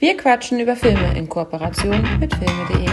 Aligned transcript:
Wir 0.00 0.16
quatschen 0.16 0.58
über 0.58 0.74
Filme 0.76 1.14
in 1.14 1.28
Kooperation 1.28 2.18
mit 2.18 2.34
filme.de. 2.34 2.88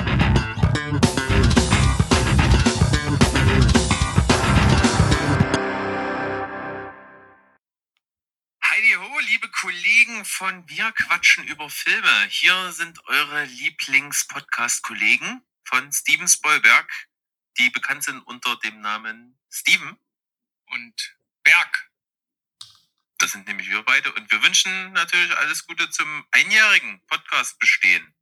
Heidi 8.61 8.93
ho, 8.97 9.19
liebe 9.29 9.49
Kollegen 9.51 10.25
von 10.25 10.67
Wir 10.67 10.91
quatschen 10.91 11.47
über 11.47 11.69
Filme. 11.69 12.11
Hier 12.27 12.73
sind 12.73 12.99
eure 13.07 13.45
Lieblings-Podcast-Kollegen 13.45 15.45
von 15.63 15.89
Steven 15.93 16.27
Spielberg, 16.27 17.07
die 17.57 17.69
bekannt 17.69 18.03
sind 18.03 18.19
unter 18.27 18.57
dem 18.57 18.81
Namen 18.81 19.39
Steven 19.49 19.97
und 20.73 21.17
Berg. 21.43 21.86
Das 23.17 23.31
sind 23.31 23.47
nämlich 23.47 23.69
wir 23.69 23.83
beide. 23.83 24.13
Und 24.13 24.31
wir 24.31 24.43
wünschen 24.43 24.93
natürlich 24.93 25.35
alles 25.37 25.65
Gute 25.65 25.89
zum 25.89 26.27
einjährigen 26.31 27.03
Podcast 27.07 27.57
bestehen. 27.59 28.15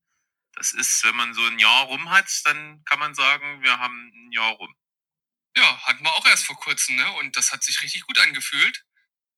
Das 0.54 0.72
ist, 0.72 1.04
wenn 1.04 1.16
man 1.16 1.34
so 1.34 1.46
ein 1.46 1.60
Jahr 1.60 1.84
rum 1.84 2.10
hat, 2.10 2.30
dann 2.46 2.84
kann 2.86 3.00
man 3.00 3.14
sagen, 3.14 3.62
wir 3.62 3.78
haben 3.78 4.12
ein 4.14 4.32
Jahr 4.32 4.52
rum. 4.54 4.74
Ja, 5.58 5.82
hatten 5.84 6.04
wir 6.04 6.14
auch 6.14 6.26
erst 6.26 6.46
vor 6.46 6.58
kurzem, 6.58 6.96
ne? 6.96 7.12
Und 7.14 7.36
das 7.36 7.52
hat 7.52 7.64
sich 7.64 7.82
richtig 7.82 8.04
gut 8.04 8.18
angefühlt. 8.20 8.86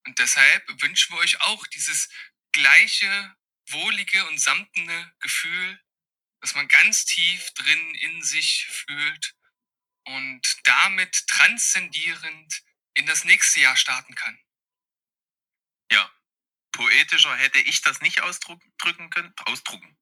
Und 0.05 0.19
deshalb 0.19 0.63
wünschen 0.81 1.15
wir 1.15 1.19
euch 1.19 1.41
auch 1.41 1.65
dieses 1.67 2.09
gleiche, 2.51 3.35
wohlige 3.69 4.25
und 4.27 4.39
samtene 4.39 5.13
Gefühl, 5.19 5.83
das 6.39 6.55
man 6.55 6.67
ganz 6.67 7.05
tief 7.05 7.51
drin 7.55 7.95
in 7.95 8.23
sich 8.23 8.67
fühlt 8.67 9.35
und 10.05 10.41
damit 10.63 11.27
transzendierend 11.27 12.63
in 12.93 13.05
das 13.05 13.25
nächste 13.25 13.59
Jahr 13.59 13.75
starten 13.75 14.15
kann. 14.15 14.39
Poetischer 16.77 17.35
hätte 17.35 17.57
ich 17.59 17.81
das 17.81 18.01
nicht 18.01 18.21
ausdrücken 18.21 19.09
können. 19.09 19.33
Ausdrucken. 19.45 19.97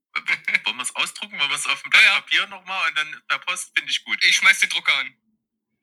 Wollen 0.66 0.78
wir 0.78 0.84
es 0.84 0.94
ausdrucken? 0.96 1.40
Wollen 1.40 1.50
wir 1.50 1.56
es 1.56 1.66
auf 1.68 1.82
dem 1.82 1.90
Blatt 1.90 2.04
Ja, 2.04 2.10
ja. 2.10 2.16
Papier 2.22 2.48
nochmal 2.48 2.90
und 2.90 2.98
dann 2.98 3.22
per 3.30 3.40
Post? 3.40 3.72
Finde 3.76 3.90
ich 3.90 4.04
gut. 4.04 4.22
Ich 4.26 4.36
schmeiß 4.36 4.60
den 4.60 4.70
Drucker 4.70 4.94
an. 4.98 5.16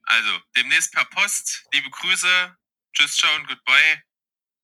Also, 0.04 0.38
demnächst 0.54 0.92
per 0.92 1.06
Post. 1.06 1.64
Liebe 1.72 1.88
Grüße. 1.88 2.56
Tschüss, 2.92 3.16
ciao 3.16 3.34
und 3.36 3.48
goodbye. 3.48 4.02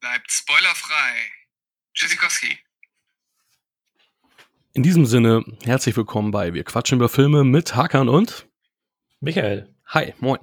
Bleibt 0.01 0.31
spoilerfrei. 0.31 1.33
Tschüssikowski. 1.95 2.59
In 4.75 4.83
diesem 4.83 5.07
Sinne, 5.07 5.45
herzlich 5.65 5.97
willkommen 5.97 6.31
bei 6.31 6.53
Wir 6.53 6.65
quatschen 6.65 6.99
über 6.99 7.09
Filme 7.09 7.43
mit 7.43 7.75
Hakan 7.75 8.11
und 8.11 8.47
Michael. 9.21 9.75
Hi, 9.87 10.15
moin. 10.21 10.41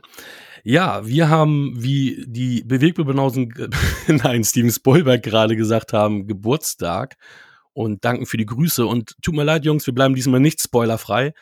Ja, 0.67 1.05
wir 1.05 1.29
haben, 1.29 1.73
wie 1.75 2.25
die 2.27 2.63
Bewegbebenausen, 2.63 3.53
nein, 4.07 4.43
Steven 4.43 4.71
Spielberg 4.71 5.21
gerade 5.21 5.55
gesagt 5.55 5.93
haben, 5.93 6.25
Geburtstag 6.25 7.17
und 7.73 8.03
danken 8.03 8.25
für 8.25 8.37
die 8.37 8.47
Grüße 8.47 8.83
und 8.83 9.15
tut 9.21 9.35
mir 9.35 9.43
leid, 9.43 9.63
Jungs, 9.63 9.85
wir 9.85 9.93
bleiben 9.93 10.15
diesmal 10.15 10.39
nicht 10.39 10.59
spoilerfrei. 10.59 11.33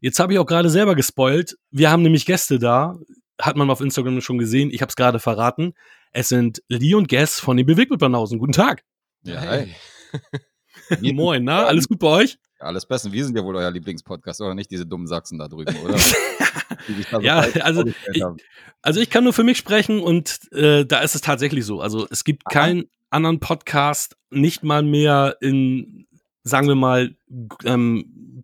Jetzt 0.00 0.18
habe 0.18 0.32
ich 0.32 0.40
auch 0.40 0.46
gerade 0.46 0.68
selber 0.68 0.96
gespoilt. 0.96 1.56
Wir 1.70 1.92
haben 1.92 2.02
nämlich 2.02 2.26
Gäste 2.26 2.58
da, 2.58 2.98
hat 3.40 3.56
man 3.56 3.70
auf 3.70 3.80
Instagram 3.80 4.20
schon 4.20 4.38
gesehen, 4.38 4.70
ich 4.72 4.82
habe 4.82 4.90
es 4.90 4.96
gerade 4.96 5.20
verraten. 5.20 5.74
Es 6.10 6.28
sind 6.28 6.60
Lee 6.66 6.94
und 6.94 7.08
Guess 7.08 7.38
von 7.38 7.56
den 7.56 7.66
Bewegbebenausen. 7.66 8.40
Guten 8.40 8.50
Tag. 8.52 8.82
Ja, 9.22 9.40
Hey. 9.40 9.76
hi. 10.12 11.12
Moin, 11.14 11.44
na, 11.44 11.66
alles 11.66 11.86
gut 11.86 12.00
bei 12.00 12.08
euch? 12.08 12.38
Alles 12.62 12.86
Beste. 12.86 13.12
Wir 13.12 13.24
sind 13.24 13.36
ja 13.36 13.44
wohl 13.44 13.56
euer 13.56 13.70
Lieblingspodcast, 13.70 14.40
oder 14.40 14.54
nicht 14.54 14.70
diese 14.70 14.86
dummen 14.86 15.06
Sachsen 15.06 15.38
da 15.38 15.48
drüben, 15.48 15.76
oder? 15.84 15.96
Da 17.10 17.18
so 17.18 17.20
Ja, 17.20 17.38
also 17.60 17.84
ich-. 17.86 18.24
Also 18.82 19.00
ich 19.00 19.10
kann 19.10 19.22
nur 19.22 19.32
für 19.32 19.44
mich 19.44 19.58
sprechen 19.58 20.00
und 20.00 20.40
äh, 20.52 20.84
da 20.84 21.00
ist 21.00 21.14
es 21.14 21.20
tatsächlich 21.20 21.64
so. 21.64 21.80
Also 21.80 22.08
es 22.10 22.24
gibt 22.24 22.44
keinen 22.46 22.84
anderen 23.10 23.38
Podcast, 23.38 24.16
nicht 24.30 24.64
mal 24.64 24.82
mehr 24.82 25.36
in, 25.40 26.06
sagen 26.42 26.66
wir 26.66 26.74
mal, 26.74 27.14
ähm, 27.64 28.42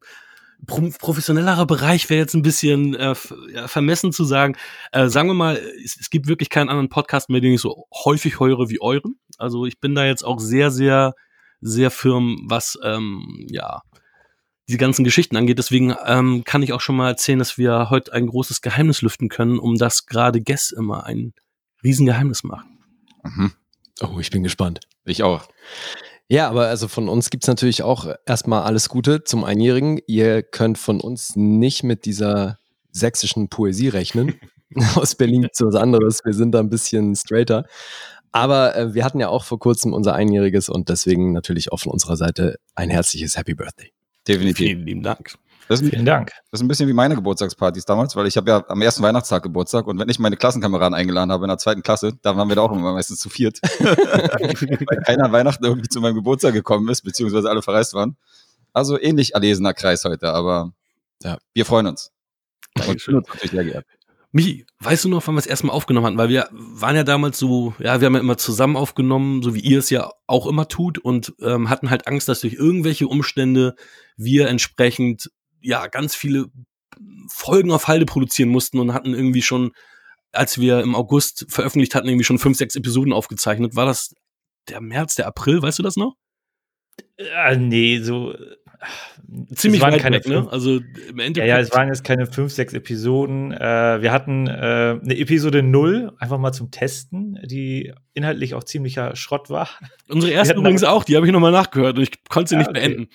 pro 0.66 0.90
professionellerer 0.98 1.66
Bereich 1.66 2.08
wäre 2.10 2.20
jetzt 2.20 2.34
ein 2.34 2.42
bisschen 2.42 2.94
äh, 2.94 3.14
vermessen 3.14 4.12
zu 4.12 4.24
sagen. 4.24 4.56
Äh, 4.92 5.08
sagen 5.08 5.28
wir 5.28 5.34
mal, 5.34 5.56
es, 5.84 5.98
es 5.98 6.10
gibt 6.10 6.28
wirklich 6.28 6.50
keinen 6.50 6.68
anderen 6.68 6.88
Podcast 6.88 7.30
mehr, 7.30 7.40
den 7.40 7.54
ich 7.54 7.60
so 7.60 7.86
häufig 8.04 8.38
höre 8.38 8.68
wie 8.68 8.80
euren. 8.80 9.18
Also 9.38 9.66
ich 9.66 9.80
bin 9.80 9.94
da 9.94 10.04
jetzt 10.04 10.24
auch 10.24 10.38
sehr, 10.38 10.70
sehr, 10.70 11.14
sehr 11.60 11.90
firm, 11.90 12.44
was 12.44 12.78
ähm, 12.84 13.46
ja 13.50 13.82
diese 14.68 14.78
ganzen 14.78 15.02
Geschichten 15.02 15.36
angeht. 15.36 15.58
Deswegen 15.58 15.94
ähm, 16.06 16.44
kann 16.44 16.62
ich 16.62 16.72
auch 16.72 16.80
schon 16.80 16.96
mal 16.96 17.08
erzählen, 17.08 17.38
dass 17.38 17.56
wir 17.56 17.88
heute 17.90 18.12
ein 18.12 18.26
großes 18.26 18.60
Geheimnis 18.60 19.02
lüften 19.02 19.28
können, 19.28 19.58
um 19.58 19.76
das 19.76 20.06
gerade 20.06 20.42
Guess 20.42 20.70
immer 20.70 21.04
ein 21.04 21.32
Riesengeheimnis 21.82 22.44
macht. 22.44 22.66
Mhm. 23.24 23.52
Oh, 24.00 24.18
ich 24.20 24.30
bin 24.30 24.42
gespannt. 24.42 24.80
Ich 25.04 25.22
auch. 25.22 25.48
Ja, 26.28 26.48
aber 26.50 26.66
also 26.66 26.86
von 26.88 27.08
uns 27.08 27.30
gibt's 27.30 27.46
natürlich 27.46 27.82
auch 27.82 28.06
erstmal 28.26 28.62
alles 28.62 28.90
Gute 28.90 29.24
zum 29.24 29.44
Einjährigen. 29.44 29.98
Ihr 30.06 30.42
könnt 30.42 30.76
von 30.76 31.00
uns 31.00 31.34
nicht 31.34 31.82
mit 31.82 32.04
dieser 32.04 32.58
sächsischen 32.92 33.48
Poesie 33.48 33.88
rechnen. 33.88 34.38
Aus 34.96 35.14
Berlin 35.14 35.42
gibt's 35.42 35.62
was 35.62 35.74
anderes. 35.74 36.20
Wir 36.24 36.34
sind 36.34 36.52
da 36.52 36.60
ein 36.60 36.68
bisschen 36.68 37.16
straighter. 37.16 37.64
Aber 38.32 38.76
äh, 38.76 38.92
wir 38.92 39.04
hatten 39.04 39.20
ja 39.20 39.30
auch 39.30 39.44
vor 39.44 39.58
kurzem 39.58 39.94
unser 39.94 40.14
Einjähriges 40.14 40.68
und 40.68 40.90
deswegen 40.90 41.32
natürlich 41.32 41.72
auch 41.72 41.80
von 41.80 41.92
unserer 41.92 42.18
Seite 42.18 42.58
ein 42.74 42.90
herzliches 42.90 43.38
Happy 43.38 43.54
Birthday. 43.54 43.90
Definitiv. 44.28 44.66
Vielen 44.66 44.86
lieben 44.86 45.02
Dank. 45.02 45.34
Das 45.68 45.80
ist, 45.82 45.90
Vielen 45.90 46.06
Dank. 46.06 46.30
das 46.50 46.60
ist 46.60 46.64
ein 46.64 46.68
bisschen 46.68 46.88
wie 46.88 46.94
meine 46.94 47.14
Geburtstagspartys 47.14 47.84
damals, 47.84 48.16
weil 48.16 48.26
ich 48.26 48.38
habe 48.38 48.48
ja 48.50 48.64
am 48.68 48.80
ersten 48.80 49.02
Weihnachtstag 49.02 49.42
Geburtstag 49.42 49.86
und 49.86 49.98
wenn 49.98 50.08
ich 50.08 50.18
meine 50.18 50.36
Klassenkameraden 50.38 50.94
eingeladen 50.94 51.30
habe 51.30 51.44
in 51.44 51.48
der 51.48 51.58
zweiten 51.58 51.82
Klasse, 51.82 52.14
dann 52.22 52.38
waren 52.38 52.48
wir 52.48 52.56
da 52.56 52.62
auch 52.62 52.72
immer 52.72 52.94
meistens 52.94 53.18
zu 53.18 53.28
viert. 53.28 53.58
weil 53.80 55.02
keiner 55.04 55.24
an 55.26 55.32
Weihnachten 55.32 55.64
irgendwie 55.64 55.88
zu 55.88 56.00
meinem 56.00 56.14
Geburtstag 56.14 56.54
gekommen 56.54 56.88
ist, 56.88 57.02
beziehungsweise 57.02 57.50
alle 57.50 57.60
verreist 57.60 57.92
waren. 57.92 58.16
Also 58.72 58.98
ähnlich 58.98 59.34
erlesener 59.34 59.74
Kreis 59.74 60.04
heute, 60.06 60.32
aber 60.32 60.72
Ja. 61.22 61.36
wir 61.52 61.66
freuen 61.66 61.86
uns. 61.86 62.12
Dankeschön. 62.74 63.16
uns 63.16 63.28
natürlich 63.28 63.50
sehr 63.50 63.64
geehrt. 63.64 63.86
Michi, 64.32 64.66
weißt 64.80 65.04
du 65.04 65.08
noch, 65.08 65.26
wann 65.26 65.34
wir 65.34 65.40
es 65.40 65.46
erstmal 65.46 65.74
aufgenommen 65.74 66.06
hatten? 66.06 66.18
Weil 66.18 66.28
wir 66.28 66.48
waren 66.52 66.96
ja 66.96 67.02
damals 67.04 67.38
so, 67.38 67.74
ja, 67.78 68.00
wir 68.00 68.06
haben 68.06 68.14
ja 68.14 68.20
immer 68.20 68.36
zusammen 68.38 68.76
aufgenommen, 68.76 69.42
so 69.42 69.54
wie 69.54 69.60
ihr 69.60 69.78
es 69.78 69.90
ja 69.90 70.10
auch 70.26 70.46
immer 70.46 70.68
tut 70.68 70.98
und 70.98 71.34
ähm, 71.40 71.68
hatten 71.70 71.90
halt 71.90 72.06
Angst, 72.06 72.28
dass 72.28 72.40
durch 72.40 72.54
irgendwelche 72.54 73.06
Umstände 73.08 73.74
wir 74.18 74.48
entsprechend 74.48 75.30
ja 75.62 75.86
ganz 75.86 76.14
viele 76.14 76.46
Folgen 77.28 77.70
auf 77.70 77.88
Halde 77.88 78.04
produzieren 78.04 78.50
mussten 78.50 78.78
und 78.78 78.92
hatten 78.92 79.14
irgendwie 79.14 79.42
schon, 79.42 79.72
als 80.32 80.58
wir 80.60 80.80
im 80.80 80.94
August 80.94 81.46
veröffentlicht 81.48 81.94
hatten, 81.94 82.08
irgendwie 82.08 82.24
schon 82.24 82.38
fünf, 82.38 82.58
sechs 82.58 82.76
Episoden 82.76 83.12
aufgezeichnet. 83.14 83.74
War 83.76 83.86
das 83.86 84.14
der 84.68 84.80
März, 84.82 85.14
der 85.14 85.26
April, 85.26 85.62
weißt 85.62 85.78
du 85.78 85.82
das 85.82 85.96
noch? 85.96 86.14
Äh, 87.16 87.56
nee, 87.56 88.00
so. 88.00 88.34
äh, 88.34 88.56
Ziemlich 89.54 89.80
weit 89.80 89.98
keine 89.98 90.16
weg, 90.16 90.26
ne? 90.28 90.46
Also 90.50 90.76
im 90.76 91.18
ja, 91.18 91.24
Endeffekt. 91.24 91.48
ja, 91.48 91.58
es 91.58 91.72
waren 91.72 91.88
jetzt 91.88 92.04
keine 92.04 92.26
fünf, 92.26 92.52
sechs 92.52 92.72
Episoden. 92.72 93.52
Äh, 93.52 94.02
wir 94.02 94.12
hatten 94.12 94.46
äh, 94.46 94.50
eine 95.02 95.16
Episode 95.18 95.62
null 95.62 96.12
einfach 96.18 96.38
mal 96.38 96.52
zum 96.52 96.70
Testen, 96.70 97.38
die 97.44 97.92
inhaltlich 98.14 98.54
auch 98.54 98.64
ziemlicher 98.64 99.16
Schrott 99.16 99.50
war. 99.50 99.68
unsere 100.08 100.32
erste 100.32 100.54
übrigens 100.54 100.84
auch, 100.84 101.04
die 101.04 101.16
habe 101.16 101.26
ich 101.26 101.32
nochmal 101.32 101.52
nachgehört 101.52 101.96
und 101.96 102.02
ich 102.04 102.24
konnte 102.28 102.50
sie 102.50 102.54
Ja, 102.54 102.58
nicht 102.60 102.70
okay. 102.70 102.80
beenden. 102.80 103.08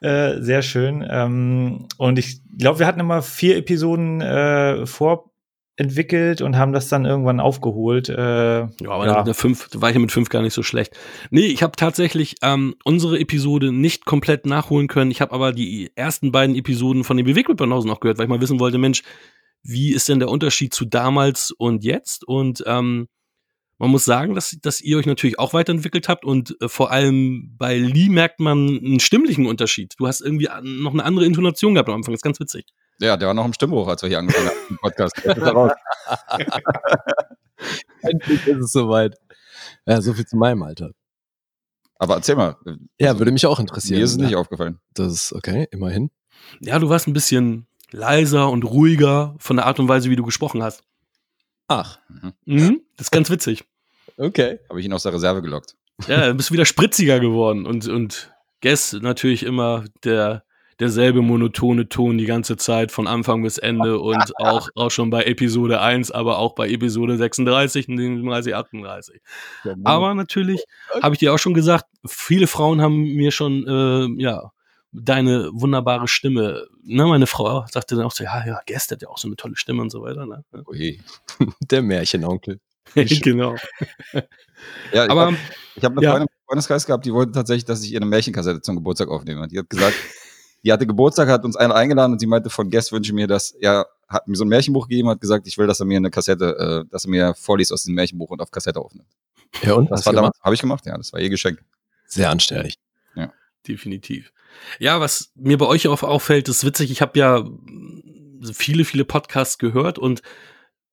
Äh, 0.00 0.40
sehr 0.40 0.62
schön. 0.62 1.06
Ähm, 1.08 1.86
und 1.98 2.18
ich 2.18 2.40
glaube, 2.58 2.78
wir 2.78 2.86
hatten 2.86 3.00
immer 3.00 3.22
vier 3.22 3.56
Episoden 3.56 4.20
äh, 4.20 4.86
vorentwickelt 4.86 6.40
und 6.40 6.56
haben 6.56 6.72
das 6.72 6.88
dann 6.88 7.04
irgendwann 7.04 7.40
aufgeholt. 7.40 8.08
Äh, 8.08 8.60
Ja, 8.60 8.68
aber 8.86 9.06
Ja. 9.06 9.22
Der 9.22 9.34
fünf, 9.34 9.68
da 9.68 9.80
war 9.80 9.90
ich 9.90 9.94
ja 9.94 10.00
mit 10.00 10.12
fünf 10.12 10.28
gar 10.28 10.42
nicht 10.42 10.54
so 10.54 10.62
schlecht. 10.62 10.96
Nee, 11.30 11.46
ich 11.46 11.62
habe 11.62 11.76
tatsächlich 11.76 12.36
ähm, 12.42 12.74
unsere 12.84 13.18
Episode 13.18 13.72
nicht 13.72 14.04
komplett 14.04 14.46
nachholen 14.46 14.88
können. 14.88 15.10
Ich 15.10 15.20
habe 15.20 15.32
aber 15.32 15.52
die 15.52 15.90
ersten 15.94 16.32
beiden 16.32 16.56
Episoden 16.56 17.04
von 17.04 17.16
den 17.16 17.26
Bewegtbildbanausen 17.26 17.88
noch 17.88 18.00
gehört, 18.00 18.18
weil 18.18 18.24
ich 18.24 18.30
mal 18.30 18.40
wissen 18.40 18.60
wollte, 18.60 18.78
Mensch, 18.78 19.02
wie 19.62 19.92
ist 19.92 20.08
denn 20.08 20.18
der 20.18 20.28
Unterschied 20.28 20.74
zu 20.74 20.84
damals 20.84 21.52
und 21.52 21.84
jetzt? 21.84 22.26
Und 22.26 22.64
ähm, 22.66 23.08
man 23.78 23.90
muss 23.90 24.04
sagen, 24.04 24.34
dass, 24.34 24.56
dass 24.62 24.80
ihr 24.80 24.98
euch 24.98 25.06
natürlich 25.06 25.38
auch 25.38 25.54
weiterentwickelt 25.54 26.08
habt 26.08 26.24
und 26.24 26.56
äh, 26.60 26.68
vor 26.68 26.90
allem 26.90 27.54
bei 27.58 27.76
Lee 27.78 28.08
merkt 28.08 28.40
man 28.40 28.68
einen 28.68 29.00
stimmlichen 29.00 29.46
Unterschied. 29.46 29.94
Du 29.98 30.06
hast 30.06 30.20
irgendwie 30.20 30.48
noch 30.62 30.92
eine 30.92 31.04
andere 31.04 31.26
Intonation 31.26 31.74
gehabt 31.74 31.88
am 31.88 31.96
Anfang, 31.96 32.12
das 32.12 32.18
ist 32.18 32.24
ganz 32.24 32.40
witzig. 32.40 32.66
Ja, 33.00 33.16
der 33.16 33.28
war 33.28 33.34
noch 33.34 33.44
im 33.44 33.52
Stimmbruch, 33.52 33.88
als 33.88 34.02
wir 34.02 34.08
hier 34.08 34.18
angefangen 34.18 34.48
haben, 34.48 34.56
den 34.70 34.78
Podcast. 34.78 35.14
Endlich 38.02 38.46
ist 38.46 38.58
es 38.58 38.72
soweit. 38.72 39.16
Ja, 39.86 40.00
so 40.00 40.12
viel 40.12 40.26
zu 40.26 40.36
meinem 40.36 40.62
Alter. 40.62 40.90
Aber 41.98 42.16
erzähl 42.16 42.36
mal, 42.36 42.56
Ja, 42.98 43.18
würde 43.18 43.30
mich 43.30 43.46
auch 43.46 43.60
interessieren. 43.60 43.98
mir 43.98 44.04
ist 44.04 44.12
es 44.12 44.18
nicht 44.18 44.32
ja, 44.32 44.38
aufgefallen. 44.38 44.80
Das 44.94 45.12
ist 45.12 45.32
okay, 45.32 45.68
immerhin. 45.70 46.10
Ja, 46.60 46.78
du 46.78 46.88
warst 46.88 47.06
ein 47.06 47.12
bisschen 47.12 47.66
leiser 47.92 48.50
und 48.50 48.64
ruhiger 48.64 49.36
von 49.38 49.56
der 49.56 49.66
Art 49.66 49.78
und 49.78 49.88
Weise, 49.88 50.10
wie 50.10 50.16
du 50.16 50.24
gesprochen 50.24 50.62
hast. 50.62 50.82
Ach, 51.80 51.98
Mhm, 52.44 52.82
das 52.96 53.06
ist 53.06 53.10
ganz 53.10 53.30
witzig. 53.30 53.64
okay. 54.16 54.58
Habe 54.68 54.80
ich 54.80 54.86
ihn 54.86 54.92
aus 54.92 55.04
der 55.04 55.12
Reserve 55.14 55.42
gelockt. 55.42 55.74
Ja, 56.06 56.28
du 56.28 56.34
bist 56.34 56.52
wieder 56.52 56.64
spritziger 56.64 57.20
geworden 57.20 57.64
und, 57.66 57.86
und 57.88 58.30
Guess 58.60 58.92
natürlich 58.94 59.42
immer 59.44 59.84
der, 60.04 60.44
derselbe 60.80 61.22
monotone 61.22 61.88
Ton 61.88 62.18
die 62.18 62.26
ganze 62.26 62.56
Zeit 62.56 62.92
von 62.92 63.06
Anfang 63.06 63.42
bis 63.42 63.58
Ende 63.58 63.98
und 64.10 64.32
auch, 64.40 64.68
auch 64.74 64.90
schon 64.90 65.10
bei 65.10 65.24
Episode 65.24 65.80
1, 65.80 66.10
aber 66.10 66.38
auch 66.38 66.54
bei 66.54 66.68
Episode 66.68 67.16
36, 67.16 67.86
37, 67.86 68.54
38. 68.54 69.20
Aber 69.84 70.14
natürlich 70.14 70.62
habe 71.02 71.14
ich 71.14 71.18
dir 71.20 71.32
auch 71.32 71.38
schon 71.38 71.54
gesagt, 71.54 71.86
viele 72.06 72.46
Frauen 72.46 72.80
haben 72.82 73.02
mir 73.14 73.30
schon, 73.32 73.66
äh, 73.66 74.22
ja, 74.22 74.50
deine 74.92 75.50
wunderbare 75.52 76.06
Stimme. 76.06 76.66
Ne, 76.84 77.06
meine 77.06 77.26
Frau 77.26 77.64
sagte 77.70 77.96
dann 77.96 78.04
auch 78.04 78.12
so, 78.12 78.24
ja, 78.24 78.46
ja, 78.46 78.60
Guest 78.66 78.90
hat 78.90 79.02
ja 79.02 79.08
auch 79.08 79.18
so 79.18 79.28
eine 79.28 79.36
tolle 79.36 79.56
Stimme 79.56 79.82
und 79.82 79.90
so 79.90 80.02
weiter. 80.02 80.26
Ne? 80.26 80.44
Ui. 80.66 81.00
Der 81.70 81.82
Märchenonkel. 81.82 82.60
genau. 82.94 83.56
Ja, 84.92 85.04
ich 85.04 85.10
Aber, 85.10 85.26
habe 85.26 85.36
hab 85.80 85.92
eine 85.92 86.02
ja. 86.02 86.10
Freundin 86.10 86.28
im 86.28 86.46
Freundeskreis 86.46 86.86
gehabt, 86.86 87.06
die 87.06 87.12
wollte 87.12 87.32
tatsächlich, 87.32 87.64
dass 87.64 87.82
ich 87.82 87.92
ihr 87.92 87.98
eine 87.98 88.06
Märchenkassette 88.06 88.60
zum 88.60 88.76
Geburtstag 88.76 89.08
aufnehme. 89.08 89.48
Die 89.48 89.58
hat 89.58 89.70
gesagt, 89.70 89.94
die 90.62 90.72
hatte 90.72 90.86
Geburtstag, 90.86 91.28
hat 91.28 91.44
uns 91.44 91.56
einer 91.56 91.74
eingeladen 91.74 92.12
und 92.12 92.18
sie 92.18 92.26
meinte, 92.26 92.50
von 92.50 92.70
Guest 92.70 92.92
wünsche 92.92 93.10
ich 93.10 93.14
mir 93.14 93.26
das, 93.26 93.52
er 93.52 93.86
hat 94.08 94.28
mir 94.28 94.36
so 94.36 94.44
ein 94.44 94.48
Märchenbuch 94.48 94.88
gegeben, 94.88 95.08
hat 95.08 95.20
gesagt, 95.20 95.46
ich 95.46 95.56
will, 95.56 95.66
dass 95.66 95.80
er 95.80 95.86
mir 95.86 95.96
eine 95.96 96.10
Kassette, 96.10 96.84
äh, 96.84 96.90
dass 96.90 97.04
er 97.06 97.10
mir 97.10 97.34
vorliest 97.34 97.72
aus 97.72 97.82
diesem 97.82 97.94
Märchenbuch 97.94 98.30
und 98.30 98.42
auf 98.42 98.50
Kassette 98.50 98.78
aufnimmt. 98.78 99.08
Ja, 99.62 99.74
und? 99.74 99.90
Das 99.90 100.04
habe 100.04 100.54
ich 100.54 100.60
gemacht, 100.60 100.84
ja, 100.84 100.96
das 100.96 101.12
war 101.12 101.20
ihr 101.20 101.30
Geschenk. 101.30 101.64
Sehr 102.06 102.30
anständig. 102.30 102.78
Definitiv. 103.66 104.32
Ja, 104.78 105.00
was 105.00 105.32
mir 105.34 105.58
bei 105.58 105.66
euch 105.66 105.88
auf 105.88 106.02
auffällt, 106.02 106.48
ist 106.48 106.64
witzig, 106.64 106.90
ich 106.90 107.00
habe 107.00 107.18
ja 107.18 107.48
viele, 108.52 108.84
viele 108.84 109.04
Podcasts 109.04 109.58
gehört 109.58 109.98
und 109.98 110.22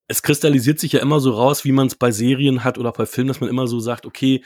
es 0.08 0.24
kristallisiert 0.24 0.80
sich 0.80 0.94
ja 0.94 1.02
immer 1.02 1.20
so 1.20 1.32
raus, 1.32 1.66
wie 1.66 1.72
man 1.72 1.88
es 1.88 1.96
bei 1.96 2.12
Serien 2.12 2.64
hat 2.64 2.78
oder 2.78 2.92
bei 2.92 3.06
Filmen, 3.06 3.28
dass 3.28 3.42
man 3.42 3.50
immer 3.50 3.68
so 3.68 3.80
sagt, 3.80 4.06
okay, 4.06 4.44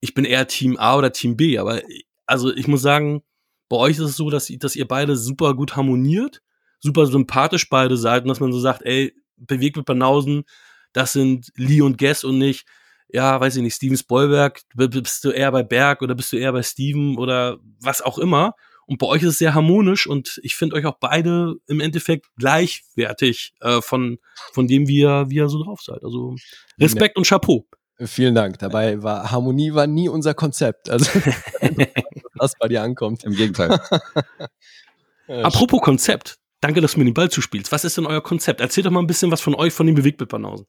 ich 0.00 0.14
bin 0.14 0.24
eher 0.24 0.46
Team 0.48 0.76
A 0.78 0.96
oder 0.96 1.12
Team 1.12 1.36
B. 1.36 1.58
Aber 1.58 1.80
also 2.26 2.54
ich 2.54 2.66
muss 2.66 2.82
sagen, 2.82 3.22
bei 3.68 3.76
euch 3.76 3.98
ist 3.98 4.04
es 4.04 4.16
so, 4.16 4.30
dass, 4.30 4.52
dass 4.58 4.76
ihr 4.76 4.86
beide 4.86 5.16
super 5.16 5.54
gut 5.54 5.76
harmoniert, 5.76 6.42
super 6.80 7.06
sympathisch 7.06 7.68
beide 7.68 7.96
seid 7.96 8.22
und 8.22 8.28
dass 8.28 8.40
man 8.40 8.52
so 8.52 8.60
sagt, 8.60 8.82
ey, 8.82 9.14
bewegt 9.36 9.76
mit 9.76 9.86
Banausen, 9.86 10.44
das 10.92 11.12
sind 11.12 11.52
Lee 11.56 11.82
und 11.82 11.98
Guess 11.98 12.24
und 12.24 12.38
nicht, 12.38 12.66
ja, 13.08 13.40
weiß 13.40 13.56
ich 13.56 13.62
nicht, 13.62 13.74
Steven 13.74 13.96
Spoilberg, 13.96 14.60
b- 14.74 14.88
bist 14.88 15.24
du 15.24 15.30
eher 15.30 15.52
bei 15.52 15.62
Berg 15.62 16.02
oder 16.02 16.14
bist 16.14 16.32
du 16.32 16.36
eher 16.36 16.52
bei 16.52 16.62
Steven 16.62 17.16
oder 17.18 17.58
was 17.80 18.02
auch 18.02 18.18
immer. 18.18 18.54
Und 18.88 18.98
bei 18.98 19.06
euch 19.06 19.22
ist 19.22 19.30
es 19.30 19.38
sehr 19.38 19.54
harmonisch 19.54 20.06
und 20.06 20.38
ich 20.44 20.54
finde 20.54 20.76
euch 20.76 20.86
auch 20.86 20.98
beide 21.00 21.54
im 21.66 21.80
Endeffekt 21.80 22.26
gleichwertig 22.38 23.54
äh, 23.60 23.80
von, 23.80 24.18
von 24.52 24.68
dem, 24.68 24.86
wie 24.86 25.00
ihr, 25.00 25.24
wie 25.28 25.36
ihr 25.36 25.48
so 25.48 25.62
drauf 25.62 25.80
seid. 25.82 26.04
Also 26.04 26.36
Respekt 26.80 27.16
und 27.16 27.26
Chapeau. 27.26 27.66
Vielen 27.98 28.34
Dank. 28.34 28.58
Dabei 28.58 29.02
war 29.02 29.30
Harmonie 29.32 29.72
war 29.74 29.86
nie 29.86 30.08
unser 30.08 30.34
Konzept. 30.34 30.88
Also 30.90 31.06
was 32.34 32.52
bei 32.60 32.68
dir 32.68 32.82
ankommt. 32.82 33.24
Im 33.24 33.32
Gegenteil. 33.34 33.80
Apropos 35.28 35.80
Konzept, 35.80 36.38
danke, 36.60 36.80
dass 36.80 36.92
du 36.92 36.98
mir 37.00 37.06
den 37.06 37.14
Ball 37.14 37.30
zuspielst. 37.30 37.72
Was 37.72 37.84
ist 37.84 37.96
denn 37.96 38.06
euer 38.06 38.22
Konzept? 38.22 38.60
Erzählt 38.60 38.86
doch 38.86 38.90
mal 38.92 39.00
ein 39.00 39.06
bisschen 39.06 39.30
was 39.30 39.40
von 39.40 39.54
euch, 39.54 39.72
von 39.72 39.86
den 39.86 39.94
Bewegtbildbanausen. 39.96 40.66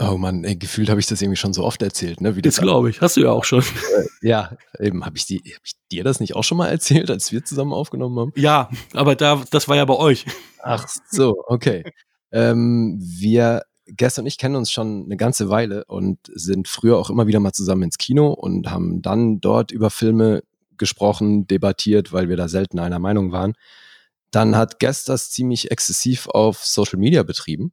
Oh 0.00 0.16
Mann, 0.16 0.44
ey, 0.44 0.54
gefühlt 0.56 0.88
habe 0.90 1.00
ich 1.00 1.06
das 1.06 1.20
irgendwie 1.20 1.36
schon 1.36 1.52
so 1.52 1.64
oft 1.64 1.82
erzählt, 1.82 2.20
ne? 2.20 2.36
Wie 2.36 2.42
Das 2.42 2.60
glaube 2.60 2.88
ich. 2.90 3.00
Hast 3.00 3.16
du 3.16 3.20
ja 3.22 3.30
auch 3.30 3.44
schon. 3.44 3.62
Ja, 4.20 4.56
eben 4.80 5.04
habe 5.06 5.16
ich, 5.16 5.26
die- 5.26 5.38
hab 5.54 5.62
ich 5.64 5.74
dir 5.92 6.02
das 6.02 6.18
nicht 6.18 6.34
auch 6.34 6.42
schon 6.42 6.58
mal 6.58 6.66
erzählt, 6.66 7.08
als 7.08 7.30
wir 7.30 7.44
zusammen 7.44 7.72
aufgenommen 7.72 8.18
haben? 8.18 8.32
Ja, 8.34 8.68
aber 8.92 9.14
da, 9.14 9.44
das 9.52 9.68
war 9.68 9.76
ja 9.76 9.84
bei 9.84 9.94
euch. 9.94 10.26
Ach 10.60 10.88
so, 11.08 11.36
okay. 11.46 11.84
ähm, 12.32 12.98
wir, 13.00 13.62
Gest 13.86 14.18
und 14.18 14.26
ich 14.26 14.36
kennen 14.36 14.56
uns 14.56 14.72
schon 14.72 15.04
eine 15.04 15.16
ganze 15.16 15.50
Weile 15.50 15.84
und 15.86 16.18
sind 16.34 16.66
früher 16.66 16.98
auch 16.98 17.10
immer 17.10 17.28
wieder 17.28 17.38
mal 17.38 17.52
zusammen 17.52 17.84
ins 17.84 17.96
Kino 17.96 18.32
und 18.32 18.70
haben 18.72 19.02
dann 19.02 19.40
dort 19.40 19.70
über 19.70 19.88
Filme 19.88 20.42
gesprochen, 20.78 21.46
debattiert, 21.46 22.12
weil 22.12 22.28
wir 22.28 22.36
da 22.36 22.48
selten 22.48 22.80
einer 22.80 22.98
Meinung 22.98 23.30
waren. 23.30 23.54
Dann 24.32 24.56
hat 24.56 24.80
Guest 24.80 25.08
das 25.08 25.30
ziemlich 25.30 25.70
exzessiv 25.70 26.26
auf 26.28 26.64
Social 26.64 26.98
Media 26.98 27.22
betrieben, 27.22 27.72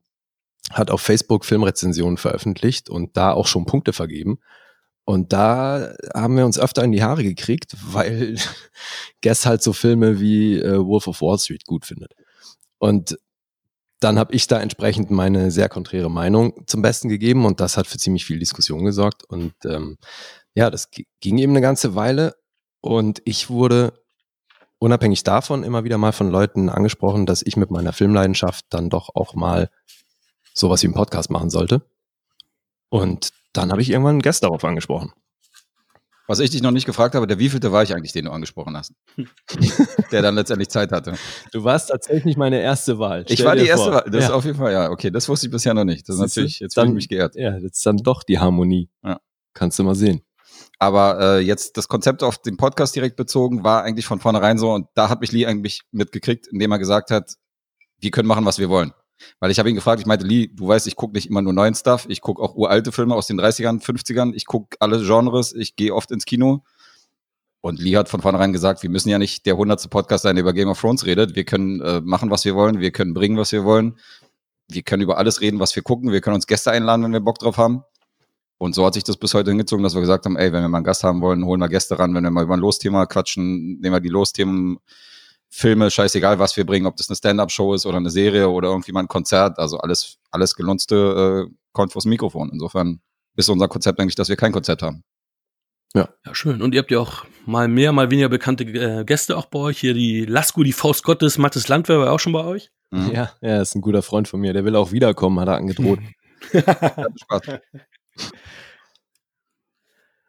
hat 0.71 0.91
auf 0.91 1.01
Facebook 1.01 1.45
Filmrezensionen 1.45 2.17
veröffentlicht 2.17 2.89
und 2.89 3.15
da 3.17 3.31
auch 3.31 3.47
schon 3.47 3.65
Punkte 3.65 3.93
vergeben. 3.93 4.39
Und 5.05 5.33
da 5.33 5.93
haben 6.15 6.35
wir 6.35 6.45
uns 6.45 6.57
öfter 6.57 6.83
in 6.83 6.91
die 6.91 7.03
Haare 7.03 7.23
gekriegt, 7.23 7.75
weil 7.91 8.37
Guest 9.21 9.45
halt 9.45 9.61
so 9.61 9.73
Filme 9.73 10.19
wie 10.19 10.59
äh, 10.59 10.83
Wolf 10.85 11.07
of 11.07 11.21
Wall 11.21 11.37
Street 11.37 11.65
gut 11.65 11.85
findet. 11.85 12.13
Und 12.79 13.17
dann 13.99 14.19
habe 14.19 14.33
ich 14.33 14.47
da 14.47 14.59
entsprechend 14.59 15.09
meine 15.09 15.51
sehr 15.51 15.69
konträre 15.69 16.11
Meinung 16.11 16.67
zum 16.67 16.81
Besten 16.81 17.07
gegeben 17.09 17.45
und 17.45 17.59
das 17.59 17.77
hat 17.77 17.87
für 17.87 17.97
ziemlich 17.97 18.25
viel 18.25 18.39
Diskussion 18.39 18.83
gesorgt. 18.83 19.23
Und 19.23 19.53
ähm, 19.65 19.97
ja, 20.53 20.69
das 20.69 20.89
ging 21.21 21.37
eben 21.37 21.53
eine 21.53 21.61
ganze 21.61 21.95
Weile 21.95 22.35
und 22.81 23.21
ich 23.25 23.49
wurde 23.49 23.93
unabhängig 24.79 25.23
davon 25.23 25.63
immer 25.63 25.85
wieder 25.85 25.97
mal 25.97 26.11
von 26.11 26.29
Leuten 26.29 26.69
angesprochen, 26.69 27.25
dass 27.25 27.41
ich 27.41 27.55
mit 27.57 27.71
meiner 27.71 27.93
Filmleidenschaft 27.93 28.65
dann 28.69 28.89
doch 28.89 29.09
auch 29.15 29.33
mal 29.33 29.69
sowas 30.55 30.81
wie 30.81 30.87
einen 30.87 30.95
Podcast 30.95 31.29
machen 31.29 31.49
sollte. 31.49 31.81
Und 32.89 33.31
dann 33.53 33.71
habe 33.71 33.81
ich 33.81 33.89
irgendwann 33.89 34.15
einen 34.15 34.21
Gast 34.21 34.43
darauf 34.43 34.63
angesprochen. 34.63 35.11
Was 36.27 36.39
ich 36.39 36.49
dich 36.49 36.63
noch 36.63 36.71
nicht 36.71 36.85
gefragt 36.87 37.13
habe, 37.13 37.27
der 37.27 37.37
wievielte 37.37 37.71
war 37.71 37.83
ich 37.83 37.93
eigentlich, 37.93 38.11
den 38.11 38.25
du 38.25 38.31
angesprochen 38.31 38.75
hast? 38.75 38.93
der 40.11 40.23
dann 40.23 40.33
letztendlich 40.33 40.69
Zeit 40.69 40.91
hatte. 40.91 41.13
Du 41.51 41.63
warst 41.63 41.89
tatsächlich 41.89 42.35
meine 42.35 42.59
erste 42.59 42.97
Wahl. 42.97 43.25
Ich 43.27 43.33
Stell 43.35 43.45
war 43.45 43.55
dir 43.55 43.61
die 43.63 43.67
erste 43.67 43.91
vor. 43.91 43.93
Wahl. 43.93 44.09
Das 44.09 44.23
ist 44.23 44.29
ja. 44.29 44.35
auf 44.35 44.43
jeden 44.43 44.57
Fall, 44.57 44.73
ja, 44.73 44.89
okay, 44.89 45.11
das 45.11 45.29
wusste 45.29 45.45
ich 45.45 45.51
bisher 45.51 45.75
noch 45.75 45.83
nicht. 45.83 46.09
Das 46.09 46.15
ist 46.15 46.21
Siehst 46.21 46.37
natürlich, 46.37 46.59
jetzt 46.61 46.73
fühle 46.73 46.85
ich 46.85 46.89
Dann- 46.89 46.95
mich 46.95 47.09
geehrt. 47.09 47.35
ja, 47.35 47.51
das 47.51 47.63
ist 47.63 47.85
dann 47.85 47.97
doch 47.97 48.23
die 48.23 48.39
Harmonie. 48.39 48.89
Ja. 49.03 49.19
Kannst 49.53 49.77
du 49.77 49.83
mal 49.83 49.93
sehen. 49.95 50.21
Aber 50.79 51.19
äh, 51.19 51.39
jetzt 51.41 51.77
das 51.77 51.87
Konzept 51.87 52.23
auf 52.23 52.39
den 52.39 52.57
Podcast 52.57 52.95
direkt 52.95 53.17
bezogen 53.17 53.63
war 53.63 53.83
eigentlich 53.83 54.05
von 54.07 54.19
vornherein 54.19 54.57
so 54.57 54.73
und 54.73 54.87
da 54.95 55.09
hat 55.09 55.21
mich 55.21 55.31
Lee 55.31 55.45
eigentlich 55.45 55.81
mitgekriegt, 55.91 56.47
indem 56.47 56.71
er 56.71 56.79
gesagt 56.79 57.11
hat, 57.11 57.35
wir 57.99 58.11
können 58.11 58.27
machen, 58.27 58.45
was 58.45 58.57
wir 58.57 58.69
wollen. 58.69 58.93
Weil 59.39 59.51
ich 59.51 59.59
habe 59.59 59.69
ihn 59.69 59.75
gefragt, 59.75 59.99
ich 59.99 60.05
meinte, 60.05 60.25
Lee, 60.25 60.47
du 60.53 60.67
weißt, 60.67 60.87
ich 60.87 60.95
gucke 60.95 61.13
nicht 61.13 61.29
immer 61.29 61.41
nur 61.41 61.53
neuen 61.53 61.75
Stuff, 61.75 62.05
ich 62.09 62.21
gucke 62.21 62.41
auch 62.41 62.55
uralte 62.55 62.91
Filme 62.91 63.15
aus 63.15 63.27
den 63.27 63.39
30ern, 63.39 63.81
50ern, 63.81 64.33
ich 64.33 64.45
gucke 64.45 64.77
alle 64.79 65.01
Genres, 65.03 65.53
ich 65.53 65.75
gehe 65.75 65.93
oft 65.93 66.11
ins 66.11 66.25
Kino. 66.25 66.63
Und 67.61 67.79
Lee 67.79 67.97
hat 67.97 68.09
von 68.09 68.21
vornherein 68.21 68.53
gesagt, 68.53 68.83
wir 68.83 68.91
müssen 68.91 69.09
ja 69.09 69.17
nicht 69.17 69.45
der 69.47 69.57
hundertste 69.57 69.89
Podcast 69.89 70.23
sein, 70.23 70.35
der 70.35 70.43
über 70.43 70.53
Game 70.53 70.69
of 70.69 70.79
Thrones 70.79 71.05
redet. 71.05 71.35
Wir 71.35 71.45
können 71.45 71.81
äh, 71.81 71.99
machen, 72.01 72.29
was 72.29 72.45
wir 72.45 72.53
wollen, 72.55 72.79
wir 72.79 72.91
können 72.91 73.15
bringen, 73.15 73.37
was 73.37 73.51
wir 73.51 73.63
wollen. 73.63 73.97
Wir 74.67 74.83
können 74.83 75.01
über 75.01 75.17
alles 75.17 75.41
reden, 75.41 75.59
was 75.59 75.75
wir 75.75 75.81
gucken. 75.81 76.11
Wir 76.11 76.21
können 76.21 76.35
uns 76.35 76.45
Gäste 76.45 76.71
einladen, 76.71 77.03
wenn 77.03 77.13
wir 77.13 77.21
Bock 77.21 77.39
drauf 77.39 77.57
haben. 77.57 77.83
Und 78.57 78.75
so 78.75 78.85
hat 78.85 78.93
sich 78.93 79.03
das 79.03 79.17
bis 79.17 79.33
heute 79.33 79.49
hingezogen, 79.49 79.83
dass 79.83 79.95
wir 79.95 80.01
gesagt 80.01 80.25
haben, 80.25 80.37
ey, 80.37 80.53
wenn 80.53 80.61
wir 80.61 80.69
mal 80.69 80.77
einen 80.77 80.85
Gast 80.85 81.03
haben 81.03 81.21
wollen, 81.21 81.43
holen 81.43 81.59
wir 81.59 81.67
Gäste 81.67 81.99
ran. 81.99 82.13
Wenn 82.13 82.23
wir 82.23 82.31
mal 82.31 82.43
über 82.43 82.55
ein 82.55 82.59
Losthema 82.59 83.05
quatschen, 83.05 83.79
nehmen 83.79 83.95
wir 83.95 83.99
die 83.99 84.09
Losthemen, 84.09 84.77
Filme, 85.57 85.89
scheißegal, 85.89 86.37
was 86.37 86.57
wir 86.57 86.65
bringen, 86.65 86.85
ob 86.85 86.97
das 86.97 87.09
eine 87.09 87.15
Stand-Up-Show 87.15 87.75
ist 87.75 87.85
oder 87.85 87.95
eine 87.95 88.09
Serie 88.09 88.49
oder 88.49 88.67
irgendwie 88.67 88.91
mal 88.91 88.99
ein 88.99 89.07
Konzert. 89.07 89.57
Also 89.57 89.77
alles, 89.77 90.17
alles 90.29 90.53
gelunzte 90.53 91.47
äh, 91.47 91.55
kommt 91.71 91.93
vors 91.93 92.03
Mikrofon. 92.03 92.49
Insofern 92.51 92.99
ist 93.37 93.47
unser 93.47 93.69
Konzept 93.69 93.97
eigentlich, 94.01 94.15
dass 94.15 94.27
wir 94.27 94.35
kein 94.35 94.51
Konzept 94.51 94.81
haben. 94.81 95.05
Ja, 95.93 96.09
schön. 96.33 96.61
Und 96.61 96.73
ihr 96.73 96.81
habt 96.81 96.91
ja 96.91 96.99
auch 96.99 97.23
mal 97.45 97.69
mehr, 97.69 97.93
mal 97.93 98.11
weniger 98.11 98.27
bekannte 98.27 98.65
äh, 98.65 99.05
Gäste 99.05 99.37
auch 99.37 99.45
bei 99.45 99.59
euch. 99.59 99.79
Hier 99.79 99.93
die 99.93 100.25
Lasko, 100.25 100.61
die 100.61 100.73
Faust 100.73 101.05
Gottes, 101.05 101.37
Mattes 101.37 101.69
Landwehr 101.69 101.99
war 101.99 102.11
auch 102.11 102.19
schon 102.19 102.33
bei 102.33 102.43
euch. 102.43 102.69
Mhm. 102.91 103.11
Ja, 103.13 103.31
er 103.39 103.61
ist 103.61 103.75
ein 103.75 103.81
guter 103.81 104.01
Freund 104.01 104.27
von 104.27 104.41
mir. 104.41 104.51
Der 104.51 104.65
will 104.65 104.75
auch 104.75 104.91
wiederkommen, 104.91 105.39
hat 105.39 105.47
er 105.47 105.55
angedroht. 105.55 105.99
Spaß. 106.51 107.59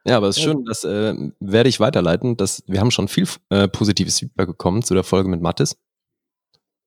Ja, 0.06 0.18
aber 0.18 0.28
es 0.28 0.36
ist 0.36 0.44
schön, 0.44 0.64
das 0.64 0.84
äh, 0.84 1.14
werde 1.40 1.68
ich 1.68 1.80
weiterleiten. 1.80 2.36
Das, 2.36 2.62
wir 2.66 2.80
haben 2.80 2.90
schon 2.90 3.08
viel 3.08 3.26
äh, 3.50 3.66
positives 3.66 4.20
Feedback 4.20 4.46
bekommen 4.46 4.82
zu 4.82 4.94
der 4.94 5.02
Folge 5.02 5.28
mit 5.28 5.42
Mattes. 5.42 5.76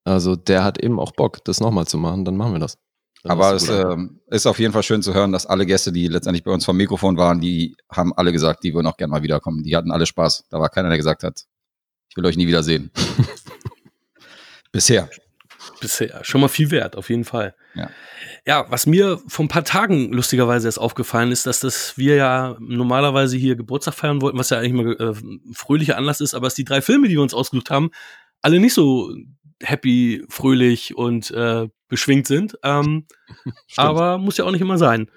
Also 0.06 0.36
der 0.36 0.64
hat 0.64 0.82
eben 0.82 1.00
auch 1.00 1.12
Bock, 1.12 1.44
das 1.44 1.60
nochmal 1.60 1.86
zu 1.86 1.98
machen, 1.98 2.24
dann 2.24 2.38
machen 2.38 2.54
wir 2.54 2.60
das. 2.60 2.78
Dann 3.24 3.34
Aber 3.34 3.54
es 3.54 3.68
ähm, 3.68 4.22
ist 4.28 4.48
auf 4.48 4.60
jeden 4.60 4.72
Fall 4.72 4.84
schön 4.84 5.02
zu 5.02 5.14
hören, 5.14 5.34
dass 5.34 5.46
alle 5.46 5.66
Gäste, 5.66 5.92
die 5.92 6.08
letztendlich 6.08 6.46
bei 6.46 6.52
uns 6.52 6.64
vom 6.64 6.78
Mikrofon 6.78 7.18
waren, 7.18 7.42
die 7.42 7.76
haben 7.92 8.14
alle 8.14 8.32
gesagt, 8.32 8.64
die 8.64 8.74
würden 8.74 8.88
auch 8.88 8.96
gerne 8.96 9.12
mal 9.12 9.24
wiederkommen. 9.24 9.64
Die 9.64 9.76
hatten 9.76 9.92
alle 9.92 10.06
Spaß. 10.06 10.46
Da 10.50 10.60
war 10.62 10.70
keiner, 10.70 10.88
der 10.88 10.98
gesagt 10.98 11.24
hat, 11.24 11.44
ich 12.10 12.16
will 12.16 12.26
euch 12.26 12.38
nie 12.38 12.48
wiedersehen. 12.48 12.92
Bisher. 14.72 15.10
Bisher 15.82 16.24
schon 16.24 16.42
mal 16.42 16.48
viel 16.48 16.72
wert, 16.72 16.96
auf 16.96 17.10
jeden 17.10 17.26
Fall. 17.26 17.56
Ja. 17.76 17.90
Ja, 18.46 18.66
was 18.70 18.86
mir 18.86 19.20
vor 19.28 19.46
ein 19.46 19.50
paar 19.50 19.64
Tagen 19.64 20.12
lustigerweise 20.12 20.68
erst 20.68 20.80
aufgefallen 20.80 21.32
ist, 21.32 21.46
dass 21.46 21.60
das 21.60 21.98
wir 21.98 22.16
ja 22.16 22.58
normalerweise 22.60 23.38
hier 23.38 23.56
Geburtstag 23.56 23.94
feiern 23.94 24.22
wollten, 24.22 24.38
was 24.38 24.50
ja 24.50 24.58
eigentlich 24.58 24.74
mal 24.74 24.96
äh, 25.00 25.14
ein 25.14 25.54
fröhlicher 25.54 25.98
Anlass 25.98 26.22
ist, 26.22 26.34
aber 26.34 26.48
dass 26.48 26.56
die 26.56 26.66
drei 26.66 26.82
Filme, 26.82 27.08
die 27.08 27.16
wir 27.16 27.22
uns 27.22 27.34
ausgesucht 27.34 27.70
haben, 27.70 27.92
alle 28.42 28.60
nicht 28.60 28.74
so 28.74 29.14
happy, 29.62 30.24
fröhlich 30.30 30.96
und 30.96 31.32
äh, 31.32 31.68
beschwingt 31.88 32.28
sind. 32.28 32.58
Ähm, 32.64 33.08
aber 33.76 34.18
muss 34.18 34.38
ja 34.38 34.46
auch 34.46 34.52
nicht 34.52 34.62
immer 34.62 34.78
sein. 34.78 35.12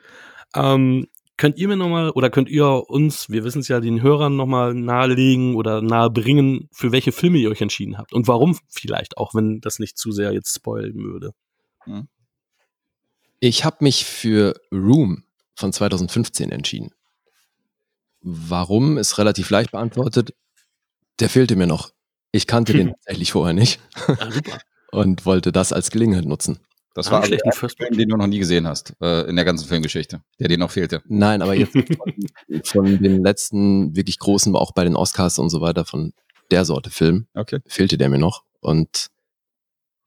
Ähm, 0.55 1.07
könnt 1.37 1.59
ihr 1.59 1.69
mir 1.69 1.77
nochmal 1.77 2.11
oder 2.11 2.31
könnt 2.31 2.49
ihr 2.49 2.89
uns, 2.89 3.31
wir 3.31 3.45
wissen 3.45 3.61
es 3.61 3.69
ja, 3.69 3.81
den 3.81 4.03
Hörern 4.03 4.37
nochmal 4.37 4.75
nahelegen 4.75 5.57
oder 5.57 5.83
nahebringen, 5.83 6.69
für 6.73 6.93
welche 6.93 7.13
Filme 7.13 7.39
ihr 7.39 7.51
euch 7.51 7.61
entschieden 7.61 7.99
habt 7.99 8.13
und 8.13 8.29
warum 8.29 8.59
vielleicht, 8.69 9.17
auch 9.17 9.35
wenn 9.35 9.61
das 9.61 9.79
nicht 9.79 9.99
zu 9.99 10.13
sehr 10.13 10.33
jetzt 10.33 10.55
spoilen 10.55 11.03
würde. 11.03 11.33
Ich 13.41 13.65
habe 13.65 13.79
mich 13.81 14.05
für 14.05 14.55
Room 14.71 15.25
von 15.57 15.73
2015 15.73 16.53
entschieden. 16.53 16.91
Warum 18.21 18.99
ist 18.99 19.19
relativ 19.19 19.51
leicht 19.51 19.73
beantwortet. 19.73 20.35
Der 21.19 21.29
fehlte 21.29 21.57
mir 21.57 21.67
noch 21.67 21.91
Ich 22.31 22.47
kannte 22.47 22.73
den 22.73 22.89
tatsächlich 23.05 23.33
vorher 23.33 23.53
nicht 23.53 23.81
Ah, 23.95 24.31
super. 24.31 24.61
und 24.93 25.27
wollte 25.27 25.51
das 25.51 25.73
als 25.73 25.91
Gelegenheit 25.91 26.25
nutzen. 26.25 26.61
Das 26.95 27.11
war 27.11 27.23
also 27.23 27.35
der 27.35 27.53
Film, 27.53 27.97
den 27.97 28.09
du 28.11 28.17
noch 28.17 28.27
nie 28.27 28.39
gesehen 28.39 28.67
hast, 28.67 28.95
äh, 29.01 29.23
in 29.29 29.37
der 29.37 29.45
ganzen 29.47 29.67
Filmgeschichte, 29.67 30.23
der 30.39 30.49
dir 30.49 30.59
noch 30.59 30.71
fehlte. 30.71 31.03
Nein, 31.07 31.41
aber 31.41 31.55
jetzt 31.55 31.73
von, 31.73 31.85
von 32.65 33.03
den 33.03 33.23
letzten 33.23 33.97
wirklich 33.97 34.19
großen, 34.19 34.55
auch 34.57 34.73
bei 34.73 34.85
den 34.85 34.95
Oscars 34.97 35.39
und 35.39 35.49
so 35.49 35.61
weiter, 35.61 35.85
von 35.87 36.13
der 36.51 36.65
Sorte 36.67 36.91
Film, 36.91 37.27
Okay. 37.35 37.61
fehlte 37.67 37.97
der 37.97 38.11
mir 38.11 38.19
noch. 38.19 38.45
Und 38.61 39.07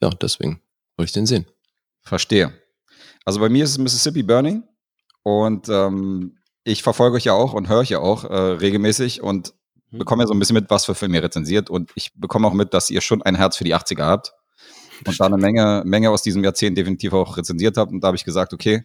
ja, 0.01 0.09
deswegen 0.11 0.61
wollte 0.97 1.07
ich 1.09 1.13
den 1.13 1.25
sehen. 1.25 1.45
Verstehe. 2.01 2.53
Also 3.25 3.39
bei 3.39 3.49
mir 3.49 3.63
ist 3.63 3.71
es 3.71 3.77
Mississippi 3.79 4.21
Burning 4.21 4.63
und 5.23 5.67
ähm, 5.69 6.37
ich 6.63 6.83
verfolge 6.83 7.15
euch 7.17 7.25
ja 7.25 7.33
auch 7.33 7.53
und 7.53 7.67
höre 7.67 7.79
euch 7.79 7.89
ja 7.89 7.99
auch 7.99 8.23
äh, 8.25 8.33
regelmäßig 8.35 9.21
und 9.21 9.53
Mhm. 9.91 9.99
bekomme 9.99 10.23
ja 10.23 10.27
so 10.27 10.33
ein 10.33 10.39
bisschen 10.39 10.55
mit, 10.55 10.69
was 10.71 10.85
für 10.85 10.95
Filme 10.95 11.17
ihr 11.17 11.23
rezensiert 11.23 11.69
und 11.69 11.91
ich 11.93 12.11
bekomme 12.15 12.47
auch 12.47 12.53
mit, 12.53 12.73
dass 12.73 12.89
ihr 12.89 13.01
schon 13.01 13.21
ein 13.21 13.35
Herz 13.35 13.55
für 13.55 13.63
die 13.63 13.75
80er 13.75 14.03
habt 14.03 14.33
und 15.05 15.19
da 15.19 15.25
eine 15.25 15.37
Menge, 15.37 15.83
Menge 15.85 16.09
aus 16.09 16.21
diesem 16.21 16.43
Jahrzehnt 16.43 16.77
definitiv 16.77 17.13
auch 17.13 17.37
rezensiert 17.37 17.77
habt 17.77 17.91
und 17.91 18.01
da 18.01 18.07
habe 18.07 18.17
ich 18.17 18.25
gesagt, 18.25 18.53
okay, 18.53 18.83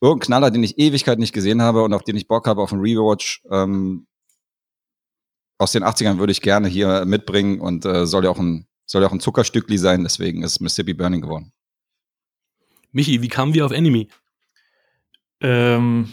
irgendein 0.00 0.26
Knaller, 0.26 0.50
den 0.50 0.64
ich 0.64 0.78
Ewigkeit 0.78 1.18
nicht 1.18 1.32
gesehen 1.32 1.62
habe 1.62 1.82
und 1.82 1.92
auf 1.92 2.02
den 2.02 2.16
ich 2.16 2.26
Bock 2.26 2.46
habe 2.46 2.62
auf 2.62 2.72
einen 2.72 2.82
Rewatch 2.82 3.42
ähm, 3.50 4.06
aus 5.58 5.72
den 5.72 5.84
80ern 5.84 6.18
würde 6.18 6.32
ich 6.32 6.40
gerne 6.40 6.68
hier 6.68 7.04
mitbringen 7.04 7.60
und 7.60 7.84
äh, 7.84 8.06
soll 8.06 8.24
ja 8.24 8.30
auch 8.30 8.38
ein 8.38 8.66
soll 8.86 9.02
ja 9.02 9.08
auch 9.08 9.12
ein 9.12 9.20
Zuckerstückli 9.20 9.78
sein, 9.78 10.02
deswegen 10.02 10.42
ist 10.42 10.60
Mississippi 10.60 10.94
Burning 10.94 11.20
geworden. 11.20 11.52
Michi, 12.90 13.22
wie 13.22 13.28
kamen 13.28 13.54
wir 13.54 13.64
auf 13.64 13.70
Enemy? 13.70 14.08
Ähm, 15.40 16.08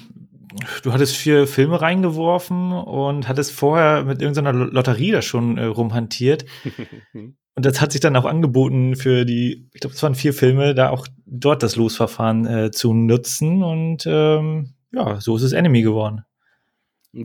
du 0.84 0.94
hattest 0.94 1.16
vier 1.16 1.48
Filme 1.48 1.82
reingeworfen 1.82 2.72
und 2.72 3.27
hattest 3.27 3.51
vorher 3.51 4.04
mit 4.04 4.22
irgendeiner 4.22 4.54
Lo- 4.54 4.66
Lotterie 4.72 5.12
da 5.12 5.22
schon 5.22 5.58
äh, 5.58 5.66
rumhantiert. 5.66 6.46
Und 7.58 7.66
das 7.66 7.82
hat 7.82 7.92
sich 7.92 8.01
dann 8.01 8.16
auch 8.16 8.25
angeboten 8.25 8.96
für 8.96 9.25
die, 9.25 9.68
ich 9.74 9.82
glaube, 9.82 9.96
es 9.96 10.04
waren 10.04 10.13
vier 10.13 10.32
Filme, 10.32 10.75
da 10.75 10.92
auch 10.92 11.08
dort 11.25 11.63
das 11.63 11.75
Losverfahren 11.75 12.46
äh, 12.46 12.70
zu 12.70 12.94
nutzen. 12.94 13.63
Und 13.63 14.04
ähm, 14.06 14.75
ja, 14.92 15.20
so 15.20 15.36
ist 15.38 15.42
es 15.42 15.54
Enemy 15.54 15.82
geworden. 15.82 16.24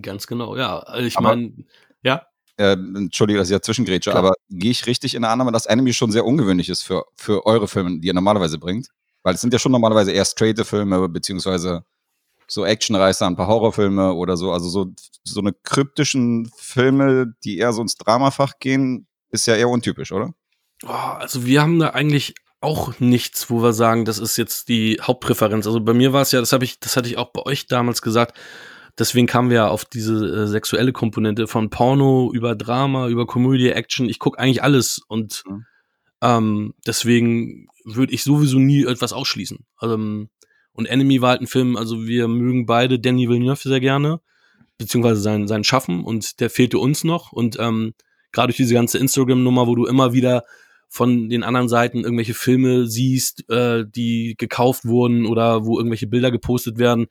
Ganz 0.00 0.26
genau, 0.26 0.56
ja. 0.56 0.78
Also 0.78 1.06
Ich 1.06 1.20
meine, 1.20 1.52
ja. 2.02 2.22
äh, 2.56 2.72
Entschuldige, 2.72 3.40
dass 3.40 3.48
ich 3.48 3.52
ja 3.52 3.60
zwischengrätsche, 3.60 4.10
Klar. 4.10 4.24
aber 4.24 4.34
gehe 4.48 4.70
ich 4.70 4.86
richtig 4.86 5.14
in 5.14 5.20
der 5.20 5.32
Annahme, 5.32 5.52
dass 5.52 5.66
Enemy 5.66 5.92
schon 5.92 6.10
sehr 6.10 6.24
ungewöhnlich 6.24 6.70
ist 6.70 6.80
für, 6.80 7.04
für 7.14 7.44
eure 7.44 7.68
Filme, 7.68 8.00
die 8.00 8.06
ihr 8.06 8.14
normalerweise 8.14 8.58
bringt? 8.58 8.88
Weil 9.22 9.34
es 9.34 9.42
sind 9.42 9.52
ja 9.52 9.58
schon 9.58 9.72
normalerweise 9.72 10.12
eher 10.12 10.24
straighte 10.24 10.64
Filme, 10.64 11.10
beziehungsweise 11.10 11.84
so 12.52 12.66
Actionreißer, 12.66 13.26
ein 13.26 13.36
paar 13.36 13.46
Horrorfilme 13.46 14.12
oder 14.12 14.36
so. 14.36 14.52
Also 14.52 14.68
so, 14.68 14.92
so 15.24 15.40
eine 15.40 15.52
kryptischen 15.52 16.50
Filme, 16.54 17.34
die 17.44 17.56
eher 17.58 17.72
so 17.72 17.80
ins 17.80 17.96
Dramafach 17.96 18.58
gehen, 18.60 19.06
ist 19.30 19.46
ja 19.46 19.56
eher 19.56 19.70
untypisch, 19.70 20.12
oder? 20.12 20.34
Oh, 20.84 20.88
also 20.88 21.46
wir 21.46 21.62
haben 21.62 21.78
da 21.78 21.90
eigentlich 21.90 22.34
auch 22.60 23.00
nichts, 23.00 23.48
wo 23.48 23.62
wir 23.62 23.72
sagen, 23.72 24.04
das 24.04 24.18
ist 24.18 24.36
jetzt 24.36 24.68
die 24.68 25.00
Hauptpräferenz. 25.00 25.66
Also 25.66 25.80
bei 25.80 25.94
mir 25.94 26.12
war 26.12 26.20
es 26.22 26.32
ja, 26.32 26.40
das 26.40 26.52
habe 26.52 26.64
ich, 26.64 26.78
das 26.78 26.96
hatte 26.96 27.08
ich 27.08 27.16
auch 27.16 27.32
bei 27.32 27.42
euch 27.42 27.66
damals 27.68 28.02
gesagt. 28.02 28.38
Deswegen 28.98 29.26
kamen 29.26 29.48
wir 29.48 29.56
ja 29.56 29.68
auf 29.68 29.86
diese 29.86 30.42
äh, 30.42 30.46
sexuelle 30.46 30.92
Komponente 30.92 31.46
von 31.46 31.70
Porno 31.70 32.30
über 32.34 32.54
Drama, 32.54 33.08
über 33.08 33.26
Komödie, 33.26 33.70
Action. 33.70 34.08
Ich 34.10 34.18
gucke 34.18 34.38
eigentlich 34.38 34.62
alles 34.62 35.00
und 35.08 35.42
Mhm. 35.46 35.64
ähm, 36.20 36.74
deswegen 36.86 37.68
würde 37.84 38.12
ich 38.12 38.22
sowieso 38.22 38.58
nie 38.58 38.84
etwas 38.84 39.14
ausschließen. 39.14 39.64
Ähm, 39.80 40.28
und 40.74 40.86
Enemy 40.86 41.20
war 41.20 41.30
halt 41.30 41.42
ein 41.42 41.46
Film, 41.46 41.76
also 41.76 42.06
wir 42.06 42.28
mögen 42.28 42.66
beide 42.66 42.98
Danny 42.98 43.28
Villeneuve 43.28 43.68
sehr 43.68 43.80
gerne, 43.80 44.20
beziehungsweise 44.78 45.20
sein, 45.20 45.48
sein 45.48 45.64
Schaffen 45.64 46.04
und 46.04 46.40
der 46.40 46.50
fehlte 46.50 46.78
uns 46.78 47.04
noch 47.04 47.32
und 47.32 47.56
ähm, 47.58 47.94
gerade 48.32 48.48
durch 48.48 48.56
diese 48.56 48.74
ganze 48.74 48.98
Instagram-Nummer, 48.98 49.66
wo 49.66 49.74
du 49.74 49.86
immer 49.86 50.12
wieder 50.12 50.44
von 50.88 51.30
den 51.30 51.42
anderen 51.42 51.68
Seiten 51.68 52.04
irgendwelche 52.04 52.34
Filme 52.34 52.86
siehst, 52.86 53.48
äh, 53.50 53.84
die 53.88 54.34
gekauft 54.36 54.84
wurden 54.84 55.24
oder 55.26 55.64
wo 55.64 55.78
irgendwelche 55.78 56.06
Bilder 56.06 56.30
gepostet 56.30 56.78
werden. 56.78 57.06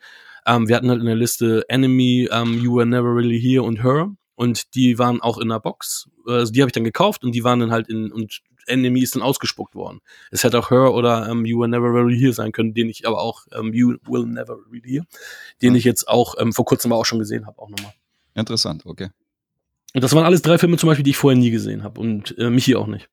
Ähm, 0.46 0.68
wir 0.68 0.76
hatten 0.76 0.90
halt 0.90 1.00
in 1.00 1.08
der 1.08 1.16
Liste 1.16 1.64
Enemy, 1.68 2.30
ähm, 2.32 2.62
You 2.64 2.76
Were 2.76 2.86
Never 2.86 3.16
Really 3.16 3.42
Here 3.42 3.64
und 3.64 3.84
Her 3.84 4.12
und 4.36 4.76
die 4.76 5.00
waren 5.00 5.22
auch 5.22 5.40
in 5.40 5.50
der 5.50 5.60
Box. 5.60 6.10
Also 6.28 6.52
die 6.52 6.62
habe 6.62 6.70
ich 6.70 6.74
dann 6.74 6.84
gekauft 6.84 7.24
und 7.24 7.34
die 7.34 7.44
waren 7.44 7.60
dann 7.60 7.72
halt 7.72 7.90
in 7.90 8.12
und 8.12 8.42
Enemy 8.68 9.02
ist 9.02 9.16
dann 9.16 9.22
ausgespuckt 9.22 9.76
worden. 9.76 10.02
Es 10.32 10.44
hätte 10.44 10.60
auch 10.60 10.70
Her 10.72 10.94
oder 10.94 11.28
ähm, 11.30 11.46
You 11.46 11.60
Were 11.60 11.68
Never 11.70 11.94
Really 11.94 12.18
Here 12.18 12.34
sein 12.34 12.52
können, 12.52 12.74
den 12.74 12.90
ich 12.90 13.08
aber 13.08 13.22
auch 13.22 13.46
ähm, 13.54 13.74
You 13.74 13.98
Will 14.08 14.26
Never 14.26 14.58
Really 14.72 14.90
Here, 14.90 15.06
den 15.62 15.72
Mhm. 15.72 15.76
ich 15.78 15.84
jetzt 15.84 16.08
auch 16.08 16.36
ähm, 16.40 16.54
vor 16.54 16.66
kurzem 16.66 16.92
auch 16.94 17.06
schon 17.06 17.20
gesehen 17.20 17.46
habe, 17.48 17.60
auch 17.60 17.70
nochmal. 17.70 17.94
Interessant, 18.34 18.86
okay. 18.86 19.10
Und 19.94 20.04
das 20.04 20.14
waren 20.14 20.24
alles 20.26 20.42
drei 20.42 20.58
Filme 20.58 20.78
zum 20.78 20.88
Beispiel, 20.88 21.04
die 21.04 21.10
ich 21.12 21.18
vorher 21.18 21.38
nie 21.38 21.52
gesehen 21.52 21.84
habe 21.84 22.00
und 22.00 22.38
äh, 22.38 22.50
Michi 22.50 22.76
auch 22.76 22.88
nicht. 22.88 23.10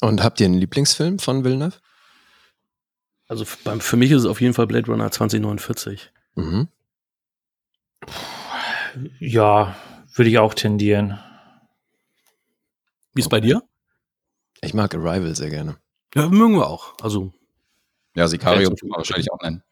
Und 0.00 0.22
habt 0.22 0.40
ihr 0.40 0.46
einen 0.46 0.58
Lieblingsfilm 0.58 1.18
von 1.18 1.42
Villeneuve? 1.44 1.76
Also 3.26 3.44
beim, 3.64 3.80
für 3.80 3.96
mich 3.96 4.10
ist 4.10 4.20
es 4.22 4.26
auf 4.26 4.40
jeden 4.40 4.54
Fall 4.54 4.66
Blade 4.66 4.86
Runner 4.90 5.10
2049. 5.10 6.10
Mhm. 6.34 6.68
Ja, 9.20 9.76
würde 10.14 10.30
ich 10.30 10.38
auch 10.38 10.54
tendieren. 10.54 11.18
Wie 13.14 13.20
ist 13.20 13.28
bei 13.28 13.40
dir? 13.40 13.62
Ich 14.62 14.74
mag 14.74 14.94
Arrival 14.94 15.34
sehr 15.34 15.50
gerne. 15.50 15.78
Ja, 16.14 16.28
mögen 16.28 16.56
wir 16.56 16.66
auch. 16.68 16.94
Also, 17.02 17.32
Ja, 18.14 18.26
Sicario 18.28 18.70
kann 18.70 18.88
man 18.88 18.98
wahrscheinlich 18.98 19.30
auch 19.32 19.40
nennen. 19.40 19.62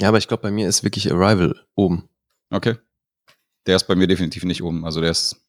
Ja, 0.00 0.08
aber 0.08 0.18
ich 0.18 0.28
glaube, 0.28 0.42
bei 0.42 0.50
mir 0.50 0.68
ist 0.68 0.82
wirklich 0.82 1.10
Arrival 1.12 1.54
oben. 1.74 2.08
Okay. 2.50 2.76
Der 3.66 3.76
ist 3.76 3.84
bei 3.84 3.94
mir 3.94 4.06
definitiv 4.06 4.44
nicht 4.44 4.62
oben. 4.62 4.84
Also 4.84 5.00
der 5.00 5.10
ist 5.10 5.40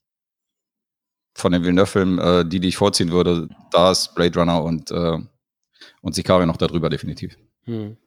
von 1.33 1.51
den 1.51 1.63
Villeneuve-Filmen, 1.63 2.19
äh, 2.19 2.45
die, 2.47 2.59
die 2.59 2.69
ich 2.69 2.77
vorziehen 2.77 3.11
würde, 3.11 3.49
da 3.71 3.91
ist 3.91 4.15
Blade 4.15 4.39
Runner 4.39 4.63
und, 4.63 4.91
äh, 4.91 5.17
und 6.01 6.15
Sicario 6.15 6.45
noch 6.45 6.57
darüber 6.57 6.89
definitiv. 6.89 7.37
hm. 7.65 7.97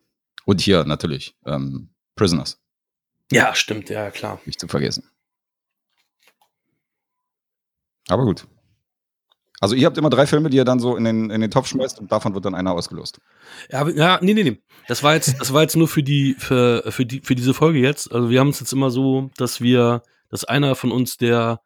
Und 0.47 0.63
hier 0.63 0.85
natürlich 0.85 1.37
ähm, 1.45 1.91
Prisoners, 2.17 2.59
ja, 3.31 3.55
stimmt, 3.55 3.91
ja, 3.91 4.11
klar. 4.11 4.41
nicht 4.47 4.59
zu 4.59 4.67
vergessen. 4.67 5.05
Aber 8.09 8.25
gut. 8.25 8.47
Also 9.61 9.75
ihr 9.75 9.87
habt 9.87 9.99
immer 9.99 10.11
drei 10.11 10.27
Filme, 10.27 10.51
die 10.51 10.57
ihr 10.57 10.65
dann 10.65 10.79
so 10.79 10.97
in 10.97 11.05
den, 11.05 11.31
in 11.31 11.41
den 11.41 11.51
Topf 11.51 11.67
schmeißt 11.69 11.99
und 11.99 12.13
davon 12.13 12.35
wird 12.35 12.45
dann 12.45 12.55
einer 12.55 12.73
ausgelost. 12.73 13.21
Ja, 13.71 13.89
ja, 13.89 14.19
nee, 14.23 14.35
nee, 14.35 14.45
nee. 14.45 14.63
Das 14.87 15.03
war 15.03 15.15
jetzt, 15.15 15.41
das 15.41 15.53
war 15.53 15.63
jetzt 15.63 15.77
nur 15.77 15.89
für 15.89 16.03
die, 16.03 16.35
für, 16.39 16.85
für 16.91 17.05
die, 17.05 17.21
für 17.21 17.35
diese 17.35 17.55
Folge 17.55 17.81
jetzt. 17.81 18.13
Also 18.13 18.31
wir 18.31 18.39
haben 18.39 18.51
es 18.51 18.61
jetzt 18.61 18.73
immer 18.73 18.91
so, 18.91 19.31
dass 19.37 19.61
wir, 19.61 20.03
dass 20.29 20.45
einer 20.45 20.77
von 20.77 20.93
uns 20.93 21.17
der, 21.17 21.61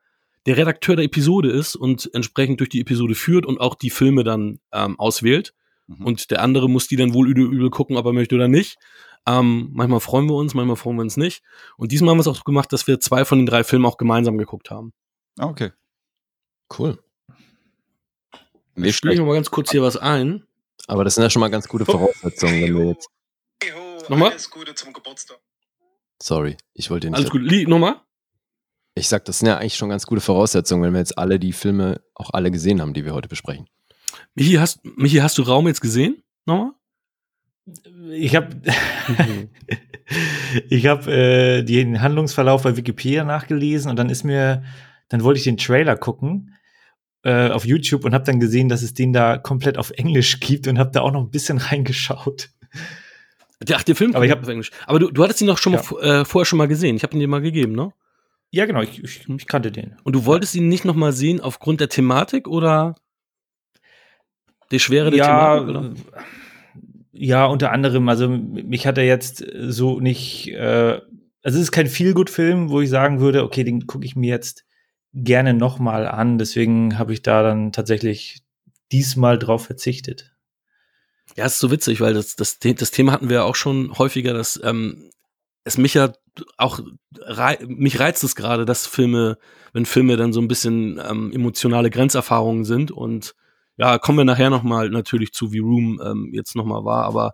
der 0.47 0.57
Redakteur 0.57 0.97
der 0.97 1.05
Episode 1.05 1.51
ist 1.51 1.77
und 1.77 2.11
entsprechend 2.15 2.61
durch 2.61 2.71
die 2.71 2.81
Episode 2.81 3.15
führt 3.15 3.45
und 3.45 3.61
auch 3.61 3.75
die 3.75 3.91
Filme 3.91 4.25
dann 4.25 4.59
ähm, 4.73 4.99
auswählt. 4.99 5.53
Mhm. 5.87 6.07
Und 6.07 6.31
der 6.31 6.41
andere 6.41 6.71
muss 6.71 6.89
die 6.89 6.97
dann 6.97 7.13
wohl 7.13 7.29
übel, 7.29 7.45
übel 7.45 7.71
gucken, 7.71 7.97
ob 7.97 8.07
er 8.07 8.15
möchte 8.15 8.35
oder 8.35 8.49
nicht. 8.49 8.79
Ähm, 9.27 9.69
manchmal 9.73 10.01
freuen 10.01 10.27
wir 10.27 10.35
uns, 10.35 10.55
manchmal 10.55 10.77
freuen 10.77 10.97
wir 10.97 11.03
uns 11.03 11.19
nicht. 11.19 11.43
Und 11.77 11.93
diesmal 11.93 12.11
haben 12.11 12.19
wir 12.19 12.23
es 12.23 12.27
auch 12.27 12.37
so 12.37 12.43
gemacht, 12.43 12.73
dass 12.73 12.87
wir 12.87 13.01
zwei 13.01 13.25
von 13.25 13.39
den 13.39 13.47
drei 13.47 13.65
Filmen 13.65 13.85
auch 13.85 13.99
gemeinsam 13.99 14.39
geguckt 14.39 14.71
haben. 14.71 14.93
Ah, 15.39 15.47
okay. 15.47 15.71
Cool. 16.77 16.99
Nee, 18.75 18.89
Ich 18.89 18.97
spiele 18.97 19.13
schlecht. 19.13 19.19
noch 19.21 19.27
mal 19.27 19.35
ganz 19.35 19.51
kurz 19.51 19.71
hier 19.71 19.83
was 19.83 19.97
ein. 19.97 20.45
Aber 20.87 21.05
das 21.05 21.15
sind 21.15 21.23
ja 21.23 21.31
schon 21.31 21.41
mal 21.41 21.51
ganz 21.51 21.69
gute 21.69 21.85
Voraussetzungen, 21.85 22.63
wenn 22.63 22.77
wir 22.79 22.85
jetzt. 22.91 23.09
Nochmal? 24.09 24.31
Alles 24.31 24.51
Gute 24.51 24.75
zum 24.75 24.93
Geburtstag. 24.93 25.39
Sorry, 26.21 26.57
ich 26.75 26.91
wollte 26.91 27.09
nicht. 27.09 27.17
Alles 27.17 27.31
gut. 27.31 27.43
Lie 27.43 27.67
nochmal? 27.67 28.01
Ich 28.95 29.09
sag, 29.09 29.25
das 29.25 29.39
sind 29.39 29.49
ja 29.49 29.59
eigentlich 29.59 29.77
schon 29.77 29.89
ganz 29.89 30.07
gute 30.07 30.21
Voraussetzungen, 30.21 30.83
wenn 30.83 30.93
wir 30.93 30.99
jetzt 30.99 31.17
alle 31.17 31.39
die 31.39 31.53
Filme 31.53 32.01
auch 32.15 32.31
alle 32.33 32.51
gesehen 32.51 32.81
haben, 32.81 32.95
die 32.95 33.05
wir 33.05 33.15
heute 33.15 33.29
besprechen. 33.29 33.67
Michi, 34.35 34.55
hast, 34.55 34.85
Michi, 34.85 35.19
hast 35.19 35.39
du 35.39 35.43
Raum 35.43 35.67
jetzt 35.69 35.81
gesehen? 35.81 36.23
Nochmal? 36.45 36.73
Ich 38.11 38.35
habe 38.37 38.61
ich 40.69 40.87
habe 40.87 41.13
äh, 41.13 41.63
den 41.63 42.01
Handlungsverlauf 42.03 42.63
bei 42.65 42.77
Wikipedia 42.77 43.25
nachgelesen 43.25 43.91
und 43.91 43.97
dann 43.97 44.11
ist 44.11 44.25
mir, 44.25 44.65
dann 45.09 45.23
wollte 45.23 45.39
ich 45.39 45.45
den 45.45 45.57
Trailer 45.57 45.97
gucken 45.97 46.55
äh, 47.25 47.51
auf 47.51 47.65
YouTube 47.65 48.05
und 48.05 48.15
habe 48.15 48.25
dann 48.25 48.41
gesehen, 48.41 48.69
dass 48.69 48.83
es 48.83 48.95
den 48.95 49.13
da 49.13 49.39
komplett 49.39 49.79
auf 49.79 49.91
Englisch 49.93 50.41
gibt 50.41 50.67
und 50.69 50.79
habe 50.79 50.91
da 50.93 51.01
auch 51.03 51.13
noch 51.13 51.23
ein 51.23 51.31
bisschen 51.31 51.59
reingeschaut. 51.59 52.51
Ach, 53.73 53.83
der 53.85 53.95
Film 53.95 54.15
Aber 54.17 54.25
ich 54.25 54.31
hab- 54.33 54.43
auf 54.43 54.49
Englisch. 54.49 54.71
Aber 54.87 54.99
du, 54.99 55.11
du 55.11 55.23
hattest 55.23 55.41
ihn 55.41 55.47
doch 55.47 55.59
schon 55.59 55.75
Ja. 55.75 55.83
mal 55.91 56.21
äh, 56.21 56.25
vorher 56.25 56.47
schon 56.47 56.57
mal 56.59 56.67
gesehen. 56.69 56.97
Ich 56.97 57.05
habe 57.05 57.15
ihn 57.15 57.21
dir 57.21 57.29
mal 57.29 57.41
gegeben, 57.41 57.73
ne? 57.73 57.93
Ja, 58.51 58.67
genau, 58.67 58.83
ich, 58.83 59.03
ich, 59.03 59.27
ich 59.29 59.47
kannte 59.47 59.71
den. 59.73 59.97
Und 60.03 60.15
du 60.15 60.25
wolltest 60.27 60.55
ihn 60.57 60.69
nicht 60.69 60.85
noch 60.85 60.97
mal 60.97 61.13
sehen 61.13 61.41
aufgrund 61.41 61.81
der 61.81 61.89
Thematik 61.89 62.49
oder 62.49 62.97
der 64.71 64.79
Schwere 64.79 65.11
der 65.11 65.19
ja, 65.21 65.59
Thematik? 65.59 65.69
Oder? 65.69 65.95
ja, 67.13 67.47
unter 67.47 67.73
anderem, 67.73 68.09
also 68.09 68.29
mich 68.29 68.87
hat 68.87 68.99
er 68.99 69.05
jetzt 69.05 69.45
so 69.69 70.01
nicht, 70.01 70.49
äh, 70.49 71.01
also 71.43 71.59
es 71.59 71.65
ist 71.65 71.73
kein 71.73 71.87
Feelgood-Film, 71.87 72.71
wo 72.71 72.81
ich 72.81 72.91
sagen 72.91 73.21
würde, 73.21 73.43
okay, 73.45 73.65
den 73.65 73.87
gucke 73.87 74.05
ich 74.05 74.17
mir 74.17 74.29
jetzt 74.31 74.65
gerne 75.15 75.55
noch 75.55 75.79
mal 75.79 76.07
an. 76.07 76.39
Deswegen 76.39 76.99
habe 76.99 77.13
ich 77.13 77.23
da 77.23 77.43
dann 77.43 77.73
tatsächlich 77.73 78.43
diesmal 78.91 79.39
drauf 79.39 79.67
verzichtet. 79.67 80.35
Ja, 81.37 81.47
ist 81.47 81.59
so 81.59 81.71
witzig, 81.71 82.01
weil 82.01 82.15
das, 82.15 82.37
das, 82.37 82.59
das 82.59 82.91
Thema 82.91 83.13
hatten 83.13 83.29
wir 83.29 83.37
ja 83.37 83.43
auch 83.45 83.55
schon 83.55 83.97
häufiger, 83.97 84.35
dass 84.35 84.61
ähm, 84.63 85.11
es 85.65 85.79
mich 85.79 85.95
ja 85.95 86.13
auch 86.57 86.81
rei 87.21 87.59
mich 87.67 88.01
reizt 88.01 88.25
es 88.25 88.35
gerade, 88.35 88.65
dass 88.65 88.87
Filme, 88.87 89.39
wenn 89.73 89.87
Filme 89.87 90.17
dann 90.17 90.33
so 90.33 90.41
ein 90.41 90.49
bisschen 90.49 91.01
ähm, 91.03 91.33
emotionale 91.33 91.91
Grenzerfahrungen 91.91 92.65
sind 92.65 92.91
und 92.91 93.35
ja, 93.77 93.99
kommen 93.99 94.19
wir 94.19 94.25
nachher 94.25 94.51
nochmal 94.51 94.91
natürlich 94.91 95.33
zu, 95.33 95.53
wie 95.53 95.59
Room 95.59 96.01
ähm, 96.05 96.31
jetzt 96.33 96.55
nochmal 96.55 96.85
war, 96.85 97.05
aber 97.05 97.33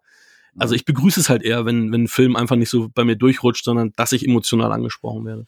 also 0.56 0.74
ich 0.74 0.84
begrüße 0.84 1.20
es 1.20 1.28
halt 1.28 1.42
eher, 1.42 1.64
wenn, 1.66 1.92
wenn 1.92 2.04
ein 2.04 2.08
Film 2.08 2.36
einfach 2.36 2.56
nicht 2.56 2.70
so 2.70 2.88
bei 2.92 3.04
mir 3.04 3.16
durchrutscht, 3.16 3.64
sondern 3.64 3.92
dass 3.96 4.12
ich 4.12 4.26
emotional 4.26 4.72
angesprochen 4.72 5.24
werde. 5.24 5.46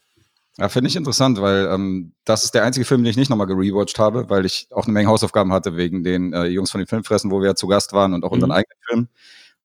Ja, 0.57 0.67
finde 0.69 0.89
ich 0.89 0.95
interessant, 0.97 1.39
weil 1.41 1.65
ähm, 1.71 2.13
das 2.25 2.43
ist 2.43 2.53
der 2.53 2.63
einzige 2.63 2.85
Film, 2.85 3.03
den 3.03 3.11
ich 3.11 3.17
nicht 3.17 3.29
nochmal 3.29 3.47
gerewatcht 3.47 3.97
habe, 3.99 4.29
weil 4.29 4.45
ich 4.45 4.67
auch 4.71 4.83
eine 4.83 4.93
Menge 4.93 5.07
Hausaufgaben 5.07 5.53
hatte 5.53 5.77
wegen 5.77 6.03
den 6.03 6.33
äh, 6.33 6.45
Jungs 6.45 6.71
von 6.71 6.79
den 6.79 6.87
Filmfressen, 6.87 7.31
wo 7.31 7.39
wir 7.39 7.47
ja 7.47 7.55
zu 7.55 7.67
Gast 7.67 7.93
waren 7.93 8.13
und 8.13 8.25
auch 8.25 8.31
unseren 8.31 8.49
Mhm. 8.49 8.55
eigenen 8.55 8.77
Film. 8.87 9.07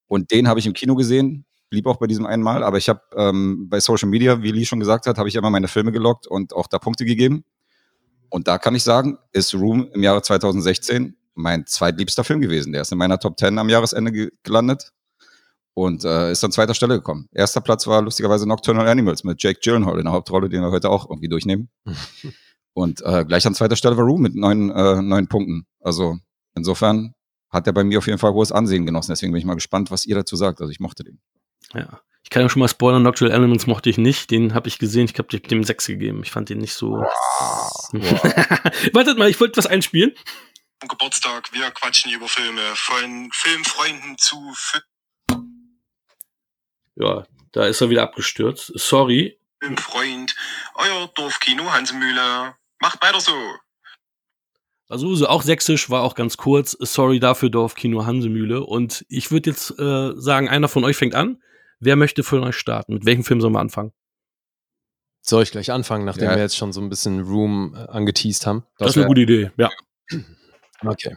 Und 0.06 0.30
den 0.30 0.46
habe 0.48 0.60
ich 0.60 0.66
im 0.66 0.72
Kino 0.74 0.94
gesehen, 0.94 1.44
blieb 1.70 1.86
auch 1.86 1.96
bei 1.96 2.06
diesem 2.06 2.24
einen 2.24 2.42
Mal, 2.42 2.62
aber 2.62 2.78
ich 2.78 2.88
habe 2.88 3.00
ähm, 3.16 3.68
bei 3.68 3.80
Social 3.80 4.08
Media, 4.08 4.40
wie 4.42 4.52
Lee 4.52 4.64
schon 4.64 4.78
gesagt 4.78 5.06
hat, 5.06 5.18
habe 5.18 5.28
ich 5.28 5.34
immer 5.34 5.50
meine 5.50 5.66
Filme 5.68 5.90
gelockt 5.90 6.28
und 6.28 6.52
auch 6.54 6.68
da 6.68 6.78
Punkte 6.78 7.04
gegeben. 7.04 7.44
Und 8.28 8.46
da 8.46 8.58
kann 8.58 8.74
ich 8.76 8.84
sagen, 8.84 9.18
ist 9.32 9.54
Room 9.54 9.88
im 9.92 10.02
Jahre 10.04 10.22
2016 10.22 11.16
mein 11.34 11.66
zweitliebster 11.66 12.22
Film 12.24 12.40
gewesen. 12.40 12.72
Der 12.72 12.82
ist 12.82 12.92
in 12.92 12.98
meiner 12.98 13.18
Top 13.18 13.38
10 13.38 13.58
am 13.58 13.68
Jahresende 13.68 14.12
ge 14.12 14.30
gelandet 14.44 14.92
und 15.76 16.04
äh, 16.06 16.32
ist 16.32 16.42
an 16.42 16.52
zweiter 16.52 16.72
Stelle 16.72 16.94
gekommen. 16.96 17.28
Erster 17.32 17.60
Platz 17.60 17.86
war 17.86 18.00
lustigerweise 18.00 18.48
Nocturnal 18.48 18.88
Animals 18.88 19.24
mit 19.24 19.42
Jake 19.42 19.60
Gyllenhaal 19.62 19.98
in 19.98 20.04
der 20.04 20.12
Hauptrolle, 20.14 20.48
den 20.48 20.62
wir 20.62 20.70
heute 20.70 20.88
auch 20.88 21.10
irgendwie 21.10 21.28
durchnehmen. 21.28 21.68
und 22.72 23.02
äh, 23.02 23.26
gleich 23.26 23.46
an 23.46 23.54
zweiter 23.54 23.76
Stelle 23.76 23.96
war 23.98 24.04
Room 24.04 24.22
mit 24.22 24.34
neun, 24.34 24.70
äh, 24.70 25.02
neun 25.02 25.28
Punkten. 25.28 25.66
Also 25.80 26.16
insofern 26.54 27.12
hat 27.50 27.66
er 27.66 27.74
bei 27.74 27.84
mir 27.84 27.98
auf 27.98 28.06
jeden 28.06 28.18
Fall 28.18 28.32
hohes 28.32 28.52
Ansehen 28.52 28.86
genossen. 28.86 29.12
Deswegen 29.12 29.32
bin 29.32 29.38
ich 29.38 29.44
mal 29.44 29.54
gespannt, 29.54 29.90
was 29.90 30.06
ihr 30.06 30.14
dazu 30.14 30.34
sagt. 30.34 30.62
Also 30.62 30.70
ich 30.70 30.80
mochte 30.80 31.04
den. 31.04 31.20
Ja. 31.74 32.00
Ich 32.22 32.30
kann 32.30 32.42
ja 32.42 32.48
schon 32.48 32.60
mal 32.60 32.68
spoilern, 32.68 33.02
Nocturnal 33.02 33.36
Elements 33.36 33.66
mochte 33.66 33.90
ich 33.90 33.98
nicht. 33.98 34.30
Den 34.30 34.54
habe 34.54 34.68
ich 34.68 34.78
gesehen, 34.78 35.04
ich 35.12 35.18
habe 35.18 35.28
dem 35.38 35.62
6 35.62 35.86
gegeben. 35.86 36.22
Ich 36.24 36.32
fand 36.32 36.48
den 36.48 36.58
nicht 36.58 36.72
so. 36.72 36.92
Wartet 37.92 39.18
mal, 39.18 39.28
ich 39.28 39.38
wollte 39.38 39.58
was 39.58 39.66
einspielen. 39.66 40.12
Geburtstag, 40.88 41.52
wir 41.52 41.70
quatschen 41.70 42.10
über 42.12 42.28
Filme, 42.28 42.62
von 42.74 43.28
Filmfreunden 43.32 44.16
zu 44.18 44.36
Fi- 44.54 44.80
Ja, 46.96 47.26
da 47.52 47.66
ist 47.66 47.80
er 47.80 47.90
wieder 47.90 48.02
abgestürzt. 48.02 48.72
Sorry. 48.74 49.38
Filmfreund, 49.60 50.34
euer 50.74 51.08
Dorfkino 51.14 51.72
Hansemühle. 51.72 52.54
Macht 52.80 53.02
weiter 53.02 53.20
so. 53.20 53.32
Also 54.88 55.14
so 55.14 55.26
auch 55.26 55.42
sächsisch, 55.42 55.90
war 55.90 56.02
auch 56.02 56.14
ganz 56.14 56.36
kurz. 56.36 56.76
Sorry 56.78 57.18
dafür, 57.18 57.50
Dorfkino 57.50 58.06
Hansemühle. 58.06 58.62
Und 58.62 59.04
ich 59.08 59.30
würde 59.30 59.50
jetzt 59.50 59.78
äh, 59.78 60.12
sagen, 60.16 60.48
einer 60.48 60.68
von 60.68 60.84
euch 60.84 60.96
fängt 60.96 61.14
an. 61.14 61.42
Wer 61.80 61.96
möchte 61.96 62.22
von 62.22 62.44
euch 62.44 62.56
starten? 62.56 62.94
Mit 62.94 63.04
welchem 63.04 63.24
Film 63.24 63.40
sollen 63.40 63.52
wir 63.52 63.60
anfangen? 63.60 63.92
Soll 65.20 65.42
ich 65.42 65.50
gleich 65.50 65.72
anfangen, 65.72 66.04
nachdem 66.04 66.28
Ja. 66.30 66.36
wir 66.36 66.42
jetzt 66.42 66.56
schon 66.56 66.72
so 66.72 66.80
ein 66.80 66.88
bisschen 66.88 67.20
Room 67.22 67.74
äh, 67.74 67.80
angeteased 67.90 68.46
haben? 68.46 68.64
Das, 68.78 68.90
ist 68.90 68.96
eine 68.98 69.06
gute 69.06 69.22
Idee, 69.22 69.50
ja. 69.56 69.70
Okay. 70.84 71.16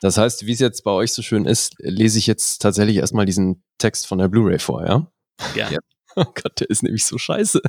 Das 0.00 0.18
heißt, 0.18 0.46
wie 0.46 0.52
es 0.52 0.60
jetzt 0.60 0.84
bei 0.84 0.90
euch 0.90 1.12
so 1.12 1.22
schön 1.22 1.46
ist, 1.46 1.74
lese 1.78 2.18
ich 2.18 2.26
jetzt 2.26 2.60
tatsächlich 2.60 2.96
erstmal 2.96 3.26
diesen 3.26 3.62
Text 3.78 4.06
von 4.06 4.18
der 4.18 4.28
Blu-ray 4.28 4.58
vor, 4.58 4.84
ja? 4.84 5.10
Ja. 5.54 5.70
Ja. 5.70 5.78
Oh 6.18 6.24
Gott, 6.24 6.60
der 6.60 6.70
ist 6.70 6.82
nämlich 6.82 7.04
so 7.04 7.18
scheiße. 7.18 7.60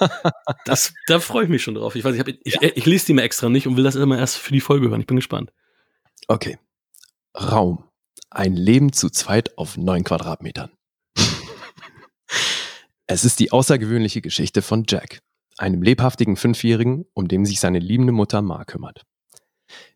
Das, 0.66 0.92
da 1.06 1.20
freue 1.20 1.44
ich 1.44 1.48
mich 1.48 1.62
schon 1.62 1.74
drauf. 1.74 1.94
Ich 1.94 2.04
weiß, 2.04 2.14
ich, 2.14 2.20
hab, 2.20 2.28
ich, 2.28 2.38
ich, 2.44 2.60
ich 2.60 2.84
lese 2.84 3.06
die 3.06 3.14
mir 3.14 3.22
extra 3.22 3.48
nicht 3.48 3.66
und 3.66 3.78
will 3.78 3.84
das 3.84 3.94
immer 3.94 4.18
erst 4.18 4.36
für 4.36 4.52
die 4.52 4.60
Folge 4.60 4.90
hören. 4.90 5.00
Ich 5.00 5.06
bin 5.06 5.16
gespannt. 5.16 5.52
Okay. 6.28 6.58
Raum. 7.34 7.84
Ein 8.28 8.56
Leben 8.56 8.92
zu 8.92 9.08
zweit 9.08 9.56
auf 9.56 9.78
neun 9.78 10.04
Quadratmetern. 10.04 10.70
es 13.06 13.24
ist 13.24 13.40
die 13.40 13.52
außergewöhnliche 13.52 14.20
Geschichte 14.20 14.60
von 14.60 14.84
Jack, 14.86 15.20
einem 15.56 15.80
lebhaftigen 15.80 16.36
Fünfjährigen, 16.36 17.06
um 17.14 17.26
den 17.26 17.46
sich 17.46 17.58
seine 17.58 17.78
liebende 17.78 18.12
Mutter 18.12 18.42
Ma 18.42 18.64
kümmert. 18.64 19.06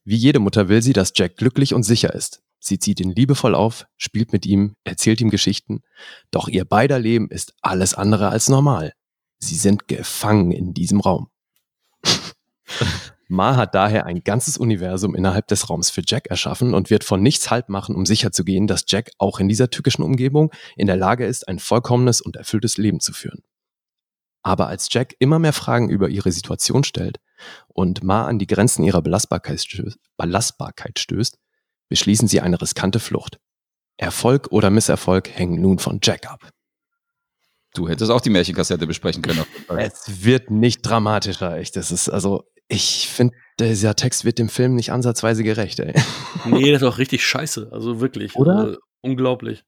Wie 0.09 0.17
jede 0.17 0.39
Mutter 0.39 0.71
will 0.71 0.81
sie, 0.81 0.95
dass 0.95 1.13
Jack 1.15 1.37
glücklich 1.37 1.75
und 1.75 1.83
sicher 1.83 2.15
ist. 2.15 2.41
Sie 2.61 2.79
zieht 2.79 2.99
ihn 2.99 3.11
liebevoll 3.11 3.55
auf, 3.55 3.87
spielt 3.99 4.33
mit 4.33 4.47
ihm, 4.47 4.75
erzählt 4.83 5.21
ihm 5.21 5.29
Geschichten, 5.29 5.83
doch 6.31 6.49
ihr 6.49 6.65
beider 6.65 6.99
Leben 6.99 7.29
ist 7.29 7.53
alles 7.61 7.93
andere 7.93 8.31
als 8.31 8.49
normal. 8.49 8.95
Sie 9.39 9.55
sind 9.55 9.87
gefangen 9.87 10.51
in 10.51 10.73
diesem 10.73 11.01
Raum. 11.01 11.29
Ma 13.29 13.57
hat 13.57 13.75
daher 13.75 14.07
ein 14.07 14.25
ganzes 14.25 14.57
Universum 14.57 15.15
innerhalb 15.15 15.47
des 15.49 15.69
Raums 15.69 15.91
für 15.91 16.03
Jack 16.07 16.29
erschaffen 16.29 16.73
und 16.73 16.89
wird 16.89 17.05
von 17.05 17.21
nichts 17.21 17.51
Halt 17.51 17.69
machen, 17.69 17.95
um 17.95 18.07
sicherzugehen, 18.07 18.67
dass 18.67 18.87
Jack 18.89 19.11
auch 19.19 19.41
in 19.41 19.49
dieser 19.51 19.69
tückischen 19.69 20.05
Umgebung 20.05 20.51
in 20.79 20.87
der 20.87 20.97
Lage 20.97 21.27
ist, 21.27 21.47
ein 21.49 21.59
vollkommenes 21.59 22.23
und 22.23 22.37
erfülltes 22.37 22.79
Leben 22.79 23.01
zu 23.01 23.13
führen. 23.13 23.43
Aber 24.43 24.69
als 24.69 24.89
Jack 24.91 25.17
immer 25.19 25.39
mehr 25.39 25.53
Fragen 25.53 25.91
über 25.91 26.09
ihre 26.09 26.33
Situation 26.33 26.83
stellt 26.83 27.21
und 27.69 28.03
Ma 28.03 28.27
an 28.27 28.39
die 28.39 28.47
Grenzen 28.47 28.85
ihrer 28.85 29.03
Belastbarkeit 29.03 29.61
stößt, 29.61 29.99
Belastbarkeit 30.17 30.99
stößt 30.99 31.39
beschließen 31.89 32.29
sie 32.29 32.41
eine 32.41 32.61
riskante 32.61 33.01
Flucht. 33.01 33.39
Erfolg 33.97 34.49
oder 34.53 34.71
Misserfolg 34.71 35.29
hängen 35.29 35.61
nun 35.61 35.79
von 35.79 35.99
Jack 36.03 36.31
ab. 36.31 36.51
Du 37.75 37.89
hättest 37.89 38.11
auch 38.11 38.21
die 38.21 38.31
Märchenkassette 38.31 38.87
besprechen 38.87 39.23
können. 39.23 39.45
Es 39.77 40.25
wird 40.25 40.51
nicht 40.51 40.83
dramatischer, 40.83 41.57
echt. 41.57 41.77
Das 41.77 41.91
ist 41.91 42.09
also, 42.09 42.45
ich 42.69 43.09
finde, 43.09 43.35
dieser 43.61 43.95
Text 43.95 44.25
wird 44.25 44.39
dem 44.39 44.49
Film 44.49 44.75
nicht 44.75 44.93
ansatzweise 44.93 45.43
gerecht, 45.43 45.81
ey. 45.81 45.95
Nee, 46.45 46.73
das 46.73 46.83
ist 46.83 46.89
auch 46.89 46.99
richtig 46.99 47.25
scheiße. 47.27 47.71
Also 47.73 48.01
wirklich. 48.01 48.37
Oder? 48.37 48.57
Also, 48.57 48.79
unglaublich. 49.01 49.65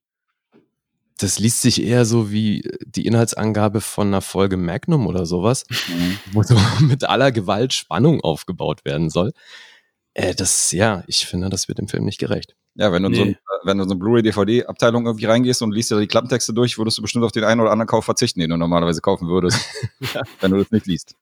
Das 1.20 1.38
liest 1.38 1.60
sich 1.62 1.82
eher 1.82 2.04
so 2.04 2.30
wie 2.30 2.68
die 2.84 3.06
Inhaltsangabe 3.06 3.80
von 3.80 4.08
einer 4.08 4.20
Folge 4.22 4.56
Magnum 4.56 5.06
oder 5.06 5.26
sowas, 5.26 5.64
Mhm. 5.88 6.18
wo 6.32 6.42
so 6.42 6.54
mit 6.80 7.04
aller 7.04 7.30
Gewalt 7.32 7.72
Spannung 7.74 8.20
aufgebaut 8.22 8.84
werden 8.84 9.10
soll. 9.10 9.32
Äh, 10.14 10.34
das, 10.34 10.72
ja, 10.72 11.04
ich 11.06 11.26
finde, 11.26 11.50
das 11.50 11.68
wird 11.68 11.78
dem 11.78 11.88
Film 11.88 12.04
nicht 12.04 12.18
gerecht. 12.18 12.56
Ja, 12.74 12.92
wenn 12.92 13.02
du 13.02 13.08
in 13.10 13.14
so, 13.14 13.24
Nee. 13.24 13.30
ein, 13.30 13.34
äh, 13.34 13.66
wenn 13.66 13.76
du 13.78 13.82
in 13.84 13.88
so 13.88 13.94
eine 13.94 14.00
Blu-ray-DVD-Abteilung 14.00 15.06
irgendwie 15.06 15.26
reingehst 15.26 15.60
und 15.62 15.72
liest 15.72 15.90
dir 15.90 16.00
die 16.00 16.06
Klappentexte 16.06 16.52
durch, 16.54 16.78
würdest 16.78 16.98
du 16.98 17.02
bestimmt 17.02 17.24
auf 17.24 17.32
den 17.32 17.44
einen 17.44 17.60
oder 17.60 17.70
anderen 17.70 17.88
Kauf 17.88 18.04
verzichten, 18.04 18.40
den 18.40 18.50
du 18.50 18.56
normalerweise 18.56 19.00
kaufen 19.00 19.28
würdest, 19.28 19.60
wenn 20.40 20.50
du 20.52 20.58
das 20.58 20.70
nicht 20.70 20.86
liest. 20.86 21.14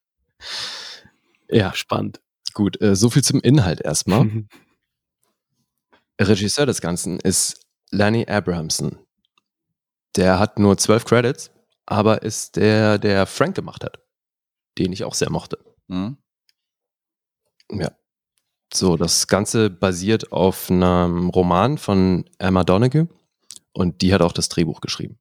Ja, 1.50 1.72
Spannend. 1.74 2.20
gut, 2.54 2.80
äh, 2.80 2.94
so 2.94 3.10
viel 3.10 3.24
zum 3.24 3.40
Inhalt 3.40 3.80
erstmal. 3.80 4.30
Regisseur 6.20 6.66
des 6.66 6.80
Ganzen 6.80 7.18
ist 7.20 7.60
Lanny 7.90 8.26
Abrahamson. 8.28 8.98
Der 10.18 10.40
hat 10.40 10.58
nur 10.58 10.76
zwölf 10.78 11.04
Credits, 11.04 11.52
aber 11.86 12.22
ist 12.22 12.56
der, 12.56 12.98
der 12.98 13.24
Frank 13.24 13.54
gemacht 13.54 13.84
hat, 13.84 14.00
den 14.76 14.92
ich 14.92 15.04
auch 15.04 15.14
sehr 15.14 15.30
mochte. 15.30 15.58
Mhm. 15.86 16.18
Ja. 17.70 17.92
So, 18.74 18.96
das 18.96 19.28
Ganze 19.28 19.70
basiert 19.70 20.32
auf 20.32 20.72
einem 20.72 21.28
Roman 21.28 21.78
von 21.78 22.28
Emma 22.38 22.64
Donoghue 22.64 23.06
und 23.72 24.02
die 24.02 24.12
hat 24.12 24.20
auch 24.20 24.32
das 24.32 24.48
Drehbuch 24.48 24.80
geschrieben. 24.80 25.20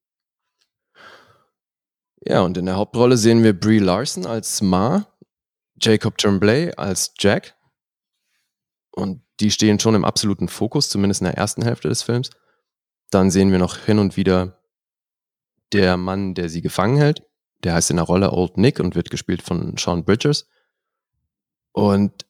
Ja, 2.22 2.42
und 2.42 2.58
in 2.58 2.66
der 2.66 2.78
Hauptrolle 2.78 3.18
sehen 3.18 3.44
wir 3.44 3.58
Brie 3.58 3.78
Larson 3.78 4.26
als 4.26 4.64
Ma, 4.64 5.06
Jacob 5.80 6.18
Tremblay 6.18 6.74
als 6.76 7.14
Jack 7.20 7.56
und 8.90 9.22
die 9.42 9.52
stehen 9.52 9.80
schon 9.80 9.94
im 9.94 10.06
absoluten 10.06 10.48
Fokus, 10.48 10.90
zumindest 10.90 11.22
in 11.22 11.26
der 11.26 11.38
ersten 11.38 11.62
Hälfte 11.62 11.88
des 11.88 12.02
Films. 12.02 12.32
Dann 13.12 13.30
sehen 13.30 13.52
wir 13.52 13.60
noch 13.60 13.78
hin 13.78 14.00
und 14.00 14.18
wieder 14.18 14.57
der 15.74 15.98
Mann, 15.98 16.34
der 16.34 16.50
sie 16.50 16.62
gefangen 16.62 16.98
hält. 16.98 17.24
Der 17.64 17.74
heißt 17.74 17.90
in 17.90 17.98
der 17.98 18.06
Rolle 18.06 18.32
Old 18.32 18.58
Nick 18.58 18.80
und 18.80 18.96
wird 18.96 19.10
gespielt 19.10 19.42
von 19.42 19.76
Sean 19.78 20.06
Bridgers. 20.06 20.48
Und 21.72 22.26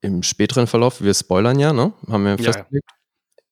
im 0.00 0.22
späteren 0.22 0.66
Verlauf, 0.66 1.00
wir 1.00 1.14
spoilern 1.14 1.58
ja, 1.58 1.72
ne? 1.72 1.92
Haben 2.08 2.24
wir 2.24 2.32
Ja, 2.32 2.36
ja. 2.38 2.52
festgelegt. 2.52 2.88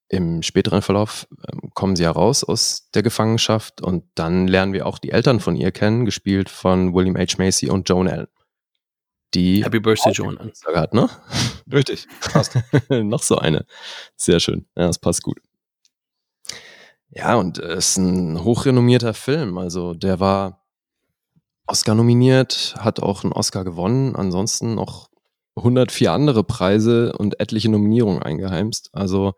Im 0.09 0.43
späteren 0.43 0.83
Verlauf 0.83 1.27
ähm, 1.51 1.71
kommen 1.73 1.97
sie 1.97 2.03
ja 2.03 2.11
raus 2.11 2.45
aus 2.45 2.91
der 2.95 3.03
Gefangenschaft 3.03 3.81
und 3.81 4.05
dann 4.15 4.47
lernen 4.47 4.75
wir 4.75 4.85
auch 4.87 4.99
die 4.99 5.11
Eltern 5.11 5.41
von 5.41 5.57
ihr 5.57 5.73
kennen, 5.73 6.05
gespielt 6.05 6.51
von 6.51 6.93
William 6.93 7.17
H. 7.17 7.37
Macy 7.39 7.71
und 7.71 7.89
Joan 7.89 8.09
Allen. 8.09 8.29
Die 9.33 9.65
Happy 9.65 9.81
Birthday, 9.81 10.13
Joan. 10.13 10.37
Geburtstag 10.37 10.77
hat, 10.77 10.93
ne? 10.93 11.09
Richtig. 11.73 12.07
Passt. 12.21 12.59
Noch 12.91 13.23
so 13.23 13.39
eine. 13.39 13.65
Sehr 14.17 14.41
schön. 14.41 14.67
Ja, 14.77 14.87
das 14.89 14.99
passt 14.99 15.23
gut. 15.23 15.39
Ja, 17.14 17.37
und 17.37 17.59
es 17.59 17.90
ist 17.90 17.96
ein 17.98 18.42
hochrenommierter 18.42 19.12
Film. 19.12 19.59
Also 19.59 19.92
der 19.92 20.18
war 20.18 20.64
Oscar 21.66 21.94
nominiert, 21.94 22.75
hat 22.79 23.01
auch 23.01 23.22
einen 23.22 23.35
Oscar 23.35 23.64
gewonnen. 23.64 24.16
Ansonsten 24.16 24.75
noch 24.75 25.11
104 25.57 26.11
andere 26.11 26.42
Preise 26.42 27.12
und 27.12 27.38
etliche 27.38 27.70
Nominierungen 27.70 28.22
eingeheimst. 28.22 28.88
Also 28.94 29.35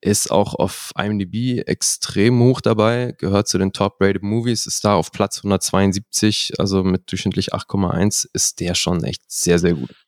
ist 0.00 0.30
auch 0.30 0.54
auf 0.54 0.92
IMDb 0.96 1.66
extrem 1.66 2.40
hoch 2.40 2.60
dabei, 2.60 3.16
gehört 3.18 3.48
zu 3.48 3.58
den 3.58 3.72
Top-Rated 3.72 4.22
Movies, 4.22 4.66
ist 4.66 4.84
da 4.84 4.94
auf 4.94 5.10
Platz 5.10 5.38
172, 5.38 6.52
also 6.60 6.84
mit 6.84 7.10
durchschnittlich 7.10 7.52
8,1 7.52 8.28
ist 8.32 8.60
der 8.60 8.76
schon 8.76 9.02
echt 9.02 9.22
sehr, 9.26 9.58
sehr 9.58 9.74
gut. 9.74 10.06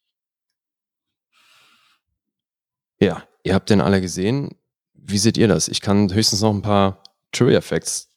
Ja, 3.00 3.24
ihr 3.42 3.54
habt 3.54 3.70
den 3.70 3.80
alle 3.80 4.00
gesehen. 4.00 4.50
Wie 5.10 5.18
seht 5.18 5.36
ihr 5.38 5.48
das? 5.48 5.68
Ich 5.68 5.80
kann 5.80 6.12
höchstens 6.12 6.40
noch 6.42 6.52
ein 6.54 6.62
paar 6.62 7.02
Trivia-Facts 7.32 8.08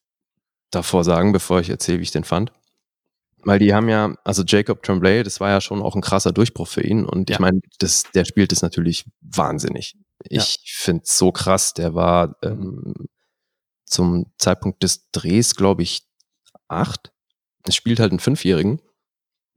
davor 0.71 1.03
sagen, 1.03 1.31
bevor 1.31 1.59
ich 1.59 1.69
erzähle, 1.69 1.99
wie 1.99 2.03
ich 2.03 2.11
den 2.11 2.23
fand. 2.23 2.51
Weil 3.45 3.59
die 3.59 3.73
haben 3.73 3.89
ja, 3.89 4.15
also 4.23 4.43
Jacob 4.43 4.83
Tremblay, 4.83 5.21
das 5.23 5.39
war 5.39 5.49
ja 5.49 5.59
schon 5.61 5.81
auch 5.81 5.95
ein 5.95 6.01
krasser 6.01 6.31
Durchbruch 6.31 6.67
für 6.67 6.81
ihn. 6.81 7.05
Und 7.05 7.29
Ja. 7.29 7.35
ich 7.35 7.39
meine, 7.39 7.59
das, 7.79 8.03
der 8.13 8.25
spielt 8.25 8.51
es 8.53 8.61
natürlich 8.61 9.05
wahnsinnig. 9.21 9.97
Ich 10.29 10.73
finde 10.77 11.03
es 11.05 11.17
so 11.17 11.31
krass. 11.31 11.73
Der 11.73 11.93
war 11.93 12.37
ähm, 12.41 12.93
zum 13.85 14.31
Zeitpunkt 14.37 14.81
des 14.81 15.11
Drehs, 15.11 15.55
glaube 15.55 15.83
ich, 15.83 16.07
acht. 16.69 17.11
Es 17.67 17.75
spielt 17.75 17.99
halt 17.99 18.11
einen 18.11 18.19
Fünfjährigen. 18.19 18.81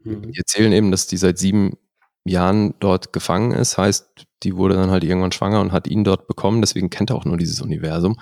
Mhm. 0.03 0.33
Die 0.33 0.39
erzählen 0.39 0.73
eben, 0.73 0.91
dass 0.91 1.07
die 1.07 1.17
seit 1.17 1.39
sieben 1.39 1.79
Jahren 2.25 2.75
dort 2.81 3.13
gefangen 3.13 3.53
ist. 3.53 3.79
Heißt, 3.79 4.26
die 4.43 4.57
wurde 4.57 4.75
dann 4.75 4.91
halt 4.91 5.05
irgendwann 5.05 5.33
schwanger 5.33 5.61
und 5.61 5.73
hat 5.73 5.87
ihn 5.87 6.05
dort 6.05 6.27
bekommen. 6.27 6.61
Deswegen 6.61 6.91
kennt 6.91 7.11
er 7.11 7.17
auch 7.17 7.25
nur 7.25 7.37
dieses 7.37 7.61
Universum. 7.61 8.21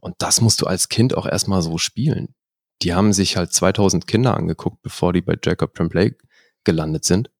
Und 0.00 0.14
das 0.18 0.40
musst 0.40 0.60
du 0.60 0.66
als 0.66 0.88
Kind 0.88 1.16
auch 1.16 1.26
erstmal 1.26 1.62
so 1.62 1.78
spielen. 1.78 2.34
Die 2.82 2.94
haben 2.94 3.12
sich 3.12 3.36
halt 3.36 3.52
2000 3.52 4.06
Kinder 4.06 4.36
angeguckt, 4.36 4.82
bevor 4.82 5.12
die 5.12 5.22
bei 5.22 5.36
Jacob 5.42 5.74
Tremblay 5.74 6.14
gelandet 6.64 7.04
sind. 7.04 7.30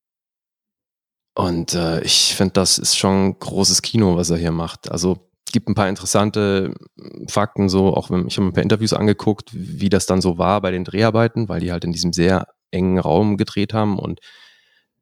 Und 1.34 1.74
äh, 1.74 2.00
ich 2.02 2.34
finde, 2.34 2.54
das 2.54 2.78
ist 2.78 2.96
schon 2.96 3.38
großes 3.38 3.82
Kino, 3.82 4.16
was 4.16 4.30
er 4.30 4.38
hier 4.38 4.52
macht. 4.52 4.90
Also 4.90 5.26
gibt 5.52 5.68
ein 5.68 5.74
paar 5.74 5.88
interessante 5.88 6.74
mm, 6.96 7.28
Fakten, 7.28 7.68
so 7.68 7.94
auch 7.94 8.10
wenn 8.10 8.26
ich 8.26 8.36
habe 8.36 8.48
ein 8.48 8.52
paar 8.52 8.62
Interviews 8.62 8.92
angeguckt, 8.92 9.50
wie 9.52 9.88
das 9.88 10.06
dann 10.06 10.20
so 10.20 10.38
war 10.38 10.60
bei 10.60 10.70
den 10.70 10.84
Dreharbeiten, 10.84 11.48
weil 11.48 11.60
die 11.60 11.72
halt 11.72 11.84
in 11.84 11.92
diesem 11.92 12.12
sehr 12.12 12.48
engen 12.70 12.98
Raum 12.98 13.36
gedreht 13.36 13.72
haben 13.72 13.98
und 13.98 14.20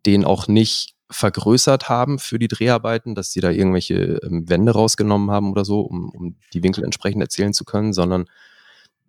den 0.06 0.24
auch 0.24 0.48
nicht 0.48 0.93
vergrößert 1.10 1.88
haben 1.88 2.18
für 2.18 2.38
die 2.38 2.48
Dreharbeiten, 2.48 3.14
dass 3.14 3.30
sie 3.32 3.40
da 3.40 3.50
irgendwelche 3.50 4.20
ähm, 4.22 4.48
Wände 4.48 4.72
rausgenommen 4.72 5.30
haben 5.30 5.50
oder 5.50 5.64
so, 5.64 5.80
um, 5.80 6.10
um 6.10 6.36
die 6.52 6.62
Winkel 6.62 6.84
entsprechend 6.84 7.22
erzählen 7.22 7.52
zu 7.52 7.64
können, 7.64 7.92
sondern 7.92 8.26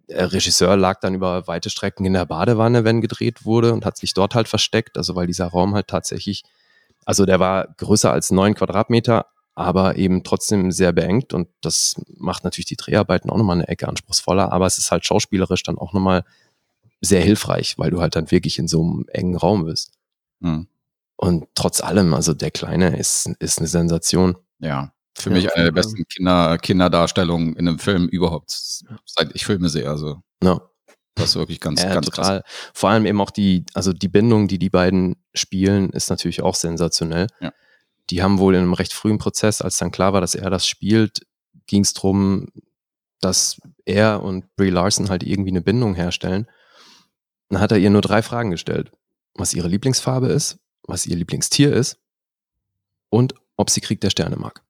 der 0.09 0.31
Regisseur 0.31 0.77
lag 0.77 0.99
dann 0.99 1.15
über 1.15 1.47
weite 1.47 1.69
Strecken 1.69 2.05
in 2.05 2.13
der 2.13 2.25
Badewanne, 2.25 2.83
wenn 2.83 3.01
gedreht 3.01 3.45
wurde 3.45 3.73
und 3.73 3.85
hat 3.85 3.97
sich 3.97 4.13
dort 4.13 4.35
halt 4.35 4.47
versteckt, 4.47 4.97
also 4.97 5.15
weil 5.15 5.27
dieser 5.27 5.47
Raum 5.47 5.73
halt 5.73 5.87
tatsächlich, 5.87 6.43
also 7.05 7.25
der 7.25 7.39
war 7.39 7.73
größer 7.77 8.11
als 8.11 8.31
neun 8.31 8.53
Quadratmeter, 8.53 9.27
aber 9.55 9.95
eben 9.95 10.23
trotzdem 10.23 10.71
sehr 10.71 10.91
beengt 10.91 11.33
und 11.33 11.47
das 11.61 11.95
macht 12.17 12.43
natürlich 12.43 12.65
die 12.65 12.75
Dreharbeiten 12.75 13.29
auch 13.29 13.37
nochmal 13.37 13.55
eine 13.55 13.67
Ecke 13.67 13.87
anspruchsvoller, 13.87 14.51
aber 14.51 14.65
es 14.65 14.77
ist 14.77 14.91
halt 14.91 15.05
schauspielerisch 15.05 15.63
dann 15.63 15.77
auch 15.77 15.93
nochmal 15.93 16.23
sehr 17.01 17.21
hilfreich, 17.21 17.77
weil 17.77 17.89
du 17.89 18.01
halt 18.01 18.15
dann 18.15 18.31
wirklich 18.31 18.59
in 18.59 18.67
so 18.67 18.81
einem 18.81 19.05
engen 19.11 19.35
Raum 19.35 19.65
bist. 19.65 19.93
Hm. 20.41 20.67
Und 21.17 21.45
trotz 21.55 21.81
allem, 21.81 22.13
also 22.13 22.33
der 22.33 22.51
Kleine 22.51 22.97
ist, 22.97 23.29
ist 23.39 23.59
eine 23.59 23.67
Sensation. 23.67 24.35
Ja. 24.59 24.91
Für 25.17 25.29
Ja, 25.29 25.35
mich 25.35 25.53
eine 25.55 25.65
der 25.65 25.71
besten 25.71 26.03
Kinder, 26.07 26.57
Kinderdarstellungen 26.57 27.55
in 27.55 27.67
einem 27.67 27.79
Film 27.79 28.07
überhaupt, 28.09 28.51
seit 29.05 29.33
ich 29.33 29.45
Filme 29.45 29.69
sehe. 29.69 29.89
Also, 29.89 30.21
Ja. 30.43 30.59
das 31.15 31.29
ist 31.29 31.35
wirklich 31.37 31.61
ganz, 31.61 31.81
Ja, 31.81 31.93
ganz 31.93 32.11
krass. 32.11 32.27
total. 32.27 32.43
Vor 32.73 32.89
allem 32.89 33.05
eben 33.05 33.21
auch 33.21 33.31
die, 33.31 33.65
also 33.73 33.93
die 33.93 34.09
Bindung, 34.09 34.49
die 34.49 34.59
die 34.59 34.69
beiden 34.69 35.15
spielen, 35.33 35.89
ist 35.91 36.09
natürlich 36.09 36.41
auch 36.41 36.55
sensationell. 36.55 37.27
Ja. 37.39 37.53
Die 38.09 38.21
haben 38.21 38.39
wohl 38.39 38.55
in 38.55 38.61
einem 38.61 38.73
recht 38.73 38.91
frühen 38.93 39.17
Prozess, 39.17 39.61
als 39.61 39.77
dann 39.77 39.91
klar 39.91 40.11
war, 40.11 40.19
dass 40.21 40.35
er 40.35 40.49
das 40.49 40.67
spielt, 40.67 41.25
ging 41.65 41.81
es 41.83 41.93
darum, 41.93 42.49
dass 43.21 43.59
er 43.85 44.21
und 44.21 44.53
Brie 44.57 44.69
Larson 44.69 45.09
halt 45.09 45.23
irgendwie 45.23 45.49
eine 45.51 45.61
Bindung 45.61 45.95
herstellen. 45.95 46.47
Dann 47.49 47.61
hat 47.61 47.71
er 47.71 47.77
ihr 47.77 47.89
nur 47.89 48.01
drei 48.01 48.21
Fragen 48.21 48.51
gestellt. 48.51 48.91
Was 49.33 49.53
ihre 49.53 49.67
Lieblingsfarbe 49.69 50.27
ist, 50.27 50.57
was 50.87 51.05
ihr 51.05 51.15
Lieblingstier 51.15 51.73
ist 51.73 51.97
und 53.09 53.33
ob 53.57 53.69
sie 53.69 53.81
Krieg 53.81 54.01
der 54.01 54.09
Sterne 54.09 54.35
mag. 54.37 54.61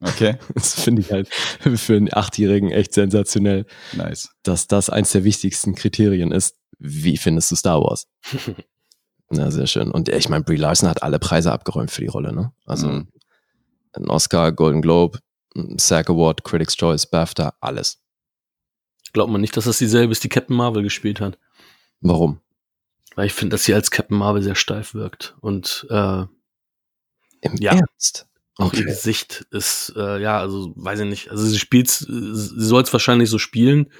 Okay, 0.00 0.38
Das 0.54 0.78
finde 0.80 1.00
ich 1.02 1.10
halt 1.12 1.28
für 1.32 1.96
einen 1.96 2.12
Achtjährigen 2.12 2.70
echt 2.70 2.92
sensationell 2.94 3.66
nice. 3.92 4.28
dass 4.42 4.66
das 4.66 4.90
eins 4.90 5.12
der 5.12 5.24
wichtigsten 5.24 5.74
Kriterien 5.74 6.32
ist. 6.32 6.56
Wie 6.78 7.16
findest 7.16 7.50
du 7.50 7.56
Star 7.56 7.80
Wars? 7.80 8.06
Na, 9.30 9.50
sehr 9.50 9.66
schön. 9.66 9.90
Und 9.90 10.08
ich 10.08 10.28
meine, 10.28 10.44
Brie 10.44 10.56
Larson 10.56 10.88
hat 10.88 11.02
alle 11.02 11.18
Preise 11.18 11.50
abgeräumt 11.50 11.90
für 11.90 12.02
die 12.02 12.06
Rolle, 12.08 12.32
ne? 12.32 12.52
Also 12.66 12.88
Mhm. 12.88 13.08
ein 13.94 14.08
Oscar, 14.08 14.52
Golden 14.52 14.82
Globe, 14.82 15.18
SAG 15.78 16.10
Award, 16.10 16.44
Critics' 16.44 16.76
Choice, 16.76 17.06
BAFTA, 17.06 17.54
alles. 17.60 17.98
Glaubt 19.14 19.32
man 19.32 19.40
nicht, 19.40 19.56
dass 19.56 19.64
das 19.64 19.78
dieselbe 19.78 20.12
ist, 20.12 20.22
die 20.22 20.28
Captain 20.28 20.54
Marvel 20.54 20.82
gespielt 20.82 21.20
hat. 21.22 21.38
Warum? 22.02 22.40
Weil 23.16 23.26
ich 23.26 23.32
finde, 23.32 23.54
dass 23.54 23.64
sie 23.64 23.74
als 23.74 23.90
Captain 23.90 24.16
Marvel 24.16 24.42
sehr 24.42 24.54
steif 24.54 24.94
wirkt. 24.94 25.34
Und 25.40 25.86
äh, 25.90 26.22
Im 27.40 27.56
Ja. 27.58 27.72
Ernst? 27.72 28.28
auch 28.58 28.72
ihr 28.72 28.84
Gesicht 28.86 29.46
ist, 29.50 29.92
äh, 29.96 30.18
ja, 30.18 30.38
also 30.40 30.72
weiß 30.76 31.00
ich 31.00 31.06
nicht. 31.06 31.30
Also 31.30 31.44
sie 31.44 31.58
spielt, 31.58 31.90
sie 31.90 32.06
soll 32.32 32.82
es 32.82 32.92
wahrscheinlich 32.92 33.28
so 33.28 33.38
spielen, 33.38 33.90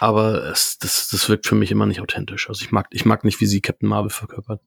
aber 0.00 0.50
es, 0.50 0.78
das, 0.78 1.08
das 1.08 1.28
wirkt 1.28 1.46
für 1.46 1.54
mich 1.54 1.70
immer 1.70 1.86
nicht 1.86 2.00
authentisch. 2.00 2.48
Also 2.48 2.64
ich 2.64 2.72
mag, 2.72 2.88
ich 2.90 3.04
mag 3.04 3.22
nicht, 3.22 3.40
wie 3.40 3.46
sie 3.46 3.60
Captain 3.60 3.88
Marvel 3.88 4.10
verkörpert. 4.10 4.60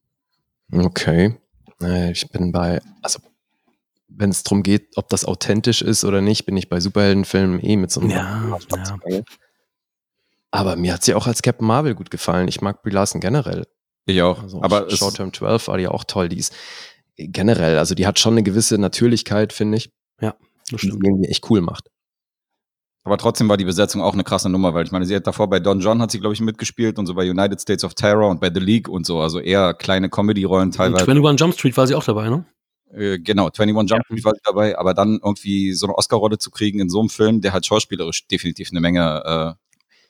Okay. 0.72 1.38
Äh, 1.82 2.12
Ich 2.12 2.30
bin 2.30 2.54
bei, 2.54 2.82
also 3.02 3.20
wenn 4.08 4.30
es 4.30 4.44
darum 4.44 4.64
geht, 4.64 4.96
ob 4.96 5.10
das 5.10 5.26
authentisch 5.26 5.82
ist 5.82 6.06
oder 6.06 6.22
nicht, 6.22 6.46
bin 6.46 6.56
ich 6.56 6.70
bei 6.70 6.80
Superheldenfilmen 6.80 7.60
eh 7.62 7.76
mit 7.76 7.92
so 7.92 8.00
einem 8.00 8.12
Ja, 8.12 8.58
ja. 9.08 9.22
Aber 10.52 10.78
mir 10.78 10.94
hat 10.94 11.04
sie 11.04 11.14
auch 11.14 11.28
als 11.28 11.42
Captain 11.42 11.68
Marvel 11.68 11.94
gut 11.96 12.10
gefallen. 12.10 12.48
Ich 12.48 12.62
mag 12.62 12.82
Brie 12.84 12.92
Larson 12.92 13.20
generell. 13.20 13.68
Ich 14.06 14.22
auch. 14.22 14.44
Also 14.44 14.62
Aber 14.62 14.90
Short 14.90 15.16
Term 15.16 15.34
12 15.34 15.68
war 15.68 15.78
die 15.78 15.88
auch 15.88 16.04
toll. 16.04 16.30
Die 16.30 16.38
ist 16.38 16.54
generell, 17.18 17.78
also 17.78 17.96
die 17.96 18.06
hat 18.08 18.20
schon 18.20 18.34
eine 18.34 18.44
gewisse 18.44 18.78
Natürlichkeit, 18.78 19.54
finde 19.54 19.78
ich, 19.78 19.90
Das 20.20 20.34
die 20.70 20.76
sie 20.78 20.88
stimmt. 20.88 21.04
irgendwie 21.06 21.28
echt 21.30 21.50
cool 21.50 21.62
macht. 21.62 21.90
aber 23.04 23.18
trotzdem 23.18 23.48
war 23.50 23.58
die 23.58 23.66
Besetzung 23.66 24.02
auch 24.02 24.14
eine 24.14 24.24
krasse 24.24 24.50
Nummer, 24.50 24.74
weil 24.74 24.86
ich 24.86 24.92
meine, 24.92 25.06
sie 25.06 25.16
hat 25.16 25.26
davor 25.28 25.48
bei 25.50 25.60
Don 25.60 25.80
John 25.80 26.02
hat 26.02 26.12
sie, 26.12 26.20
glaube 26.20 26.34
ich, 26.34 26.42
mitgespielt 26.42 26.98
und 27.00 27.06
so 27.06 27.14
bei 27.14 27.30
United 27.30 27.62
States 27.62 27.84
of 27.84 27.94
Terror 27.94 28.30
und 28.30 28.42
bei 28.42 28.52
The 28.54 28.60
League 28.60 28.90
und 28.90 29.06
so. 29.06 29.20
Also 29.22 29.40
eher 29.40 29.74
kleine 29.76 30.10
Comedy-Rollen 30.10 30.70
Und 30.70 30.76
teilweise. 30.76 31.04
21 31.10 31.40
Jump 31.40 31.54
Street 31.54 31.78
war 31.78 31.88
sie 31.88 31.96
auch 31.96 32.04
dabei, 32.04 32.30
ne? 32.30 32.46
Äh, 32.92 33.20
genau, 33.20 33.46
21 33.48 33.90
Jump 33.92 34.06
Street 34.06 34.26
war 34.26 34.34
sie 34.34 34.42
dabei, 34.44 34.78
aber 34.78 34.94
dann 34.94 35.20
irgendwie 35.24 35.74
so 35.74 35.86
eine 35.88 35.96
Oscar-Rolle 35.98 36.38
zu 36.40 36.50
kriegen 36.52 36.80
in 36.80 36.90
so 36.90 37.00
einem 37.00 37.10
Film, 37.10 37.42
der 37.42 37.54
halt 37.54 37.66
schauspielerisch 37.66 38.28
definitiv 38.28 38.70
eine 38.72 38.82
Menge, 38.82 39.56
äh, 39.58 39.65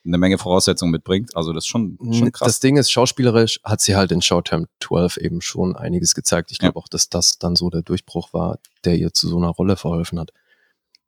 eine 0.06 0.18
Menge 0.18 0.38
Voraussetzungen 0.38 0.92
mitbringt. 0.92 1.36
Also 1.36 1.52
das 1.52 1.64
ist 1.64 1.68
schon, 1.68 1.98
schon 2.12 2.32
krass. 2.32 2.46
Das 2.46 2.60
Ding 2.60 2.76
ist, 2.76 2.90
schauspielerisch 2.90 3.60
hat 3.64 3.80
sie 3.80 3.96
halt 3.96 4.12
in 4.12 4.22
Short 4.22 4.48
Term 4.48 4.66
12 4.80 5.16
eben 5.18 5.40
schon 5.40 5.76
einiges 5.76 6.14
gezeigt. 6.14 6.50
Ich 6.52 6.58
Ja. 6.58 6.68
glaube 6.68 6.78
auch, 6.78 6.88
dass 6.88 7.08
das 7.08 7.38
dann 7.38 7.56
so 7.56 7.70
der 7.70 7.82
Durchbruch 7.82 8.32
war, 8.32 8.58
der 8.84 8.96
ihr 8.96 9.12
zu 9.12 9.28
so 9.28 9.36
einer 9.36 9.48
Rolle 9.48 9.76
verholfen 9.76 10.18
hat. 10.20 10.32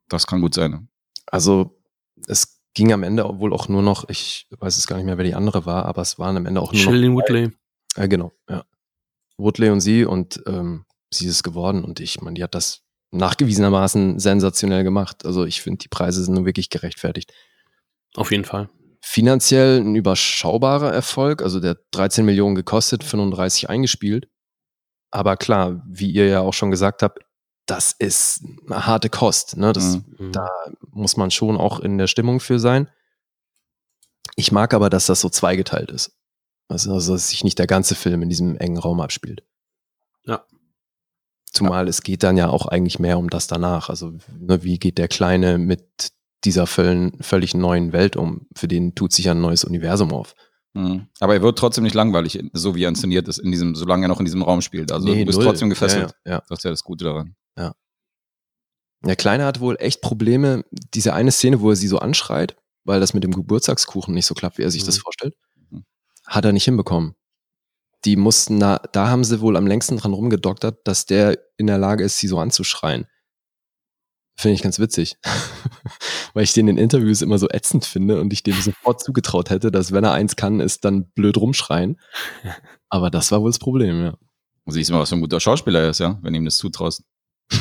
Das 0.08 0.26
kann 0.26 0.40
gut 0.40 0.54
sein. 0.54 0.88
Also 1.26 1.78
es 2.26 2.60
ging 2.74 2.92
am 2.92 3.02
Ende 3.02 3.24
wohl 3.38 3.52
auch 3.52 3.68
nur 3.68 3.82
noch, 3.82 4.08
ich 4.08 4.46
weiß 4.58 4.76
es 4.76 4.86
gar 4.86 4.96
nicht 4.96 5.06
mehr, 5.06 5.18
wer 5.18 5.24
die 5.24 5.34
andere 5.34 5.66
war, 5.66 5.84
aber 5.86 6.02
es 6.02 6.18
waren 6.18 6.36
am 6.36 6.46
Ende 6.46 6.60
auch 6.60 6.72
nur 6.72 6.82
noch 6.82 6.90
Shailene 6.90 7.14
Woodley. 7.14 7.50
Äh, 7.96 8.08
genau, 8.08 8.32
ja. 8.48 8.64
Woodley 9.36 9.70
und 9.70 9.80
sie 9.80 10.04
und 10.04 10.42
ähm, 10.46 10.84
sie 11.10 11.26
ist 11.26 11.32
es 11.32 11.42
geworden 11.42 11.84
und 11.84 12.00
ich 12.00 12.20
meine, 12.20 12.34
die 12.34 12.42
hat 12.42 12.54
das 12.54 12.82
nachgewiesenermaßen 13.10 14.18
sensationell 14.18 14.84
gemacht. 14.84 15.24
Also 15.24 15.44
ich 15.44 15.62
finde, 15.62 15.78
die 15.78 15.88
Preise 15.88 16.22
sind 16.24 16.34
nun 16.34 16.44
wirklich 16.46 16.70
gerechtfertigt. 16.70 17.32
Auf 18.14 18.30
jeden 18.32 18.44
Fall. 18.44 18.68
Finanziell 19.00 19.80
ein 19.80 19.94
überschaubarer 19.94 20.92
Erfolg, 20.92 21.42
also 21.42 21.60
der 21.60 21.70
hat 21.70 21.78
13 21.92 22.24
Millionen 22.24 22.54
gekostet, 22.54 23.04
35 23.04 23.70
eingespielt. 23.70 24.28
Aber 25.10 25.36
klar, 25.36 25.82
wie 25.86 26.10
ihr 26.10 26.26
ja 26.26 26.40
auch 26.40 26.54
schon 26.54 26.70
gesagt 26.70 27.02
habt, 27.02 27.20
das 27.66 27.92
ist 27.92 28.42
eine 28.66 28.86
harte 28.86 29.08
Kost. 29.10 29.56
Ne? 29.56 29.72
Das, 29.72 29.98
Mhm. 30.18 30.32
Da 30.32 30.48
muss 30.90 31.16
man 31.16 31.30
schon 31.30 31.56
auch 31.56 31.80
in 31.80 31.98
der 31.98 32.06
Stimmung 32.06 32.40
für 32.40 32.58
sein. 32.58 32.88
Ich 34.36 34.52
mag 34.52 34.74
aber, 34.74 34.90
dass 34.90 35.06
das 35.06 35.20
so 35.20 35.28
zweigeteilt 35.28 35.90
ist. 35.90 36.12
Also, 36.68 36.92
also 36.92 37.12
dass 37.14 37.28
sich 37.30 37.44
nicht 37.44 37.58
der 37.58 37.66
ganze 37.66 37.94
Film 37.94 38.22
in 38.22 38.28
diesem 38.28 38.56
engen 38.56 38.78
Raum 38.78 39.00
abspielt. 39.00 39.42
Ja. 40.24 40.44
Zumal 41.50 41.88
es 41.88 42.02
geht 42.02 42.22
dann 42.22 42.36
ja 42.36 42.48
auch 42.48 42.66
eigentlich 42.66 42.98
mehr 42.98 43.18
um 43.18 43.30
das 43.30 43.46
danach. 43.46 43.88
Also 43.88 44.12
ne, 44.38 44.62
wie 44.62 44.78
geht 44.78 44.98
der 44.98 45.08
Kleine 45.08 45.58
mit 45.58 46.12
dieser 46.44 46.66
völlig, 46.66 47.12
völlig 47.24 47.54
neuen 47.54 47.92
Welt 47.92 48.16
um? 48.16 48.46
Für 48.56 48.68
den 48.68 48.94
tut 48.94 49.12
sich 49.12 49.26
ja 49.26 49.32
ein 49.32 49.40
neues 49.40 49.64
Universum 49.64 50.12
auf. 50.12 50.34
Mhm. 50.74 51.08
Aber 51.20 51.34
er 51.34 51.42
wird 51.42 51.58
trotzdem 51.58 51.84
nicht 51.84 51.94
langweilig, 51.94 52.38
so 52.52 52.74
wie 52.74 52.84
er 52.84 52.88
inszeniert 52.90 53.26
ist, 53.28 53.38
in 53.38 53.50
diesem, 53.50 53.74
solange 53.74 54.04
er 54.04 54.08
noch 54.08 54.18
in 54.20 54.24
diesem 54.26 54.42
Raum 54.42 54.60
spielt. 54.60 54.92
Also 54.92 55.06
Nee, 55.08 55.20
du 55.20 55.26
bist 55.26 55.38
null. 55.38 55.46
trotzdem 55.46 55.70
gefesselt. 55.70 56.12
Ja, 56.24 56.32
ja. 56.32 56.42
Das 56.48 56.58
ist 56.58 56.64
ja 56.64 56.70
das 56.70 56.84
Gute 56.84 57.04
daran. 57.04 57.34
Der 59.04 59.14
Kleine 59.16 59.44
hat 59.44 59.60
wohl 59.60 59.76
echt 59.78 60.00
Probleme. 60.00 60.64
Diese 60.92 61.14
eine 61.14 61.30
Szene, 61.30 61.60
wo 61.60 61.70
er 61.70 61.76
sie 61.76 61.86
so 61.86 62.00
anschreit, 62.00 62.56
weil 62.84 62.98
das 62.98 63.14
mit 63.14 63.22
dem 63.22 63.32
Geburtstagskuchen 63.32 64.12
nicht 64.12 64.26
so 64.26 64.34
klappt, 64.34 64.58
wie 64.58 64.62
er 64.62 64.70
sich 64.72 64.82
Mhm. 64.82 64.86
das 64.86 64.98
vorstellt, 64.98 65.34
Mhm. 65.70 65.84
hat 66.26 66.44
er 66.44 66.52
nicht 66.52 66.64
hinbekommen. 66.64 67.14
Die 68.04 68.16
mussten, 68.16 68.58
da, 68.58 68.78
da 68.92 69.08
haben 69.08 69.22
sie 69.24 69.40
wohl 69.40 69.56
am 69.56 69.66
längsten 69.68 69.96
dran 69.98 70.12
rumgedoktert, 70.14 70.80
dass 70.84 71.06
der 71.06 71.38
in 71.58 71.68
der 71.68 71.78
Lage 71.78 72.02
ist, 72.04 72.18
sie 72.18 72.26
so 72.26 72.38
anzuschreien. 72.40 73.06
Finde 74.40 74.54
ich 74.54 74.62
ganz 74.62 74.78
witzig. 74.78 75.16
weil 76.32 76.44
ich 76.44 76.52
den 76.52 76.68
in 76.68 76.78
Interviews 76.78 77.22
immer 77.22 77.38
so 77.38 77.48
ätzend 77.50 77.84
finde 77.84 78.20
und 78.20 78.32
ich 78.32 78.44
dem 78.44 78.54
sofort 78.54 79.02
zugetraut 79.02 79.50
hätte, 79.50 79.72
dass 79.72 79.90
wenn 79.90 80.04
er 80.04 80.12
eins 80.12 80.36
kann, 80.36 80.60
ist 80.60 80.84
dann 80.84 81.10
blöd 81.10 81.36
rumschreien. 81.36 81.98
Aber 82.88 83.10
das 83.10 83.32
war 83.32 83.40
wohl 83.42 83.50
das 83.50 83.58
Problem, 83.58 84.00
ja. 84.00 84.16
Siehst 84.66 84.90
du 84.90 84.94
mal, 84.94 85.00
was 85.00 85.08
für 85.08 85.16
ein 85.16 85.22
guter 85.22 85.40
Schauspieler 85.40 85.80
er 85.80 85.90
ist, 85.90 85.98
ja, 85.98 86.20
wenn 86.22 86.34
ihm 86.34 86.44
das 86.44 86.56
zutraust. 86.56 87.02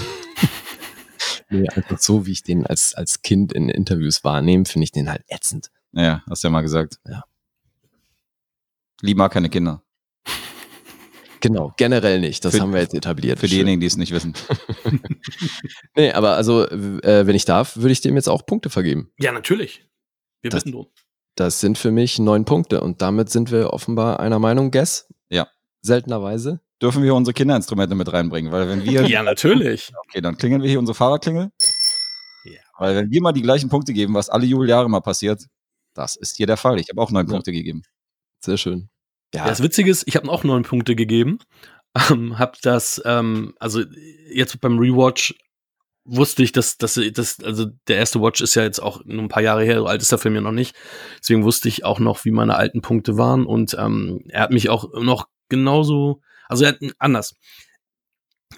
Nee, 1.50 1.66
einfach 1.70 1.98
so, 1.98 2.26
wie 2.26 2.34
ich 2.34 2.44
den 2.44 2.68
als, 2.68 2.94
als 2.94 3.22
Kind 3.22 3.54
in 3.54 3.70
Interviews 3.70 4.26
wahrnehme, 4.26 4.66
finde 4.66 4.84
ich 4.84 4.92
den 4.92 5.10
halt 5.10 5.24
ätzend. 5.30 5.72
Ja, 5.94 6.22
hast 6.30 6.44
du 6.44 6.50
ja 6.50 6.52
mal 6.52 6.60
gesagt. 6.60 7.00
Ja. 7.08 7.24
Lee 9.00 9.13
mag 9.13 9.32
keine 9.32 9.50
Kinder. 9.50 9.82
Genau, 11.41 11.73
generell 11.78 12.19
nicht. 12.19 12.43
Das 12.45 12.56
Für- 12.56 12.62
haben 12.62 12.73
wir 12.73 12.82
jetzt 12.82 12.93
etabliert. 12.93 13.39
Für 13.39 13.47
diejenigen, 13.47 13.80
die 13.80 13.88
es 13.88 13.97
nicht 13.97 14.12
wissen. 14.13 14.34
Nee, 15.95 16.12
aber 16.12 16.36
also, 16.36 16.67
äh, 16.69 17.26
wenn 17.28 17.36
ich 17.36 17.45
darf, 17.45 17.76
würde 17.78 17.91
ich 17.91 18.02
dem 18.02 18.15
jetzt 18.15 18.30
auch 18.30 18.45
Punkte 18.45 18.69
vergeben. 18.69 19.12
Ja, 19.19 19.32
natürlich. 19.32 19.86
Wir 20.41 20.52
Das- 20.52 20.62
wissen 20.62 20.71
drum. 20.73 20.88
Das 21.36 21.60
sind 21.60 21.78
für 21.78 21.91
mich 21.91 22.17
neun 22.17 22.45
Punkte 22.45 22.82
und 22.82 23.02
damit 23.02 23.30
sind 23.30 23.52
wir 23.52 23.71
offenbar 23.73 24.19
einer 24.19 24.39
Meinung. 24.39 24.71
Guess? 24.71 25.08
Ja. 25.30 25.47
Seltenerweise. 25.82 26.62
Dürfen 26.82 27.04
wir 27.04 27.13
unsere 27.13 27.34
Kinderinstrumente 27.34 27.93
mit 27.95 28.12
reinbringen? 28.12 28.52
Weil 28.52 28.67
wenn 28.69 28.84
wir, 28.86 29.02
Ja, 29.08 29.21
natürlich. 29.23 29.91
okay, 30.08 30.21
dann 30.21 30.38
klingeln 30.38 30.62
wir 30.63 30.69
hier 30.69 30.80
unsere 30.80 30.95
Fahrradklingel. 30.95 31.52
Ja. 32.45 32.52
Weil 32.80 32.95
wenn 32.95 33.12
wir 33.12 33.21
mal 33.21 33.34
die 33.34 33.41
gleichen 33.43 33.69
Punkte 33.69 33.93
geben, 33.93 34.13
was 34.15 34.30
alle 34.30 34.45
Jubeljahre 34.45 34.89
mal 34.89 35.02
passiert, 35.02 35.43
das 35.93 36.15
ist 36.15 36.38
hier 36.38 36.47
der 36.47 36.58
Fall. 36.58 36.80
Ich 36.80 36.89
habe 36.89 37.02
auch 37.02 37.12
neun 37.12 37.28
Ja. 37.28 37.34
Punkte 37.34 37.52
gegeben. 37.52 37.84
Sehr 38.43 38.58
schön. 38.58 38.89
Ja, 39.34 39.46
das 39.46 39.62
Witzige 39.62 39.92
ist, 39.92 40.04
ich 40.08 40.16
habe 40.16 40.30
auch 40.30 40.44
neun 40.44 40.63
Punkte 40.63 40.96
gegeben. 40.96 41.40
Ähm, 42.12 42.38
hab 42.38 42.62
das, 42.62 43.02
ähm, 43.06 43.56
also 43.60 43.82
jetzt 44.30 44.60
beim 44.62 44.80
Rewatch 44.80 45.34
wusste 46.06 46.42
ich, 46.44 46.52
dass, 46.52 46.78
dass, 46.78 47.00
dass, 47.13 47.44
also 47.44 47.66
der 47.88 47.98
erste 47.98 48.22
Watch 48.22 48.42
ist 48.42 48.56
ja 48.56 48.63
jetzt 48.63 48.80
auch 48.80 49.04
nur 49.06 49.22
ein 49.22 49.30
paar 49.30 49.44
Jahre 49.44 49.63
her, 49.63 49.80
so 49.80 49.86
alt 49.86 50.02
ist 50.02 50.12
der 50.12 50.18
Film 50.18 50.36
ja 50.36 50.42
noch 50.42 50.52
nicht. 50.52 50.76
Deswegen 51.20 51.44
wusste 51.44 51.68
ich 51.68 51.84
auch 51.84 52.00
noch, 52.00 52.24
wie 52.24 52.32
meine 52.32 52.56
alten 52.56 52.82
Punkte 52.82 53.18
waren. 53.18 53.46
Und 53.46 53.76
ähm, 53.78 54.24
er 54.30 54.42
hat 54.42 54.52
mich 54.52 54.70
auch 54.70 54.94
noch 54.94 55.28
genauso, 55.50 56.22
also 56.48 56.63
er 56.63 56.72
hat 56.72 56.80
anders. 57.00 57.36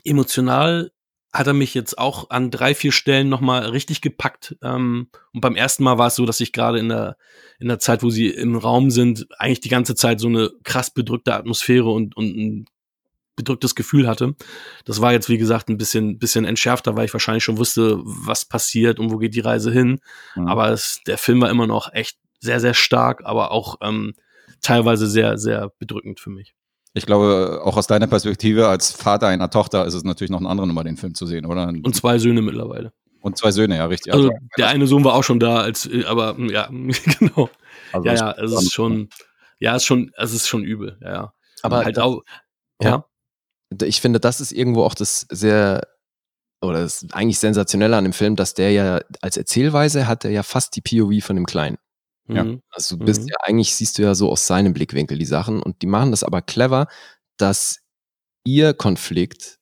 Emotional 0.04 0.92
hat 1.32 1.48
er 1.48 1.54
mich 1.54 1.74
jetzt 1.74 1.98
auch 1.98 2.30
an 2.32 2.50
drei, 2.50 2.74
vier 2.74 2.92
Stellen 2.92 3.30
nochmal 3.30 3.66
richtig 3.68 4.02
gepackt. 4.02 4.56
Ähm, 4.64 5.10
und 5.34 5.42
beim 5.42 5.56
ersten 5.56 5.84
Mal 5.84 5.98
war 5.98 6.08
es 6.08 6.16
so, 6.16 6.26
dass 6.26 6.40
ich 6.40 6.54
gerade 6.54 6.80
in 6.80 6.90
der, 6.90 7.18
in 7.60 7.68
der 7.68 7.80
Zeit, 7.80 8.02
wo 8.02 8.10
sie 8.10 8.30
im 8.30 8.56
Raum 8.56 8.90
sind, 8.90 9.28
eigentlich 9.38 9.60
die 9.60 9.70
ganze 9.70 9.96
Zeit 9.96 10.20
so 10.20 10.28
eine 10.28 10.52
krass 10.64 10.92
bedrückte 10.92 11.36
Atmosphäre 11.36 11.90
und, 11.92 12.18
und 12.18 12.36
ein 12.36 12.66
bedrücktes 13.36 13.76
Gefühl 13.76 14.08
hatte. 14.08 14.36
Das 14.86 15.02
war 15.02 15.14
jetzt, 15.14 15.30
wie 15.30 15.38
gesagt, 15.38 15.70
ein 15.70 15.78
bisschen, 15.78 16.18
bisschen 16.18 16.46
entschärfter, 16.46 16.96
weil 16.96 17.06
ich 17.06 17.14
wahrscheinlich 17.14 17.44
schon 17.44 17.58
wusste, 17.58 18.00
was 18.04 18.46
passiert 18.46 19.00
und 19.00 19.12
wo 19.12 19.18
geht 19.18 19.36
die 19.36 19.40
Reise 19.40 19.72
hin. 19.72 20.00
Mhm. 20.36 20.48
Aber 20.48 20.70
es, 20.72 21.02
der 21.06 21.18
Film 21.18 21.42
war 21.42 21.50
immer 21.50 21.68
noch 21.68 21.94
echt 21.94 22.18
sehr, 22.40 22.60
sehr 22.60 22.74
stark, 22.74 23.22
aber 23.24 23.52
auch 23.52 23.78
ähm, 23.82 24.14
teilweise 24.62 25.08
sehr, 25.08 25.38
sehr 25.38 25.72
bedrückend 25.80 26.20
für 26.20 26.32
mich. 26.32 26.54
Ich 26.94 27.06
glaube, 27.06 27.62
auch 27.64 27.78
aus 27.78 27.88
deiner 27.88 28.08
Perspektive 28.08 28.68
als 28.68 28.92
Vater 28.92 29.28
einer 29.28 29.50
Tochter 29.50 29.86
ist 29.86 29.94
es 29.94 30.04
natürlich 30.04 30.32
noch 30.32 30.40
eine 30.40 30.50
andere 30.50 30.68
Nummer, 30.68 30.84
den 30.84 30.98
Film 30.98 31.14
zu 31.14 31.26
sehen, 31.26 31.46
oder? 31.46 31.68
Und 31.68 31.96
zwei 31.96 32.18
Söhne 32.18 32.42
mittlerweile. 32.42 32.92
Und 33.22 33.38
zwei 33.38 33.52
Söhne, 33.52 33.76
ja, 33.78 33.86
richtig. 33.86 34.14
Also 34.14 34.32
der 34.58 34.70
eine 34.70 34.88
Sohn 34.88 35.04
war 35.04 35.14
auch 35.14 35.24
schon 35.24 35.40
da, 35.40 35.62
als, 35.62 35.90
aber 36.08 36.34
mm, 36.36 36.50
ja, 36.50 36.68
genau. 37.20 37.50
also 37.92 38.08
Ja, 38.08 38.14
ja, 38.14 38.32
es 38.32 38.52
ist 38.54 38.74
schon, 38.74 39.10
ja, 39.60 39.76
es 39.76 39.84
ist 39.84 39.86
schon, 39.86 40.12
es 40.16 40.34
ist 40.34 40.48
schon 40.48 40.64
übel, 40.64 40.98
ja, 41.02 41.12
ja. 41.14 41.34
Aber 41.62 41.84
halt 41.84 41.98
das- 41.98 42.04
auch, 42.04 42.24
ja. 42.82 43.06
ich 43.84 44.02
finde, 44.02 44.20
das 44.20 44.40
ist 44.40 44.52
irgendwo 44.52 44.84
auch 44.84 44.96
das 44.96 45.28
sehr, 45.30 45.86
oder 46.62 46.82
das 46.82 47.06
eigentlich 47.12 47.40
sensationelle 47.40 47.98
an 47.98 48.06
dem 48.06 48.14
Film, 48.14 48.36
dass 48.36 48.54
der 48.54 48.72
ja 48.72 49.02
als 49.22 49.38
Erzählweise 49.38 50.08
hat 50.08 50.26
er 50.26 50.32
ja 50.32 50.44
fast 50.44 50.76
die 50.76 50.82
POV 50.82 51.24
von 51.24 51.36
dem 51.36 51.46
Kleinen. 51.46 51.78
Ja. 52.30 52.44
Mhm. 52.44 52.62
Also 52.72 52.96
du 52.98 53.06
bist 53.06 53.22
Mhm. 53.24 53.28
ja 53.30 53.36
eigentlich, 53.44 53.76
siehst 53.76 53.98
du 53.98 54.04
ja 54.04 54.16
so 54.16 54.30
aus 54.32 54.48
seinem 54.48 54.74
Blickwinkel 54.74 55.18
die 55.18 55.26
Sachen 55.26 55.62
und 55.62 55.82
die 55.82 55.88
machen 55.88 56.12
das 56.12 56.24
aber 56.24 56.42
clever, 56.42 56.88
dass 57.38 57.80
ihr 58.46 58.74
Konflikt, 58.74 59.58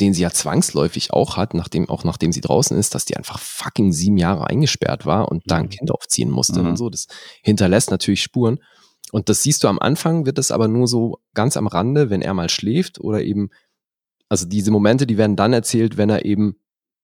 den 0.00 0.14
sie 0.14 0.22
ja 0.22 0.30
zwangsläufig 0.30 1.12
auch 1.12 1.36
hat, 1.36 1.54
nachdem, 1.54 1.88
auch 1.88 2.04
nachdem 2.04 2.30
sie 2.32 2.40
draußen 2.42 2.76
ist, 2.76 2.94
dass 2.94 3.04
die 3.06 3.16
einfach 3.16 3.38
fucking 3.38 3.92
sieben 3.92 4.18
Jahre 4.18 4.46
eingesperrt 4.46 5.06
war 5.06 5.30
und 5.30 5.42
da 5.46 5.56
ein 5.56 5.66
Mhm. 5.66 5.70
Kind 5.70 5.90
aufziehen 5.90 6.30
musste 6.30 6.60
Mhm. 6.62 6.68
und 6.70 6.76
so. 6.76 6.90
Das 6.90 7.06
hinterlässt 7.42 7.90
natürlich 7.90 8.22
Spuren. 8.22 8.58
Und 9.12 9.28
das 9.28 9.42
siehst 9.42 9.62
du 9.64 9.68
am 9.68 9.78
Anfang, 9.78 10.26
wird 10.26 10.38
es 10.38 10.50
aber 10.50 10.68
nur 10.68 10.86
so 10.88 11.20
ganz 11.34 11.56
am 11.56 11.66
Rande, 11.66 12.10
wenn 12.10 12.22
er 12.22 12.34
mal 12.34 12.48
schläft 12.50 13.00
oder 13.00 13.22
eben, 13.22 13.50
also 14.28 14.46
diese 14.46 14.70
Momente, 14.70 15.06
die 15.06 15.16
werden 15.18 15.36
dann 15.36 15.52
erzählt, 15.52 15.96
wenn 15.96 16.10
er 16.10 16.24
eben, 16.24 16.56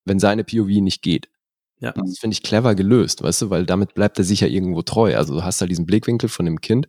wenn 0.05 0.19
seine 0.19 0.43
POV 0.45 0.81
nicht 0.81 1.01
geht. 1.03 1.29
Ja. 1.83 1.93
Das 1.93 2.21
finde 2.21 2.35
ich 2.35 2.45
clever 2.45 2.77
gelöst, 2.77 3.23
weißt 3.23 3.43
du, 3.43 3.51
weil 3.51 3.67
damit 3.67 3.95
bleibt 3.95 4.17
er 4.17 4.25
sich 4.25 4.41
ja 4.41 4.47
irgendwo 4.47 4.83
treu. 4.83 5.17
Also 5.17 5.35
du 5.35 5.43
hast 5.43 5.61
da 5.61 5.67
diesen 5.67 5.85
Blickwinkel 5.85 6.29
von 6.29 6.47
dem 6.47 6.61
Kind 6.61 6.87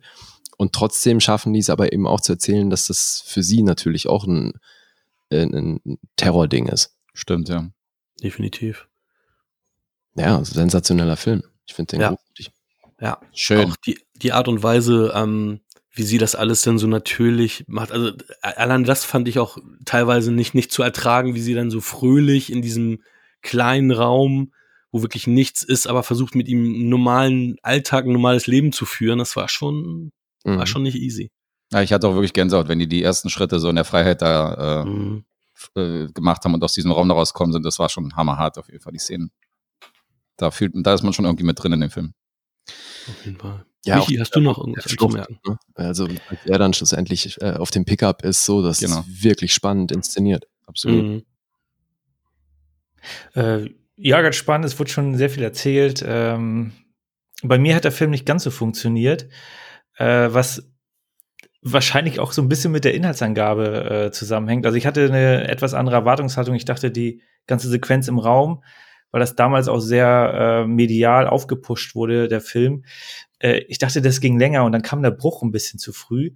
und 0.56 0.72
trotzdem 0.72 1.18
schaffen 1.18 1.52
die 1.52 1.58
es 1.58 1.68
aber 1.68 1.92
eben 1.92 2.06
auch 2.06 2.20
zu 2.20 2.32
erzählen, 2.32 2.70
dass 2.70 2.86
das 2.86 3.24
für 3.26 3.42
sie 3.42 3.64
natürlich 3.64 4.08
auch 4.08 4.24
ein, 4.24 4.52
ein, 5.32 5.80
ein 5.84 5.98
Terrording 6.14 6.68
ist. 6.68 6.96
Stimmt, 7.12 7.48
ja. 7.48 7.68
Definitiv. 8.22 8.86
Ja, 10.14 10.44
sensationeller 10.44 11.16
Film. 11.16 11.42
Ich 11.66 11.74
finde 11.74 11.96
den 11.96 12.00
Ja. 12.00 12.08
großartig. 12.10 12.52
Ja. 13.00 13.20
Schön. 13.32 13.70
Auch 13.72 13.76
die, 13.76 13.98
die 14.14 14.32
Art 14.32 14.46
und 14.46 14.62
Weise, 14.62 15.12
ähm, 15.12 15.60
wie 15.90 16.04
sie 16.04 16.18
das 16.18 16.36
alles 16.36 16.62
dann 16.62 16.78
so 16.78 16.86
natürlich 16.86 17.64
macht. 17.66 17.90
Also 17.90 18.10
äh, 18.10 18.54
allein 18.56 18.84
das 18.84 19.04
fand 19.04 19.26
ich 19.26 19.40
auch 19.40 19.58
teilweise 19.84 20.30
nicht, 20.30 20.54
nicht 20.54 20.70
zu 20.70 20.84
ertragen, 20.84 21.34
wie 21.34 21.40
sie 21.40 21.54
dann 21.54 21.72
so 21.72 21.80
fröhlich 21.80 22.52
in 22.52 22.62
diesem 22.62 23.02
kleinen 23.42 23.90
Raum, 23.90 24.52
wo 24.94 25.02
wirklich 25.02 25.26
nichts 25.26 25.64
ist, 25.64 25.88
aber 25.88 26.04
versucht 26.04 26.36
mit 26.36 26.46
ihm 26.46 26.62
einen 26.64 26.88
normalen 26.88 27.56
Alltag, 27.62 28.04
ein 28.04 28.12
normales 28.12 28.46
Leben 28.46 28.70
zu 28.70 28.86
führen. 28.86 29.18
Das 29.18 29.34
war 29.34 29.48
schon, 29.48 30.12
Mhm. 30.44 30.58
war 30.58 30.66
schon 30.68 30.84
nicht 30.84 30.94
easy. 30.94 31.32
Ja, 31.72 31.82
ich 31.82 31.92
hatte 31.92 32.06
auch 32.06 32.14
wirklich 32.14 32.32
Gänsehaut, 32.32 32.68
wenn 32.68 32.78
die 32.78 32.86
die 32.86 33.02
ersten 33.02 33.28
Schritte 33.28 33.58
so 33.58 33.68
in 33.68 33.74
der 33.74 33.84
Freiheit 33.84 34.22
da 34.22 34.82
äh, 34.82 34.84
Mhm. 34.84 35.24
äh, 35.74 36.06
gemacht 36.12 36.44
haben 36.44 36.54
und 36.54 36.62
aus 36.62 36.74
diesem 36.74 36.92
Raum 36.92 37.08
da 37.08 37.14
rauskommen 37.16 37.52
sind. 37.52 37.64
Das 37.66 37.80
war 37.80 37.88
schon 37.88 38.14
hammerhart 38.14 38.56
auf 38.56 38.68
jeden 38.68 38.80
Fall, 38.80 38.92
die 38.92 39.00
Szenen. 39.00 39.32
Da, 40.36 40.52
fühlt, 40.52 40.72
da 40.76 40.94
ist 40.94 41.02
man 41.02 41.12
schon 41.12 41.24
irgendwie 41.24 41.44
mit 41.44 41.60
drin 41.60 41.72
in 41.72 41.80
dem 41.80 41.90
Film. 41.90 42.12
Auf 43.08 43.24
jeden 43.24 43.38
Fall. 43.38 43.64
Ja, 43.84 43.96
Michi, 43.96 44.14
hast 44.16 44.30
du 44.36 44.40
noch 44.40 44.58
irgendwas 44.58 44.84
Flucht, 44.84 45.02
anzumerken? 45.16 45.38
ne? 45.46 45.58
Also, 45.74 46.04
als 46.06 46.40
er 46.46 46.58
dann 46.58 46.72
schlussendlich 46.72 47.40
äh, 47.42 47.54
auf 47.54 47.70
dem 47.72 47.84
Pickup 47.84 48.22
ist, 48.24 48.44
so, 48.44 48.62
das 48.62 48.78
Genau. 48.78 49.00
ist 49.00 49.24
wirklich 49.24 49.52
spannend 49.52 49.90
inszeniert. 49.90 50.46
Absolut. 50.66 51.04
Mhm. 51.04 51.22
Äh, 53.34 53.70
ja, 53.96 54.20
ganz 54.22 54.36
spannend. 54.36 54.66
Es 54.66 54.78
wurde 54.78 54.90
schon 54.90 55.14
sehr 55.14 55.30
viel 55.30 55.42
erzählt. 55.42 56.04
Ähm, 56.06 56.72
bei 57.42 57.58
mir 57.58 57.74
hat 57.74 57.84
der 57.84 57.92
Film 57.92 58.10
nicht 58.10 58.26
ganz 58.26 58.44
so 58.44 58.50
funktioniert, 58.50 59.28
äh, 59.96 60.28
was 60.30 60.70
wahrscheinlich 61.62 62.20
auch 62.20 62.32
so 62.32 62.42
ein 62.42 62.48
bisschen 62.48 62.72
mit 62.72 62.84
der 62.84 62.94
Inhaltsangabe 62.94 64.06
äh, 64.06 64.10
zusammenhängt. 64.12 64.66
Also 64.66 64.76
ich 64.76 64.86
hatte 64.86 65.06
eine 65.06 65.48
etwas 65.48 65.74
andere 65.74 65.96
Erwartungshaltung. 65.96 66.54
Ich 66.54 66.66
dachte, 66.66 66.90
die 66.90 67.22
ganze 67.46 67.68
Sequenz 67.68 68.06
im 68.08 68.18
Raum, 68.18 68.62
weil 69.10 69.20
das 69.20 69.34
damals 69.34 69.68
auch 69.68 69.80
sehr 69.80 70.64
äh, 70.64 70.66
medial 70.66 71.26
aufgepusht 71.26 71.94
wurde, 71.94 72.28
der 72.28 72.40
Film. 72.40 72.84
Äh, 73.38 73.60
ich 73.68 73.78
dachte, 73.78 74.02
das 74.02 74.20
ging 74.20 74.38
länger 74.38 74.64
und 74.64 74.72
dann 74.72 74.82
kam 74.82 75.02
der 75.02 75.10
Bruch 75.10 75.42
ein 75.42 75.52
bisschen 75.52 75.78
zu 75.78 75.92
früh. 75.92 76.32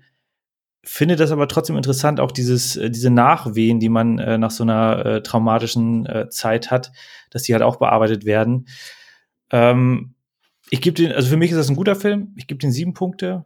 Finde 0.84 1.16
das 1.16 1.32
aber 1.32 1.48
trotzdem 1.48 1.76
interessant, 1.76 2.20
auch 2.20 2.30
dieses, 2.30 2.76
äh, 2.76 2.90
diese 2.90 3.10
Nachwehen, 3.10 3.80
die 3.80 3.88
man 3.88 4.18
äh, 4.18 4.38
nach 4.38 4.50
so 4.50 4.62
einer 4.62 5.04
äh, 5.04 5.22
traumatischen 5.22 6.06
äh, 6.06 6.28
Zeit 6.28 6.70
hat, 6.70 6.92
dass 7.30 7.42
die 7.42 7.52
halt 7.52 7.62
auch 7.62 7.76
bearbeitet 7.76 8.24
werden. 8.24 8.68
Ähm, 9.50 10.14
ich 10.70 10.80
gebe 10.80 10.94
den, 10.94 11.12
also 11.12 11.28
für 11.28 11.36
mich 11.36 11.50
ist 11.50 11.56
das 11.56 11.68
ein 11.68 11.76
guter 11.76 11.96
Film. 11.96 12.32
Ich 12.36 12.46
gebe 12.46 12.58
den 12.58 12.72
sieben 12.72 12.94
Punkte. 12.94 13.44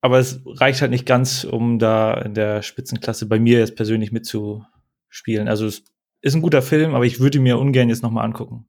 Aber 0.00 0.18
es 0.18 0.40
reicht 0.44 0.80
halt 0.80 0.90
nicht 0.90 1.06
ganz, 1.06 1.44
um 1.44 1.78
da 1.78 2.14
in 2.14 2.34
der 2.34 2.62
Spitzenklasse 2.62 3.26
bei 3.26 3.38
mir 3.38 3.58
jetzt 3.60 3.76
persönlich 3.76 4.10
mitzuspielen. 4.10 5.46
Also 5.46 5.66
es 5.66 5.84
ist 6.20 6.34
ein 6.34 6.42
guter 6.42 6.60
Film, 6.60 6.94
aber 6.94 7.06
ich 7.06 7.20
würde 7.20 7.38
mir 7.38 7.58
ungern 7.58 7.88
jetzt 7.88 8.02
nochmal 8.02 8.24
angucken. 8.24 8.66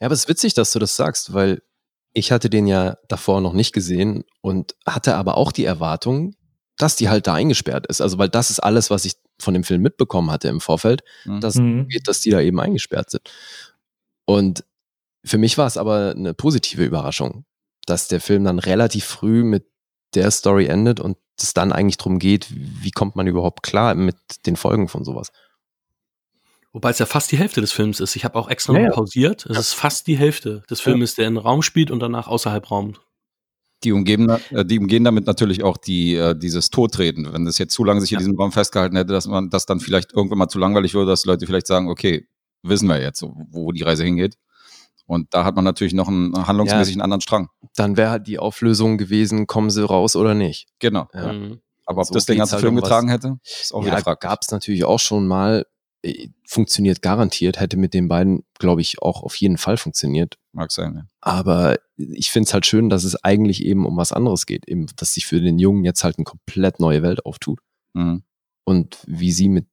Ja, 0.00 0.06
aber 0.06 0.14
es 0.14 0.20
ist 0.20 0.28
witzig, 0.28 0.54
dass 0.54 0.72
du 0.72 0.78
das 0.78 0.96
sagst, 0.96 1.34
weil 1.34 1.60
ich 2.14 2.32
hatte 2.32 2.48
den 2.48 2.66
ja 2.66 2.96
davor 3.08 3.42
noch 3.42 3.52
nicht 3.52 3.72
gesehen 3.72 4.24
und 4.40 4.74
hatte 4.86 5.14
aber 5.14 5.36
auch 5.36 5.52
die 5.52 5.66
Erwartung, 5.66 6.34
dass 6.78 6.96
die 6.96 7.08
halt 7.08 7.26
da 7.26 7.34
eingesperrt 7.34 7.86
ist. 7.88 8.00
Also, 8.00 8.18
weil 8.18 8.28
das 8.28 8.50
ist 8.50 8.60
alles, 8.60 8.90
was 8.90 9.04
ich 9.04 9.14
von 9.40 9.54
dem 9.54 9.64
Film 9.64 9.82
mitbekommen 9.82 10.30
hatte 10.30 10.48
im 10.48 10.60
Vorfeld, 10.60 11.02
Mhm. 11.24 11.40
dass 11.40 11.56
Mhm. 11.56 11.88
geht, 11.88 12.08
dass 12.08 12.20
die 12.20 12.30
da 12.30 12.40
eben 12.40 12.58
eingesperrt 12.60 13.10
sind. 13.10 13.22
Und 14.24 14.64
für 15.24 15.38
mich 15.38 15.58
war 15.58 15.66
es 15.66 15.76
aber 15.76 16.14
eine 16.16 16.34
positive 16.34 16.84
Überraschung, 16.84 17.44
dass 17.86 18.08
der 18.08 18.20
Film 18.20 18.44
dann 18.44 18.58
relativ 18.58 19.04
früh 19.04 19.42
mit 19.44 19.66
der 20.14 20.30
Story 20.30 20.66
endet 20.66 21.00
und 21.00 21.16
es 21.40 21.54
dann 21.54 21.72
eigentlich 21.72 21.96
darum 21.98 22.18
geht, 22.18 22.46
wie 22.50 22.90
kommt 22.90 23.14
man 23.16 23.26
überhaupt 23.26 23.62
klar 23.62 23.94
mit 23.94 24.16
den 24.46 24.56
Folgen 24.56 24.88
von 24.88 25.04
sowas. 25.04 25.30
Wobei 26.72 26.90
es 26.90 26.98
ja 26.98 27.06
fast 27.06 27.32
die 27.32 27.38
Hälfte 27.38 27.60
des 27.60 27.72
Films 27.72 27.98
ist. 28.00 28.14
Ich 28.16 28.24
habe 28.24 28.38
auch 28.38 28.48
extra 28.48 28.72
Ja, 28.74 28.80
noch 28.80 28.86
ja. 28.88 28.92
pausiert. 28.94 29.46
Es 29.46 29.58
ist 29.58 29.72
fast 29.72 30.06
die 30.06 30.16
Hälfte 30.18 30.62
des 30.70 30.80
Filmes, 30.80 31.14
der 31.14 31.26
in 31.26 31.36
Raum 31.36 31.62
spielt 31.62 31.90
und 31.90 32.00
danach 32.00 32.28
außerhalb 32.28 32.70
Raum. 32.70 32.94
Die 33.84 33.92
umgeben, 33.92 34.28
äh, 34.50 34.64
die 34.64 34.78
umgehen 34.78 35.04
damit 35.04 35.26
natürlich 35.26 35.62
auch 35.62 35.76
die, 35.76 36.14
äh, 36.16 36.36
dieses 36.36 36.70
Todtreten. 36.70 37.32
Wenn 37.32 37.44
das 37.44 37.58
jetzt 37.58 37.74
zu 37.74 37.84
lange 37.84 38.00
sich 38.00 38.10
in 38.10 38.16
Ja. 38.16 38.18
diesem 38.18 38.36
Raum 38.36 38.50
festgehalten 38.50 38.96
hätte, 38.96 39.12
dass 39.12 39.26
man 39.28 39.50
das 39.50 39.66
dann 39.66 39.78
vielleicht 39.80 40.12
irgendwann 40.12 40.38
mal 40.38 40.48
zu 40.48 40.58
langweilig 40.58 40.94
würde, 40.94 41.10
dass 41.10 41.24
Leute 41.24 41.46
vielleicht 41.46 41.66
sagen, 41.68 41.88
okay, 41.88 42.26
wissen 42.64 42.88
wir 42.88 43.00
jetzt, 43.00 43.22
wo 43.22 43.70
die 43.70 43.82
Reise 43.82 44.02
hingeht. 44.04 44.36
Und 45.06 45.32
da 45.32 45.44
hat 45.44 45.54
man 45.54 45.64
natürlich 45.64 45.94
noch 45.94 46.08
einen 46.08 46.34
handlungsmäßig 46.46 46.94
einen 46.96 47.02
anderen 47.02 47.20
Strang. 47.22 47.48
Dann 47.76 47.96
wäre 47.96 48.10
halt 48.10 48.26
die 48.26 48.38
Auflösung 48.38 48.98
gewesen, 48.98 49.46
kommen 49.46 49.70
sie 49.70 49.86
raus 49.86 50.16
oder 50.16 50.34
nicht. 50.34 50.66
Genau. 50.80 51.06
Ja. 51.14 51.32
Mhm. 51.32 51.60
Aber 51.86 52.00
ob 52.02 52.06
So 52.08 52.14
das 52.14 52.26
den 52.26 52.36
ganzen 52.36 52.52
halt 52.54 52.60
Film 52.62 52.76
um 52.76 52.82
getragen 52.82 53.08
hätte, 53.08 53.36
ist 53.42 53.72
auch 53.72 53.82
wieder 53.84 53.94
Ja, 53.96 54.02
fraglich. 54.02 54.28
gab 54.28 54.40
es 54.42 54.50
natürlich 54.50 54.84
auch 54.84 54.98
schon 55.00 55.26
mal, 55.26 55.60
äh, 55.60 55.64
funktioniert 56.46 57.02
garantiert, 57.02 57.58
hätte 57.60 57.76
mit 57.76 57.92
den 57.92 58.08
beiden, 58.08 58.44
glaube 58.58 58.80
ich, 58.80 59.02
auch 59.02 59.22
auf 59.22 59.34
jeden 59.36 59.58
Fall 59.58 59.76
funktioniert. 59.76 60.38
Mag 60.52 60.70
sein, 60.70 60.94
ja. 60.94 61.06
Aber 61.20 61.78
ich 61.96 62.30
finde 62.30 62.46
es 62.46 62.54
halt 62.54 62.66
schön, 62.66 62.88
dass 62.88 63.04
es 63.04 63.22
eigentlich 63.24 63.64
eben 63.64 63.84
um 63.84 63.96
was 63.96 64.12
anderes 64.12 64.46
geht, 64.46 64.68
eben, 64.68 64.86
dass 64.96 65.14
sich 65.14 65.26
für 65.26 65.40
den 65.40 65.58
Jungen 65.58 65.84
jetzt 65.84 66.04
halt 66.04 66.18
eine 66.18 66.24
komplett 66.24 66.80
neue 66.80 67.02
Welt 67.02 67.26
auftut 67.26 67.60
Mhm. 67.94 68.22
und 68.64 68.98
wie 69.06 69.32
sie 69.32 69.48
mit 69.48 69.66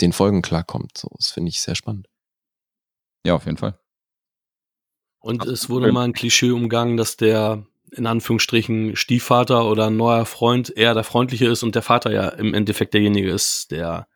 den 0.00 0.12
Folgen 0.12 0.42
klarkommt. 0.42 0.98
So, 0.98 1.08
das 1.16 1.30
finde 1.30 1.48
ich 1.50 1.60
sehr 1.62 1.74
spannend. 1.74 2.08
Ja, 3.24 3.34
auf 3.34 3.46
jeden 3.46 3.56
Fall. 3.58 3.78
Und 5.20 5.44
es 5.46 5.68
wurde 5.68 5.92
mal 5.92 6.04
ein 6.04 6.12
Klischee 6.14 6.50
umgangen, 6.50 6.96
dass 6.96 7.16
der 7.16 7.66
in 7.92 8.06
Anführungsstrichen 8.06 8.96
Stiefvater 8.96 9.68
oder 9.68 9.88
ein 9.88 9.96
neuer 9.96 10.24
Freund 10.24 10.70
eher 10.76 10.94
der 10.94 11.04
freundliche 11.04 11.46
ist 11.48 11.62
und 11.62 11.74
der 11.74 11.82
Vater 11.82 12.12
ja 12.12 12.28
im 12.28 12.54
Endeffekt 12.54 12.94
derjenige 12.94 13.30
ist, 13.30 13.70
der 13.70 14.08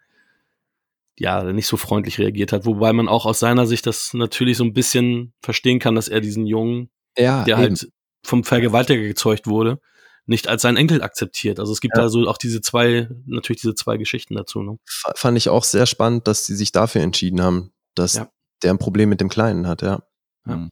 ja 1.18 1.42
nicht 1.52 1.66
so 1.66 1.76
freundlich 1.76 2.18
reagiert 2.18 2.52
hat. 2.52 2.66
Wobei 2.66 2.92
man 2.92 3.08
auch 3.08 3.26
aus 3.26 3.38
seiner 3.38 3.66
Sicht 3.66 3.86
das 3.86 4.14
natürlich 4.14 4.56
so 4.56 4.64
ein 4.64 4.72
bisschen 4.72 5.32
verstehen 5.40 5.78
kann, 5.78 5.94
dass 5.94 6.08
er 6.08 6.20
diesen 6.20 6.46
Jungen, 6.46 6.90
Ja, 7.16 7.44
der 7.44 7.56
eben. 7.58 7.62
halt 7.62 7.88
vom 8.24 8.42
Vergewaltiger 8.44 9.02
gezeugt 9.02 9.46
wurde, 9.46 9.80
nicht 10.26 10.48
als 10.48 10.62
seinen 10.62 10.76
Enkel 10.78 11.02
akzeptiert. 11.02 11.60
Also 11.60 11.72
es 11.72 11.80
gibt 11.80 11.96
Ja. 11.96 12.04
da 12.04 12.08
so 12.08 12.26
auch 12.28 12.38
diese 12.38 12.60
zwei, 12.62 13.08
natürlich 13.26 13.60
diese 13.60 13.74
zwei 13.74 13.96
Geschichten 13.98 14.34
dazu. 14.34 14.62
Ne? 14.62 14.78
Fand 14.86 15.36
ich 15.36 15.48
auch 15.50 15.64
sehr 15.64 15.86
spannend, 15.86 16.26
dass 16.26 16.46
sie 16.46 16.54
sich 16.56 16.72
dafür 16.72 17.02
entschieden 17.02 17.42
haben, 17.42 17.72
dass 17.94 18.14
Ja. 18.14 18.30
der 18.62 18.72
ein 18.72 18.78
Problem 18.78 19.08
mit 19.10 19.20
dem 19.20 19.28
Kleinen 19.28 19.66
hat, 19.66 19.82
ja. 19.82 20.02
Ja. 20.46 20.68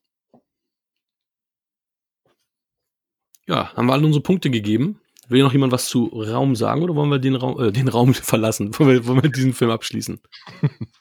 Ja, 3.46 3.74
haben 3.74 3.86
wir 3.86 3.92
alle 3.92 4.06
unsere 4.06 4.22
Punkte 4.22 4.50
gegeben. 4.50 5.00
Will 5.32 5.42
noch 5.42 5.52
jemand 5.52 5.72
was 5.72 5.86
zu 5.86 6.04
Raum 6.06 6.54
sagen 6.54 6.82
oder 6.82 6.94
wollen 6.94 7.10
wir 7.10 7.18
den 7.18 7.36
Raum, 7.36 7.58
äh, 7.58 7.72
den 7.72 7.88
Raum 7.88 8.14
verlassen? 8.14 8.70
Wollen 8.78 8.90
wir, 8.90 9.06
wollen 9.06 9.22
wir 9.22 9.30
diesen 9.30 9.54
Film 9.54 9.70
abschließen? 9.70 10.20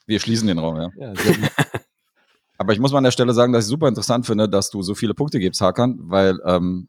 Wir 0.07 0.19
schließen 0.19 0.47
den 0.47 0.57
Raum, 0.57 0.77
ja. 0.77 0.89
ja. 0.97 1.13
Aber 2.57 2.73
ich 2.73 2.79
muss 2.79 2.91
mal 2.91 2.99
an 2.99 3.03
der 3.03 3.11
Stelle 3.11 3.33
sagen, 3.33 3.53
dass 3.53 3.65
ich 3.65 3.69
super 3.69 3.87
interessant 3.87 4.25
finde, 4.25 4.47
dass 4.47 4.69
du 4.69 4.83
so 4.83 4.95
viele 4.95 5.13
Punkte 5.13 5.39
gibst, 5.39 5.61
Hakan, 5.61 5.99
weil, 6.03 6.39
ähm, 6.45 6.87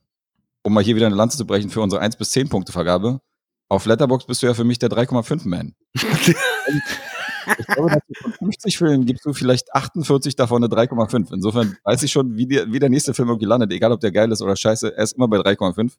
um 0.63 0.73
mal 0.73 0.85
hier 0.85 0.97
wieder 0.97 1.07
eine 1.07 1.17
Lanze 1.17 1.37
zu 1.37 1.47
brechen 1.47 1.71
für 1.71 1.81
unsere 1.81 2.01
1 2.01 2.17
bis 2.17 2.31
10 2.31 2.49
Punkte 2.49 2.73
Vergabe, 2.73 3.21
auf 3.69 3.87
Letterbox 3.87 4.27
bist 4.27 4.43
du 4.43 4.47
ja 4.47 4.55
für 4.55 4.65
mich 4.65 4.79
der 4.79 4.91
3,5 4.91 5.49
Man. 5.49 5.75
ich 7.59 7.67
glaube, 7.67 7.99
von 8.21 8.33
50 8.33 8.79
Filmen 8.79 9.07
gibst 9.07 9.25
du 9.25 9.33
vielleicht 9.33 9.75
48 9.75 10.37
davon 10.37 10.63
eine 10.63 10.73
3,5. 10.73 11.33
Insofern 11.33 11.77
weiß 11.85 12.03
ich 12.03 12.13
schon, 12.13 12.37
wie, 12.37 12.47
die, 12.47 12.61
wie 12.69 12.79
der 12.79 12.89
nächste 12.89 13.15
Film 13.15 13.29
irgendwie 13.29 13.47
landet, 13.47 13.73
egal 13.73 13.93
ob 13.93 14.01
der 14.01 14.13
geil 14.13 14.31
ist 14.33 14.43
oder 14.43 14.57
scheiße, 14.57 14.97
er 14.97 15.03
ist 15.03 15.17
immer 15.17 15.29
bei 15.29 15.39
3,5. 15.39 15.93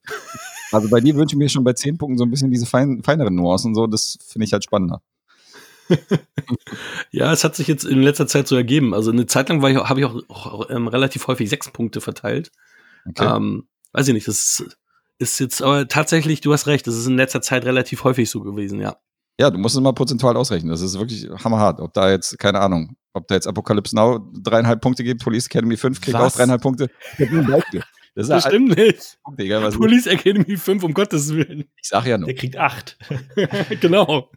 Also 0.71 0.89
bei 0.89 1.01
dir 1.01 1.15
wünsche 1.15 1.35
ich 1.35 1.37
mir 1.37 1.49
schon 1.49 1.63
bei 1.63 1.73
10 1.73 1.97
Punkten 1.97 2.17
so 2.17 2.25
ein 2.25 2.31
bisschen 2.31 2.51
diese 2.51 2.65
fein, 2.65 3.03
feineren 3.03 3.35
Nuancen, 3.35 3.75
so, 3.75 3.87
das 3.87 4.17
finde 4.27 4.45
ich 4.45 4.53
halt 4.53 4.63
spannender. 4.63 5.01
Ja, 7.11 7.31
es 7.31 7.43
hat 7.43 7.55
sich 7.55 7.67
jetzt 7.67 7.85
in 7.85 8.01
letzter 8.01 8.27
Zeit 8.27 8.47
so 8.47 8.55
ergeben. 8.55 8.93
Also 8.93 9.11
eine 9.11 9.25
Zeit 9.25 9.49
lang 9.49 9.61
habe 9.61 9.99
ich 9.99 10.05
auch, 10.05 10.15
auch 10.29 10.69
ähm, 10.69 10.87
relativ 10.87 11.27
häufig 11.27 11.49
sechs 11.49 11.69
Punkte 11.69 12.01
verteilt. 12.01 12.51
Okay. 13.07 13.25
Ähm, 13.25 13.67
weiß 13.91 14.07
ich 14.07 14.13
nicht, 14.13 14.27
das 14.27 14.59
ist, 14.59 14.77
ist 15.19 15.39
jetzt 15.39 15.61
aber 15.61 15.87
tatsächlich, 15.87 16.41
du 16.41 16.53
hast 16.53 16.67
recht, 16.67 16.87
das 16.87 16.95
ist 16.95 17.07
in 17.07 17.17
letzter 17.17 17.41
Zeit 17.41 17.65
relativ 17.65 18.03
häufig 18.03 18.29
so 18.29 18.41
gewesen, 18.41 18.79
ja. 18.79 18.97
Ja, 19.39 19.49
du 19.49 19.57
musst 19.57 19.75
es 19.75 19.81
mal 19.81 19.93
prozentual 19.93 20.37
ausrechnen. 20.37 20.69
Das 20.69 20.81
ist 20.81 20.97
wirklich 20.97 21.27
hammerhart. 21.43 21.79
Ob 21.79 21.93
da 21.93 22.11
jetzt, 22.11 22.37
keine 22.37 22.59
Ahnung, 22.59 22.95
ob 23.13 23.27
da 23.27 23.35
jetzt 23.35 23.47
Apocalypse 23.47 23.95
Now 23.95 24.31
dreieinhalb 24.33 24.81
Punkte 24.81 25.03
gibt, 25.03 25.23
Police 25.23 25.47
Academy 25.47 25.75
5 25.75 26.01
kriegt 26.01 26.17
Was? 26.17 26.33
auch 26.33 26.37
dreieinhalb 26.37 26.61
Punkte. 26.61 26.89
Das 28.15 28.29
ist 28.29 28.45
stimmt 28.45 28.77
nicht. 28.77 29.17
Punkte, 29.23 29.43
egal 29.43 29.63
was. 29.63 29.75
Police 29.75 30.05
Academy 30.05 30.55
5, 30.55 30.83
um 30.83 30.93
Gottes 30.93 31.33
Willen. 31.33 31.63
Ich 31.81 31.89
sag 31.89 32.05
ja 32.05 32.17
nur. 32.19 32.27
Der 32.27 32.35
kriegt 32.35 32.57
acht. 32.57 32.95
genau. 33.81 34.29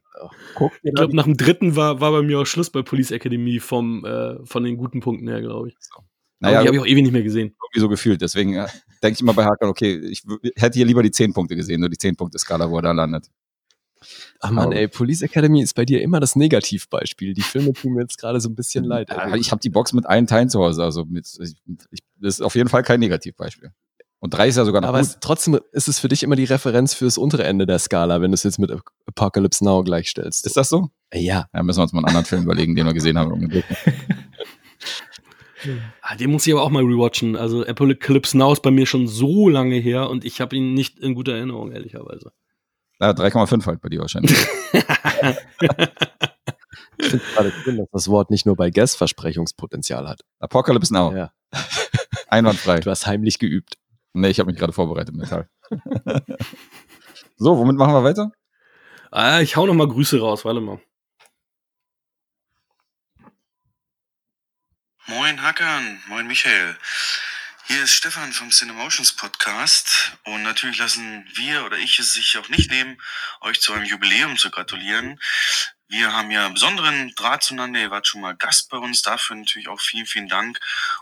Guck 0.55 0.73
Ich 0.83 0.95
glaube, 0.95 1.15
nach 1.15 1.25
dem 1.25 1.37
dritten 1.37 1.77
war, 1.77 2.01
war 2.01 2.11
bei 2.11 2.23
mir 2.23 2.41
auch 2.41 2.47
Schluss 2.47 2.71
bei 2.71 2.81
Police 2.81 3.11
Academy 3.11 3.61
vom, 3.61 4.03
äh, 4.07 4.37
von 4.47 4.65
den 4.65 4.79
guten 4.79 5.01
Punkten 5.01 5.29
her, 5.29 5.43
glaube 5.43 5.69
ich. 5.69 5.77
naja, 6.41 6.61
Aber 6.61 6.63
die 6.63 6.69
habe 6.69 6.77
ich 6.77 6.83
auch 6.83 6.87
ewig 6.87 7.03
nicht 7.03 7.13
mehr 7.13 7.23
gesehen. 7.23 7.55
irgendwie 7.63 7.81
so 7.81 7.89
gefühlt. 7.91 8.23
Deswegen 8.23 8.55
äh, 8.55 8.67
denke 9.03 9.17
ich 9.17 9.21
immer 9.21 9.35
bei 9.35 9.45
Hakan, 9.45 9.69
okay, 9.69 9.99
ich 9.99 10.23
hätte 10.57 10.79
hier 10.79 10.87
lieber 10.87 11.03
die 11.03 11.11
10 11.11 11.35
Punkte 11.35 11.55
gesehen, 11.55 11.81
nur 11.81 11.91
die 11.91 11.99
10 11.99 12.17
Punkte 12.17 12.39
Skala, 12.39 12.71
wo 12.71 12.79
er 12.79 12.83
da 12.83 12.93
landet. 12.93 13.27
Ach 14.41 14.51
man, 14.51 14.67
Aber- 14.67 14.77
ey, 14.77 14.89
Police 14.89 15.23
Academy 15.23 15.63
ist 15.63 15.75
bei 15.75 15.85
dir 15.85 16.03
immer 16.03 16.21
das 16.21 16.37
Negativbeispiel. 16.37 17.35
Die 17.35 17.43
Filme 17.43 17.73
tun 17.73 17.95
mir 17.95 18.03
jetzt 18.03 18.19
gerade 18.19 18.41
so 18.41 18.49
ein 18.49 18.55
bisschen 18.55 18.85
leid. 18.85 19.09
Ja, 19.11 19.33
ey. 19.33 19.39
ich 19.41 19.51
habe 19.51 19.61
die 19.61 19.71
Box 19.71 19.93
mit 19.93 20.07
allen 20.07 20.27
Teilen 20.27 20.49
zu 20.51 20.61
Hause, 20.61 20.85
also 20.85 21.05
mit, 21.05 21.27
ich, 21.41 21.55
ich, 21.91 22.01
das 22.21 22.35
ist 22.35 22.41
auf 22.43 22.55
jeden 22.55 22.69
Fall 22.69 22.83
kein 22.83 23.01
Negativbeispiel. 23.01 23.71
Und 24.19 24.31
drei 24.33 24.49
ist 24.49 24.57
ja 24.57 24.65
sogar 24.65 24.81
noch 24.81 24.89
Aber 24.89 25.01
gut. 25.01 25.09
es, 25.09 25.19
trotzdem 25.21 25.61
ist 25.73 25.89
es 25.89 25.99
für 25.99 26.09
dich 26.09 26.23
immer 26.23 26.37
die 26.37 26.45
Referenz 26.45 26.95
fürs 26.95 27.19
untere 27.19 27.45
Ende 27.45 27.67
der 27.67 27.79
Skala, 27.79 28.21
wenn 28.23 28.31
du 28.31 28.35
es 28.35 28.43
jetzt 28.45 28.59
mit 28.59 28.73
Apocalypse 29.07 29.63
Now 29.65 29.85
gleichstellst. 29.85 30.47
Ist 30.47 30.57
das 30.57 30.71
so? 30.71 30.89
Ja. 31.13 31.47
Ja, 31.55 31.63
müssen 31.63 31.79
wir 31.79 31.83
uns 31.83 31.93
mal 31.93 31.99
einen 32.01 32.09
anderen 32.09 32.25
Film 32.25 32.43
überlegen, 32.45 32.75
den 32.75 32.87
wir 32.87 32.95
gesehen 32.95 33.19
haben. 33.19 33.63
Ah, 36.03 36.15
den 36.17 36.31
muss 36.31 36.47
ich 36.47 36.53
aber 36.53 36.63
auch 36.63 36.71
mal 36.71 36.85
rewatchen. 36.85 37.35
Also 37.35 37.65
Apocalypse 37.67 38.37
Now 38.39 38.53
ist 38.53 38.63
bei 38.63 38.71
mir 38.71 38.87
schon 38.87 39.09
so 39.09 39.49
lange 39.49 39.77
her 39.77 40.09
und 40.11 40.25
ich 40.25 40.41
habe 40.41 40.55
ihn 40.55 40.75
nicht 40.75 40.99
in 40.99 41.15
guter 41.15 41.33
Erinnerung, 41.33 41.73
ehrlicherweise. 41.73 42.31
Ja, 43.01 43.11
3,5 43.11 43.67
halt 43.67 43.81
bei 43.81 43.89
dir 43.89 44.01
wahrscheinlich. 44.01 44.35
Ich 46.99 47.11
finde 47.11 47.25
gerade 47.35 47.53
schön, 47.63 47.77
dass 47.77 47.89
das 47.93 48.09
Wort 48.09 48.31
nicht 48.31 48.47
nur 48.47 48.57
bei 48.57 48.71
Guess 48.71 48.97
Versprechungspotenzial 48.97 50.09
hat. 50.09 50.23
Apocalypse 50.39 50.93
Now. 50.93 51.15
Ja. 51.15 51.33
Einwandfrei. 52.29 52.81
Du 52.81 52.91
hast 52.91 53.07
heimlich 53.07 53.39
geübt. 53.39 53.77
Nee, 54.13 54.29
ich 54.29 54.41
habe 54.41 54.51
mich 54.51 54.59
gerade 54.59 54.73
vorbereitet, 54.73 55.15
Metall. 55.15 55.49
so, 57.37 57.59
womit 57.59 57.77
machen 57.77 57.93
wir 57.93 58.03
weiter? 58.03 58.33
Ah, 59.11 59.41
ich 59.41 59.57
hau 59.57 59.67
noch 59.67 59.75
mal 59.75 59.89
Grüße 59.89 60.19
raus, 60.19 60.45
warte 60.45 60.61
mal. 60.61 60.81
Moin 65.07 65.41
Hackern, 65.43 66.01
moin 66.09 66.27
Michael. 66.27 66.77
Hier 67.69 67.83
ist 67.83 67.95
Stefan 67.95 68.33
vom 68.33 68.53
Cinemotions 68.53 69.15
Podcast 69.15 70.13
und 70.23 70.45
natürlich 70.45 70.79
lassen 70.79 71.29
wir 71.35 71.65
oder 71.65 71.77
ich 71.77 71.99
es 71.99 72.13
sich 72.13 72.39
auch 72.39 72.49
nicht 72.49 72.71
nehmen, 72.71 72.97
euch 73.41 73.61
zu 73.61 73.73
einem 73.73 73.85
Jubiläum 73.85 74.37
zu 74.37 74.53
gratulieren. 74.53 75.19
Wir 75.89 76.13
haben 76.13 76.31
ja 76.31 76.45
einen 76.45 76.55
besonderen 76.55 77.13
Draht 77.17 77.43
zueinander. 77.43 77.81
Ihr 77.81 77.91
wart 77.91 78.07
schon 78.07 78.21
mal 78.21 78.37
Gast 78.37 78.71
bei 78.71 78.77
uns. 78.77 79.03
Dafür 79.03 79.35
natürlich 79.35 79.67
auch 79.67 79.81
vielen, 79.81 80.07
vielen 80.07 80.29
Dank. 80.29 80.61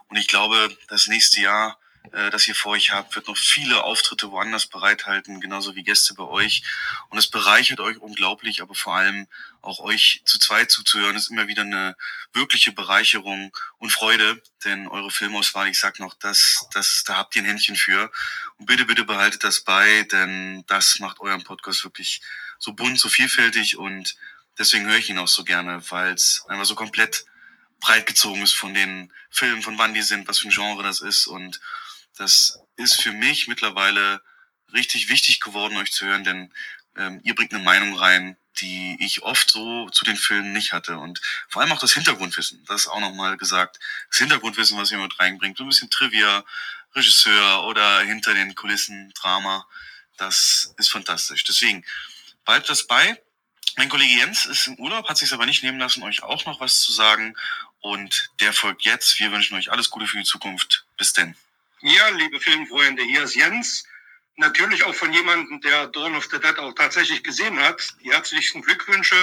Und 0.09 0.17
ich 0.17 0.27
glaube, 0.27 0.75
das 0.89 1.07
nächste 1.07 1.43
Jahr, 1.43 1.79
äh, 2.13 2.31
das 2.31 2.47
ihr 2.47 2.55
vor 2.55 2.73
euch 2.73 2.91
habt, 2.91 3.15
wird 3.17 3.29
noch 3.29 3.37
viele 3.37 3.83
Auftritte 3.83 4.31
woanders 4.31 4.67
bereithalten, 4.67 5.41
genauso 5.41 5.75
wie 5.75 5.83
Gäste 5.83 6.15
bei 6.15 6.25
euch. 6.25 6.63
Und 7.09 7.19
es 7.19 7.29
bereichert 7.29 7.81
euch 7.81 7.99
unglaublich, 7.99 8.61
aber 8.63 8.75
vor 8.75 8.95
allem 8.95 9.27
auch 9.63 9.81
euch 9.81 10.23
zu 10.25 10.39
zweit 10.39 10.71
zuzuhören, 10.71 11.17
ist 11.17 11.31
immer 11.31 11.49
wieder 11.49 11.63
eine 11.63 11.97
wirkliche 12.33 12.73
Bereicherung 12.73 13.57
und 13.79 13.91
Freude, 13.91 14.43
denn 14.65 14.89
eure 14.89 15.11
Filmauswahl, 15.11 15.69
ich 15.69 15.79
sag 15.79 15.99
noch, 15.99 16.15
das, 16.15 16.67
das 16.73 17.05
da 17.05 17.17
habt 17.17 17.35
ihr 17.37 17.43
ein 17.43 17.47
Händchen 17.47 17.77
für. 17.77 18.11
Und 18.59 18.67
bitte, 18.67 18.85
bitte 18.85 19.05
behaltet 19.05 19.45
das 19.45 19.63
bei, 19.63 20.03
denn 20.05 20.65
das 20.67 20.99
macht 20.99 21.21
euren 21.21 21.45
Podcast 21.45 21.85
wirklich 21.85 22.21
so 22.59 22.73
bunt, 22.73 22.99
so 22.99 23.09
vielfältig 23.09 23.77
und 23.77 24.17
deswegen 24.59 24.87
höre 24.87 24.99
ich 24.99 25.11
ihn 25.11 25.19
auch 25.19 25.29
so 25.29 25.45
gerne, 25.45 25.83
weil 25.91 26.15
es 26.15 26.45
einfach 26.49 26.65
so 26.67 26.75
komplett 26.75 27.25
breit 27.81 28.07
gezogen 28.07 28.43
ist 28.43 28.55
von 28.55 28.73
den 28.73 29.13
Filmen, 29.31 29.63
von 29.63 29.79
wann 29.79 29.95
die 29.95 30.03
sind, 30.03 30.29
was 30.29 30.39
für 30.39 30.49
ein 30.49 30.53
Genre 30.53 30.83
das 30.83 31.01
ist 31.01 31.27
und 31.27 31.61
das 32.17 32.59
ist 32.77 33.01
für 33.01 33.13
mich 33.13 33.49
mittlerweile 33.49 34.23
richtig 34.73 35.09
wichtig 35.09 35.41
geworden, 35.41 35.77
euch 35.77 35.93
zu 35.93 36.07
hören, 36.07 36.25
denn 36.25 36.53
ähm, 36.97 37.21
ihr 37.25 37.35
bringt 37.35 37.53
eine 37.53 37.63
Meinung 37.63 37.97
rein, 37.97 38.37
die 38.59 38.97
ich 39.01 39.23
oft 39.23 39.51
so 39.51 39.89
zu 39.91 40.05
den 40.05 40.17
Filmen 40.17 40.53
nicht 40.53 40.73
hatte. 40.73 40.99
Und 40.99 41.21
vor 41.49 41.63
allem 41.63 41.73
auch 41.73 41.81
das 41.81 41.93
Hintergrundwissen, 41.93 42.65
das 42.67 42.83
ist 42.83 42.89
auch 42.89 43.01
nochmal 43.01 43.37
gesagt. 43.37 43.79
Das 44.11 44.19
Hintergrundwissen, 44.19 44.79
was 44.79 44.91
ihr 44.91 44.99
mit 44.99 45.19
reinbringt, 45.19 45.57
so 45.59 45.65
ein 45.65 45.69
bisschen 45.69 45.91
Trivia, 45.91 46.45
Regisseur 46.95 47.65
oder 47.65 48.01
hinter 48.01 48.35
den 48.35 48.55
Kulissen 48.55 49.13
Drama, 49.15 49.67
das 50.17 50.75
ist 50.79 50.91
fantastisch. 50.91 51.43
Deswegen 51.45 51.85
bleibt 52.45 52.69
das 52.69 52.87
bei. 52.87 53.21
Mein 53.77 53.89
Kollege 53.89 54.19
Jens 54.19 54.47
ist 54.47 54.69
im 54.69 54.79
Urlaub, 54.79 55.09
hat 55.09 55.19
sich 55.19 55.33
aber 55.33 55.47
nicht 55.47 55.65
nehmen 55.65 55.81
lassen, 55.81 56.05
euch 56.05 56.23
auch 56.23 56.45
noch 56.47 56.61
was 56.61 56.81
zu 56.81 56.93
sagen. 56.93 57.35
Und 57.81 58.31
der 58.41 58.53
folgt 58.53 58.85
jetzt. 58.85 59.19
Wir 59.19 59.33
wünschen 59.33 59.57
euch 59.57 59.73
alles 59.73 59.91
Gute 59.91 60.07
für 60.07 60.19
die 60.19 60.25
Zukunft. 60.25 60.87
Bis 60.97 61.13
denn. 61.13 61.37
Ja, 61.85 62.09
liebe 62.17 62.41
Filmfreunde, 62.41 63.03
hier 63.03 63.25
ist 63.25 63.35
Jens. 63.35 63.85
Natürlich 64.37 64.83
auch 64.85 64.95
von 64.95 65.13
jemandem, 65.13 65.61
der 65.61 65.87
Dawn 65.89 66.15
of 66.17 66.25
the 66.31 66.39
Dead 66.39 66.59
auch 66.59 66.73
tatsächlich 66.73 67.23
gesehen 67.23 67.59
hat. 67.61 67.95
Die 68.03 68.11
herzlichsten 68.11 68.63
Glückwünsche. 68.63 69.15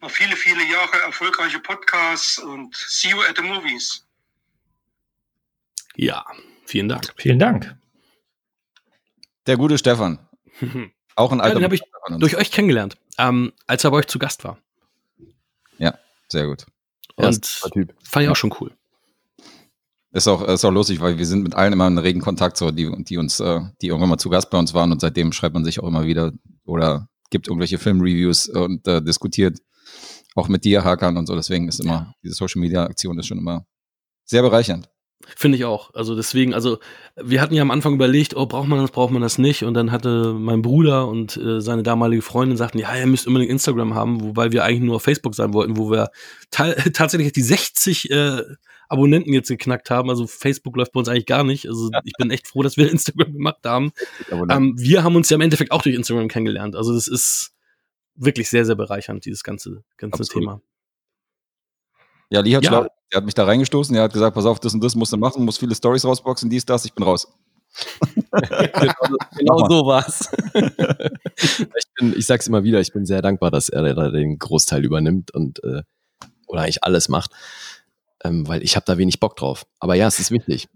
Noch 0.00 0.10
viele, 0.10 0.36
viele 0.36 0.64
Jahre 0.64 1.00
erfolgreiche 1.02 1.58
Podcasts 1.58 2.38
und 2.38 2.74
see 2.76 3.10
you 3.10 3.20
at 3.22 3.36
the 3.36 3.42
movies. 3.42 4.06
Ja, 5.96 6.24
vielen 6.64 6.88
Dank. 6.88 7.12
Vielen 7.16 7.40
Dank. 7.40 7.76
Der 9.46 9.56
gute 9.56 9.76
Stefan. 9.78 10.20
Auch 11.16 11.32
ein 11.32 11.38
Ja, 11.38 11.44
alter 11.44 11.56
den 11.58 11.64
habe 11.64 11.74
ich 11.74 11.82
durch 12.18 12.36
euch 12.36 12.52
kennengelernt, 12.52 12.96
ähm, 13.18 13.52
als 13.66 13.82
er 13.84 13.90
bei 13.90 13.98
euch 13.98 14.06
zu 14.06 14.18
Gast 14.18 14.44
war. 14.44 14.58
Sehr 16.32 16.46
gut. 16.46 16.64
Ja, 17.18 17.26
Und 17.26 17.42
Typ. 17.74 17.94
fand 18.08 18.24
ich 18.24 18.30
auch 18.30 18.36
schon 18.36 18.54
cool. 18.58 18.74
Ist 20.12 20.28
auch, 20.28 20.46
ist 20.46 20.64
auch 20.64 20.70
lustig, 20.70 21.00
weil 21.00 21.16
wir 21.16 21.26
sind 21.26 21.42
mit 21.42 21.54
allen 21.54 21.72
immer 21.72 21.86
in 21.86 21.96
regen 21.96 22.20
Kontakt, 22.20 22.58
so, 22.58 22.70
die, 22.70 22.90
die 23.04 23.16
uns, 23.16 23.40
äh, 23.40 23.60
die 23.80 23.88
irgendwann 23.88 24.10
mal 24.10 24.18
zu 24.18 24.28
Gast 24.28 24.50
bei 24.50 24.58
uns 24.58 24.74
waren 24.74 24.92
und 24.92 25.00
seitdem 25.00 25.32
schreibt 25.32 25.54
man 25.54 25.64
sich 25.64 25.80
auch 25.80 25.88
immer 25.88 26.04
wieder 26.04 26.32
oder 26.64 27.08
gibt 27.30 27.48
irgendwelche 27.48 27.78
Filmreviews 27.78 28.48
und 28.48 28.86
äh, 28.86 29.02
diskutiert. 29.02 29.58
Auch 30.34 30.48
mit 30.48 30.64
dir, 30.64 30.84
Hakan 30.84 31.16
und 31.16 31.26
so. 31.26 31.34
Deswegen 31.34 31.68
ist 31.68 31.80
immer, 31.80 32.14
diese 32.22 32.34
Social 32.34 32.60
Media 32.60 32.84
Aktion 32.84 33.18
ist 33.18 33.26
schon 33.26 33.38
immer 33.38 33.66
sehr 34.24 34.42
bereichernd. 34.42 34.91
Finde 35.36 35.58
ich 35.58 35.64
auch. 35.64 35.94
Also 35.94 36.14
deswegen, 36.14 36.54
also 36.54 36.78
wir 37.16 37.40
hatten 37.40 37.54
ja 37.54 37.62
am 37.62 37.70
Anfang 37.70 37.94
überlegt, 37.94 38.36
oh, 38.36 38.46
braucht 38.46 38.68
man 38.68 38.80
das, 38.80 38.90
braucht 38.90 39.12
man 39.12 39.22
das 39.22 39.38
nicht? 39.38 39.64
Und 39.64 39.74
dann 39.74 39.92
hatte 39.92 40.34
mein 40.34 40.62
Bruder 40.62 41.08
und 41.08 41.36
äh, 41.36 41.60
seine 41.60 41.82
damalige 41.82 42.22
Freundin 42.22 42.56
sagten, 42.56 42.78
ja, 42.78 42.94
ihr 42.96 43.06
müsst 43.06 43.26
unbedingt 43.26 43.50
Instagram 43.50 43.94
haben, 43.94 44.22
wobei 44.22 44.52
wir 44.52 44.64
eigentlich 44.64 44.82
nur 44.82 44.96
auf 44.96 45.02
Facebook 45.02 45.34
sein 45.34 45.52
wollten, 45.52 45.76
wo 45.76 45.90
wir 45.90 46.10
ta 46.50 46.72
tatsächlich 46.92 47.32
die 47.32 47.42
60 47.42 48.10
äh, 48.10 48.42
Abonnenten 48.88 49.32
jetzt 49.32 49.48
geknackt 49.48 49.90
haben. 49.90 50.10
Also 50.10 50.26
Facebook 50.26 50.76
läuft 50.76 50.92
bei 50.92 51.00
uns 51.00 51.08
eigentlich 51.08 51.26
gar 51.26 51.44
nicht. 51.44 51.66
Also 51.66 51.90
ich 52.04 52.12
bin 52.18 52.30
echt 52.30 52.46
froh, 52.46 52.62
dass 52.62 52.76
wir 52.76 52.90
Instagram 52.90 53.32
gemacht 53.32 53.64
haben. 53.64 53.92
Ähm, 54.30 54.74
wir 54.76 55.02
haben 55.02 55.16
uns 55.16 55.30
ja 55.30 55.36
im 55.36 55.40
Endeffekt 55.40 55.72
auch 55.72 55.82
durch 55.82 55.94
Instagram 55.94 56.28
kennengelernt. 56.28 56.76
Also 56.76 56.94
das 56.94 57.08
ist 57.08 57.54
wirklich 58.14 58.50
sehr, 58.50 58.64
sehr 58.64 58.74
bereichernd, 58.74 59.24
dieses 59.24 59.42
ganze, 59.42 59.82
ganze 59.96 60.20
Absolut. 60.20 60.42
Thema. 60.42 60.62
Ja, 62.30 62.40
Lee 62.40 62.56
hat 62.56 62.64
Ja. 62.64 62.88
Der 63.12 63.18
hat 63.18 63.24
mich 63.26 63.34
da 63.34 63.44
reingestoßen, 63.44 63.94
er 63.94 64.04
hat 64.04 64.12
gesagt, 64.12 64.34
pass 64.34 64.46
auf, 64.46 64.58
das 64.58 64.72
und 64.72 64.82
das 64.82 64.94
musst 64.94 65.12
du 65.12 65.18
machen, 65.18 65.44
musst 65.44 65.60
viele 65.60 65.74
Stories 65.74 66.04
rausboxen, 66.04 66.48
dies, 66.48 66.64
das, 66.64 66.84
ich 66.84 66.94
bin 66.94 67.04
raus. 67.04 67.28
Genau 69.38 69.68
so 69.68 69.86
war's. 69.86 70.30
ich, 70.54 71.86
bin, 71.96 72.14
ich 72.16 72.26
sag's 72.26 72.46
immer 72.46 72.64
wieder, 72.64 72.80
ich 72.80 72.92
bin 72.92 73.04
sehr 73.04 73.22
dankbar, 73.22 73.50
dass 73.50 73.68
er 73.68 73.94
da 73.94 74.10
den 74.10 74.38
Großteil 74.38 74.84
übernimmt 74.84 75.34
und 75.34 75.62
äh, 75.64 75.82
oder 76.46 76.62
eigentlich 76.62 76.84
alles 76.84 77.08
macht, 77.08 77.32
ähm, 78.24 78.46
weil 78.46 78.62
ich 78.62 78.76
habe 78.76 78.84
da 78.86 78.98
wenig 78.98 79.20
Bock 79.20 79.36
drauf. 79.36 79.66
Aber 79.80 79.94
ja, 79.94 80.06
es 80.06 80.18
ist 80.18 80.30
wichtig. 80.30 80.68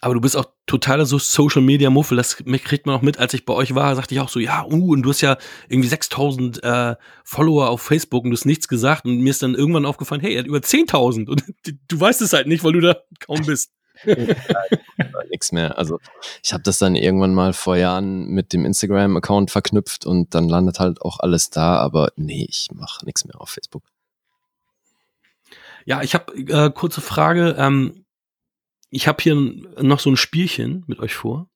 Aber 0.00 0.14
du 0.14 0.20
bist 0.20 0.36
auch 0.36 0.46
totaler 0.66 1.04
so 1.04 1.18
Social 1.18 1.60
Media 1.60 1.90
Muffel. 1.90 2.16
Das 2.16 2.36
kriegt 2.36 2.86
man 2.86 2.94
auch 2.94 3.02
mit, 3.02 3.18
als 3.18 3.34
ich 3.34 3.44
bei 3.44 3.52
euch 3.52 3.74
war, 3.74 3.94
sagte 3.94 4.14
ich 4.14 4.20
auch 4.20 4.30
so, 4.30 4.40
ja, 4.40 4.64
uh, 4.64 4.92
und 4.92 5.02
du 5.02 5.10
hast 5.10 5.20
ja 5.20 5.36
irgendwie 5.68 5.88
6000 5.88 6.62
äh, 6.62 6.96
Follower 7.24 7.68
auf 7.68 7.82
Facebook 7.82 8.24
und 8.24 8.30
du 8.30 8.36
hast 8.36 8.46
nichts 8.46 8.66
gesagt 8.66 9.04
und 9.04 9.18
mir 9.18 9.30
ist 9.30 9.42
dann 9.42 9.54
irgendwann 9.54 9.84
aufgefallen, 9.84 10.22
hey, 10.22 10.34
er 10.34 10.40
hat 10.40 10.46
über 10.46 10.58
10.000 10.58 11.28
und 11.28 11.44
du 11.88 12.00
weißt 12.00 12.22
es 12.22 12.32
halt 12.32 12.46
nicht, 12.46 12.64
weil 12.64 12.72
du 12.72 12.80
da 12.80 12.96
kaum 13.18 13.44
bist. 13.44 13.72
Nix 15.30 15.52
mehr. 15.52 15.76
Also 15.76 15.98
ich 16.42 16.54
habe 16.54 16.62
das 16.62 16.78
dann 16.78 16.96
irgendwann 16.96 17.34
mal 17.34 17.52
vor 17.52 17.76
Jahren 17.76 18.28
mit 18.28 18.52
dem 18.54 18.64
Instagram-Account 18.64 19.50
verknüpft 19.50 20.06
und 20.06 20.34
dann 20.34 20.48
landet 20.48 20.80
halt 20.80 21.02
auch 21.02 21.20
alles 21.20 21.50
da. 21.50 21.76
Aber 21.76 22.12
nee, 22.16 22.46
ich 22.48 22.68
mache 22.72 23.04
nichts 23.04 23.26
mehr 23.26 23.38
auf 23.40 23.50
Facebook. 23.50 23.82
Ja, 25.84 26.02
ich 26.02 26.14
habe 26.14 26.32
äh, 26.34 26.70
kurze 26.70 27.00
Frage. 27.00 27.56
Ähm, 27.58 27.99
ich 28.90 29.06
habe 29.08 29.22
hier 29.22 29.34
noch 29.34 30.00
so 30.00 30.10
ein 30.10 30.16
Spielchen 30.16 30.84
mit 30.86 30.98
euch 30.98 31.14
vor. 31.14 31.48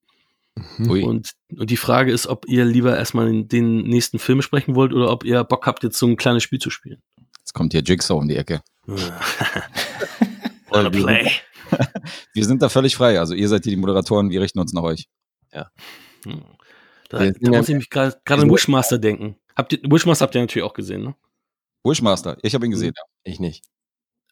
Ui. 0.78 1.02
Und, 1.02 1.32
und 1.56 1.68
die 1.70 1.76
Frage 1.76 2.12
ist, 2.12 2.26
ob 2.28 2.46
ihr 2.48 2.64
lieber 2.64 2.96
erstmal 2.96 3.26
den- 3.26 3.48
den 3.48 3.82
nächsten 3.82 4.18
Film 4.20 4.40
sprechen 4.40 4.76
wollt 4.76 4.92
oder 4.92 5.10
ob 5.10 5.24
ihr 5.24 5.42
Bock 5.44 5.66
habt, 5.66 5.82
jetzt 5.82 5.98
so 5.98 6.06
ein 6.06 6.16
kleines 6.16 6.44
Spiel 6.44 6.60
zu 6.60 6.70
spielen. 6.70 7.02
Jetzt 7.40 7.52
kommt 7.54 7.72
hier 7.72 7.82
Jigsaw 7.82 8.18
um 8.20 8.28
die 8.28 8.36
Ecke. 8.36 8.62
Wanna 10.70 10.90
play? 10.90 11.30
Wir 12.34 12.44
sind 12.44 12.62
da 12.62 12.68
völlig 12.68 12.94
frei. 12.96 13.18
Also 13.18 13.34
ihr 13.34 13.48
seid 13.48 13.64
hier 13.64 13.72
die 13.72 13.76
Moderatoren, 13.80 14.30
wir 14.30 14.40
richten 14.40 14.58
uns 14.60 14.72
nach 14.72 14.82
euch. 14.82 15.08
Hm. 15.52 16.42
Da, 17.08 17.18
da 17.18 17.24
ja- 17.24 17.50
muss 17.58 17.68
ich 17.68 17.74
mich 17.74 17.90
gerade 17.90 18.16
gerade 18.24 18.42
an 18.42 18.50
Wishmaster 18.50 18.98
denken. 18.98 19.36
Habt 19.56 19.72
ihr, 19.72 19.78
Wishmaster 19.84 20.24
habt 20.24 20.34
ihr 20.34 20.40
natürlich 20.40 20.64
auch 20.64 20.74
gesehen, 20.74 21.02
ne? 21.02 21.14
Wishmaster, 21.84 22.38
ich 22.42 22.54
habe 22.54 22.64
ihn 22.64 22.70
gesehen. 22.70 22.94
Ich 23.24 23.40
nicht. 23.40 23.64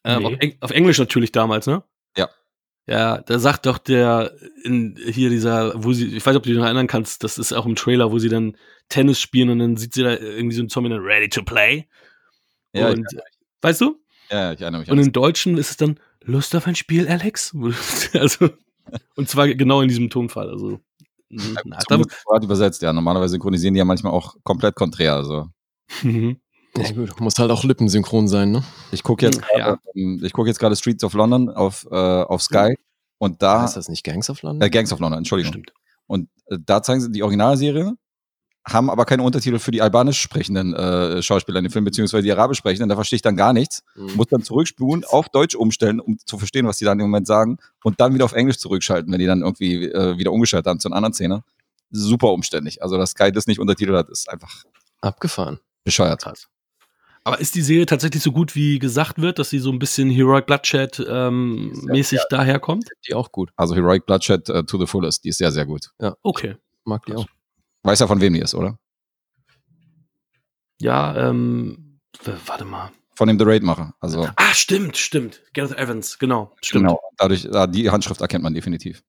Ähm, 0.03 0.19
Nee. 0.23 0.25
auf, 0.27 0.33
Eng 0.39 0.57
auf 0.61 0.71
Englisch 0.71 0.99
natürlich 0.99 1.31
damals, 1.31 1.67
ne? 1.67 1.83
Ja. 2.17 2.29
Ja, 2.85 3.19
da 3.19 3.39
sagt 3.39 3.65
doch 3.65 3.77
der 3.77 4.33
in 4.63 4.97
hier 5.05 5.29
dieser, 5.29 5.73
wo 5.81 5.93
sie, 5.93 6.07
ich 6.07 6.25
weiß 6.25 6.33
nicht, 6.33 6.37
ob 6.37 6.43
du 6.43 6.49
dich 6.49 6.57
noch 6.57 6.65
erinnern 6.65 6.87
kannst, 6.87 7.23
das 7.23 7.37
ist 7.37 7.53
auch 7.53 7.65
im 7.65 7.75
Trailer, 7.75 8.11
wo 8.11 8.19
sie 8.19 8.27
dann 8.27 8.57
Tennis 8.89 9.21
spielen 9.21 9.49
und 9.49 9.59
dann 9.59 9.77
sieht 9.77 9.93
sie 9.93 10.03
da 10.03 10.17
irgendwie 10.17 10.55
so 10.55 10.63
ein 10.63 10.69
Zombie 10.69 10.89
dann 10.89 10.99
ready 10.99 11.29
to 11.29 11.43
play. 11.43 11.87
Ja, 12.73 12.89
und, 12.89 13.05
weißt 13.61 13.81
du? 13.81 14.01
ja, 14.29 14.51
ich 14.51 14.61
erinnere 14.61 14.81
mich. 14.81 14.91
Und 14.91 14.99
im 14.99 15.13
Deutschen 15.13 15.57
ist 15.57 15.69
es 15.71 15.77
dann 15.77 15.99
Lust 16.23 16.55
auf 16.55 16.67
ein 16.67 16.75
Spiel, 16.75 17.07
Alex? 17.07 17.55
also, 18.13 18.49
und 19.15 19.29
zwar 19.29 19.47
genau 19.47 19.81
in 19.81 19.87
diesem 19.87 20.09
Tonfall. 20.09 20.49
Also, 20.49 20.79
da, 21.29 21.97
Gerade 21.97 22.45
übersetzt, 22.45 22.81
ja. 22.81 22.93
Normalerweise 22.93 23.31
synchronisieren 23.31 23.73
die 23.73 23.79
ja 23.79 23.85
manchmal 23.85 24.13
auch 24.13 24.35
komplett 24.43 24.75
konträr. 24.75 25.15
Also 25.15 25.47
Mhm. 26.03 26.37
Ja 26.77 26.91
gut, 26.91 27.19
muss 27.19 27.35
halt 27.37 27.51
auch 27.51 27.63
lippensynchron 27.63 28.27
sein, 28.27 28.51
ne? 28.51 28.63
ich 28.91 29.03
gucke 29.03 29.25
jetzt, 29.25 29.41
Ja. 29.55 29.65
gerade, 29.75 29.81
ähm, 29.95 30.21
ich 30.23 30.33
gucke 30.33 30.47
jetzt 30.49 30.59
gerade 30.59 30.75
Streets 30.75 31.03
of 31.03 31.13
London 31.13 31.49
auf, 31.49 31.85
äh, 31.91 31.95
auf 31.95 32.41
Sky 32.41 32.75
und 33.19 33.41
da 33.43 33.61
Heißt 33.61 33.77
das 33.77 33.89
nicht 33.89 34.03
Gangs 34.03 34.29
of 34.29 34.41
London? 34.41 34.65
äh, 34.65 34.69
Gangs 34.71 34.91
of 34.91 34.99
London, 34.99 35.19
Entschuldigung. 35.19 35.53
Stimmt. 35.53 35.73
Und 36.07 36.29
äh, 36.47 36.57
da 36.65 36.81
zeigen 36.81 36.99
sie 37.01 37.11
die 37.11 37.21
Originalserie, 37.21 37.93
haben 38.67 38.89
aber 38.89 39.05
keine 39.05 39.23
Untertitel 39.23 39.59
für 39.59 39.71
die 39.71 39.81
albanisch 39.81 40.19
sprechenden 40.21 40.73
äh, 40.73 41.21
Schauspieler 41.21 41.59
in 41.59 41.65
dem 41.65 41.71
Film, 41.71 41.85
beziehungsweise 41.85 42.23
die 42.23 42.31
arabisch 42.31 42.57
sprechenden. 42.59 42.89
Da 42.89 42.95
verstehe 42.95 43.17
ich 43.17 43.21
dann 43.21 43.35
gar 43.35 43.53
nichts. 43.53 43.83
Mhm. 43.95 44.13
Muss 44.15 44.27
dann 44.27 44.41
zurückspulen, 44.41 45.03
auf 45.05 45.29
Deutsch 45.29 45.53
umstellen, 45.55 45.99
um 45.99 46.17
zu 46.25 46.37
verstehen, 46.39 46.65
was 46.65 46.77
die 46.77 46.85
da 46.85 46.93
in 46.93 46.97
dem 46.97 47.07
Moment 47.07 47.27
sagen. 47.27 47.57
Und 47.83 47.99
dann 47.99 48.13
wieder 48.13 48.25
auf 48.25 48.33
Englisch 48.33 48.57
zurückschalten, 48.57 49.11
wenn 49.11 49.19
die 49.19 49.25
dann 49.25 49.41
irgendwie 49.41 49.83
äh, 49.85 50.17
wieder 50.17 50.31
umgeschaltet 50.31 50.67
haben 50.69 50.79
zu 50.79 50.87
einer 50.87 50.95
anderen 50.95 51.13
Szene. 51.13 51.43
Super 51.91 52.29
umständlich. 52.31 52.81
Also, 52.81 52.97
dass 52.97 53.11
Sky 53.11 53.31
das 53.31 53.45
nicht 53.47 53.59
untertitelt 53.59 53.97
hat, 53.97 54.09
ist 54.09 54.29
einfach 54.29 54.63
Abgefahren. 55.01 55.59
bescheuert. 55.83 56.21
Krass. 56.23 56.47
Aber 57.25 57.39
ist 57.39 57.55
die 57.55 57.61
Serie 57.61 57.85
tatsächlich 57.85 58.21
so 58.21 58.31
gut, 58.33 58.53
wie 58.55 58.79
gesagt 58.79 59.21
wird, 59.21 59.39
dass 59.39 59.49
sie 59.49 59.59
so 59.59 59.71
ein 59.71 59.79
bisschen 59.79 60.09
Heroic 60.09 60.45
Bloodshed 60.45 61.01
ähm, 61.07 61.71
mäßig 61.85 62.19
daherkommt? 62.29 62.89
Die 63.07 63.13
auch 63.13 63.31
gut. 63.31 63.51
Also 63.55 63.75
Heroic 63.75 64.05
Bloodshed 64.05 64.49
äh, 64.49 64.63
to 64.65 64.77
the 64.77 64.85
fullest, 64.87 65.23
die 65.23 65.29
ist 65.29 65.37
sehr, 65.37 65.51
sehr 65.51 65.65
gut. 65.65 65.91
Okay. 66.21 66.57
Mag 66.83 67.05
die 67.05 67.13
auch. 67.13 67.25
Weiß 67.83 67.99
ja, 67.99 68.07
von 68.07 68.19
wem 68.19 68.33
die 68.33 68.41
ist, 68.41 68.53
oder? 68.55 68.77
Ja, 70.81 71.29
ähm, 71.29 71.99
warte 72.45 72.65
mal. 72.65 72.91
Von 73.15 73.27
dem 73.27 73.37
The 73.37 73.45
Raid-Macher. 73.45 73.93
Also, 73.99 74.27
Ah, 74.35 74.53
stimmt, 74.53 74.97
stimmt. 74.97 75.41
Gareth 75.53 75.77
Evans, 75.77 76.17
genau. 76.17 76.55
Stimmt. 76.61 76.85
genau. 76.87 76.99
Dadurch, 77.17 77.43
ja, 77.43 77.67
die 77.67 77.89
Handschrift 77.89 78.21
erkennt 78.21 78.43
man 78.43 78.53
definitiv. 78.53 79.03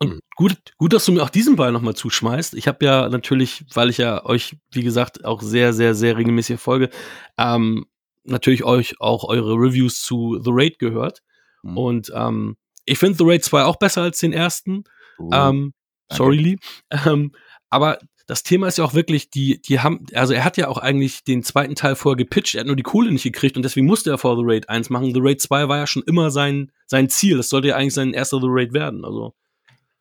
Und 0.00 0.20
gut, 0.36 0.56
gut, 0.76 0.92
dass 0.92 1.04
du 1.04 1.12
mir 1.12 1.22
auch 1.22 1.30
diesen 1.30 1.56
Ball 1.56 1.72
nochmal 1.72 1.94
zuschmeißt. 1.94 2.54
Ich 2.54 2.68
habe 2.68 2.84
ja 2.84 3.08
natürlich, 3.08 3.64
weil 3.74 3.90
ich 3.90 3.98
ja 3.98 4.24
euch, 4.24 4.56
wie 4.70 4.82
gesagt, 4.82 5.24
auch 5.24 5.42
sehr, 5.42 5.72
sehr, 5.72 5.94
sehr 5.94 6.16
regelmäßig 6.16 6.60
folge, 6.60 6.90
ähm, 7.36 7.86
natürlich 8.24 8.64
euch 8.64 9.00
auch 9.00 9.24
eure 9.24 9.54
Reviews 9.54 10.02
zu 10.02 10.40
The 10.42 10.50
Raid 10.52 10.78
gehört. 10.78 11.22
Mhm. 11.62 11.76
Und 11.76 12.12
ähm, 12.14 12.56
ich 12.84 12.98
finde 12.98 13.18
The 13.18 13.24
Raid 13.26 13.44
2 13.44 13.64
auch 13.64 13.76
besser 13.76 14.02
als 14.02 14.18
den 14.18 14.32
ersten. 14.32 14.84
Uh, 15.18 15.30
Ähm, 15.32 15.74
sorry, 16.10 16.36
Lee. 16.36 16.56
Ähm, 17.06 17.32
aber 17.70 17.98
das 18.26 18.42
Thema 18.42 18.68
ist 18.68 18.78
ja 18.78 18.84
auch 18.84 18.94
wirklich, 18.94 19.30
die, 19.30 19.60
die 19.60 19.80
haben, 19.80 20.06
also 20.14 20.34
er 20.34 20.44
hat 20.44 20.58
ja 20.58 20.68
auch 20.68 20.78
eigentlich 20.78 21.24
den 21.24 21.42
zweiten 21.42 21.74
Teil 21.74 21.96
vorher 21.96 22.16
gepitcht, 22.16 22.54
er 22.54 22.60
hat 22.60 22.66
nur 22.66 22.76
die 22.76 22.82
Kohle 22.82 23.10
nicht 23.10 23.22
gekriegt 23.22 23.56
und 23.56 23.62
deswegen 23.62 23.86
musste 23.86 24.10
er 24.10 24.18
vor 24.18 24.36
The 24.36 24.42
Raid 24.44 24.68
1 24.68 24.90
machen. 24.90 25.14
The 25.14 25.20
Raid 25.22 25.40
2 25.40 25.68
war 25.68 25.78
ja 25.78 25.86
schon 25.86 26.02
immer 26.02 26.30
sein, 26.30 26.70
sein 26.86 27.08
Ziel. 27.08 27.38
Das 27.38 27.48
sollte 27.48 27.68
ja 27.68 27.76
eigentlich 27.76 27.94
sein 27.94 28.12
erster 28.12 28.38
The 28.40 28.48
Raid 28.48 28.72
werden. 28.74 29.04
Also, 29.04 29.34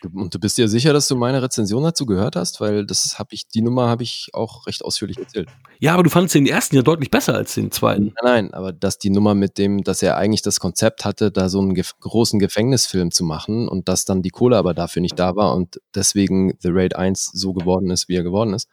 Und 0.03 0.33
du 0.33 0.39
bist 0.39 0.57
dir 0.57 0.67
sicher, 0.67 0.93
dass 0.93 1.07
du 1.07 1.15
meine 1.15 1.41
Rezension 1.41 1.81
dazu 1.81 2.05
gehört 2.05 2.35
hast? 2.35 2.61
Weil 2.61 2.85
das 2.85 3.17
habe 3.17 3.29
ich, 3.31 3.47
die 3.47 3.61
Nummer 3.61 3.87
habe 3.87 4.03
ich 4.03 4.29
auch 4.33 4.67
recht 4.67 4.85
ausführlich 4.85 5.17
erzählt. 5.17 5.49
ja, 5.79 5.93
aber 5.93 6.03
du 6.03 6.09
fandest 6.09 6.35
den 6.35 6.45
ersten 6.45 6.75
ja 6.75 6.83
deutlich 6.83 7.09
besser 7.09 7.33
als 7.33 7.55
den 7.55 7.71
zweiten. 7.71 8.13
Nein, 8.21 8.45
nein, 8.45 8.53
aber 8.53 8.71
dass 8.73 8.99
die 8.99 9.09
Nummer 9.09 9.33
mit 9.33 9.57
dem, 9.57 9.83
dass 9.83 10.03
er 10.03 10.17
eigentlich 10.17 10.43
das 10.43 10.59
Konzept 10.59 11.03
hatte, 11.03 11.31
da 11.31 11.49
so 11.49 11.59
einen 11.59 11.73
gef 11.73 11.93
großen 11.99 12.39
Gefängnisfilm 12.39 13.11
zu 13.11 13.23
machen 13.23 13.67
und 13.67 13.89
dass 13.89 14.05
dann 14.05 14.21
die 14.21 14.29
Kohle 14.29 14.57
aber 14.57 14.73
dafür 14.73 15.01
nicht 15.01 15.17
da 15.17 15.35
war 15.35 15.55
und 15.55 15.81
deswegen 15.95 16.53
The 16.59 16.69
Raid 16.71 16.95
1 16.95 17.31
so 17.33 17.53
geworden 17.53 17.89
ist, 17.89 18.07
wie 18.07 18.15
er 18.15 18.23
geworden 18.23 18.53
ist. 18.53 18.67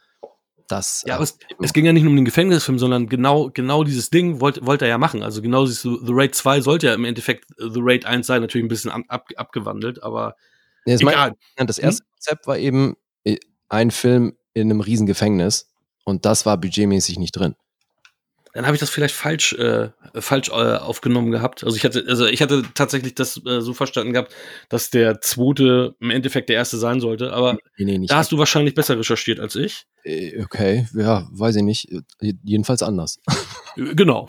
Das 0.68 1.04
Ja, 1.06 1.16
aber 1.16 1.24
es, 1.24 1.38
es 1.60 1.72
ging 1.72 1.84
ja 1.84 1.92
nicht 1.92 2.04
nur 2.04 2.10
um 2.10 2.16
den 2.16 2.24
Gefängnisfilm, 2.24 2.78
sondern 2.78 3.08
genau, 3.08 3.50
genau 3.52 3.84
dieses 3.84 4.10
Ding 4.10 4.40
wollte, 4.40 4.64
wollte 4.64 4.86
er 4.86 4.90
ja 4.90 4.98
machen. 4.98 5.22
Also 5.22 5.42
genau 5.42 5.64
dieses 5.66 5.82
The 5.82 6.12
Raid 6.12 6.34
2 6.34 6.62
sollte 6.62 6.86
ja 6.86 6.94
im 6.94 7.04
Endeffekt 7.04 7.50
äh, 7.58 7.68
The 7.70 7.80
Raid 7.82 8.06
1 8.06 8.26
sein, 8.26 8.40
natürlich 8.40 8.64
ein 8.64 8.68
bisschen 8.68 8.90
ab, 8.90 9.28
abgewandelt, 9.36 10.02
aber 10.02 10.36
Nee, 10.86 10.92
das, 10.92 11.02
mein, 11.02 11.14
egal. 11.14 11.34
ja, 11.58 11.64
das 11.64 11.78
erste 11.78 12.04
Konzept 12.12 12.46
war 12.46 12.58
eben 12.58 12.96
äh, 13.24 13.36
ein 13.68 13.90
Film 13.90 14.36
in 14.52 14.70
einem 14.70 14.80
riesen 14.80 15.06
Gefängnis 15.06 15.68
und 16.04 16.24
das 16.24 16.46
war 16.46 16.58
budgetmäßig 16.58 17.18
nicht 17.18 17.32
drin. 17.32 17.54
Dann 18.54 18.66
habe 18.66 18.76
ich 18.76 18.80
das 18.80 18.90
vielleicht 18.90 19.16
falsch, 19.16 19.52
äh, 19.54 19.90
falsch 20.14 20.48
äh, 20.48 20.52
aufgenommen 20.52 21.32
gehabt. 21.32 21.64
Also 21.64 21.76
ich 21.76 21.84
hatte, 21.84 22.04
also 22.06 22.24
ich 22.26 22.40
hatte 22.40 22.62
tatsächlich 22.74 23.16
das 23.16 23.44
äh, 23.44 23.60
so 23.60 23.74
verstanden 23.74 24.12
gehabt, 24.12 24.32
dass 24.68 24.90
der 24.90 25.20
zweite 25.20 25.96
im 25.98 26.10
Endeffekt 26.10 26.48
der 26.48 26.56
erste 26.56 26.76
sein 26.76 27.00
sollte, 27.00 27.32
aber 27.32 27.58
Nee, 27.78 27.98
nee, 27.98 28.06
da 28.06 28.18
hast 28.18 28.30
du 28.30 28.38
wahrscheinlich 28.38 28.74
besser 28.74 28.96
recherchiert 28.96 29.40
als 29.40 29.56
ich. 29.56 29.86
Äh, 30.04 30.40
okay, 30.40 30.86
ja, 30.94 31.26
weiß 31.32 31.56
ich 31.56 31.64
nicht. 31.64 31.90
Äh, 31.90 32.34
Jedenfalls 32.44 32.82
anders. 32.82 33.18
Genau. 33.76 34.28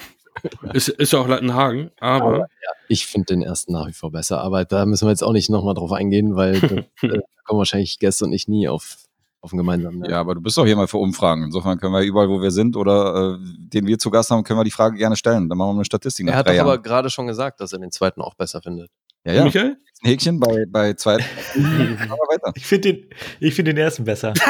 Ist, 0.74 0.90
ist 0.90 1.14
ja 1.14 1.20
auch 1.20 1.28
Leitenhagen, 1.28 1.92
aber 2.00 2.48
Ich 2.88 3.08
finde 3.08 3.26
den 3.34 3.42
ersten 3.42 3.74
nach 3.74 3.88
wie 3.88 3.94
vor 3.94 4.12
besser, 4.12 4.42
aber 4.42 4.66
da 4.66 4.86
müssen 4.86 5.06
wir 5.06 5.12
jetzt 5.12 5.24
auch 5.24 5.32
nicht 5.32 5.50
nochmal 5.50 5.74
drauf 5.74 5.92
eingehen, 5.92 6.36
weil 6.36 6.60
das, 6.60 6.72
äh, 7.02 7.08
da 7.08 7.22
kommen 7.46 7.58
wahrscheinlich 7.60 8.00
Gäste 8.00 8.26
und 8.26 8.34
ich 8.34 8.48
nie 8.48 8.68
auf, 8.68 8.98
auf 9.42 9.54
einen 9.54 9.60
gemeinsamen. 9.60 10.04
Ja, 10.06 10.20
aber 10.20 10.36
du 10.36 10.42
bist 10.42 10.58
doch 10.58 10.66
hier 10.66 10.76
mal 10.76 10.88
für 10.88 10.98
Umfragen. 10.98 11.44
Insofern 11.44 11.80
können 11.80 11.94
wir 11.94 12.02
überall, 12.02 12.30
wo 12.30 12.42
wir 12.42 12.52
sind 12.52 12.76
oder 12.76 13.36
äh, 13.36 13.38
den 13.42 13.88
wir 13.88 13.98
zu 13.98 14.12
Gast 14.12 14.32
haben, 14.32 14.44
können 14.44 14.60
wir 14.60 14.64
die 14.64 14.72
Frage 14.72 14.98
gerne 14.98 15.16
stellen. 15.16 15.50
Dann 15.50 15.58
machen 15.58 15.70
wir 15.70 15.76
eine 15.76 15.86
Statistik. 15.86 16.28
Er 16.28 16.32
nach 16.32 16.40
hat 16.40 16.48
drei 16.48 16.58
doch 16.58 16.64
aber 16.64 16.78
gerade 16.80 17.10
schon 17.10 17.28
gesagt, 17.28 17.60
dass 17.60 17.74
er 17.74 17.80
den 17.80 17.92
zweiten 17.92 18.22
auch 18.22 18.36
besser 18.36 18.62
findet. 18.62 18.90
ja, 19.26 19.34
ja. 19.34 19.44
Michael? 19.44 19.78
Ein 20.04 20.10
Häkchen 20.10 20.40
bei, 20.40 20.66
bei 20.68 20.94
zwei. 20.94 21.18
Machen 21.56 21.56
wir 21.56 22.10
weiter. 22.10 22.52
Ich 22.56 22.66
finde 22.66 22.94
den, 22.94 23.10
ich 23.40 23.56
find 23.56 23.68
den 23.68 23.78
ersten 23.78 24.04
besser. 24.04 24.34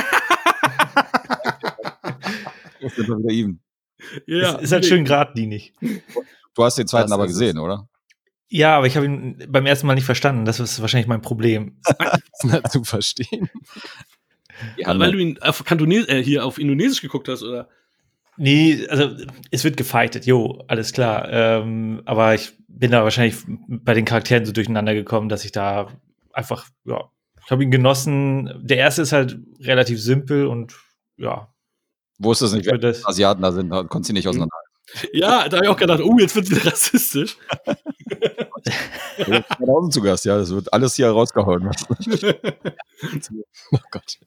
Sind 2.95 3.07
wir 3.07 3.17
wieder 3.17 3.31
even. 3.31 3.64
Ja, 4.25 4.53
ist, 4.55 4.63
ist 4.63 4.71
halt 4.71 4.85
schön 4.85 5.05
geradlinig. 5.05 5.73
Du 6.53 6.63
hast 6.63 6.77
den 6.77 6.87
zweiten 6.87 7.09
Das 7.09 7.13
aber 7.13 7.27
gesehen, 7.27 7.59
oder? 7.59 7.87
Ja, 8.47 8.77
aber 8.77 8.87
ich 8.87 8.95
habe 8.95 9.05
ihn 9.05 9.43
beim 9.49 9.65
ersten 9.65 9.87
Mal 9.87 9.95
nicht 9.95 10.05
verstanden. 10.05 10.45
Das 10.45 10.59
ist 10.59 10.79
wahrscheinlich 10.79 11.07
mein 11.07 11.21
Problem. 11.21 11.77
Na, 12.43 12.63
zu 12.63 12.83
verstehen. 12.83 13.49
Ja, 14.77 14.97
Weil 14.97 15.11
du 15.11 15.17
ihn 15.17 15.37
auf 15.41 15.65
Kantones 15.65 16.07
äh, 16.07 16.23
hier 16.23 16.45
auf 16.45 16.59
Indonesisch 16.59 17.01
geguckt 17.01 17.27
hast, 17.27 17.43
oder? 17.43 17.67
Nee, 18.37 18.87
also 18.87 19.13
es 19.51 19.65
wird 19.65 19.75
gefightet, 19.75 20.25
jo, 20.25 20.63
alles 20.69 20.93
klar. 20.93 21.27
Ähm, 21.29 22.01
aber 22.05 22.35
ich 22.35 22.53
bin 22.69 22.91
da 22.91 23.03
wahrscheinlich 23.03 23.35
bei 23.67 23.93
den 23.93 24.05
Charakteren 24.05 24.45
so 24.45 24.53
durcheinander 24.53 24.93
gekommen, 24.93 25.27
dass 25.27 25.43
ich 25.43 25.51
da 25.51 25.87
einfach, 26.31 26.67
ja, 26.85 27.09
ich 27.43 27.51
habe 27.51 27.63
ihn 27.63 27.71
genossen. 27.71 28.49
Der 28.63 28.77
erste 28.77 29.03
ist 29.03 29.11
halt 29.11 29.37
relativ 29.59 30.01
simpel 30.01 30.47
und 30.47 30.73
ja. 31.17 31.53
Wusstest 32.17 32.53
nicht, 32.53 32.65
für 32.65 32.71
wer 32.71 32.77
das, 32.77 33.05
Asiaten 33.05 33.41
da 33.41 33.51
sind, 33.51 33.69
da 33.69 33.83
konntest 33.83 34.09
du 34.09 34.13
nicht 34.13 34.27
auseinander. 34.27 34.55
Ja, 35.13 35.49
da 35.49 35.57
habe 35.57 35.65
ich 35.65 35.71
auch 35.71 35.77
gedacht, 35.77 36.01
oh, 36.01 36.17
jetzt 36.19 36.35
wird 36.35 36.49
wieder 36.49 36.65
rassistisch. 36.71 37.37
Da 39.17 39.39
draußen 39.59 39.91
zu 39.91 40.01
Gast, 40.01 40.25
ja, 40.25 40.37
das 40.37 40.51
wird 40.51 40.71
alles 40.73 40.95
hier 40.95 41.09
rausgehauen. 41.09 41.69
Oh 43.71 43.77
Gott. 43.91 44.19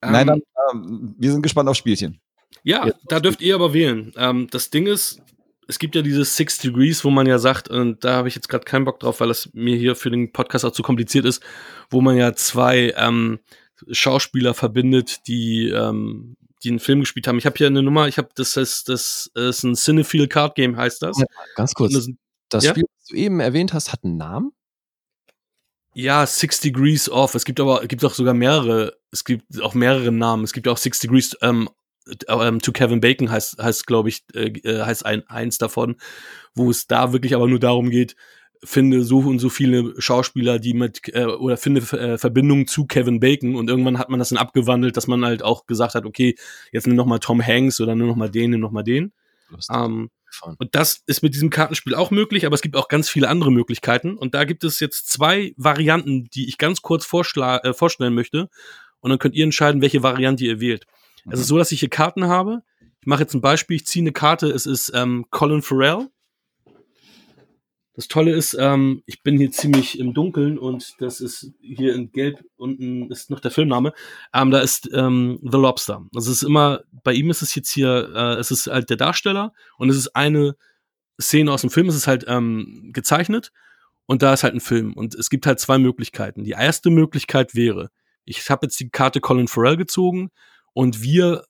Nein, 0.00 0.26
dann, 0.26 0.42
ähm, 0.72 1.14
wir 1.18 1.32
sind 1.32 1.42
gespannt 1.42 1.68
auf 1.68 1.76
Spielchen. 1.76 2.20
Ja, 2.62 2.86
Jetzt 2.86 3.00
da 3.08 3.20
dürft 3.20 3.40
ihr 3.40 3.54
aber 3.54 3.72
wählen. 3.72 4.12
Ähm, 4.16 4.48
das 4.50 4.70
Ding 4.70 4.86
ist, 4.86 5.20
es 5.66 5.78
gibt 5.78 5.94
ja 5.94 6.02
diese 6.02 6.24
Six 6.24 6.58
Degrees, 6.58 7.04
wo 7.04 7.10
man 7.10 7.26
ja 7.26 7.38
sagt, 7.38 7.68
und 7.68 8.04
da 8.04 8.14
habe 8.14 8.28
ich 8.28 8.34
jetzt 8.34 8.48
gerade 8.48 8.64
keinen 8.64 8.84
Bock 8.84 9.00
drauf, 9.00 9.20
weil 9.20 9.28
das 9.28 9.50
mir 9.52 9.76
hier 9.76 9.96
für 9.96 10.10
den 10.10 10.32
Podcast 10.32 10.64
auch 10.64 10.72
zu 10.72 10.82
kompliziert 10.82 11.24
ist, 11.24 11.42
wo 11.90 12.00
man 12.00 12.16
ja 12.16 12.34
zwei 12.34 12.94
ähm, 12.96 13.40
Schauspieler 13.90 14.54
verbindet, 14.54 15.26
die, 15.26 15.68
ähm, 15.68 16.36
die 16.62 16.70
einen 16.70 16.80
Film 16.80 17.00
gespielt 17.00 17.26
haben. 17.28 17.38
Ich 17.38 17.46
habe 17.46 17.56
hier 17.56 17.68
eine 17.68 17.82
Nummer, 17.82 18.08
ich 18.08 18.18
habe 18.18 18.28
das 18.34 18.56
ist, 18.56 18.88
das 18.88 19.30
ist 19.34 19.62
ein 19.62 19.76
Cinephile 19.76 20.28
Card 20.28 20.54
Game, 20.54 20.76
heißt 20.76 21.02
das. 21.02 21.18
Ja, 21.18 21.26
Ganz 21.54 21.74
kurz. 21.74 21.92
Das 21.92 22.08
Das 22.48 22.64
Ja? 22.64 22.70
Spiel, 22.70 22.84
das 22.98 23.08
du 23.08 23.16
eben 23.16 23.40
erwähnt 23.40 23.72
hast, 23.72 23.92
hat 23.92 24.04
einen 24.04 24.16
Namen? 24.16 24.52
Ja, 25.94 26.26
Six 26.26 26.60
Degrees 26.60 27.10
Off. 27.10 27.34
Es 27.34 27.44
gibt 27.44 27.60
aber, 27.60 27.82
es 27.82 27.88
gibt 27.88 28.04
auch 28.04 28.14
sogar 28.14 28.34
mehrere, 28.34 28.96
es 29.10 29.24
gibt 29.24 29.60
auch 29.60 29.74
mehrere 29.74 30.12
Namen. 30.12 30.44
Es 30.44 30.52
gibt 30.52 30.68
auch 30.68 30.76
Six 30.76 31.00
Degrees 31.00 31.36
ähm, 31.42 31.68
ähm, 32.28 32.60
to 32.60 32.72
Kevin 32.72 33.00
Bacon 33.00 33.30
heißt, 33.30 33.62
heißt 33.62 33.86
glaube 33.86 34.08
ich, 34.08 34.24
äh, 34.34 34.48
äh, 34.48 34.82
heißt 34.82 35.04
ein, 35.04 35.26
eins 35.28 35.58
davon, 35.58 35.96
wo 36.54 36.70
es 36.70 36.86
da 36.86 37.12
wirklich 37.12 37.34
aber 37.34 37.46
nur 37.46 37.58
darum 37.58 37.90
geht, 37.90 38.16
finde 38.64 39.02
so 39.02 39.18
und 39.18 39.38
so 39.38 39.48
viele 39.48 39.94
Schauspieler, 40.00 40.58
die 40.58 40.74
mit, 40.74 41.00
äh, 41.14 41.24
oder 41.24 41.56
finde 41.56 41.80
äh, 41.96 42.18
Verbindungen 42.18 42.66
zu 42.66 42.86
Kevin 42.86 43.20
Bacon 43.20 43.56
und 43.56 43.68
irgendwann 43.68 43.98
hat 43.98 44.08
man 44.08 44.18
das 44.18 44.30
dann 44.30 44.38
abgewandelt, 44.38 44.96
dass 44.96 45.06
man 45.06 45.24
halt 45.24 45.42
auch 45.42 45.66
gesagt 45.66 45.94
hat, 45.94 46.04
okay, 46.04 46.36
jetzt 46.72 46.86
nimm 46.86 46.96
noch 46.96 47.06
mal 47.06 47.18
Tom 47.18 47.44
Hanks 47.44 47.80
oder 47.80 47.94
nimm 47.94 48.06
noch 48.06 48.16
mal 48.16 48.30
den, 48.30 48.50
nimm 48.50 48.60
noch 48.60 48.70
mal 48.70 48.82
den. 48.82 49.12
Ähm, 49.70 50.10
und 50.58 50.74
das 50.74 51.02
ist 51.06 51.22
mit 51.22 51.34
diesem 51.34 51.50
Kartenspiel 51.50 51.94
auch 51.94 52.10
möglich, 52.10 52.46
aber 52.46 52.54
es 52.54 52.60
gibt 52.60 52.76
auch 52.76 52.88
ganz 52.88 53.08
viele 53.08 53.28
andere 53.28 53.50
Möglichkeiten. 53.50 54.16
Und 54.16 54.34
da 54.34 54.44
gibt 54.44 54.62
es 54.64 54.80
jetzt 54.80 55.10
zwei 55.10 55.54
Varianten, 55.56 56.28
die 56.30 56.48
ich 56.48 56.58
ganz 56.58 56.82
kurz 56.82 57.04
äh, 57.12 57.72
vorstellen 57.72 58.14
möchte. 58.14 58.48
Und 59.00 59.10
dann 59.10 59.18
könnt 59.18 59.34
ihr 59.34 59.44
entscheiden, 59.44 59.80
welche 59.80 60.02
Variante 60.02 60.44
ihr 60.44 60.60
wählt. 60.60 60.86
Es 61.30 61.40
ist 61.40 61.48
so, 61.48 61.58
dass 61.58 61.72
ich 61.72 61.80
hier 61.80 61.90
Karten 61.90 62.26
habe. 62.26 62.62
Ich 63.00 63.06
mache 63.06 63.22
jetzt 63.22 63.34
ein 63.34 63.40
Beispiel. 63.40 63.76
Ich 63.76 63.86
ziehe 63.86 64.02
eine 64.02 64.12
Karte. 64.12 64.48
Es 64.48 64.66
ist 64.66 64.92
ähm, 64.94 65.26
Colin 65.30 65.62
Farrell. 65.62 66.08
Das 67.98 68.06
Tolle 68.06 68.30
ist, 68.30 68.56
ähm, 68.60 69.02
ich 69.06 69.24
bin 69.24 69.38
hier 69.38 69.50
ziemlich 69.50 69.98
im 69.98 70.14
Dunkeln 70.14 70.56
und 70.56 70.94
das 71.00 71.20
ist 71.20 71.50
hier 71.60 71.96
in 71.96 72.12
Gelb 72.12 72.44
unten 72.56 73.10
ist 73.10 73.28
noch 73.28 73.40
der 73.40 73.50
Filmname. 73.50 73.92
Ähm, 74.32 74.52
da 74.52 74.60
ist 74.60 74.88
ähm, 74.94 75.40
The 75.42 75.58
Lobster. 75.58 76.06
Das 76.12 76.28
ist 76.28 76.44
immer, 76.44 76.84
bei 77.02 77.12
ihm 77.12 77.28
ist 77.28 77.42
es 77.42 77.56
jetzt 77.56 77.72
hier, 77.72 78.12
äh, 78.14 78.34
es 78.34 78.52
ist 78.52 78.68
halt 78.68 78.88
der 78.88 78.98
Darsteller 78.98 79.52
und 79.78 79.90
es 79.90 79.96
ist 79.96 80.14
eine 80.14 80.54
Szene 81.20 81.50
aus 81.50 81.62
dem 81.62 81.70
Film, 81.70 81.88
es 81.88 81.96
ist 81.96 82.06
halt 82.06 82.24
ähm, 82.28 82.90
gezeichnet 82.92 83.50
und 84.06 84.22
da 84.22 84.32
ist 84.32 84.44
halt 84.44 84.54
ein 84.54 84.60
Film. 84.60 84.92
Und 84.92 85.16
es 85.16 85.28
gibt 85.28 85.44
halt 85.44 85.58
zwei 85.58 85.78
Möglichkeiten. 85.78 86.44
Die 86.44 86.52
erste 86.52 86.90
Möglichkeit 86.90 87.56
wäre, 87.56 87.90
ich 88.24 88.48
habe 88.48 88.66
jetzt 88.66 88.78
die 88.78 88.90
Karte 88.90 89.18
Colin 89.18 89.48
Farrell 89.48 89.76
gezogen 89.76 90.30
und 90.72 91.02
wir 91.02 91.42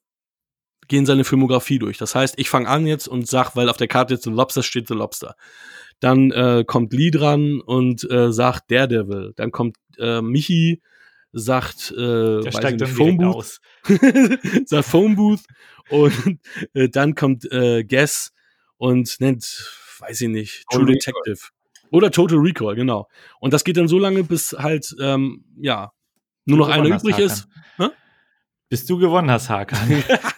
gehen 0.88 1.04
seine 1.04 1.24
Filmografie 1.24 1.78
durch. 1.78 1.98
Das 1.98 2.14
heißt, 2.14 2.38
ich 2.38 2.48
fange 2.48 2.68
an 2.68 2.86
jetzt 2.86 3.06
und 3.06 3.28
sag, 3.28 3.54
weil 3.54 3.68
auf 3.68 3.76
der 3.76 3.88
Karte 3.88 4.14
jetzt 4.14 4.24
The 4.24 4.30
Lobster 4.30 4.62
steht 4.62 4.88
The 4.88 4.94
Lobster. 4.94 5.36
Dann 6.00 6.30
äh, 6.30 6.64
kommt 6.66 6.92
Lee 6.92 7.10
dran 7.10 7.60
und 7.60 8.08
äh, 8.10 8.32
sagt 8.32 8.70
Daredevil. 8.70 9.32
Dann 9.36 9.50
kommt 9.50 9.76
äh, 9.98 10.22
Michi, 10.22 10.80
sagt, 11.32 11.90
äh, 11.90 11.96
der 11.96 12.44
weiß 12.44 12.56
steigt 12.56 12.80
nicht, 12.80 12.80
direkt 12.80 12.96
Phonebooth. 12.96 13.34
aus. 13.34 13.60
sagt 14.66 14.88
Phone 14.88 15.16
Booth 15.16 15.42
und 15.90 16.40
äh, 16.74 16.88
dann 16.88 17.14
kommt 17.14 17.50
äh, 17.50 17.84
Guess 17.84 18.32
und 18.76 19.20
nennt, 19.20 19.44
weiß 20.00 20.20
ich 20.22 20.28
nicht, 20.28 20.64
True 20.70 20.80
Total 20.86 20.94
Detective. 20.94 21.48
Oder 21.90 22.10
Total 22.10 22.38
Recall, 22.38 22.74
genau. 22.74 23.08
Und 23.40 23.52
das 23.52 23.64
geht 23.64 23.76
dann 23.76 23.88
so 23.88 23.98
lange, 23.98 24.22
bis 24.22 24.52
halt, 24.52 24.94
ähm, 25.00 25.44
ja, 25.58 25.92
nur 26.44 26.58
Du 26.58 26.64
noch 26.64 26.68
einer 26.68 26.94
hast, 26.94 27.02
übrig 27.02 27.16
Hakan. 27.16 27.26
ist. 27.26 27.48
Hä? 27.76 27.88
Bis 28.68 28.84
du 28.86 28.98
gewonnen 28.98 29.30
hast, 29.30 29.48
Hakan. 29.48 30.04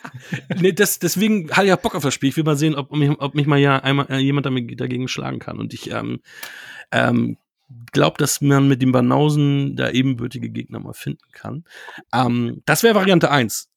nee, 0.61 0.73
das, 0.73 0.99
deswegen 0.99 1.51
hatte 1.51 1.67
ich 1.67 1.73
auch 1.73 1.79
Bock 1.79 1.95
auf 1.95 2.03
das 2.03 2.15
Spiel. 2.15 2.31
Ich 2.31 2.37
will 2.37 2.45
mal 2.45 2.57
sehen, 2.57 2.75
ob 2.75 2.93
mich, 2.93 3.11
ob 3.19 3.35
mich 3.35 3.47
mal 3.47 3.59
ja 3.59 3.79
einmal 3.79 4.07
äh, 4.11 4.19
jemand 4.19 4.47
damit, 4.47 4.81
dagegen 4.81 5.09
schlagen 5.09 5.39
kann. 5.39 5.59
Und 5.59 5.75
ich 5.75 5.91
ähm, 5.91 6.21
ähm, 6.93 7.37
glaube, 7.93 8.19
dass 8.19 8.41
man 8.41 8.69
mit 8.69 8.83
dem 8.83 8.93
Banausen 8.93 9.77
da 9.77 9.91
ebenbürtige 9.91 10.51
Gegner 10.51 10.81
mal 10.81 10.95
finden 10.95 11.31
kann. 11.33 11.65
Ähm, 12.13 12.63
das 12.67 12.83
wäre 12.83 12.95
Variante 12.95 13.31
1. 13.31 13.69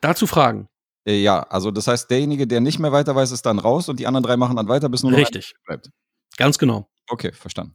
Dazu 0.00 0.26
Fragen. 0.26 0.68
Äh, 1.04 1.20
ja, 1.20 1.40
also 1.40 1.70
das 1.70 1.86
heißt, 1.86 2.10
derjenige, 2.10 2.46
der 2.46 2.60
nicht 2.60 2.78
mehr 2.78 2.92
weiter 2.92 3.14
weiß, 3.14 3.32
ist 3.32 3.46
dann 3.46 3.58
raus 3.58 3.88
und 3.88 3.98
die 3.98 4.06
anderen 4.06 4.24
drei 4.24 4.36
machen 4.36 4.56
dann 4.56 4.68
weiter, 4.68 4.88
bis 4.88 5.02
nur 5.02 5.12
noch 5.12 5.18
Richtig. 5.18 5.54
bleibt. 5.66 5.90
Ganz 6.36 6.58
genau. 6.58 6.88
Okay, 7.08 7.32
verstanden. 7.32 7.74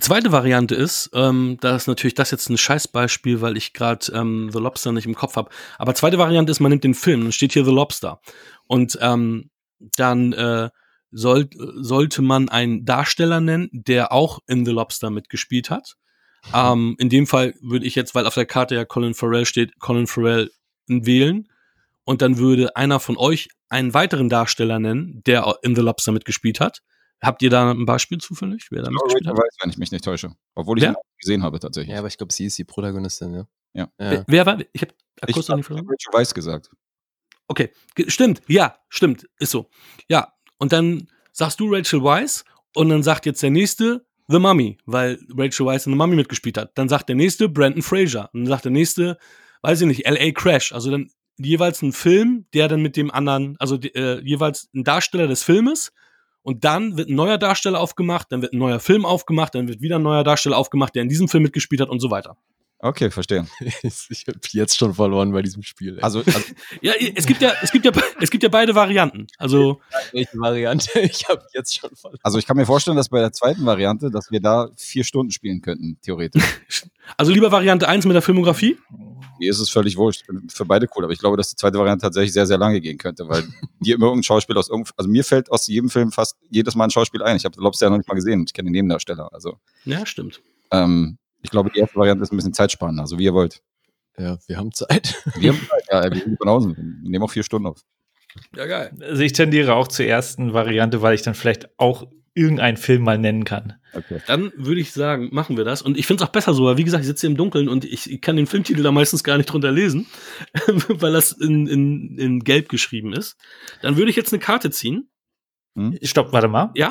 Zweite 0.00 0.32
Variante 0.32 0.74
ist, 0.74 1.10
ähm, 1.12 1.58
da 1.60 1.76
ist 1.76 1.86
natürlich 1.86 2.14
das 2.14 2.30
jetzt 2.30 2.48
ein 2.48 2.56
Scheißbeispiel, 2.56 3.42
weil 3.42 3.58
ich 3.58 3.74
gerade 3.74 4.10
ähm, 4.14 4.48
The 4.50 4.58
Lobster 4.58 4.90
nicht 4.90 5.06
im 5.06 5.14
Kopf 5.14 5.36
habe. 5.36 5.50
Aber 5.78 5.94
zweite 5.94 6.16
Variante 6.16 6.50
ist, 6.50 6.60
man 6.60 6.70
nimmt 6.70 6.84
den 6.84 6.94
Film, 6.94 7.22
dann 7.22 7.32
steht 7.32 7.52
hier 7.52 7.64
The 7.64 7.72
Lobster. 7.72 8.20
Und 8.66 8.98
ähm, 9.02 9.50
dann 9.96 10.32
äh, 10.32 10.70
soll, 11.10 11.50
sollte 11.76 12.22
man 12.22 12.48
einen 12.48 12.86
Darsteller 12.86 13.40
nennen, 13.40 13.68
der 13.72 14.12
auch 14.12 14.38
in 14.46 14.64
The 14.64 14.72
Lobster 14.72 15.10
mitgespielt 15.10 15.68
hat. 15.68 15.96
Ähm, 16.54 16.96
in 16.98 17.10
dem 17.10 17.26
Fall 17.26 17.54
würde 17.60 17.86
ich 17.86 17.94
jetzt, 17.94 18.14
weil 18.14 18.26
auf 18.26 18.34
der 18.34 18.46
Karte 18.46 18.74
ja 18.74 18.86
Colin 18.86 19.14
Farrell 19.14 19.44
steht, 19.44 19.78
Colin 19.78 20.06
Farrell 20.06 20.50
wählen. 20.88 21.48
Und 22.04 22.22
dann 22.22 22.38
würde 22.38 22.74
einer 22.76 22.98
von 22.98 23.16
euch 23.16 23.48
einen 23.68 23.94
weiteren 23.94 24.28
Darsteller 24.28 24.78
nennen, 24.78 25.22
der 25.26 25.58
in 25.62 25.76
The 25.76 25.82
Lobster 25.82 26.12
mitgespielt 26.12 26.60
hat. 26.60 26.82
Habt 27.22 27.42
ihr 27.42 27.50
da 27.50 27.70
ein 27.70 27.86
Beispiel 27.86 28.18
zufällig, 28.18 28.66
wer 28.70 28.82
da 28.82 28.90
mitgespielt 28.90 29.26
Rachel 29.26 29.38
hat? 29.38 29.44
Weisz, 29.44 29.56
wenn 29.62 29.70
ich 29.70 29.78
mich 29.78 29.92
nicht 29.92 30.04
täusche. 30.04 30.34
Obwohl 30.54 30.78
ich 30.78 30.82
Wer? 30.82 30.90
ihn 30.90 30.96
auch 30.96 31.18
gesehen 31.20 31.42
habe, 31.42 31.60
tatsächlich. 31.60 31.92
Ja, 31.92 32.00
aber 32.00 32.08
ich 32.08 32.18
glaube, 32.18 32.32
sie 32.32 32.46
ist 32.46 32.58
die 32.58 32.64
Protagonistin, 32.64 33.34
ja. 33.34 33.46
Ja. 33.74 33.88
Wer, 33.96 34.24
wer 34.26 34.46
war? 34.46 34.60
Ich 34.72 34.82
habe 34.82 34.92
ich 35.26 35.34
kurz 35.34 35.48
noch 35.48 35.56
nicht 35.56 35.66
verstanden. 35.66 35.88
habe 35.88 35.94
Rachel 35.94 36.20
Weisz 36.20 36.34
gesagt. 36.34 36.70
Okay, 37.48 37.70
stimmt, 38.08 38.42
ja, 38.48 38.76
stimmt, 38.88 39.28
ist 39.38 39.50
so. 39.50 39.68
Ja, 40.08 40.32
und 40.58 40.72
dann 40.72 41.08
sagst 41.32 41.60
du 41.60 41.72
Rachel 41.72 42.02
Weisz 42.02 42.44
und 42.74 42.88
dann 42.88 43.02
sagt 43.02 43.26
jetzt 43.26 43.42
der 43.42 43.50
nächste 43.50 44.04
The 44.28 44.38
Mummy, 44.38 44.78
weil 44.86 45.18
Rachel 45.36 45.66
Weisz 45.66 45.86
in 45.86 45.92
The 45.92 45.96
Mummy 45.96 46.16
mitgespielt 46.16 46.56
hat. 46.56 46.76
Dann 46.76 46.88
sagt 46.88 47.08
der 47.08 47.16
nächste 47.16 47.48
Brandon 47.48 47.82
Fraser. 47.82 48.30
Und 48.32 48.44
dann 48.44 48.46
sagt 48.46 48.64
der 48.64 48.72
nächste, 48.72 49.18
weiß 49.62 49.80
ich 49.80 49.86
nicht, 49.86 50.06
L.A. 50.06 50.30
Crash. 50.32 50.72
Also 50.72 50.90
dann 50.90 51.10
jeweils 51.36 51.82
ein 51.82 51.92
Film, 51.92 52.46
der 52.54 52.68
dann 52.68 52.82
mit 52.82 52.96
dem 52.96 53.10
anderen, 53.10 53.56
also 53.58 53.76
äh, 53.76 54.20
jeweils 54.22 54.70
ein 54.74 54.84
Darsteller 54.84 55.26
des 55.26 55.42
Filmes. 55.42 55.92
Und 56.42 56.64
dann 56.64 56.96
wird 56.96 57.08
ein 57.08 57.14
neuer 57.14 57.38
Darsteller 57.38 57.80
aufgemacht, 57.80 58.30
dann 58.30 58.42
wird 58.42 58.52
ein 58.52 58.58
neuer 58.58 58.80
Film 58.80 59.04
aufgemacht, 59.04 59.54
dann 59.54 59.68
wird 59.68 59.80
wieder 59.80 59.96
ein 59.96 60.02
neuer 60.02 60.24
Darsteller 60.24 60.56
aufgemacht, 60.56 60.94
der 60.94 61.02
in 61.02 61.08
diesem 61.08 61.28
Film 61.28 61.44
mitgespielt 61.44 61.80
hat 61.80 61.88
und 61.88 62.00
so 62.00 62.10
weiter. 62.10 62.36
Okay, 62.84 63.12
verstehe. 63.12 63.46
ich 63.84 64.24
habe 64.26 64.38
jetzt 64.50 64.76
schon 64.76 64.92
verloren 64.92 65.30
bei 65.30 65.40
diesem 65.40 65.62
Spiel. 65.62 66.00
Also, 66.00 66.18
also 66.18 66.40
Ja, 66.80 66.92
es 67.14 67.26
gibt 67.26 67.40
ja, 67.40 67.52
es 67.62 67.70
gibt 67.70 67.84
ja, 67.84 67.92
es 68.20 68.28
gibt 68.28 68.42
ja 68.42 68.48
beide 68.48 68.74
Varianten. 68.74 69.28
Also 69.38 69.80
welche 70.10 70.36
Variante? 70.38 70.90
Ich 71.00 71.28
habe 71.28 71.46
jetzt 71.54 71.78
schon 71.78 71.94
verloren. 71.94 72.18
Also 72.24 72.38
ich 72.38 72.46
kann 72.46 72.56
mir 72.56 72.66
vorstellen, 72.66 72.96
dass 72.96 73.08
bei 73.08 73.20
der 73.20 73.32
zweiten 73.32 73.64
Variante, 73.64 74.10
dass 74.10 74.32
wir 74.32 74.40
da 74.40 74.68
vier 74.76 75.04
Stunden 75.04 75.30
spielen 75.30 75.62
könnten, 75.62 75.98
theoretisch. 76.02 76.42
Also 77.16 77.32
lieber 77.32 77.50
Variante 77.50 77.88
1 77.88 78.06
mit 78.06 78.14
der 78.14 78.22
Filmografie? 78.22 78.78
Mir 79.40 79.50
ist 79.50 79.58
es 79.58 79.70
völlig 79.70 79.96
wurscht. 79.96 80.20
Ich 80.20 80.26
bin 80.28 80.48
für 80.48 80.64
beide 80.64 80.86
cool, 80.94 81.02
aber 81.02 81.12
ich 81.12 81.18
glaube, 81.18 81.36
dass 81.36 81.50
die 81.50 81.56
zweite 81.56 81.76
Variante 81.76 82.04
tatsächlich 82.04 82.32
sehr, 82.32 82.46
sehr 82.46 82.58
lange 82.58 82.80
gehen 82.80 82.96
könnte, 82.96 83.28
weil 83.28 83.42
dir 83.80 83.96
immer 83.96 84.06
irgendein 84.06 84.22
Schauspiel 84.22 84.56
aus 84.56 84.68
irgendeinem, 84.68 84.94
also 84.96 85.10
mir 85.10 85.24
fällt 85.24 85.50
aus 85.50 85.66
jedem 85.66 85.90
Film 85.90 86.12
fast 86.12 86.36
jedes 86.48 86.76
Mal 86.76 86.84
ein 86.84 86.90
Schauspiel 86.90 87.22
ein. 87.24 87.36
Ich 87.36 87.44
habe 87.44 87.60
Lobster 87.60 87.86
ja 87.86 87.90
noch 87.90 87.96
nicht 87.98 88.08
mal 88.08 88.14
gesehen. 88.14 88.44
Ich 88.46 88.52
kenne 88.54 88.68
den 88.68 88.72
Nebendarsteller. 88.72 89.30
Also 89.32 89.56
Ja, 89.84 90.06
stimmt. 90.06 90.40
ähm, 90.70 91.18
ich 91.42 91.50
glaube, 91.50 91.70
die 91.70 91.80
erste 91.80 91.96
Variante 91.96 92.22
ist 92.22 92.32
ein 92.32 92.36
bisschen 92.36 92.54
zeitspannender, 92.54 93.02
also 93.02 93.18
wie 93.18 93.24
ihr 93.24 93.34
wollt. 93.34 93.62
Ja, 94.18 94.38
wir 94.46 94.56
haben 94.56 94.72
Zeit. 94.72 95.22
Wir 95.36 95.52
haben 95.52 95.68
ja, 95.90 96.12
wir 96.12 96.20
sind 96.20 96.36
von 96.36 96.48
außen. 96.48 96.76
Wir 96.76 97.10
nehmen 97.10 97.24
auch 97.24 97.30
vier 97.30 97.42
Stunden 97.42 97.68
auf. 97.68 97.80
Ja, 98.54 98.66
geil. 98.66 98.92
Also 99.00 99.22
ich 99.22 99.32
tendiere 99.32 99.74
auch 99.74 99.88
zur 99.88 100.06
ersten 100.06 100.52
Variante, 100.52 101.02
weil 101.02 101.14
ich 101.14 101.22
dann 101.22 101.34
vielleicht 101.34 101.68
auch 101.78 102.06
irgendeinen 102.34 102.76
Film 102.78 103.02
mal 103.02 103.18
nennen 103.18 103.44
kann. 103.44 103.74
Okay. 103.92 104.20
Dann 104.26 104.52
würde 104.56 104.80
ich 104.80 104.92
sagen, 104.92 105.28
machen 105.32 105.56
wir 105.56 105.64
das. 105.64 105.82
Und 105.82 105.98
ich 105.98 106.06
finde 106.06 106.24
es 106.24 106.28
auch 106.28 106.32
besser 106.32 106.54
so, 106.54 106.64
weil 106.64 106.78
wie 106.78 106.84
gesagt, 106.84 107.02
ich 107.02 107.06
sitze 107.06 107.22
hier 107.22 107.30
im 107.30 107.36
Dunkeln 107.36 107.68
und 107.68 107.84
ich, 107.84 108.20
kann 108.22 108.36
den 108.36 108.46
Filmtitel 108.46 108.82
da 108.82 108.90
meistens 108.90 109.22
gar 109.22 109.36
nicht 109.36 109.46
drunter 109.46 109.70
lesen, 109.70 110.06
weil 110.88 111.12
das 111.12 111.32
in, 111.32 111.66
in, 111.66 112.18
in 112.18 112.40
Gelb 112.40 112.68
geschrieben 112.70 113.12
ist. 113.12 113.36
Dann 113.82 113.96
würde 113.96 114.10
ich 114.10 114.16
jetzt 114.16 114.32
eine 114.32 114.40
Karte 114.40 114.70
ziehen. 114.70 115.10
Stopp, 116.02 116.32
warte 116.32 116.48
mal. 116.48 116.70
Ja. 116.74 116.90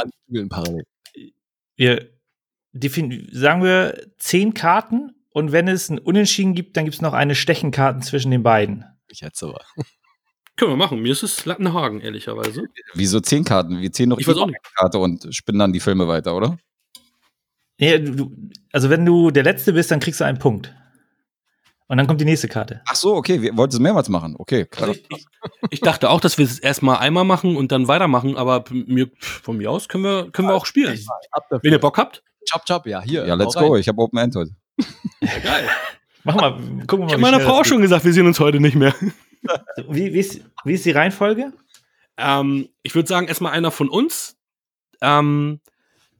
Wir 1.75 2.09
sagen 2.73 3.63
wir 3.63 4.07
zehn 4.17 4.53
Karten 4.53 5.11
und 5.33 5.51
wenn 5.51 5.67
es 5.67 5.89
ein 5.89 5.99
Unentschieden 5.99 6.53
gibt, 6.53 6.77
dann 6.77 6.85
gibt 6.85 6.95
es 6.95 7.01
noch 7.01 7.13
eine 7.13 7.35
Stechenkarten 7.35 8.01
zwischen 8.01 8.31
den 8.31 8.43
beiden. 8.43 8.85
Ich 9.09 9.21
hätte 9.21 9.45
aber. 9.45 9.61
können 10.57 10.71
wir 10.71 10.77
machen. 10.77 11.01
Mir 11.01 11.11
ist 11.11 11.23
es 11.23 11.45
Lattenhagen, 11.45 12.01
ehrlicherweise. 12.01 12.63
Wieso 12.93 13.19
zehn 13.19 13.43
Karten? 13.43 13.81
Wir 13.81 13.91
ziehen 13.91 14.09
noch 14.09 14.19
Ich 14.19 14.27
weiß 14.27 14.37
auch 14.37 14.47
eine 14.47 14.57
Karte 14.75 14.99
und 14.99 15.33
spinnen 15.33 15.59
dann 15.59 15.73
die 15.73 15.79
Filme 15.79 16.07
weiter, 16.07 16.35
oder? 16.35 16.57
Nee, 17.79 17.97
du, 17.97 18.31
also 18.71 18.89
wenn 18.89 19.05
du 19.05 19.31
der 19.31 19.43
Letzte 19.43 19.73
bist, 19.73 19.89
dann 19.89 19.99
kriegst 19.99 20.19
du 20.19 20.25
einen 20.25 20.37
Punkt. 20.37 20.75
Und 21.87 21.97
dann 21.97 22.07
kommt 22.07 22.21
die 22.21 22.25
nächste 22.25 22.47
Karte. 22.47 22.81
Ach 22.85 22.95
so, 22.95 23.15
okay, 23.15 23.41
wir 23.41 23.57
wollten 23.57 23.73
es 23.73 23.79
mehrmals 23.79 24.07
machen. 24.07 24.35
Okay, 24.37 24.65
klar. 24.65 24.89
Also 24.89 25.01
ich, 25.09 25.27
ich 25.71 25.79
dachte 25.81 26.09
auch, 26.09 26.21
dass 26.21 26.37
wir 26.37 26.45
es 26.45 26.59
erstmal 26.59 26.99
einmal 26.99 27.25
machen 27.25 27.57
und 27.57 27.71
dann 27.71 27.87
weitermachen, 27.87 28.37
aber 28.37 28.63
mir, 28.69 29.09
von 29.19 29.57
mir 29.57 29.71
aus 29.71 29.89
können 29.89 30.03
wir, 30.03 30.31
können 30.31 30.47
wir 30.47 30.55
auch 30.55 30.65
spielen. 30.65 30.97
Wenn 31.49 31.71
ihr 31.71 31.79
Bock 31.79 31.97
habt. 31.97 32.23
Chop, 32.49 32.65
chop, 32.65 32.85
ja, 32.85 33.01
hier. 33.01 33.25
Ja, 33.25 33.35
let's 33.35 33.55
hau 33.55 33.59
rein. 33.59 33.69
go. 33.69 33.77
Ich 33.77 33.87
habe 33.87 34.01
Open 34.01 34.19
End 34.19 34.35
heute. 34.35 34.51
Geil. 35.21 35.69
Mach 36.23 36.35
mal, 36.35 36.51
gucken 36.51 36.61
wir 36.61 36.97
mal. 36.97 37.05
Ich 37.07 37.13
habe 37.13 37.21
meiner 37.21 37.39
Frau 37.39 37.59
auch 37.59 37.65
schon 37.65 37.81
gesagt, 37.81 38.05
wir 38.05 38.13
sehen 38.13 38.27
uns 38.27 38.39
heute 38.39 38.59
nicht 38.59 38.75
mehr. 38.75 38.93
Wie, 39.89 40.13
wie, 40.13 40.19
ist, 40.19 40.41
wie 40.65 40.73
ist 40.73 40.85
die 40.85 40.91
Reihenfolge? 40.91 41.51
Ähm, 42.17 42.69
ich 42.83 42.93
würde 42.93 43.07
sagen, 43.07 43.27
erstmal 43.27 43.53
einer 43.53 43.71
von 43.71 43.89
uns, 43.89 44.37
ähm, 45.01 45.59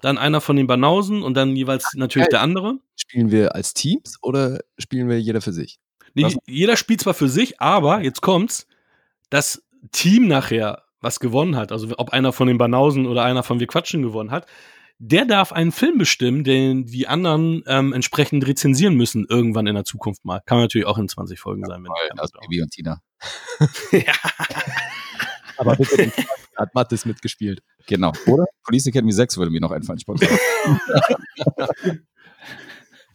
dann 0.02 0.18
einer 0.18 0.42
von 0.42 0.56
den 0.56 0.66
Banausen 0.66 1.22
und 1.22 1.36
dann 1.36 1.56
jeweils 1.56 1.94
natürlich 1.94 2.30
geil. 2.30 2.32
der 2.32 2.42
andere. 2.42 2.80
Spielen 2.96 3.30
wir 3.30 3.54
als 3.54 3.74
Teams 3.76 4.18
oder 4.24 4.60
spielen 4.80 5.08
wir 5.08 5.22
jeder 5.22 5.42
für 5.42 5.54
sich? 5.54 5.80
Nee, 6.14 6.36
jeder 6.48 6.76
spielt 6.76 7.02
zwar 7.02 7.14
für 7.14 7.30
sich, 7.30 7.62
aber 7.62 8.02
jetzt 8.02 8.22
kommt's, 8.22 8.68
das 9.30 9.64
Team 9.92 10.28
nachher, 10.28 10.84
was 11.00 11.20
gewonnen 11.20 11.56
hat, 11.56 11.72
also 11.72 11.88
ob 11.98 12.12
einer 12.12 12.34
von 12.34 12.48
den 12.48 12.58
Banausen 12.58 13.06
oder 13.08 13.24
einer 13.24 13.44
von 13.44 13.60
Wir 13.60 13.68
Quatschen 13.68 14.02
gewonnen 14.02 14.32
hat, 14.32 14.46
der 15.04 15.26
darf 15.26 15.52
einen 15.52 15.72
Film 15.72 15.98
bestimmen, 15.98 16.44
den 16.44 16.86
die 16.86 17.08
anderen 17.08 17.64
ähm, 17.66 17.92
entsprechend 17.92 18.46
rezensieren 18.46 18.94
müssen, 18.94 19.26
irgendwann 19.28 19.66
in 19.66 19.74
der 19.74 19.84
Zukunft 19.84 20.24
mal. 20.26 20.42
Kann 20.46 20.60
natürlich 20.60 20.86
auch 20.86 21.00
in 21.00 21.10
20 21.10 21.40
Folgen 21.40 21.66
sein. 21.66 21.84
Wenn 21.84 21.92
die 22.14 22.20
Also 22.20 22.38
Bibi 22.42 22.62
und 22.62 22.70
Tina. 22.72 23.02
Aber 25.58 25.76
bitte, 25.76 25.98
den 25.98 26.12
hat 26.56 26.76
Mattes 26.76 27.06
mitgespielt. 27.06 27.64
Genau. 27.88 28.12
Oder? 28.28 28.46
Police 28.64 28.86
Academy 28.88 29.12
6 29.12 29.38
würde 29.38 29.50
mir 29.52 29.60
noch 29.60 29.72
einfallen, 29.72 30.00
spontan. 30.00 30.30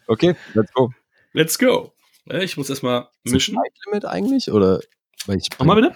okay, 0.08 0.34
let's 0.54 0.72
go. 0.72 0.90
Let's 1.32 1.58
go. 1.58 1.92
Äh, 2.28 2.42
Ich 2.44 2.56
muss 2.56 2.68
erstmal 2.68 3.08
Ist 3.22 3.32
mischen. 3.32 3.56
ein 3.56 3.62
Zeitlimit 3.62 4.04
eigentlich? 4.06 4.50
Oder 4.50 4.80
weil 5.26 5.38
ich 5.38 5.48
Nochmal 5.58 5.76
bitte? 5.76 5.94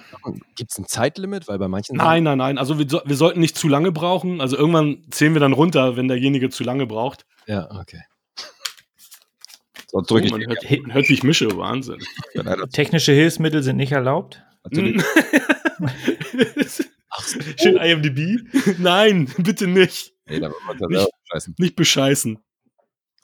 Gibt 0.55 0.71
es 0.71 0.77
ein 0.77 0.85
Zeitlimit? 0.85 1.47
Weil 1.47 1.57
bei 1.59 1.67
manchen 1.67 1.97
Nein, 1.97 2.23
nein, 2.23 2.37
nein. 2.37 2.57
Also 2.57 2.77
wir, 2.79 2.87
so, 2.89 3.01
wir 3.05 3.15
sollten 3.15 3.39
nicht 3.39 3.57
zu 3.57 3.67
lange 3.67 3.91
brauchen. 3.91 4.41
Also 4.41 4.57
irgendwann 4.57 5.03
zählen 5.11 5.33
wir 5.33 5.39
dann 5.39 5.53
runter, 5.53 5.95
wenn 5.97 6.07
derjenige 6.07 6.49
zu 6.49 6.63
lange 6.63 6.85
braucht. 6.85 7.25
Ja, 7.47 7.69
okay. 7.71 8.01
So 9.87 10.01
drücke 10.01 10.33
oh, 10.33 10.37
ich 10.37 10.47
hört, 10.47 10.83
man 10.83 10.93
hört, 10.93 11.09
wie 11.09 11.13
ich 11.13 11.23
mische. 11.23 11.57
Wahnsinn. 11.57 11.99
Technische 12.71 13.11
Hilfsmittel 13.11 13.61
sind 13.61 13.77
nicht 13.77 13.91
erlaubt. 13.91 14.41
natürlich. 14.63 15.03
Ach, 17.09 17.23
so. 17.23 17.39
Schön 17.57 17.75
IMDb. 17.77 18.39
Nein, 18.79 19.25
bitte 19.37 19.67
nicht. 19.67 20.13
Nee, 20.27 20.39
da 20.39 20.47
wird 20.47 20.63
man 20.65 20.77
da 20.77 20.87
Nicht- 20.87 20.97
selber 20.99 21.11
scheißen. 21.31 21.55
Nicht 21.57 21.75
bescheißen. 21.75 22.39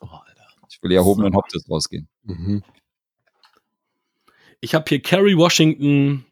Oh, 0.00 0.06
Alter. 0.06 0.46
Ich 0.70 0.82
will 0.82 0.92
ja 0.92 0.98
erhobenen 0.98 1.34
Hauptes 1.34 1.64
rausgehen. 1.70 2.08
Mhm. 2.24 2.62
Ich 4.60 4.74
habe 4.74 4.84
hier 4.88 5.00
Kerry 5.00 5.36
Washington. 5.36 6.24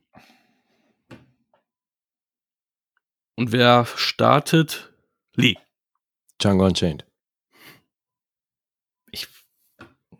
Und 3.36 3.52
wer 3.52 3.86
startet? 3.96 4.92
Lee. 5.34 5.56
Django 6.40 6.66
Unchained. 6.66 7.06
Ich, 9.12 9.28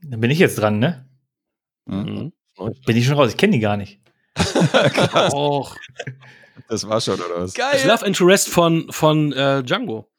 dann 0.02 0.20
bin 0.20 0.30
ich 0.30 0.38
jetzt 0.38 0.58
dran, 0.58 0.78
ne? 0.78 1.08
Hm? 1.88 2.32
Mhm. 2.58 2.74
Bin 2.86 2.96
ich 2.96 3.06
schon 3.06 3.16
raus. 3.16 3.30
Ich 3.30 3.36
kenne 3.36 3.54
die 3.54 3.60
gar 3.60 3.76
nicht. 3.76 4.00
Och. 5.32 5.76
Das 6.68 6.88
war 6.88 7.00
schon, 7.00 7.20
oder 7.20 7.42
was? 7.42 7.54
Das 7.54 7.84
Love 7.84 8.04
and 8.06 8.16
to 8.16 8.24
Rest 8.24 8.48
von, 8.48 8.90
von 8.90 9.32
äh, 9.32 9.62
Django. 9.62 10.10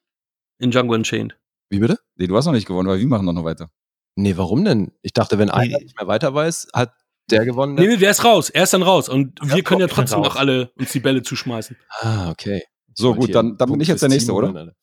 In 0.60 0.72
Django 0.72 0.94
Unchained. 0.94 1.38
Wie 1.70 1.80
bitte? 1.80 2.00
Nee, 2.16 2.28
du 2.28 2.36
hast 2.36 2.46
noch 2.46 2.54
nicht 2.54 2.68
gewonnen, 2.68 2.88
weil 2.88 3.00
wir 3.00 3.08
machen 3.08 3.26
doch 3.26 3.34
noch 3.34 3.44
weiter. 3.44 3.72
Nee, 4.16 4.38
warum 4.38 4.66
denn? 4.66 4.92
Ich 5.02 5.14
dachte, 5.14 5.38
wenn 5.38 5.50
einer 5.50 5.78
nicht 5.80 5.98
mehr 5.98 6.08
weiter 6.08 6.34
weiß, 6.34 6.70
hat 6.74 6.94
der 7.30 7.46
gewonnen. 7.46 7.76
Nee, 7.76 7.88
nee, 7.88 7.98
der 7.98 8.12
ist 8.12 8.24
raus. 8.24 8.50
Er 8.50 8.64
ist 8.64 8.74
dann 8.74 8.84
raus. 8.84 9.10
Und 9.10 9.40
wir 9.42 9.64
können 9.64 9.82
ja 9.82 9.88
trotzdem 9.88 10.22
noch 10.22 10.36
alle 10.36 10.72
uns 10.78 10.92
die 10.92 11.00
Bälle 11.00 11.22
zuschmeißen. 11.22 11.78
Ah, 12.00 12.30
okay. 12.30 12.64
So, 12.94 13.14
gut, 13.14 13.34
dann, 13.36 13.58
dann 13.58 13.70
bin 13.70 13.80
ich 13.80 13.88
jetzt 13.88 14.02
der 14.02 14.10
Nächste, 14.10 14.34
oder? 14.34 14.74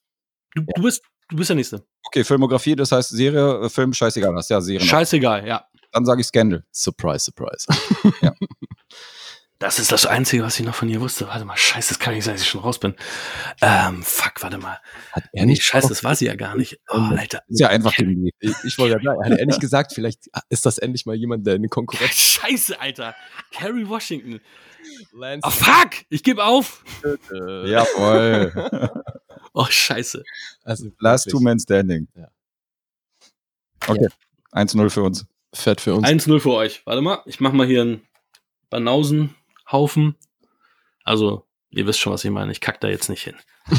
Du, 0.54 0.62
du, 0.62 0.82
bist, 0.82 1.02
du 1.30 1.36
bist 1.36 1.50
der 1.50 1.56
Nächste. 1.56 1.84
Okay, 2.04 2.22
Filmografie, 2.22 2.76
das 2.76 2.92
heißt 2.92 3.10
Serie, 3.10 3.64
äh, 3.64 3.68
Film, 3.68 3.92
scheißegal, 3.92 4.34
hast 4.34 4.50
ja 4.50 4.60
Serien. 4.60 4.86
Scheißegal, 4.86 5.46
ja. 5.46 5.64
Dann 5.90 6.04
sage 6.04 6.20
ich 6.20 6.26
Scandal. 6.26 6.64
Surprise, 6.70 7.24
surprise. 7.24 7.66
Das 9.60 9.78
ist 9.78 9.92
das 9.92 10.04
Einzige, 10.04 10.42
was 10.42 10.58
ich 10.58 10.66
noch 10.66 10.74
von 10.74 10.88
ihr 10.88 11.00
wusste. 11.00 11.28
Warte 11.28 11.44
mal, 11.44 11.56
scheiße, 11.56 11.90
das 11.90 11.98
kann 11.98 12.14
nicht 12.14 12.24
sein, 12.24 12.34
dass 12.34 12.42
ich 12.42 12.48
schon 12.48 12.60
raus 12.60 12.78
bin. 12.78 12.94
Ähm, 13.62 14.02
fuck, 14.02 14.42
warte 14.42 14.58
mal. 14.58 14.80
Hat 15.12 15.24
Ja, 15.32 15.46
nee, 15.46 15.56
scheiße, 15.56 15.88
das 15.88 16.02
war 16.02 16.16
sie 16.16 16.26
ja 16.26 16.34
gar 16.34 16.56
nicht. 16.56 16.80
Oh, 16.88 16.96
Alter. 16.96 17.42
Ist 17.48 17.60
ja 17.60 17.68
einfach 17.68 17.92
die. 17.94 18.32
Ich, 18.40 18.52
ich 18.64 18.78
wollte 18.78 18.96
gerade 18.96 19.04
sagen, 19.04 19.24
hat 19.24 19.38
er 19.38 19.46
nicht 19.46 19.60
gesagt, 19.60 19.92
vielleicht 19.94 20.28
ist 20.48 20.66
das 20.66 20.78
endlich 20.78 21.06
mal 21.06 21.14
jemand, 21.14 21.46
der 21.46 21.54
eine 21.54 21.68
Konkurrenz. 21.68 22.10
Scheiße, 22.14 22.80
Alter. 22.80 23.14
Carrie 23.52 23.88
Washington. 23.88 24.40
Lance 25.12 25.46
Oh, 25.46 25.50
fuck! 25.50 26.04
Ich 26.10 26.22
gebe 26.22 26.44
auf. 26.44 26.84
Jawohl. 27.30 28.52
Oh, 29.56 29.66
scheiße. 29.66 30.24
Also 30.64 30.90
Last 30.98 31.26
Two 31.26 31.36
wirklich 31.36 31.44
Men 31.44 31.60
Standing. 31.60 32.08
Ja. 32.16 32.28
Okay. 33.86 34.08
1-0 34.52 34.90
für 34.90 35.02
uns. 35.02 35.26
Fett 35.52 35.80
für 35.80 35.94
uns. 35.94 36.04
1-0 36.04 36.40
für 36.40 36.52
euch. 36.54 36.84
Warte 36.86 37.02
mal, 37.02 37.22
ich 37.24 37.38
mach 37.38 37.52
mal 37.52 37.64
hier 37.64 37.82
einen 37.82 38.02
Banausenhaufen. 39.64 40.16
Also, 41.04 41.44
ihr 41.70 41.86
wisst 41.86 42.00
schon, 42.00 42.12
was 42.12 42.24
ich 42.24 42.30
meine. 42.30 42.52
Ich 42.52 42.60
kack 42.60 42.80
da 42.80 42.88
jetzt 42.88 43.08
nicht 43.08 43.22
hin. 43.22 43.34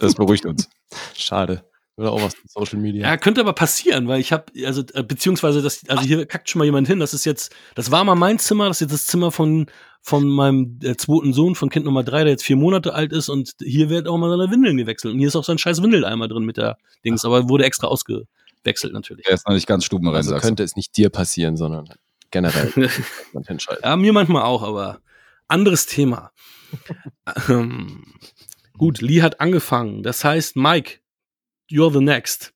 Das 0.00 0.14
beruhigt 0.14 0.46
uns. 0.46 0.70
Schade. 1.16 1.64
Oder 1.96 2.12
auch 2.12 2.22
was 2.22 2.36
mit 2.36 2.48
Social 2.52 2.78
Media. 2.78 3.08
Ja, 3.08 3.16
könnte 3.16 3.40
aber 3.40 3.52
passieren, 3.52 4.06
weil 4.06 4.20
ich 4.20 4.32
habe, 4.32 4.44
also, 4.64 4.84
äh, 4.94 5.02
beziehungsweise, 5.02 5.60
das, 5.60 5.80
also 5.88 6.04
hier 6.04 6.24
kackt 6.24 6.48
schon 6.48 6.60
mal 6.60 6.66
jemand 6.66 6.86
hin. 6.86 7.00
Das 7.00 7.14
ist 7.14 7.24
jetzt, 7.24 7.52
das 7.74 7.90
war 7.90 8.04
mal 8.04 8.14
mein 8.14 8.38
Zimmer, 8.38 8.68
das 8.68 8.76
ist 8.76 8.82
jetzt 8.82 8.92
das 8.92 9.06
Zimmer 9.06 9.32
von, 9.32 9.66
von 10.02 10.28
meinem 10.28 10.78
äh, 10.84 10.94
zweiten 10.94 11.32
Sohn, 11.32 11.56
von 11.56 11.68
Kind 11.68 11.84
Nummer 11.84 12.04
drei, 12.04 12.22
der 12.22 12.30
jetzt 12.30 12.44
vier 12.44 12.54
Monate 12.54 12.94
alt 12.94 13.12
ist 13.12 13.28
und 13.28 13.54
hier 13.60 13.90
wird 13.90 14.06
auch 14.06 14.18
mal 14.18 14.30
seine 14.30 14.52
Windeln 14.52 14.76
gewechselt. 14.76 15.14
Und 15.14 15.18
hier 15.18 15.26
ist 15.26 15.34
auch 15.34 15.42
so 15.42 15.50
ein 15.50 15.58
scheiß 15.58 15.82
Windeleimer 15.82 16.28
drin 16.28 16.44
mit 16.44 16.58
der 16.58 16.78
Dings, 17.04 17.24
aber 17.24 17.48
wurde 17.48 17.64
extra 17.64 17.88
ausgewechselt 17.88 18.92
natürlich. 18.92 19.26
Er 19.26 19.34
ist 19.34 19.48
noch 19.48 19.54
nicht 19.54 19.66
ganz 19.66 19.84
stubenrein, 19.84 20.16
also 20.16 20.36
könnte 20.36 20.62
es 20.62 20.76
nicht 20.76 20.96
dir 20.96 21.10
passieren, 21.10 21.56
sondern 21.56 21.88
generell. 22.30 22.72
Ja, 23.82 23.96
mir 23.96 24.12
manchmal 24.12 24.42
auch, 24.42 24.62
aber 24.62 25.00
anderes 25.48 25.86
Thema. 25.86 26.32
ähm, 27.48 28.14
gut, 28.76 29.00
Lee 29.00 29.22
hat 29.22 29.40
angefangen. 29.40 30.02
Das 30.02 30.24
heißt, 30.24 30.56
Mike, 30.56 31.00
you're 31.70 31.92
the 31.92 32.00
next. 32.00 32.54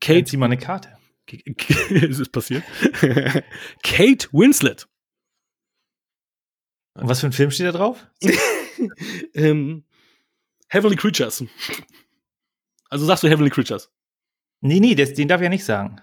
Kate, 0.00 0.20
Kate, 0.20 0.24
zieh 0.24 0.36
mal 0.36 0.46
eine 0.46 0.58
Karte. 0.58 0.96
ist 1.88 2.20
es 2.20 2.28
passiert? 2.28 2.62
Kate 3.82 4.28
Winslet. 4.32 4.86
Und 6.94 7.08
was 7.08 7.20
für 7.20 7.26
ein 7.26 7.32
Film 7.32 7.50
steht 7.50 7.66
da 7.66 7.72
drauf? 7.72 8.06
ähm, 9.34 9.84
Heavenly 10.68 10.96
Creatures. 10.96 11.44
Also 12.88 13.04
sagst 13.04 13.24
du 13.24 13.28
Heavenly 13.28 13.50
Creatures? 13.50 13.90
Nee, 14.60 14.80
nee, 14.80 14.94
das, 14.94 15.14
den 15.14 15.28
darf 15.28 15.40
ich 15.40 15.44
ja 15.44 15.50
nicht 15.50 15.64
sagen. 15.64 16.00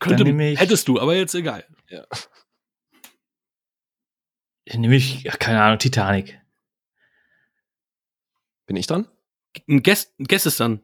Könnte, 0.00 0.24
hättest 0.24 0.88
du, 0.88 0.98
aber 0.98 1.14
jetzt 1.14 1.34
egal. 1.34 1.64
Dann 1.88 2.04
nehme 4.66 4.96
ich, 4.96 5.22
ja, 5.22 5.32
keine 5.32 5.62
Ahnung, 5.62 5.78
Titanic. 5.78 6.40
Bin 8.66 8.76
ich 8.76 8.86
dran? 8.86 9.08
Ein 9.68 9.82
Guest, 9.82 10.18
ein 10.18 10.24
Guest 10.24 10.46
ist 10.46 10.60
dann. 10.60 10.80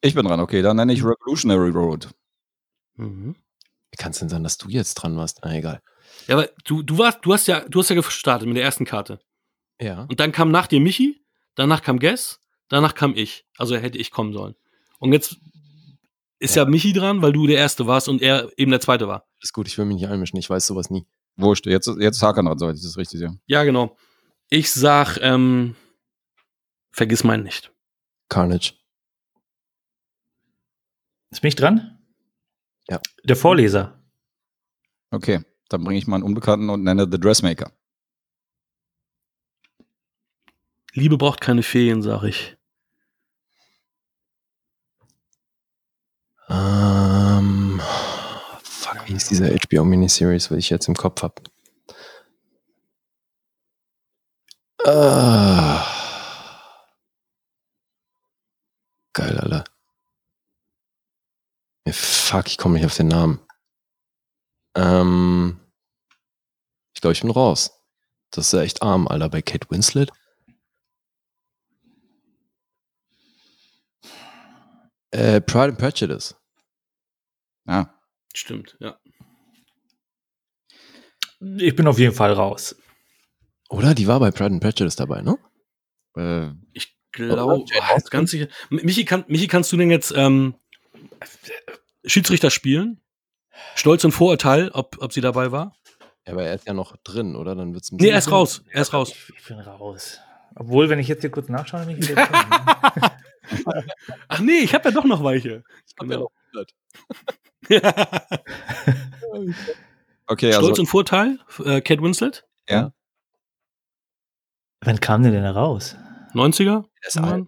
Ich 0.00 0.14
bin 0.14 0.24
dran, 0.24 0.40
okay. 0.40 0.62
Dann 0.62 0.76
nenne 0.76 0.92
ich 0.92 1.02
Revolutionary 1.02 1.70
Road. 1.70 2.10
Mhm. 2.94 3.36
Wie 3.90 3.96
kann 3.96 4.12
es 4.12 4.18
denn 4.18 4.28
sein, 4.28 4.44
dass 4.44 4.58
du 4.58 4.68
jetzt 4.68 4.94
dran 4.94 5.16
warst? 5.16 5.44
Ah, 5.44 5.52
egal. 5.52 5.82
Ja, 6.26 6.36
aber 6.36 6.48
du, 6.64 6.82
du 6.82 6.98
warst, 6.98 7.18
du 7.22 7.32
hast 7.32 7.46
ja, 7.46 7.60
du 7.68 7.80
hast 7.80 7.90
ja 7.90 7.96
gestartet 7.96 8.48
mit 8.48 8.56
der 8.56 8.64
ersten 8.64 8.84
Karte. 8.84 9.20
Ja. 9.80 10.06
Und 10.08 10.20
dann 10.20 10.32
kam 10.32 10.50
nach 10.50 10.66
dir 10.66 10.80
Michi, 10.80 11.24
danach 11.54 11.82
kam 11.82 11.98
Guess, 11.98 12.40
danach 12.68 12.94
kam 12.94 13.14
ich. 13.14 13.44
Also 13.58 13.76
hätte 13.76 13.98
ich 13.98 14.10
kommen 14.10 14.32
sollen. 14.32 14.54
Und 14.98 15.12
jetzt 15.12 15.36
ist 16.38 16.56
ja, 16.56 16.64
Michi 16.64 16.92
dran, 16.92 17.22
weil 17.22 17.32
du 17.32 17.46
der 17.46 17.58
Erste 17.58 17.86
warst 17.86 18.08
und 18.08 18.22
er 18.22 18.50
eben 18.56 18.70
der 18.70 18.80
Zweite 18.80 19.08
war. 19.08 19.26
Ist 19.40 19.52
gut, 19.52 19.66
ich 19.68 19.78
will 19.78 19.86
mich 19.86 19.96
nicht 19.96 20.08
einmischen, 20.08 20.38
ich 20.38 20.48
weiß 20.48 20.66
sowas 20.66 20.90
nie. 20.90 21.06
Wurscht, 21.36 21.66
jetzt, 21.66 21.86
jetzt 21.98 22.16
ist 22.16 22.22
Hakan 22.22 22.46
dran, 22.46 22.58
soweit 22.58 22.76
ich 22.76 22.82
das 22.82 22.96
richtig 22.96 23.20
sehe. 23.20 23.38
Ja, 23.46 23.64
genau. 23.64 23.96
Ich 24.48 24.72
sag, 24.72 25.18
ähm, 25.20 25.76
vergiss 26.90 27.24
meinen 27.24 27.42
nicht. 27.42 27.72
Carnage. 28.28 28.72
Ist 31.30 31.42
mich 31.42 31.54
dran? 31.54 31.98
Ja. 32.88 33.00
Der 33.24 33.36
Vorleser. 33.36 34.02
Okay, 35.10 35.44
dann 35.68 35.84
bringe 35.84 35.98
ich 35.98 36.06
mal 36.06 36.16
einen 36.16 36.24
Unbekannten 36.24 36.70
und 36.70 36.82
nenne 36.82 37.08
The 37.10 37.18
Dressmaker. 37.20 37.72
Liebe 40.92 41.18
braucht 41.18 41.40
keine 41.42 41.62
Ferien, 41.62 42.00
sag 42.00 42.22
ich. 42.22 42.56
Fuck, 46.48 47.25
wie 49.06 49.12
hieß 49.12 49.28
dieser 49.28 49.48
HBO-Miniseries, 49.48 50.50
was 50.50 50.58
ich 50.58 50.70
jetzt 50.70 50.88
im 50.88 50.94
Kopf 50.94 51.22
habe? 51.22 51.34
Ah. 54.84 55.86
Geil, 59.12 59.38
Alter. 59.38 59.64
Fuck, 61.88 62.48
ich 62.48 62.58
komme 62.58 62.74
nicht 62.74 62.86
auf 62.86 62.96
den 62.96 63.08
Namen. 63.08 63.40
Ähm, 64.76 65.60
ich 66.94 67.00
glaube, 67.00 67.12
ich 67.12 67.20
bin 67.20 67.30
raus. 67.30 67.70
Das 68.32 68.46
ist 68.46 68.52
ja 68.52 68.62
echt 68.62 68.82
arm, 68.82 69.06
Alter, 69.06 69.28
bei 69.28 69.40
Kate 69.40 69.70
Winslet. 69.70 70.10
Äh, 75.12 75.40
Pride 75.40 75.68
and 75.68 75.78
Prejudice. 75.78 76.34
Ja. 77.66 77.95
Stimmt, 78.36 78.76
ja. 78.80 78.98
Ich 81.58 81.74
bin 81.74 81.86
auf 81.86 81.98
jeden 81.98 82.14
Fall 82.14 82.32
raus. 82.34 82.76
Oder? 83.70 83.94
Die 83.94 84.06
war 84.06 84.20
bei 84.20 84.30
Pride 84.30 84.52
and 84.52 84.60
Prejudice 84.62 84.96
dabei, 84.96 85.22
ne? 85.22 85.38
Äh, 86.16 86.50
Ich 86.74 86.94
glaube, 87.12 87.64
ganz 88.10 88.30
sicher. 88.30 88.48
Michi, 88.68 89.06
kann, 89.06 89.24
Michi, 89.28 89.46
kannst 89.48 89.72
du 89.72 89.78
denn 89.78 89.90
jetzt 89.90 90.12
ähm, 90.14 90.54
Schiedsrichter 92.04 92.50
spielen? 92.50 93.00
Stolz 93.74 94.04
und 94.04 94.12
Vorurteil, 94.12 94.70
ob, 94.70 94.98
ob 95.00 95.14
sie 95.14 95.22
dabei 95.22 95.50
war? 95.50 95.74
Ja, 96.26 96.34
aber 96.34 96.44
er 96.44 96.54
ist 96.54 96.66
ja 96.66 96.74
noch 96.74 96.94
drin, 96.98 97.36
oder? 97.36 97.54
Dann 97.54 97.72
wird's 97.72 97.90
ein 97.90 97.96
Nee, 97.96 98.08
er 98.10 98.18
ist 98.18 98.30
raus. 98.30 98.62
Er 98.70 98.82
ist 98.82 98.92
raus. 98.92 99.10
Ich, 99.12 99.32
ich 99.34 99.44
bin 99.46 99.60
raus. 99.60 100.20
Obwohl, 100.54 100.90
wenn 100.90 100.98
ich 100.98 101.08
jetzt 101.08 101.22
hier 101.22 101.30
kurz 101.30 101.48
nachschaue, 101.48 101.86
bin 101.86 101.98
ich 101.98 102.08
wieder 102.10 102.26
drin. 102.26 103.10
Ach 104.28 104.40
nee, 104.40 104.58
ich 104.58 104.74
habe 104.74 104.84
ja 104.88 104.90
doch 104.94 105.04
noch 105.04 105.24
welche. 105.24 105.64
hab 105.98 106.10
ja 106.10 106.18
noch 106.18 106.30
okay, 110.26 110.52
Stolz 110.52 110.68
also 110.68 110.80
und 110.82 110.86
Vorteil, 110.86 111.38
äh, 111.64 111.80
Kate 111.80 112.02
Winslet, 112.02 112.44
Wann 114.82 115.00
kam 115.00 115.22
der 115.22 115.32
denn 115.32 115.42
da 115.42 115.52
raus? 115.52 115.96
90er? 116.34 116.84
Er 117.00 117.08
ist 117.08 117.16
alt. 117.18 117.46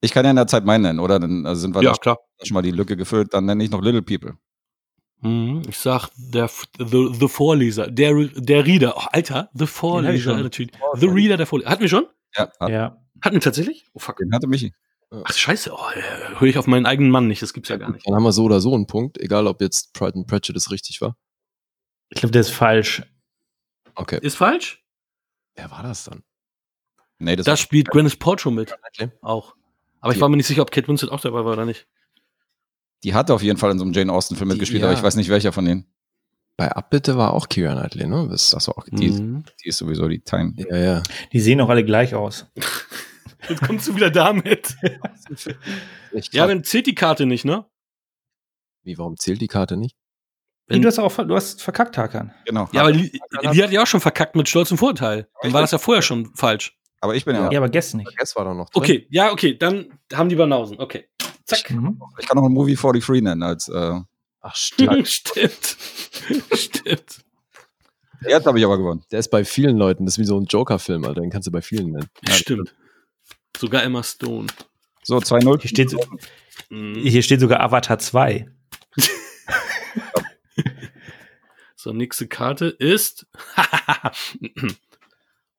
ich 0.00 0.12
kann 0.12 0.24
ja 0.24 0.30
in 0.30 0.36
der 0.36 0.46
Zeit 0.46 0.64
meinen 0.64 0.82
nennen, 0.82 0.98
oder? 0.98 1.20
Dann 1.20 1.44
also 1.46 1.60
sind 1.60 1.74
wir 1.74 1.82
Ja, 1.82 1.92
da 1.92 1.96
klar. 1.98 2.18
schon 2.42 2.54
mal 2.54 2.62
die 2.62 2.70
Lücke 2.70 2.96
gefüllt. 2.96 3.34
Dann 3.34 3.44
nenne 3.44 3.62
ich 3.62 3.70
noch 3.70 3.82
Little 3.82 4.00
People. 4.02 4.36
Mhm, 5.20 5.62
Ich 5.68 5.76
sag, 5.76 6.08
der 6.16 6.48
the, 6.78 7.10
the 7.12 7.28
Vorleser, 7.28 7.88
der, 7.90 8.14
der 8.34 8.64
Reader. 8.66 8.94
Oh, 8.96 9.02
Alter, 9.12 9.50
The 9.52 9.66
Vorleser. 9.66 10.38
Natürlich. 10.38 10.72
The 10.94 11.06
Reader, 11.06 11.36
der 11.36 11.46
Vorleser. 11.46 11.70
Hatten 11.70 11.82
wir 11.82 11.88
schon? 11.90 12.06
Ja, 12.34 12.50
hat, 12.58 12.70
Ja. 12.70 12.96
Hatten 13.22 13.34
wir 13.36 13.40
tatsächlich? 13.42 13.84
Oh, 13.92 13.98
fuck. 13.98 14.16
den 14.16 14.32
hatte 14.32 14.46
Michi. 14.48 14.72
Ach, 15.12 15.32
scheiße. 15.32 15.72
Oh, 15.72 15.90
äh, 15.94 16.38
höre 16.38 16.48
ich 16.48 16.58
auf 16.58 16.66
meinen 16.66 16.86
eigenen 16.86 17.10
Mann 17.10 17.26
nicht. 17.26 17.42
Das 17.42 17.52
gibt's 17.52 17.68
ja 17.68 17.76
gar 17.76 17.90
nicht. 17.90 18.06
Dann 18.06 18.14
haben 18.14 18.22
wir 18.22 18.32
so 18.32 18.44
oder 18.44 18.60
so 18.60 18.74
einen 18.74 18.86
Punkt, 18.86 19.18
egal 19.18 19.46
ob 19.48 19.60
jetzt 19.60 19.92
Pride 19.92 20.14
and 20.16 20.26
Prejudice 20.26 20.70
richtig 20.70 21.00
war. 21.00 21.16
Ich 22.10 22.20
glaube, 22.20 22.30
der 22.32 22.40
ist 22.42 22.50
falsch. 22.50 23.02
Okay. 23.96 24.18
Ist 24.22 24.36
falsch? 24.36 24.84
Wer 25.56 25.70
war 25.70 25.82
das 25.82 26.04
dann? 26.04 26.22
Nee, 27.18 27.36
das, 27.36 27.44
Da 27.46 27.56
spielt 27.56 27.88
Gwyneth 27.90 28.18
Paltrow 28.18 28.52
mit. 28.52 28.72
Knightley? 28.72 29.16
Auch. 29.20 29.54
Aber 30.00 30.12
ich 30.12 30.16
Die- 30.18 30.22
war 30.22 30.28
mir 30.28 30.36
nicht 30.36 30.46
sicher, 30.46 30.62
ob 30.62 30.70
Kate 30.70 30.88
Winslet 30.88 31.10
auch 31.10 31.20
dabei 31.20 31.44
war 31.44 31.52
oder 31.52 31.66
nicht. 31.66 31.86
die 33.02 33.14
hat 33.14 33.30
auf 33.30 33.42
jeden 33.42 33.58
Fall 33.58 33.70
in 33.70 33.78
so 33.78 33.84
einem 33.84 33.92
Jane 33.94 34.12
Austen-Film 34.12 34.48
Die- 34.48 34.54
mitgespielt, 34.54 34.82
ja. 34.82 34.88
aber 34.88 34.96
ich 34.96 35.02
weiß 35.02 35.16
nicht 35.16 35.28
welcher 35.30 35.52
von 35.52 35.64
denen. 35.64 35.86
Bei 36.56 36.70
Abbitte 36.70 37.16
war 37.16 37.32
auch 37.32 37.48
Kira 37.48 37.72
Knightley, 37.74 38.06
ne? 38.06 38.28
Das, 38.30 38.50
Das 38.50 38.68
war 38.68 38.76
auch, 38.78 38.84
die, 38.90 39.10
Mhm. 39.10 39.44
die 39.64 39.68
ist 39.68 39.78
sowieso 39.78 40.06
die 40.08 40.20
Time. 40.20 40.52
ja, 40.56 40.76
ja. 40.76 41.02
Die 41.32 41.40
sehen 41.40 41.60
auch 41.62 41.68
alle 41.70 41.84
gleich 41.84 42.14
aus. 42.14 42.46
Jetzt 43.48 43.62
kommst 43.62 43.88
du 43.88 43.96
wieder 43.96 44.10
damit. 44.10 44.76
Ja, 46.32 46.46
dann 46.48 46.64
zählt 46.64 46.86
die 46.86 46.94
Karte 46.94 47.24
nicht, 47.24 47.44
ne? 47.44 47.64
Wie, 48.82 48.98
warum 48.98 49.16
zählt 49.16 49.40
die 49.40 49.46
Karte 49.46 49.76
nicht? 49.76 49.96
Nee, 50.68 50.80
du 50.80 50.88
hast 50.88 50.98
auch 50.98 51.14
du 51.16 51.34
hast 51.34 51.62
verkackt, 51.62 51.96
Hakan. 51.98 52.32
Genau. 52.46 52.68
Ja, 52.72 52.82
aber 52.82 52.92
die, 52.92 53.10
die 53.52 53.62
hat 53.62 53.70
ja 53.70 53.82
auch 53.82 53.86
schon 53.86 54.00
verkackt 54.00 54.34
mit 54.36 54.48
Stolz 54.48 54.70
und 54.70 54.78
Vorteil. 54.78 55.28
Dann 55.42 55.52
war 55.52 55.60
das 55.60 55.70
ja 55.72 55.78
vorher 55.78 56.02
schon 56.02 56.34
falsch. 56.34 56.76
aber 57.00 57.14
ich 57.14 57.24
bin 57.24 57.34
ja, 57.36 57.50
Ja, 57.50 57.58
aber 57.58 57.68
gestern 57.68 57.98
nicht. 57.98 58.16
Guess 58.16 58.34
war 58.36 58.44
doch 58.44 58.54
noch 58.54 58.70
drin. 58.70 58.82
Okay, 58.82 59.06
ja, 59.10 59.32
okay, 59.32 59.56
dann 59.56 59.98
haben 60.12 60.28
die 60.28 60.36
Banausen. 60.36 60.78
Okay. 60.80 61.08
Zack. 61.44 61.70
Mhm. 61.70 62.00
ich 62.18 62.26
kann 62.26 62.36
noch 62.36 62.44
einen 62.44 62.54
Movie 62.54 62.74
43 62.76 63.22
nennen 63.22 63.42
als, 63.42 63.68
äh, 63.68 64.00
Ach, 64.40 64.54
stimmt. 64.56 65.06
Stimmt. 65.08 65.76
Stimmt. 66.54 67.22
jetzt 68.22 68.46
habe 68.46 68.58
ich 68.58 68.64
aber 68.64 68.78
gewonnen. 68.78 69.04
Der 69.10 69.18
ist 69.18 69.28
bei 69.30 69.44
vielen 69.44 69.76
Leuten, 69.76 70.06
das 70.06 70.14
ist 70.14 70.18
wie 70.18 70.24
so 70.24 70.38
ein 70.38 70.44
Joker-Film, 70.46 71.04
Alter. 71.04 71.20
Den 71.20 71.30
kannst 71.30 71.46
du 71.46 71.52
bei 71.52 71.62
vielen 71.62 71.92
nennen. 71.92 72.08
Stimmt. 72.30 72.74
Sogar 73.60 73.82
Emma 73.82 74.02
Stone. 74.02 74.46
So, 75.02 75.18
2-0. 75.18 75.60
Hier 75.60 75.68
steht, 75.68 75.94
Mhm. 76.70 76.94
hier 77.02 77.22
steht 77.22 77.40
sogar 77.40 77.60
Avatar 77.60 77.98
2. 77.98 78.50
So, 81.76 81.92
nächste 81.94 82.28
Karte 82.28 82.66
ist 82.66 83.26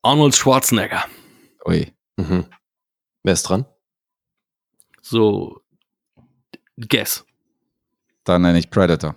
Arnold 0.04 0.36
Schwarzenegger. 0.36 1.06
Ui. 1.66 1.92
Mhm. 2.16 2.46
Wer 3.24 3.34
ist 3.34 3.42
dran? 3.44 3.66
So, 5.02 5.64
Guess. 6.78 7.26
Dann 8.24 8.44
nenne 8.44 8.60
ich 8.60 8.70
Predator. 8.70 9.16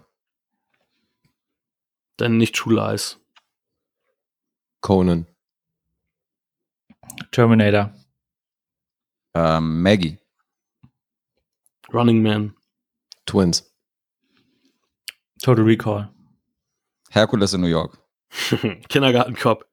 Dann 2.17 2.39
nicht 2.39 2.55
True 2.55 2.75
Lies. 2.75 3.19
Conan. 4.81 5.27
Terminator. 7.33 7.93
Ähm, 9.35 9.83
Maggie. 9.83 10.19
Running 11.93 12.23
Man. 12.23 12.55
Twins. 13.27 13.71
Total 15.43 15.65
Recall. 15.65 16.09
Hercules 17.11 17.53
in 17.55 17.61
New 17.61 17.67
York. 17.69 17.99
Kindergartenkopf. 18.89 19.65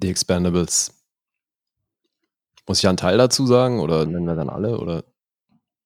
The 0.00 0.08
Expendables. 0.10 0.92
Muss 2.66 2.78
ich 2.78 2.88
einen 2.88 2.96
Teil 2.96 3.18
dazu 3.18 3.46
sagen 3.46 3.80
oder 3.80 4.06
nennen 4.06 4.26
wir 4.26 4.34
dann 4.34 4.48
alle? 4.48 4.78
Oder? 4.78 5.04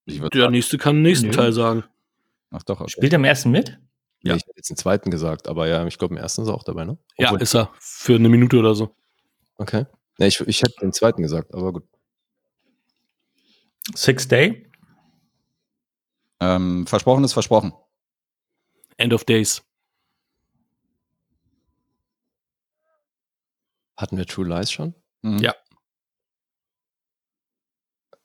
Der 0.06 0.50
nächste 0.50 0.76
kann 0.76 0.96
den 0.96 1.02
nächsten 1.02 1.28
Nö. 1.28 1.32
Teil 1.32 1.52
sagen. 1.52 1.84
Ach 2.50 2.62
doch, 2.62 2.80
okay. 2.80 2.90
Spielt 2.90 3.12
er 3.12 3.18
im 3.18 3.24
ersten 3.24 3.50
mit? 3.50 3.68
Ja. 4.22 4.30
Ja. 4.32 4.36
Ich 4.36 4.42
hätte 4.42 4.56
jetzt 4.56 4.70
den 4.70 4.76
zweiten 4.76 5.10
gesagt, 5.10 5.48
aber 5.48 5.66
ja, 5.66 5.86
ich 5.86 5.98
glaube, 5.98 6.14
im 6.14 6.18
ersten 6.20 6.42
ist 6.42 6.48
er 6.48 6.54
auch 6.54 6.62
dabei, 6.64 6.84
ne? 6.84 6.98
Ja, 7.16 7.28
Obwohl- 7.28 7.42
ist 7.42 7.54
er. 7.54 7.70
Für 7.78 8.14
eine 8.16 8.28
Minute 8.28 8.58
oder 8.58 8.74
so. 8.74 8.94
Okay. 9.56 9.86
Nee, 10.18 10.26
ich, 10.28 10.40
ich 10.40 10.62
hätte 10.62 10.74
den 10.80 10.92
zweiten 10.92 11.22
gesagt, 11.22 11.54
aber 11.54 11.72
gut. 11.72 11.84
Six 13.94 14.28
Day? 14.28 14.70
Ähm, 16.40 16.86
versprochen 16.86 17.24
ist 17.24 17.32
versprochen. 17.32 17.72
End 18.96 19.12
of 19.12 19.24
Days. 19.24 19.62
Hatten 23.96 24.16
wir 24.16 24.26
True 24.26 24.46
Lies 24.48 24.72
schon? 24.72 24.94
Mhm. 25.22 25.38
Ja. 25.38 25.54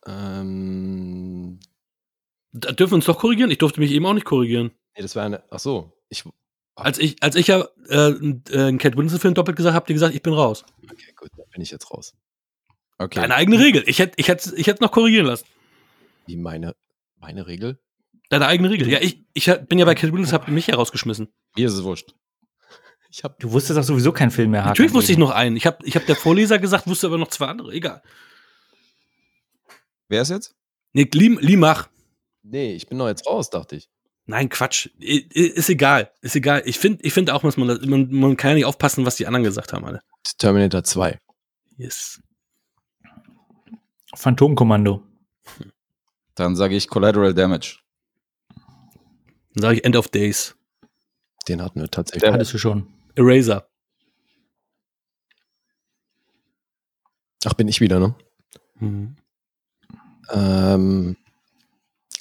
Ähm, 0.06 1.60
Da 2.52 2.72
dürfen 2.72 2.92
wir 2.94 2.96
uns 2.96 3.06
doch 3.06 3.20
korrigieren. 3.20 3.52
Ich 3.52 3.58
durfte 3.60 3.80
mich 3.80 3.92
eben 3.92 4.06
auch 4.06 4.14
nicht 4.14 4.26
korrigieren. 4.26 4.72
nee, 4.96 5.02
das 5.02 5.16
war 5.16 5.24
eine. 5.26 5.44
Ach 5.52 5.60
so. 5.60 5.94
Ich, 6.10 6.24
Als 6.76 6.98
ich, 6.98 7.22
als 7.22 7.36
ich 7.36 7.48
ja 7.48 7.68
äh, 7.90 7.96
äh, 8.10 8.14
einen 8.58 8.78
Cat 8.80 8.98
Winslet-Film 8.98 9.34
doppelt 9.36 9.58
gesagt 9.58 9.74
habe, 9.74 9.82
habt 9.82 9.90
ihr 9.90 9.94
gesagt, 9.94 10.16
ich 10.16 10.24
bin 10.24 10.34
raus. 10.34 10.66
okay, 10.84 11.14
gut, 11.16 11.30
dann 11.38 11.48
bin 11.52 11.62
ich 11.62 11.70
jetzt 11.72 11.92
raus. 11.92 12.16
Okay. 13.00 13.20
Deine 13.20 13.36
eigene 13.36 13.60
Regel. 13.60 13.84
Ich 13.88 14.00
hätte 14.00 14.14
ich 14.18 14.28
hätte, 14.28 14.54
ich 14.56 14.68
hätte 14.68 14.84
noch 14.84 14.92
korrigieren 14.92 15.26
lassen. 15.26 15.46
Wie 16.28 16.36
meine, 16.36 16.76
meine 17.18 17.48
Regel? 17.48 17.80
Deine 18.30 18.46
eigene 18.46 18.70
Regel. 18.70 18.88
Ja, 18.90 19.00
ich, 19.02 19.26
ich 19.34 19.50
hab- 19.50 19.68
bin 19.68 19.80
ja 19.80 19.86
bei 19.86 19.96
Cat 19.96 20.12
habt 20.32 20.48
ihr 20.48 20.54
mich 20.54 20.68
herausgeschmissen. 20.68 21.30
Mir 21.56 21.68
ist 21.68 21.74
es 21.74 21.84
wurscht. 21.84 22.14
Ich 23.12 23.24
habe 23.24 23.36
Du 23.40 23.52
wusstest 23.52 23.76
doch 23.76 23.84
sowieso 23.84 24.12
keinen 24.12 24.30
Film 24.30 24.52
mehr, 24.52 24.60
Hakan. 24.62 24.74
Natürlich 24.74 24.94
wusste 24.94 25.12
ich 25.12 25.18
noch 25.18 25.32
einen. 25.32 25.58
Ich 25.58 25.66
habe 25.66 25.80
ich 25.84 25.96
hab 25.96 26.06
der 26.06 26.16
Vorleser 26.16 26.60
gesagt, 26.60 26.86
wusste 26.86 27.08
aber 27.08 27.18
noch 27.18 27.30
zwei 27.30 27.48
andere. 27.48 27.72
Egal. 27.72 28.04
Wer 30.10 30.22
ist 30.22 30.30
jetzt? 30.30 30.54
Nee, 30.94 31.08
Lee, 31.12 31.36
Lee 31.40 31.56
mach. 31.58 31.90
Nee, 32.44 32.76
ich 32.76 32.88
bin 32.88 33.00
doch 33.00 33.08
jetzt 33.08 33.26
raus, 33.26 33.50
dachte 33.50 33.78
ich. 33.78 33.90
Nein, 34.28 34.50
Quatsch. 34.50 34.90
Ist 35.00 35.70
egal. 35.70 36.12
Ist 36.22 36.36
egal. 36.36 36.62
Ich 36.66 36.78
finde 36.78 37.04
ich 37.04 37.12
find 37.14 37.32
auch, 37.32 37.42
dass 37.42 37.58
man, 37.58 37.80
man, 37.90 38.12
man 38.12 38.38
kann 38.38 38.52
ja 38.52 38.56
nicht 38.58 38.66
aufpassen, 38.66 39.08
was 39.08 39.16
die 39.16 39.26
anderen 39.26 39.44
gesagt 39.44 39.74
haben, 39.74 39.86
alle. 39.86 40.02
Terminator 40.38 40.84
2. 40.84 41.20
Yes. 41.78 42.22
Phantomkommando. 44.16 45.04
Dann 46.36 46.56
sage 46.56 46.76
ich 46.76 46.88
Collateral 46.88 47.34
Damage. 47.34 47.80
Dann 49.54 49.62
sage 49.62 49.78
ich 49.78 49.86
End 49.86 49.96
of 49.96 50.08
Days. 50.08 50.56
Den 51.48 51.62
hatten 51.62 51.82
wir 51.82 51.90
tatsächlich. 51.90 52.24
Der- 52.24 52.34
Hattest 52.34 52.54
du 52.54 52.58
schon. 52.58 52.88
Eraser. 53.16 53.68
Ach, 57.46 57.54
bin 57.54 57.68
ich 57.68 57.82
wieder, 57.82 58.00
ne? 58.00 58.16
Mhm. 58.76 59.16
Ähm, 60.32 61.18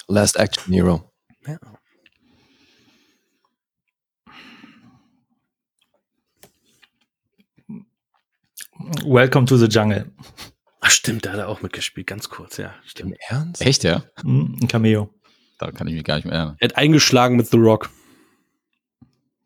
Last 0.07 0.37
Action 0.37 0.73
Hero. 0.73 1.13
Ja. 1.47 1.59
Welcome 9.05 9.47
to 9.47 9.57
the 9.57 9.67
Jungle. 9.67 10.05
Ach, 10.81 10.91
stimmt, 10.91 11.27
da 11.27 11.33
hat 11.33 11.39
er 11.39 11.49
auch 11.49 11.61
mitgespielt, 11.63 12.07
ganz 12.07 12.29
kurz, 12.29 12.57
ja. 12.57 12.75
Stimmt. 12.87 13.17
Ernst? 13.29 13.61
Echt, 13.63 13.83
ja? 13.85 14.05
Hm, 14.23 14.57
Ein 14.63 14.69
Cameo. 14.69 15.13
Da 15.59 15.73
kann 15.73 15.89
ich 15.89 15.95
mich 15.95 16.05
gar 16.05 16.17
nicht 16.17 16.25
mehr 16.25 16.35
erinnern. 16.35 16.57
Er 16.61 16.69
hat 16.69 16.77
eingeschlagen 16.77 17.37
mit 17.37 17.49
The 17.49 17.57
Rock. 17.57 17.91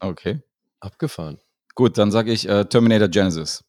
Okay. 0.00 0.42
Abgefahren. 0.80 1.38
Gut, 1.74 1.96
dann 1.96 2.10
sage 2.10 2.32
ich 2.32 2.46
äh, 2.48 2.64
Terminator 2.66 3.08
Genesis. 3.08 3.64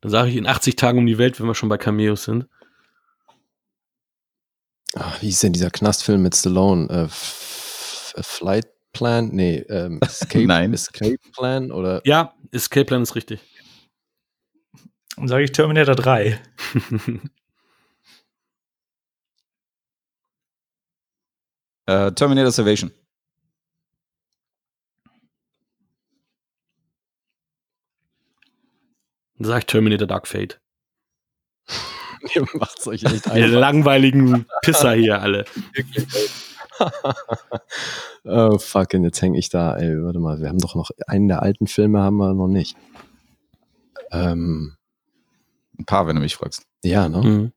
Dann 0.00 0.10
sage 0.10 0.30
ich 0.30 0.36
in 0.36 0.46
80 0.46 0.76
Tagen 0.76 0.98
um 0.98 1.06
die 1.06 1.18
Welt, 1.18 1.38
wenn 1.38 1.46
wir 1.46 1.54
schon 1.54 1.68
bei 1.68 1.76
Cameos 1.76 2.24
sind. 2.24 2.46
Ah, 4.94 5.12
wie 5.20 5.26
hieß 5.26 5.40
denn 5.40 5.52
dieser 5.52 5.70
Knastfilm 5.70 6.22
mit 6.22 6.34
Stallone? 6.34 6.88
Äh, 6.88 7.04
F 7.04 8.14
F- 8.16 8.26
Flight 8.26 8.66
Plan? 8.92 9.28
Nee, 9.32 9.58
ähm, 9.68 9.98
Escape, 10.04 10.46
Nein. 10.46 10.72
Escape 10.72 11.18
Plan 11.34 11.70
oder 11.70 12.00
Ja, 12.04 12.34
Escape 12.50 12.86
Plan 12.86 13.02
ist 13.02 13.14
richtig. 13.14 13.40
Dann 15.20 15.28
sage 15.28 15.44
ich 15.44 15.52
Terminator 15.52 15.94
3. 15.94 16.40
Äh, 21.86 22.12
Terminator 22.12 22.52
Salvation. 22.52 22.92
Dann 29.38 29.48
sage 29.48 29.58
ich 29.58 29.66
Terminator 29.66 30.06
Dark 30.06 30.28
Fate. 30.28 30.60
ihr 32.34 32.46
macht's 32.54 32.86
euch 32.86 33.02
echt 33.02 33.26
Ihr 33.26 33.32
einfach. 33.32 33.58
langweiligen 33.58 34.46
Pisser 34.62 34.92
hier 34.92 35.20
alle. 35.20 35.46
oh 38.24 38.56
fucking, 38.56 39.02
jetzt 39.02 39.20
hänge 39.20 39.36
ich 39.36 39.48
da, 39.48 39.76
ey, 39.76 40.00
warte 40.04 40.20
mal, 40.20 40.40
wir 40.40 40.48
haben 40.48 40.60
doch 40.60 40.76
noch 40.76 40.90
einen 41.08 41.26
der 41.26 41.42
alten 41.42 41.66
Filme 41.66 42.00
haben 42.00 42.18
wir 42.18 42.34
noch 42.34 42.46
nicht. 42.46 42.76
Ähm, 44.12 44.76
Ein 45.80 45.86
paar, 45.86 46.06
wenn 46.06 46.16
du 46.16 46.22
mich 46.22 46.36
fragst. 46.36 46.62
ja, 46.84 47.08
ne? 47.08 47.22
Mhm. 47.22 47.52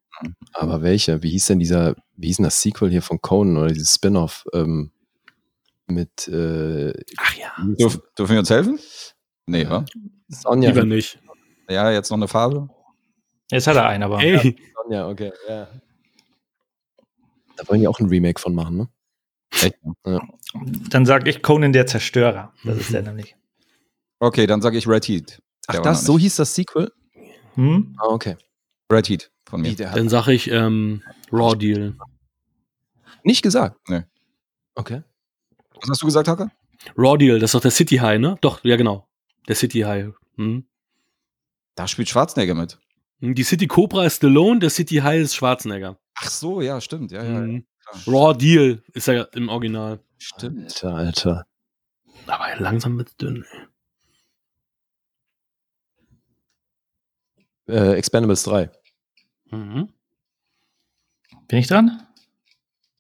Aber 0.54 0.82
welche? 0.82 1.22
Wie 1.24 1.32
hieß 1.32 1.48
denn 1.48 1.60
dieser, 1.60 1.96
wie 2.16 2.28
hieß 2.28 2.38
denn 2.38 2.46
das 2.46 2.62
Sequel 2.62 2.90
hier 2.90 3.02
von 3.02 3.20
Conan 3.20 3.58
oder 3.58 3.68
dieses 3.74 3.96
Spin-off 3.96 4.46
ähm, 4.54 4.92
mit 5.88 6.28
äh, 6.30 6.94
Ach 7.18 7.36
ja. 7.36 7.52
Dürf, 7.80 8.00
dürfen 8.18 8.32
wir 8.32 8.40
uns 8.40 8.50
helfen? 8.50 8.80
Nee, 9.48 9.68
wa? 9.68 9.84
Sonja? 10.30 10.70
Lieber 10.70 10.86
nicht. 10.86 11.20
Ja, 11.70 11.92
jetzt 11.92 12.10
noch 12.10 12.18
eine 12.18 12.28
Farbe. 12.30 12.70
Jetzt 13.52 13.68
hat 13.68 13.76
er 13.76 13.88
einen, 13.88 14.04
aber. 14.04 14.22
Ey, 14.22 14.56
Sonja, 14.76 15.10
okay, 15.10 15.34
ja. 15.50 15.68
Da 17.58 17.68
wollen 17.68 17.82
die 17.82 17.88
auch 17.88 18.00
ein 18.00 18.08
Remake 18.08 18.40
von 18.40 18.56
machen, 18.56 18.78
ne? 18.78 18.90
Echt? 19.62 19.76
Dann 20.90 21.06
sage 21.06 21.30
ich 21.30 21.42
Conan 21.42 21.74
der 21.74 21.86
Zerstörer. 21.88 22.54
Das 22.64 22.78
ist 22.78 22.94
der 22.94 23.02
nämlich. 23.04 23.36
Okay, 24.20 24.48
dann 24.48 24.62
sage 24.62 24.78
ich 24.78 24.88
Red 24.88 25.08
Heat. 25.08 25.42
Ach, 25.68 25.74
Der 25.74 25.84
war 25.84 25.92
das, 25.92 26.06
so 26.06 26.18
hieß 26.18 26.38
das 26.38 26.56
Sequel? 26.56 26.92
Hm? 27.56 27.96
Ah, 28.00 28.08
okay. 28.08 28.36
Red 28.92 29.08
Heat 29.10 29.32
von 29.46 29.62
mir. 29.62 29.76
Dann 29.76 30.10
sage 30.10 30.34
ich 30.34 30.50
ähm, 30.50 31.02
Raw 31.32 31.56
Deal. 31.56 31.96
nicht 33.24 33.42
gesagt? 33.42 33.78
Nee. 33.90 34.04
Okay. 34.76 35.04
Was 35.82 35.90
hast 35.90 36.02
du 36.02 36.06
gesagt, 36.06 36.28
Hacker? 36.28 36.52
Raw 36.98 37.18
Deal, 37.18 37.40
das 37.40 37.50
ist 37.50 37.56
doch 37.56 37.62
der 37.62 37.72
City 37.72 37.98
High, 37.98 38.20
ne? 38.20 38.38
Doch, 38.42 38.64
ja 38.64 38.76
genau. 38.76 39.08
Der 39.48 39.56
City 39.56 39.82
High. 39.82 40.14
Mhm. 40.36 40.66
Da 41.76 41.88
spielt 41.88 42.10
Schwarzenegger 42.10 42.56
mit. 42.56 42.78
Die 43.20 43.44
City 43.44 43.68
Cobra 43.68 44.06
ist 44.06 44.18
Stallone, 44.18 44.60
der 44.60 44.70
City 44.70 44.96
High 44.98 45.22
ist 45.22 45.36
Schwarzenegger. 45.36 45.98
Ach 46.16 46.30
so, 46.30 46.62
ja, 46.62 46.82
stimmt. 46.82 47.12
Ja, 47.12 47.24
ja, 47.24 47.46
ja. 47.46 47.62
Klar. 48.04 48.04
Raw 48.08 48.38
Deal 48.38 48.84
ist 48.94 49.08
ja 49.08 49.24
im 49.34 49.50
Original. 49.50 50.00
Stimmt. 50.18 50.64
Alter, 50.84 50.96
Alter. 50.96 51.46
Aber 52.28 52.56
langsam 52.60 52.98
wird's 52.98 53.16
dünn. 53.18 53.44
ey. 53.52 53.60
Äh, 57.68 57.94
Expendables 57.94 58.44
3. 58.44 58.70
Mhm. 59.52 59.94
Bin 61.48 61.60
ich 61.60 61.68
dran? 61.68 62.08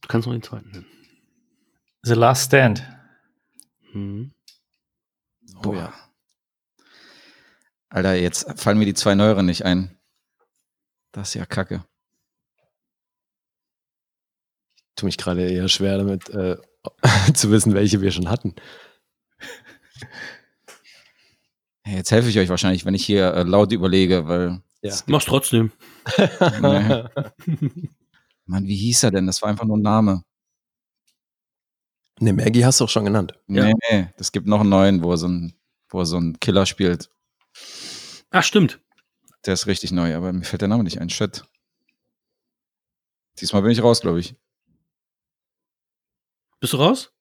Du 0.01 0.07
kannst 0.07 0.28
noch 0.28 0.34
den 0.34 0.43
zweiten 0.43 0.70
nennen. 0.72 0.86
The 2.03 2.14
Last 2.14 2.47
Stand. 2.47 2.84
Mhm. 3.93 4.34
Oh 5.66 5.74
ja. 5.74 5.93
Alter, 7.89 8.16
jetzt 8.16 8.59
fallen 8.59 8.78
mir 8.78 8.86
die 8.86 8.93
zwei 8.93 9.16
neueren 9.16 9.45
nicht 9.45 9.66
ein. 9.66 9.97
Das 11.11 11.30
ist 11.30 11.34
ja 11.36 11.45
kacke. 11.45 11.86
Tu 14.95 15.05
mich 15.05 15.18
gerade 15.18 15.47
eher 15.47 15.70
schwer 15.70 15.97
damit, 15.97 16.30
äh, 16.30 16.57
zu 17.34 17.51
wissen, 17.51 17.74
welche 17.74 18.01
wir 18.01 18.11
schon 18.11 18.30
hatten. 18.30 18.55
Hey, 21.86 21.98
Jetzt 21.98 22.12
helfe 22.12 22.30
ich 22.30 22.40
euch 22.40 22.50
wahrscheinlich, 22.50 22.86
wenn 22.86 22.94
ich 22.94 23.06
hier 23.06 23.34
äh, 23.34 23.44
laut 23.44 23.72
überlege, 23.72 24.28
weil. 24.28 24.62
Ja. 24.82 24.96
Mach's 25.08 25.26
trotzdem. 25.26 25.72
Nee. 26.18 27.04
Mann, 28.46 28.66
wie 28.68 28.76
hieß 28.76 29.04
er 29.04 29.12
denn? 29.12 29.26
Das 29.28 29.42
war 29.42 29.50
einfach 29.50 29.66
nur 29.66 29.78
ein 29.78 29.82
Name. 29.82 30.24
Ne, 32.20 32.34
Maggie 32.34 32.66
hast 32.66 32.80
du 32.80 32.86
auch 32.86 32.90
schon 32.90 33.06
genannt. 33.06 33.34
Ja. 33.48 33.66
Nee, 33.66 33.74
nee. 33.90 34.08
Es 34.18 34.32
gibt 34.32 34.48
noch 34.48 34.62
einen 34.62 34.70
neuen, 34.70 35.04
wo 35.04 35.12
er 35.12 35.18
so 35.18 35.28
ein, 35.28 35.54
wo 35.90 36.00
er 36.00 36.06
so 36.06 36.18
ein 36.18 36.40
Killer 36.40 36.66
spielt. 36.66 37.10
Ach, 38.32 38.44
stimmt. 38.44 38.80
Der 39.46 39.54
ist 39.54 39.68
richtig 39.68 39.92
neu, 39.92 40.16
aber 40.16 40.32
mir 40.32 40.44
fällt 40.44 40.62
der 40.62 40.70
Name 40.70 40.84
nicht 40.84 41.02
ein. 41.02 41.10
Shit. 41.10 41.44
Diesmal 43.40 43.62
bin 43.62 43.72
ich 43.72 43.84
raus, 43.84 44.02
glaube 44.02 44.20
ich. 44.20 44.36
Bist 46.60 46.74
du 46.74 46.78
raus? 46.78 47.12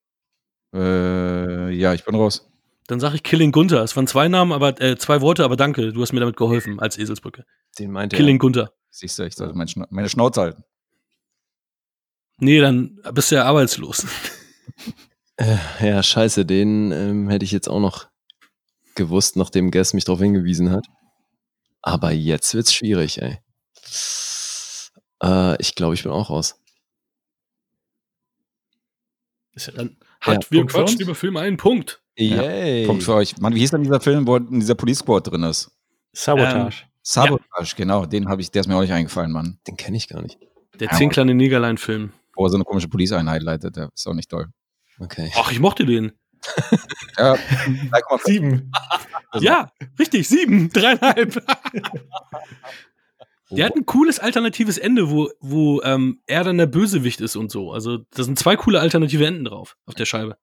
Äh, 0.75 1.71
ja, 1.71 1.95
ich 1.95 2.05
bin 2.05 2.15
raus. 2.15 2.52
Dann 2.87 3.01
sage 3.01 3.17
ich 3.17 3.23
Killing 3.23 3.53
Gunther. 3.53 3.83
Es 3.83 3.97
waren 3.97 4.07
zwei 4.07 4.29
Namen, 4.29 4.53
aber 4.53 4.81
äh, 4.81 4.97
zwei 4.97 5.21
Worte, 5.21 5.45
aber 5.45 5.57
danke. 5.57 5.93
Du 5.93 6.03
hast 6.03 6.13
mir 6.13 6.21
damit 6.21 6.37
geholfen 6.37 6.81
als 6.81 6.99
Eselsbrücke. 6.99 7.45
Den 7.79 7.91
meinte 7.93 8.17
Killing 8.17 8.39
Gunther. 8.39 8.73
Siehst 8.91 9.19
du, 9.19 9.25
ich 9.25 9.35
sollte 9.35 9.55
mein 9.57 9.69
Schna 9.69 9.87
meine 9.91 10.09
Schnauze 10.09 10.41
halten. 10.41 10.65
Nee, 12.39 12.61
dann 12.61 13.01
bist 13.13 13.31
du 13.31 13.37
ja 13.37 13.45
arbeitslos. 13.45 14.05
er. 14.05 14.11
Äh, 15.39 15.57
ja, 15.89 16.03
scheiße, 16.03 16.45
den 16.45 16.93
ähm, 16.93 17.29
hätte 17.31 17.47
ich 17.47 17.53
jetzt 17.53 17.67
auch 17.67 17.81
noch 17.81 18.07
gewusst, 18.95 19.37
nachdem 19.37 19.71
Guess 19.71 19.95
mich 19.95 20.05
darauf 20.05 20.21
hingewiesen 20.21 20.71
hat. 20.71 20.87
Aber 21.81 22.13
jetzt 22.13 22.55
wird's 22.55 22.75
schwierig, 22.75 23.21
ey. 23.23 23.39
Äh, 25.23 25.61
ich 25.61 25.75
glaube, 25.75 25.95
ich 25.95 26.03
bin 26.03 26.13
auch 26.13 26.29
raus. 26.29 26.61
Dann 29.75 29.97
hat 30.21 30.45
Ja, 30.45 30.51
wir 30.51 30.61
Punkt 30.61 30.73
quatschen 30.73 31.01
über 31.01 31.15
Filme 31.15 31.41
einen 31.41 31.57
Punkt. 31.57 32.02
Yay. 32.17 32.87
Punkt 32.87 33.03
für 33.03 33.15
euch. 33.15 33.39
Mann, 33.39 33.55
wie 33.55 33.61
hieß 33.61 33.71
denn 33.71 33.83
dieser 33.83 34.01
Film, 34.01 34.27
wo 34.27 34.37
in 34.37 34.61
dieser 34.61 34.75
Police 34.75 34.99
Squad 34.99 35.31
drin 35.31 35.43
ist? 35.45 35.71
Sabotage. 36.13 36.85
Sabotage, 37.03 37.75
genau. 37.77 38.07
Den 38.07 38.29
habe 38.29 38.43
ich, 38.43 38.51
der 38.51 38.61
ist 38.61 38.67
mir 38.67 38.77
auch 38.77 38.83
nicht 38.83 38.93
eingefallen, 38.93 39.33
Mann. 39.33 39.59
Den 39.67 39.77
kenne 39.77 39.97
ich 39.97 40.09
gar 40.09 40.23
nicht. 40.23 40.39
Der 40.79 40.89
Ja, 40.89 40.97
zehn 40.97 41.11
kleine 41.11 41.35
Negerlein-Film. 41.35 42.13
Wo 42.35 42.47
er 42.47 42.51
so 42.51 42.57
eine 42.57 42.65
komische 42.65 42.89
Police-Einheit 42.89 43.43
leitet, 43.43 43.77
der 43.77 43.91
ist 43.95 44.07
auch 44.07 44.15
nicht 44.15 44.31
toll. 44.31 44.49
Okay. 44.99 45.33
Ach, 45.37 45.51
ich 45.51 45.61
mochte 45.61 45.87
den. 45.87 46.13
Ja, 47.19 47.35
3,5. 47.35 48.25
Sieben. 48.25 48.73
Ja, 49.39 49.71
richtig, 49.99 50.27
sieben, 50.29 50.71
dreieinhalb. 50.71 51.45
Der 53.53 53.67
hat 53.67 53.77
ein 53.77 53.85
cooles 53.85 54.19
alternatives 54.19 54.79
Ende, 54.79 55.11
wo, 55.11 55.31
wo 55.41 55.83
ähm, 55.83 56.23
er 56.27 56.43
dann 56.43 56.57
der 56.57 56.67
Bösewicht 56.67 57.21
ist 57.21 57.37
und 57.37 57.51
so. 57.51 57.71
Also, 57.71 57.99
da 57.99 58.23
sind 58.23 58.39
zwei 58.39 58.57
coole 58.57 58.81
alternative 58.81 59.27
Enden 59.27 59.45
drauf 59.45 59.77
auf 59.85 59.95
der 59.95 60.07
Scheibe. 60.07 60.39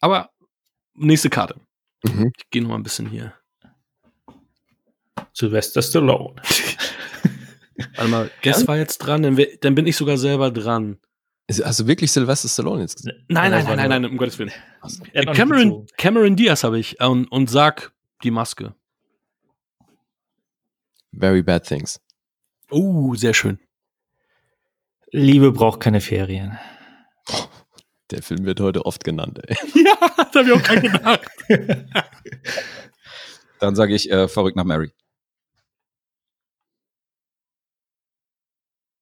Aber 0.00 0.30
nächste 0.94 1.30
Karte. 1.30 1.60
Mhm. 2.04 2.32
Ich 2.36 2.50
gehe 2.50 2.62
noch 2.62 2.70
mal 2.70 2.76
ein 2.76 2.82
bisschen 2.82 3.08
hier. 3.08 3.34
Sylvester 5.32 5.82
Stallone. 5.82 6.36
Warte 7.96 8.10
mal, 8.10 8.30
Guess 8.42 8.66
war 8.66 8.78
jetzt 8.78 8.98
dran, 8.98 9.22
dann, 9.22 9.38
dann 9.60 9.74
bin 9.74 9.86
ich 9.86 9.96
sogar 9.96 10.16
selber 10.16 10.50
dran. 10.50 10.98
Hast 11.48 11.80
du 11.80 11.86
wirklich 11.86 12.10
Sylvester 12.10 12.48
Stallone 12.48 12.82
jetzt 12.82 12.96
gesehen? 12.96 13.24
Nein, 13.28 13.50
nein, 13.50 13.64
nein, 13.64 13.76
nein, 13.76 13.88
nein, 13.88 14.04
um 14.06 14.16
Gottes 14.16 14.38
Willen. 14.38 14.52
Nicht 14.82 15.32
Cameron. 15.34 15.86
Cameron 15.96 16.36
Diaz 16.36 16.64
habe 16.64 16.78
ich 16.78 17.00
äh, 17.00 17.06
und, 17.06 17.26
und 17.30 17.48
sag 17.48 17.92
die 18.22 18.30
Maske. 18.30 18.74
Very 21.12 21.42
Bad 21.42 21.66
Things. 21.66 22.00
Oh, 22.70 23.14
sehr 23.14 23.32
schön. 23.32 23.60
Liebe 25.12 25.52
braucht 25.52 25.80
keine 25.80 26.00
Ferien. 26.00 26.58
Der 28.10 28.22
Film 28.22 28.44
wird 28.44 28.60
heute 28.60 28.86
oft 28.86 29.02
genannt, 29.04 29.40
ey. 29.46 29.56
Ja, 29.84 29.96
das 30.16 30.34
habe 30.34 30.44
ich 30.44 30.52
auch 30.52 30.62
gerade 30.62 30.80
gedacht. 30.82 31.28
Dann 33.60 33.74
sage 33.74 33.94
ich 33.94 34.10
äh, 34.10 34.28
verrückt 34.28 34.56
nach 34.56 34.64
Mary. 34.64 34.92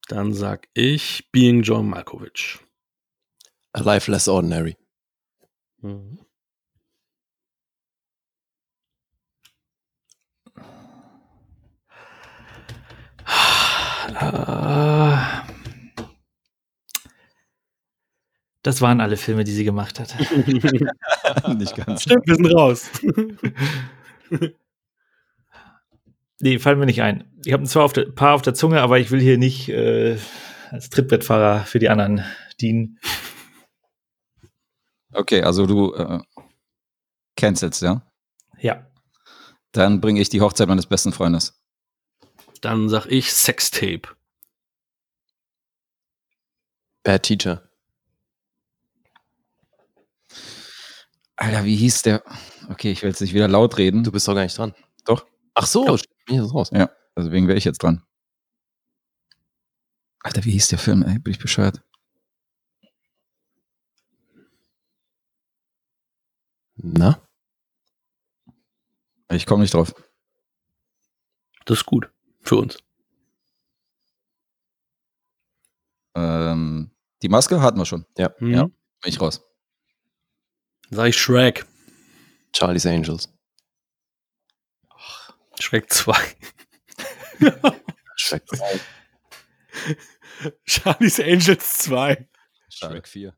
Dann 0.09 0.33
sag 0.33 0.69
ich 0.75 1.31
Being 1.33 1.63
John 1.63 1.89
Malkovich. 1.89 2.59
A 3.73 3.81
Life 3.81 4.11
Less 4.11 4.29
Ordinary. 4.29 4.77
Mhm. 5.79 6.19
Äh, 14.21 15.54
das 18.65 18.81
waren 18.81 19.01
alle 19.01 19.17
Filme, 19.17 19.45
die 19.45 19.53
sie 19.53 19.65
gemacht 19.65 20.01
hat. 20.01 20.17
Nicht 21.57 21.77
ganz. 21.77 22.03
Stimmt, 22.03 22.27
wir 22.27 22.35
sind 22.35 22.47
raus. 22.47 22.91
Nee, 26.41 26.59
fallen 26.59 26.79
mir 26.79 26.85
nicht 26.85 27.01
ein. 27.01 27.25
Ich 27.47 27.53
habe 27.55 27.65
zwar 27.65 27.85
auf 27.85 27.95
der, 27.95 28.07
paar 28.07 28.35
auf 28.35 28.43
der 28.43 28.53
Zunge, 28.53 28.83
aber 28.83 28.99
ich 28.99 29.11
will 29.11 29.21
hier 29.21 29.39
nicht 29.39 29.71
äh, 29.71 30.19
als 30.71 30.91
Trittbrettfahrer 30.91 31.65
für 31.65 31.79
die 31.79 31.89
anderen 31.89 32.23
dienen. 32.61 32.99
Okay, 35.12 35.43
also 35.43 35.65
du 35.65 35.95
äh, 35.95 36.19
cancelst, 37.37 37.81
ja? 37.81 38.03
Ja. 38.59 38.87
Dann 39.73 40.03
bringe 40.03 40.21
ich 40.21 40.29
die 40.29 40.43
Hochzeit 40.43 40.69
meines 40.69 40.87
besten 40.87 41.12
Freundes. 41.12 41.59
Dann 42.61 42.91
sag 42.91 43.07
ich 43.07 43.33
Sextape. 43.33 44.03
Bad 47.05 47.23
Teacher. 47.23 47.62
Alter, 51.45 51.64
wie 51.66 51.76
hieß 51.76 52.01
der? 52.03 52.24
Okay, 52.70 52.90
ich 52.90 53.03
will 53.03 53.11
jetzt 53.11 53.20
nicht 53.20 53.34
wieder 53.34 53.49
laut 53.49 53.76
reden. 53.76 54.03
Du 54.03 54.11
bist 54.11 54.26
doch 54.26 54.34
gar 54.34 54.45
nicht 54.45 54.57
dran. 54.57 54.74
Doch. 55.05 55.26
Ach 55.53 55.66
so, 55.66 55.86
Ja. 55.86 55.97
hier 56.26 56.42
ist 56.42 56.55
raus. 56.55 56.70
Ja, 56.72 56.88
deswegen 57.14 57.49
wäre 57.49 57.59
ich 57.59 57.64
jetzt 57.64 57.82
dran. 57.82 58.03
Alter, 60.22 60.42
wie 60.47 60.53
hieß 60.53 60.68
der 60.68 60.78
Film? 60.78 61.03
Ey, 61.03 61.18
bin 61.18 61.32
ich 61.32 61.38
bescheuert. 61.38 61.82
Na? 66.76 67.20
Ich 69.30 69.45
komme 69.47 69.62
nicht 69.62 69.74
drauf. 69.74 69.95
Das 71.66 71.78
ist 71.78 71.86
gut. 71.86 72.11
Für 72.40 72.57
uns. 72.57 72.78
Ähm, 76.14 76.90
die 77.22 77.28
Maske 77.28 77.61
hatten 77.61 77.78
wir 77.78 77.84
schon. 77.86 78.07
Mhm. 78.38 78.51
Ja. 78.51 78.64
Bin 78.64 78.72
ich 79.05 79.20
raus. 79.20 79.42
Sag 80.91 81.09
ich 81.09 81.16
Shrek. 81.16 81.66
Charlie's 82.53 82.87
Angels. 82.87 83.28
Shrek 85.61 85.93
2. 85.93 86.12
Shrek 88.16 88.47
3. 88.47 88.80
Charlie's 90.64 91.20
Angels 91.20 91.78
2. 91.78 92.28
Shrek 92.68 93.09
4. 93.09 93.37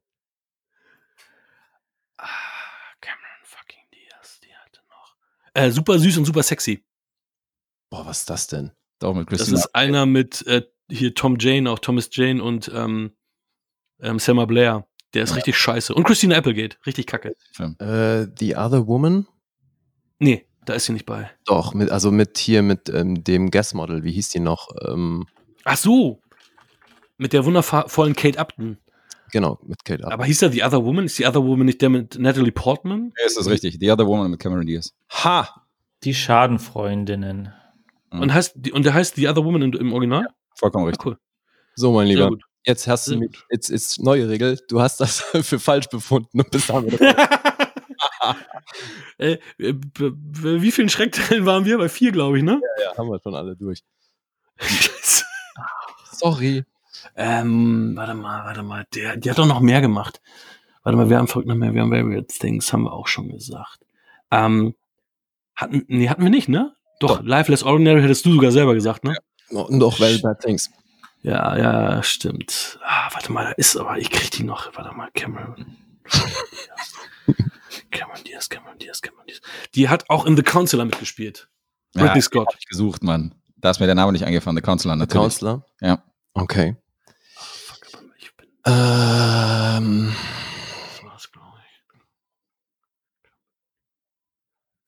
Ah, 2.19 2.27
Cameron 3.01 3.45
fucking 3.45 3.85
Diaz, 3.93 4.41
die 4.41 4.55
hatte 4.55 4.81
noch. 4.89 5.17
Äh, 5.55 5.71
super 5.71 5.99
süß 5.99 6.19
und 6.19 6.25
super 6.25 6.43
sexy. 6.43 6.85
Boah, 7.91 8.07
was 8.07 8.21
ist 8.21 8.31
das 8.31 8.47
denn? 8.47 8.73
Doch 8.99 9.15
mit 9.15 9.31
Das 9.31 9.49
ist 9.49 9.75
einer 9.75 10.07
mit 10.07 10.47
äh, 10.47 10.63
hier 10.91 11.15
Tom 11.15 11.37
Jane, 11.39 11.71
auch 11.71 11.79
Thomas 11.79 12.09
Jane 12.11 12.43
und 12.43 12.69
ähm, 12.75 13.17
ähm, 14.01 14.19
Selma 14.19 14.47
Blair. 14.47 14.89
Der 15.15 15.23
ist 15.23 15.37
richtig 15.37 15.57
scheiße. 15.57 15.95
Und 15.95 16.05
Christina 16.05 16.37
Applegate, 16.37 16.77
richtig 16.87 17.07
kacke. 17.07 17.35
Äh, 17.79 18.27
The 18.39 18.57
Other 18.57 18.87
Woman? 18.87 19.27
Nee, 20.19 20.47
da 20.65 20.75
ist 20.75 20.87
sie 20.87 20.93
nicht 20.93 21.07
bei. 21.07 21.31
Doch, 21.47 21.75
mit, 21.75 21.91
also 21.91 22.11
mit 22.11 22.39
hier 22.39 22.63
mit 22.63 22.89
ähm, 22.89 23.23
dem 23.23 23.51
Guest-Model, 23.51 24.03
wie 24.05 24.13
hieß 24.13 24.31
die 24.31 24.41
noch? 24.41 24.69
Ähm, 24.87 25.27
Ach 25.65 25.77
so. 25.77 26.21
Mit 27.19 27.33
der 27.33 27.45
wundervollen 27.45 28.15
Kate 28.15 28.39
Upton. 28.39 28.79
genau, 29.33 29.59
mit 29.65 29.85
Kate 29.85 30.03
Upton. 30.03 30.13
Aber 30.13 30.25
hieß 30.27 30.43
er 30.43 30.51
The 30.51 30.63
Other 30.65 30.85
Woman? 30.85 31.07
Ist 31.07 31.17
The 31.17 31.27
Other 31.27 31.43
Woman 31.45 31.67
nicht 31.67 31.81
der 31.81 31.89
mit 31.89 32.19
Natalie 32.19 32.53
Portman? 32.53 33.13
Ja, 33.19 33.27
ist 33.27 33.39
das 33.39 33.49
richtig. 33.49 33.79
The 33.81 33.91
Other 33.91 34.07
Woman 34.07 34.31
mit 34.31 34.41
Cameron 34.41 34.67
Diaz. 34.67 34.93
Ha! 35.11 35.63
Die 36.05 36.15
Schadenfreundinnen. 36.15 37.53
Mhm. 38.13 38.21
Und, 38.21 38.35
heißt, 38.35 38.71
und 38.71 38.85
der 38.85 38.93
heißt 38.95 39.15
The 39.17 39.29
Other 39.29 39.45
Woman 39.45 39.63
im, 39.73 39.93
Original? 39.93 40.27
Vollkommen 40.57 40.85
Ah, 40.85 40.89
richtig. 40.89 41.07
cool. 41.07 41.19
So, 41.75 41.93
mein 41.93 42.07
Sehr 42.09 42.17
Lieber. 42.17 42.37
Jetzt 42.67 42.89
hast 42.89 43.07
du 43.07 43.19
mich, 43.19 43.31
gut. 43.31 43.47
jetzt 43.51 43.69
ist 43.69 44.03
neue 44.03 44.29
Regel. 44.29 44.59
Du 44.69 44.81
hast 44.81 45.01
das 45.01 45.21
für 45.43 45.61
falsch 45.61 45.89
befunden 45.89 46.41
und 46.41 46.51
bist 46.51 46.69
damit. 46.69 47.01
äh, 49.19 49.39
äh, 49.59 49.75
wie 49.99 50.73
vielen 50.73 50.89
Schreckteilen 50.89 51.47
waren 51.47 51.65
wir? 51.65 51.79
Bei 51.79 51.89
vier, 51.89 52.11
glaube 52.11 52.39
ich, 52.39 52.45
ne? 52.45 52.61
ja, 52.83 52.97
haben 52.99 53.09
wir 53.09 53.21
schon 53.23 53.37
alle 53.37 53.55
durch. 53.57 53.85
Sorry. 56.13 56.65
ähm, 57.15 57.93
warte 57.95 58.15
mal, 58.15 58.45
warte 58.45 58.65
mal. 58.65 58.85
Der, 58.95 59.17
die 59.17 59.31
hat 59.31 59.39
doch 59.39 59.47
noch 59.47 59.61
mehr 59.61 59.81
gemacht. 59.81 60.21
Warte 60.83 60.97
mal, 60.97 61.09
wir 61.09 61.19
haben 61.19 61.29
verrückt 61.29 61.49
noch 61.49 61.55
mehr, 61.55 61.73
wir 61.73 61.83
haben 61.83 61.91
Very 61.91 62.09
Weird 62.09 62.29
Things, 62.29 62.73
haben 62.73 62.83
wir 62.83 62.93
auch 62.93 63.07
schon 63.07 63.29
gesagt. 63.29 63.79
Ähm, 64.31 64.75
hatten, 65.55 65.85
nee, 65.89 66.09
hatten 66.09 66.23
wir 66.23 66.31
nicht, 66.31 66.49
ne? 66.49 66.75
Doch, 67.01 67.23
Life 67.23 67.51
Less 67.51 67.63
Ordinary 67.63 68.03
hättest 68.03 68.27
du 68.27 68.33
sogar 68.33 68.51
selber 68.51 68.75
gesagt, 68.75 69.05
ne? 69.05 69.17
Auch 69.55 69.97
Very 69.97 70.19
Bad 70.19 70.41
Things. 70.41 70.71
Ja, 71.23 71.57
ja, 71.57 72.03
stimmt. 72.03 72.79
Ah, 72.85 73.09
warte 73.13 73.33
mal, 73.33 73.45
da 73.45 73.51
ist 73.53 73.77
aber, 73.77 73.99
ich 73.99 74.11
krieg 74.11 74.31
die 74.31 74.45
noch. 74.45 74.77
Warte 74.77 74.95
mal, 74.97 75.11
Cameron. 75.15 75.77
Cameron 77.91 78.23
Diaz, 78.25 78.49
Cameron 78.49 78.79
Diaz, 78.79 79.03
Cameron 79.03 79.27
Diaz. 79.27 79.41
Die 79.75 79.89
hat 79.89 80.09
auch 80.09 80.25
in 80.27 80.37
The 80.37 80.43
Counselor 80.43 80.85
mitgespielt. 80.85 81.49
Ridley 81.97 82.21
Scott. 82.23 82.49
Hab 82.49 82.59
ich 82.61 82.67
gesucht, 82.67 83.03
Mann. 83.03 83.35
Da 83.57 83.71
ist 83.71 83.81
mir 83.81 83.87
der 83.87 83.95
Name 83.95 84.13
nicht 84.13 84.25
eingefallen. 84.25 84.57
The 84.57 84.63
Counselor 84.63 84.95
The 84.95 84.99
natürlich. 85.01 85.23
Counselor? 85.23 85.65
Ja. 85.81 86.03
Okay. 86.35 86.77
Fuck, 87.35 87.93
warte 87.93 88.07
mal, 88.07 88.15
ich 88.19 88.37
bin, 88.37 88.47
Ähm, 88.67 90.15
das 90.93 91.05
war's, 91.05 91.33
glaub 91.33 91.55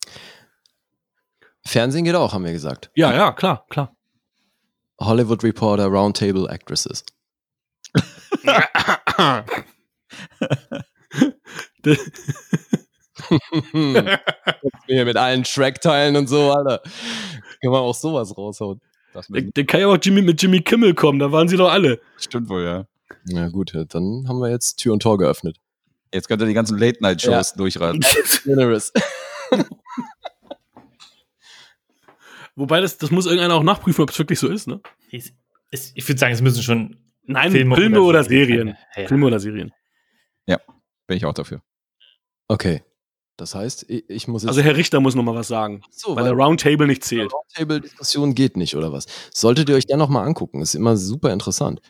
ich. 0.05 1.70
Fernsehen 1.70 2.05
geht 2.05 2.14
auch, 2.14 2.33
haben 2.33 2.45
wir 2.45 2.53
gesagt. 2.53 2.91
Ja, 2.95 3.12
ja, 3.12 3.33
klar, 3.33 3.64
klar. 3.70 3.97
Hollywood 5.01 5.42
Reporter, 5.44 5.86
Roundtable 5.86 6.49
Actresses. 6.51 7.05
Mit 14.88 15.16
allen 15.16 15.44
Trackteilen 15.44 16.16
und 16.16 16.28
so, 16.28 16.53
Alter. 16.53 16.82
Kann 17.61 17.72
man 17.72 17.80
auch 17.80 17.94
sowas 17.94 18.36
raushauen. 18.36 18.80
Das 19.12 19.26
Der, 19.28 19.42
der 19.42 19.64
kann 19.64 19.80
ja 19.80 19.86
auch 19.88 19.99
Jimmy, 20.01 20.22
mit 20.22 20.40
Jimmy 20.42 20.61
Kimmel 20.61 20.94
kommen, 20.94 21.18
da 21.18 21.32
waren 21.32 21.49
sie 21.49 21.57
doch 21.57 21.70
alle. 21.70 22.01
stimmt 22.18 22.49
wohl, 22.49 22.62
ja. 22.64 22.86
Ja, 23.26 23.49
gut, 23.49 23.72
dann 23.74 24.26
haben 24.28 24.38
wir 24.38 24.51
jetzt 24.51 24.76
Tür 24.76 24.92
und 24.92 25.03
Tor 25.03 25.18
geöffnet. 25.18 25.57
Jetzt 26.12 26.28
könnt 26.28 26.40
ihr 26.42 26.46
die 26.46 26.55
ganzen 26.55 26.78
Late-Night-Shows 26.78 27.55
durchraten. 27.55 28.01
Wobei, 32.59 32.80
das, 32.80 32.98
das 32.98 33.11
muss 33.11 33.26
irgendeiner 33.26 33.54
auch 33.54 33.62
nachprüfen, 33.62 34.02
ob 34.02 34.11
es 34.11 34.18
wirklich 34.18 34.38
so 34.38 34.48
ist, 34.48 34.66
ne? 34.66 34.80
Ich, 35.11 35.32
ich 35.70 36.09
würde 36.09 36.18
sagen, 36.18 36.34
es 36.34 36.42
müssen 36.42 36.62
schon 36.62 36.96
Nein, 37.24 37.52
Filme, 37.52 38.00
oder, 38.00 38.24
Serien. 38.24 38.68
Ja, 38.68 39.02
ja. 39.02 39.09
Filme 39.09 39.26
oder 39.26 39.38
Serien. 39.38 39.72
Bin 41.09 41.16
ich 41.16 41.26
auch 41.26 41.34
dafür. 41.34 41.62
Okay. 42.46 42.84
Das 43.36 43.54
heißt, 43.54 43.86
ich, 43.88 44.09
ich 44.09 44.28
muss 44.28 44.42
jetzt. 44.42 44.48
Also 44.48 44.61
Herr 44.61 44.76
Richter 44.76 45.00
muss 45.00 45.14
noch 45.14 45.22
mal 45.22 45.34
was 45.34 45.48
sagen, 45.48 45.82
so, 45.90 46.14
weil 46.14 46.24
der 46.24 46.32
Roundtable 46.34 46.86
nicht 46.86 47.04
zählt. 47.04 47.32
Roundtable-Diskussion 47.32 48.34
geht 48.34 48.56
nicht, 48.56 48.76
oder 48.76 48.92
was? 48.92 49.06
Solltet 49.32 49.68
ihr 49.68 49.76
euch 49.76 49.86
dann 49.86 49.98
nochmal 49.98 50.26
angucken. 50.26 50.61
Ist 50.61 50.74
immer 50.74 50.96
super 50.96 51.32
interessant. 51.32 51.80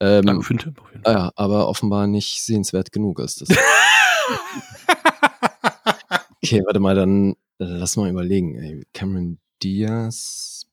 Ähm, 0.00 0.24
Danke 0.26 0.44
für 0.44 0.54
den 0.54 0.58
Tipp. 0.58 0.82
Ah 1.04 1.12
ja, 1.12 1.32
aber 1.34 1.68
offenbar 1.68 2.06
nicht 2.06 2.42
sehenswert 2.42 2.92
genug 2.92 3.18
ist 3.20 3.40
das. 3.40 3.48
okay, 6.42 6.62
warte 6.64 6.80
mal, 6.80 6.94
dann 6.94 7.32
äh, 7.58 7.64
lass 7.64 7.96
mal 7.96 8.10
überlegen. 8.10 8.58
Ey, 8.58 8.84
Cameron 8.92 9.38
Diaz. 9.62 10.66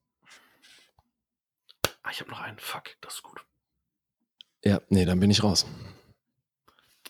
Ah, 2.03 2.09
ich 2.11 2.19
habe 2.21 2.29
noch 2.31 2.39
einen. 2.41 2.57
Fuck, 2.59 2.95
das 3.01 3.15
ist 3.15 3.23
gut. 3.23 3.41
Ja, 4.63 4.81
nee, 4.89 5.05
dann 5.05 5.19
bin 5.19 5.31
ich 5.31 5.43
raus. 5.43 5.65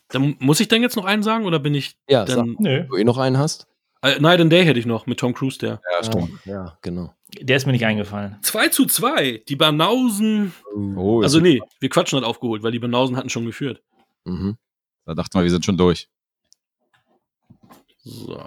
Dann 0.09 0.35
muss 0.39 0.59
ich 0.59 0.67
dann 0.67 0.81
jetzt 0.81 0.95
noch 0.95 1.05
einen 1.05 1.23
sagen 1.23 1.45
oder 1.45 1.59
bin 1.59 1.73
ich 1.75 1.97
Ja, 2.09 2.25
sag, 2.25 2.37
dann. 2.37 2.55
Nö, 2.59 2.83
du 2.85 2.95
eh 2.97 3.03
noch 3.03 3.17
einen 3.17 3.37
hast? 3.37 3.67
Äh, 4.01 4.19
Night 4.19 4.39
and 4.39 4.51
Day 4.51 4.63
hätte 4.65 4.79
ich 4.79 4.85
noch 4.85 5.05
mit 5.07 5.19
Tom 5.19 5.33
Cruise, 5.33 5.57
der. 5.59 5.81
Ja, 5.91 6.03
stimmt. 6.03 6.31
Ah, 6.45 6.49
ja, 6.49 6.77
genau. 6.81 7.13
der 7.39 7.57
ist 7.57 7.65
mir 7.65 7.73
nicht 7.73 7.85
eingefallen. 7.85 8.37
2 8.41 8.69
zu 8.69 8.85
2. 8.85 9.43
Die 9.47 9.55
Banausen. 9.55 10.53
Oh, 10.75 11.21
Also 11.21 11.37
ist- 11.39 11.43
nee, 11.43 11.61
wir 11.79 11.89
quatschen 11.89 12.17
hat 12.17 12.25
aufgeholt, 12.25 12.63
weil 12.63 12.71
die 12.71 12.79
Banausen 12.79 13.17
hatten 13.17 13.29
schon 13.29 13.45
geführt. 13.45 13.81
Mhm. 14.25 14.57
Da 15.05 15.13
dachten 15.15 15.33
wir, 15.37 15.43
wir 15.43 15.51
sind 15.51 15.65
schon 15.65 15.77
durch. 15.77 16.07
So. 18.03 18.41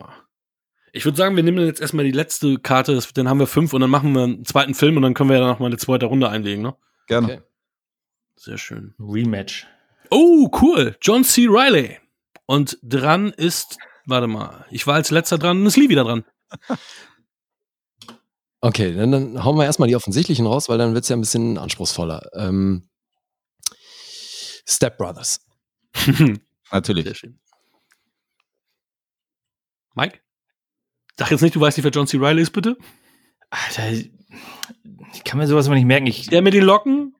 Ich 0.94 1.04
würde 1.06 1.16
sagen, 1.16 1.36
wir 1.36 1.42
nehmen 1.42 1.64
jetzt 1.66 1.80
erstmal 1.80 2.04
die 2.04 2.10
letzte 2.12 2.58
Karte, 2.58 2.94
das- 2.94 3.12
dann 3.14 3.28
haben 3.28 3.38
wir 3.40 3.46
fünf 3.46 3.72
und 3.72 3.80
dann 3.80 3.90
machen 3.90 4.14
wir 4.14 4.24
einen 4.24 4.44
zweiten 4.44 4.74
Film 4.74 4.96
und 4.96 5.02
dann 5.02 5.14
können 5.14 5.30
wir 5.30 5.38
ja 5.38 5.46
noch 5.46 5.58
mal 5.58 5.66
eine 5.66 5.78
zweite 5.78 6.06
Runde 6.06 6.28
einlegen, 6.28 6.62
ne? 6.62 6.76
Gerne. 7.06 7.26
Okay. 7.26 7.40
Sehr 8.36 8.58
schön. 8.58 8.94
Rematch. 8.98 9.66
Oh, 10.10 10.50
cool. 10.60 10.96
John 11.00 11.24
C. 11.24 11.46
Riley. 11.46 11.98
Und 12.46 12.78
dran 12.82 13.30
ist, 13.30 13.78
warte 14.04 14.26
mal, 14.26 14.66
ich 14.70 14.86
war 14.86 14.94
als 14.96 15.10
letzter 15.10 15.38
dran, 15.38 15.58
dann 15.58 15.66
ist 15.66 15.76
Lee 15.76 15.88
wieder 15.88 16.04
dran. 16.04 16.24
Okay, 18.64 18.94
dann, 18.94 19.10
dann 19.10 19.42
hauen 19.44 19.56
wir 19.56 19.64
erstmal 19.64 19.88
die 19.88 19.96
offensichtlichen 19.96 20.46
raus, 20.46 20.68
weil 20.68 20.78
dann 20.78 20.94
wird 20.94 21.02
es 21.02 21.08
ja 21.08 21.16
ein 21.16 21.20
bisschen 21.20 21.58
anspruchsvoller. 21.58 22.30
Ähm, 22.34 22.88
Step 24.68 24.96
Brothers. 24.98 25.44
Natürlich. 26.70 27.04
Sehr 27.04 27.14
schön. 27.16 27.40
Mike? 29.96 30.20
Sag 31.18 31.30
jetzt 31.30 31.42
nicht, 31.42 31.54
du 31.54 31.60
weißt 31.60 31.76
nicht, 31.76 31.84
wer 31.84 31.90
John 31.90 32.06
C. 32.06 32.16
Riley 32.16 32.42
ist, 32.42 32.52
bitte? 32.52 32.76
Alter, 33.50 33.90
ich 33.90 34.10
kann 35.24 35.38
mir 35.38 35.46
sowas 35.46 35.68
mal 35.68 35.74
nicht 35.74 35.84
merken. 35.84 36.06
Ich, 36.06 36.26
Der 36.28 36.42
mit 36.42 36.54
den 36.54 36.64
Locken, 36.64 37.14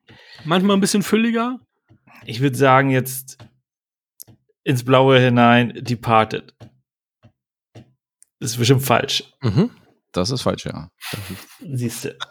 manchmal 0.45 0.75
ein 0.75 0.81
bisschen 0.81 1.03
fülliger. 1.03 1.59
ich 2.25 2.39
würde 2.41 2.57
sagen, 2.57 2.89
jetzt 2.89 3.37
ins 4.63 4.83
Blaue 4.83 5.19
hinein, 5.19 5.73
Departed. 5.75 6.55
Das 8.39 8.51
ist 8.51 8.57
bestimmt 8.57 8.81
falsch. 8.81 9.23
Mhm. 9.41 9.69
Das 10.11 10.31
ist 10.31 10.41
falsch, 10.41 10.65
ja. 10.65 10.89
Siehst 11.59 12.05
du. 12.05 12.17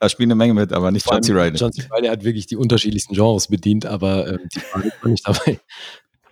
Da 0.00 0.08
spielen 0.08 0.28
eine 0.30 0.36
Menge 0.36 0.54
mit, 0.54 0.72
aber 0.72 0.90
nicht 0.92 1.06
John 1.10 1.22
C. 1.22 1.32
Reilly. 1.34 1.58
John 1.58 1.72
C. 1.72 1.82
Reilly 1.90 2.06
hat 2.08 2.24
wirklich 2.24 2.46
die 2.46 2.56
unterschiedlichsten 2.56 3.14
Genres 3.14 3.48
bedient, 3.48 3.84
aber 3.84 4.26
ähm, 4.28 4.48
die 4.54 4.60
Frage 4.60 4.92
war 5.02 5.10
nicht 5.10 5.26
dabei. 5.26 5.60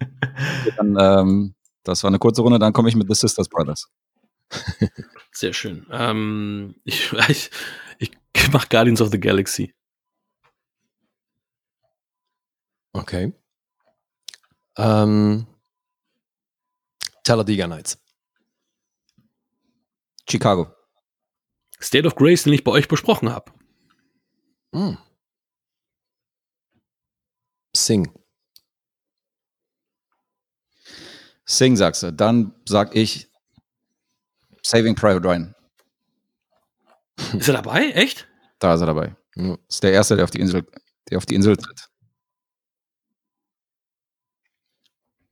Dann, 0.77 0.97
ähm, 0.99 1.55
das 1.83 2.03
war 2.03 2.09
eine 2.09 2.19
kurze 2.19 2.43
Runde, 2.43 2.59
dann 2.59 2.73
komme 2.73 2.89
ich 2.89 2.95
mit 2.95 3.09
The 3.09 3.15
Sisters 3.15 3.49
Brothers. 3.49 3.89
Sehr 5.33 5.53
schön. 5.53 5.87
Ähm, 5.91 6.81
ich 6.85 7.13
ich, 7.29 7.51
ich 7.99 8.53
mache 8.53 8.69
Guardians 8.69 9.01
of 9.01 9.11
the 9.11 9.21
Galaxy. 9.21 9.75
Okay. 12.93 13.33
Ähm, 14.79 15.47
Talladega 17.25 17.67
Nights. 17.67 17.99
Chicago. 20.29 20.75
State 21.81 22.07
of 22.07 22.15
Grace, 22.15 22.45
den 22.45 22.53
ich 22.53 22.65
bei 22.65 22.73
euch 22.73 22.89
besprochen 22.89 23.31
habe. 23.31 23.53
Hm. 24.73 24.99
Sing. 27.75 28.11
Sing 31.45 31.77
sagst 31.77 32.03
du. 32.03 32.13
Dann 32.13 32.55
sag 32.67 32.97
ich 32.97 33.29
Saving 34.67 34.97
Private 34.97 35.23
Ryan. 35.25 35.55
Ist 37.39 37.47
er 37.49 37.55
dabei? 37.55 37.91
Echt? 37.93 38.27
Da 38.59 38.75
ist 38.75 38.81
er 38.81 38.87
dabei. 38.87 39.15
Ist 39.69 39.83
der 39.85 39.93
Erste, 39.93 40.17
der 40.17 40.25
auf 40.25 40.31
die 40.33 40.41
Insel, 40.41 40.67
der 41.09 41.19
auf 41.19 41.27
die 41.27 41.35
Insel 41.37 41.57
tritt. 41.57 41.89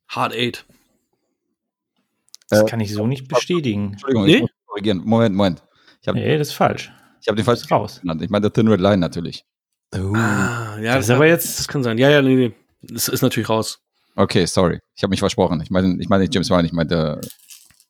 Hard 0.09 0.33
Eight. 0.35 0.65
Das 2.49 2.61
Äh, 2.61 2.65
kann 2.67 2.81
ich 2.81 2.93
so 2.93 3.07
nicht 3.07 3.27
bestätigen. 3.29 3.93
Entschuldigung, 3.93 4.27
Nee? 4.27 4.35
ich 4.37 4.41
muss 4.43 4.51
korrigieren. 4.67 4.99
Moment, 5.05 5.35
Moment. 5.35 5.63
Ich 6.01 6.07
habe 6.09 6.19
Nee, 6.19 6.39
das 6.39 6.49
ist 6.49 6.55
falsch. 6.55 6.93
ich 7.21 7.29
hab 7.29 7.35
den 7.37 7.45
falsch 7.45 7.69
raus. 7.71 8.01
genannt. 8.03 8.23
Ich 8.23 8.31
meine 8.31 8.53
Thin 8.53 8.69
Red 8.69 8.81
Line 8.81 8.99
natürlich. 8.99 9.45
Oh. 9.95 10.13
Ah, 10.15 10.79
ja, 10.81 10.95
Das 10.97 11.07
ist 11.07 11.11
aber 11.11 11.27
jetzt- 11.27 11.59
Das 11.59 11.67
kann 11.69 11.83
sein. 11.83 11.99
Ja, 11.99 12.11
ja, 12.11 12.23
nee, 12.23 12.35
nee. 12.37 12.55
Das 12.83 13.09
ist 13.09 13.23
natürlich 13.23 13.49
raus. 13.49 13.81
Okay, 14.15 14.45
sorry. 14.47 14.79
Ich 14.95 15.03
habe 15.03 15.11
mich 15.11 15.19
versprochen. 15.21 15.61
Ich 15.63 15.71
meine 15.71 16.01
ich 16.01 16.09
meine 16.09 16.23
nicht 16.23 16.35
James 16.35 16.51
Ryan, 16.51 16.67
ich 16.67 16.73
meinte 16.73 17.21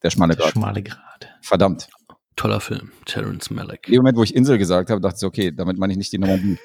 der 0.04 0.10
schmale 0.10 0.36
Der 0.36 0.44
Grad. 0.44 0.52
schmale 0.52 0.82
Grad. 0.82 1.28
Verdammt. 1.42 1.88
Toller 2.36 2.60
Film. 2.60 2.90
Terrence 3.06 3.50
Malick. 3.50 3.86
In 3.86 3.92
dem 3.94 3.98
Moment, 3.98 4.18
wo 4.18 4.22
ich 4.24 4.34
Insel 4.34 4.58
gesagt 4.58 4.90
habe, 4.90 5.00
dachte 5.00 5.18
ich, 5.20 5.24
okay, 5.24 5.52
damit 5.52 5.78
meine 5.78 5.92
ich 5.92 5.96
nicht 5.98 6.12
die 6.12 6.18
Normandie. 6.18 6.58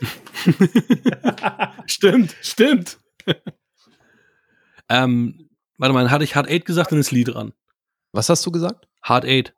stimmt, 1.86 2.36
stimmt. 2.42 2.98
ähm, 4.90 5.50
warte 5.78 5.94
mal, 5.94 6.10
hatte 6.10 6.24
ich 6.24 6.36
Hard 6.36 6.48
Eight 6.50 6.66
gesagt, 6.66 6.92
dann 6.92 7.00
ist 7.00 7.12
Lee 7.12 7.24
dran. 7.24 7.54
Was 8.12 8.30
hast 8.30 8.46
du 8.46 8.52
gesagt? 8.52 8.88
Hard 9.04 9.26
Eight. 9.26 9.54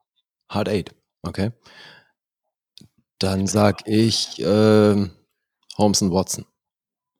Hard 0.49 0.67
Eight. 0.67 0.93
Okay. 1.23 1.51
Dann 3.19 3.47
sag 3.47 3.87
ich 3.87 4.35
ähm, 4.39 5.11
Holmes 5.77 6.01
und 6.01 6.11
Watson. 6.11 6.45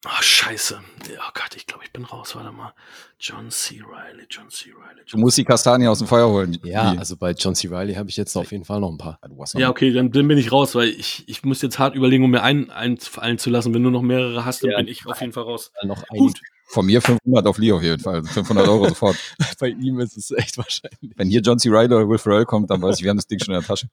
Ah, 0.04 0.22
scheiße. 0.22 0.80
Oh 0.80 1.32
Gott, 1.36 1.56
ich 1.56 1.68
glaube, 1.68 1.84
ich 1.84 1.92
bin 1.92 2.06
raus. 2.06 2.36
Warte 2.36 2.52
mal. 2.52 2.74
John 3.20 3.52
C. 3.52 3.84
Reilly, 3.88 4.26
John 4.32 4.50
C. 4.50 4.72
Reilly. 4.72 5.02
Du 5.08 5.20
musst 5.20 5.38
die 5.38 5.46
Kastanie 5.46 5.88
aus 5.88 6.00
dem 6.00 6.08
Feuer 6.08 6.28
holen. 6.28 6.58
Ja, 6.64 6.96
also 6.98 7.16
bei 7.16 7.32
John 7.34 7.54
C. 7.54 7.68
Reilly 7.68 7.94
habe 7.94 8.10
ich 8.10 8.18
jetzt 8.18 8.36
auf 8.36 8.52
jeden 8.52 8.66
Fall 8.66 8.80
noch 8.80 8.90
ein 8.90 8.98
paar. 8.98 9.20
Ja, 9.54 9.70
okay, 9.70 9.94
dann, 9.94 10.10
bin 10.10 10.32
ich 10.40 10.52
raus, 10.52 10.74
weil 10.74 10.88
ich, 10.88 11.24
ich 11.28 11.44
muss 11.44 11.62
jetzt 11.62 11.78
hart 11.78 11.94
überlegen, 11.94 12.24
um 12.24 12.32
mir 12.32 12.42
einen 12.42 12.72
einfallen 12.72 13.38
zu 13.38 13.52
lassen. 13.52 13.76
Wenn 13.76 13.84
du 13.84 13.92
noch 13.92 14.02
mehrere 14.02 14.44
hast, 14.44 14.64
dann 14.64 14.72
Ja. 14.72 14.78
bin 14.78 14.88
ich 14.88 15.06
auf 15.06 15.22
jeden 15.22 15.34
Fall 15.34 15.44
raus. 15.44 15.72
Noch 15.84 16.04
Gut. 16.08 16.40
Von 16.66 16.86
mir 16.86 17.02
500 17.02 17.46
auf 17.46 17.58
Lee 17.60 17.72
auf 17.74 17.84
jeden 17.84 18.02
Fall. 18.02 18.24
500 18.24 18.68
Euro 18.68 18.88
sofort. 18.88 19.18
Bei 19.60 19.68
ihm 19.68 20.00
ist 20.00 20.18
es 20.18 20.32
echt 20.32 20.58
wahrscheinlich. 20.58 21.12
Wenn 21.16 21.28
hier 21.28 21.42
John 21.42 21.60
C. 21.60 21.70
Reilly 21.70 21.94
oder 21.94 22.10
Will 22.10 22.18
Ferrell 22.18 22.46
kommt, 22.46 22.72
dann 22.72 22.82
weiß 22.82 22.98
ich, 22.98 23.04
wir 23.04 23.10
haben 23.12 23.18
das 23.18 23.28
Ding 23.28 23.40
schon 23.40 23.54
in 23.54 23.60
der 23.60 23.68
Tasche. 23.68 23.88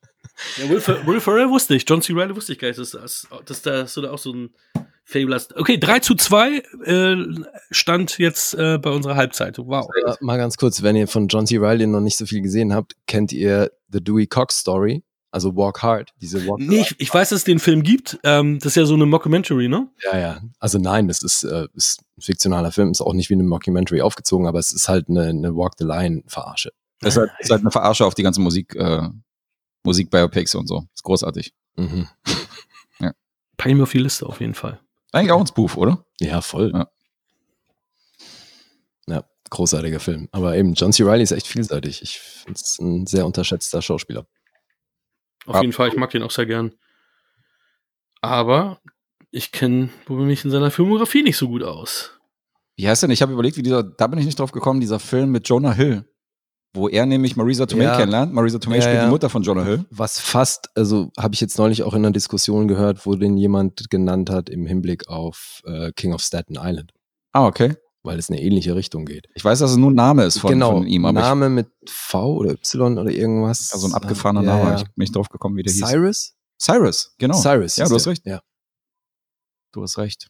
Ja, 0.56 0.70
Will, 0.70 0.80
Fer 0.80 1.04
Will 1.06 1.20
Ferrell 1.20 1.50
wusste 1.50 1.74
ich. 1.74 1.84
John 1.86 2.00
C. 2.00 2.14
Reilly 2.14 2.34
wusste 2.34 2.52
ich 2.52 2.58
gar 2.58 2.68
nicht, 2.68 2.78
dass, 2.78 2.92
dass, 3.44 3.62
da 3.62 3.84
auch 4.12 4.18
so 4.18 4.32
ein 4.32 4.50
Hast. 5.14 5.56
Okay, 5.56 5.78
3 5.78 6.00
zu 6.00 6.14
2 6.14 6.62
äh, 6.84 7.16
stand 7.70 8.18
jetzt 8.18 8.54
äh, 8.54 8.78
bei 8.78 8.90
unserer 8.90 9.16
Halbzeit. 9.16 9.58
Wow. 9.58 9.88
Äh, 10.04 10.12
mal 10.20 10.36
ganz 10.36 10.56
kurz, 10.56 10.82
wenn 10.82 10.96
ihr 10.96 11.08
von 11.08 11.28
John 11.28 11.46
C. 11.46 11.56
Reilly 11.58 11.86
noch 11.86 12.00
nicht 12.00 12.18
so 12.18 12.26
viel 12.26 12.42
gesehen 12.42 12.74
habt, 12.74 12.94
kennt 13.06 13.32
ihr 13.32 13.70
The 13.90 14.02
Dewey 14.02 14.26
Cox 14.26 14.58
Story? 14.58 15.02
Also 15.30 15.54
Walk 15.56 15.82
Hard, 15.82 16.12
diese 16.20 16.46
Walk 16.46 16.60
Nee, 16.60 16.80
ich, 16.80 16.94
ich 16.98 17.12
weiß, 17.12 17.30
dass 17.30 17.40
es 17.40 17.44
den 17.44 17.58
Film 17.58 17.82
gibt. 17.82 18.18
Ähm, 18.24 18.58
das 18.58 18.72
ist 18.72 18.76
ja 18.76 18.86
so 18.86 18.94
eine 18.94 19.06
Mockumentary, 19.06 19.68
ne? 19.68 19.88
Ja, 20.04 20.18
ja. 20.18 20.40
Also 20.58 20.78
nein, 20.78 21.06
das 21.06 21.22
ist, 21.22 21.44
äh, 21.44 21.68
ist 21.74 22.02
ein 22.16 22.22
fiktionaler 22.22 22.72
Film, 22.72 22.90
ist 22.90 23.00
auch 23.00 23.12
nicht 23.12 23.28
wie 23.28 23.34
eine 23.34 23.44
Mockumentary 23.44 24.00
aufgezogen, 24.00 24.46
aber 24.46 24.58
es 24.58 24.72
ist 24.72 24.88
halt 24.88 25.08
eine, 25.08 25.24
eine 25.24 25.54
Walk 25.54 25.74
the 25.78 25.84
Line 25.84 26.22
Verarsche. 26.26 26.72
Das 27.00 27.14
ist 27.14 27.18
halt, 27.18 27.30
ist 27.38 27.50
halt 27.50 27.60
eine 27.60 27.70
Verarsche 27.70 28.06
auf 28.06 28.14
die 28.14 28.22
ganzen 28.22 28.42
Musik, 28.42 28.74
äh, 28.74 29.08
Musik-Biopics 29.84 30.54
und 30.54 30.66
so. 30.66 30.84
Ist 30.94 31.04
großartig. 31.04 31.52
Mhm. 31.76 32.08
Pack 33.58 33.72
ich 33.72 33.76
mir 33.76 33.82
auf 33.82 33.92
die 33.92 33.98
Liste 33.98 34.24
auf 34.24 34.40
jeden 34.40 34.54
Fall. 34.54 34.80
Eigentlich 35.12 35.32
auch 35.32 35.40
ein 35.40 35.46
Spoof, 35.46 35.76
oder? 35.76 36.04
Ja, 36.20 36.40
voll. 36.40 36.72
Ja. 36.74 36.88
Ja, 39.06 39.24
großartiger 39.50 40.00
Film. 40.00 40.28
Aber 40.32 40.56
eben, 40.56 40.74
John 40.74 40.92
C. 40.92 41.02
Reilly 41.04 41.22
ist 41.22 41.32
echt 41.32 41.46
vielseitig. 41.46 42.02
Ich 42.02 42.18
finde 42.20 42.60
es 42.60 42.78
ein 42.78 43.06
sehr 43.06 43.24
unterschätzter 43.26 43.80
Schauspieler. 43.80 44.26
Auf 45.46 45.56
Ja. 45.56 45.60
jeden 45.62 45.72
Fall, 45.72 45.88
ich 45.88 45.96
mag 45.96 46.10
den 46.10 46.22
auch 46.22 46.30
sehr 46.30 46.46
gern. 46.46 46.72
Aber 48.20 48.80
ich 49.30 49.52
kenne 49.52 49.90
mich 50.08 50.44
in 50.44 50.50
seiner 50.50 50.70
Filmografie 50.70 51.22
nicht 51.22 51.36
so 51.36 51.48
gut 51.48 51.62
aus. 51.62 52.12
Wie 52.76 52.88
heißt 52.88 53.02
denn? 53.02 53.10
Ich 53.10 53.22
habe 53.22 53.32
überlegt, 53.32 53.56
wie 53.56 53.62
dieser, 53.62 53.82
da 53.82 54.06
bin 54.06 54.18
ich 54.18 54.26
nicht 54.26 54.38
drauf 54.38 54.52
gekommen, 54.52 54.80
dieser 54.80 55.00
Film 55.00 55.30
mit 55.30 55.48
Jonah 55.48 55.72
Hill. 55.72 56.04
Wo 56.78 56.88
er 56.88 57.04
nämlich 57.06 57.36
Marisa 57.36 57.66
Tomei 57.66 57.84
Ja. 57.84 57.96
kennenlernt. 57.96 58.32
Marisa 58.32 58.58
Tomei 58.58 58.76
Ja, 58.76 58.82
spielt 58.82 58.96
ja. 58.96 59.04
die 59.04 59.10
Mutter 59.10 59.28
von 59.28 59.42
Jonah 59.42 59.64
Hill. 59.64 59.84
Was 59.90 60.18
fast, 60.20 60.68
also 60.76 61.10
habe 61.18 61.34
ich 61.34 61.40
jetzt 61.40 61.58
neulich 61.58 61.82
auch 61.82 61.92
in 61.94 62.04
einer 62.04 62.12
Diskussion 62.12 62.68
gehört, 62.68 63.04
wo 63.04 63.14
den 63.14 63.36
jemand 63.36 63.90
genannt 63.90 64.30
hat 64.30 64.48
im 64.48 64.64
Hinblick 64.66 65.08
auf 65.08 65.60
äh, 65.66 65.92
King 65.92 66.12
of 66.14 66.20
Staten 66.22 66.54
Island, 66.58 66.92
Ah, 67.32 67.46
okay. 67.46 67.76
weil 68.02 68.18
es 68.18 68.28
in 68.28 68.36
eine 68.36 68.44
ähnliche 68.44 68.74
Richtung 68.76 69.04
geht. 69.04 69.26
Ich 69.34 69.44
weiß, 69.44 69.58
dass 69.58 69.72
es 69.72 69.76
nur 69.76 69.90
ein 69.90 69.94
Name 69.94 70.24
ist 70.24 70.38
von, 70.38 70.50
genau, 70.50 70.70
von 70.72 70.86
ihm, 70.86 71.04
aber 71.04 71.20
Name 71.20 71.48
mit 71.50 71.68
V 71.86 72.34
oder 72.36 72.52
Y 72.52 72.96
oder 72.98 73.10
irgendwas. 73.10 73.60
ich, 73.66 73.70
ja, 73.72 73.78
so 73.78 73.86
ein 73.88 73.94
abgefahrener 73.94 74.42
Ja, 74.42 74.56
Name. 74.56 74.70
ja. 74.70 74.76
Ich 74.76 74.84
bin 74.84 74.92
nicht 74.96 75.14
drauf 75.16 75.28
gekommen, 75.28 75.56
wie 75.56 75.62
der 75.62 75.72
hieß. 75.72 75.86
Cyrus? 75.88 76.34
Cyrus, 76.60 77.14
genau. 77.18 77.40
Cyrus. 77.40 77.76
Ja, 77.76 77.86
du 77.88 77.94
hast 77.94 78.06
recht. 78.06 78.24
Ja. 78.26 78.40
Du 79.72 79.82
hast 79.82 79.98
recht. 79.98 80.28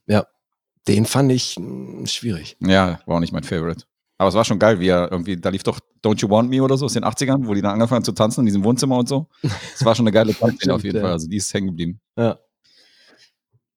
Den 0.86 1.04
fand 1.04 1.30
ich 1.32 1.56
mh, 1.58 2.06
schwierig. 2.06 2.56
Ja, 2.60 3.00
war 3.06 3.16
auch 3.16 3.20
nicht 3.20 3.32
mein 3.32 3.44
Favorite. 3.44 3.84
Aber 4.18 4.28
es 4.28 4.34
war 4.34 4.44
schon 4.44 4.58
geil, 4.58 4.80
wie 4.80 4.88
er 4.88 5.12
irgendwie, 5.12 5.36
da 5.36 5.48
lief 5.48 5.62
doch 5.62 5.78
Don't 6.02 6.20
You 6.20 6.28
Want 6.28 6.50
Me 6.50 6.60
oder 6.60 6.76
so 6.76 6.86
aus 6.86 6.92
den 6.92 7.04
80ern, 7.04 7.46
wo 7.46 7.54
die 7.54 7.62
dann 7.62 7.74
angefangen 7.74 8.04
zu 8.04 8.10
tanzen 8.10 8.40
in 8.40 8.46
diesem 8.46 8.64
Wohnzimmer 8.64 8.98
und 8.98 9.08
so. 9.08 9.28
Es 9.42 9.84
war 9.84 9.94
schon 9.94 10.04
eine 10.06 10.12
geile 10.12 10.34
Tanzszene 10.38 10.74
auf 10.74 10.82
jeden 10.82 10.96
ja. 10.96 11.02
Fall. 11.02 11.12
Also 11.12 11.28
die 11.28 11.36
ist 11.36 11.54
hängen 11.54 11.68
geblieben. 11.68 12.00
Ja. 12.16 12.36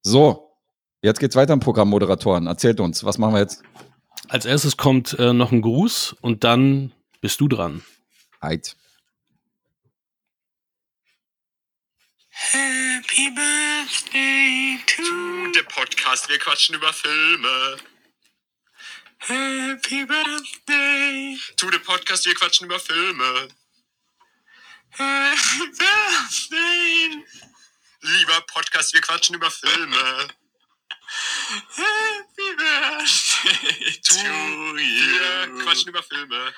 So, 0.01 0.57
jetzt 1.03 1.19
geht's 1.19 1.35
weiter 1.35 1.53
im 1.53 1.59
Programm 1.59 1.89
Moderatoren. 1.89 2.47
Erzählt 2.47 2.79
uns, 2.79 3.03
was 3.03 3.19
machen 3.19 3.35
wir 3.35 3.41
jetzt? 3.41 3.61
Als 4.29 4.45
erstes 4.45 4.77
kommt 4.77 5.13
äh, 5.19 5.31
noch 5.31 5.51
ein 5.51 5.61
Gruß 5.61 6.15
und 6.21 6.43
dann 6.43 6.91
bist 7.21 7.39
du 7.39 7.47
dran. 7.47 7.83
Heit. 8.41 8.75
Happy 12.29 13.29
Birthday 13.29 14.79
to 14.87 15.51
der 15.53 15.63
Podcast. 15.69 16.29
Wir 16.29 16.39
quatschen 16.39 16.75
über 16.75 16.91
Filme. 16.91 17.77
Happy 19.23 20.03
Birthday 20.03 21.37
to 21.55 21.69
the 21.69 21.77
Podcast. 21.77 22.25
Wir 22.25 22.33
quatschen 22.33 22.65
über 22.65 22.79
Filme. 22.79 23.49
Happy 24.89 25.67
Birthday. 25.77 27.23
Lieber 28.01 28.41
Podcast, 28.47 28.93
wir 28.93 29.01
quatschen 29.01 29.35
über 29.35 29.51
Filme. 29.51 30.27
Happy 31.75 32.55
Birthday 32.57 34.01
to 34.01 34.15
you. 34.17 34.75
Wir 34.75 35.51
quatschen 35.63 35.89
über 35.89 36.01
Filme. 36.01 36.55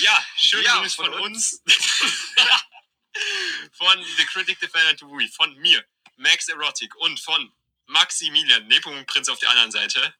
Ja, 0.00 0.22
schön 0.36 0.62
Ja, 0.64 0.82
von 0.82 0.90
von 0.90 1.14
uns. 1.20 1.62
von 3.72 4.04
The 4.18 4.24
Critic 4.26 4.60
Defender 4.60 4.94
to 4.98 5.06
Movie, 5.06 5.28
von 5.28 5.56
mir, 5.60 5.82
Max 6.18 6.48
Erotic 6.48 6.94
und 6.96 7.18
von 7.20 7.50
Maximilian, 7.86 8.66
Nepomuk 8.68 9.06
Prinz 9.06 9.30
auf 9.30 9.38
der 9.38 9.48
anderen 9.48 9.70
Seite. 9.70 10.14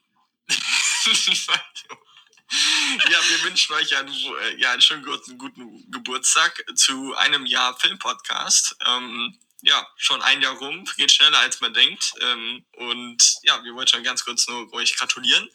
Ja, 3.11 3.19
wir 3.29 3.43
wünschen 3.43 3.75
euch 3.75 3.97
einen, 3.97 4.15
äh, 4.15 4.61
ja, 4.61 4.71
einen 4.71 4.81
schönen 4.81 5.05
guten, 5.05 5.37
guten 5.37 5.91
Geburtstag 5.91 6.65
zu 6.77 7.13
einem 7.17 7.45
Jahr 7.45 7.77
Filmpodcast. 7.79 8.77
Ähm, 8.87 9.37
ja, 9.63 9.85
schon 9.97 10.23
ein 10.23 10.41
Jahr 10.43 10.55
rum, 10.55 10.85
geht 10.97 11.11
schneller 11.11 11.41
als 11.41 11.61
man 11.61 11.75
denkt. 11.75 12.13
Ähm, 12.21 12.65
und 12.77 13.19
ja, 13.43 13.63
wir 13.65 13.75
wollen 13.75 13.89
schon 13.89 14.05
ganz 14.05 14.25
kurz 14.25 14.47
nur 14.47 14.73
euch 14.75 14.97
gratulieren. 14.97 15.49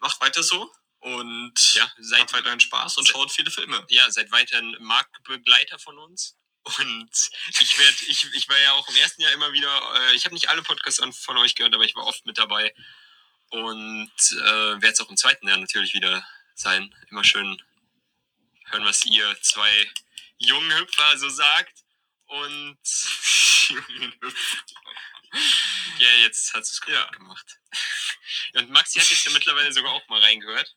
Macht 0.00 0.20
weiter 0.22 0.42
so 0.42 0.72
und 1.00 1.74
Ja, 1.74 1.90
seid, 1.98 2.20
habt 2.20 2.32
weiterhin 2.32 2.60
Spaß 2.60 2.96
und 2.96 3.06
schaut 3.08 3.30
viele 3.30 3.50
Filme. 3.50 3.84
ja, 3.90 4.10
seid 4.10 4.32
weiterhin 4.32 4.74
Marktbegleiter 4.80 5.78
von 5.78 5.98
uns. 5.98 6.36
Und 6.62 7.10
ich 7.60 7.78
werde, 7.78 7.96
ich, 8.06 8.24
ich 8.34 8.48
war 8.48 8.58
ja 8.58 8.72
auch 8.72 8.88
im 8.88 8.96
ersten 8.96 9.20
Jahr 9.20 9.32
immer 9.32 9.52
wieder, 9.52 9.68
äh, 9.96 10.14
ich 10.14 10.24
habe 10.24 10.34
nicht 10.34 10.48
alle 10.48 10.62
Podcasts 10.62 11.02
von 11.18 11.36
euch 11.38 11.56
gehört, 11.56 11.74
aber 11.74 11.84
ich 11.84 11.94
war 11.96 12.06
oft 12.06 12.24
mit 12.24 12.38
dabei. 12.38 12.72
Und 13.52 14.12
äh, 14.32 14.80
werde 14.80 14.88
es 14.88 15.00
auch 15.00 15.10
im 15.10 15.16
zweiten 15.16 15.46
Jahr 15.46 15.58
natürlich 15.58 15.92
wieder 15.92 16.26
sein. 16.54 16.94
Immer 17.10 17.22
schön 17.22 17.62
hören, 18.70 18.84
was 18.84 19.04
ihr 19.04 19.36
zwei 19.42 19.90
jungen 20.38 20.74
Hüpfer 20.78 21.18
so 21.18 21.28
sagt. 21.28 21.84
Und. 22.26 22.78
Ja, 25.98 26.10
jetzt 26.24 26.52
hast 26.52 26.70
du 26.70 26.74
es 26.74 26.80
gut 26.82 27.12
gemacht. 27.12 27.58
Und 28.54 28.70
Maxi 28.70 28.98
hat 28.98 29.08
jetzt 29.08 29.24
ja 29.24 29.32
mittlerweile 29.32 29.72
sogar 29.72 29.92
auch 29.92 30.06
mal 30.08 30.20
reingehört. 30.20 30.76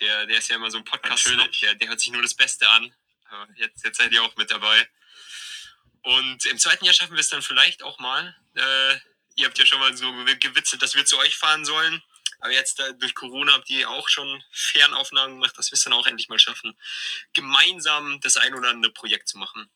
Der, 0.00 0.24
der 0.24 0.38
ist 0.38 0.48
ja 0.48 0.56
immer 0.56 0.70
so 0.70 0.78
ein 0.78 0.84
podcast 0.84 1.26
der, 1.26 1.74
der 1.74 1.88
hört 1.88 2.00
sich 2.00 2.10
nur 2.10 2.22
das 2.22 2.34
Beste 2.34 2.68
an. 2.70 2.94
Aber 3.28 3.48
Jetzt, 3.56 3.84
jetzt 3.84 3.98
seid 3.98 4.12
ihr 4.12 4.22
auch 4.22 4.34
mit 4.36 4.50
dabei. 4.50 4.88
Und 6.02 6.46
im 6.46 6.58
zweiten 6.58 6.84
Jahr 6.84 6.94
schaffen 6.94 7.14
wir 7.14 7.20
es 7.20 7.28
dann 7.28 7.42
vielleicht 7.42 7.82
auch 7.82 7.98
mal. 7.98 8.34
Äh, 8.54 8.98
ihr 9.36 9.46
habt 9.46 9.58
ja 9.58 9.66
schon 9.66 9.78
mal 9.78 9.96
so 9.96 10.10
gewitzelt, 10.40 10.82
dass 10.82 10.94
wir 10.94 11.04
zu 11.04 11.18
euch 11.18 11.36
fahren 11.36 11.64
sollen. 11.64 12.02
Aber 12.40 12.52
jetzt 12.52 12.80
äh, 12.80 12.94
durch 12.94 13.14
Corona 13.14 13.52
habt 13.52 13.70
ihr 13.70 13.88
auch 13.88 14.08
schon 14.08 14.42
Fernaufnahmen 14.50 15.36
gemacht, 15.36 15.56
dass 15.56 15.70
wir 15.70 15.76
es 15.76 15.84
dann 15.84 15.92
auch 15.92 16.06
endlich 16.06 16.28
mal 16.28 16.38
schaffen, 16.38 16.76
gemeinsam 17.32 18.20
das 18.20 18.36
ein 18.36 18.54
oder 18.54 18.70
andere 18.70 18.92
Projekt 18.92 19.28
zu 19.28 19.38
machen. 19.38 19.70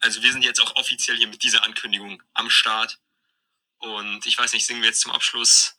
Also 0.00 0.22
wir 0.22 0.32
sind 0.32 0.42
jetzt 0.42 0.60
auch 0.60 0.76
offiziell 0.76 1.16
hier 1.16 1.28
mit 1.28 1.42
dieser 1.42 1.62
Ankündigung 1.62 2.22
am 2.34 2.50
Start. 2.50 2.98
Und 3.78 4.26
ich 4.26 4.36
weiß 4.36 4.52
nicht, 4.52 4.66
singen 4.66 4.82
wir 4.82 4.88
jetzt 4.88 5.00
zum 5.00 5.12
Abschluss 5.12 5.76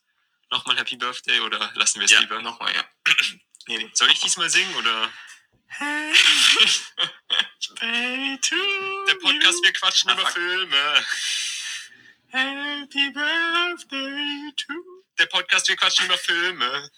nochmal 0.50 0.76
Happy 0.76 0.96
Birthday 0.96 1.40
oder 1.40 1.70
lassen 1.74 2.00
wir 2.00 2.06
es 2.06 2.18
lieber? 2.18 2.40
Nochmal, 2.40 2.74
ja. 2.74 2.84
nee, 3.66 3.78
nee. 3.78 3.90
Soll 3.92 4.10
ich 4.10 4.20
diesmal 4.20 4.48
singen 4.50 4.74
oder? 4.76 5.12
Der 7.80 9.14
Podcast, 9.20 9.62
wir 9.62 9.72
quatschen 9.72 10.10
über 10.10 10.26
Filme. 10.26 11.06
Happy 12.32 13.10
Birthday 13.10 14.52
to. 14.56 14.74
Der 15.18 15.26
Podcast, 15.26 15.68
wir 15.68 15.76
quatschen 15.76 16.06
über 16.06 16.16
Filme. 16.16 16.90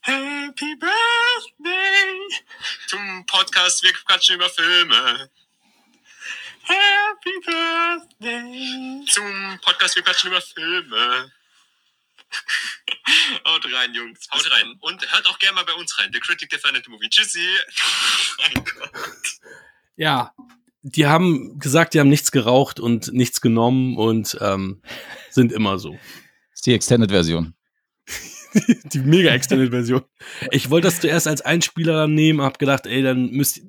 Happy 0.00 0.76
Birthday 0.76 2.18
zum 2.86 3.26
Podcast, 3.26 3.82
wir 3.82 3.92
quatschen 3.92 4.36
über 4.36 4.48
Filme. 4.48 5.30
Happy 6.62 7.40
Birthday 7.44 9.04
zum 9.10 9.60
Podcast, 9.60 9.94
wir 9.96 10.02
quatschen 10.02 10.30
über 10.30 10.40
Filme. 10.40 11.32
Haut 13.46 13.72
rein, 13.74 13.92
Jungs. 13.92 14.26
Haut 14.32 14.50
rein. 14.52 14.74
Und 14.80 15.12
hört 15.12 15.26
auch 15.26 15.38
gerne 15.38 15.56
mal 15.56 15.64
bei 15.64 15.74
uns 15.74 15.98
rein. 15.98 16.10
The 16.14 16.20
Critic 16.20 16.48
Defended 16.48 16.88
Movie. 16.88 17.10
Tschüssi. 17.10 17.46
mein 18.38 18.64
Gott. 18.64 18.92
Ja, 19.96 20.34
die 20.94 21.06
haben 21.06 21.58
gesagt, 21.58 21.94
die 21.94 22.00
haben 22.00 22.08
nichts 22.08 22.30
geraucht 22.30 22.78
und 22.78 23.12
nichts 23.12 23.40
genommen 23.40 23.96
und 23.96 24.38
ähm, 24.40 24.80
sind 25.30 25.52
immer 25.52 25.78
so. 25.78 25.92
Das 25.92 26.00
ist 26.54 26.66
die 26.66 26.74
Extended-Version. 26.74 27.54
die 28.92 29.00
mega 29.00 29.30
extended 29.30 29.70
Version. 29.70 30.02
Ich 30.50 30.70
wollte 30.70 30.88
das 30.88 31.00
zuerst 31.00 31.28
als 31.28 31.42
Einspieler 31.42 32.06
nehmen, 32.06 32.40
hab 32.40 32.58
gedacht, 32.58 32.86
ey, 32.86 33.02
dann 33.02 33.30
müsst, 33.30 33.60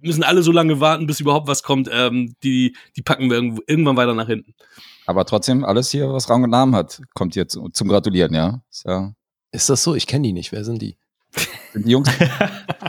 müssen 0.00 0.22
alle 0.22 0.42
so 0.42 0.52
lange 0.52 0.80
warten, 0.80 1.06
bis 1.06 1.20
überhaupt 1.20 1.48
was 1.48 1.62
kommt. 1.62 1.90
Ähm, 1.92 2.34
die, 2.42 2.76
die 2.96 3.02
packen 3.02 3.28
wir 3.28 3.36
irgendwo, 3.36 3.62
irgendwann 3.66 3.96
weiter 3.96 4.14
nach 4.14 4.28
hinten. 4.28 4.54
Aber 5.06 5.24
trotzdem, 5.24 5.64
alles 5.64 5.90
hier, 5.90 6.08
was 6.12 6.28
Rang 6.30 6.44
und 6.44 6.50
Namen 6.50 6.74
hat, 6.74 7.02
kommt 7.14 7.34
hier 7.34 7.48
zu, 7.48 7.68
zum 7.70 7.88
Gratulieren, 7.88 8.34
ja. 8.34 8.62
Ist, 8.70 8.84
ja, 8.86 9.12
Ist 9.52 9.68
das 9.68 9.82
so? 9.82 9.94
Ich 9.94 10.06
kenne 10.06 10.28
die 10.28 10.32
nicht. 10.32 10.52
Wer 10.52 10.64
sind 10.64 10.80
die? 10.80 10.96
sind 11.72 11.86
die 11.86 11.90
Jungs, 11.90 12.08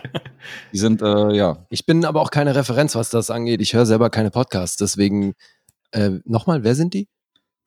die 0.74 0.78
sind, 0.78 1.02
äh, 1.02 1.34
ja, 1.36 1.66
Ich 1.70 1.86
bin 1.86 2.06
aber 2.06 2.22
auch 2.22 2.32
keine 2.32 2.56
Referenz, 2.56 2.96
was 2.96 3.10
das 3.10 3.30
angeht. 3.30 3.62
Ich 3.62 3.74
höre 3.74 3.86
selber 3.86 4.10
keine 4.10 4.32
Podcasts. 4.32 4.78
Deswegen, 4.78 5.34
äh, 5.92 6.20
nochmal, 6.26 6.64
wer 6.64 6.76
sind 6.76 6.94
die? 6.94 7.08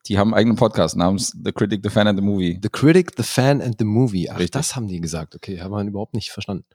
die 0.07 0.17
haben 0.17 0.33
einen 0.33 0.39
eigenen 0.39 0.57
Podcast 0.57 0.97
namens 0.97 1.33
The 1.43 1.53
Critic, 1.53 1.79
The 1.81 1.89
Fan 1.89 2.07
and 2.07 2.19
the 2.19 2.25
Movie. 2.25 2.59
The 2.61 2.67
Critic, 2.69 3.11
The 3.15 3.23
Fan 3.23 3.61
and 3.61 3.75
the 3.79 3.85
Movie. 3.85 4.29
Ach, 4.29 4.33
Richtig. 4.35 4.51
das 4.51 4.75
haben 4.75 4.87
die 4.89 4.99
gesagt. 4.99 5.33
Okay, 5.33 5.61
haben 5.61 5.71
wir 5.71 5.81
überhaupt 5.81 6.13
nicht 6.13 6.31
verstanden. 6.31 6.65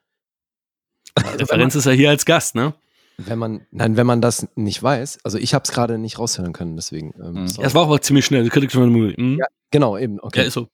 Referenz 1.18 1.74
ist 1.74 1.84
ja 1.84 1.92
hier 1.92 2.08
als 2.10 2.24
Gast, 2.24 2.54
ne? 2.54 2.74
Wenn 3.18 3.38
man, 3.38 3.66
nein, 3.72 3.96
wenn 3.96 4.06
man 4.06 4.20
das 4.22 4.46
nicht 4.54 4.80
weiß, 4.82 5.18
also 5.24 5.36
ich 5.38 5.52
habe 5.52 5.64
es 5.64 5.72
gerade 5.72 5.98
nicht 5.98 6.18
raushören 6.18 6.52
können, 6.52 6.76
deswegen. 6.76 7.12
Ähm, 7.22 7.42
Mhm. 7.44 7.52
Das 7.60 7.74
war 7.74 7.88
auch 7.88 7.98
ziemlich 7.98 8.24
schnell. 8.24 8.44
Die 8.44 8.48
Kritik 8.48 8.70
von 8.72 8.82
der 8.82 8.90
Movie. 8.90 9.14
Hm? 9.14 9.38
Ja, 9.38 9.46
genau, 9.72 9.98
eben. 9.98 10.20
Okay. 10.20 10.40
Ja, 10.40 10.46
ist 10.46 10.54
so. 10.54 10.68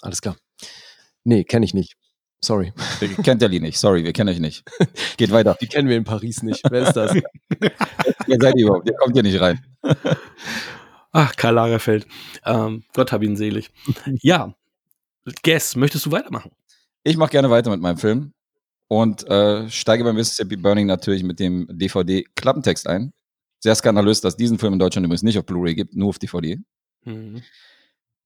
Alles 0.00 0.22
klar. 0.22 0.34
Nee, 1.24 1.44
kenne 1.44 1.64
ich 1.64 1.74
nicht. 1.74 1.94
Sorry. 2.44 2.72
Ihr 3.00 3.08
kennt 3.22 3.42
Ellie 3.42 3.60
nicht, 3.60 3.78
sorry, 3.78 4.02
wir 4.02 4.12
kennen 4.12 4.30
euch 4.30 4.40
nicht. 4.40 4.64
Geht 5.16 5.30
weiter. 5.30 5.56
Die 5.60 5.68
kennen 5.68 5.88
wir 5.88 5.96
in 5.96 6.04
Paris 6.04 6.42
nicht. 6.42 6.62
Wer 6.68 6.88
ist 6.88 6.94
das? 6.94 7.14
Wer 8.26 8.38
seid 8.40 8.56
ihr 8.56 8.66
überhaupt? 8.66 8.88
Ihr 8.88 8.96
kommt 8.96 9.14
hier 9.14 9.22
nicht 9.22 9.40
rein. 9.40 9.64
Ach, 11.12 11.36
Karl 11.36 11.54
Lagerfeld. 11.54 12.06
Ähm, 12.44 12.82
Gott 12.94 13.12
hab 13.12 13.22
ihn 13.22 13.36
selig. 13.36 13.70
Ja. 14.22 14.54
Guess, 15.44 15.76
möchtest 15.76 16.06
du 16.06 16.10
weitermachen? 16.10 16.50
Ich 17.04 17.16
mache 17.16 17.30
gerne 17.30 17.48
weiter 17.48 17.70
mit 17.70 17.80
meinem 17.80 17.98
Film 17.98 18.32
und 18.88 19.28
äh, 19.28 19.68
steige 19.70 20.02
beim 20.02 20.16
Mississippi 20.16 20.56
Burning 20.56 20.86
natürlich 20.86 21.22
mit 21.22 21.38
dem 21.38 21.68
DVD-Klappentext 21.70 22.88
ein. 22.88 23.12
Sehr 23.60 23.76
skandalös, 23.76 24.20
dass 24.20 24.36
diesen 24.36 24.58
Film 24.58 24.72
in 24.72 24.78
Deutschland 24.80 25.04
übrigens 25.04 25.22
nicht 25.22 25.38
auf 25.38 25.46
Blu-ray 25.46 25.76
gibt, 25.76 25.94
nur 25.94 26.08
auf 26.08 26.18
DVD. 26.18 26.58
Mhm. 27.04 27.42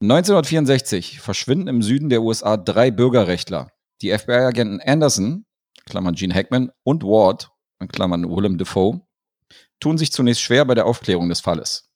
1964 0.00 1.20
verschwinden 1.20 1.68
im 1.68 1.82
Süden 1.82 2.08
der 2.08 2.22
USA 2.22 2.56
drei 2.56 2.90
Bürgerrechtler. 2.90 3.70
Die 4.02 4.16
FBI-Agenten 4.16 4.80
Anderson, 4.80 5.46
Klammern 5.86 6.14
Gene 6.14 6.34
Hackman, 6.34 6.70
und 6.82 7.02
Ward, 7.02 7.50
Klammern 7.88 8.28
Willem 8.28 8.58
Dafoe, 8.58 9.00
tun 9.80 9.98
sich 9.98 10.12
zunächst 10.12 10.42
schwer 10.42 10.64
bei 10.64 10.74
der 10.74 10.86
Aufklärung 10.86 11.28
des 11.28 11.40
Falles. 11.40 11.90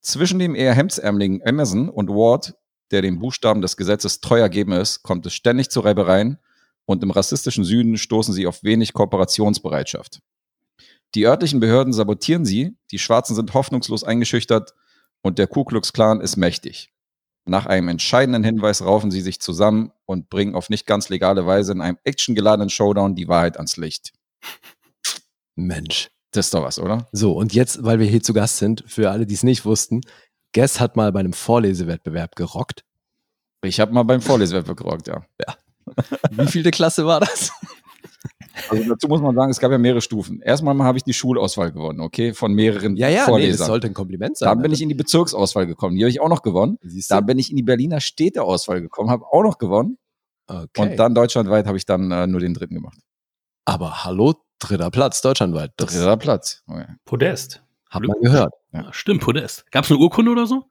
Zwischen 0.00 0.38
dem 0.38 0.54
eher 0.54 0.74
hemdsärmeligen 0.74 1.40
Emerson 1.40 1.88
und 1.88 2.08
Ward, 2.10 2.54
der 2.90 3.02
den 3.02 3.18
Buchstaben 3.18 3.62
des 3.62 3.76
Gesetzes 3.76 4.20
treu 4.20 4.38
ergeben 4.38 4.72
ist, 4.72 5.02
kommt 5.02 5.26
es 5.26 5.34
ständig 5.34 5.70
zu 5.70 5.80
Reibereien 5.80 6.38
und 6.84 7.02
im 7.02 7.10
rassistischen 7.10 7.64
Süden 7.64 7.96
stoßen 7.96 8.34
sie 8.34 8.46
auf 8.46 8.62
wenig 8.62 8.92
Kooperationsbereitschaft. 8.92 10.20
Die 11.14 11.26
örtlichen 11.26 11.60
Behörden 11.60 11.92
sabotieren 11.92 12.44
sie, 12.44 12.76
die 12.90 12.98
Schwarzen 12.98 13.34
sind 13.34 13.54
hoffnungslos 13.54 14.04
eingeschüchtert 14.04 14.74
und 15.22 15.38
der 15.38 15.46
Ku 15.46 15.64
Klux 15.64 15.92
Klan 15.92 16.20
ist 16.20 16.36
mächtig. 16.36 16.91
Nach 17.44 17.66
einem 17.66 17.88
entscheidenden 17.88 18.44
Hinweis 18.44 18.82
raufen 18.82 19.10
sie 19.10 19.20
sich 19.20 19.40
zusammen 19.40 19.92
und 20.06 20.30
bringen 20.30 20.54
auf 20.54 20.70
nicht 20.70 20.86
ganz 20.86 21.08
legale 21.08 21.44
Weise 21.46 21.72
in 21.72 21.80
einem 21.80 21.98
actiongeladenen 22.04 22.70
Showdown 22.70 23.16
die 23.16 23.28
Wahrheit 23.28 23.56
ans 23.56 23.76
Licht. 23.76 24.12
Mensch. 25.56 26.10
Das 26.30 26.46
ist 26.46 26.54
doch 26.54 26.62
was, 26.62 26.78
oder? 26.78 27.08
So, 27.12 27.32
und 27.32 27.52
jetzt, 27.52 27.84
weil 27.84 27.98
wir 27.98 28.06
hier 28.06 28.22
zu 28.22 28.32
Gast 28.32 28.58
sind, 28.58 28.84
für 28.86 29.10
alle, 29.10 29.26
die 29.26 29.34
es 29.34 29.42
nicht 29.42 29.64
wussten, 29.64 30.00
Guess 30.54 30.80
hat 30.80 30.96
mal 30.96 31.12
bei 31.12 31.20
einem 31.20 31.32
Vorlesewettbewerb 31.32 32.36
gerockt. 32.36 32.84
Ich 33.64 33.80
habe 33.80 33.92
mal 33.92 34.02
beim 34.02 34.20
Vorlesewettbewerb 34.20 34.76
gerockt, 34.76 35.08
ja. 35.08 35.24
Wie 36.30 36.46
viele 36.46 36.70
Klasse 36.70 37.06
war 37.06 37.20
das? 37.20 37.52
Also 38.68 38.88
dazu 38.88 39.08
muss 39.08 39.20
man 39.20 39.34
sagen, 39.34 39.50
es 39.50 39.58
gab 39.58 39.70
ja 39.70 39.78
mehrere 39.78 40.00
Stufen. 40.00 40.40
Erstmal 40.40 40.74
mal 40.74 40.84
habe 40.84 40.98
ich 40.98 41.04
die 41.04 41.12
Schulauswahl 41.12 41.72
gewonnen, 41.72 42.00
okay, 42.00 42.34
von 42.34 42.52
mehreren 42.52 42.96
Ja, 42.96 43.08
ja, 43.08 43.12
nee, 43.12 43.16
das 43.18 43.28
Vorlesern. 43.28 43.66
sollte 43.66 43.86
ein 43.86 43.94
Kompliment 43.94 44.36
sein. 44.36 44.48
Dann 44.48 44.62
bin 44.62 44.72
ich 44.72 44.82
in 44.82 44.88
die 44.88 44.94
Bezirksauswahl 44.94 45.66
gekommen, 45.66 45.96
die 45.96 46.02
habe 46.02 46.10
ich 46.10 46.20
auch 46.20 46.28
noch 46.28 46.42
gewonnen. 46.42 46.78
Siehst 46.82 47.10
du? 47.10 47.14
Dann 47.14 47.26
bin 47.26 47.38
ich 47.38 47.50
in 47.50 47.56
die 47.56 47.62
Berliner 47.62 48.00
Städteauswahl 48.00 48.80
gekommen, 48.80 49.10
habe 49.10 49.24
auch 49.30 49.42
noch 49.42 49.58
gewonnen. 49.58 49.98
okay. 50.48 50.66
Und 50.82 50.96
dann 50.96 51.14
deutschlandweit 51.14 51.66
habe 51.66 51.76
ich 51.76 51.86
dann 51.86 52.10
äh, 52.10 52.26
nur 52.26 52.40
den 52.40 52.54
dritten 52.54 52.74
gemacht. 52.74 52.98
Aber 53.64 54.04
hallo, 54.04 54.34
dritter 54.58 54.90
Platz 54.90 55.22
deutschlandweit. 55.22 55.72
Das 55.76 55.92
Dritter 55.92 56.16
Platz. 56.16 56.62
Okay. 56.66 56.86
Podest. 57.04 57.62
hat 57.88 58.02
man 58.02 58.20
gehört. 58.20 58.52
Ja, 58.72 58.92
stimmt, 58.92 59.22
Podest. 59.22 59.70
Gab 59.70 59.84
es 59.84 59.90
eine 59.90 60.00
Urkunde 60.00 60.30
oder 60.32 60.46
so? 60.46 60.64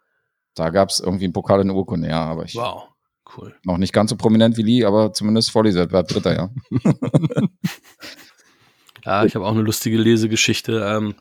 Da 0.56 0.70
gab 0.70 0.90
es 0.90 1.00
irgendwie 1.00 1.26
einen 1.26 1.34
Pokal 1.34 1.60
und 1.62 1.70
eine 1.70 1.74
Urkunde, 1.74 2.10
ja, 2.10 2.26
aber 2.26 2.44
ich 2.44 2.56
Wow, 2.56 2.90
cool. 3.38 3.56
noch 3.64 3.78
nicht 3.78 3.94
ganz 3.94 4.10
so 4.10 4.16
prominent 4.16 4.58
wie 4.58 4.64
Lee, 4.64 4.86
aber 4.86 5.14
zumindest 5.14 5.52
Vorlesewettbewerb 5.52 6.08
Dritter, 6.08 6.34
ja. 6.36 6.50
Ja, 9.06 9.26
ich 9.26 9.36
habe 9.36 9.46
auch 9.46 9.52
eine 9.52 9.62
lustige 9.62 9.98
Lesegeschichte. 9.98 10.84
Ähm, 10.86 11.16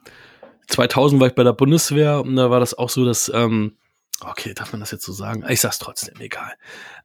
2000 0.69 1.21
war 1.21 1.29
ich 1.29 1.35
bei 1.35 1.45
der 1.45 1.53
Bundeswehr 1.53 2.21
und 2.21 2.37
da 2.37 2.51
war 2.51 2.61
das 2.61 2.75
auch 2.75 2.91
so, 2.91 3.05
dass, 3.05 3.31
ähm, 3.35 3.77
okay, 4.21 4.55
darf 4.55 4.73
man 4.73 4.81
das 4.81 4.91
jetzt 4.91 5.05
so 5.05 5.13
sagen? 5.13 5.45
Ich 5.49 5.61
sag's 5.61 5.79
trotzdem, 5.79 6.21
egal. 6.21 6.53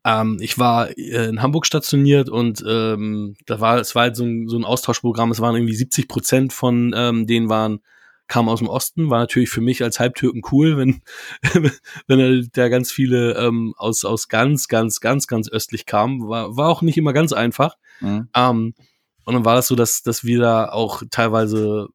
Ähm, 0.04 0.38
ich 0.42 0.60
war 0.60 0.90
äh, 0.98 1.30
in 1.30 1.42
Hamburg 1.42 1.66
stationiert 1.66 2.30
und 2.30 2.64
ähm, 2.68 3.36
da 3.46 3.60
war, 3.60 3.78
es 3.78 3.96
war 3.96 4.04
halt 4.04 4.16
so 4.16 4.24
ein, 4.26 4.48
so 4.48 4.58
ein 4.58 4.66
Austauschprogramm, 4.66 5.32
es 5.32 5.40
waren 5.40 5.56
irgendwie 5.56 5.76
70 5.76 6.08
Prozent 6.08 6.54
von 6.54 6.94
ähm, 6.96 7.26
denen 7.26 7.50
waren, 7.50 7.80
kamen 8.28 8.50
aus 8.50 8.60
dem 8.60 8.68
Osten, 8.70 9.10
war 9.10 9.20
natürlich 9.20 9.50
für 9.50 9.62
mich 9.62 9.84
als 9.84 10.00
Halbtürken 10.00 10.42
cool, 10.52 10.78
wenn, 10.78 11.02
wenn 12.08 12.20
da- 12.20 12.48
da 12.54 12.70
ganz 12.70 12.92
viele 12.92 13.34
ähm, 13.34 13.74
aus, 13.78 14.04
aus 14.06 14.28
ganz, 14.28 14.68
ganz, 14.68 15.00
ganz, 15.00 15.28
ganz 15.28 15.50
östlich 15.50 15.86
kamen. 15.86 16.28
War, 16.28 16.58
war 16.58 16.70
auch 16.70 16.82
nicht 16.82 16.98
immer 16.98 17.14
ganz 17.14 17.34
einfach. 17.34 17.76
Mhm. 18.02 18.30
Ähm, 18.36 18.74
und 19.26 19.34
dann 19.34 19.46
war 19.46 19.56
das 19.56 19.68
so, 19.68 19.76
dass, 19.76 20.04
dass 20.04 20.24
wir 20.24 20.40
da 20.40 20.70
auch 20.70 21.04
teilweise, 21.10 21.88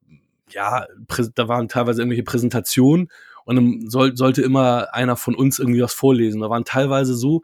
ja, 0.51 0.87
da 1.35 1.49
waren 1.49 1.69
teilweise 1.69 2.01
irgendwelche 2.03 2.25
Präsentationen 2.25 3.09
und 3.45 3.57
dann 3.57 3.89
soll, 3.91 4.17
sollte 4.17 4.43
immer 4.43 4.95
einer 4.95 5.17
von 5.17 5.35
uns 5.35 5.59
irgendwie 5.59 5.83
was 5.83 5.95
vorlesen. 5.95 6.41
Da 6.41 6.51
waren 6.51 6.65
teilweise 6.65 7.15
so 7.15 7.43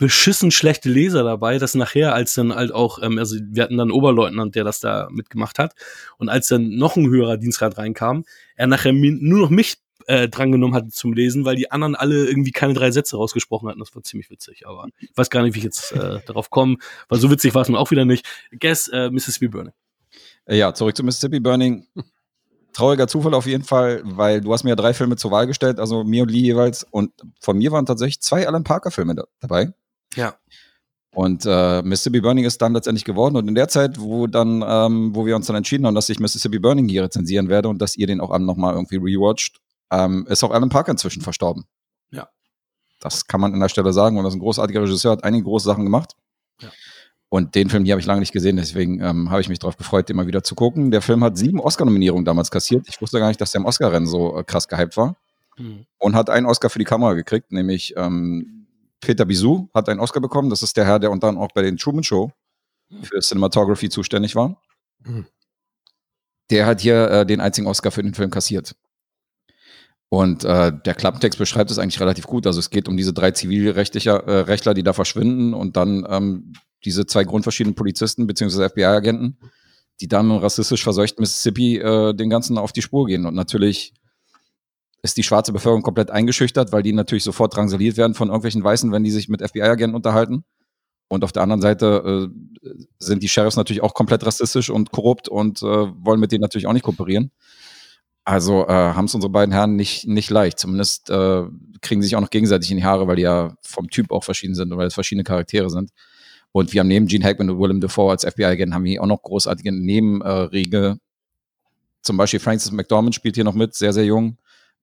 beschissen 0.00 0.50
schlechte 0.50 0.88
Leser 0.88 1.22
dabei, 1.24 1.58
dass 1.58 1.74
nachher, 1.74 2.14
als 2.14 2.32
dann 2.32 2.54
halt 2.54 2.72
auch, 2.72 3.02
ähm, 3.02 3.18
also 3.18 3.36
wir 3.38 3.62
hatten 3.62 3.76
dann 3.76 3.90
einen 3.90 3.96
Oberleutnant, 3.96 4.54
der 4.54 4.64
das 4.64 4.80
da 4.80 5.08
mitgemacht 5.10 5.58
hat, 5.58 5.74
und 6.16 6.30
als 6.30 6.48
dann 6.48 6.70
noch 6.70 6.96
ein 6.96 7.06
höherer 7.06 7.36
Dienstgrad 7.36 7.76
reinkam, 7.76 8.24
er 8.56 8.66
nachher 8.66 8.94
nur 8.94 9.40
noch 9.40 9.50
mich 9.50 9.76
äh, 10.06 10.26
drangenommen 10.28 10.74
hat 10.74 10.90
zum 10.90 11.12
Lesen, 11.12 11.44
weil 11.44 11.54
die 11.54 11.70
anderen 11.70 11.94
alle 11.94 12.26
irgendwie 12.26 12.50
keine 12.50 12.72
drei 12.72 12.90
Sätze 12.90 13.18
rausgesprochen 13.18 13.68
hatten. 13.68 13.78
Das 13.78 13.94
war 13.94 14.02
ziemlich 14.02 14.30
witzig, 14.30 14.66
aber 14.66 14.88
ich 14.98 15.10
weiß 15.14 15.28
gar 15.28 15.42
nicht, 15.42 15.54
wie 15.54 15.58
ich 15.58 15.64
jetzt 15.64 15.92
äh, 15.92 16.20
darauf 16.26 16.48
komme, 16.48 16.78
weil 17.10 17.20
so 17.20 17.30
witzig 17.30 17.54
war 17.54 17.62
es 17.62 17.68
nun 17.68 17.76
auch 17.76 17.90
wieder 17.90 18.06
nicht. 18.06 18.26
Guess 18.58 18.88
äh, 18.88 19.10
Mississippi 19.10 19.48
Burning. 19.48 19.74
Äh, 20.46 20.56
Ja, 20.56 20.72
zurück 20.72 20.96
zu 20.96 21.04
Mississippi 21.04 21.40
Burning. 21.40 21.86
Trauriger 22.72 23.06
Zufall 23.06 23.34
auf 23.34 23.46
jeden 23.46 23.64
Fall, 23.64 24.00
weil 24.04 24.40
du 24.40 24.50
hast 24.52 24.64
mir 24.64 24.70
ja 24.70 24.76
drei 24.76 24.94
Filme 24.94 25.16
zur 25.16 25.30
Wahl 25.30 25.46
gestellt, 25.46 25.78
also 25.78 26.04
mir 26.04 26.22
und 26.22 26.30
Lee 26.30 26.38
jeweils. 26.38 26.86
Und 26.90 27.12
von 27.38 27.58
mir 27.58 27.70
waren 27.70 27.84
tatsächlich 27.84 28.20
zwei 28.20 28.48
Alan 28.48 28.64
Parker-Filme 28.64 29.14
da, 29.14 29.24
dabei. 29.40 29.74
Ja. 30.14 30.34
Und 31.12 31.44
äh, 31.44 31.82
Mississippi 31.82 32.20
Burning 32.20 32.44
ist 32.44 32.62
dann 32.62 32.72
letztendlich 32.72 33.04
geworden. 33.04 33.36
Und 33.36 33.48
in 33.48 33.54
der 33.54 33.68
Zeit, 33.68 33.98
wo 33.98 34.26
dann, 34.26 34.64
ähm, 34.66 35.14
wo 35.14 35.26
wir 35.26 35.34
uns 35.34 35.46
dann 35.46 35.56
entschieden 35.56 35.86
haben, 35.86 35.94
dass 35.94 36.08
ich 36.08 36.20
Mississippi 36.20 36.60
Burning 36.60 36.88
hier 36.88 37.02
rezensieren 37.04 37.48
werde 37.48 37.68
und 37.68 37.82
dass 37.82 37.96
ihr 37.96 38.06
den 38.06 38.20
auch 38.20 38.36
nochmal 38.38 38.74
irgendwie 38.74 38.96
rewatcht, 38.96 39.60
ähm, 39.90 40.26
ist 40.28 40.44
auch 40.44 40.52
Alan 40.52 40.68
Parker 40.68 40.92
inzwischen 40.92 41.22
verstorben. 41.22 41.64
Ja. 42.10 42.28
Das 43.00 43.26
kann 43.26 43.40
man 43.40 43.52
an 43.52 43.60
der 43.60 43.68
Stelle 43.68 43.92
sagen. 43.92 44.18
Und 44.18 44.24
das 44.24 44.34
ist 44.34 44.36
ein 44.36 44.42
großartiger 44.42 44.82
Regisseur, 44.82 45.12
hat 45.12 45.24
einige 45.24 45.44
große 45.44 45.66
Sachen 45.66 45.84
gemacht. 45.84 46.14
Ja. 46.60 46.70
Und 47.28 47.54
den 47.54 47.70
Film 47.70 47.84
hier 47.84 47.92
habe 47.92 48.00
ich 48.00 48.06
lange 48.06 48.20
nicht 48.20 48.32
gesehen, 48.32 48.56
deswegen 48.56 49.00
ähm, 49.00 49.30
habe 49.30 49.40
ich 49.40 49.48
mich 49.48 49.60
darauf 49.60 49.76
gefreut, 49.76 50.08
den 50.08 50.16
mal 50.16 50.26
wieder 50.26 50.42
zu 50.42 50.54
gucken. 50.54 50.90
Der 50.90 51.00
Film 51.00 51.22
hat 51.22 51.38
sieben 51.38 51.60
Oscar-Nominierungen 51.60 52.24
damals 52.24 52.50
kassiert. 52.50 52.88
Ich 52.88 53.00
wusste 53.00 53.18
gar 53.18 53.28
nicht, 53.28 53.40
dass 53.40 53.52
der 53.52 53.60
im 53.60 53.66
Oscar-Rennen 53.66 54.06
so 54.06 54.36
äh, 54.36 54.44
krass 54.44 54.68
gehypt 54.68 54.96
war. 54.96 55.16
Hm. 55.56 55.86
Und 55.98 56.14
hat 56.14 56.30
einen 56.30 56.46
Oscar 56.46 56.70
für 56.70 56.78
die 56.78 56.84
Kamera 56.84 57.14
gekriegt, 57.14 57.52
nämlich 57.52 57.94
ähm, 57.96 58.59
Peter 59.00 59.24
Bisou 59.24 59.68
hat 59.74 59.88
einen 59.88 60.00
Oscar 60.00 60.20
bekommen. 60.20 60.50
Das 60.50 60.62
ist 60.62 60.76
der 60.76 60.84
Herr, 60.84 60.98
der 60.98 61.10
unter 61.10 61.28
anderem 61.28 61.46
auch 61.46 61.52
bei 61.52 61.62
den 61.62 61.76
Truman 61.76 62.04
Show 62.04 62.32
für 63.02 63.20
Cinematography 63.20 63.88
zuständig 63.88 64.34
war. 64.34 64.60
Mhm. 65.04 65.26
Der 66.50 66.66
hat 66.66 66.80
hier 66.80 67.10
äh, 67.10 67.26
den 67.26 67.40
einzigen 67.40 67.66
Oscar 67.66 67.90
für 67.90 68.02
den 68.02 68.14
Film 68.14 68.30
kassiert. 68.30 68.74
Und 70.08 70.44
äh, 70.44 70.72
der 70.84 70.94
Klappentext 70.94 71.38
beschreibt 71.38 71.70
es 71.70 71.78
eigentlich 71.78 72.00
relativ 72.00 72.26
gut. 72.26 72.46
Also 72.46 72.58
es 72.58 72.70
geht 72.70 72.88
um 72.88 72.96
diese 72.96 73.12
drei 73.12 73.30
Zivilrechtler, 73.30 74.24
äh, 74.26 74.40
Rechtler, 74.40 74.74
die 74.74 74.82
da 74.82 74.92
verschwinden 74.92 75.54
und 75.54 75.76
dann 75.76 76.04
ähm, 76.08 76.52
diese 76.84 77.06
zwei 77.06 77.22
grundverschiedenen 77.22 77.76
Polizisten 77.76 78.26
bzw. 78.26 78.70
FBI-Agenten, 78.70 79.38
die 80.00 80.08
dann 80.08 80.30
im 80.30 80.36
rassistisch 80.38 80.82
verseuchten 80.82 81.22
Mississippi 81.22 81.78
äh, 81.78 82.12
den 82.12 82.28
ganzen 82.28 82.58
auf 82.58 82.72
die 82.72 82.82
Spur 82.82 83.06
gehen. 83.06 83.24
Und 83.24 83.34
natürlich 83.34 83.94
ist 85.02 85.16
die 85.16 85.22
schwarze 85.22 85.52
Bevölkerung 85.52 85.82
komplett 85.82 86.10
eingeschüchtert, 86.10 86.72
weil 86.72 86.82
die 86.82 86.92
natürlich 86.92 87.24
sofort 87.24 87.56
drangsaliert 87.56 87.96
werden 87.96 88.14
von 88.14 88.28
irgendwelchen 88.28 88.62
Weißen, 88.62 88.92
wenn 88.92 89.04
die 89.04 89.10
sich 89.10 89.28
mit 89.28 89.42
FBI-Agenten 89.42 89.96
unterhalten. 89.96 90.44
Und 91.08 91.24
auf 91.24 91.32
der 91.32 91.42
anderen 91.42 91.60
Seite 91.60 92.30
äh, 92.62 92.68
sind 92.98 93.22
die 93.22 93.28
Sheriffs 93.28 93.56
natürlich 93.56 93.82
auch 93.82 93.94
komplett 93.94 94.24
rassistisch 94.24 94.70
und 94.70 94.92
korrupt 94.92 95.28
und 95.28 95.62
äh, 95.62 95.66
wollen 95.66 96.20
mit 96.20 96.30
denen 96.30 96.42
natürlich 96.42 96.66
auch 96.66 96.72
nicht 96.72 96.84
kooperieren. 96.84 97.32
Also 98.24 98.66
äh, 98.66 98.72
haben 98.72 99.06
es 99.06 99.14
unsere 99.14 99.32
beiden 99.32 99.52
Herren 99.52 99.74
nicht, 99.74 100.06
nicht 100.06 100.30
leicht. 100.30 100.58
Zumindest 100.58 101.10
äh, 101.10 101.42
kriegen 101.80 102.00
sie 102.00 102.08
sich 102.08 102.16
auch 102.16 102.20
noch 102.20 102.30
gegenseitig 102.30 102.70
in 102.70 102.76
die 102.76 102.84
Haare, 102.84 103.08
weil 103.08 103.16
die 103.16 103.22
ja 103.22 103.54
vom 103.62 103.88
Typ 103.90 104.12
auch 104.12 104.22
verschieden 104.22 104.54
sind 104.54 104.70
und 104.70 104.78
weil 104.78 104.86
es 104.86 104.94
verschiedene 104.94 105.24
Charaktere 105.24 105.70
sind. 105.70 105.90
Und 106.52 106.72
wir 106.72 106.80
haben 106.80 106.88
neben 106.88 107.06
Gene 107.06 107.24
Hackman 107.24 107.50
und 107.50 107.58
Willem 107.58 107.80
Dafoe 107.80 108.10
als 108.10 108.24
FBI-Agent 108.24 108.74
haben 108.74 108.84
wir 108.84 108.92
hier 108.92 109.02
auch 109.02 109.06
noch 109.06 109.22
großartige 109.22 109.72
Nebenriege. 109.72 110.98
Zum 112.02 112.16
Beispiel 112.16 112.40
Francis 112.40 112.72
McDormand 112.72 113.14
spielt 113.14 113.34
hier 113.34 113.44
noch 113.44 113.54
mit, 113.54 113.74
sehr, 113.74 113.92
sehr 113.92 114.04
jung. 114.04 114.36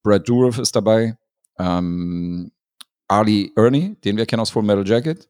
Brad 0.07 0.27
Dourif 0.27 0.57
ist 0.57 0.75
dabei. 0.75 1.17
Ähm, 1.59 2.51
Ali 3.07 3.51
Ernie, 3.55 3.95
den 4.03 4.17
wir 4.17 4.25
kennen 4.25 4.41
aus 4.41 4.49
Full 4.49 4.63
Metal 4.63 4.88
Jacket. 4.88 5.29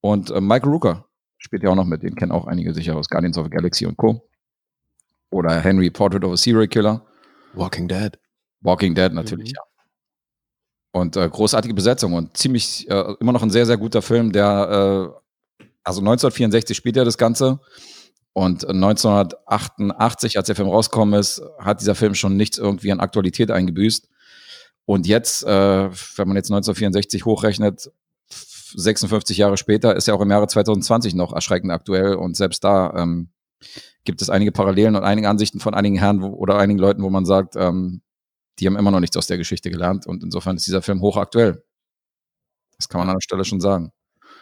Und 0.00 0.30
äh, 0.30 0.40
Michael 0.40 0.70
Rooker 0.70 1.04
spielt 1.38 1.62
ja 1.62 1.70
auch 1.70 1.74
noch 1.74 1.84
mit, 1.84 2.02
den 2.02 2.14
kennen 2.14 2.32
auch 2.32 2.46
einige 2.46 2.72
sicher 2.74 2.96
aus 2.96 3.08
Guardians 3.08 3.38
of 3.38 3.44
the 3.44 3.50
Galaxy 3.50 3.86
und 3.86 3.96
Co. 3.96 4.28
Oder 5.30 5.60
Henry 5.60 5.90
Portrait 5.90 6.24
of 6.24 6.32
a 6.32 6.36
Serial 6.36 6.66
Killer. 6.68 7.04
Walking 7.54 7.88
Dead. 7.88 8.18
Walking 8.60 8.94
Dead 8.94 9.12
natürlich, 9.12 9.50
Mhm. 9.50 9.54
ja. 9.56 9.62
Und 10.92 11.16
äh, 11.16 11.28
großartige 11.28 11.74
Besetzung 11.74 12.14
und 12.14 12.36
ziemlich, 12.36 12.88
äh, 12.90 13.14
immer 13.20 13.32
noch 13.32 13.42
ein 13.42 13.50
sehr, 13.50 13.66
sehr 13.66 13.76
guter 13.76 14.00
Film, 14.00 14.32
der, 14.32 15.12
äh, 15.60 15.64
also 15.84 16.00
1964 16.00 16.76
spielt 16.76 16.96
er 16.96 17.04
das 17.04 17.18
Ganze. 17.18 17.60
Und 18.32 18.68
1988, 18.68 20.36
als 20.36 20.46
der 20.46 20.56
Film 20.56 20.68
rausgekommen 20.68 21.18
ist, 21.18 21.42
hat 21.58 21.80
dieser 21.80 21.94
Film 21.94 22.14
schon 22.14 22.36
nichts 22.36 22.58
irgendwie 22.58 22.92
an 22.92 23.00
Aktualität 23.00 23.50
eingebüßt. 23.50 24.08
Und 24.84 25.06
jetzt, 25.06 25.44
äh, 25.44 25.90
wenn 25.90 26.28
man 26.28 26.36
jetzt 26.36 26.50
1964 26.50 27.24
hochrechnet, 27.24 27.90
56 28.28 29.36
Jahre 29.36 29.56
später, 29.56 29.96
ist 29.96 30.08
er 30.08 30.14
auch 30.14 30.20
im 30.20 30.30
Jahre 30.30 30.46
2020 30.46 31.14
noch 31.14 31.32
erschreckend 31.32 31.72
aktuell. 31.72 32.14
Und 32.14 32.36
selbst 32.36 32.64
da 32.64 32.94
ähm, 32.94 33.30
gibt 34.04 34.22
es 34.22 34.30
einige 34.30 34.52
Parallelen 34.52 34.96
und 34.96 35.04
einige 35.04 35.28
Ansichten 35.28 35.60
von 35.60 35.74
einigen 35.74 35.96
Herren 35.96 36.22
wo, 36.22 36.28
oder 36.28 36.58
einigen 36.58 36.78
Leuten, 36.78 37.02
wo 37.02 37.10
man 37.10 37.26
sagt, 37.26 37.56
ähm, 37.56 38.02
die 38.58 38.66
haben 38.66 38.76
immer 38.76 38.90
noch 38.90 39.00
nichts 39.00 39.16
aus 39.16 39.26
der 39.26 39.38
Geschichte 39.38 39.70
gelernt. 39.70 40.06
Und 40.06 40.22
insofern 40.22 40.56
ist 40.56 40.66
dieser 40.66 40.82
Film 40.82 41.00
hochaktuell. 41.00 41.62
Das 42.76 42.88
kann 42.88 43.00
man 43.00 43.08
an 43.08 43.16
der 43.16 43.22
Stelle 43.22 43.44
schon 43.44 43.60
sagen. 43.60 43.92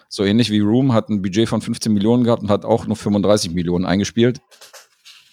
So 0.09 0.25
ähnlich 0.25 0.51
wie 0.51 0.61
Room 0.61 0.93
hat 0.93 1.09
ein 1.09 1.23
Budget 1.23 1.49
von 1.49 1.61
15 1.61 1.93
Millionen 1.93 2.25
gehabt 2.25 2.43
und 2.43 2.51
hat 2.51 2.65
auch 2.65 2.87
nur 2.87 2.97
35 2.97 3.53
Millionen 3.53 3.85
eingespielt. 3.85 4.41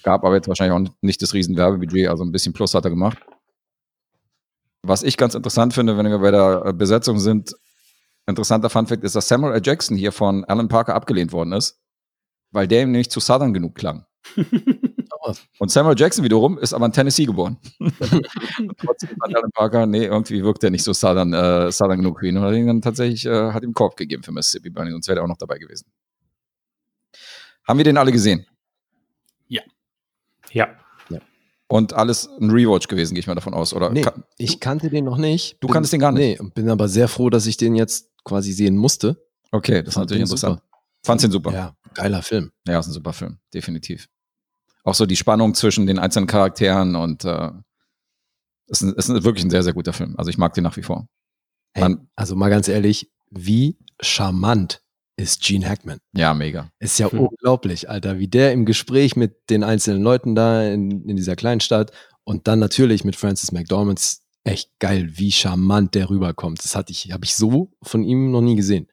Gab 0.04 0.24
aber 0.24 0.36
jetzt 0.36 0.48
wahrscheinlich 0.48 0.90
auch 0.90 0.94
nicht 1.02 1.22
das 1.22 1.34
riesen 1.34 1.56
Werbebudget, 1.56 2.10
also 2.10 2.24
ein 2.24 2.32
bisschen 2.32 2.54
Plus 2.54 2.74
hat 2.74 2.86
er 2.86 2.90
gemacht. 2.90 3.20
Was 4.82 5.04
ich 5.04 5.16
ganz 5.16 5.34
interessant 5.34 5.74
finde, 5.74 5.98
wenn 5.98 6.06
wir 6.06 6.20
bei 6.20 6.32
der 6.32 6.64
äh, 6.66 6.74
Besetzung 6.74 7.20
sind, 7.20 7.54
interessanter 8.28 8.70
Funfact 8.70 9.04
ist, 9.04 9.16
dass 9.16 9.28
Samuel 9.28 9.54
L. 9.54 9.62
Jackson 9.64 9.96
hier 9.96 10.12
von 10.12 10.44
Alan 10.46 10.68
Parker 10.68 10.96
abgelehnt 10.96 11.32
worden 11.32 11.54
ist, 11.54 11.80
weil 12.52 12.68
der 12.68 12.84
ihm 12.84 12.92
nämlich 12.92 13.10
zu 13.10 13.20
Southern 13.20 13.54
genug 13.54 13.76
klang. 13.76 14.06
Und 15.60 15.72
Samuel 15.72 15.98
Jackson 15.98 16.24
wiederum 16.24 16.58
ist 16.58 16.74
aber 16.74 16.86
in 16.86 16.92
Tennessee 16.92 17.26
geboren. 17.26 17.58
Und 17.80 17.94
trotzdem 18.78 19.10
hat 19.22 19.36
Alan 19.36 19.52
Parker, 19.52 19.86
nee, 19.86 20.06
irgendwie 20.06 20.44
wirkt 20.44 20.64
er 20.64 20.70
nicht 20.70 20.84
so 20.84 20.92
Southern, 20.94 21.34
äh, 21.34 21.72
Southern 21.72 21.98
genug 22.00 22.20
für 22.20 22.28
ihn. 22.28 22.38
Und 22.38 22.44
hat 22.44 22.54
ihn 22.54 22.68
dann 22.68 22.82
tatsächlich, 22.82 23.26
äh, 23.26 23.52
hat 23.52 23.64
ihm 23.64 23.74
Korb 23.74 23.96
gegeben 23.96 24.24
für 24.24 24.32
Mississippi 24.32 24.70
Burning, 24.70 24.94
sonst 24.94 25.08
wäre 25.08 25.20
er 25.20 25.24
auch 25.24 25.28
noch 25.28 25.38
dabei 25.38 25.58
gewesen. 25.58 25.86
Haben 27.68 27.78
wir 27.78 27.86
den 27.86 27.98
alle 27.98 28.12
gesehen? 28.12 28.46
Ja. 30.52 30.68
Und 31.68 31.94
alles 31.94 32.30
ein 32.40 32.52
Rewatch 32.52 32.88
gewesen, 32.88 33.16
gehe 33.16 33.22
ich 33.22 33.26
mal 33.28 33.34
davon 33.34 33.56
aus, 33.56 33.74
oder? 33.74 33.90
Nee, 33.90 34.02
Ka- 34.02 34.14
ich 34.38 34.60
kannte 34.60 34.90
den 34.92 35.06
noch 35.06 35.18
nicht. 35.18 35.58
Du 35.60 35.68
kanntest 35.68 35.92
den 35.94 36.00
gar 36.02 36.12
nicht? 36.12 36.22
Nee, 36.22 36.40
und 36.40 36.54
bin 36.54 36.70
aber 36.70 36.88
sehr 36.88 37.08
froh, 37.08 37.32
dass 37.32 37.48
ich 37.48 37.58
den 37.58 37.74
jetzt 37.74 38.12
quasi 38.24 38.52
sehen 38.52 38.78
musste. 38.78 39.26
Okay, 39.52 39.82
das 39.82 39.94
ist 39.96 39.98
natürlich 39.98 40.22
interessant. 40.22 40.62
Fand's 41.04 41.24
den 41.24 41.32
super? 41.32 41.52
Ja, 41.52 41.76
geiler 41.96 42.22
Film. 42.22 42.52
Ja, 42.68 42.78
ist 42.80 42.86
ein 42.88 42.94
super 42.94 43.14
Film, 43.14 43.40
definitiv. 43.56 44.08
Auch 44.84 44.96
so 44.96 45.06
die 45.06 45.16
Spannung 45.16 45.54
zwischen 45.56 45.88
den 45.88 46.00
einzelnen 46.00 46.28
Charakteren 46.28 46.96
und 46.96 47.24
äh, 47.26 47.52
ist, 48.68 48.82
ist 48.82 49.10
wirklich 49.24 49.46
ein 49.46 49.50
sehr, 49.50 49.64
sehr 49.64 49.74
guter 49.74 49.94
Film. 49.94 50.16
Also 50.18 50.30
ich 50.30 50.38
mag 50.38 50.54
den 50.54 50.64
nach 50.64 50.78
wie 50.78 50.84
vor. 50.84 51.08
Hey, 51.74 51.84
Man- 51.84 52.10
also 52.16 52.36
mal 52.36 52.50
ganz 52.50 52.68
ehrlich, 52.68 53.12
wie 53.30 53.78
charmant 54.02 54.82
ist 55.16 55.42
Gene 55.44 55.68
Hackman? 55.70 56.00
Ja, 56.14 56.34
mega. 56.34 56.70
Ist 56.80 57.00
ja 57.00 57.12
Hm. 57.12 57.20
unglaublich, 57.20 57.90
Alter, 57.90 58.20
wie 58.20 58.28
der 58.28 58.52
im 58.52 58.66
Gespräch 58.66 59.16
mit 59.16 59.50
den 59.50 59.64
einzelnen 59.64 60.02
Leuten 60.02 60.36
da 60.36 60.64
in, 60.64 61.08
in 61.08 61.16
dieser 61.16 61.36
kleinen 61.36 61.62
Stadt 61.62 61.92
und 62.24 62.48
dann 62.48 62.60
natürlich 62.60 63.04
mit 63.04 63.16
Francis 63.16 63.52
McDormand 63.52 64.02
echt 64.44 64.72
geil, 64.80 65.10
wie 65.14 65.32
charmant 65.32 65.96
der 65.96 66.10
rüberkommt. 66.10 66.64
Das 66.64 66.76
hatte 66.76 66.92
ich, 66.92 67.12
habe 67.12 67.26
ich 67.26 67.36
so 67.36 67.72
von 67.82 68.04
ihm 68.04 68.32
noch 68.32 68.42
nie 68.42 68.56
gesehen. 68.56 68.88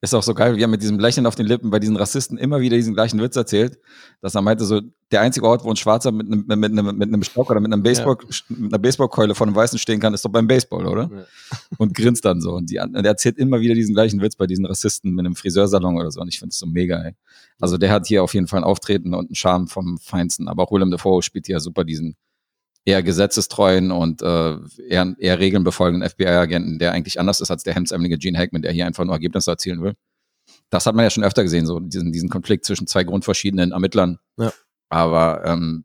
Ist 0.00 0.14
auch 0.14 0.22
so 0.22 0.32
geil, 0.32 0.56
wie 0.56 0.62
er 0.62 0.68
mit 0.68 0.80
diesem 0.80 1.00
Lächeln 1.00 1.26
auf 1.26 1.34
den 1.34 1.46
Lippen 1.46 1.70
bei 1.70 1.80
diesen 1.80 1.96
Rassisten 1.96 2.38
immer 2.38 2.60
wieder 2.60 2.76
diesen 2.76 2.94
gleichen 2.94 3.20
Witz 3.20 3.34
erzählt, 3.34 3.80
dass 4.20 4.36
er 4.36 4.42
meinte, 4.42 4.64
so 4.64 4.80
der 5.10 5.22
einzige 5.22 5.44
Ort, 5.44 5.64
wo 5.64 5.70
ein 5.70 5.76
Schwarzer 5.76 6.12
mit 6.12 6.28
einem, 6.28 6.44
mit 6.46 6.70
einem, 6.70 6.96
mit 6.96 7.08
einem 7.08 7.22
Stock 7.24 7.50
oder 7.50 7.58
mit 7.58 7.72
einem 7.72 7.82
Baseball, 7.82 8.16
mit 8.48 8.72
einer 8.72 8.78
Baseballkeule 8.78 9.34
von 9.34 9.48
einem 9.48 9.56
Weißen 9.56 9.76
stehen 9.76 9.98
kann, 9.98 10.14
ist 10.14 10.24
doch 10.24 10.30
beim 10.30 10.46
Baseball, 10.46 10.86
oder? 10.86 11.10
Ja. 11.12 11.24
Und 11.78 11.94
grinst 11.94 12.24
dann 12.24 12.40
so. 12.40 12.52
Und, 12.52 12.70
die, 12.70 12.78
und 12.78 12.94
er 12.94 13.04
erzählt 13.04 13.38
immer 13.38 13.60
wieder 13.60 13.74
diesen 13.74 13.94
gleichen 13.94 14.20
Witz 14.20 14.36
bei 14.36 14.46
diesen 14.46 14.66
Rassisten 14.66 15.14
mit 15.14 15.26
einem 15.26 15.34
Friseursalon 15.34 15.96
oder 15.96 16.12
so. 16.12 16.20
Und 16.20 16.28
ich 16.28 16.38
finde 16.38 16.50
es 16.50 16.58
so 16.58 16.66
mega, 16.66 17.02
ey. 17.02 17.14
Also 17.58 17.76
der 17.76 17.90
hat 17.90 18.06
hier 18.06 18.22
auf 18.22 18.34
jeden 18.34 18.46
Fall 18.46 18.60
ein 18.60 18.64
Auftreten 18.64 19.14
und 19.14 19.26
einen 19.26 19.34
Charme 19.34 19.66
vom 19.66 19.98
Feinsten. 19.98 20.46
Aber 20.46 20.62
auch 20.62 20.70
Willem 20.70 20.92
Dafoe 20.92 21.22
spielt 21.22 21.46
hier 21.46 21.58
super 21.58 21.84
diesen 21.84 22.16
eher 22.88 23.02
gesetzestreuen 23.02 23.90
und 23.90 24.22
äh, 24.22 24.56
eher, 24.88 25.14
eher 25.18 25.38
Regeln 25.38 25.62
befolgenden 25.62 26.08
FBI-Agenten, 26.08 26.78
der 26.78 26.92
eigentlich 26.92 27.20
anders 27.20 27.42
ist 27.42 27.50
als 27.50 27.62
der 27.62 27.74
hemdsärmelige 27.74 28.16
Gene 28.16 28.38
Hackman, 28.38 28.62
der 28.62 28.72
hier 28.72 28.86
einfach 28.86 29.04
nur 29.04 29.14
Ergebnisse 29.14 29.50
erzielen 29.50 29.82
will. 29.82 29.94
Das 30.70 30.86
hat 30.86 30.94
man 30.94 31.02
ja 31.02 31.10
schon 31.10 31.22
öfter 31.22 31.42
gesehen, 31.42 31.66
so 31.66 31.80
diesen, 31.80 32.12
diesen 32.12 32.30
Konflikt 32.30 32.64
zwischen 32.64 32.86
zwei 32.86 33.04
grundverschiedenen 33.04 33.72
Ermittlern. 33.72 34.18
Ja. 34.38 34.52
Aber 34.88 35.44
ähm, 35.44 35.84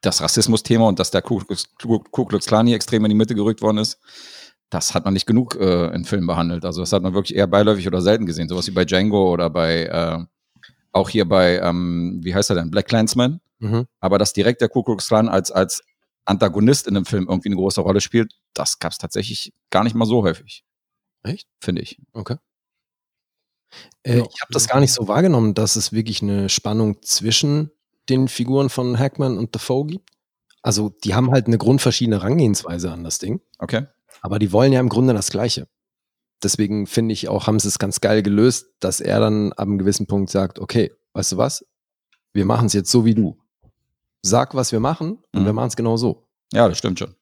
das 0.00 0.20
Rassismus-Thema 0.20 0.88
und 0.88 0.98
dass 0.98 1.12
der 1.12 1.22
Ku 1.22 1.38
Klux 1.38 1.68
Ku 1.80 2.24
Klux 2.24 2.46
Klan 2.46 2.66
hier 2.66 2.74
extrem 2.74 3.04
in 3.04 3.10
die 3.10 3.16
Mitte 3.16 3.36
gerückt 3.36 3.62
worden 3.62 3.78
ist, 3.78 4.00
das 4.70 4.94
hat 4.94 5.04
man 5.04 5.14
nicht 5.14 5.26
genug 5.26 5.54
äh, 5.54 5.94
in 5.94 6.04
Filmen 6.04 6.26
behandelt. 6.26 6.64
Also 6.64 6.80
das 6.80 6.92
hat 6.92 7.02
man 7.02 7.14
wirklich 7.14 7.36
eher 7.36 7.46
beiläufig 7.46 7.86
oder 7.86 8.02
selten 8.02 8.26
gesehen. 8.26 8.48
Sowas 8.48 8.66
wie 8.66 8.72
bei 8.72 8.84
Django 8.84 9.32
oder 9.32 9.48
bei, 9.48 9.84
äh, 9.84 10.18
auch 10.90 11.08
hier 11.08 11.28
bei, 11.28 11.60
ähm, 11.60 12.18
wie 12.24 12.34
heißt 12.34 12.50
er 12.50 12.56
denn, 12.56 12.72
Black 12.72 12.88
Clansman. 12.88 13.40
Mhm. 13.64 13.86
Aber 14.00 14.18
dass 14.18 14.32
direkt 14.32 14.60
der 14.60 14.68
Ku 14.68 14.82
Klux 14.82 15.08
Klan 15.08 15.28
als, 15.28 15.50
als 15.50 15.82
Antagonist 16.26 16.86
in 16.86 16.96
einem 16.96 17.06
Film 17.06 17.26
irgendwie 17.28 17.48
eine 17.48 17.56
große 17.56 17.80
Rolle 17.80 18.00
spielt, 18.00 18.34
das 18.54 18.78
gab 18.78 18.92
es 18.92 18.98
tatsächlich 18.98 19.52
gar 19.70 19.84
nicht 19.84 19.94
mal 19.94 20.06
so 20.06 20.22
häufig. 20.22 20.64
Echt? 21.22 21.48
Finde 21.60 21.82
ich. 21.82 21.98
Okay. 22.12 22.36
Äh, 24.02 24.18
Ja, 24.18 24.24
ich 24.24 24.40
habe 24.42 24.52
das 24.52 24.68
gar 24.68 24.80
nicht 24.80 24.92
so 24.92 25.08
wahrgenommen, 25.08 25.54
dass 25.54 25.76
es 25.76 25.92
wirklich 25.92 26.22
eine 26.22 26.48
Spannung 26.48 27.02
zwischen 27.02 27.70
den 28.08 28.28
Figuren 28.28 28.68
von 28.68 28.98
Hackman 28.98 29.38
und 29.38 29.54
Defoe 29.54 29.86
gibt. 29.86 30.10
Also 30.62 30.90
die 31.04 31.14
haben 31.14 31.30
halt 31.30 31.46
eine 31.46 31.58
grundverschiedene 31.58 32.16
Herangehensweise 32.20 32.90
an 32.92 33.04
das 33.04 33.18
Ding, 33.18 33.40
Okay. 33.58 33.86
aber 34.22 34.38
die 34.38 34.52
wollen 34.52 34.72
ja 34.72 34.80
im 34.80 34.88
Grunde 34.88 35.12
das 35.14 35.30
Gleiche. 35.30 35.68
Deswegen 36.42 36.86
finde 36.86 37.12
ich 37.12 37.28
auch, 37.28 37.46
haben 37.46 37.58
sie 37.58 37.68
es 37.68 37.78
ganz 37.78 38.00
geil 38.00 38.22
gelöst, 38.22 38.66
dass 38.80 39.00
er 39.00 39.20
dann 39.20 39.52
ab 39.52 39.66
einem 39.66 39.78
gewissen 39.78 40.06
Punkt 40.06 40.30
sagt, 40.30 40.58
okay, 40.58 40.92
weißt 41.14 41.32
du 41.32 41.36
was? 41.38 41.66
Wir 42.32 42.44
machen 42.44 42.66
es 42.66 42.72
jetzt 42.72 42.90
so 42.90 43.04
wie 43.04 43.14
du. 43.14 43.38
Sag, 44.26 44.54
was 44.54 44.72
wir 44.72 44.80
machen 44.80 45.18
und 45.32 45.42
Mhm. 45.42 45.46
wir 45.46 45.52
machen 45.52 45.68
es 45.68 45.76
genau 45.76 45.96
so. 45.96 46.26
Ja, 46.52 46.68
das 46.68 46.78
stimmt 46.78 46.98
schon. 46.98 47.14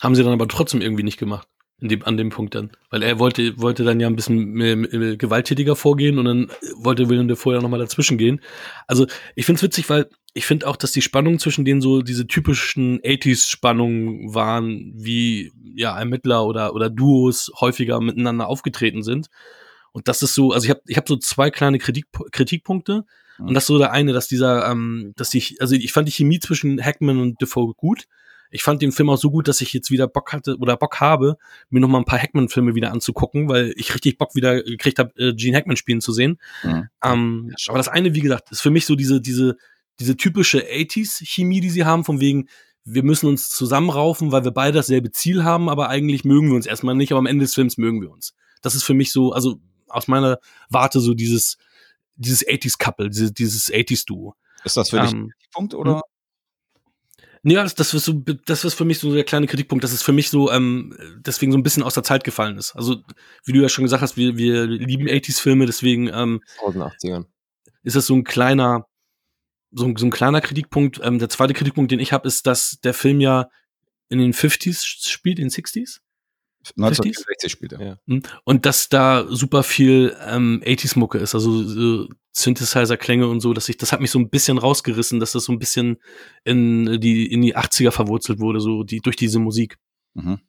Haben 0.00 0.14
sie 0.14 0.24
dann 0.24 0.32
aber 0.32 0.48
trotzdem 0.48 0.80
irgendwie 0.80 1.02
nicht 1.04 1.18
gemacht. 1.18 1.46
In 1.82 1.88
dem, 1.88 2.04
an 2.04 2.18
dem 2.18 2.28
Punkt 2.28 2.54
dann. 2.54 2.72
Weil 2.90 3.02
er 3.02 3.18
wollte, 3.18 3.58
wollte 3.58 3.84
dann 3.84 4.00
ja 4.00 4.06
ein 4.06 4.16
bisschen 4.16 4.50
mehr, 4.52 4.76
mehr 4.76 5.16
gewalttätiger 5.16 5.76
vorgehen 5.76 6.18
und 6.18 6.26
dann 6.26 6.50
wollte 6.76 7.08
William 7.08 7.26
Dafoe 7.28 7.54
ja 7.54 7.62
nochmal 7.62 7.80
dazwischen 7.80 8.18
gehen. 8.18 8.42
Also 8.86 9.06
ich 9.34 9.46
find's 9.46 9.62
witzig, 9.62 9.88
weil 9.88 10.10
ich 10.34 10.44
finde 10.44 10.66
auch, 10.66 10.76
dass 10.76 10.92
die 10.92 11.00
Spannungen 11.02 11.38
zwischen 11.38 11.64
denen 11.64 11.80
so 11.80 12.02
diese 12.02 12.26
typischen 12.26 13.00
80s-Spannungen 13.00 14.34
waren, 14.34 14.92
wie 14.94 15.52
ja 15.74 15.98
Ermittler 15.98 16.44
oder, 16.46 16.74
oder 16.74 16.90
Duos 16.90 17.50
häufiger 17.60 18.00
miteinander 18.00 18.48
aufgetreten 18.48 19.02
sind. 19.02 19.28
Und 19.92 20.06
das 20.06 20.22
ist 20.22 20.34
so, 20.34 20.52
also 20.52 20.64
ich 20.66 20.70
habe 20.70 20.82
ich 20.86 20.96
hab 20.98 21.08
so 21.08 21.16
zwei 21.16 21.50
kleine 21.50 21.78
Kritik, 21.78 22.06
Kritikpunkte. 22.32 23.04
Und 23.46 23.54
das 23.54 23.64
ist 23.64 23.68
so 23.68 23.78
der 23.78 23.92
eine, 23.92 24.12
dass 24.12 24.28
dieser, 24.28 24.70
ähm, 24.70 25.12
dass 25.16 25.34
ich, 25.34 25.60
also 25.60 25.74
ich 25.74 25.92
fand 25.92 26.08
die 26.08 26.12
Chemie 26.12 26.40
zwischen 26.40 26.82
Hackman 26.82 27.18
und 27.18 27.40
Defoe 27.40 27.74
gut. 27.74 28.06
Ich 28.50 28.62
fand 28.62 28.82
den 28.82 28.90
Film 28.90 29.08
auch 29.10 29.16
so 29.16 29.30
gut, 29.30 29.46
dass 29.46 29.60
ich 29.60 29.72
jetzt 29.72 29.90
wieder 29.90 30.08
Bock 30.08 30.32
hatte 30.32 30.56
oder 30.58 30.76
Bock 30.76 31.00
habe, 31.00 31.36
mir 31.68 31.80
noch 31.80 31.88
mal 31.88 31.98
ein 31.98 32.04
paar 32.04 32.18
Hackman-Filme 32.18 32.74
wieder 32.74 32.90
anzugucken, 32.90 33.48
weil 33.48 33.72
ich 33.76 33.94
richtig 33.94 34.18
Bock 34.18 34.34
wieder 34.34 34.62
gekriegt 34.62 34.98
habe, 34.98 35.12
äh, 35.16 35.34
Gene 35.34 35.56
Hackman 35.56 35.76
spielen 35.76 36.00
zu 36.00 36.12
sehen. 36.12 36.38
Mhm. 36.64 36.88
Ähm, 37.04 37.54
aber 37.68 37.78
das 37.78 37.88
eine, 37.88 38.14
wie 38.14 38.20
gesagt, 38.20 38.50
ist 38.50 38.60
für 38.60 38.70
mich 38.70 38.86
so 38.86 38.96
diese, 38.96 39.20
diese, 39.20 39.56
diese 40.00 40.16
typische 40.16 40.62
80s-Chemie, 40.62 41.60
die 41.60 41.70
sie 41.70 41.84
haben, 41.84 42.04
von 42.04 42.20
wegen, 42.20 42.48
wir 42.84 43.04
müssen 43.04 43.28
uns 43.28 43.50
zusammenraufen, 43.50 44.32
weil 44.32 44.44
wir 44.44 44.50
beide 44.50 44.78
dasselbe 44.78 45.12
Ziel 45.12 45.44
haben, 45.44 45.68
aber 45.68 45.88
eigentlich 45.88 46.24
mögen 46.24 46.48
wir 46.48 46.56
uns 46.56 46.66
erstmal 46.66 46.96
nicht, 46.96 47.12
aber 47.12 47.20
am 47.20 47.26
Ende 47.26 47.44
des 47.44 47.54
Films 47.54 47.78
mögen 47.78 48.00
wir 48.00 48.10
uns. 48.10 48.34
Das 48.62 48.74
ist 48.74 48.82
für 48.82 48.94
mich 48.94 49.12
so, 49.12 49.32
also 49.32 49.60
aus 49.86 50.08
meiner 50.08 50.38
Warte 50.68 51.00
so 51.00 51.14
dieses, 51.14 51.56
dieses 52.20 52.46
80s-Couple, 52.46 53.08
dieses, 53.08 53.32
dieses 53.32 53.72
80s-Duo. 53.72 54.34
Ist 54.64 54.76
das 54.76 54.90
für 54.90 55.00
dich 55.00 55.12
Ähm, 55.12 55.24
ein 55.24 55.50
Punkt 55.52 55.74
oder? 55.74 56.02
Nee, 57.42 57.54
Ja, 57.54 57.62
das, 57.62 57.74
das 57.74 57.94
ist 57.94 58.04
so, 58.04 58.12
das 58.12 58.64
ist 58.64 58.74
für 58.74 58.84
mich 58.84 58.98
so 58.98 59.14
der 59.14 59.24
kleine 59.24 59.46
Kritikpunkt, 59.46 59.82
dass 59.82 59.92
es 59.92 60.02
für 60.02 60.12
mich 60.12 60.28
so, 60.28 60.50
ähm, 60.50 60.94
deswegen 61.24 61.52
so 61.52 61.58
ein 61.58 61.62
bisschen 61.62 61.82
aus 61.82 61.94
der 61.94 62.02
Zeit 62.02 62.22
gefallen 62.22 62.58
ist. 62.58 62.76
Also, 62.76 63.02
wie 63.44 63.52
du 63.52 63.62
ja 63.62 63.70
schon 63.70 63.84
gesagt 63.84 64.02
hast, 64.02 64.18
wir, 64.18 64.36
wir 64.36 64.66
lieben 64.66 65.08
80s-Filme, 65.08 65.64
deswegen 65.64 66.08
ähm, 66.08 66.42
1080ern. 66.62 67.24
ist 67.82 67.96
das 67.96 68.06
so 68.06 68.14
ein 68.14 68.24
kleiner, 68.24 68.86
so 69.70 69.86
ein, 69.86 69.96
so 69.96 70.06
ein 70.06 70.10
kleiner 70.10 70.42
Kritikpunkt. 70.42 71.00
Ähm, 71.02 71.18
der 71.18 71.30
zweite 71.30 71.54
Kritikpunkt, 71.54 71.90
den 71.90 72.00
ich 72.00 72.12
habe, 72.12 72.28
ist, 72.28 72.46
dass 72.46 72.78
der 72.84 72.92
Film 72.92 73.20
ja 73.20 73.48
in 74.10 74.18
den 74.18 74.34
50s 74.34 75.08
spielt, 75.08 75.38
in 75.38 75.48
den 75.48 75.50
60s. 75.50 76.00
1964 76.76 77.50
spielt 77.50 77.72
er. 77.72 77.80
Ja. 77.82 77.98
Hm? 78.06 78.22
Und 78.44 78.66
dass 78.66 78.88
da 78.88 79.26
super 79.28 79.62
viel 79.62 80.14
ähm, 80.26 80.62
80s-Mucke 80.64 81.18
ist, 81.18 81.34
also 81.34 81.62
so 81.62 82.08
Synthesizer-Klänge 82.32 83.26
und 83.26 83.40
so, 83.40 83.52
dass 83.54 83.68
ich, 83.68 83.76
das 83.76 83.92
hat 83.92 84.00
mich 84.00 84.10
so 84.10 84.18
ein 84.18 84.30
bisschen 84.30 84.58
rausgerissen, 84.58 85.20
dass 85.20 85.32
das 85.32 85.44
so 85.44 85.52
ein 85.52 85.58
bisschen 85.58 85.98
in 86.44 87.00
die, 87.00 87.26
in 87.32 87.42
die 87.42 87.56
80er 87.56 87.90
verwurzelt 87.90 88.38
wurde, 88.40 88.60
so 88.60 88.82
die, 88.84 89.00
durch 89.00 89.16
diese 89.16 89.38
Musik. 89.38 89.78
Mhm. 90.14 90.40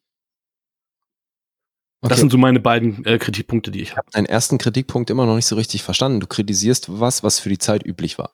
Das 2.02 2.14
Okay. 2.14 2.20
sind 2.22 2.32
so 2.32 2.38
meine 2.40 2.60
beiden 2.60 3.06
äh, 3.06 3.20
Kritikpunkte, 3.20 3.70
die 3.70 3.82
ich 3.82 3.90
Ich 3.90 3.98
habe. 3.98 4.10
deinen 4.12 4.26
ersten 4.26 4.58
Kritikpunkt 4.58 5.10
immer 5.12 5.26
noch 5.28 5.36
nicht 5.36 5.46
so 5.46 5.56
richtig 5.56 5.84
verstanden. 5.84 6.20
Du 6.20 6.26
kritisierst 6.28 7.00
was, 7.00 7.24
was 7.24 7.40
für 7.40 7.50
die 7.50 7.60
Zeit 7.60 7.86
üblich 7.86 8.18
war. 8.18 8.34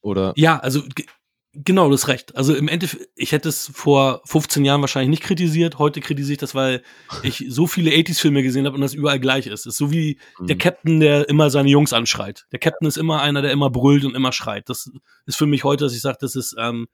Oder? 0.00 0.32
Ja, 0.36 0.58
also 0.58 0.82
genau, 1.64 1.90
das 1.90 2.08
recht. 2.08 2.36
Also 2.36 2.54
im 2.54 2.68
Endeffekt, 2.68 3.08
ich 3.16 3.32
hätte 3.32 3.48
es 3.48 3.70
vor 3.74 4.22
15 4.26 4.64
Jahren 4.64 4.80
wahrscheinlich 4.80 5.10
nicht 5.10 5.22
kritisiert. 5.22 5.78
Heute 5.78 6.00
kritisiere 6.00 6.32
ich 6.34 6.38
das, 6.38 6.54
weil 6.54 6.82
ich 7.22 7.44
so 7.48 7.66
viele 7.66 7.90
80s-Filme 7.90 8.42
gesehen 8.42 8.66
habe 8.66 8.74
und 8.74 8.80
das 8.82 8.94
überall 8.94 9.18
gleich 9.20 9.46
ist. 9.46 9.60
Es 9.60 9.66
ist 9.66 9.76
so 9.78 9.90
wie 9.90 10.18
der 10.40 10.56
Mhm. 10.56 10.60
Captain, 10.60 11.00
der 11.00 11.28
immer 11.28 11.50
seine 11.50 11.68
Jungs 11.70 11.92
anschreit. 11.92 12.46
Der 12.52 12.58
Captain 12.58 12.86
ist 12.86 12.96
immer 12.96 13.22
einer, 13.22 13.42
der 13.42 13.50
immer 13.52 13.70
brüllt 13.70 14.04
und 14.04 14.14
immer 14.14 14.32
schreit. 14.32 14.68
Das 14.68 14.90
ist 15.26 15.36
für 15.36 15.46
mich 15.46 15.64
heute, 15.64 15.84
dass 15.84 15.94
ich 15.94 16.00
sage, 16.00 16.18
das 16.20 16.36
ist 16.36 16.54
ähm, 16.58 16.86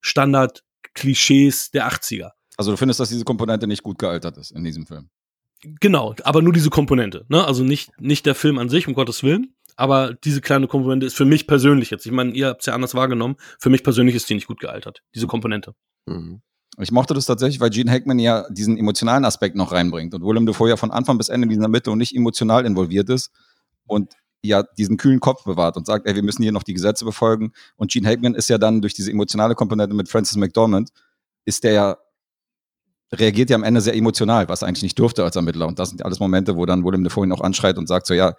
Standard-Klischees 0.00 1.70
der 1.70 1.88
80er. 1.90 2.30
Also 2.56 2.72
du 2.72 2.76
findest, 2.76 3.00
dass 3.00 3.08
diese 3.08 3.24
Komponente 3.24 3.66
nicht 3.66 3.82
gut 3.82 3.98
gealtert 3.98 4.36
ist 4.36 4.50
in 4.50 4.64
diesem 4.64 4.86
Film. 4.86 5.10
Genau, 5.80 6.14
aber 6.24 6.42
nur 6.42 6.52
diese 6.52 6.70
Komponente. 6.70 7.24
Ne? 7.28 7.44
Also 7.44 7.64
nicht, 7.64 7.90
nicht 8.00 8.26
der 8.26 8.34
Film 8.34 8.58
an 8.58 8.68
sich, 8.68 8.86
um 8.86 8.94
Gottes 8.94 9.22
Willen. 9.22 9.54
Aber 9.78 10.12
diese 10.12 10.40
kleine 10.40 10.66
Komponente 10.66 11.06
ist 11.06 11.14
für 11.14 11.24
mich 11.24 11.46
persönlich 11.46 11.90
jetzt. 11.90 12.04
Ich 12.04 12.10
meine, 12.10 12.32
ihr 12.32 12.48
habt 12.48 12.62
es 12.62 12.66
ja 12.66 12.74
anders 12.74 12.96
wahrgenommen. 12.96 13.36
Für 13.60 13.70
mich 13.70 13.84
persönlich 13.84 14.16
ist 14.16 14.28
die 14.28 14.34
nicht 14.34 14.48
gut 14.48 14.58
gealtert, 14.58 15.04
diese 15.14 15.28
Komponente. 15.28 15.72
Mhm. 16.06 16.42
Ich 16.80 16.90
mochte 16.90 17.14
das 17.14 17.26
tatsächlich, 17.26 17.60
weil 17.60 17.70
Gene 17.70 17.88
Hackman 17.88 18.18
ja 18.18 18.44
diesen 18.50 18.76
emotionalen 18.76 19.24
Aspekt 19.24 19.54
noch 19.54 19.70
reinbringt 19.70 20.14
und 20.14 20.22
Willem 20.24 20.46
Dafoe 20.46 20.68
ja 20.68 20.76
von 20.76 20.90
Anfang 20.90 21.16
bis 21.16 21.28
Ende 21.28 21.44
in 21.44 21.50
dieser 21.50 21.62
Ermittlung 21.62 21.96
nicht 21.96 22.12
emotional 22.14 22.66
involviert 22.66 23.08
ist 23.08 23.30
und 23.86 24.14
ja 24.42 24.64
diesen 24.76 24.96
kühlen 24.96 25.20
Kopf 25.20 25.44
bewahrt 25.44 25.76
und 25.76 25.86
sagt, 25.86 26.08
ey, 26.08 26.14
wir 26.16 26.24
müssen 26.24 26.42
hier 26.42 26.52
noch 26.52 26.64
die 26.64 26.74
Gesetze 26.74 27.04
befolgen. 27.04 27.52
Und 27.76 27.92
Gene 27.92 28.08
Hackman 28.08 28.34
ist 28.34 28.48
ja 28.48 28.58
dann 28.58 28.80
durch 28.80 28.94
diese 28.94 29.12
emotionale 29.12 29.54
Komponente 29.54 29.94
mit 29.94 30.08
Francis 30.08 30.36
McDormand, 30.36 30.90
ist 31.44 31.62
der 31.62 31.72
ja, 31.72 31.96
reagiert 33.12 33.50
ja 33.50 33.54
am 33.54 33.62
Ende 33.62 33.80
sehr 33.80 33.94
emotional, 33.94 34.48
was 34.48 34.62
er 34.62 34.68
eigentlich 34.68 34.82
nicht 34.82 34.98
durfte 34.98 35.22
als 35.22 35.36
Ermittler. 35.36 35.68
Und 35.68 35.78
das 35.78 35.90
sind 35.90 36.04
alles 36.04 36.18
Momente, 36.18 36.56
wo 36.56 36.66
dann 36.66 36.84
Willem 36.84 37.04
Dafoe 37.04 37.26
ihn 37.26 37.32
auch 37.32 37.42
anschreit 37.42 37.78
und 37.78 37.86
sagt 37.86 38.08
so, 38.08 38.14
ja, 38.14 38.34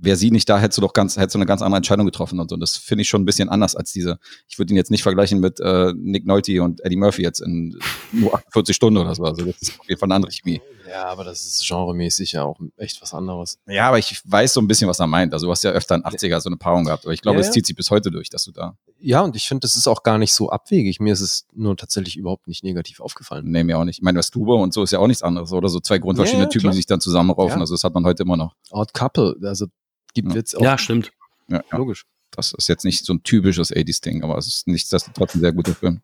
wäre 0.00 0.16
sie 0.16 0.30
nicht 0.30 0.48
da, 0.48 0.58
hättest 0.58 0.78
du 0.78 0.82
doch 0.82 0.92
ganz, 0.92 1.16
hättest 1.16 1.34
du 1.34 1.38
eine 1.38 1.46
ganz 1.46 1.62
andere 1.62 1.78
Entscheidung 1.78 2.06
getroffen 2.06 2.38
und 2.40 2.48
so. 2.50 2.54
Und 2.54 2.60
das 2.60 2.76
finde 2.76 3.02
ich 3.02 3.08
schon 3.08 3.22
ein 3.22 3.24
bisschen 3.24 3.48
anders 3.48 3.74
als 3.76 3.92
diese. 3.92 4.18
Ich 4.48 4.58
würde 4.58 4.72
ihn 4.72 4.76
jetzt 4.76 4.90
nicht 4.90 5.02
vergleichen 5.02 5.40
mit 5.40 5.60
äh, 5.60 5.92
Nick 5.96 6.26
Nolte 6.26 6.62
und 6.62 6.84
Eddie 6.84 6.96
Murphy 6.96 7.22
jetzt 7.22 7.40
in 7.40 7.78
nur 8.12 8.34
48 8.34 8.74
Stunden 8.74 8.98
oder 8.98 9.14
so. 9.14 9.24
Also 9.24 9.44
das 9.44 9.56
ist 9.60 9.78
auf 9.80 9.88
jeden 9.88 9.98
Fall 9.98 10.06
eine 10.08 10.14
andere 10.16 10.32
Chemie. 10.32 10.60
Ja, 10.88 11.04
aber 11.04 11.24
das 11.24 11.44
ist 11.44 11.66
genremäßig 11.68 12.32
ja 12.32 12.44
auch 12.44 12.58
echt 12.78 13.02
was 13.02 13.12
anderes. 13.12 13.58
Ja, 13.66 13.88
aber 13.88 13.98
ich 13.98 14.20
weiß 14.24 14.54
so 14.54 14.60
ein 14.60 14.68
bisschen, 14.68 14.88
was 14.88 15.00
er 15.00 15.06
meint. 15.06 15.32
Also 15.34 15.46
du 15.46 15.50
hast 15.50 15.62
ja 15.62 15.70
öfter 15.70 15.94
in 15.94 16.02
80er 16.02 16.40
so 16.40 16.48
eine 16.48 16.56
Paarung 16.56 16.84
gehabt, 16.84 17.04
aber 17.04 17.12
ich 17.12 17.20
glaube, 17.20 17.36
Ja, 17.36 17.40
es 17.40 17.46
ja. 17.48 17.52
zieht 17.52 17.66
sich 17.66 17.76
bis 17.76 17.90
heute 17.90 18.10
durch, 18.10 18.30
dass 18.30 18.44
du 18.44 18.52
da. 18.52 18.76
Ja, 19.00 19.20
und 19.20 19.36
ich 19.36 19.46
finde, 19.46 19.60
das 19.60 19.76
ist 19.76 19.86
auch 19.86 20.02
gar 20.02 20.18
nicht 20.18 20.32
so 20.32 20.48
abwegig. 20.50 20.98
Mir 20.98 21.12
ist 21.12 21.20
es 21.20 21.46
nur 21.54 21.76
tatsächlich 21.76 22.16
überhaupt 22.16 22.48
nicht 22.48 22.64
negativ 22.64 23.00
aufgefallen. 23.00 23.44
Nee, 23.48 23.64
mir 23.64 23.78
auch 23.78 23.84
nicht. 23.84 23.98
Ich 23.98 24.02
meine, 24.02 24.18
das 24.18 24.30
Tube 24.30 24.48
und 24.48 24.72
so 24.72 24.82
ist 24.82 24.90
ja 24.92 24.98
auch 24.98 25.06
nichts 25.06 25.22
anderes, 25.22 25.52
oder? 25.52 25.68
So 25.68 25.78
zwei 25.80 25.98
grundverschiedene 25.98 26.44
Ja, 26.44 26.48
ja, 26.48 26.50
Typen, 26.50 26.70
die 26.70 26.76
sich 26.76 26.86
dann 26.86 27.00
zusammenraufen. 27.00 27.58
Ja. 27.58 27.60
Also 27.60 27.74
das 27.74 27.84
hat 27.84 27.94
man 27.94 28.04
heute 28.04 28.22
immer 28.22 28.36
noch. 28.36 28.54
Odd 28.70 28.92
Couple, 28.94 29.36
also 29.42 29.66
gibt 30.14 30.28
Ja. 30.30 30.34
Witz 30.36 30.54
auch. 30.54 30.62
Ja, 30.62 30.78
stimmt. 30.78 31.12
Ja, 31.48 31.62
ja. 31.70 31.78
Logisch. 31.78 32.04
Das 32.30 32.52
ist 32.56 32.68
jetzt 32.68 32.84
nicht 32.84 33.04
so 33.04 33.14
ein 33.14 33.22
typisches 33.22 33.72
80s-Ding, 33.72 34.22
aber 34.22 34.36
es 34.38 34.46
ist 34.46 34.66
nichtsdestotrotz 34.68 35.34
ein 35.34 35.40
sehr 35.40 35.52
guter 35.52 35.74
Film. 35.74 36.00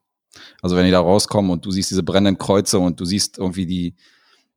Also 0.63 0.75
wenn 0.75 0.85
die 0.85 0.91
da 0.91 1.01
rauskommen 1.01 1.51
und 1.51 1.65
du 1.65 1.71
siehst 1.71 1.91
diese 1.91 2.03
brennenden 2.03 2.39
Kreuze 2.39 2.79
und 2.79 2.99
du 2.99 3.05
siehst 3.05 3.39
irgendwie 3.39 3.67
die, 3.67 3.95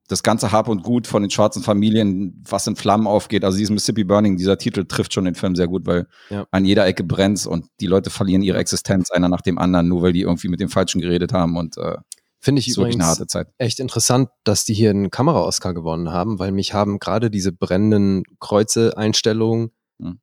das 0.08 0.24
ganze 0.24 0.52
Hab 0.54 0.70
und 0.70 0.82
Gut 0.82 1.06
von 1.06 1.22
den 1.22 1.30
schwarzen 1.30 1.62
Familien, 1.62 2.42
was 2.50 2.66
in 2.66 2.76
Flammen 2.78 3.06
aufgeht. 3.06 3.44
Also 3.44 3.58
dieses 3.58 3.70
Mississippi 3.72 4.06
Burning, 4.06 4.38
dieser 4.38 4.58
Titel 4.58 4.86
trifft 4.86 5.14
schon 5.14 5.26
den 5.26 5.36
Film 5.36 5.56
sehr 5.56 5.68
gut, 5.68 5.86
weil 5.86 6.08
Ja. 6.30 6.48
an 6.50 6.64
jeder 6.66 6.86
Ecke 6.88 7.04
brennt 7.04 7.46
und 7.46 7.68
die 7.82 7.88
Leute 7.88 8.10
verlieren 8.10 8.42
ihre 8.42 8.58
Existenz 8.58 9.12
einer 9.12 9.28
nach 9.30 9.42
dem 9.42 9.58
anderen, 9.60 9.88
nur 9.90 10.02
weil 10.02 10.14
die 10.14 10.22
irgendwie 10.22 10.48
mit 10.48 10.62
dem 10.62 10.70
Falschen 10.70 11.02
geredet 11.02 11.34
haben 11.34 11.58
und 11.58 11.78
äh, 11.78 11.98
Finde 12.40 12.60
ich 12.60 12.70
übrigens 12.70 13.04
harte 13.04 13.28
Zeit. 13.28 13.48
echt 13.58 13.80
interessant, 13.80 14.30
dass 14.44 14.64
die 14.64 14.74
hier 14.74 14.92
einen 14.92 15.10
Kamera-Oscar 15.10 15.74
gewonnen 15.74 16.12
haben, 16.12 16.40
weil 16.40 16.52
mich 16.52 16.74
haben 16.74 17.00
gerade 17.00 17.32
diese 17.32 17.52
brennenden 17.52 18.24
Kreuze-Einstellungen 18.40 19.72
Hm. 20.02 20.20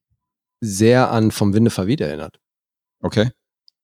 sehr 0.60 1.10
an 1.10 1.30
Vom 1.30 1.54
Winde 1.54 1.70
verweht 1.70 2.00
erinnert. 2.00 2.38
Okay. 3.00 3.30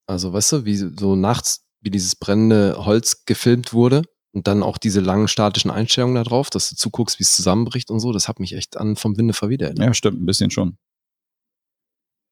Also, 0.07 0.33
weißt 0.33 0.53
du, 0.53 0.65
wie 0.65 0.77
so 0.77 1.17
nachts, 1.17 1.67
wie 1.81 1.91
dieses 1.91 2.17
brennende 2.17 2.85
Holz 2.85 3.25
gefilmt 3.27 3.73
wurde 3.73 4.03
und 4.33 4.47
dann 4.47 4.63
auch 4.63 4.79
diese 4.79 5.01
langen 5.01 5.29
statischen 5.29 5.71
Einstellungen 5.71 6.15
da 6.15 6.23
drauf, 6.23 6.51
dass 6.51 6.71
du 6.71 6.77
zuguckst, 6.77 7.19
wie 7.19 7.25
es 7.25 7.35
zusammenbricht 7.35 7.91
und 7.91 8.01
so, 8.01 8.13
das 8.13 8.29
hat 8.29 8.41
mich 8.41 8.55
echt 8.55 8.77
an 8.77 8.97
Vom 8.97 9.17
Winde 9.17 9.35
verweht 9.35 9.63
erinnert. 9.63 9.87
Ja, 9.87 9.95
stimmt, 9.95 10.21
ein 10.21 10.27
bisschen 10.27 10.51
schon. 10.51 10.79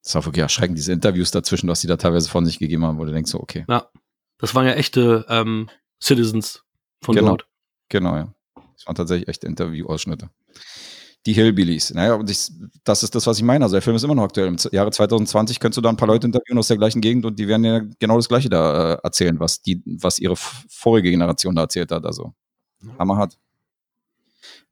Das 0.04 0.14
war 0.14 0.24
wirklich 0.24 0.42
erschreckend, 0.42 0.78
diese 0.78 0.92
Interviews 0.92 1.30
dazwischen, 1.30 1.68
was 1.68 1.80
die 1.80 1.86
da 1.86 1.96
teilweise 1.96 2.28
von 2.28 2.46
sich 2.46 2.58
gegeben 2.58 2.84
haben, 2.84 2.98
wo 2.98 3.04
du 3.04 3.12
denkst, 3.12 3.30
so, 3.30 3.40
okay. 3.40 3.64
Ja. 3.68 3.90
Das 4.40 4.54
waren 4.54 4.66
ja 4.66 4.74
echte 4.74 5.26
ähm, 5.28 5.68
Citizens 6.02 6.62
von 7.02 7.14
Genau. 7.14 7.28
dort. 7.30 7.46
Genau, 7.88 8.16
ja. 8.16 8.34
Das 8.74 8.86
waren 8.86 8.94
tatsächlich 8.94 9.28
echte 9.28 9.46
Interview-Ausschnitte. 9.46 10.30
Die 11.26 11.32
Hillbillies. 11.32 11.92
Naja, 11.94 12.14
und 12.14 12.30
ich, 12.30 12.50
das 12.84 13.02
ist 13.02 13.14
das, 13.14 13.26
was 13.26 13.38
ich 13.38 13.42
meine. 13.42 13.64
Also 13.64 13.74
der 13.74 13.82
Film 13.82 13.96
ist 13.96 14.04
immer 14.04 14.14
noch 14.14 14.22
aktuell. 14.22 14.46
Im 14.46 14.56
Jahre 14.70 14.90
2020 14.90 15.58
könntest 15.58 15.76
du 15.78 15.80
da 15.82 15.88
ein 15.88 15.96
paar 15.96 16.06
Leute 16.08 16.26
interviewen 16.26 16.58
aus 16.58 16.68
der 16.68 16.76
gleichen 16.76 17.00
Gegend 17.00 17.26
und 17.26 17.38
die 17.38 17.48
werden 17.48 17.64
ja 17.64 17.80
genau 17.98 18.16
das 18.16 18.28
Gleiche 18.28 18.48
da 18.48 18.94
äh, 18.94 18.98
erzählen, 19.02 19.38
was 19.40 19.60
die, 19.60 19.82
was 19.84 20.18
ihre 20.20 20.36
vorige 20.36 21.10
Generation 21.10 21.54
da 21.56 21.62
erzählt 21.62 21.90
hat. 21.90 22.06
Also 22.06 22.34
hammerhart. 22.98 23.36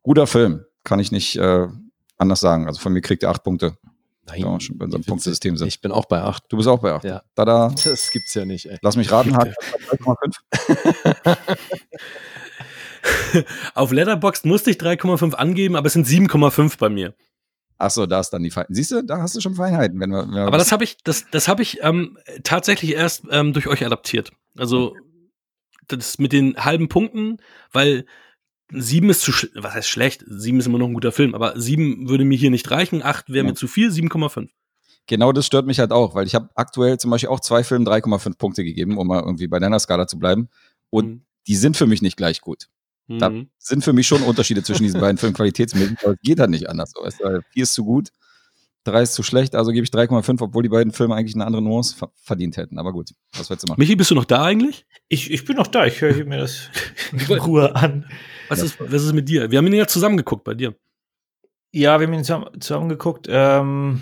Guter 0.03 0.27
Film, 0.27 0.65
kann 0.85 1.01
ich 1.01 1.11
nicht 1.11 1.37
äh, 1.37 1.67
anders 2.17 2.41
sagen. 2.41 2.67
Also 2.69 2.81
von 2.81 2.93
mir 2.93 3.01
kriegt 3.01 3.25
er 3.25 3.31
acht 3.31 3.43
Punkte. 3.43 3.77
Nein, 4.27 4.41
Ja, 4.41 4.61
schon 4.61 4.79
bei 4.79 4.85
unserem. 4.87 5.05
Punktesystem 5.05 5.57
sind. 5.57 5.69
Ich 5.69 5.81
bin 5.81 5.93
auch 5.93 6.07
bei 6.07 6.21
acht. 6.21 6.45
Du 6.49 6.57
bist 6.57 6.69
auch 6.69 6.81
bei 6.81 6.93
acht. 6.93 7.05
Ja. 7.05 7.23
Tada. 7.35 7.73
Das 7.85 8.11
gibt's 8.11 8.35
ja 8.35 8.45
nicht, 8.45 8.67
ey. 8.67 8.79
Lass 8.83 8.97
mich 8.97 9.11
raten, 9.11 9.37
hat 9.37 9.49
3,5. 9.89 11.37
auf 13.75 13.93
Letterboxd 13.93 14.45
musste 14.47 14.71
ich 14.71 14.79
3,5 14.79 15.35
angeben, 15.35 15.77
aber 15.77 15.87
es 15.87 15.93
sind 15.93 16.07
7,5 16.07 16.79
bei 16.79 16.89
mir. 16.89 17.15
Ach 17.79 17.91
so, 17.91 18.07
da 18.07 18.21
ist 18.21 18.31
dann 18.31 18.43
die 18.43 18.51
Feinheiten. 18.51 18.75
Siehst 18.75 18.91
du, 18.91 19.03
da 19.03 19.19
hast 19.19 19.37
du 19.37 19.41
schon 19.41 19.55
Feinheiten. 19.55 20.01
Wenn 20.01 20.11
wir, 20.11 20.23
wenn 20.23 20.35
wir 20.35 20.47
Aber 20.47 20.59
das 20.59 20.73
habe 20.73 20.83
ich, 20.85 20.97
das, 21.05 21.27
das 21.31 21.47
habe 21.47 21.63
ich 21.63 21.83
ähm, 21.83 22.19
tatsächlich 22.43 22.93
erst 22.93 23.25
ähm, 23.31 23.53
durch 23.53 23.67
euch 23.67 23.85
adaptiert. 23.85 24.33
Also 24.57 24.97
das 25.87 26.19
mit 26.19 26.33
den 26.33 26.57
halben 26.57 26.89
Punkten, 26.89 27.37
weil 27.73 28.07
sieben 28.73 29.11
ist 29.11 29.21
zu, 29.23 29.31
sch- 29.33 29.51
was 29.55 29.75
heißt 29.75 29.89
schlecht? 29.89 30.25
Sieben 30.27 30.59
ist 30.59 30.67
immer 30.67 30.79
noch 30.79 30.89
ein 30.89 30.95
guter 30.95 31.13
Film, 31.13 31.35
aber 31.35 31.59
sieben 31.61 32.09
würde 32.09 32.25
mir 32.25 32.37
hier 32.39 32.51
nicht 32.51 32.71
reichen. 32.71 33.03
Acht 33.03 33.29
wäre 33.29 33.45
Ja. 33.45 33.51
mir 33.51 33.55
zu 33.55 33.69
viel. 33.69 33.91
7,5. 33.91 34.49
Genau 35.07 35.31
das 35.33 35.47
stört 35.47 35.67
mich 35.67 35.79
halt 35.79 35.93
auch, 35.93 36.15
weil 36.17 36.27
ich 36.27 36.35
habe 36.35 36.49
aktuell 36.57 36.99
zum 36.99 37.11
Beispiel 37.13 37.29
auch 37.31 37.39
zwei 37.41 37.63
Filmen 37.63 37.87
3,5 37.87 38.39
Punkte 38.39 38.65
gegeben, 38.65 38.99
um 38.99 39.07
mal 39.07 39.21
irgendwie 39.23 39.47
bei 39.47 39.61
deiner 39.61 39.79
Skala 39.79 40.07
zu 40.09 40.19
bleiben. 40.19 40.49
Und 40.91 41.07
Mhm. 41.09 41.23
die 41.47 41.55
sind 41.57 41.77
für 41.77 41.87
mich 41.87 42.03
nicht 42.03 42.17
gleich 42.17 42.41
gut. 42.41 42.67
Da 43.09 43.31
Mhm. 43.31 43.51
sind 43.59 43.85
für 43.85 43.93
mich 43.93 44.09
schon 44.09 44.23
Unterschiede 44.23 44.65
zwischen 44.65 44.83
diesen 44.83 45.01
beiden 45.01 45.17
Filmen 45.19 45.35
qualitätsmäßig, 45.35 45.99
aber 46.03 46.15
es 46.15 46.19
geht 46.23 46.41
halt 46.41 46.51
nicht 46.51 46.69
anders. 46.69 46.91
So. 46.93 47.05
Weißt 47.05 47.21
du, 47.21 47.41
vier 47.53 47.63
ist 47.63 47.73
zu 47.75 47.85
gut, 47.85 48.09
drei 48.87 49.03
ist 49.03 49.15
zu 49.15 49.23
schlecht, 49.23 49.55
also 49.55 49.73
gebe 49.73 49.85
ich 49.85 49.91
3,5, 49.91 50.43
obwohl 50.43 50.63
die 50.63 50.69
beiden 50.69 50.93
Filme 50.93 51.15
eigentlich 51.15 51.35
eine 51.35 51.47
andere 51.47 51.63
Nuance 51.63 51.97
ver 51.97 52.11
verdient 52.15 52.57
hätten. 52.57 52.79
Aber 52.79 52.93
gut, 52.93 53.11
was 53.37 53.51
willst 53.51 53.65
du 53.65 53.69
machen? 53.69 53.81
Michi, 53.81 53.97
bist 53.97 54.11
du 54.11 54.15
noch 54.15 54.25
da 54.25 54.45
eigentlich? 54.45 54.87
Ich, 55.09 55.31
ich 55.31 55.45
bin 55.45 55.57
noch 55.57 55.67
da, 55.67 55.87
ich 55.87 56.01
höre 56.01 56.25
mir 56.25 56.39
das 56.39 56.71
in 57.13 57.39
Ruhe 57.39 57.75
an. 57.75 58.07
Was 58.49 58.63
ist, 58.63 58.79
was 58.81 59.03
ist 59.03 59.13
mit 59.13 59.29
dir? 59.29 59.51
Wir 59.51 59.59
haben 59.59 59.67
ihn 59.67 59.75
ja 59.75 59.87
zusammen 59.87 60.17
geguckt 60.17 60.45
bei 60.45 60.55
dir. 60.55 60.75
Ja, 61.73 62.01
wir 62.01 62.07
haben 62.07 62.15
ihn 62.15 62.25
zusammen, 62.25 62.61
zusammen 62.61 62.89
geguckt. 62.89 63.27
Ähm, 63.29 64.01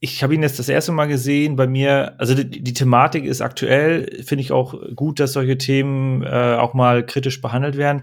ich 0.00 0.22
habe 0.22 0.34
ihn 0.34 0.42
jetzt 0.42 0.58
das 0.58 0.68
erste 0.68 0.92
Mal 0.92 1.06
gesehen. 1.06 1.56
Bei 1.56 1.66
mir, 1.66 2.14
also 2.18 2.34
die, 2.34 2.62
die 2.62 2.72
Thematik 2.72 3.24
ist 3.24 3.40
aktuell, 3.40 4.22
finde 4.24 4.42
ich 4.42 4.52
auch 4.52 4.74
gut, 4.94 5.20
dass 5.20 5.32
solche 5.32 5.58
Themen 5.58 6.22
äh, 6.22 6.56
auch 6.58 6.74
mal 6.74 7.04
kritisch 7.04 7.40
behandelt 7.40 7.76
werden. 7.76 8.02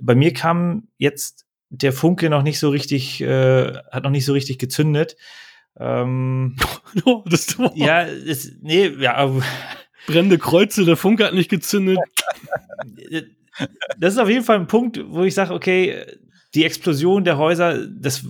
Bei 0.00 0.14
mir 0.14 0.32
kam 0.32 0.88
jetzt 0.98 1.46
der 1.70 1.92
Funke 1.92 2.28
noch 2.28 2.42
nicht 2.42 2.58
so 2.58 2.68
richtig, 2.68 3.20
äh, 3.20 3.72
hat 3.90 4.04
noch 4.04 4.10
nicht 4.10 4.24
so 4.24 4.32
richtig 4.32 4.58
gezündet. 4.58 5.16
Ähm, 5.78 6.56
Oh, 7.04 7.22
das 7.24 7.56
ja, 7.74 8.02
es, 8.02 8.52
nee, 8.60 8.88
ja, 8.88 9.30
brennende 10.06 10.38
Kreuze, 10.38 10.84
der 10.84 10.96
Funke 10.96 11.24
hat 11.24 11.34
nicht 11.34 11.48
gezündet. 11.48 11.98
das 13.98 14.14
ist 14.14 14.18
auf 14.18 14.28
jeden 14.28 14.44
Fall 14.44 14.58
ein 14.58 14.66
Punkt, 14.66 15.00
wo 15.08 15.22
ich 15.22 15.34
sage, 15.34 15.54
okay, 15.54 16.04
die 16.54 16.64
Explosion 16.64 17.22
der 17.22 17.38
Häuser, 17.38 17.86
das 17.86 18.24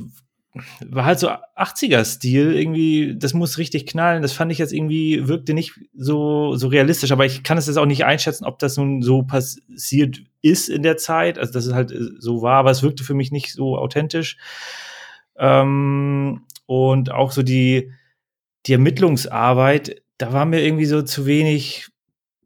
war 0.88 1.04
halt 1.04 1.18
so 1.18 1.28
80er-Stil, 1.28 2.54
irgendwie, 2.54 3.16
das 3.16 3.34
muss 3.34 3.58
richtig 3.58 3.86
knallen. 3.86 4.22
Das 4.22 4.32
fand 4.32 4.50
ich 4.52 4.58
jetzt 4.58 4.72
irgendwie, 4.72 5.28
wirkte 5.28 5.54
nicht 5.54 5.72
so, 5.94 6.56
so 6.56 6.68
realistisch, 6.68 7.12
aber 7.12 7.26
ich 7.26 7.42
kann 7.42 7.58
es 7.58 7.66
jetzt 7.66 7.76
auch 7.76 7.86
nicht 7.86 8.04
einschätzen, 8.04 8.44
ob 8.44 8.58
das 8.58 8.76
nun 8.76 9.02
so 9.02 9.22
passiert 9.22 10.20
ist 10.42 10.68
in 10.68 10.82
der 10.82 10.96
Zeit, 10.96 11.38
also 11.38 11.52
dass 11.52 11.66
es 11.66 11.74
halt 11.74 11.92
äh, 11.92 12.10
so 12.18 12.42
war, 12.42 12.58
aber 12.58 12.70
es 12.70 12.82
wirkte 12.82 13.04
für 13.04 13.14
mich 13.14 13.30
nicht 13.32 13.52
so 13.52 13.76
authentisch. 13.76 14.36
Ähm, 15.38 16.42
und 16.66 17.10
auch 17.10 17.32
so 17.32 17.42
die, 17.42 17.92
die 18.66 18.72
Ermittlungsarbeit, 18.72 20.02
da 20.18 20.32
war 20.32 20.44
mir 20.44 20.62
irgendwie 20.62 20.86
so 20.86 21.02
zu 21.02 21.26
wenig 21.26 21.88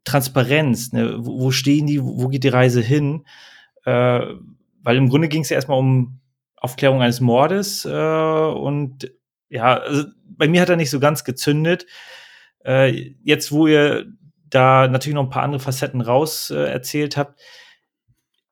Transparenz. 0.05 0.93
Ne? 0.93 1.17
Wo, 1.19 1.41
wo 1.41 1.51
stehen 1.51 1.87
die? 1.87 2.01
Wo 2.01 2.27
geht 2.29 2.43
die 2.43 2.49
Reise 2.49 2.81
hin? 2.81 3.25
Äh, 3.83 4.21
weil 4.81 4.97
im 4.97 5.09
Grunde 5.09 5.27
ging 5.27 5.41
es 5.41 5.49
ja 5.49 5.55
erstmal 5.55 5.79
um 5.79 6.19
Aufklärung 6.65 7.01
eines 7.01 7.21
Mordes 7.21 7.85
äh, 7.85 7.89
und 7.89 9.11
ja, 9.49 9.77
also 9.77 10.05
bei 10.25 10.47
mir 10.47 10.61
hat 10.61 10.69
er 10.69 10.75
nicht 10.75 10.89
so 10.89 10.99
ganz 10.99 11.23
gezündet. 11.23 11.85
Äh, 12.65 13.13
jetzt, 13.23 13.51
wo 13.51 13.67
ihr 13.67 14.05
da 14.49 14.87
natürlich 14.87 15.15
noch 15.15 15.23
ein 15.23 15.29
paar 15.29 15.43
andere 15.43 15.61
Facetten 15.61 16.01
raus 16.01 16.49
äh, 16.49 16.65
erzählt 16.65 17.15
habt, 17.15 17.39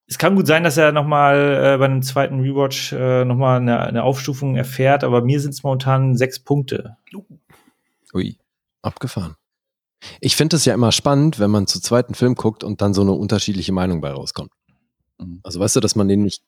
es 0.06 0.18
kann 0.18 0.36
gut 0.36 0.48
sein, 0.48 0.64
dass 0.64 0.78
er 0.78 0.92
noch 0.92 1.06
mal 1.06 1.36
äh, 1.76 1.78
bei 1.78 1.86
einem 1.86 2.04
zweiten 2.04 2.40
Rewatch 2.42 2.94
äh, 2.94 3.26
noch 3.26 3.36
mal 3.36 3.58
eine, 3.58 3.80
eine 3.80 4.04
Aufstufung 4.04 4.56
erfährt, 4.56 5.04
aber 5.04 5.24
mir 5.24 5.40
sind 5.40 5.52
es 5.52 5.64
momentan 5.64 6.16
sechs 6.16 6.40
Punkte. 6.40 6.98
Ui. 8.14 8.38
Abgefahren. 8.82 9.36
Ich 10.20 10.36
finde 10.36 10.58
es 10.58 10.66
ja 10.66 10.74
immer 10.74 10.92
spannend, 10.92 11.40
wenn 11.40 11.50
man 11.50 11.68
zu 11.68 11.80
zweiten 11.82 12.16
Film 12.16 12.36
guckt 12.36 12.64
und 12.64 12.82
dann 12.82 12.94
so 12.94 13.02
eine 13.02 13.14
unterschiedliche 13.14 13.72
Meinung 13.72 14.02
bei 14.02 14.12
rauskommt. 14.12 14.52
Mhm. 15.20 15.40
Also 15.44 15.60
weißt 15.60 15.78
du, 15.78 15.80
dass 15.80 15.96
man 15.96 16.08
den 16.08 16.24
nicht 16.24 16.44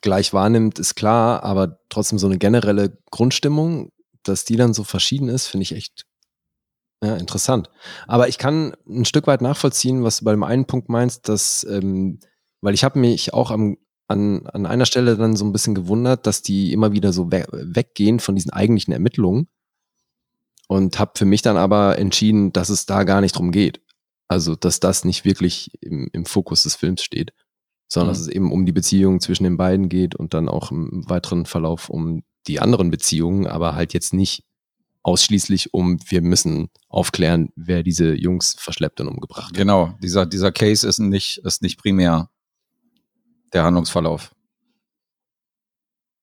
gleich 0.00 0.32
wahrnimmt, 0.32 0.78
ist 0.78 0.94
klar, 0.94 1.42
aber 1.42 1.78
trotzdem 1.88 2.18
so 2.18 2.26
eine 2.26 2.38
generelle 2.38 2.98
Grundstimmung, 3.10 3.92
dass 4.22 4.44
die 4.44 4.56
dann 4.56 4.74
so 4.74 4.84
verschieden 4.84 5.28
ist, 5.28 5.46
finde 5.46 5.62
ich 5.62 5.72
echt 5.72 6.06
ja, 7.02 7.16
interessant. 7.16 7.70
Aber 8.06 8.28
ich 8.28 8.38
kann 8.38 8.74
ein 8.86 9.04
Stück 9.04 9.26
weit 9.26 9.40
nachvollziehen, 9.40 10.04
was 10.04 10.18
du 10.18 10.24
bei 10.24 10.32
dem 10.32 10.42
einen 10.42 10.66
Punkt 10.66 10.88
meinst, 10.88 11.28
dass, 11.28 11.64
ähm, 11.64 12.20
weil 12.60 12.74
ich 12.74 12.84
habe 12.84 12.98
mich 12.98 13.32
auch 13.32 13.50
am, 13.50 13.78
an, 14.06 14.46
an 14.48 14.66
einer 14.66 14.86
Stelle 14.86 15.16
dann 15.16 15.36
so 15.36 15.44
ein 15.44 15.52
bisschen 15.52 15.74
gewundert, 15.74 16.26
dass 16.26 16.42
die 16.42 16.72
immer 16.72 16.92
wieder 16.92 17.12
so 17.12 17.30
we 17.30 17.46
weggehen 17.50 18.20
von 18.20 18.34
diesen 18.34 18.52
eigentlichen 18.52 18.92
Ermittlungen 18.92 19.48
und 20.68 20.98
habe 20.98 21.12
für 21.16 21.24
mich 21.24 21.42
dann 21.42 21.56
aber 21.56 21.98
entschieden, 21.98 22.52
dass 22.52 22.68
es 22.68 22.86
da 22.86 23.04
gar 23.04 23.20
nicht 23.20 23.36
drum 23.36 23.50
geht. 23.50 23.80
Also, 24.28 24.54
dass 24.54 24.78
das 24.78 25.04
nicht 25.04 25.24
wirklich 25.24 25.72
im, 25.80 26.08
im 26.12 26.24
Fokus 26.24 26.62
des 26.64 26.76
Films 26.76 27.02
steht, 27.02 27.32
sondern 27.92 28.08
Mhm. 28.08 28.12
dass 28.12 28.20
es 28.20 28.28
eben 28.28 28.52
um 28.52 28.64
die 28.66 28.72
Beziehung 28.72 29.20
zwischen 29.20 29.44
den 29.44 29.56
beiden 29.56 29.88
geht 29.88 30.14
und 30.14 30.32
dann 30.32 30.48
auch 30.48 30.70
im 30.70 31.08
weiteren 31.08 31.44
Verlauf 31.44 31.90
um 31.90 32.22
die 32.46 32.60
anderen 32.60 32.90
Beziehungen, 32.90 33.46
aber 33.46 33.74
halt 33.74 33.92
jetzt 33.92 34.14
nicht 34.14 34.44
ausschließlich 35.02 35.72
um, 35.74 35.98
wir 36.08 36.22
müssen 36.22 36.68
aufklären, 36.88 37.50
wer 37.56 37.82
diese 37.82 38.14
Jungs 38.14 38.54
verschleppt 38.58 39.00
und 39.00 39.08
umgebracht 39.08 39.46
hat. 39.48 39.54
Genau, 39.54 39.94
dieser, 40.02 40.26
dieser 40.26 40.52
Case 40.52 40.86
ist 40.86 40.98
nicht, 40.98 41.38
ist 41.38 41.62
nicht 41.62 41.78
primär 41.78 42.30
der 43.52 43.64
Handlungsverlauf. 43.64 44.34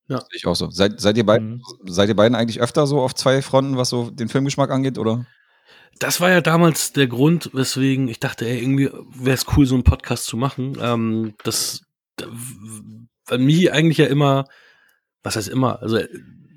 Ja. 0.09 0.23
Ich 0.31 0.45
auch 0.47 0.55
so. 0.55 0.69
Seid, 0.69 1.01
seid, 1.01 1.17
ihr 1.17 1.25
beiden, 1.25 1.55
Mhm. 1.57 1.61
seid 1.91 2.07
ihr 2.07 2.15
beiden 2.15 2.35
eigentlich 2.35 2.61
öfter 2.61 2.87
so 2.87 3.01
auf 3.01 3.13
zwei 3.13 3.41
Fronten, 3.41 3.75
was 3.77 3.89
so 3.89 4.09
den 4.09 4.29
Filmgeschmack 4.29 4.71
angeht, 4.71 4.97
oder? 4.97 5.25
Das 5.99 6.21
war 6.21 6.29
ja 6.29 6.41
damals 6.41 6.93
der 6.93 7.07
Grund, 7.07 7.49
weswegen 7.53 8.07
ich 8.07 8.19
dachte, 8.19 8.45
ey, 8.47 8.59
irgendwie 8.59 8.89
wäre 9.15 9.35
es 9.35 9.45
cool, 9.55 9.65
so 9.65 9.75
einen 9.75 9.83
Podcast 9.83 10.25
zu 10.25 10.37
machen. 10.37 10.77
Ähm, 10.79 11.33
das, 11.43 11.81
da- 12.17 12.27
weil 13.25 13.39
Michi 13.39 13.69
eigentlich 13.71 13.97
ja 13.97 14.05
immer, 14.05 14.45
was 15.23 15.35
heißt 15.35 15.49
immer, 15.49 15.81
also 15.81 15.99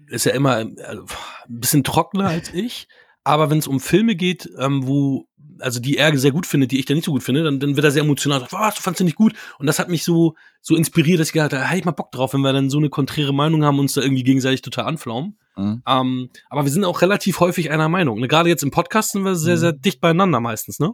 ist 0.08 0.24
ja 0.26 0.32
immer 0.32 0.60
äh, 0.60 0.64
ein 0.64 1.06
bisschen 1.48 1.84
trockener 1.84 2.28
als 2.28 2.52
ich, 2.52 2.86
aber 3.24 3.50
wenn 3.50 3.58
es 3.58 3.66
um 3.66 3.80
Filme 3.80 4.14
geht, 4.14 4.48
ähm, 4.58 4.86
wo, 4.86 5.26
also 5.60 5.80
die 5.80 5.96
er 5.96 6.16
sehr 6.16 6.32
gut 6.32 6.46
findet, 6.46 6.70
die 6.70 6.78
ich 6.78 6.86
dann 6.86 6.96
nicht 6.96 7.04
so 7.04 7.12
gut 7.12 7.22
finde, 7.22 7.42
dann, 7.42 7.60
dann 7.60 7.76
wird 7.76 7.84
er 7.84 7.90
sehr 7.90 8.02
emotional, 8.02 8.40
sagt, 8.40 8.52
was, 8.52 8.74
du 8.74 8.82
fandst 8.82 9.00
den 9.00 9.06
nicht 9.06 9.16
gut? 9.16 9.34
Und 9.58 9.66
das 9.66 9.78
hat 9.78 9.88
mich 9.88 10.04
so, 10.04 10.34
so 10.60 10.76
inspiriert, 10.76 11.20
dass 11.20 11.28
ich 11.28 11.32
gedacht 11.32 11.52
habe, 11.52 11.64
hey, 11.64 11.78
ich 11.78 11.84
mal 11.84 11.92
Bock 11.92 12.12
drauf, 12.12 12.34
wenn 12.34 12.40
wir 12.40 12.52
dann 12.52 12.70
so 12.70 12.78
eine 12.78 12.90
konträre 12.90 13.32
Meinung 13.32 13.64
haben, 13.64 13.78
uns 13.78 13.94
da 13.94 14.02
irgendwie 14.02 14.24
gegenseitig 14.24 14.62
total 14.62 14.86
anflaumen. 14.86 15.38
Mhm. 15.56 15.82
Ähm, 15.86 16.30
aber 16.48 16.64
wir 16.64 16.70
sind 16.70 16.84
auch 16.84 17.02
relativ 17.02 17.40
häufig 17.40 17.70
einer 17.70 17.88
Meinung. 17.88 18.20
Ne? 18.20 18.28
Gerade 18.28 18.48
jetzt 18.48 18.62
im 18.62 18.70
Podcast 18.70 19.12
sind 19.12 19.24
wir 19.24 19.34
sehr, 19.36 19.56
sehr 19.56 19.72
dicht 19.72 20.00
beieinander 20.00 20.40
meistens, 20.40 20.78
ne? 20.78 20.92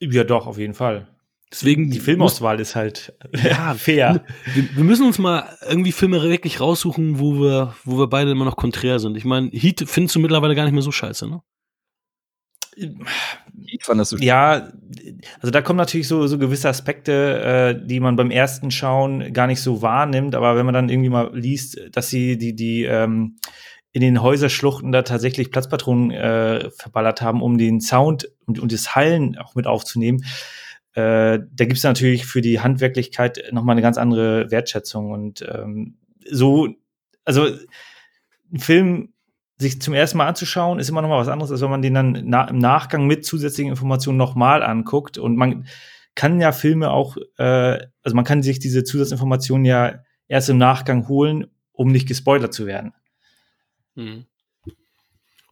Ja, 0.00 0.24
doch, 0.24 0.46
auf 0.46 0.58
jeden 0.58 0.74
Fall. 0.74 1.08
Deswegen 1.52 1.90
Die 1.90 2.00
Filmauswahl 2.00 2.58
ist 2.60 2.74
halt 2.74 3.12
Ja, 3.34 3.74
fair. 3.78 4.24
Wir, 4.54 4.76
wir 4.76 4.84
müssen 4.84 5.06
uns 5.06 5.18
mal 5.18 5.56
irgendwie 5.68 5.92
Filme 5.92 6.22
wirklich 6.22 6.60
raussuchen, 6.60 7.20
wo 7.20 7.34
wir, 7.40 7.74
wo 7.84 7.98
wir 7.98 8.06
beide 8.06 8.30
immer 8.30 8.46
noch 8.46 8.56
konträr 8.56 8.98
sind. 8.98 9.18
Ich 9.18 9.26
meine, 9.26 9.50
Heat 9.50 9.84
findest 9.86 10.16
du 10.16 10.20
mittlerweile 10.20 10.54
gar 10.54 10.64
nicht 10.64 10.72
mehr 10.72 10.82
so 10.82 10.92
scheiße, 10.92 11.28
ne? 11.28 11.42
Ich 12.74 13.84
fand 13.84 14.00
das 14.00 14.10
so 14.10 14.16
Ja, 14.16 14.72
also 15.40 15.50
da 15.50 15.60
kommen 15.62 15.76
natürlich 15.76 16.08
so, 16.08 16.26
so 16.26 16.38
gewisse 16.38 16.68
Aspekte, 16.68 17.76
äh, 17.82 17.86
die 17.86 18.00
man 18.00 18.16
beim 18.16 18.30
ersten 18.30 18.70
Schauen 18.70 19.32
gar 19.32 19.46
nicht 19.46 19.60
so 19.60 19.82
wahrnimmt, 19.82 20.34
aber 20.34 20.56
wenn 20.56 20.64
man 20.64 20.74
dann 20.74 20.88
irgendwie 20.88 21.10
mal 21.10 21.36
liest, 21.36 21.80
dass 21.92 22.08
sie 22.08 22.38
die, 22.38 22.54
die 22.54 22.84
ähm, 22.84 23.36
in 23.92 24.00
den 24.00 24.22
Häuserschluchten 24.22 24.90
da 24.90 25.02
tatsächlich 25.02 25.50
Platzpatronen 25.50 26.10
äh, 26.10 26.70
verballert 26.70 27.20
haben, 27.20 27.42
um 27.42 27.58
den 27.58 27.80
Sound 27.80 28.30
und, 28.46 28.58
und 28.58 28.72
das 28.72 28.94
Hallen 28.94 29.36
auch 29.36 29.54
mit 29.54 29.66
aufzunehmen, 29.66 30.24
äh, 30.94 31.38
da 31.50 31.64
gibt's 31.64 31.82
natürlich 31.82 32.26
für 32.26 32.40
die 32.40 32.60
Handwerklichkeit 32.60 33.42
nochmal 33.52 33.74
eine 33.74 33.82
ganz 33.82 33.98
andere 33.98 34.50
Wertschätzung. 34.50 35.10
Und 35.10 35.42
ähm, 35.42 35.98
so, 36.30 36.68
also 37.24 37.48
ein 38.52 38.58
Film 38.58 39.11
sich 39.62 39.80
zum 39.80 39.94
ersten 39.94 40.18
Mal 40.18 40.26
anzuschauen, 40.26 40.78
ist 40.78 40.90
immer 40.90 41.02
noch 41.02 41.08
mal 41.08 41.18
was 41.18 41.28
anderes, 41.28 41.50
als 41.50 41.62
wenn 41.62 41.70
man 41.70 41.82
den 41.82 41.94
dann 41.94 42.22
na 42.24 42.44
im 42.48 42.58
Nachgang 42.58 43.06
mit 43.06 43.24
zusätzlichen 43.24 43.70
Informationen 43.70 44.18
nochmal 44.18 44.62
anguckt. 44.62 45.16
Und 45.16 45.36
man 45.36 45.66
kann 46.14 46.40
ja 46.40 46.52
Filme 46.52 46.90
auch, 46.90 47.16
äh, 47.38 47.78
also 48.02 48.14
man 48.14 48.24
kann 48.24 48.42
sich 48.42 48.58
diese 48.58 48.84
Zusatzinformationen 48.84 49.64
ja 49.64 50.00
erst 50.28 50.50
im 50.50 50.58
Nachgang 50.58 51.08
holen, 51.08 51.46
um 51.72 51.88
nicht 51.88 52.06
gespoilert 52.06 52.52
zu 52.52 52.66
werden. 52.66 52.92
Mhm. 53.94 54.26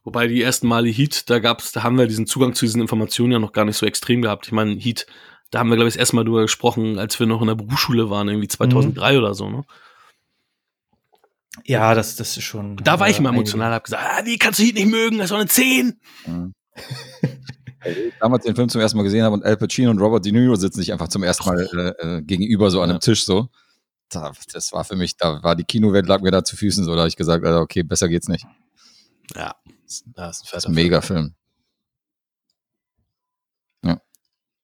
Wobei 0.03 0.27
die 0.27 0.41
ersten 0.41 0.67
Male 0.67 0.89
Heat, 0.89 1.29
da 1.29 1.39
gab's, 1.39 1.71
da 1.71 1.83
haben 1.83 1.97
wir 1.97 2.07
diesen 2.07 2.25
Zugang 2.25 2.55
zu 2.55 2.65
diesen 2.65 2.81
Informationen 2.81 3.31
ja 3.31 3.39
noch 3.39 3.53
gar 3.53 3.65
nicht 3.65 3.77
so 3.77 3.85
extrem 3.85 4.21
gehabt. 4.21 4.47
Ich 4.47 4.51
meine, 4.51 4.73
Heat, 4.73 5.05
da 5.51 5.59
haben 5.59 5.69
wir, 5.69 5.75
glaube 5.75 5.89
ich, 5.89 5.93
das 5.93 5.99
erste 5.99 6.15
Mal 6.15 6.25
drüber 6.25 6.41
gesprochen, 6.41 6.97
als 6.97 7.19
wir 7.19 7.27
noch 7.27 7.41
in 7.41 7.47
der 7.47 7.55
Berufsschule 7.55 8.09
waren, 8.09 8.27
irgendwie 8.27 8.47
2003 8.47 9.17
oder 9.17 9.33
so, 9.33 9.49
ne? 9.49 9.63
Ja, 11.65 11.93
das, 11.93 12.15
das 12.15 12.37
ist 12.37 12.43
schon. 12.43 12.77
Da 12.77 12.99
war 12.99 13.09
ich 13.09 13.15
äh, 13.15 13.19
immer 13.19 13.29
emotional, 13.29 13.73
hab 13.73 13.83
gesagt, 13.83 14.03
ah, 14.03 14.25
wie 14.25 14.37
kannst 14.37 14.59
du 14.59 14.63
Heat 14.63 14.75
nicht 14.75 14.87
mögen? 14.87 15.17
Das 15.17 15.31
war 15.31 15.39
eine 15.39 15.47
10. 15.47 15.99
Mhm. 16.25 16.53
damals 18.19 18.45
den 18.45 18.55
Film 18.55 18.69
zum 18.69 18.81
ersten 18.81 18.97
Mal 18.97 19.03
gesehen 19.03 19.23
habe 19.23 19.33
und 19.33 19.43
Al 19.43 19.57
Pacino 19.57 19.89
und 19.91 19.99
Robert 19.99 20.25
De 20.25 20.31
Niro 20.31 20.55
sitzen 20.55 20.79
sich 20.79 20.91
einfach 20.93 21.07
zum 21.07 21.23
ersten 21.23 21.45
Mal 21.45 21.95
äh, 21.99 22.17
äh, 22.17 22.21
gegenüber 22.21 22.69
so 22.71 22.81
an 22.81 22.89
einem 22.89 22.99
Tisch 22.99 23.25
so. 23.25 23.49
Da, 24.09 24.33
das 24.53 24.73
war 24.73 24.83
für 24.83 24.95
mich, 24.95 25.17
da 25.17 25.41
war 25.41 25.55
die 25.55 25.63
Kinowelt 25.63 26.07
lag 26.07 26.21
mir 26.21 26.31
da 26.31 26.43
zu 26.43 26.55
Füßen 26.55 26.83
so, 26.83 26.93
da 26.93 26.99
habe 26.99 27.09
ich 27.09 27.15
gesagt, 27.15 27.45
Alter, 27.45 27.61
okay, 27.61 27.83
besser 27.83 28.09
geht's 28.09 28.27
nicht. 28.27 28.45
Ja. 29.35 29.55
Das 29.83 29.93
ist 29.95 30.07
ein 30.07 30.13
Das 30.15 30.41
fetter 30.41 30.57
ist 30.57 30.65
ein 30.67 30.73
mega 30.73 31.01
Film. 31.01 31.35
Ja. 33.83 34.01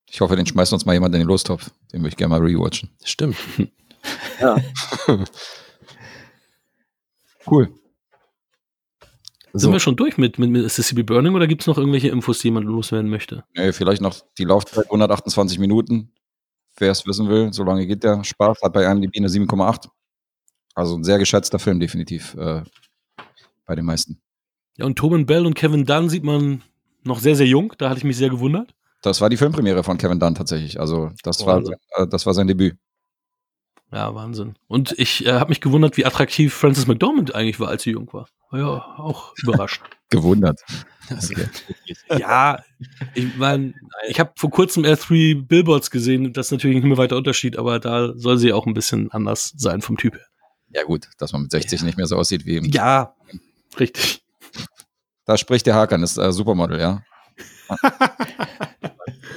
Ich 0.10 0.22
hoffe, 0.22 0.36
den 0.36 0.46
schmeißt 0.46 0.74
uns 0.74 0.86
mal 0.86 0.94
jemand 0.94 1.16
in 1.16 1.22
den 1.22 1.28
Lostopf. 1.28 1.70
Den 1.92 2.02
würde 2.02 2.10
ich 2.10 2.18
gerne 2.18 2.38
mal 2.38 2.42
rewatchen. 2.42 2.90
Stimmt. 3.04 3.38
Ja. 4.40 4.56
cool. 7.52 7.70
Sind 9.54 9.70
So. 9.70 9.72
wir 9.72 9.80
schon 9.80 9.96
durch 9.96 10.18
mit, 10.18 10.38
mit 10.40 10.50
Mississippi 10.52 11.04
Burning 11.04 11.34
oder 11.34 11.48
gibt 11.48 11.62
es 11.62 11.68
noch 11.68 11.78
irgendwelche 11.78 12.10
Infos, 12.10 12.40
die 12.40 12.50
jemand 12.50 12.66
loswerden 12.68 13.10
möchte? 13.10 13.44
Nee, 13.56 13.72
vielleicht 13.72 14.02
noch 14.02 14.16
die 14.38 14.44
Laufzeit 14.44 14.86
128 14.86 15.58
Minuten. 15.58 16.12
Wer 16.78 16.92
es 16.92 17.08
wissen 17.08 17.28
will, 17.28 17.52
so 17.54 17.64
lange 17.64 17.88
geht 17.88 18.04
der 18.04 18.24
Spaß. 18.24 18.62
Hat 18.62 18.74
bei 18.74 18.84
IMDb 18.84 19.18
eine 19.18 19.30
7,8. 19.30 19.88
Also 20.76 20.96
ein 20.96 21.04
sehr 21.04 21.18
geschätzter 21.18 21.58
Film, 21.58 21.80
definitiv. 21.80 22.36
Äh, 22.36 22.62
bei 23.66 23.76
den 23.76 23.86
meisten. 23.86 24.22
Ja, 24.78 24.86
und 24.86 24.96
Tobin 24.96 25.26
Bell 25.26 25.46
und 25.48 25.56
Kevin 25.56 25.86
Dunn 25.86 26.08
sieht 26.10 26.24
man 26.24 26.62
noch 27.04 27.20
sehr, 27.20 27.36
sehr 27.36 27.48
jung. 27.48 27.74
Da 27.80 27.90
hatte 27.90 27.98
ich 27.98 28.04
mich 28.04 28.18
sehr 28.18 28.30
gewundert. 28.30 28.76
Das 29.02 29.22
war 29.22 29.30
die 29.30 29.38
Filmpremiere 29.38 29.84
von 29.84 29.98
Kevin 29.98 30.20
Dunn 30.20 30.36
tatsächlich. 30.36 30.80
Also 30.80 31.10
das, 31.24 31.44
war, 31.48 31.56
Wahnsinn. 31.58 31.76
äh, 31.96 32.06
das 32.08 32.28
war 32.28 32.34
sein 32.36 32.48
Debüt. 32.48 32.78
Ja, 33.92 34.14
Wahnsinn. 34.14 34.56
Und 34.68 34.94
ich 34.98 35.26
äh, 35.26 35.34
habe 35.34 35.50
mich 35.50 35.62
gewundert, 35.62 35.96
wie 35.98 36.06
attraktiv 36.06 36.54
Frances 36.54 36.88
McDormand 36.88 37.34
eigentlich 37.34 37.60
war, 37.60 37.70
als 37.70 37.84
sie 37.84 37.92
jung 37.92 38.12
war. 38.12 38.28
Ja, 38.52 38.96
auch 38.98 39.34
überrascht. 39.44 39.82
Gewundert. 40.10 40.62
Okay. 41.10 41.48
ja, 42.18 42.62
ich 43.14 43.38
meine, 43.38 43.74
ich 44.10 44.20
habe 44.20 44.32
vor 44.36 44.50
kurzem 44.50 44.84
Air 44.84 44.98
3 44.98 45.36
Billboards 45.48 45.90
gesehen. 45.90 46.34
Das 46.34 46.48
ist 46.48 46.52
natürlich 46.52 46.76
nicht 46.76 46.86
mehr 46.86 46.98
weiter 46.98 47.16
Unterschied, 47.16 47.58
aber 47.58 47.80
da 47.80 48.14
soll 48.18 48.38
sie 48.38 48.52
auch 48.52 48.66
ein 48.66 48.74
bisschen 48.74 49.10
anders 49.12 49.54
sein 49.56 49.82
vom 49.82 49.98
Typ 49.98 50.16
her. 50.16 50.26
Ja 50.70 50.84
gut, 50.84 51.08
dass 51.18 51.32
man 51.32 51.44
mit 51.44 51.52
60 51.52 51.84
nicht 51.84 51.98
mehr 51.98 52.08
so 52.08 52.18
aussieht 52.18 52.46
wie 52.46 52.58
im 52.58 52.66
Ja, 52.66 53.16
richtig. 53.80 54.22
Da 55.26 55.38
spricht 55.38 55.66
der 55.66 55.76
Hakan, 55.76 56.04
ist 56.04 56.18
äh, 56.18 56.32
Supermodel, 56.32 56.80
ja. 56.80 57.04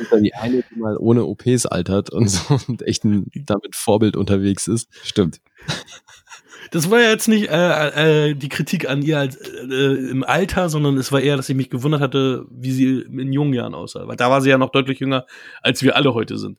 Ist 0.01 0.13
dann 0.13 0.23
die 0.23 0.35
eine, 0.35 0.63
die 0.63 0.79
mal 0.79 0.97
ohne 0.97 1.25
OPs 1.25 1.67
altert 1.67 2.11
und 2.11 2.29
so 2.29 2.59
und 2.69 2.83
echt 2.83 3.05
ein, 3.05 3.27
damit 3.47 3.77
Vorbild 3.77 4.17
unterwegs 4.17 4.67
ist. 4.67 4.89
Stimmt. 5.05 5.41
Das 6.71 6.91
war 6.91 7.01
ja 7.01 7.11
jetzt 7.11 7.27
nicht 7.27 7.49
äh, 7.49 8.31
äh, 8.31 8.35
die 8.35 8.49
Kritik 8.49 8.89
an 8.89 9.03
ihr 9.03 9.19
als, 9.19 9.37
äh, 9.37 10.11
im 10.11 10.23
Alter, 10.23 10.69
sondern 10.69 10.99
es 10.99 11.11
war 11.11 11.21
eher, 11.21 11.37
dass 11.37 11.49
ich 11.49 11.57
mich 11.57 11.71
gewundert 11.71 12.01
hatte, 12.01 12.47
wie 12.51 12.71
sie 12.71 13.01
in 13.01 13.33
jungen 13.33 13.55
Jahren 13.55 13.75
aussah. 13.75 14.07
Weil 14.07 14.17
da 14.17 14.31
war 14.31 14.41
sie 14.41 14.51
ja 14.51 14.59
noch 14.59 14.71
deutlich 14.71 15.01
jünger, 15.01 15.27
als 15.63 15.83
wir 15.83 15.97
alle 15.97 16.15
heute 16.15 16.39
sind. 16.39 16.59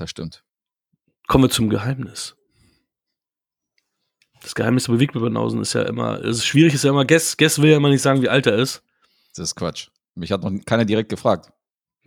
Das 0.00 0.08
stimmt. 0.08 0.42
Kommen 1.26 1.44
wir 1.44 1.50
zum 1.50 1.68
Geheimnis. 1.68 2.34
Das 4.40 4.54
Geheimnis 4.54 4.84
der 4.84 4.94
Bewegtbildbanausen 4.94 5.60
ist 5.60 5.74
ja 5.74 5.82
immer, 5.82 6.24
es 6.24 6.38
ist 6.38 6.46
schwierig, 6.46 6.72
ist 6.72 6.84
ja 6.84 6.90
immer, 6.90 7.04
Guess, 7.04 7.36
Guess 7.36 7.60
will 7.60 7.70
ja 7.70 7.76
immer 7.76 7.90
nicht 7.90 8.00
sagen, 8.00 8.22
wie 8.22 8.30
alt 8.30 8.46
er 8.46 8.56
ist. 8.56 8.82
Das 9.36 9.50
ist 9.50 9.56
Quatsch. 9.56 9.88
Mich 10.14 10.32
hat 10.32 10.42
noch 10.42 10.52
keiner 10.64 10.86
direkt 10.86 11.10
gefragt. 11.10 11.52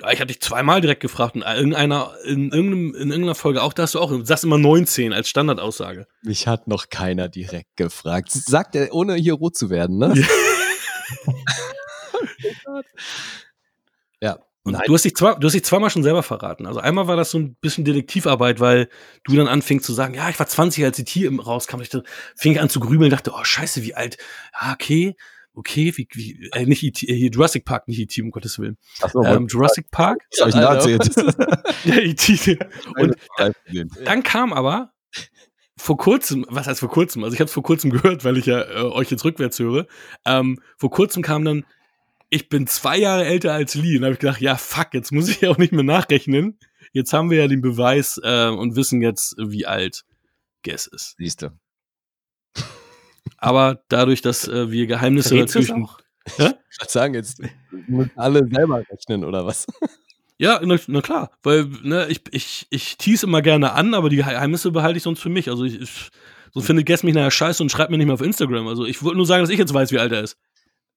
Ja, 0.02 0.11
ich 0.11 0.20
hatte 0.20 0.28
dich 0.28 0.41
zweimal 0.41 0.82
direkt 0.82 1.02
gefragt 1.02 1.36
und 1.36 1.44
in 1.44 1.56
irgendeiner, 1.56 2.15
in, 2.26 2.52
irgendeinem, 2.52 2.95
in 2.95 3.10
irgendeiner 3.10 3.36
Folge 3.36 3.61
auch, 3.61 3.74
da 3.74 3.84
hast 3.84 3.94
du 3.94 3.99
auch, 3.99 4.10
du 4.10 4.26
sagst 4.26 4.44
immer 4.44 4.57
19 4.57 5.14
als 5.14 5.30
Standardaussage. 5.30 6.07
Mich 6.24 6.48
hat 6.48 6.68
noch 6.68 6.90
keiner 6.90 7.30
direkt 7.30 7.76
gefragt. 7.78 8.32
Sagt 8.32 8.76
er, 8.76 8.94
ohne 8.94 9.15
hier 9.15 9.36
rot 9.36 9.56
zu 9.56 9.70
werden, 9.70 9.98
ne? 9.98 10.14
ja. 14.22 14.40
Und 14.65 14.80
du 14.88 14.94
hast, 14.94 15.03
dich 15.03 15.14
zwei, 15.14 15.34
du 15.34 15.45
hast 15.45 15.53
dich 15.53 15.65
zweimal 15.65 15.90
schon 15.90 16.03
selber 16.03 16.24
verraten. 16.24 16.65
Also 16.65 16.80
einmal 16.80 17.07
war 17.07 17.18
das 17.18 17.32
so 17.32 17.38
ein 17.38 17.56
bisschen 17.56 17.84
Detektivarbeit, 17.84 18.61
weil 18.61 18.88
du 19.26 19.36
dann 19.36 19.49
anfingst 19.49 19.86
zu 19.86 19.91
sagen, 19.91 20.14
ja, 20.14 20.30
ich 20.30 20.40
war 20.40 20.48
20, 20.48 20.86
als 20.86 20.95
die 20.95 21.03
Tier 21.03 21.28
im 21.28 21.41
rauskam. 21.41 21.82
Ich 21.82 21.90
fing 22.38 22.57
an 22.57 22.70
zu 22.70 22.80
grübeln, 22.80 23.11
dachte, 23.11 23.34
oh 23.36 23.44
scheiße, 23.44 23.84
wie 23.84 23.94
alt. 23.94 24.18
Ja, 24.53 24.72
okay, 24.72 25.18
okay, 25.54 25.94
wie, 25.96 26.08
wie 26.14 26.50
äh, 26.52 26.66
nicht 26.66 26.84
E.T., 26.84 27.08
äh, 27.08 27.16
hier 27.16 27.30
Jurassic 27.30 27.66
Park, 27.66 27.88
nicht 27.88 28.00
E.T., 28.00 28.22
um 28.22 28.32
Gottes 28.32 28.60
Willen. 28.60 28.78
Ach 29.02 29.10
so, 29.10 29.24
ähm, 29.24 29.48
Jurassic 29.48 29.92
Park. 29.92 30.22
Was 30.32 30.42
hab 30.42 30.48
ich 30.50 30.54
denn 30.54 30.64
da 30.64 30.74
erzählt? 30.76 31.16
ja, 31.86 31.98
E.T. 31.98 32.60
Und 32.98 33.16
dann, 33.38 33.54
dann 34.04 34.24
kam 34.24 34.54
aber 34.54 34.94
vor 35.78 35.98
kurzem, 35.98 36.46
was 36.50 36.68
heißt 36.68 36.80
vor 36.80 36.90
kurzem? 36.90 37.24
Also 37.24 37.34
ich 37.34 37.40
habe 37.40 37.48
es 37.48 37.54
vor 37.54 37.64
kurzem 37.64 37.90
gehört, 37.92 38.24
weil 38.24 38.38
ich 38.38 38.46
ja 38.46 38.62
äh, 38.62 38.84
euch 38.84 39.12
jetzt 39.12 39.26
rückwärts 39.26 39.60
höre. 39.60 39.88
Ähm, 40.26 40.60
vor 40.78 40.92
kurzem 40.92 41.24
kam 41.24 41.46
dann, 41.46 41.66
ich 42.30 42.50
bin 42.50 42.68
zwei 42.68 42.98
Jahre 42.98 43.26
älter 43.26 43.54
als 43.54 43.76
Lee. 43.76 43.96
Und 43.96 44.02
da 44.02 44.08
habe 44.08 44.14
ich 44.14 44.20
gedacht, 44.20 44.42
ja 44.42 44.56
fuck, 44.56 44.94
jetzt 44.94 45.12
muss 45.12 45.30
ich 45.30 45.42
ja 45.42 45.50
auch 45.50 45.58
nicht 45.58 45.74
mehr 45.74 45.84
nachrechnen. 45.84 46.58
Jetzt 46.92 47.14
haben 47.14 47.30
wir 47.30 47.40
ja 47.40 47.48
den 47.48 47.62
Beweis 47.62 48.20
äh, 48.24 48.48
und 48.48 48.76
wissen 48.76 49.02
jetzt, 49.02 49.36
wie 49.38 49.66
alt 49.66 50.06
Guess 50.64 50.88
ist. 50.88 51.16
Siehst 51.18 51.42
du. 51.42 51.50
Aber 53.44 53.84
dadurch, 53.90 54.22
dass 54.22 54.48
äh, 54.48 54.72
wir 54.72 54.88
Geheimnisse 54.88 55.30
Verrätst 55.30 55.56
natürlich. 55.56 55.84
auch? 55.84 55.99
Ja? 56.38 56.53
Ich 56.72 56.80
würde 56.80 56.91
sagen, 56.91 57.14
jetzt 57.14 57.41
müssen 57.88 58.11
alle 58.15 58.48
selber 58.48 58.82
rechnen, 58.90 59.26
oder 59.26 59.45
was? 59.45 59.68
Ja, 60.38 60.61
na, 60.64 60.78
na 60.88 61.02
klar, 61.02 61.30
weil 61.44 61.65
ne, 61.84 62.07
ich, 62.07 62.22
ich, 62.32 62.68
ich 62.70 62.98
tease 62.98 63.26
immer 63.26 63.41
gerne 63.41 63.74
an, 63.74 63.94
aber 63.94 64.10
die 64.10 64.15
Geheimnisse 64.15 64.72
behalte 64.72 64.98
ich 64.98 65.03
sonst 65.03 65.20
für 65.20 65.30
mich. 65.30 65.49
Also 65.49 65.65
ich, 65.65 65.82
ich 65.82 66.10
so 66.53 66.61
findet 66.61 66.86
Guess 66.86 67.03
mich 67.03 67.15
nachher 67.15 67.32
scheiße 67.32 67.61
und 67.61 67.70
schreibt 67.70 67.91
mir 67.91 67.98
nicht 67.98 68.06
mehr 68.06 68.14
auf 68.14 68.22
Instagram. 68.22 68.68
Also 68.68 68.86
ich 68.86 69.03
wollte 69.03 69.18
nur 69.18 69.26
sagen, 69.26 69.44
dass 69.44 69.49
ich 69.49 69.60
jetzt 69.60 69.74
weiß, 69.74 69.91
wie 69.91 69.99
alt 69.99 70.14
er 70.14 70.22
ist. 70.22 70.38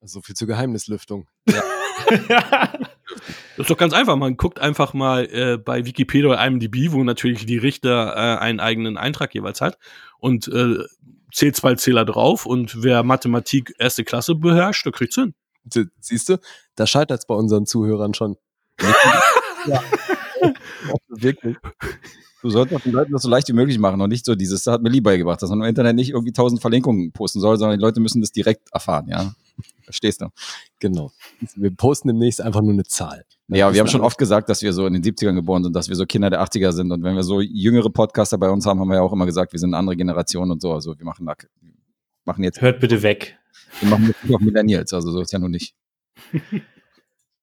So 0.03 0.21
viel 0.21 0.37
zur 0.37 0.47
Geheimnislüftung. 0.47 1.27
Das 1.47 1.65
ist 3.57 3.71
doch 3.71 3.77
ganz 3.77 3.93
einfach. 3.93 4.15
Man 4.17 4.37
guckt 4.37 4.61
einfach 4.61 4.95
mal 4.95 5.25
äh, 5.25 5.59
bei 5.59 5.85
Wikipedia 5.85 6.31
oder 6.31 6.47
IMDb, 6.47 6.93
wo 6.93 7.03
natürlich 7.03 7.45
die 7.45 7.59
Richter 7.59 8.15
äh, 8.15 8.39
einen 8.39 8.61
eigenen 8.61 8.97
Eintrag 8.97 9.35
jeweils 9.35 9.61
hat 9.61 9.79
und 10.19 10.49
äh, 10.49 10.85
zählt 11.37 11.55
zwei 11.55 11.75
Zähler 11.75 12.05
drauf 12.07 12.47
und 12.47 12.83
wer 12.83 13.03
Mathematik 13.03 13.75
erste 13.79 14.05
Klasse 14.05 14.35
beherrscht, 14.35 14.87
der 14.87 14.93
kriegt's 14.93 15.17
hin. 15.17 15.35
Sie- 15.71 15.87
Siehst 16.01 16.29
du, 16.31 16.39
da 16.77 16.87
scheitert 16.87 17.21
es 17.21 17.27
bei 17.27 17.35
unseren 17.35 17.67
Zuhörern 17.67 18.15
schon. 18.15 18.37
ja. 19.67 19.83
Wirklich. 21.09 21.57
Du 22.43 22.51
solltest 22.51 22.77
doch 22.77 22.83
den 22.83 22.93
Leuten 22.93 23.13
das 23.13 23.23
so 23.23 23.29
leicht 23.29 23.49
wie 23.49 23.55
möglich 23.55 23.79
machen 23.79 24.01
und 24.01 24.09
nicht 24.09 24.25
so 24.25 24.35
dieses, 24.35 24.65
das 24.65 24.75
hat 24.75 24.83
mir 24.83 24.91
Lee 24.91 25.01
beigebracht, 25.01 25.43
dass 25.43 25.51
man 25.51 25.61
im 25.61 25.67
Internet 25.67 25.97
nicht 25.97 26.11
irgendwie 26.11 26.33
tausend 26.33 26.61
Verlinkungen 26.61 27.11
posten 27.13 27.41
soll, 27.41 27.57
sondern 27.57 27.79
die 27.79 27.83
Leute 27.83 27.99
müssen 28.01 28.21
das 28.21 28.31
direkt 28.31 28.69
erfahren, 28.73 29.09
ja. 29.09 29.35
Verstehst 29.83 30.21
du? 30.21 30.29
Genau. 30.81 31.13
Wir 31.55 31.71
posten 31.75 32.09
demnächst 32.09 32.41
einfach 32.41 32.61
nur 32.61 32.73
eine 32.73 32.85
Zahl. 32.85 33.25
Ja, 33.49 33.73
wir 33.73 33.81
haben 33.81 33.89
schon 33.89 34.01
oft 34.01 34.19
gesagt, 34.19 34.49
dass 34.49 34.63
wir 34.63 34.73
so 34.73 34.87
in 34.87 34.93
den 34.93 35.03
70ern 35.03 35.35
geboren 35.35 35.65
sind, 35.65 35.75
dass 35.75 35.89
wir 35.89 35.97
so 35.97 36.05
Kinder 36.05 36.31
der 36.31 36.43
80er 36.43 36.73
sind. 36.73 36.93
Und 36.93 37.03
wenn 37.03 37.15
wir 37.15 37.23
so 37.23 37.41
jüngere 37.41 37.91
Podcaster 37.91 38.39
bei 38.39 38.51
uns 38.51 38.67
haben, 38.67 38.81
haben 38.81 38.89
wir 38.89 38.97
ja 38.97 39.03
auch 39.03 39.13
immer 39.13 39.27
gesagt, 39.27 39.53
wir 39.53 39.61
sind 39.61 39.71
eine 39.71 39.79
andere 39.79 39.97
Generation 39.97 40.51
und 40.51 40.61
so. 40.61 40.73
Also 40.73 40.99
wir 40.99 41.05
machen 41.05 41.25
da, 41.25 41.35
machen 42.25 42.45
jetzt, 42.45 42.61
Hört 42.61 42.81
bitte 42.81 43.03
weg. 43.03 43.39
wir 43.81 43.89
machen 43.89 44.09
jetzt 44.09 44.29
noch 44.29 44.41
Millennials, 44.41 44.93
also 44.93 45.11
so 45.11 45.21
ist 45.21 45.33
ja 45.33 45.39
nun 45.39 45.53
nicht. 45.53 45.75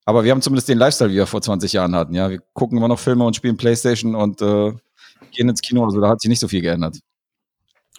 Aber 0.05 0.23
wir 0.23 0.31
haben 0.31 0.41
zumindest 0.41 0.67
den 0.67 0.77
Lifestyle, 0.77 1.11
wie 1.11 1.15
wir 1.15 1.27
vor 1.27 1.41
20 1.41 1.71
Jahren 1.73 1.95
hatten. 1.95 2.13
Ja, 2.13 2.29
wir 2.29 2.39
gucken 2.53 2.77
immer 2.77 2.87
noch 2.87 2.99
Filme 2.99 3.25
und 3.25 3.35
spielen 3.35 3.57
Playstation 3.57 4.15
und 4.15 4.41
äh, 4.41 4.73
gehen 5.31 5.49
ins 5.49 5.61
Kino. 5.61 5.85
Also 5.85 6.01
da 6.01 6.09
hat 6.09 6.21
sich 6.21 6.29
nicht 6.29 6.39
so 6.39 6.47
viel 6.47 6.61
geändert. 6.61 6.99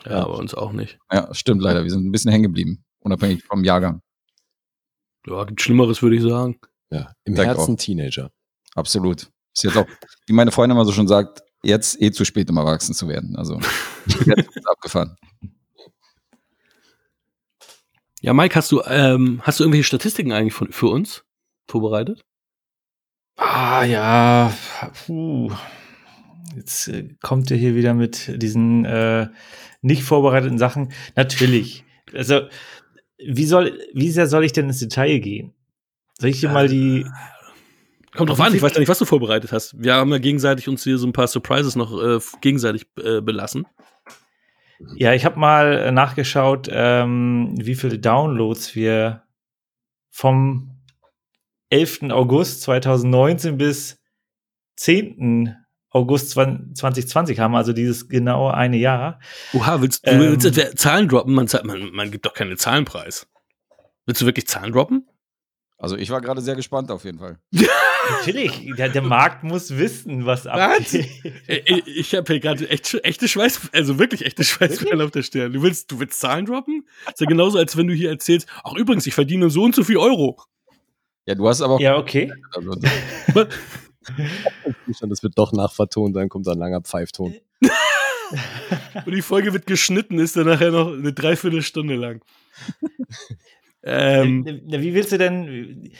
Ja, 0.05 0.27
bei 0.27 0.35
uns 0.35 0.55
auch 0.55 0.73
nicht. 0.73 0.99
Ja, 1.11 1.33
stimmt 1.33 1.63
leider. 1.63 1.83
Wir 1.83 1.91
sind 1.91 2.05
ein 2.07 2.13
bisschen 2.13 2.31
hängen 2.31 2.45
geblieben, 2.45 2.85
unabhängig 3.01 3.43
vom 3.45 3.65
Jahrgang. 3.65 4.03
Ja, 5.27 5.45
gibt 5.45 5.63
Schlimmeres, 5.63 6.03
würde 6.03 6.17
ich 6.17 6.23
sagen. 6.23 6.59
Ja, 6.91 7.13
im 7.25 7.35
Denk 7.35 7.49
Herzen 7.49 7.75
auch. 7.75 7.79
Teenager. 7.79 8.31
Absolut. 8.75 9.31
Ist 9.55 9.65
jetzt 9.65 9.77
auch, 9.77 9.87
wie 10.27 10.35
meine 10.35 10.51
Freundin 10.51 10.77
immer 10.77 10.85
so 10.85 10.93
schon 10.93 11.09
sagt, 11.09 11.43
jetzt 11.63 12.01
eh 12.03 12.11
zu 12.11 12.25
spät, 12.27 12.51
um 12.51 12.57
erwachsen 12.59 12.95
zu 12.95 13.09
werden. 13.09 13.37
Also 13.37 13.59
jetzt 14.07 14.57
ist 14.57 14.69
abgefahren. 14.69 15.17
Ja, 18.21 18.35
Mike, 18.35 18.55
hast 18.55 18.73
du, 18.73 18.83
ähm, 18.87 19.41
hast 19.43 19.61
du 19.61 19.65
irgendwelche 19.65 19.85
Statistiken 19.85 20.33
eigentlich 20.33 20.55
von, 20.55 20.73
für 20.73 20.89
uns 20.89 21.24
vorbereitet? 21.69 22.21
Ah 23.37 23.85
ja, 23.85 24.53
puh. 25.07 25.51
Jetzt 26.57 26.89
äh, 26.89 27.09
kommt 27.23 27.51
ihr 27.51 27.57
hier 27.57 27.75
wieder 27.75 27.95
mit 27.95 28.41
diesen 28.41 28.85
äh, 28.85 29.29
nicht 29.83 30.03
vorbereiteten 30.05 30.59
Sachen. 30.59 30.93
Natürlich. 31.17 31.85
Also, 32.15 32.43
wie 33.19 33.47
soll, 33.47 33.79
wie 33.93 34.11
sehr 34.11 34.27
soll 34.27 34.45
ich 34.45 34.53
denn 34.53 34.67
ins 34.67 34.79
Detail 34.79 35.19
gehen? 35.19 35.53
Soll 36.19 36.31
ich 36.31 36.41
dir 36.41 36.51
mal 36.51 36.69
die. 36.69 37.07
Kommt 38.17 38.31
drauf 38.31 38.41
an, 38.41 38.55
ich 38.55 38.63
weiß 38.63 38.75
ja 38.75 38.79
nicht, 38.79 38.89
was 38.89 39.01
du 39.01 39.05
vorbereitet 39.05 39.51
hast. 39.51 39.75
Wir 39.77 39.95
haben 39.95 40.13
ja 40.13 40.19
gegenseitig 40.19 40.69
uns 40.69 40.85
hier 40.85 40.99
so 40.99 41.07
ein 41.07 41.13
paar 41.13 41.27
Surprises 41.27 41.75
noch 41.75 42.01
äh, 42.01 42.21
gegenseitig 42.41 42.87
äh, 43.03 43.21
belassen. 43.21 43.67
Ja, 44.95 45.15
ich 45.15 45.25
habe 45.25 45.39
mal 45.39 45.79
äh, 45.79 45.91
nachgeschaut, 45.91 46.69
ähm, 46.71 47.55
wie 47.59 47.75
viele 47.75 47.99
Downloads 47.99 48.77
wir 48.77 49.25
vom 50.11 50.74
11. 51.71 52.11
August 52.11 52.63
2019 52.63 53.57
bis 53.57 53.99
10. 54.77 55.57
August 55.91 56.31
2020 56.31 57.39
haben, 57.39 57.55
also 57.55 57.73
dieses 57.73 58.09
genaue 58.09 58.53
eine 58.55 58.77
Jahr. 58.77 59.21
Oha, 59.53 59.81
willst 59.81 60.05
du 60.05 60.11
Ähm. 60.11 60.41
willst 60.43 60.79
Zahlen 60.79 61.09
droppen? 61.09 61.35
Man, 61.35 61.47
man, 61.63 61.91
man 61.93 62.11
gibt 62.11 62.27
doch 62.27 62.35
keine 62.35 62.57
Zahlenpreis. 62.57 63.29
Willst 64.05 64.21
du 64.21 64.27
wirklich 64.27 64.49
Zahlen 64.49 64.73
droppen? 64.73 65.07
Also 65.79 65.97
ich 65.97 66.11
war 66.11 66.21
gerade 66.21 66.41
sehr 66.41 66.57
gespannt 66.57 66.91
auf 66.91 67.05
jeden 67.05 67.19
Fall. 67.19 67.39
Natürlich, 68.19 68.73
der, 68.77 68.89
der 68.89 69.03
Markt 69.03 69.45
muss 69.45 69.77
wissen, 69.77 70.27
was 70.27 70.47
abgeht. 70.47 71.09
Ey, 71.47 71.83
Ich 71.87 72.15
habe 72.15 72.33
hier 72.33 72.41
gerade 72.41 72.69
echt, 72.69 72.93
echte 73.05 73.29
Schweiß, 73.29 73.71
also 73.73 73.99
wirklich 73.99 74.25
echte 74.27 74.45
Schweißperlen 74.45 75.01
auf 75.01 75.11
der 75.11 75.23
Stirn. 75.23 75.53
Du 75.53 75.63
willst, 75.63 75.91
du 75.91 76.01
willst 76.01 76.21
Zahlen 76.21 76.47
droppen? 76.47 76.87
ist 77.09 77.21
ja 77.21 77.27
genauso, 77.27 77.59
als 77.59 77.77
wenn 77.77 77.87
du 77.87 77.95
hier 77.95 78.11
erzählst, 78.11 78.49
ach 78.63 78.75
übrigens, 78.75 79.07
ich 79.07 79.15
verdiene 79.15 79.49
so 79.51 79.63
und 79.63 79.75
so 79.75 79.85
viel 79.85 79.97
Euro. 79.97 80.43
Ja, 81.27 81.35
du 81.35 81.49
hast 81.49 81.63
aber 81.63 81.75
auch. 81.75 81.81
Ja, 81.81 81.97
okay. 81.97 82.31
Also, 82.55 82.73
das 85.07 85.23
wird 85.23 85.39
doch 85.39 85.53
nachvertont, 85.53 86.15
dann 86.15 86.29
kommt 86.29 86.47
da 86.47 86.53
ein 86.53 86.59
langer 86.59 86.83
Pfeifton. 86.83 87.35
Und 89.07 89.15
die 89.15 89.23
Folge 89.23 89.53
wird 89.53 89.67
geschnitten, 89.67 90.19
ist 90.19 90.37
dann 90.37 90.47
nachher 90.47 90.71
noch 90.71 90.93
eine 90.93 91.13
Dreiviertelstunde 91.13 91.95
lang. 91.95 92.23
ähm, 93.83 94.63
Na, 94.67 94.81
Wie 94.81 94.95
willst 94.95 95.13
du 95.13 95.19
denn? 95.19 95.91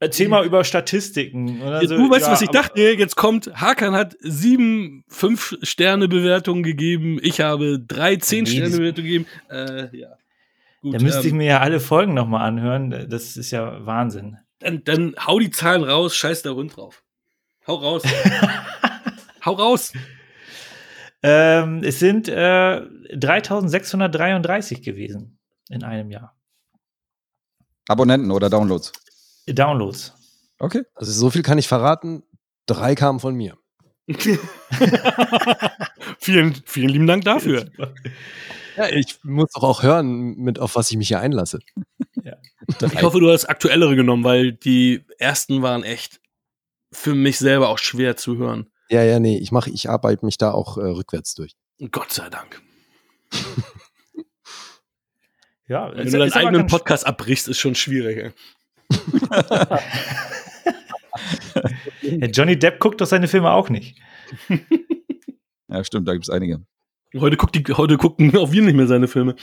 Erzähl 0.00 0.28
mal 0.28 0.44
über 0.44 0.64
Statistiken. 0.64 1.62
Oder 1.62 1.86
so. 1.86 1.96
du 1.96 2.10
weißt, 2.10 2.26
Ja, 2.26 2.32
was 2.32 2.42
ich 2.42 2.48
dachte? 2.48 2.80
Jetzt 2.80 3.16
kommt, 3.16 3.50
Hakan 3.54 3.94
hat 3.94 4.16
sieben 4.20 5.04
Fünf-Sterne-Bewertungen 5.08 6.62
gegeben. 6.62 7.18
Ich 7.22 7.40
habe 7.40 7.78
drei 7.78 8.16
Zehn-Sterne-Bewertungen 8.16 9.06
gegeben. 9.06 9.26
Äh, 9.50 9.96
ja. 9.96 10.08
Gut, 10.80 10.94
Da 10.94 11.02
müsste 11.02 11.26
ich 11.26 11.32
ähm, 11.32 11.38
mir 11.38 11.46
ja 11.46 11.60
alle 11.60 11.80
Folgen 11.80 12.14
nochmal 12.14 12.46
anhören. 12.46 13.08
Das 13.08 13.36
ist 13.36 13.50
ja 13.50 13.84
Wahnsinn. 13.84 14.38
Dann, 14.58 14.84
dann 14.84 15.14
hau 15.18 15.38
die 15.38 15.50
Zahlen 15.50 15.84
raus, 15.84 16.16
scheiß 16.16 16.42
der 16.42 16.54
Hund 16.54 16.76
drauf. 16.76 17.02
Hau 17.66 17.74
raus. 17.76 18.02
hau 19.44 19.52
raus. 19.52 19.92
Ähm, 21.22 21.82
es 21.84 21.98
sind 21.98 22.28
äh, 22.28 22.82
3633 23.14 24.82
gewesen 24.82 25.38
in 25.68 25.82
einem 25.82 26.10
Jahr. 26.10 26.36
Abonnenten 27.88 28.30
oder 28.30 28.50
Downloads. 28.50 28.92
Downloads. 29.46 30.14
Okay. 30.58 30.82
Also 30.94 31.12
so 31.12 31.30
viel 31.30 31.42
kann 31.42 31.58
ich 31.58 31.68
verraten. 31.68 32.22
Drei 32.66 32.94
kamen 32.94 33.20
von 33.20 33.34
mir. 33.34 33.56
vielen, 36.18 36.54
vielen 36.64 36.88
lieben 36.88 37.06
Dank 37.06 37.24
dafür. 37.24 37.66
Ja, 38.76 38.86
ich 38.90 39.18
muss 39.24 39.50
doch 39.54 39.64
auch 39.64 39.82
hören, 39.82 40.36
mit 40.36 40.60
auf 40.60 40.76
was 40.76 40.88
ich 40.92 40.96
mich 40.96 41.08
hier 41.08 41.18
einlasse. 41.18 41.58
Ich 42.68 43.02
hoffe, 43.02 43.18
du 43.20 43.30
hast 43.30 43.46
aktuellere 43.46 43.96
genommen, 43.96 44.24
weil 44.24 44.52
die 44.52 45.04
ersten 45.18 45.62
waren 45.62 45.82
echt 45.84 46.20
für 46.92 47.14
mich 47.14 47.38
selber 47.38 47.68
auch 47.68 47.78
schwer 47.78 48.16
zu 48.16 48.36
hören. 48.36 48.70
Ja, 48.90 49.02
ja, 49.02 49.18
nee, 49.20 49.38
ich 49.38 49.52
mache, 49.52 49.70
ich 49.70 49.88
arbeite 49.90 50.24
mich 50.24 50.38
da 50.38 50.50
auch 50.52 50.76
äh, 50.78 50.82
rückwärts 50.82 51.34
durch. 51.34 51.52
Gott 51.90 52.12
sei 52.12 52.28
Dank. 52.30 52.60
Ja, 55.70 55.92
Wenn 55.94 56.06
ist- 56.06 56.14
du 56.14 56.18
deinen 56.18 56.32
eigenen 56.32 56.66
Podcast 56.66 57.06
abbrichst, 57.06 57.46
ist 57.46 57.58
schon 57.58 57.74
schwierig. 57.74 58.16
Ey. 58.18 58.32
Ja, 62.00 62.26
Johnny 62.28 62.58
Depp 62.58 62.78
guckt 62.80 63.00
doch 63.02 63.06
seine 63.06 63.28
Filme 63.28 63.50
auch 63.50 63.68
nicht. 63.68 63.98
Ja, 65.70 65.84
stimmt, 65.84 66.08
da 66.08 66.14
gibt 66.14 66.24
es 66.24 66.30
einige. 66.30 66.64
Heute, 67.18 67.36
guckt 67.36 67.54
die, 67.54 67.62
heute 67.74 67.98
gucken 67.98 68.34
auch 68.38 68.50
wir 68.52 68.62
nicht 68.62 68.74
mehr 68.74 68.86
seine 68.86 69.06
Filme. 69.06 69.36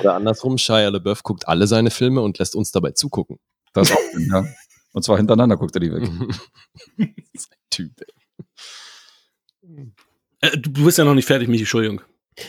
Oder 0.00 0.14
andersrum, 0.14 0.58
Shia 0.58 0.88
LaBeouf 0.88 1.22
guckt 1.22 1.48
alle 1.48 1.66
seine 1.66 1.90
Filme 1.90 2.20
und 2.20 2.38
lässt 2.38 2.54
uns 2.54 2.70
dabei 2.72 2.92
zugucken. 2.92 3.38
Das 3.72 3.92
auch, 3.92 3.98
ja. 4.18 4.44
Und 4.92 5.04
zwar 5.04 5.16
hintereinander 5.16 5.56
guckt 5.56 5.74
er 5.76 5.80
die 5.80 5.92
weg. 5.92 6.02
das 6.98 7.08
ist 7.32 7.52
ein 7.52 7.56
Typ. 7.70 7.92
ey. 8.00 9.92
Äh, 10.40 10.56
du 10.58 10.84
bist 10.84 10.98
ja 10.98 11.04
noch 11.04 11.14
nicht 11.14 11.26
fertig, 11.26 11.48
Michi, 11.48 11.62
Entschuldigung. 11.62 12.00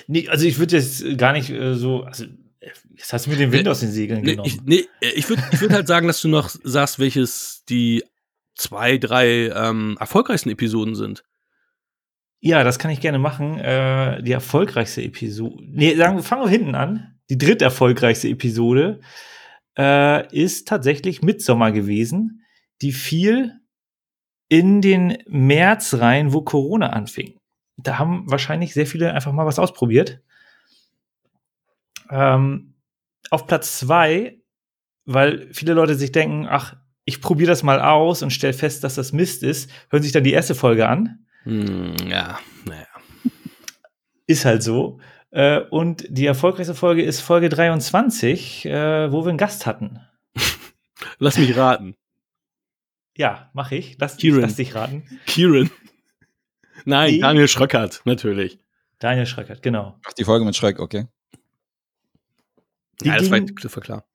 Nee, 0.08 0.28
also 0.30 0.46
ich 0.46 0.58
würde 0.60 0.78
jetzt 0.78 1.18
gar 1.18 1.34
nicht 1.34 1.50
äh, 1.50 1.76
so. 1.76 2.04
Also, 2.04 2.26
äh, 2.60 2.70
jetzt 2.96 3.12
hast 3.14 3.26
du 3.26 3.32
mir 3.32 3.38
den 3.38 3.52
Wind 3.52 3.68
aus 3.68 3.82
den 3.82 3.92
Segeln 3.92 4.22
Nee, 4.22 4.32
genommen. 4.32 4.48
ich, 4.48 4.62
nee, 4.64 4.88
äh, 5.02 5.10
ich 5.10 5.28
würde 5.30 5.44
ich 5.52 5.60
würd 5.62 5.74
halt 5.74 5.88
sagen, 5.88 6.08
dass 6.08 6.22
du 6.22 6.30
noch 6.30 6.50
sagst, 6.64 7.00
welches 7.00 7.64
die 7.68 8.04
zwei, 8.56 8.98
drei 8.98 9.50
ähm, 9.50 9.98
erfolgreichsten 10.00 10.50
Episoden 10.50 10.96
sind. 10.96 11.24
Ja, 12.42 12.64
das 12.64 12.80
kann 12.80 12.90
ich 12.92 13.00
gerne 13.00 13.20
machen. 13.20 13.60
Äh, 13.60 14.22
die 14.24 14.32
erfolgreichste 14.32 15.04
Episode. 15.04 15.64
Nee, 15.64 15.96
sagen 15.96 16.18
wir, 16.18 16.24
fangen 16.24 16.44
wir 16.44 16.50
hinten 16.50 16.76
an. 16.76 17.20
Die 17.30 17.38
dritt 17.38 17.62
erfolgreichste 17.62 18.28
Episode 18.28 19.00
äh, 19.78 20.28
ist 20.36 20.68
tatsächlich 20.68 21.22
Midsommer 21.22 21.72
gewesen, 21.72 22.44
die 22.82 22.92
fiel 22.92 23.54
in 24.50 24.82
den 24.82 25.20
März 25.28 25.94
rein, 25.94 26.34
wo 26.34 26.42
Corona 26.42 26.90
anfing. 26.90 27.38
Da 27.78 28.00
haben 28.00 28.30
wahrscheinlich 28.30 28.74
sehr 28.74 28.88
viele 28.88 29.14
einfach 29.14 29.32
mal 29.32 29.46
was 29.46 29.60
ausprobiert. 29.60 30.22
Ähm, 32.10 32.74
auf 33.30 33.48
Platz 33.48 33.78
zwei, 33.78 34.42
weil 35.06 35.48
viele 35.54 35.74
Leute 35.74 35.96
sich 35.96 36.12
denken, 36.12 36.48
ach, 36.50 36.76
ich 37.06 37.22
probiere 37.22 37.52
das 37.52 37.64
mal 37.64 37.80
aus 37.80 38.24
und 38.24 38.32
stelle 38.32 38.54
fest, 38.54 38.84
dass 38.84 38.96
das 38.96 39.14
Mist 39.14 39.44
ist, 39.44 39.72
hören 39.90 40.04
sich 40.04 40.12
dann 40.12 40.24
die 40.24 40.34
erste 40.34 40.56
Folge 40.56 40.90
an. 40.90 41.26
Hm, 41.44 41.96
ja, 42.08 42.40
naja. 42.66 42.88
Ist 44.28 44.46
halt 44.46 44.64
so. 44.64 45.00
Äh, 45.32 45.60
und 45.62 46.06
die 46.10 46.26
erfolgreichste 46.26 46.76
Folge 46.76 47.04
ist 47.04 47.22
Folge 47.22 47.50
23, 47.50 48.66
äh, 48.66 49.12
wo 49.12 49.24
wir 49.24 49.30
einen 49.30 49.38
Gast 49.38 49.66
hatten. 49.66 50.00
Lass 51.20 51.38
mich 51.38 51.56
raten. 51.56 51.96
Ja, 53.18 53.50
mache 53.54 53.76
ich. 53.76 53.98
Lass, 54.00 54.14
ich 54.16 54.20
Kieran. 54.20 54.42
lass 54.42 54.56
dich 54.56 54.76
raten. 54.76 55.04
Kieran. 55.26 55.70
Nein, 56.86 57.14
Nee. 57.16 57.20
Daniel 57.20 57.48
Schröckert, 57.48 58.02
natürlich. 58.06 58.60
Daniel 59.00 59.26
Schreckert, 59.26 59.62
genau. 59.62 60.00
Ach, 60.06 60.14
die 60.14 60.24
Folge 60.24 60.46
mit 60.46 60.56
Schreck, 60.56 60.80
okay. 60.80 61.08
Die, 63.02 63.08
ja, 63.08 63.18
das 63.18 63.30
war, 63.32 63.40
ging, 63.40 63.56
das 63.62 63.76
war 63.76 63.84
klar. 63.84 64.06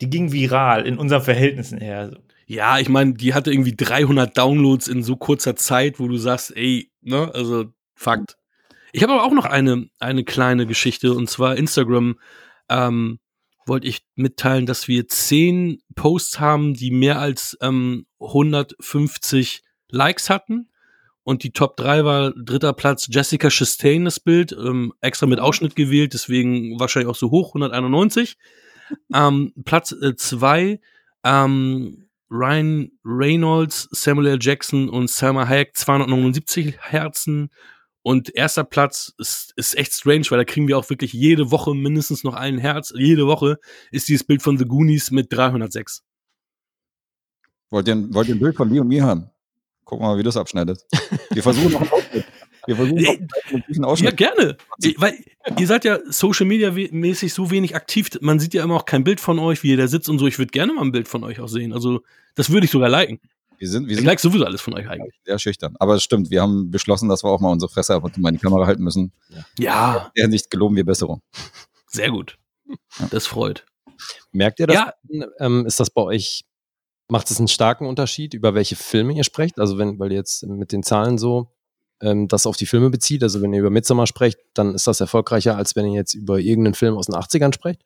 die 0.00 0.10
ging 0.10 0.32
viral 0.32 0.86
in 0.86 0.98
unseren 0.98 1.22
Verhältnissen 1.22 1.78
her. 1.78 2.10
Ja, 2.46 2.78
ich 2.78 2.88
meine, 2.88 3.14
die 3.14 3.34
hatte 3.34 3.52
irgendwie 3.52 3.74
300 3.74 4.36
Downloads 4.36 4.88
in 4.88 5.02
so 5.02 5.16
kurzer 5.16 5.56
Zeit, 5.56 5.98
wo 5.98 6.06
du 6.06 6.16
sagst, 6.16 6.56
ey, 6.56 6.90
ne, 7.02 7.30
also 7.34 7.66
Fakt. 7.96 8.36
Ich 8.92 9.02
habe 9.02 9.14
aber 9.14 9.24
auch 9.24 9.32
noch 9.32 9.46
eine, 9.46 9.88
eine 9.98 10.22
kleine 10.22 10.66
Geschichte 10.66 11.12
und 11.12 11.28
zwar 11.28 11.56
Instagram. 11.56 12.18
Ähm, 12.68 13.18
wollte 13.66 13.88
ich 13.88 14.06
mitteilen, 14.14 14.66
dass 14.66 14.86
wir 14.86 15.08
zehn 15.08 15.82
Posts 15.96 16.38
haben, 16.38 16.74
die 16.74 16.90
mehr 16.92 17.18
als 17.18 17.58
ähm, 17.60 18.06
150 18.20 19.62
Likes 19.90 20.30
hatten. 20.30 20.68
Und 21.24 21.42
die 21.42 21.50
Top 21.50 21.76
3 21.76 22.04
war 22.04 22.30
dritter 22.30 22.72
Platz 22.72 23.08
Jessica 23.10 23.50
Chastain, 23.50 24.04
das 24.04 24.20
Bild, 24.20 24.52
ähm, 24.52 24.92
extra 25.00 25.26
mit 25.26 25.40
Ausschnitt 25.40 25.74
gewählt, 25.74 26.14
deswegen 26.14 26.78
wahrscheinlich 26.78 27.10
auch 27.10 27.16
so 27.16 27.32
hoch, 27.32 27.48
191. 27.48 28.36
ähm, 29.12 29.52
Platz 29.64 29.92
2, 30.16 30.80
ähm, 31.24 32.05
Ryan 32.30 32.90
Reynolds, 33.04 33.88
Samuel 33.92 34.26
L. 34.28 34.38
Jackson 34.40 34.88
und 34.88 35.08
Selma 35.10 35.46
Hayek 35.48 35.76
279 35.76 36.76
Herzen. 36.80 37.50
Und 38.02 38.34
erster 38.34 38.62
Platz 38.64 39.12
ist, 39.18 39.52
ist 39.56 39.76
echt 39.76 39.92
strange, 39.92 40.26
weil 40.30 40.38
da 40.38 40.44
kriegen 40.44 40.68
wir 40.68 40.78
auch 40.78 40.88
wirklich 40.90 41.12
jede 41.12 41.50
Woche 41.50 41.74
mindestens 41.74 42.22
noch 42.24 42.34
ein 42.34 42.58
Herz. 42.58 42.92
Jede 42.96 43.26
Woche 43.26 43.58
ist 43.90 44.08
dieses 44.08 44.24
Bild 44.24 44.42
von 44.42 44.58
The 44.58 44.64
Goonies 44.64 45.10
mit 45.10 45.32
306. 45.32 46.02
Wollt 47.70 47.88
ihr, 47.88 47.94
ein- 47.96 48.14
wollt 48.14 48.28
ihr 48.28 48.36
ein 48.36 48.40
Bild 48.40 48.56
von 48.56 48.68
dir 48.70 48.82
und 48.82 48.88
mir 48.88 49.02
haben? 49.04 49.30
Gucken 49.84 50.04
wir 50.04 50.10
mal, 50.12 50.18
wie 50.18 50.22
das 50.22 50.36
abschneidet. 50.36 50.84
Wir 51.30 51.42
versuchen 51.42 51.72
noch 51.72 51.80
einen 51.80 51.90
Ausschnitt. 51.90 52.24
Wir 52.66 52.76
versuchen 52.76 53.28
guten 53.50 54.04
Ja, 54.04 54.10
gerne. 54.10 54.56
Weil 54.96 55.14
ihr 55.58 55.66
seid 55.66 55.84
ja 55.84 55.98
Social 56.08 56.46
Media 56.46 56.74
we- 56.76 56.88
mäßig 56.90 57.32
so 57.32 57.50
wenig 57.50 57.74
aktiv. 57.76 58.08
Man 58.20 58.38
sieht 58.40 58.54
ja 58.54 58.64
immer 58.64 58.74
auch 58.76 58.84
kein 58.84 59.04
Bild 59.04 59.20
von 59.20 59.38
euch, 59.38 59.62
wie 59.62 59.70
ihr 59.70 59.76
da 59.76 59.86
sitzt 59.88 60.08
und 60.08 60.18
so. 60.18 60.26
Ich 60.26 60.38
würde 60.38 60.50
gerne 60.50 60.72
mal 60.72 60.82
ein 60.82 60.92
Bild 60.92 61.08
von 61.08 61.22
euch 61.24 61.40
auch 61.40 61.48
sehen. 61.48 61.72
Also, 61.72 62.02
das 62.34 62.50
würde 62.50 62.64
ich 62.66 62.70
sogar 62.70 62.88
liken. 62.88 63.20
Wir 63.58 63.68
sind, 63.68 63.84
wir 63.86 63.92
Ich 63.92 63.96
sind 63.98 64.06
like 64.06 64.20
sowieso 64.20 64.44
alles 64.44 64.60
von 64.60 64.74
euch 64.74 64.86
eigentlich. 64.88 65.14
sehr 65.24 65.38
schüchtern. 65.38 65.76
Aber 65.78 65.94
es 65.94 66.02
stimmt, 66.02 66.30
wir 66.30 66.42
haben 66.42 66.70
beschlossen, 66.70 67.08
dass 67.08 67.24
wir 67.24 67.30
auch 67.30 67.40
mal 67.40 67.50
unsere 67.52 67.70
Fresse 67.72 67.94
ab 67.94 68.04
und 68.04 68.14
zu 68.14 68.20
mal 68.20 68.28
in 68.28 68.34
die 68.34 68.40
Kamera 68.42 68.66
halten 68.66 68.82
müssen. 68.82 69.12
Ja, 69.58 70.06
In 70.08 70.10
der 70.16 70.24
Hinsicht 70.24 70.50
geloben 70.50 70.76
wir 70.76 70.84
Besserung. 70.84 71.22
sehr 71.86 72.10
gut. 72.10 72.36
Das 73.10 73.26
freut. 73.26 73.64
Merkt 74.32 74.60
ihr 74.60 74.66
das? 74.66 74.74
Ja. 74.76 74.92
Ähm, 75.38 75.64
ist 75.64 75.80
das 75.80 75.88
bei 75.88 76.02
euch, 76.02 76.44
macht 77.08 77.30
es 77.30 77.38
einen 77.38 77.48
starken 77.48 77.86
Unterschied, 77.86 78.34
über 78.34 78.54
welche 78.54 78.76
Filme 78.76 79.14
ihr 79.14 79.24
sprecht? 79.24 79.58
Also 79.58 79.78
wenn, 79.78 79.98
weil 79.98 80.10
ihr 80.12 80.18
jetzt 80.18 80.44
mit 80.46 80.72
den 80.72 80.82
Zahlen 80.82 81.16
so 81.16 81.48
ähm, 82.00 82.28
das 82.28 82.46
auf 82.46 82.56
die 82.56 82.66
Filme 82.66 82.90
bezieht, 82.90 83.22
also 83.22 83.42
wenn 83.42 83.52
ihr 83.52 83.60
über 83.60 83.70
Midsommar 83.70 84.06
sprecht, 84.06 84.38
dann 84.54 84.74
ist 84.74 84.86
das 84.86 85.00
erfolgreicher, 85.00 85.56
als 85.56 85.76
wenn 85.76 85.86
ihr 85.86 85.94
jetzt 85.94 86.14
über 86.14 86.38
irgendeinen 86.38 86.74
Film 86.74 86.96
aus 86.96 87.06
den 87.06 87.14
80ern 87.14 87.54
sprecht? 87.54 87.82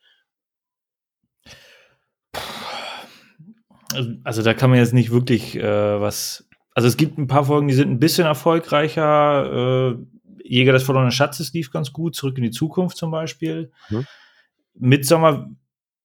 Also, 3.93 4.11
also 4.23 4.41
da 4.41 4.53
kann 4.53 4.69
man 4.69 4.79
jetzt 4.79 4.93
nicht 4.93 5.11
wirklich 5.11 5.55
äh, 5.57 6.01
was. 6.01 6.47
Also 6.73 6.87
es 6.87 6.95
gibt 6.95 7.17
ein 7.17 7.27
paar 7.27 7.45
Folgen, 7.45 7.67
die 7.67 7.73
sind 7.73 7.91
ein 7.91 7.99
bisschen 7.99 8.25
erfolgreicher. 8.25 9.93
Äh, 9.93 9.97
Jäger 10.43 10.73
des 10.73 10.83
verlorenen 10.83 11.11
Schatzes 11.11 11.53
lief 11.53 11.71
ganz 11.71 11.93
gut, 11.93 12.15
zurück 12.15 12.37
in 12.37 12.43
die 12.43 12.51
Zukunft 12.51 12.97
zum 12.97 13.11
Beispiel. 13.11 13.71
Mhm. 13.89 14.05
Midsommer 14.73 15.49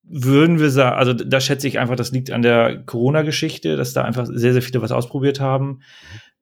würden 0.03 0.59
wir 0.59 0.69
sagen, 0.69 0.97
also 0.97 1.13
da 1.13 1.39
schätze 1.41 1.67
ich 1.67 1.79
einfach, 1.79 1.95
das 1.95 2.11
liegt 2.11 2.31
an 2.31 2.41
der 2.41 2.83
Corona-Geschichte, 2.85 3.75
dass 3.75 3.93
da 3.93 4.03
einfach 4.03 4.25
sehr, 4.25 4.53
sehr 4.53 4.61
viele 4.61 4.81
was 4.81 4.91
ausprobiert 4.91 5.39
haben. 5.39 5.81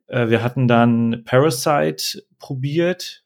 Äh, 0.08 0.30
wir 0.30 0.44
hatten 0.44 0.68
dann 0.68 1.24
Parasite 1.26 2.24
probiert, 2.40 3.24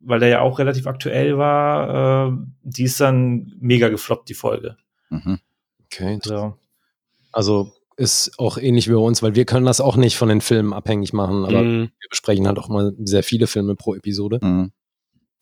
weil 0.00 0.20
der 0.20 0.28
ja 0.28 0.40
auch 0.40 0.58
relativ 0.58 0.86
aktuell 0.86 1.38
war. 1.38 2.28
Äh, 2.32 2.36
die 2.62 2.84
ist 2.84 3.00
dann 3.00 3.52
mega 3.60 3.88
gefloppt, 3.88 4.28
die 4.28 4.34
Folge. 4.34 4.76
Mhm. 5.10 5.38
Okay. 5.86 6.18
So. 6.22 6.56
Also 7.32 7.72
ist 7.96 8.38
auch 8.38 8.56
ähnlich 8.56 8.88
wie 8.88 8.92
bei 8.92 8.98
uns, 8.98 9.22
weil 9.22 9.34
wir 9.34 9.44
können 9.44 9.66
das 9.66 9.80
auch 9.80 9.96
nicht 9.96 10.16
von 10.16 10.28
den 10.28 10.40
Filmen 10.40 10.72
abhängig 10.72 11.12
machen, 11.12 11.44
aber 11.44 11.62
Mhm. 11.62 11.90
wir 12.00 12.08
besprechen 12.10 12.46
halt 12.46 12.58
auch 12.58 12.68
mal 12.68 12.94
sehr 13.04 13.22
viele 13.22 13.46
Filme 13.46 13.76
pro 13.76 13.94
Episode. 13.94 14.38
Mhm. 14.42 14.72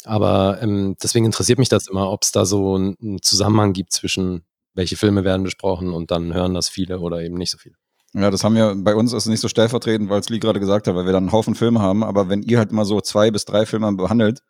Aber 0.04 0.58
ähm, 0.62 0.96
deswegen 1.02 1.26
interessiert 1.26 1.58
mich 1.58 1.68
das 1.68 1.86
immer, 1.86 2.10
ob 2.10 2.22
es 2.22 2.32
da 2.32 2.44
so 2.44 2.74
einen 2.74 2.96
einen 3.00 3.22
Zusammenhang 3.22 3.72
gibt 3.72 3.92
zwischen 3.92 4.42
welche 4.74 4.96
Filme 4.96 5.24
werden 5.24 5.42
besprochen 5.42 5.92
und 5.92 6.10
dann 6.10 6.32
hören 6.34 6.54
das 6.54 6.68
viele 6.68 7.00
oder 7.00 7.22
eben 7.22 7.34
nicht 7.36 7.50
so 7.50 7.58
viele. 7.58 7.74
Ja, 8.12 8.30
das 8.30 8.42
haben 8.42 8.56
wir 8.56 8.74
bei 8.74 8.96
uns 8.96 9.12
ist 9.12 9.26
nicht 9.26 9.40
so 9.40 9.48
stellvertretend, 9.48 10.10
weil 10.10 10.20
es 10.20 10.28
Lee 10.28 10.40
gerade 10.40 10.58
gesagt 10.58 10.88
hat, 10.88 10.94
weil 10.96 11.06
wir 11.06 11.12
dann 11.12 11.24
einen 11.24 11.32
Haufen 11.32 11.54
Filme 11.54 11.80
haben. 11.80 12.02
Aber 12.02 12.28
wenn 12.28 12.42
ihr 12.42 12.58
halt 12.58 12.72
immer 12.72 12.84
so 12.84 13.00
zwei 13.00 13.30
bis 13.30 13.44
drei 13.44 13.66
Filme 13.66 13.92
behandelt, 13.92 14.42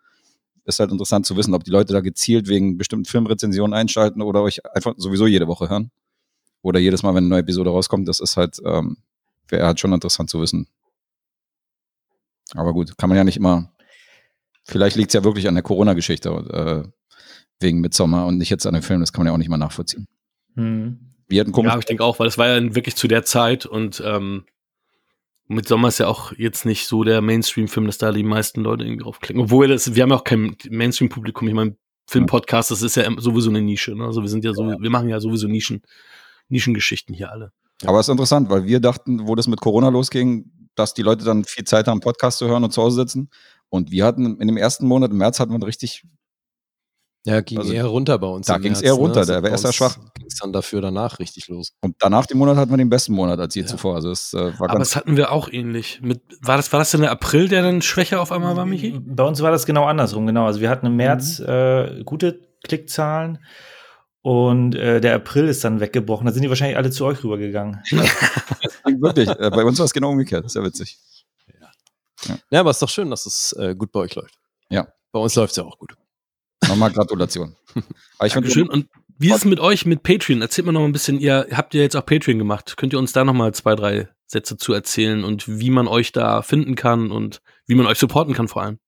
ist 0.64 0.80
halt 0.80 0.90
interessant 0.90 1.26
zu 1.26 1.36
wissen, 1.36 1.54
ob 1.54 1.64
die 1.64 1.70
Leute 1.70 1.92
da 1.92 2.00
gezielt 2.00 2.48
wegen 2.48 2.78
bestimmten 2.78 3.04
Filmrezensionen 3.04 3.74
einschalten 3.74 4.22
oder 4.22 4.42
euch 4.42 4.64
einfach 4.74 4.94
sowieso 4.96 5.26
jede 5.26 5.46
Woche 5.46 5.68
hören. 5.68 5.90
Oder 6.62 6.80
jedes 6.80 7.02
Mal, 7.02 7.10
wenn 7.10 7.24
eine 7.24 7.28
neue 7.28 7.40
Episode 7.40 7.70
rauskommt. 7.70 8.08
Das 8.08 8.20
ist 8.20 8.36
halt, 8.36 8.58
ähm, 8.64 8.98
wäre 9.48 9.66
halt 9.66 9.80
schon 9.80 9.92
interessant 9.92 10.30
zu 10.30 10.40
wissen. 10.40 10.66
Aber 12.54 12.72
gut, 12.72 12.96
kann 12.98 13.08
man 13.08 13.16
ja 13.16 13.24
nicht 13.24 13.36
immer. 13.36 13.72
Vielleicht 14.64 14.96
liegt 14.96 15.10
es 15.10 15.14
ja 15.14 15.24
wirklich 15.24 15.48
an 15.48 15.54
der 15.54 15.62
Corona-Geschichte 15.62 16.28
äh, 16.30 16.88
wegen 17.60 17.80
Midsommar 17.80 18.26
und 18.26 18.38
nicht 18.38 18.50
jetzt 18.50 18.66
an 18.66 18.74
dem 18.74 18.82
Film. 18.82 19.00
Das 19.00 19.12
kann 19.12 19.20
man 19.20 19.28
ja 19.28 19.34
auch 19.34 19.38
nicht 19.38 19.48
mal 19.48 19.56
nachvollziehen. 19.56 20.06
Hm. 20.54 21.09
Wir 21.30 21.40
hatten 21.40 21.52
komisch 21.52 21.72
Ja, 21.72 21.78
ich 21.78 21.84
denke 21.84 22.04
auch, 22.04 22.18
weil 22.18 22.26
es 22.26 22.38
war 22.38 22.48
ja 22.48 22.74
wirklich 22.74 22.96
zu 22.96 23.08
der 23.08 23.24
Zeit 23.24 23.66
und 23.66 24.02
ähm, 24.04 24.44
mit 25.46 25.66
Sommer 25.66 25.88
ist 25.88 25.98
ja 25.98 26.06
auch 26.06 26.32
jetzt 26.36 26.64
nicht 26.64 26.86
so 26.86 27.02
der 27.02 27.22
Mainstream-Film, 27.22 27.86
dass 27.86 27.98
da 27.98 28.12
die 28.12 28.22
meisten 28.22 28.62
Leute 28.62 28.84
irgendwie 28.84 29.02
draufklicken. 29.02 29.42
Obwohl 29.42 29.66
das, 29.66 29.94
wir 29.94 30.02
haben 30.02 30.10
ja 30.10 30.16
auch 30.16 30.24
kein 30.24 30.56
Mainstream-Publikum. 30.68 31.48
Ich 31.48 31.54
meine, 31.54 31.76
Film-Podcast, 32.08 32.70
das 32.70 32.82
ist 32.82 32.96
ja 32.96 33.08
sowieso 33.18 33.50
eine 33.50 33.60
Nische. 33.60 33.94
Ne? 33.94 34.04
Also 34.04 34.22
wir 34.22 34.28
sind 34.28 34.44
ja 34.44 34.52
so, 34.52 34.64
wir 34.64 34.90
machen 34.90 35.08
ja 35.08 35.20
sowieso 35.20 35.48
Nischen, 35.48 35.82
Nischengeschichten 36.48 37.14
hier 37.14 37.30
alle. 37.30 37.52
Aber 37.84 37.98
es 38.00 38.06
ist 38.06 38.12
interessant, 38.12 38.50
weil 38.50 38.64
wir 38.64 38.80
dachten, 38.80 39.26
wo 39.26 39.34
das 39.34 39.46
mit 39.46 39.60
Corona 39.60 39.88
losging, 39.88 40.50
dass 40.74 40.94
die 40.94 41.02
Leute 41.02 41.24
dann 41.24 41.44
viel 41.44 41.64
Zeit 41.64 41.86
haben, 41.86 42.00
Podcast 42.00 42.38
zu 42.38 42.48
hören 42.48 42.64
und 42.64 42.72
zu 42.72 42.82
Hause 42.82 42.96
sitzen. 42.96 43.30
Und 43.68 43.90
wir 43.90 44.04
hatten 44.04 44.40
in 44.40 44.48
dem 44.48 44.56
ersten 44.56 44.86
Monat, 44.86 45.12
im 45.12 45.18
März, 45.18 45.40
hatten 45.40 45.52
wir 45.52 45.66
richtig, 45.66 46.04
Ja, 47.26 47.40
ging 47.42 47.58
Also, 47.58 47.72
eher 47.72 47.84
runter 47.84 48.18
bei 48.18 48.26
uns. 48.28 48.46
da 48.46 48.56
ging's 48.56 48.80
März, 48.80 48.86
eher 48.86 48.92
runter, 48.94 49.26
der 49.26 49.34
war 49.36 49.42
bei 49.42 49.48
erst 49.50 49.64
ja 49.64 49.68
uns 49.68 49.76
schwach. 49.76 49.98
Ging's 50.14 50.36
dann 50.40 50.52
dafür 50.54 50.80
danach 50.80 51.18
richtig 51.18 51.48
los. 51.48 51.72
und 51.82 51.94
danach 51.98 52.24
den 52.24 52.38
Monat 52.38 52.56
hatten 52.56 52.70
wir 52.70 52.78
den 52.78 52.88
besten 52.88 53.12
Monat 53.12 53.38
als 53.38 53.54
je 53.54 53.60
Ja. 53.62 53.66
zuvor. 53.68 53.96
Also 53.96 54.10
es 54.10 54.32
äh, 54.32 54.58
war 54.58 54.70
Aber 54.70 54.78
das 54.78 54.96
hatten 54.96 55.16
wir 55.18 55.30
auch 55.30 55.50
ähnlich. 55.52 56.00
Mit, 56.02 56.22
war, 56.40 56.56
das, 56.56 56.72
war 56.72 56.78
das 56.78 56.90
denn 56.92 57.02
der 57.02 57.10
April, 57.10 57.48
der 57.48 57.62
dann 57.62 57.82
schwächer 57.82 58.22
auf 58.22 58.32
einmal 58.32 58.56
war, 58.56 58.64
Michi? 58.64 58.98
Bei 58.98 59.24
uns 59.24 59.42
war 59.42 59.50
das 59.50 59.66
genau 59.66 59.84
andersrum, 59.84 60.26
genau. 60.26 60.46
Also 60.46 60.60
wir 60.62 60.70
hatten 60.70 60.86
im 60.86 60.96
März 60.96 61.40
Mhm. 61.40 61.46
äh, 61.48 62.02
gute 62.04 62.40
Klickzahlen 62.64 63.38
und 64.22 64.74
äh, 64.74 65.00
der 65.02 65.14
April 65.16 65.48
ist 65.48 65.62
dann 65.62 65.80
weggebrochen. 65.80 66.24
Da 66.26 66.32
sind 66.32 66.42
die 66.42 66.48
wahrscheinlich 66.48 66.76
alle 66.78 66.90
zu 66.90 67.04
euch 67.04 67.22
rübergegangen. 67.22 67.80
wirklich, 68.98 69.28
äh, 69.28 69.50
bei 69.50 69.64
uns 69.64 69.78
war 69.78 69.84
es 69.86 69.92
genau 69.92 70.10
umgekehrt. 70.10 70.44
Das 70.44 70.52
ist 70.52 70.56
ja 70.56 70.64
witzig. 70.64 70.98
Ja, 72.50 72.60
aber 72.60 72.70
ist 72.70 72.82
doch 72.82 72.88
schön, 72.88 73.08
dass 73.10 73.24
es 73.26 73.54
äh, 73.58 73.74
gut 73.74 73.92
bei 73.92 74.00
euch 74.00 74.14
läuft. 74.14 74.34
Ja. 74.68 74.88
Bei 75.12 75.20
uns 75.20 75.34
läuft 75.36 75.52
es 75.52 75.56
ja 75.56 75.64
auch 75.64 75.78
gut. 75.78 75.94
Nochmal 76.68 76.92
Gratulation. 76.92 77.56
Aber 78.18 78.26
ich 78.26 78.32
Dankeschön. 78.32 78.68
Und 78.68 78.86
wie 79.18 79.28
ist 79.30 79.38
es 79.38 79.44
mit 79.44 79.60
euch 79.60 79.86
mit 79.86 80.02
Patreon? 80.02 80.40
Erzählt 80.40 80.66
mir 80.66 80.72
noch 80.72 80.80
mal 80.80 80.86
ein 80.86 80.92
bisschen, 80.92 81.18
ihr 81.18 81.46
habt 81.52 81.74
ja 81.74 81.82
jetzt 81.82 81.96
auch 81.96 82.06
Patreon 82.06 82.38
gemacht. 82.38 82.76
Könnt 82.76 82.92
ihr 82.92 82.98
uns 82.98 83.12
da 83.12 83.24
noch 83.24 83.34
mal 83.34 83.52
zwei, 83.54 83.74
drei 83.74 84.08
Sätze 84.26 84.56
zu 84.56 84.72
erzählen 84.72 85.24
und 85.24 85.48
wie 85.48 85.70
man 85.70 85.88
euch 85.88 86.12
da 86.12 86.42
finden 86.42 86.76
kann 86.76 87.10
und 87.10 87.42
wie 87.66 87.74
man 87.74 87.86
euch 87.86 87.98
supporten 87.98 88.34
kann 88.34 88.48
vor 88.48 88.62
allem? 88.62 88.78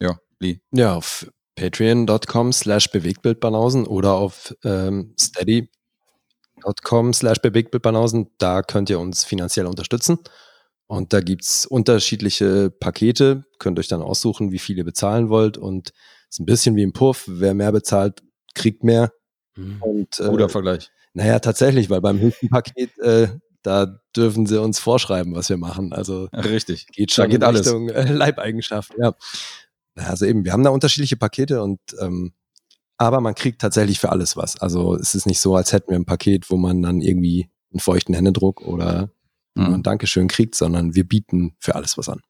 ja, 0.00 0.18
Lee. 0.38 0.60
Ja, 0.72 0.94
auf 0.94 1.30
patreon.com 1.56 2.52
slash 2.52 2.90
Bewegtbildbanausen 2.90 3.86
oder 3.86 4.12
auf 4.14 4.54
ähm, 4.64 5.14
steady.com 5.18 7.12
slash 7.14 7.40
Bewegtbildbanausen. 7.40 8.30
Da 8.38 8.62
könnt 8.62 8.90
ihr 8.90 9.00
uns 9.00 9.24
finanziell 9.24 9.66
unterstützen. 9.66 10.18
Und 10.86 11.12
da 11.12 11.20
gibt's 11.20 11.66
unterschiedliche 11.66 12.70
Pakete. 12.70 13.44
Könnt 13.58 13.78
euch 13.78 13.88
dann 13.88 14.02
aussuchen, 14.02 14.52
wie 14.52 14.58
viel 14.58 14.78
ihr 14.78 14.84
bezahlen 14.84 15.30
wollt. 15.30 15.58
Und 15.58 15.92
ist 16.30 16.40
ein 16.40 16.46
bisschen 16.46 16.76
wie 16.76 16.82
im 16.82 16.92
Puff. 16.92 17.24
Wer 17.26 17.54
mehr 17.54 17.72
bezahlt, 17.72 18.22
kriegt 18.54 18.84
mehr. 18.84 19.12
Und, 19.56 20.20
äh, 20.20 20.28
Guter 20.28 20.48
Vergleich. 20.48 20.90
Naja, 21.14 21.38
tatsächlich, 21.38 21.88
weil 21.88 22.00
beim 22.00 22.18
höchsten 22.20 22.48
Paket, 22.50 22.98
äh, 22.98 23.28
da 23.62 24.00
dürfen 24.14 24.46
sie 24.46 24.60
uns 24.60 24.78
vorschreiben, 24.78 25.34
was 25.34 25.48
wir 25.48 25.56
machen. 25.56 25.92
Also 25.92 26.28
Richtig. 26.32 26.86
geht 26.88 27.10
Da 27.10 27.14
schon 27.14 27.30
geht 27.30 27.36
in 27.36 27.42
alles. 27.42 27.66
Richtung 27.66 27.88
äh, 27.88 28.12
Leibeigenschaft, 28.12 28.92
ja. 28.98 29.14
Also 29.94 30.26
eben, 30.26 30.44
wir 30.44 30.52
haben 30.52 30.62
da 30.62 30.70
unterschiedliche 30.70 31.16
Pakete 31.16 31.62
und 31.62 31.80
ähm, 32.00 32.32
aber 32.98 33.20
man 33.20 33.34
kriegt 33.34 33.60
tatsächlich 33.60 33.98
für 33.98 34.10
alles 34.10 34.36
was. 34.36 34.60
Also 34.60 34.94
es 34.94 35.14
ist 35.14 35.26
nicht 35.26 35.40
so, 35.40 35.56
als 35.56 35.72
hätten 35.72 35.90
wir 35.90 35.96
ein 35.98 36.04
Paket, 36.04 36.50
wo 36.50 36.56
man 36.56 36.82
dann 36.82 37.00
irgendwie 37.00 37.48
einen 37.72 37.80
feuchten 37.80 38.14
Händedruck 38.14 38.60
oder 38.62 39.10
Mhm. 39.58 39.72
ein 39.76 39.82
Dankeschön 39.82 40.28
kriegt, 40.28 40.54
sondern 40.54 40.94
wir 40.94 41.08
bieten 41.08 41.56
für 41.60 41.76
alles 41.76 41.96
was 41.96 42.10
an. 42.10 42.20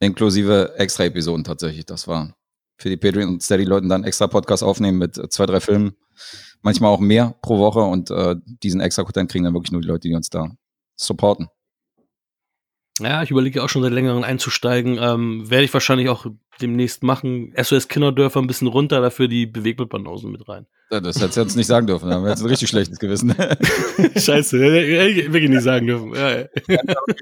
Inklusive 0.00 0.76
extra 0.78 1.04
Episoden 1.04 1.44
tatsächlich. 1.44 1.84
Das 1.84 2.08
war 2.08 2.34
für 2.80 2.88
die 2.88 2.96
Patreon 2.96 3.28
und 3.28 3.42
Steady-Leuten 3.42 3.88
dann 3.88 4.04
extra 4.04 4.26
Podcast 4.26 4.62
aufnehmen 4.62 4.98
mit 4.98 5.18
äh, 5.18 5.28
zwei, 5.28 5.46
drei 5.46 5.60
Filmen. 5.60 5.94
Manchmal 6.62 6.90
auch 6.90 7.00
mehr 7.00 7.34
pro 7.42 7.58
Woche 7.58 7.80
und 7.80 8.10
äh, 8.10 8.36
diesen 8.62 8.80
extra 8.80 9.02
Content 9.02 9.30
kriegen 9.30 9.44
dann 9.44 9.54
wirklich 9.54 9.72
nur 9.72 9.80
die 9.80 9.88
Leute, 9.88 10.08
die 10.08 10.14
uns 10.14 10.28
da 10.30 10.50
supporten. 10.96 11.48
Ja, 13.00 13.22
ich 13.22 13.30
überlege 13.30 13.62
auch 13.62 13.68
schon 13.68 13.82
seit 13.82 13.92
längerem 13.92 14.24
einzusteigen. 14.24 14.98
Ähm, 15.00 15.48
Werde 15.48 15.64
ich 15.64 15.72
wahrscheinlich 15.72 16.10
auch 16.10 16.26
demnächst 16.60 17.02
machen. 17.02 17.54
SOS 17.56 17.88
Kinderdörfer 17.88 18.40
ein 18.40 18.46
bisschen 18.46 18.68
runter, 18.68 19.00
dafür 19.00 19.26
die 19.26 19.46
Bewegtbildbanausen 19.46 20.30
mit 20.30 20.46
rein. 20.48 20.66
Ja, 20.90 21.00
Das 21.00 21.20
hättest 21.20 21.36
du 21.36 21.40
jetzt 21.40 21.56
nicht 21.56 21.66
sagen 21.66 21.86
dürfen. 21.86 22.08
Da 22.08 22.16
haben 22.16 22.24
wir 22.24 22.30
jetzt 22.30 22.42
ein 22.42 22.48
richtig 22.48 22.68
schlechtes 22.68 22.98
Gewissen. 22.98 23.34
Scheiße, 24.16 24.80
ich 24.80 25.32
wirklich 25.32 25.48
nicht 25.48 25.62
sagen 25.62 25.86
dürfen. 25.86 26.14
Ja, 26.14 26.42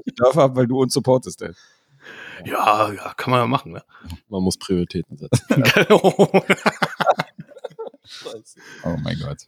Ich 0.04 0.14
darf 0.16 0.36
ab, 0.36 0.56
weil 0.56 0.66
du 0.66 0.80
uns 0.80 0.94
supportest, 0.94 1.42
ey. 1.42 1.50
Ja, 2.44 2.92
ja 2.92 3.14
kann 3.16 3.30
man 3.30 3.40
ja 3.40 3.46
machen. 3.46 3.72
Ne? 3.72 3.82
Man 4.28 4.42
muss 4.42 4.58
Prioritäten 4.58 5.16
setzen. 5.18 5.44
Oh 8.84 8.96
mein 9.02 9.18
Gott. 9.18 9.38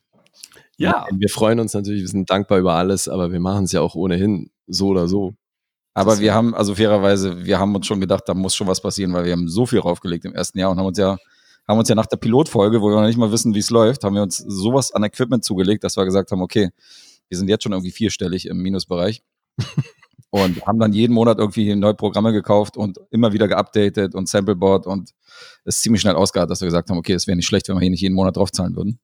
ja, 0.77 1.07
Wir 1.13 1.29
freuen 1.31 1.61
uns 1.61 1.73
natürlich, 1.75 2.03
wir 2.03 2.09
sind 2.09 2.29
dankbar 2.31 2.59
über 2.59 2.75
alles, 2.75 3.09
aber 3.09 3.33
wir 3.33 3.41
machen 3.41 3.65
es 3.65 3.73
ja 3.73 3.81
auch 3.81 3.95
ohnehin 3.95 4.51
so 4.67 4.89
oder 4.89 5.09
so. 5.09 5.35
Aber 5.95 6.13
Das- 6.13 6.21
wir 6.21 6.35
haben, 6.35 6.55
also 6.55 6.75
fairerweise, 6.75 7.45
wir 7.45 7.59
haben 7.59 7.75
uns 7.75 7.87
schon 7.87 8.01
gedacht, 8.01 8.25
da 8.27 8.35
muss 8.35 8.55
schon 8.55 8.67
was 8.67 8.81
passieren, 8.83 9.13
weil 9.13 9.25
wir 9.25 9.33
haben 9.33 9.49
so 9.49 9.67
viel 9.67 9.79
raufgelegt 9.79 10.25
im 10.25 10.35
ersten 10.35 10.59
Jahr 10.59 10.71
und 10.71 10.79
haben 10.79 10.87
uns 10.87 10.99
ja, 10.99 11.17
haben 11.67 11.79
uns 11.79 11.89
ja 11.89 11.95
nach 11.95 12.07
der 12.07 12.17
Pilotfolge, 12.19 12.81
wo 12.83 12.89
wir 12.89 12.97
noch 13.01 13.07
nicht 13.07 13.17
mal 13.19 13.33
wissen, 13.33 13.55
wie 13.55 13.59
es 13.61 13.71
läuft, 13.71 14.05
haben 14.05 14.15
wir 14.15 14.23
uns 14.23 14.37
sowas 14.39 14.93
an 14.93 15.05
Equipment 15.05 15.45
zugelegt, 15.45 15.83
dass 15.85 15.97
wir 15.97 16.05
gesagt 16.05 16.31
haben, 16.31 16.43
okay, 16.43 16.71
wir 17.29 17.39
sind 17.39 17.49
jetzt 17.49 17.63
schon 17.63 17.73
irgendwie 17.73 17.93
vierstellig 17.93 18.47
im 18.47 18.59
Minusbereich. 18.59 19.23
Und 20.31 20.65
haben 20.67 20.79
dann 20.79 20.93
jeden 20.93 21.13
Monat 21.13 21.39
irgendwie 21.39 21.75
neue 21.75 21.95
Programme 21.95 22.33
gekauft 22.33 22.77
und 22.77 22.99
immer 23.11 23.33
wieder 23.33 23.49
geupdatet 23.49 24.15
und 24.15 24.29
Sampleboard 24.29 24.87
und 24.87 25.11
es 25.65 25.77
ist 25.77 25.83
ziemlich 25.83 26.01
schnell 26.01 26.15
ausgeartet, 26.15 26.51
dass 26.51 26.61
wir 26.61 26.67
gesagt 26.67 26.91
haben, 26.91 26.99
okay, 26.99 27.13
es 27.13 27.27
wäre 27.27 27.37
nicht 27.37 27.47
schlecht, 27.47 27.69
wenn 27.69 27.77
wir 27.77 27.81
hier 27.81 27.91
nicht 27.91 28.01
jeden 28.01 28.15
Monat 28.15 28.37
draufzahlen 28.37 28.77
würden. 28.77 29.01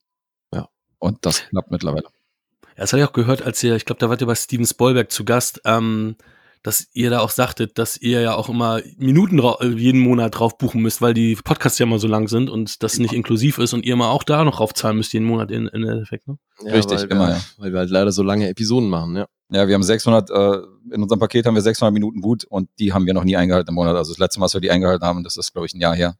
Ja. 0.54 0.68
Und 0.98 1.18
das 1.26 1.44
klappt 1.48 1.70
mittlerweile. 1.70 2.04
Ja, 2.04 2.82
das 2.82 2.92
hatte 2.92 3.02
ich 3.02 3.08
auch 3.08 3.12
gehört, 3.12 3.42
als 3.42 3.62
ihr, 3.62 3.74
ich 3.74 3.84
glaube, 3.84 3.98
da 3.98 4.08
wart 4.08 4.20
ihr 4.20 4.26
bei 4.26 4.34
Steven 4.34 4.66
Spielberg 4.66 5.10
zu 5.10 5.24
Gast, 5.24 5.60
ähm, 5.64 6.16
dass 6.62 6.88
ihr 6.92 7.10
da 7.10 7.20
auch 7.20 7.30
sagtet, 7.30 7.78
dass 7.78 7.96
ihr 7.96 8.20
ja 8.20 8.34
auch 8.34 8.48
immer 8.48 8.80
Minuten 8.96 9.38
äh, 9.38 9.66
jeden 9.68 10.00
Monat 10.00 10.38
drauf 10.38 10.58
buchen 10.58 10.82
müsst, 10.82 11.00
weil 11.00 11.14
die 11.14 11.36
Podcasts 11.36 11.78
ja 11.78 11.86
immer 11.86 11.98
so 11.98 12.08
lang 12.08 12.28
sind 12.28 12.50
und 12.50 12.82
das 12.82 12.98
nicht 12.98 13.14
inklusiv 13.14 13.58
ist 13.58 13.72
und 13.72 13.84
ihr 13.86 13.92
immer 13.92 14.10
auch 14.10 14.24
da 14.24 14.44
noch 14.44 14.56
draufzahlen 14.56 14.96
müsst 14.96 15.12
jeden 15.12 15.26
Monat 15.26 15.50
in, 15.50 15.68
in 15.68 15.84
Endeffekt. 15.84 16.26
Ne? 16.26 16.38
Richtig, 16.64 16.98
weil 16.98 17.12
immer, 17.12 17.28
wir, 17.28 17.34
ja. 17.34 17.40
Weil 17.58 17.72
wir 17.72 17.78
halt 17.80 17.90
leider 17.90 18.12
so 18.12 18.22
lange 18.22 18.48
Episoden 18.48 18.88
machen, 18.88 19.16
ja. 19.16 19.26
Ja, 19.50 19.68
wir 19.68 19.74
haben 19.74 19.82
600, 19.82 20.30
äh, 20.30 20.62
in 20.92 21.02
unserem 21.02 21.20
Paket 21.20 21.46
haben 21.46 21.54
wir 21.54 21.62
600 21.62 21.92
Minuten 21.92 22.20
gut 22.20 22.44
und 22.44 22.68
die 22.78 22.92
haben 22.92 23.06
wir 23.06 23.14
noch 23.14 23.24
nie 23.24 23.36
eingehalten 23.36 23.68
im 23.68 23.74
Monat. 23.74 23.96
Also 23.96 24.12
das 24.12 24.18
letzte 24.18 24.40
Mal, 24.40 24.46
dass 24.46 24.54
wir 24.54 24.60
die 24.60 24.70
eingehalten 24.70 25.04
haben, 25.04 25.22
das 25.22 25.36
ist, 25.36 25.52
glaube 25.52 25.66
ich, 25.66 25.74
ein 25.74 25.80
Jahr 25.80 25.94
her. 25.94 26.16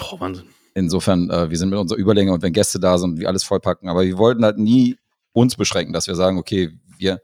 Oh, 0.00 0.20
Wahnsinn. 0.20 0.44
Insofern, 0.74 1.30
äh, 1.30 1.50
wir 1.50 1.56
sind 1.56 1.70
mit 1.70 1.78
unserer 1.78 1.98
Überlänge 1.98 2.32
und 2.32 2.42
wenn 2.42 2.52
Gäste 2.52 2.78
da 2.78 2.98
sind, 2.98 3.18
wir 3.18 3.28
alles 3.28 3.42
vollpacken. 3.42 3.88
Aber 3.88 4.04
wir 4.04 4.18
wollten 4.18 4.44
halt 4.44 4.58
nie 4.58 4.96
uns 5.32 5.56
beschränken, 5.56 5.92
dass 5.92 6.06
wir 6.08 6.14
sagen, 6.14 6.38
okay, 6.38 6.78
wir, 6.98 7.20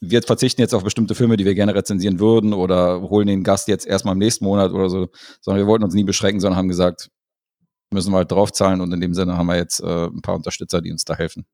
wir 0.00 0.22
verzichten 0.22 0.60
jetzt 0.60 0.74
auf 0.74 0.84
bestimmte 0.84 1.14
Filme, 1.14 1.36
die 1.36 1.44
wir 1.44 1.54
gerne 1.54 1.74
rezensieren 1.74 2.20
würden 2.20 2.52
oder 2.52 3.00
holen 3.00 3.26
den 3.26 3.44
Gast 3.44 3.68
jetzt 3.68 3.86
erstmal 3.86 4.12
im 4.12 4.18
nächsten 4.18 4.44
Monat 4.44 4.72
oder 4.72 4.90
so, 4.90 5.08
sondern 5.40 5.64
wir 5.64 5.66
wollten 5.66 5.84
uns 5.84 5.94
nie 5.94 6.04
beschränken, 6.04 6.40
sondern 6.40 6.58
haben 6.58 6.68
gesagt, 6.68 7.10
müssen 7.90 8.12
wir 8.12 8.18
halt 8.18 8.30
draufzahlen 8.30 8.80
und 8.80 8.92
in 8.92 9.00
dem 9.00 9.14
Sinne 9.14 9.36
haben 9.38 9.46
wir 9.46 9.56
jetzt 9.56 9.80
äh, 9.80 10.06
ein 10.06 10.22
paar 10.22 10.34
Unterstützer, 10.34 10.82
die 10.82 10.92
uns 10.92 11.04
da 11.04 11.14
helfen, 11.14 11.46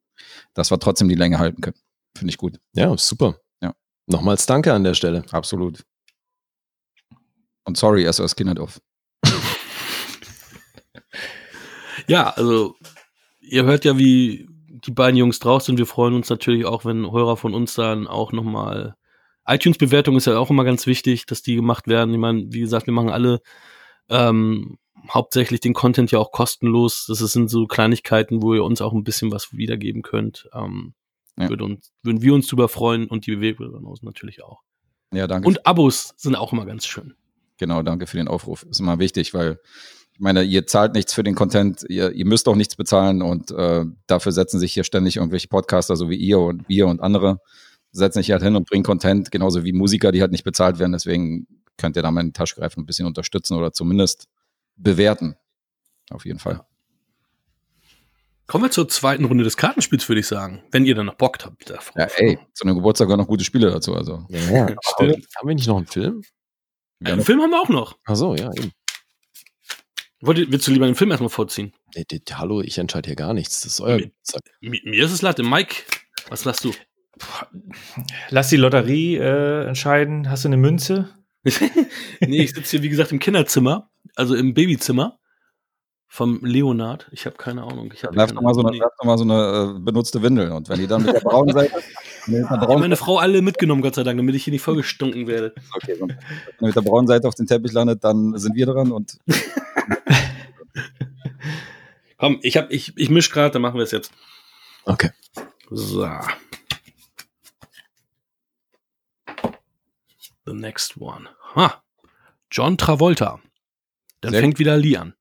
dass 0.54 0.70
wir 0.70 0.78
trotzdem 0.78 1.08
die 1.08 1.14
Länge 1.14 1.38
halten 1.38 1.60
können. 1.60 1.76
Finde 2.16 2.30
ich 2.30 2.38
gut. 2.38 2.58
Ja, 2.74 2.96
super. 2.96 3.36
Ja. 3.62 3.74
Nochmals 4.06 4.46
danke 4.46 4.72
an 4.72 4.84
der 4.84 4.94
Stelle. 4.94 5.24
Absolut. 5.30 5.84
Und 7.64 7.76
sorry, 7.76 8.10
SOS 8.10 8.36
Kinderdorf. 8.36 8.80
Ja, 12.06 12.30
also 12.30 12.74
ihr 13.40 13.64
hört 13.64 13.84
ja, 13.84 13.96
wie 13.96 14.48
die 14.68 14.90
beiden 14.90 15.16
Jungs 15.16 15.38
drauf 15.38 15.62
sind. 15.62 15.78
Wir 15.78 15.86
freuen 15.86 16.14
uns 16.14 16.28
natürlich 16.28 16.64
auch, 16.64 16.84
wenn 16.84 17.10
Hörer 17.10 17.36
von 17.36 17.54
uns 17.54 17.74
dann 17.74 18.08
auch 18.08 18.32
nochmal 18.32 18.96
iTunes-Bewertung 19.46 20.16
ist 20.16 20.26
ja 20.26 20.36
auch 20.38 20.50
immer 20.50 20.64
ganz 20.64 20.86
wichtig, 20.86 21.26
dass 21.26 21.42
die 21.42 21.54
gemacht 21.54 21.86
werden. 21.86 22.12
Ich 22.12 22.20
meine, 22.20 22.46
wie 22.48 22.60
gesagt, 22.60 22.86
wir 22.86 22.94
machen 22.94 23.10
alle 23.10 23.40
ähm, 24.08 24.78
hauptsächlich 25.08 25.60
den 25.60 25.74
Content 25.74 26.10
ja 26.10 26.18
auch 26.18 26.32
kostenlos. 26.32 27.06
Das 27.06 27.18
sind 27.18 27.48
so 27.48 27.66
Kleinigkeiten, 27.66 28.42
wo 28.42 28.54
ihr 28.54 28.64
uns 28.64 28.80
auch 28.80 28.92
ein 28.92 29.04
bisschen 29.04 29.32
was 29.32 29.52
wiedergeben 29.52 30.02
könnt. 30.02 30.48
Ähm, 30.52 30.94
Ja. 31.42 31.48
würde 31.48 31.64
uns, 31.64 31.92
würden 32.02 32.22
wir 32.22 32.34
uns 32.34 32.46
drüber 32.46 32.68
freuen 32.68 33.06
und 33.06 33.26
die 33.26 33.36
Bewegbilder 33.36 33.80
natürlich 34.02 34.42
auch. 34.42 34.62
Ja, 35.12 35.26
danke. 35.26 35.48
Und 35.48 35.66
Abos 35.66 36.14
sind 36.16 36.36
auch 36.36 36.52
immer 36.52 36.66
ganz 36.66 36.86
schön. 36.86 37.14
Genau, 37.58 37.82
danke 37.82 38.06
für 38.06 38.16
den 38.16 38.28
Aufruf. 38.28 38.64
Ist 38.70 38.80
immer 38.80 38.98
wichtig, 38.98 39.34
weil 39.34 39.58
ich 40.12 40.20
meine, 40.20 40.42
ihr 40.42 40.66
zahlt 40.66 40.94
nichts 40.94 41.14
für 41.14 41.22
den 41.22 41.34
Content, 41.34 41.84
ihr, 41.88 42.12
ihr 42.12 42.26
müsst 42.26 42.48
auch 42.48 42.54
nichts 42.54 42.76
bezahlen 42.76 43.22
und 43.22 43.50
äh, 43.50 43.84
dafür 44.06 44.32
setzen 44.32 44.58
sich 44.58 44.72
hier 44.72 44.84
ständig 44.84 45.16
irgendwelche 45.16 45.48
Podcaster, 45.48 45.96
so 45.96 46.10
wie 46.10 46.16
ihr 46.16 46.38
und 46.38 46.68
wir 46.68 46.86
und 46.86 47.00
andere, 47.00 47.38
setzen 47.92 48.18
sich 48.18 48.30
halt 48.30 48.42
hin 48.42 48.56
und 48.56 48.68
bringen 48.68 48.84
Content, 48.84 49.30
genauso 49.30 49.64
wie 49.64 49.72
Musiker, 49.72 50.12
die 50.12 50.20
halt 50.20 50.32
nicht 50.32 50.44
bezahlt 50.44 50.78
werden. 50.78 50.92
Deswegen 50.92 51.46
könnt 51.76 51.96
ihr 51.96 52.02
da 52.02 52.10
mal 52.10 52.20
in 52.20 52.28
die 52.28 52.32
Tasche 52.32 52.56
greifen 52.56 52.80
und 52.80 52.84
ein 52.84 52.86
bisschen 52.86 53.06
unterstützen 53.06 53.56
oder 53.56 53.72
zumindest 53.72 54.28
bewerten. 54.76 55.36
Auf 56.10 56.24
jeden 56.24 56.38
Fall. 56.38 56.64
Kommen 58.50 58.64
wir 58.64 58.70
zur 58.72 58.88
zweiten 58.88 59.26
Runde 59.26 59.44
des 59.44 59.56
Kartenspiels, 59.56 60.08
würde 60.08 60.18
ich 60.18 60.26
sagen. 60.26 60.64
Wenn 60.72 60.84
ihr 60.84 60.96
dann 60.96 61.06
noch 61.06 61.14
Bock 61.14 61.38
habt. 61.44 61.70
Darauf. 61.70 61.92
Ja, 61.96 62.06
ey, 62.16 62.36
zu 62.52 62.64
einem 62.64 62.74
Geburtstag 62.74 63.06
gehören 63.06 63.20
noch 63.20 63.28
gute 63.28 63.44
Spiele 63.44 63.70
dazu. 63.70 63.94
Also. 63.94 64.26
Ja, 64.28 64.40
ja. 64.40 64.66
Stimmt. 64.66 64.78
haben, 64.98 65.06
wir, 65.08 65.14
haben 65.38 65.48
wir 65.48 65.54
nicht 65.54 65.68
noch 65.68 65.76
einen 65.76 65.86
Film? 65.86 66.22
Einen 67.04 67.22
Film 67.22 67.40
haben 67.42 67.50
wir 67.50 67.60
auch 67.60 67.68
noch. 67.68 67.96
Ach 68.06 68.16
so, 68.16 68.34
ja, 68.34 68.50
eben. 68.56 68.72
Wollt 70.20 70.38
ihr, 70.38 70.50
willst 70.50 70.66
du 70.66 70.72
lieber 70.72 70.86
den 70.86 70.96
Film 70.96 71.12
erstmal 71.12 71.30
vorziehen? 71.30 71.72
Nee, 71.94 72.04
nee, 72.10 72.20
hallo, 72.32 72.60
ich 72.60 72.76
entscheide 72.76 73.06
hier 73.06 73.14
gar 73.14 73.34
nichts. 73.34 73.60
Das 73.60 73.74
ist 73.74 73.80
euer 73.80 73.98
Nee. 73.98 74.02
Geburtstag. 74.06 74.42
Mi- 74.60 74.82
Mir 74.84 75.04
ist 75.04 75.12
es 75.12 75.22
Latte. 75.22 75.44
Mike, 75.44 75.76
was 76.28 76.44
lasst 76.44 76.64
du? 76.64 76.72
Lass 78.30 78.48
die 78.48 78.56
Lotterie 78.56 79.14
äh, 79.16 79.66
entscheiden. 79.68 80.28
Hast 80.28 80.42
du 80.42 80.48
eine 80.48 80.56
Münze? 80.56 81.08
nee, 82.20 82.42
ich 82.42 82.52
sitze 82.52 82.72
hier, 82.72 82.82
wie 82.82 82.88
gesagt, 82.88 83.12
im 83.12 83.20
Kinderzimmer, 83.20 83.92
also 84.16 84.34
im 84.34 84.54
Babyzimmer 84.54 85.19
vom 86.12 86.44
Leonard. 86.44 87.06
Ich 87.12 87.24
habe 87.24 87.36
keine 87.36 87.62
Ahnung. 87.62 87.92
Ich 87.94 88.02
doch 88.02 88.12
mal 88.12 88.52
so 88.52 88.66
eine, 88.66 88.76
mal 89.04 89.16
so 89.16 89.22
eine 89.22 89.76
äh, 89.76 89.78
benutzte 89.78 90.20
Windel 90.22 90.50
und 90.50 90.68
wenn 90.68 90.80
die 90.80 90.88
dann 90.88 91.04
mit 91.04 91.14
der 91.14 91.20
braunen 91.20 91.54
Seite, 91.54 91.72
mit 92.26 92.34
der 92.34 92.42
Ich 92.42 92.50
habe 92.50 92.78
meine 92.78 92.96
Frau 92.96 93.18
alle 93.18 93.40
mitgenommen, 93.42 93.80
Gott 93.80 93.94
sei 93.94 94.02
Dank, 94.02 94.18
damit 94.18 94.34
ich 94.34 94.42
hier 94.42 94.52
nicht 94.52 94.62
vollgestunken 94.62 95.28
werde. 95.28 95.54
okay, 95.76 95.94
wenn 96.00 96.08
die 96.08 96.64
mit 96.64 96.74
der 96.74 96.80
braunen 96.80 97.06
Seite 97.06 97.28
auf 97.28 97.36
den 97.36 97.46
Teppich 97.46 97.72
landet, 97.72 98.02
dann 98.02 98.36
sind 98.36 98.56
wir 98.56 98.66
dran 98.66 98.90
und 98.90 99.18
Komm, 102.18 102.40
ich 102.42 102.56
hab, 102.56 102.72
ich, 102.72 102.92
ich 102.96 103.08
misch 103.08 103.30
gerade, 103.30 103.52
dann 103.52 103.62
machen 103.62 103.76
wir 103.76 103.84
es 103.84 103.92
jetzt. 103.92 104.12
Okay. 104.86 105.10
So. 105.70 106.08
The 110.44 110.54
next 110.54 110.96
one. 110.96 111.28
Ha. 111.54 111.80
John 112.50 112.76
Travolta. 112.76 113.38
Dann 114.20 114.32
Sehr 114.32 114.40
fängt 114.40 114.58
wieder 114.58 114.76
Lee 114.76 114.96
an. 114.96 115.14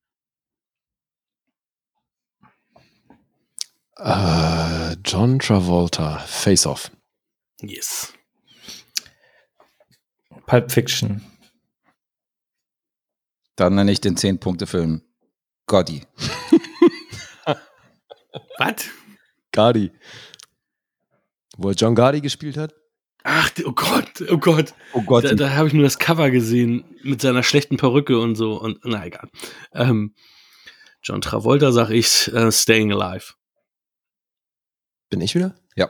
Äh, 3.99 4.95
John 5.05 5.39
Travolta, 5.39 6.19
Face 6.19 6.65
Off. 6.65 6.89
Yes. 7.61 8.13
Pulp 10.45 10.71
Fiction. 10.71 11.21
dann 13.55 13.75
nenne 13.75 13.91
ich 13.91 13.99
den 13.99 14.15
10-Punkte-Film 14.15 15.01
Gotti. 15.67 16.03
Was? 18.57 18.85
Gardi. 19.51 19.91
Wo 21.57 21.69
er 21.69 21.75
John 21.75 21.93
Gardi 21.93 22.21
gespielt 22.21 22.55
hat? 22.55 22.73
Ach, 23.23 23.51
oh 23.65 23.73
Gott, 23.73 24.23
oh 24.29 24.37
Gott. 24.37 24.73
Oh 24.93 25.01
Gott, 25.01 25.25
Da, 25.25 25.33
da 25.33 25.49
habe 25.51 25.67
ich 25.67 25.73
nur 25.73 25.83
das 25.83 25.99
Cover 25.99 26.31
gesehen 26.31 26.85
mit 27.03 27.21
seiner 27.21 27.43
schlechten 27.43 27.75
Perücke 27.75 28.17
und 28.17 28.35
so. 28.35 28.59
Und 28.59 28.79
na 28.85 29.05
egal. 29.05 29.29
Ähm, 29.73 30.15
John 31.03 31.19
Travolta 31.19 31.73
sag 31.73 31.89
ich 31.89 32.31
äh, 32.33 32.49
Staying 32.51 32.93
Alive. 32.93 33.33
Bin 35.09 35.21
ich 35.21 35.35
wieder? 35.35 35.55
Ja. 35.75 35.89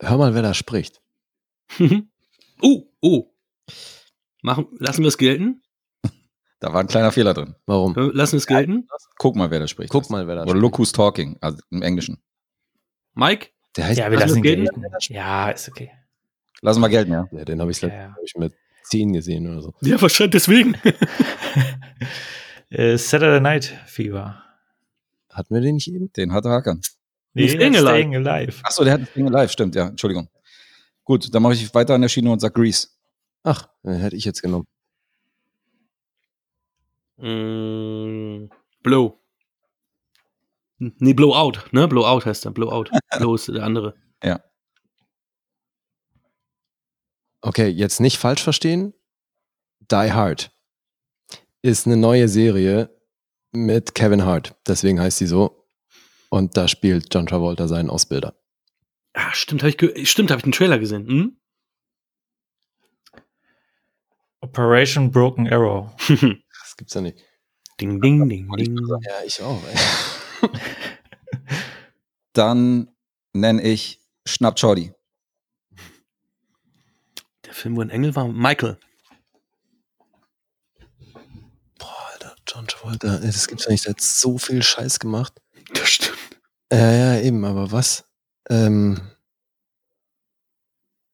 Hör 0.00 0.18
mal, 0.18 0.34
wer 0.34 0.42
da 0.42 0.54
spricht. 0.54 1.00
oh, 2.62 2.82
oh. 3.00 3.32
Machen, 4.42 4.66
lassen 4.78 5.02
wir 5.02 5.08
es 5.08 5.18
gelten? 5.18 5.62
da 6.60 6.72
war 6.72 6.80
ein 6.80 6.86
kleiner 6.86 7.12
Fehler 7.12 7.34
drin. 7.34 7.54
Warum? 7.66 7.96
Äh, 7.96 8.10
Lassen 8.12 8.32
wir 8.32 8.38
es 8.38 8.46
gelten? 8.46 8.88
Guck 9.18 9.36
mal, 9.36 9.50
wer 9.50 9.60
da 9.60 9.66
spricht. 9.68 9.90
Guck 9.90 10.10
mal, 10.10 10.26
wer 10.26 10.36
da 10.36 10.42
Oder 10.42 10.50
spricht. 10.50 10.62
Look 10.62 10.78
Who's 10.78 10.92
Talking, 10.92 11.38
also 11.40 11.58
im 11.70 11.82
Englischen. 11.82 12.18
Mike? 13.14 13.48
Der 13.76 13.86
heißt 13.86 13.98
Ja, 13.98 14.10
wir 14.10 14.18
lassen 14.18 14.42
lassen 14.42 14.44
ihn 14.44 14.44
wir 14.44 14.62
es 14.62 14.72
gelten. 15.08 15.14
Ja, 15.14 15.50
ist 15.50 15.68
okay. 15.68 15.90
Lass 16.62 16.78
mal 16.78 16.88
gelten, 16.88 17.12
ja. 17.12 17.28
Ja, 17.32 17.44
den 17.44 17.60
habe 17.60 17.70
ich, 17.70 17.80
Ja, 17.80 17.88
ja. 17.88 18.10
hab 18.14 18.22
ich 18.24 18.34
mit 18.36 18.54
10 18.84 19.12
gesehen 19.12 19.50
oder 19.50 19.62
so. 19.62 19.74
Ja, 19.82 20.00
wahrscheinlich 20.00 20.32
deswegen. 20.32 20.74
äh, 22.70 22.96
Saturday 22.96 23.40
Night 23.40 23.64
Fever. 23.86 24.42
Hatten 25.30 25.54
wir 25.54 25.60
den 25.60 25.74
nicht 25.74 25.88
eben? 25.88 26.12
Den 26.12 26.32
hatte 26.32 26.48
Hakan. 26.48 26.80
Nee, 27.36 27.48
Staying 27.48 27.76
Alive. 27.76 27.88
Staying 27.88 28.16
Alive. 28.16 28.60
Achso, 28.62 28.82
der 28.82 28.94
hat 28.94 29.02
das 29.02 29.12
Ding 29.12 29.26
live, 29.28 29.50
stimmt, 29.50 29.74
ja. 29.74 29.88
Entschuldigung. 29.88 30.28
Gut, 31.04 31.34
dann 31.34 31.42
mache 31.42 31.52
ich 31.52 31.74
weiter 31.74 31.94
an 31.94 32.00
der 32.00 32.08
Schiene 32.08 32.30
und 32.30 32.40
sag 32.40 32.54
Grease. 32.54 32.88
Ach, 33.42 33.68
den 33.84 33.94
hätte 33.94 34.16
ich 34.16 34.24
jetzt 34.24 34.40
genommen. 34.40 34.66
Mm, 37.18 38.48
Blow. 38.82 39.20
Nee, 40.78 41.12
Blowout, 41.12 41.60
ne? 41.72 41.86
Blowout 41.86 42.24
heißt 42.24 42.46
er. 42.46 42.52
Blowout. 42.52 42.86
Blow 43.18 43.34
ist 43.34 43.48
der 43.48 43.62
andere. 43.62 43.94
Okay, 47.42 47.68
jetzt 47.68 48.00
nicht 48.00 48.18
falsch 48.18 48.42
verstehen. 48.42 48.92
Die 49.80 50.12
Hard 50.12 50.50
ist 51.62 51.86
eine 51.86 51.96
neue 51.96 52.28
Serie 52.28 52.90
mit 53.52 53.94
Kevin 53.94 54.24
Hart. 54.24 54.56
Deswegen 54.66 55.00
heißt 55.00 55.18
sie 55.18 55.28
so. 55.28 55.65
Und 56.30 56.56
da 56.56 56.68
spielt 56.68 57.12
John 57.14 57.26
Travolta 57.26 57.68
seinen 57.68 57.90
Ausbilder. 57.90 58.34
Ah, 59.14 59.32
stimmt, 59.32 59.62
habe 59.62 59.70
ich, 59.70 59.78
ge- 59.78 60.04
stimmt, 60.04 60.30
hab 60.30 60.38
ich 60.38 60.44
den 60.44 60.52
Trailer 60.52 60.78
gesehen. 60.78 61.06
Hm? 61.06 61.36
Operation 64.40 65.10
Broken 65.10 65.46
Arrow. 65.52 65.90
Das 66.60 66.76
gibt's 66.76 66.94
ja 66.94 67.00
nicht. 67.00 67.18
ding, 67.80 68.00
ding, 68.02 68.28
ding, 68.28 68.50
ding. 68.54 68.78
Ja, 69.02 69.22
ich 69.24 69.40
auch. 69.40 69.62
Ey. 70.42 70.48
Dann 72.34 72.94
nenne 73.32 73.62
ich 73.62 74.02
Schnapp. 74.26 74.56
Der 74.56 74.92
Film, 77.52 77.76
wo 77.76 77.80
ein 77.80 77.88
Engel 77.88 78.14
war, 78.14 78.28
Michael. 78.28 78.78
Boah, 81.78 81.96
Alter, 82.12 82.36
John 82.46 82.66
Travolta, 82.66 83.16
das 83.18 83.48
gibt's 83.48 83.64
ja 83.64 83.70
nicht. 83.70 83.86
Der 83.86 83.92
hat 83.92 84.02
so 84.02 84.36
viel 84.36 84.62
Scheiß 84.62 84.98
gemacht. 84.98 85.40
Das 85.72 85.88
stimmt. 85.88 86.05
Ja, 86.72 86.92
ja, 86.92 87.20
eben, 87.20 87.44
aber 87.44 87.70
was? 87.70 88.04
Ähm, 88.50 89.00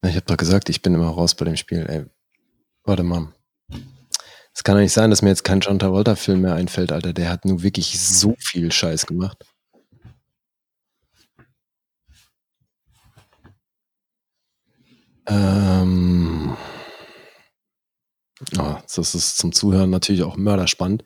ich 0.05 0.17
habe 0.17 0.27
doch 0.27 0.37
gesagt, 0.37 0.69
ich 0.69 0.83
bin 0.83 0.95
immer 0.95 1.09
raus 1.09 1.35
bei 1.35 1.45
dem 1.45 1.57
Spiel. 1.57 1.87
Ey, 1.89 2.07
warte 2.85 3.03
mal. 3.03 3.33
Es 4.55 4.65
kann 4.65 4.75
doch 4.77 4.83
nicht 4.83 4.93
sein, 4.93 5.11
dass 5.11 5.23
mir 5.23 5.29
jetzt 5.31 5.45
kein 5.45 5.61
John 5.61 5.79
Travolta-Film 5.79 6.41
mehr 6.43 6.55
einfällt, 6.55 6.93
Alter. 6.93 7.13
Der 7.13 7.31
hat 7.31 7.45
nur 7.45 7.63
wirklich 7.63 8.01
so 8.01 8.35
viel 8.39 8.73
Scheiß 8.73 9.07
gemacht. 9.07 9.45
Ähm, 15.27 16.57
oh, 18.59 18.77
das 18.95 19.15
ist 19.15 19.39
zum 19.39 19.53
Zuhören 19.53 19.91
natürlich 19.91 20.23
auch 20.23 20.37
mörderspannend. 20.37 21.05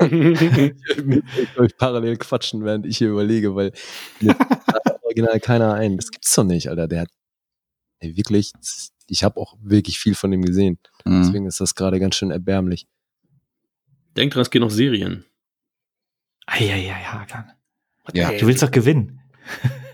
Ich 0.00 1.58
euch 1.58 1.76
parallel 1.76 2.16
quatschen, 2.16 2.64
während 2.64 2.86
ich 2.86 2.98
hier 2.98 3.08
überlege, 3.08 3.54
weil 3.54 3.72
mir 4.20 4.36
original 5.02 5.40
keiner 5.40 5.74
ein. 5.74 5.96
Das 5.96 6.10
gibt's 6.10 6.34
doch 6.34 6.44
nicht, 6.44 6.68
Alter. 6.68 6.88
Der 6.88 7.02
hat 7.02 7.08
ey, 8.00 8.16
wirklich, 8.16 8.52
ich 9.06 9.24
habe 9.24 9.40
auch 9.40 9.56
wirklich 9.62 9.98
viel 9.98 10.14
von 10.14 10.32
ihm 10.32 10.42
gesehen. 10.42 10.78
Mhm. 11.04 11.22
Deswegen 11.22 11.46
ist 11.46 11.60
das 11.60 11.74
gerade 11.74 12.00
ganz 12.00 12.16
schön 12.16 12.30
erbärmlich. 12.30 12.86
Denk 14.16 14.32
dran, 14.32 14.42
es 14.42 14.50
geht 14.50 14.60
noch 14.60 14.70
Serien. 14.70 15.24
Eieiei, 16.46 16.90
Hakan. 16.90 17.52
Ja. 18.12 18.32
Du 18.32 18.46
willst 18.46 18.62
doch 18.62 18.70
gewinnen. 18.70 19.20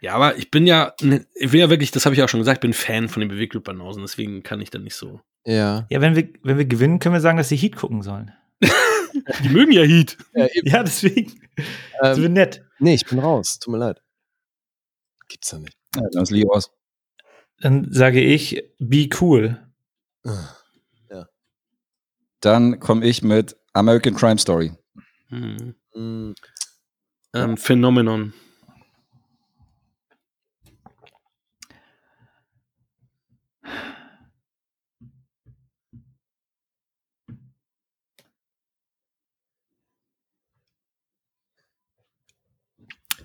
Ja, 0.00 0.14
aber 0.14 0.36
ich 0.36 0.50
bin 0.50 0.66
ja, 0.66 0.94
ne, 1.00 1.26
ich 1.34 1.50
bin 1.50 1.58
ja 1.58 1.70
wirklich, 1.70 1.90
das 1.90 2.04
habe 2.04 2.14
ich 2.14 2.22
auch 2.22 2.28
schon 2.28 2.40
gesagt, 2.40 2.60
bin 2.60 2.72
Fan 2.72 3.08
von 3.08 3.20
den 3.20 3.28
Bewegtbildbanausen, 3.28 4.02
deswegen 4.02 4.42
kann 4.42 4.60
ich 4.60 4.70
da 4.70 4.78
nicht 4.78 4.94
so. 4.94 5.20
Ja. 5.46 5.86
Ja, 5.90 6.00
wenn 6.00 6.14
wir, 6.16 6.28
wenn 6.42 6.58
wir 6.58 6.64
gewinnen, 6.66 6.98
können 6.98 7.14
wir 7.14 7.20
sagen, 7.20 7.38
dass 7.38 7.48
sie 7.48 7.56
Heat 7.56 7.76
gucken 7.76 8.02
sollen. 8.02 8.32
Die 9.42 9.48
mögen 9.48 9.72
ja 9.72 9.82
Heat. 9.82 10.18
Ja, 10.64 10.82
deswegen. 10.82 11.40
Das 12.00 12.16
Ähm, 12.18 12.22
wird 12.24 12.32
nett. 12.32 12.64
nee, 12.80 12.94
ich 12.94 13.06
bin 13.06 13.18
raus. 13.18 13.58
Tut 13.58 13.72
mir 13.72 13.78
leid. 13.78 14.02
Gibt's 15.28 15.50
doch 15.50 15.58
nicht. 15.58 15.76
Ja, 15.94 16.02
dann 16.12 16.22
ist 16.24 16.30
Leo 16.30 16.52
aus. 16.52 16.70
Dann 17.60 17.90
sage 17.92 18.20
ich, 18.20 18.62
be 18.78 19.08
cool. 19.20 19.62
Dann 22.40 22.78
komme 22.80 23.04
ich 23.06 23.22
mit 23.22 23.56
American 23.72 24.14
Crime 24.14 24.38
Story. 24.38 24.72
Hm. 25.28 25.74
Mm, 25.94 26.34
Ähm, 27.34 27.56
Phenomenon. 27.56 28.34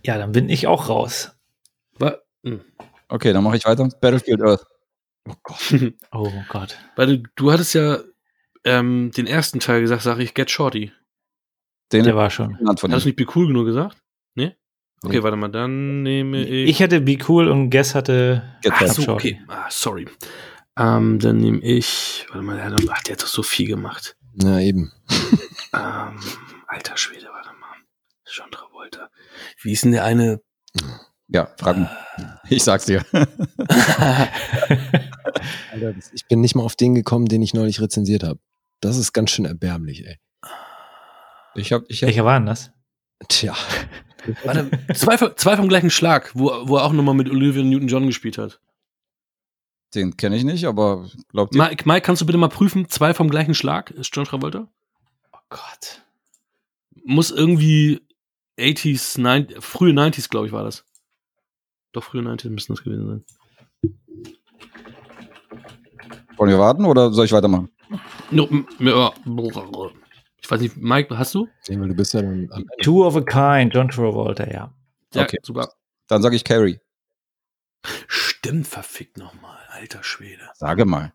Ja, 0.04 0.18
dann 0.18 0.32
bin 0.32 0.50
ich 0.50 0.68
auch 0.68 0.90
raus. 0.90 1.32
Hm. 2.44 2.62
Okay, 3.08 3.34
dann 3.34 3.44
mache 3.44 3.58
ich 3.58 3.66
weiter. 3.66 3.88
Battlefield 4.02 4.42
Earth. 4.42 4.66
Oh 6.12 6.32
Gott. 6.50 6.76
Weil 6.96 7.06
du, 7.20 7.24
du 7.36 7.52
hattest 7.52 7.76
ja 7.76 8.00
ähm, 8.64 9.12
den 9.16 9.28
ersten 9.28 9.60
Teil 9.60 9.82
gesagt, 9.82 10.02
sage 10.02 10.24
ich 10.24 10.34
Get 10.34 10.50
Shorty. 10.50 10.92
Den 11.92 12.06
Der 12.06 12.16
war 12.16 12.32
schon. 12.32 12.58
Hast 12.68 12.82
du 12.82 12.88
nicht 12.88 13.16
Be 13.16 13.28
Cool 13.36 13.46
genug 13.48 13.66
gesagt? 13.68 13.98
Nee? 14.34 14.56
Okay, 15.04 15.18
Nee. 15.18 15.24
warte 15.24 15.38
mal, 15.38 15.50
dann 15.50 16.02
nehme 16.02 16.42
ich. 16.44 16.70
Ich 16.70 16.80
hätte 16.80 17.02
Be 17.02 17.20
Cool 17.28 17.48
und 17.50 17.70
Guess 17.70 17.94
hatte 17.94 18.42
Get 18.64 18.72
Ach 18.74 18.80
Shorty. 18.80 18.94
so, 18.96 19.02
Shorty. 19.04 19.34
okay. 19.36 19.42
Ah, 19.48 19.68
sorry. 19.70 20.08
Ähm, 20.80 21.20
dann 21.20 21.38
nehme 21.38 21.60
ich. 21.60 22.26
Warte 22.30 22.42
mal, 22.44 22.56
der 22.56 22.66
hat, 22.66 22.82
ach, 22.90 23.04
der 23.04 23.14
hat 23.14 23.22
doch 23.22 23.28
so 23.28 23.44
viel 23.44 23.68
gemacht. 23.68 24.18
Na 24.34 24.60
eben. 24.62 24.92
Ähm, 25.74 26.20
alter 26.68 26.98
Schwede, 26.98 27.28
warte 27.32 27.50
mal. 27.60 27.76
John 28.26 28.50
Travolta. 28.50 28.71
Wie 29.62 29.72
ist 29.72 29.84
denn 29.84 29.92
der 29.92 30.04
eine? 30.06 30.42
Ja, 31.28 31.50
frag 31.58 31.78
mich. 31.78 31.88
Ich 32.50 32.64
sag's 32.64 32.86
dir. 32.86 33.06
Alter, 35.72 35.94
ich 36.14 36.26
bin 36.28 36.42
nicht 36.42 36.56
mal 36.56 36.64
auf 36.64 36.76
den 36.76 36.96
gekommen, 36.96 37.26
den 37.28 37.42
ich 37.42 37.54
neulich 37.54 37.80
rezensiert 37.82 38.24
habe. 38.24 38.40
Das 38.82 38.98
ist 38.98 39.14
ganz 39.14 39.32
schön 39.32 39.46
erbärmlich, 39.46 40.06
ey. 40.06 40.18
Ich 41.56 41.72
hab, 41.74 41.84
ich 41.90 42.02
hab, 42.04 42.08
Welcher 42.08 42.26
war 42.26 42.40
denn 42.40 42.46
das? 42.48 42.72
Tja. 43.28 43.56
Warte, 44.44 44.70
zwei, 44.94 45.18
vom- 45.18 45.36
zwei 45.36 45.56
vom 45.58 45.68
gleichen 45.68 45.90
Schlag, 45.90 46.32
wo, 46.36 46.52
wo 46.68 46.78
er 46.78 46.84
auch 46.86 46.94
nochmal 46.94 47.16
mit 47.16 47.30
Olivia 47.30 47.64
Newton-John 47.64 48.06
gespielt 48.08 48.38
hat. 48.38 48.60
den 49.96 50.16
kenne 50.16 50.36
ich 50.38 50.44
nicht, 50.44 50.66
aber 50.66 51.10
glaubt 51.30 51.56
ihr? 51.56 51.62
Mike, 51.64 51.84
Mike, 51.88 52.02
kannst 52.02 52.22
du 52.22 52.26
bitte 52.26 52.38
mal 52.38 52.48
prüfen? 52.50 52.88
Zwei 52.90 53.14
vom 53.14 53.30
gleichen 53.30 53.54
Schlag 53.56 53.90
ist 53.92 54.16
John 54.16 54.26
Travolta? 54.26 54.68
Oh 55.34 55.38
Gott. 55.50 56.02
Muss 57.04 57.32
irgendwie 57.32 58.02
80s, 58.62 59.20
90, 59.20 59.64
frühe 59.64 59.94
90s, 59.94 60.30
glaube 60.30 60.48
ich, 60.48 60.54
war 60.54 60.64
das. 60.64 60.86
Doch, 61.92 62.04
frühe 62.04 62.22
90s 62.22 62.50
müssen 62.50 62.74
das 62.74 62.84
gewesen 62.84 63.08
sein. 63.08 63.26
Wollen 66.38 66.50
wir 66.50 66.60
warten 66.60 66.86
oder 66.86 67.12
soll 67.12 67.26
ich 67.26 67.32
weitermachen? 67.32 67.70
No, 68.32 68.48
ja, 68.80 69.12
ich 70.44 70.50
weiß 70.50 70.62
nicht, 70.62 70.78
Mike, 70.78 71.18
hast 71.18 71.36
du? 71.36 71.48
Weil 71.68 71.90
du 71.90 71.94
bist 71.96 72.14
ja 72.14 72.22
dann. 72.22 72.50
Two 72.82 73.06
of 73.06 73.16
a 73.16 73.22
Kind, 73.22 73.74
John 73.74 73.90
Travolta, 73.90 74.46
ja. 74.50 74.74
Ja, 75.14 75.24
Okay. 75.24 75.38
super. 75.44 75.72
Dann 76.08 76.22
sage 76.22 76.36
ich 76.36 76.44
Carrie. 76.44 76.80
Stimmt, 78.08 78.68
verfickt 78.68 79.18
nochmal, 79.18 79.58
alter 79.70 80.04
Schwede. 80.04 80.50
Sage 80.56 80.86
mal. 80.86 81.14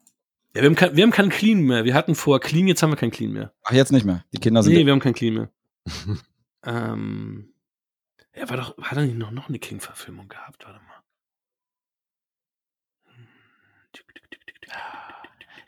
Ja, 0.54 0.62
wir 0.62 0.68
haben, 0.68 0.74
kein, 0.76 0.96
wir 0.96 1.02
haben 1.02 1.10
keinen 1.10 1.30
Clean 1.30 1.60
mehr. 1.60 1.84
Wir 1.84 1.94
hatten 1.94 2.14
vor 2.14 2.40
Clean, 2.40 2.66
jetzt 2.66 2.82
haben 2.82 2.90
wir 2.90 2.96
keinen 2.96 3.10
Clean 3.10 3.32
mehr. 3.32 3.52
Ach, 3.64 3.72
jetzt 3.72 3.92
nicht 3.92 4.04
mehr. 4.06 4.24
Die 4.32 4.38
Kinder 4.38 4.62
sind. 4.62 4.72
Nee, 4.74 4.86
wir 4.86 4.92
haben 4.92 5.00
keinen 5.00 5.14
Clean 5.14 5.34
mehr. 5.34 5.50
ähm, 6.66 7.54
er 8.32 8.50
war 8.50 8.56
doch, 8.58 8.76
hat 8.78 8.98
er 8.98 9.04
nicht 9.04 9.16
noch, 9.18 9.30
noch 9.30 9.48
eine 9.48 9.58
King-Verfilmung 9.58 10.28
gehabt? 10.28 10.64
Warte 10.66 10.80
mal. 10.80 11.02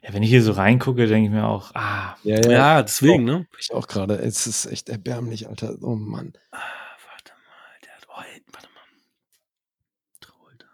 Ja, 0.02 0.14
wenn 0.14 0.22
ich 0.22 0.30
hier 0.30 0.42
so 0.42 0.52
reingucke, 0.52 1.06
denke 1.06 1.26
ich 1.28 1.32
mir 1.32 1.46
auch, 1.46 1.74
ah, 1.74 2.16
Ja, 2.22 2.40
Ja, 2.50 2.82
deswegen, 2.82 3.24
ne? 3.24 3.46
Ich 3.58 3.72
auch 3.72 3.86
gerade. 3.88 4.14
Es 4.16 4.46
ist 4.46 4.66
echt 4.66 4.88
erbärmlich, 4.88 5.48
Alter. 5.48 5.76
Oh 5.82 5.96
Mann. 5.96 6.32
Ah, 6.50 6.58
warte 7.10 7.32
mal, 7.32 7.80
der 7.84 7.94
hat, 7.94 8.06
oh, 8.08 8.20
ey, 8.34 8.42
warte 8.52 8.68
mal. 8.74 8.82
Travolta. 10.20 10.66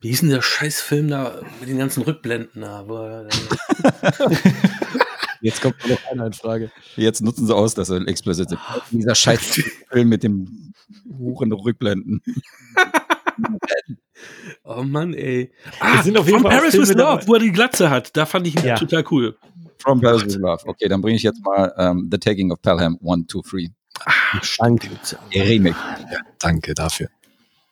Wie 0.00 0.08
hieß 0.08 0.20
denn 0.20 0.30
der 0.30 0.42
Scheißfilm 0.42 1.08
da 1.08 1.40
mit 1.60 1.68
den 1.68 1.78
ganzen 1.78 2.02
Rückblenden 2.04 2.62
da? 2.62 2.84
Jetzt 5.40 5.60
kommt 5.62 5.76
noch 5.88 5.98
einer 6.10 6.26
in 6.26 6.32
Frage. 6.32 6.70
Jetzt 6.96 7.20
nutzen 7.22 7.46
sie 7.46 7.54
aus, 7.54 7.74
dass 7.74 7.90
er 7.90 8.06
explicit 8.08 8.48
sind. 8.48 8.60
Dieser 8.90 9.14
scheiß 9.14 9.40
Film 9.90 10.08
mit 10.08 10.22
dem 10.22 10.72
Huren 11.18 11.52
Rückblenden. 11.52 12.22
oh 14.64 14.82
Mann, 14.82 15.14
ey. 15.14 15.52
Ah, 15.80 16.02
sind 16.02 16.16
auf 16.18 16.26
jeden 16.26 16.40
From 16.40 16.50
Fall 16.50 16.60
Paris 16.60 16.74
with 16.78 16.92
Love, 16.94 17.26
wo 17.26 17.34
er 17.34 17.40
die 17.40 17.52
Glatze 17.52 17.90
hat. 17.90 18.16
Da 18.16 18.26
fand 18.26 18.46
ich 18.46 18.56
ihn 18.56 18.64
Ja. 18.64 18.76
total 18.76 19.04
cool. 19.10 19.36
From 19.78 20.00
Paris 20.00 20.24
with 20.24 20.36
Love. 20.36 20.62
Okay, 20.66 20.88
dann 20.88 21.00
bringe 21.00 21.16
ich 21.16 21.22
jetzt 21.22 21.40
mal 21.44 21.72
ähm, 21.76 22.08
The 22.10 22.18
Taking 22.18 22.50
of 22.50 22.60
Pelham 22.62 22.98
1, 23.06 23.26
2, 23.28 23.40
3. 23.50 23.70
Ah, 24.04 24.40
Danke. 24.58 24.88
Der 25.34 25.44
Remake. 25.44 25.76
Ja, 26.10 26.18
danke 26.38 26.74
dafür. 26.74 27.08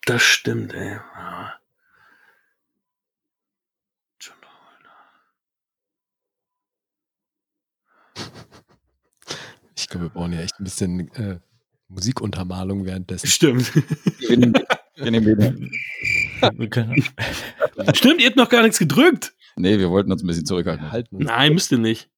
Das 0.07 0.23
stimmt, 0.23 0.73
ey. 0.75 0.97
Ah. 1.17 1.53
Ich 9.87 9.91
glaube, 9.91 10.07
wir 10.07 10.11
brauchen 10.11 10.33
ja 10.33 10.41
echt 10.41 10.59
ein 10.59 10.65
bisschen 10.65 11.15
äh, 11.15 11.39
Musikuntermalung 11.87 12.85
währenddessen. 12.87 13.29
Stimmt. 13.29 13.71
Stimmt, 17.95 18.21
ihr 18.21 18.27
habt 18.27 18.37
noch 18.37 18.49
gar 18.49 18.65
nichts 18.65 18.81
gedrückt. 18.81 19.33
Nee, 19.55 19.79
wir 19.79 19.89
wollten 19.89 20.11
uns 20.11 20.25
ein 20.25 20.27
bisschen 20.27 20.45
zurückhalten. 20.45 20.91
Halten 20.91 21.15
uns. 21.15 21.25
Nein, 21.27 21.55
müsst 21.55 21.71
ihr 21.71 21.79
nicht. 21.79 22.11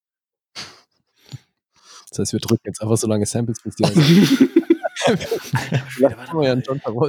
Das 2.09 2.21
heißt, 2.21 2.33
wir 2.33 2.41
drücken 2.41 2.63
jetzt 2.65 2.81
einfach 2.81 2.97
so 2.97 3.07
lange 3.07 3.27
Samples, 3.27 3.61
bis 3.63 3.77
die 3.77 3.83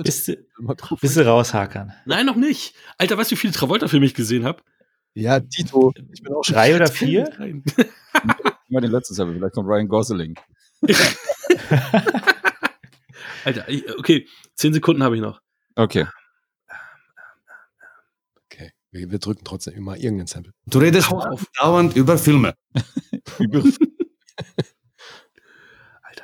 bist, 0.03 0.37
bist 0.99 1.15
du 1.15 1.25
raushakern. 1.25 1.93
Nein, 2.05 2.25
noch 2.25 2.35
nicht. 2.35 2.75
Alter, 2.97 3.17
weißt 3.17 3.31
du, 3.31 3.35
wie 3.35 3.39
viele 3.39 3.53
Travolta-Filme 3.53 4.05
ich 4.05 4.13
gesehen 4.13 4.43
habe? 4.43 4.61
Ja, 5.13 5.39
Tito. 5.39 5.93
Ich 6.11 6.21
bin 6.21 6.33
auch 6.33 6.43
schon 6.43 6.55
Drei 6.55 6.75
oder 6.75 6.87
vier? 6.91 7.29
Immer 8.69 8.81
den 8.81 8.91
letzten 8.91 9.15
Sample. 9.15 9.35
Vielleicht 9.35 9.55
kommt 9.55 9.67
Ryan 9.67 9.87
Gosling. 9.87 10.35
Alter, 13.43 13.65
okay, 13.97 14.27
zehn 14.55 14.73
Sekunden 14.73 15.01
habe 15.03 15.15
ich 15.15 15.21
noch. 15.21 15.41
Okay. 15.75 16.05
Okay, 18.45 18.71
wir, 18.91 19.11
wir 19.11 19.19
drücken 19.19 19.43
trotzdem 19.43 19.73
immer 19.73 19.95
irgendeinen 19.95 20.27
Sample. 20.27 20.53
Du 20.67 20.79
redest 20.79 21.11
dauernd 21.59 21.95
über 21.95 22.17
Filme. 22.17 22.53
Alter, 23.39 23.73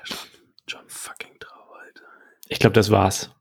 John, 0.05 0.19
John 0.67 0.83
fucking 0.87 1.39
Travolta. 1.39 2.03
Ich 2.47 2.59
glaube, 2.59 2.73
das 2.73 2.91
war's. 2.91 3.31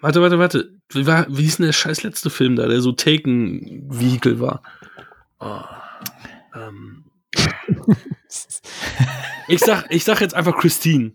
Warte, 0.00 0.22
warte, 0.22 0.38
warte. 0.38 0.78
Wie, 0.88 1.06
war, 1.06 1.26
wie 1.28 1.42
hieß 1.42 1.58
denn 1.58 1.66
der 1.66 1.72
scheiß 1.72 2.04
letzte 2.04 2.30
Film 2.30 2.56
da, 2.56 2.66
der 2.66 2.80
so 2.80 2.92
Taken-Vehicle 2.92 4.40
war? 4.40 4.62
Oh, 5.40 5.62
ähm. 6.54 7.04
ich, 9.48 9.60
sag, 9.60 9.86
ich 9.90 10.04
sag 10.04 10.20
jetzt 10.20 10.34
einfach 10.34 10.56
Christine. 10.58 11.12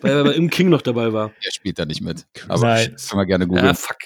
Weil 0.00 0.12
er 0.26 0.34
Im 0.34 0.50
King 0.50 0.68
noch 0.68 0.82
dabei 0.82 1.12
war. 1.12 1.32
Er 1.42 1.52
spielt 1.52 1.78
da 1.78 1.86
nicht 1.86 2.00
mit. 2.02 2.26
Aber 2.48 2.66
Nein. 2.66 2.92
das 2.92 3.08
können 3.08 3.20
wir 3.22 3.26
gerne 3.26 3.44
Ja, 3.44 3.48
googeln. 3.48 3.74
fuck. 3.74 3.96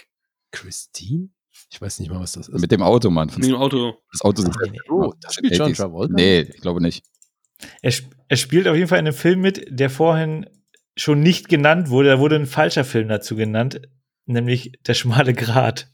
Christine? 0.52 1.30
Ich 1.72 1.80
weiß 1.80 1.98
nicht 2.00 2.10
mal, 2.10 2.20
was 2.20 2.32
das 2.32 2.48
ist. 2.48 2.60
Mit 2.60 2.70
dem 2.72 2.82
Auto, 2.82 3.10
Mann. 3.10 3.30
Mit 3.36 3.44
dem 3.44 3.54
Auto. 3.56 3.96
Das 4.12 4.22
Auto 4.22 4.42
Nee, 4.42 4.70
nee. 4.70 4.78
Oh, 4.88 5.12
da 5.20 5.30
spielt 5.30 5.56
John 5.56 5.72
80s. 5.72 5.76
Travolta? 5.76 6.14
Nee, 6.14 6.40
ich 6.42 6.60
glaube 6.60 6.80
nicht. 6.80 7.04
Er, 7.82 7.90
sp- 7.94 8.10
er 8.28 8.36
spielt 8.36 8.66
auf 8.68 8.74
jeden 8.76 8.88
Fall 8.88 8.98
in 8.98 9.06
einem 9.06 9.16
Film 9.16 9.40
mit, 9.40 9.64
der 9.68 9.90
vorhin 9.90 10.48
schon 10.96 11.20
nicht 11.20 11.48
genannt 11.48 11.90
wurde. 11.90 12.08
Da 12.10 12.18
wurde 12.18 12.36
ein 12.36 12.46
falscher 12.46 12.84
Film 12.84 13.08
dazu 13.08 13.36
genannt, 13.36 13.82
nämlich 14.26 14.72
Der 14.86 14.94
schmale 14.94 15.34
Grat. 15.34 15.92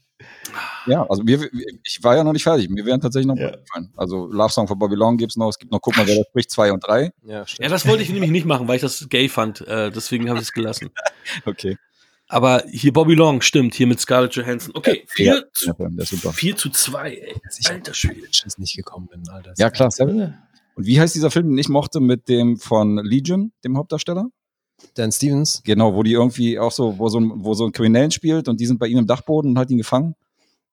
Ja, 0.87 1.05
also 1.09 1.25
wir, 1.25 1.49
ich 1.83 1.99
war 2.01 2.15
ja 2.15 2.23
noch 2.23 2.33
nicht 2.33 2.43
fertig. 2.43 2.69
Mir 2.69 2.85
wären 2.85 3.01
tatsächlich 3.01 3.27
noch 3.27 3.37
Ja. 3.37 3.51
ja. 3.51 3.81
Also 3.95 4.27
Love 4.27 4.51
Song 4.51 4.67
von 4.67 4.79
Bobby 4.79 4.95
Long 4.95 5.17
gibt's 5.17 5.35
noch. 5.37 5.49
Es 5.49 5.59
gibt 5.59 5.71
noch, 5.71 5.81
guck 5.81 5.95
mal, 5.97 6.07
wer 6.07 6.15
da 6.15 6.23
spricht, 6.29 6.49
zwei 6.51 6.71
und 6.71 6.85
drei. 6.85 7.11
Ja. 7.25 7.45
Ja, 7.59 7.69
das 7.69 7.87
wollte 7.87 8.03
ich 8.03 8.09
nämlich 8.09 8.31
nicht 8.31 8.45
machen, 8.45 8.67
weil 8.67 8.77
ich 8.77 8.81
das 8.81 9.07
gay 9.09 9.29
fand. 9.29 9.61
Äh, 9.67 9.91
deswegen 9.91 10.29
habe 10.29 10.39
ich 10.39 10.45
es 10.45 10.53
gelassen. 10.53 10.89
Okay. 11.45 11.77
Aber 12.29 12.63
hier 12.69 12.91
Bobby 12.91 13.13
Long, 13.15 13.41
stimmt, 13.41 13.73
hier 13.73 13.87
mit 13.87 13.99
Scarlett 13.99 14.35
Johansson. 14.35 14.73
Okay, 14.75 15.05
Ja, 15.17 15.33
vier, 15.33 15.47
zu, 15.53 15.65
der 15.65 15.75
Film, 15.75 15.95
der 15.95 16.03
ist 16.03 16.09
super. 16.09 16.33
4 16.33 16.55
zu 16.57 16.69
2, 16.69 17.11
ey. 17.13 17.35
Dass 17.43 17.59
ich 17.59 17.69
Alter 17.69 17.93
Schwede. 17.93 18.21
Bitches 18.21 18.57
nicht 18.57 18.75
gekommen 18.75 19.07
bin, 19.07 19.27
Alter. 19.29 19.53
Ja, 19.57 19.69
klar. 19.69 19.91
Seven. 19.91 20.37
Und 20.75 20.85
wie 20.85 20.99
heißt 20.99 21.15
dieser 21.15 21.31
Film, 21.31 21.47
den 21.49 21.57
ich 21.57 21.69
mochte 21.69 21.99
mit 21.99 22.27
dem 22.27 22.57
von 22.57 22.97
Legion, 22.97 23.53
dem 23.63 23.77
Hauptdarsteller? 23.77 24.27
Dan 24.95 25.11
Stevens. 25.11 25.61
Genau, 25.63 25.95
wo 25.95 26.03
die 26.03 26.11
irgendwie 26.13 26.59
auch 26.59 26.71
so, 26.71 26.99
wo 26.99 27.07
so 27.09 27.19
ein, 27.19 27.31
wo 27.35 27.53
so 27.53 27.65
ein 27.65 27.71
Kriminellen 27.71 28.11
spielt 28.11 28.47
und 28.47 28.59
die 28.59 28.65
sind 28.65 28.77
bei 28.79 28.87
ihm 28.87 28.99
im 28.99 29.07
Dachboden 29.07 29.51
und 29.51 29.59
hat 29.59 29.71
ihn 29.71 29.77
gefangen. 29.77 30.15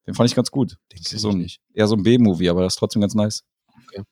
Den 0.06 0.14
fand 0.14 0.28
ich 0.28 0.36
ganz 0.36 0.50
gut. 0.50 0.76
Den 0.92 0.98
Das 1.02 1.12
ist 1.12 1.22
so 1.22 1.30
ein, 1.30 1.38
nicht. 1.38 1.60
eher 1.72 1.86
so 1.86 1.96
ein 1.96 2.02
B-Movie, 2.02 2.48
aber 2.50 2.62
das 2.62 2.74
ist 2.74 2.78
trotzdem 2.78 3.00
ganz 3.00 3.14
nice. 3.14 3.42
Okay. 3.88 4.02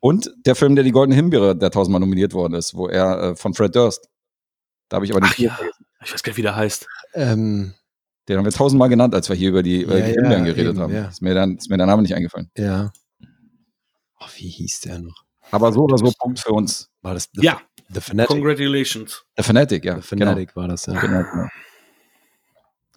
Und 0.00 0.30
der 0.46 0.54
Film, 0.54 0.74
der 0.74 0.84
die 0.84 0.92
Goldene 0.92 1.16
Himbeere, 1.16 1.56
der 1.56 1.70
tausendmal 1.70 2.00
nominiert 2.00 2.32
worden 2.34 2.54
ist, 2.54 2.74
wo 2.74 2.88
er 2.88 3.22
äh, 3.22 3.36
von 3.36 3.54
Fred 3.54 3.74
Durst. 3.74 4.08
Da 4.88 4.96
habe 4.96 5.04
ich 5.06 5.12
aber 5.12 5.20
den 5.20 5.28
Ach 5.30 5.38
ja, 5.38 5.58
ich 6.04 6.12
weiß 6.12 6.22
gar 6.22 6.30
nicht, 6.30 6.36
wie 6.38 6.42
der 6.42 6.56
heißt. 6.56 6.86
Ähm, 7.14 7.74
Den 8.28 8.38
haben 8.38 8.44
wir 8.44 8.52
tausendmal 8.52 8.88
genannt, 8.88 9.14
als 9.14 9.28
wir 9.28 9.36
hier 9.36 9.50
über 9.50 9.62
die, 9.62 9.82
über 9.82 9.98
Ja, 9.98 10.04
die 10.06 10.12
ja, 10.12 10.20
Himbeeren 10.20 10.44
geredet 10.44 10.72
eben, 10.74 10.80
haben. 10.80 10.94
ja. 10.94 11.06
Ist, 11.08 11.22
mir 11.22 11.34
dann, 11.34 11.56
ist 11.56 11.68
mir 11.70 11.76
der 11.78 11.86
Name 11.86 12.02
nicht 12.02 12.14
eingefallen. 12.14 12.50
ja. 12.56 12.92
Oh, 14.22 14.26
wie 14.36 14.48
hieß 14.50 14.80
der 14.80 14.98
noch? 14.98 15.24
Aber 15.50 15.72
so 15.72 15.84
oder 15.84 15.96
so 15.96 16.12
Punkt 16.18 16.40
für 16.40 16.52
uns. 16.52 16.90
War 17.00 17.14
das 17.14 17.30
The, 17.32 17.42
Ja, 17.42 17.60
The 17.88 18.00
Fanatic? 18.02 18.28
congratulations. 18.28 19.24
The 19.38 19.42
Fanatic, 19.42 19.82
ja. 19.86 19.96
The 19.96 20.02
Fanatic 20.02 20.54
war 20.54 20.68
das, 20.68 20.84
ja. 20.86 20.92
Genau. 21.00 21.20
genau, 21.22 21.30
genau. 21.32 21.48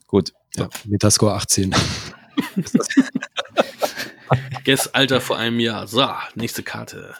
Gut. 0.08 0.34
ja. 0.58 0.68
Metascore 0.86 1.34
18. 1.36 1.74
Guess 4.64 4.88
Alter 4.94 5.22
vor 5.22 5.38
einem 5.38 5.60
Jahr. 5.60 5.88
So, 5.88 6.08
nächste 6.36 6.64
Karte. 6.64 7.16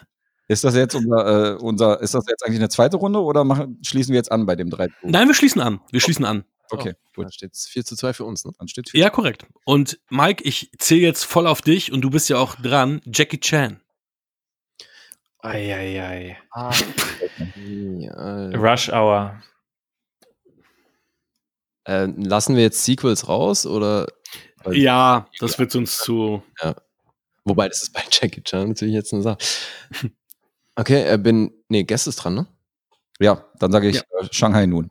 Ist 0.46 0.64
das 0.64 0.74
jetzt 0.74 0.94
unser, 0.94 1.52
äh, 1.52 1.56
unser, 1.56 2.00
ist 2.00 2.14
das 2.14 2.24
jetzt 2.28 2.44
eigentlich 2.44 2.60
eine 2.60 2.68
zweite 2.68 2.98
Runde 2.98 3.22
oder 3.22 3.44
machen, 3.44 3.78
schließen 3.82 4.12
wir 4.12 4.18
jetzt 4.18 4.30
an 4.30 4.46
bei 4.46 4.56
dem 4.56 4.70
3? 4.70 4.88
Nein, 5.02 5.28
wir 5.28 5.34
schließen 5.34 5.60
an. 5.60 5.80
Wir 5.90 6.00
schließen 6.00 6.24
an. 6.24 6.44
Okay, 6.70 6.94
Dann 7.16 7.30
steht 7.30 7.54
es 7.54 7.66
4 7.66 7.84
zu 7.84 7.96
2 7.96 8.14
für 8.14 8.24
uns, 8.24 8.44
ne? 8.44 8.52
dann 8.58 8.68
steht 8.68 8.92
Ja, 8.94 9.10
korrekt. 9.10 9.46
Und 9.64 10.00
Mike, 10.10 10.42
ich 10.44 10.70
zähle 10.78 11.02
jetzt 11.02 11.24
voll 11.24 11.46
auf 11.46 11.62
dich 11.62 11.92
und 11.92 12.00
du 12.00 12.10
bist 12.10 12.28
ja 12.28 12.38
auch 12.38 12.56
dran. 12.56 13.00
Jackie 13.04 13.38
Chan. 13.38 13.80
Eieiei. 15.40 16.38
Ja, 17.66 18.48
Rush 18.56 18.88
Hour. 18.88 19.42
äh, 21.84 22.06
lassen 22.16 22.56
wir 22.56 22.62
jetzt 22.62 22.84
Sequels 22.84 23.28
raus 23.28 23.66
oder? 23.66 24.06
Weil- 24.64 24.76
Ja, 24.76 25.28
das 25.40 25.58
wird 25.58 25.74
uns 25.76 25.98
zu. 25.98 26.42
Wobei, 27.44 27.68
das 27.68 27.82
ist 27.82 27.92
bei 27.92 28.02
Jackie 28.10 28.42
Chan 28.42 28.68
natürlich 28.68 28.94
jetzt 28.94 29.12
eine 29.12 29.22
Sache. 29.22 29.38
Okay, 30.76 31.02
er 31.04 31.18
bin. 31.18 31.52
Nee, 31.68 31.84
Guest 31.84 32.08
ist 32.08 32.16
dran, 32.16 32.34
ne? 32.34 32.48
Ja, 33.20 33.44
dann 33.60 33.70
sage 33.70 33.88
ich 33.88 33.94
Ja. 33.94 34.02
äh, 34.22 34.28
Shanghai 34.32 34.66
nun. 34.66 34.90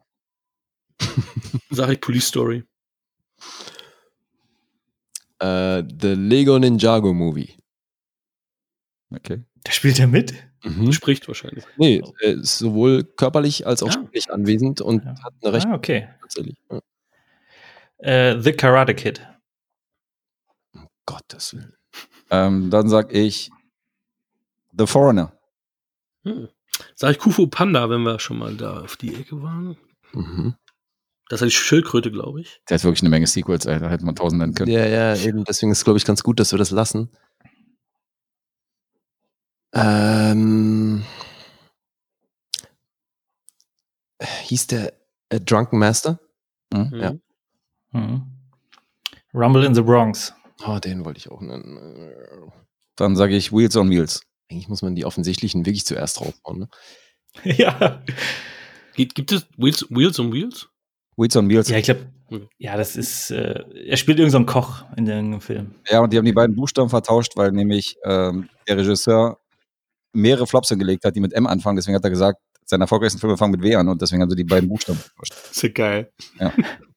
Sag 1.72 1.90
ich 1.90 2.00
Police 2.00 2.28
Story. 2.28 2.64
Äh, 5.40 5.84
The 6.02 6.14
Lego 6.16 6.58
Ninjago 6.58 7.14
Movie. 7.14 7.58
Okay. 9.14 9.44
Da 9.66 9.72
spielt 9.74 10.00
er 10.00 10.08
mit? 10.08 10.34
Mhm. 10.64 10.94
Spricht 10.94 11.28
wahrscheinlich. 11.28 11.66
Nee, 11.76 12.02
er 12.22 12.32
ist 12.36 12.58
sowohl 12.60 13.04
körperlich 13.04 13.68
als 13.68 13.84
auch 13.84 13.88
Ja. 13.88 13.94
spiellich 13.94 14.32
anwesend 14.32 14.80
und 14.80 15.04
Ja. 15.04 15.16
hat 15.22 15.34
eine 15.42 15.52
recht 15.54 15.68
Ah, 15.68 15.74
okay. 15.76 16.08
tatsächlich. 16.22 16.56
Ja. 16.72 16.80
Äh, 17.98 18.42
The 18.42 18.54
Karate 18.54 18.96
Kid. 18.96 19.28
Gottes 21.06 21.54
Willen. 21.54 21.76
Ähm, 22.30 22.70
dann 22.70 22.90
sag 22.90 23.14
ich 23.14 23.52
The 24.78 24.88
Foreigner. 24.88 25.38
Hm. 26.24 26.50
Sag 26.96 27.12
ich 27.12 27.20
Kufu 27.20 27.48
Panda, 27.48 27.90
wenn 27.90 28.02
wir 28.02 28.20
schon 28.20 28.38
mal 28.38 28.56
da 28.56 28.82
auf 28.82 28.96
die 28.96 29.14
Ecke 29.14 29.42
waren. 29.42 29.78
Mhm. 30.14 30.56
Das 31.30 31.42
ist 31.42 31.48
die 31.48 31.56
Schildkröte, 31.56 32.12
glaube 32.12 32.42
ich. 32.42 32.62
Der 32.70 32.76
hat 32.76 32.84
wirklich 32.84 33.02
eine 33.02 33.10
Menge 33.10 33.28
Sequels, 33.28 33.66
ey. 33.66 33.80
Da 33.80 33.90
hätte 33.90 34.06
man 34.06 34.16
tausend 34.16 34.40
nennen 34.40 34.54
können. 34.54 34.72
Ja, 34.72 34.86
ja, 34.86 35.16
eben. 35.16 35.44
Deswegen 35.44 35.72
ist 35.72 35.80
es, 35.80 35.84
glaube 35.84 35.98
ich, 35.98 36.06
ganz 36.06 36.24
gut, 36.24 36.40
dass 36.40 36.52
wir 36.52 36.60
das 36.60 36.72
lassen. 36.72 37.10
Ähm, 39.74 41.04
hieß 44.22 44.68
der 44.68 44.94
äh, 45.30 45.40
Drunken 45.40 45.80
Master? 45.80 46.20
Mhm. 46.72 46.92
Ja. 46.94 47.14
Mhm. 47.92 48.28
Rumble 49.34 49.66
in 49.66 49.74
the 49.74 49.82
Bronx. 49.82 50.34
Oh, 50.66 50.80
den 50.80 51.06
wollte 51.06 51.18
ich 51.20 51.30
auch 51.32 51.42
nennen. 51.42 51.78
Äh, 51.78 52.52
Dann 52.96 53.16
sage 53.16 53.36
ich 53.36 53.52
Wheels 53.52 53.76
on 53.76 53.90
Wheels. 53.90 54.22
Eigentlich 54.52 54.70
muss 54.70 54.82
man 54.82 54.96
die 54.96 55.06
offensichtlichen 55.06 55.66
wirklich 55.66 55.86
zuerst 55.86 56.22
raushauen. 56.22 56.60
Ne? 56.60 56.70
ja. 57.58 58.04
Gibt, 58.96 59.16
gibt 59.16 59.32
es 59.32 59.48
Wheels, 59.58 59.86
Wheels 59.90 60.20
on 60.20 60.32
Wheels? 60.32 60.68
Wheels 61.18 61.36
on 61.36 61.50
Wheels. 61.50 61.70
Ja, 61.70 61.78
ich 61.78 61.86
glaube, 61.86 62.08
Okay. 62.32 62.48
ja, 62.58 62.78
das 62.78 62.96
ist, 62.96 63.30
äh, 63.32 63.64
er 63.86 63.98
spielt 63.98 64.18
irgendeinen 64.18 64.48
so 64.48 64.52
Koch 64.54 64.86
in 64.96 65.06
irgendeinem 65.06 65.42
Film. 65.42 65.76
Ja, 65.90 66.00
und 66.00 66.12
die 66.12 66.18
haben 66.18 66.26
die 66.26 66.34
beiden 66.34 66.56
Buchstaben 66.56 66.90
vertauscht, 66.90 67.34
weil 67.36 67.52
nämlich 67.52 67.96
ähm, 68.06 68.50
der 68.68 68.78
Regisseur 68.78 69.40
mehrere 70.14 70.48
Flops 70.48 70.70
hingelegt 70.70 71.06
hat, 71.06 71.16
die 71.16 71.20
mit 71.20 71.34
M 71.34 71.46
anfangen. 71.46 71.76
Deswegen 71.76 71.96
hat 71.96 72.04
er 72.04 72.10
gesagt, 72.10 72.40
seine 72.66 72.86
erfolgreichsten 72.86 73.20
Filme 73.20 73.38
fangen 73.38 73.52
mit 73.52 73.62
W 73.62 73.76
an 73.76 73.88
und 73.88 74.02
deswegen 74.02 74.22
haben 74.22 74.30
sie 74.30 74.36
die 74.38 74.46
beiden 74.46 74.70
Buchstaben 74.70 74.98
vertauscht. 74.98 75.34
Ist 75.52 75.64
ja 75.64 75.70
geil. 75.70 76.12
Ja. 76.40 76.54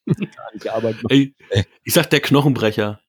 Ey. 1.11 1.35
ich 1.85 1.93
sag 1.93 2.09
der 2.11 2.21
Knochenbrecher. 2.21 3.01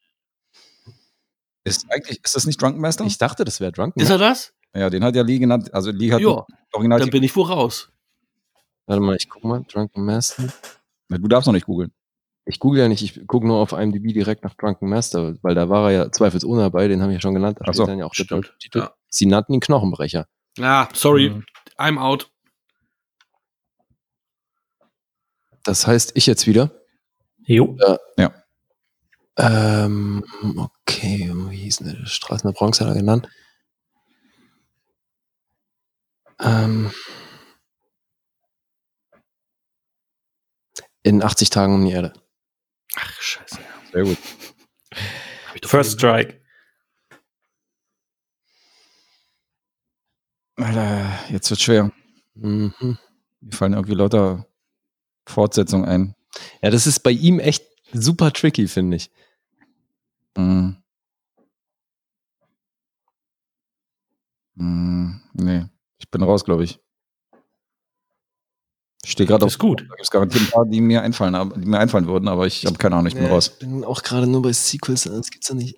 Ist 1.68 1.85
eigentlich, 1.91 2.23
ist 2.23 2.35
das 2.35 2.45
nicht 2.45 2.61
Drunken 2.61 2.80
Master? 2.81 3.06
Ich 3.06 3.18
dachte, 3.18 3.44
das 3.45 3.60
wäre 3.60 3.72
Drunken 3.72 3.99
Ist 3.99 4.10
er 4.10 4.18
das? 4.18 4.53
ja, 4.76 4.89
den 4.89 5.03
hat 5.03 5.15
ja 5.15 5.22
Lee 5.23 5.39
genannt. 5.39 5.73
Also 5.73 5.91
Lee 5.91 6.11
hat 6.11 6.22
Ja, 6.22 6.45
original. 6.73 6.99
dann 6.99 7.10
bin 7.10 7.23
ich 7.23 7.35
wohl 7.35 7.45
raus. 7.48 7.91
Warte 8.85 9.02
mal, 9.02 9.15
ich 9.15 9.30
guck 9.30 9.44
mal. 9.44 9.64
Drunken 9.72 10.06
Master. 10.06 10.44
du 11.10 11.27
darfst 11.27 11.48
noch 11.48 11.53
nicht 11.53 11.65
googeln. 11.65 11.91
Ich 12.45 12.60
google 12.60 12.80
ja 12.80 12.88
nicht, 12.88 13.03
ich 13.03 13.27
gucke 13.27 13.45
nur 13.45 13.57
auf 13.57 13.73
IMDb 13.73 14.14
direkt 14.14 14.45
nach 14.45 14.53
Drunken 14.56 14.88
Master, 14.88 15.35
weil 15.41 15.53
da 15.53 15.68
war 15.68 15.91
er 15.91 15.98
ja 16.06 16.11
zweifelsohne 16.11 16.61
dabei, 16.61 16.88
den 16.88 17.02
habe 17.02 17.11
ich 17.11 17.18
ja 17.18 17.22
schon 17.22 17.34
genannt. 17.34 17.57
Da 17.60 17.73
so, 17.73 17.84
steht 17.84 17.91
dann 17.91 17.99
ja 17.99 18.06
auch 18.06 18.14
stimmt. 18.14 18.56
Titel. 18.60 18.80
Ja. 18.80 18.94
Sie 19.10 19.26
nannten 19.26 19.53
ihn 19.53 19.60
Knochenbrecher. 19.60 20.27
Ah, 20.60 20.88
sorry. 20.94 21.30
Mhm. 21.30 21.45
I'm 21.77 21.99
out. 21.99 22.31
Das 25.64 25.85
heißt, 25.85 26.14
ich 26.15 26.26
jetzt 26.26 26.48
wieder. 26.48 26.72
Jo. 27.45 27.76
Ähm, 29.38 30.23
okay, 30.57 31.31
wie 31.49 31.57
hieß 31.57 31.77
denn 31.77 31.95
der 31.95 32.05
Straßen 32.05 32.49
der 32.49 32.57
Bronx 32.57 32.81
hat 32.81 32.88
er 32.88 32.95
genannt? 32.95 33.30
Ähm, 36.39 36.91
in 41.03 41.23
80 41.23 41.49
Tagen 41.49 41.76
um 41.76 41.85
die 41.85 41.91
Erde. 41.91 42.14
Ach, 42.95 43.22
scheiße. 43.22 43.59
Sehr 43.93 44.03
gut. 44.03 44.18
First. 45.64 45.93
Strike. 45.93 46.41
Alter, 50.55 51.19
jetzt 51.30 51.49
wird 51.49 51.61
schwer. 51.61 51.91
Mhm. 52.35 52.73
Mir 53.41 53.51
fallen 53.51 53.73
irgendwie 53.73 53.93
lauter 53.93 54.47
Fortsetzungen 55.27 55.85
ein. 55.85 56.15
Ja, 56.61 56.72
das 56.72 56.88
ist 56.88 56.99
bei 57.01 57.11
ihm 57.11 57.39
echt 57.39 57.65
super 57.93 58.34
tricky, 58.34 58.68
finde 58.68 58.97
ich. 58.97 59.11
Mm. 60.38 60.76
Mm, 64.55 65.19
nee, 65.34 65.65
ich 65.99 66.09
bin 66.09 66.23
raus, 66.23 66.43
glaube 66.45 66.64
ich. 66.64 66.80
Ich 69.03 69.11
stehe 69.11 69.27
gerade 69.27 69.45
auf. 69.45 69.51
ist 69.51 69.59
gut. 69.59 69.81
Da 69.81 69.85
gibt 69.95 70.01
es 70.01 70.11
garantiert 70.11 70.43
ein 70.43 70.49
paar, 70.49 70.65
die 70.65 70.81
mir 70.81 71.01
einfallen, 71.01 71.35
aber- 71.35 71.57
die 71.57 71.65
mir 71.68 71.80
einfallen 71.80 72.07
würden, 72.07 72.27
aber 72.27 72.45
ich 72.45 72.65
habe 72.65 72.77
keine 72.77 72.95
Ahnung, 72.95 73.07
ich 73.07 73.14
bin 73.15 73.26
raus. 73.26 73.51
Ich 73.53 73.59
bin 73.59 73.84
auch 73.84 74.03
gerade 74.03 74.27
nur 74.27 74.41
bei 74.41 74.51
Sequels, 74.53 75.03
das 75.03 75.30
gibt's 75.30 75.47
ja 75.49 75.55
nicht. 75.55 75.77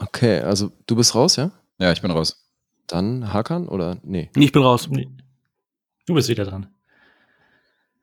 Okay, 0.00 0.40
also 0.40 0.70
du 0.86 0.94
bist 0.96 1.14
raus, 1.14 1.36
ja? 1.36 1.50
Ja, 1.78 1.92
ich 1.92 2.00
bin 2.02 2.10
raus. 2.10 2.47
Dann 2.88 3.32
Hakan 3.32 3.68
oder 3.68 3.98
nee? 4.02 4.30
Nee, 4.34 4.44
ich 4.46 4.52
bin 4.52 4.62
raus. 4.62 4.88
Nee. 4.90 5.08
Du 6.06 6.14
bist 6.14 6.28
wieder 6.28 6.44
dran. 6.44 6.66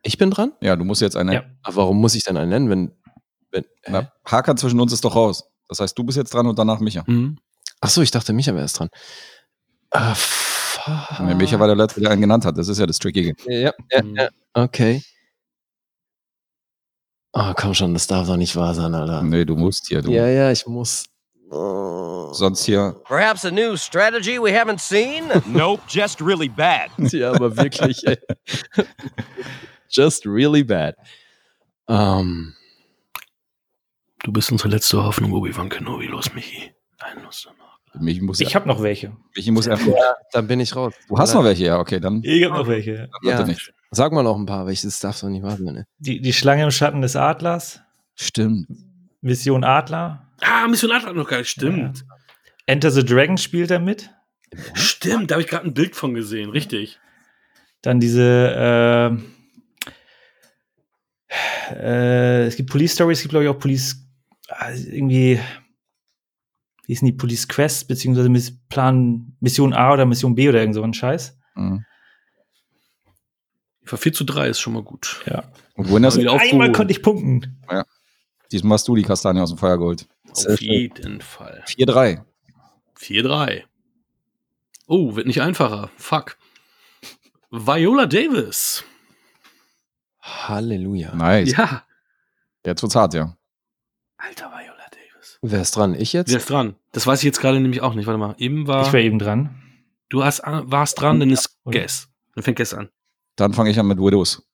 Ich 0.03 0.17
bin 0.17 0.29
dran? 0.31 0.53
Ja, 0.61 0.75
du 0.75 0.85
musst 0.85 1.01
jetzt 1.01 1.17
eine. 1.17 1.33
Ja. 1.33 1.43
Aber 1.63 1.75
warum 1.77 1.99
muss 1.99 2.15
ich 2.15 2.23
denn 2.23 2.37
einen 2.37 2.49
nennen, 2.51 2.69
wenn. 2.69 2.91
wenn? 3.51 3.65
Na, 3.87 4.11
Hakan 4.25 4.57
zwischen 4.57 4.79
uns 4.79 4.93
ist 4.93 5.03
doch 5.03 5.15
raus. 5.15 5.43
Das 5.67 5.79
heißt, 5.79 5.97
du 5.97 6.03
bist 6.03 6.17
jetzt 6.17 6.33
dran 6.33 6.45
und 6.45 6.57
danach 6.59 6.79
Micha. 6.79 7.03
Mhm. 7.07 7.37
Achso, 7.81 8.01
ich 8.01 8.11
dachte, 8.11 8.31
Micha 8.31 8.51
wäre 8.53 8.61
erst 8.61 8.77
dran. 8.79 8.89
Ah, 9.89 10.13
fuck. 10.15 11.19
Nee, 11.21 11.33
Micha 11.33 11.59
war 11.59 11.67
der 11.67 11.75
Letzte, 11.75 11.99
der 12.01 12.11
einen 12.11 12.21
genannt 12.21 12.45
hat. 12.45 12.57
Das 12.57 12.67
ist 12.67 12.77
ja 12.77 12.85
das 12.85 12.99
Trickige. 12.99 13.33
Ja, 13.47 13.73
ja, 13.91 14.03
Mhm. 14.03 14.15
ja. 14.15 14.29
Okay. 14.53 15.01
Oh, 17.33 17.53
komm 17.55 17.73
schon, 17.73 17.93
das 17.93 18.07
darf 18.07 18.27
doch 18.27 18.37
nicht 18.37 18.55
wahr 18.55 18.73
sein, 18.75 18.93
Alter. 18.93 19.23
Nee, 19.23 19.43
du 19.43 19.55
musst 19.55 19.87
hier. 19.87 20.01
Du. 20.01 20.11
Ja, 20.11 20.27
ja, 20.27 20.51
ich 20.51 20.65
muss. 20.67 21.05
Oh. 21.51 22.33
Sonst 22.33 22.65
hier. 22.65 22.95
Perhaps 23.05 23.45
a 23.45 23.51
new 23.51 23.75
strategy 23.77 24.39
we 24.39 24.51
haven't 24.51 24.79
seen? 24.81 25.25
Nope, 25.47 25.81
just 25.87 26.19
really 26.21 26.49
bad. 26.49 26.89
Ja, 27.13 27.31
aber 27.31 27.55
wirklich, 27.55 28.05
ey. 28.07 28.17
Just 29.89 30.25
really 30.25 30.63
bad. 30.63 30.95
Ähm, 31.87 32.53
Du 34.23 34.31
bist 34.31 34.51
unsere 34.51 34.69
letzte 34.69 35.03
Hoffnung, 35.03 35.31
Obi-Wan 35.33 35.69
Kenobi. 35.69 36.07
Los, 36.07 36.33
Michi. 36.33 36.71
Ein 36.97 37.23
Lust 37.23 37.45
noch. 37.45 38.01
Michi 38.01 38.21
muss, 38.21 38.39
Ich 38.41 38.55
habe 38.55 38.67
noch 38.67 38.81
welche. 38.81 39.15
Michi 39.35 39.51
muss 39.51 39.67
einfach. 39.67 39.93
dann 40.31 40.47
bin 40.47 40.59
ich 40.59 40.75
raus. 40.75 40.93
Du 41.07 41.17
hast 41.17 41.35
noch 41.35 41.43
welche, 41.43 41.65
ja, 41.65 41.77
okay, 41.79 41.99
dann. 41.99 42.21
Ich 42.23 42.43
habe 42.43 42.55
noch 42.55 42.67
welche. 42.67 43.07
Ja. 43.21 43.45
Sag 43.91 44.11
mal 44.11 44.23
noch 44.23 44.35
ein 44.35 44.47
paar, 44.47 44.65
welches 44.65 44.99
darf 44.99 45.21
doch 45.21 45.29
nicht 45.29 45.43
wahr 45.43 45.55
sein, 45.57 45.73
ne? 45.73 45.85
Die, 45.99 46.19
die 46.19 46.33
Schlange 46.33 46.63
im 46.63 46.71
Schatten 46.71 47.01
des 47.01 47.15
Adlers. 47.15 47.79
Stimmt. 48.15 48.67
Mission 49.21 49.63
Adler. 49.63 50.24
Ah, 50.41 50.67
Mission 50.67 50.91
Adler 50.91 51.13
noch 51.13 51.27
gar 51.27 51.39
nicht. 51.39 51.49
Stimmt. 51.49 52.05
Enter 52.65 52.91
the 52.91 53.05
Dragon 53.05 53.37
spielt 53.37 53.71
er 53.71 53.79
mit. 53.79 54.09
Stimmt, 54.73 55.31
da 55.31 55.35
habe 55.35 55.43
ich 55.43 55.49
gerade 55.49 55.65
ein 55.65 55.73
Bild 55.73 55.95
von 55.95 56.13
gesehen. 56.13 56.49
Richtig. 56.49 56.99
Dann 57.81 57.99
diese, 57.99 59.19
äh, 61.31 61.75
äh, 61.75 62.45
es 62.47 62.55
gibt 62.55 62.69
Police 62.69 62.93
Stories, 62.93 63.19
es 63.19 63.23
gibt 63.23 63.31
glaube 63.31 63.43
ich 63.45 63.49
auch 63.49 63.59
Police, 63.59 64.07
ah, 64.49 64.71
irgendwie, 64.71 65.39
wie 66.85 66.93
ist 66.93 67.01
denn 67.01 67.07
die 67.07 67.17
Police 67.17 67.47
Quest, 67.47 67.87
beziehungsweise 67.87 68.29
Miss 68.29 68.57
Plan 68.69 69.35
Mission 69.39 69.73
A 69.73 69.93
oder 69.93 70.05
Mission 70.05 70.35
B 70.35 70.49
oder 70.49 70.59
irgend 70.59 70.75
so 70.75 70.83
ein 70.83 70.93
Scheiß. 70.93 71.37
Mhm. 71.55 71.85
Für 73.83 73.97
4 73.97 74.13
zu 74.13 74.23
3 74.23 74.49
ist 74.49 74.59
schon 74.59 74.73
mal 74.73 74.83
gut. 74.83 75.21
Ja. 75.27 75.43
Und 75.75 75.89
wohin 75.89 76.05
hast 76.05 76.17
du? 76.17 76.27
Einmal 76.27 76.71
konnte 76.71 76.91
ich 76.91 77.03
punkten. 77.03 77.61
Diesmal 78.51 78.75
hast 78.75 78.87
du 78.87 78.95
die 78.95 79.03
Kastanie 79.03 79.41
aus 79.41 79.49
dem 79.49 79.59
Feuer 79.59 79.77
geholt. 79.77 80.07
Auf 80.35 80.61
jeden 80.61 81.21
Fall. 81.21 81.63
4-3. 81.67 82.23
4-3. 82.97 83.63
Oh, 84.87 85.15
wird 85.15 85.27
nicht 85.27 85.41
einfacher. 85.41 85.89
Fuck. 85.97 86.37
Viola 87.51 88.05
Davis. 88.05 88.83
Halleluja. 90.21 91.15
Nice. 91.15 91.55
Ja. 91.55 91.83
Jetzt 92.65 92.81
wird's 92.81 92.95
hart, 92.95 93.13
ja. 93.13 93.37
Alter 94.17 94.49
Viola 94.49 94.85
Davis. 94.91 95.39
Wer 95.41 95.61
ist 95.61 95.75
dran? 95.75 95.95
Ich 95.95 96.13
jetzt? 96.13 96.29
Wer 96.29 96.37
ist 96.37 96.49
dran? 96.49 96.75
Das 96.91 97.05
weiß 97.05 97.19
ich 97.19 97.25
jetzt 97.25 97.39
gerade 97.39 97.59
nämlich 97.59 97.81
auch 97.81 97.93
nicht. 97.93 98.07
Warte 98.07 98.17
mal. 98.17 98.35
Eben 98.37 98.67
war. 98.67 98.87
Ich 98.87 98.93
war 98.93 98.99
eben 98.99 99.19
dran. 99.19 99.61
du 100.09 100.23
hast, 100.23 100.41
warst 100.45 100.99
dran, 100.99 101.19
dann 101.19 101.29
ist 101.29 101.57
Guess. 101.65 102.09
Dann 102.33 102.43
fängt 102.43 102.57
Guess 102.57 102.73
an. 102.73 102.89
Dann 103.35 103.53
fange 103.53 103.69
ich 103.69 103.79
an 103.79 103.87
mit 103.87 103.99
Widows. 103.99 104.47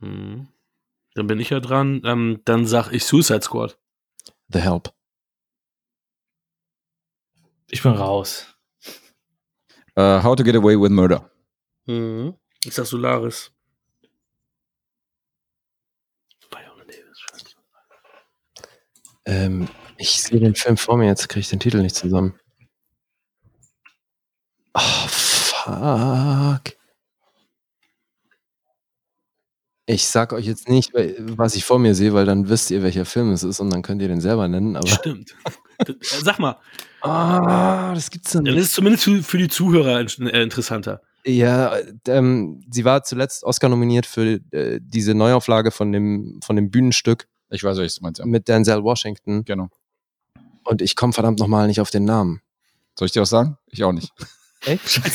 Hm. 0.00 0.48
Dann 1.14 1.26
bin 1.26 1.40
ich 1.40 1.50
ja 1.50 1.60
dran. 1.60 2.02
Ähm, 2.04 2.40
dann 2.44 2.66
sag 2.66 2.92
ich 2.92 3.04
Suicide 3.04 3.42
Squad. 3.42 3.78
The 4.52 4.60
Help. 4.60 4.92
Ich 7.68 7.82
bin 7.82 7.92
raus. 7.92 8.46
Äh, 9.94 10.22
How 10.22 10.34
to 10.34 10.42
Get 10.42 10.56
Away 10.56 10.80
with 10.80 10.90
Murder. 10.90 11.30
Mhm. 11.86 12.34
Ich 12.64 12.74
sag 12.74 12.86
Solaris. 12.86 13.52
Ähm, 19.26 19.68
ich 19.96 20.22
sehe 20.22 20.40
den 20.40 20.54
Film 20.54 20.76
vor 20.76 20.96
mir, 20.96 21.06
jetzt 21.06 21.28
kriege 21.28 21.40
ich 21.40 21.48
den 21.50 21.60
Titel 21.60 21.82
nicht 21.82 21.94
zusammen. 21.94 22.38
Oh, 24.74 25.06
fuck. 25.08 26.79
Ich 29.92 30.06
sag 30.06 30.32
euch 30.32 30.46
jetzt 30.46 30.68
nicht, 30.68 30.92
was 30.94 31.56
ich 31.56 31.64
vor 31.64 31.78
mir 31.78 31.94
sehe, 31.94 32.12
weil 32.14 32.24
dann 32.24 32.48
wisst 32.48 32.70
ihr, 32.70 32.82
welcher 32.82 33.04
Film 33.04 33.32
es 33.32 33.42
ist 33.42 33.58
und 33.60 33.70
dann 33.72 33.82
könnt 33.82 34.00
ihr 34.02 34.08
den 34.08 34.20
selber 34.20 34.46
nennen. 34.46 34.76
Aber 34.76 34.86
Stimmt. 34.86 35.34
Sag 36.00 36.38
mal. 36.38 36.56
Ah, 37.00 37.92
das 37.94 38.10
gibt's 38.10 38.32
dann 38.32 38.44
Dann 38.44 38.56
ist 38.56 38.66
es 38.66 38.72
zumindest 38.72 39.04
für, 39.04 39.22
für 39.22 39.38
die 39.38 39.48
Zuhörer 39.48 40.00
in- 40.00 40.26
äh, 40.28 40.42
interessanter. 40.42 41.00
Ja, 41.24 41.74
ähm, 42.06 42.62
sie 42.70 42.84
war 42.84 43.02
zuletzt 43.02 43.42
Oscar 43.44 43.68
nominiert 43.68 44.06
für 44.06 44.40
äh, 44.52 44.78
diese 44.82 45.14
Neuauflage 45.14 45.70
von 45.70 45.90
dem, 45.92 46.40
von 46.42 46.56
dem 46.56 46.70
Bühnenstück 46.70 47.26
Ich 47.50 47.64
weiß, 47.64 47.76
was 47.78 47.94
du 47.96 48.02
meinst, 48.02 48.20
ja. 48.20 48.26
mit 48.26 48.46
Denzel 48.48 48.82
Washington. 48.84 49.44
Genau. 49.44 49.68
Und 50.64 50.82
ich 50.82 50.94
komme 50.94 51.12
verdammt 51.12 51.40
nochmal 51.40 51.66
nicht 51.66 51.80
auf 51.80 51.90
den 51.90 52.04
Namen. 52.04 52.40
Soll 52.98 53.06
ich 53.06 53.12
dir 53.12 53.22
was 53.22 53.30
sagen? 53.30 53.56
Ich 53.70 53.82
auch 53.82 53.92
nicht. 53.92 54.12
Echt? 54.64 55.00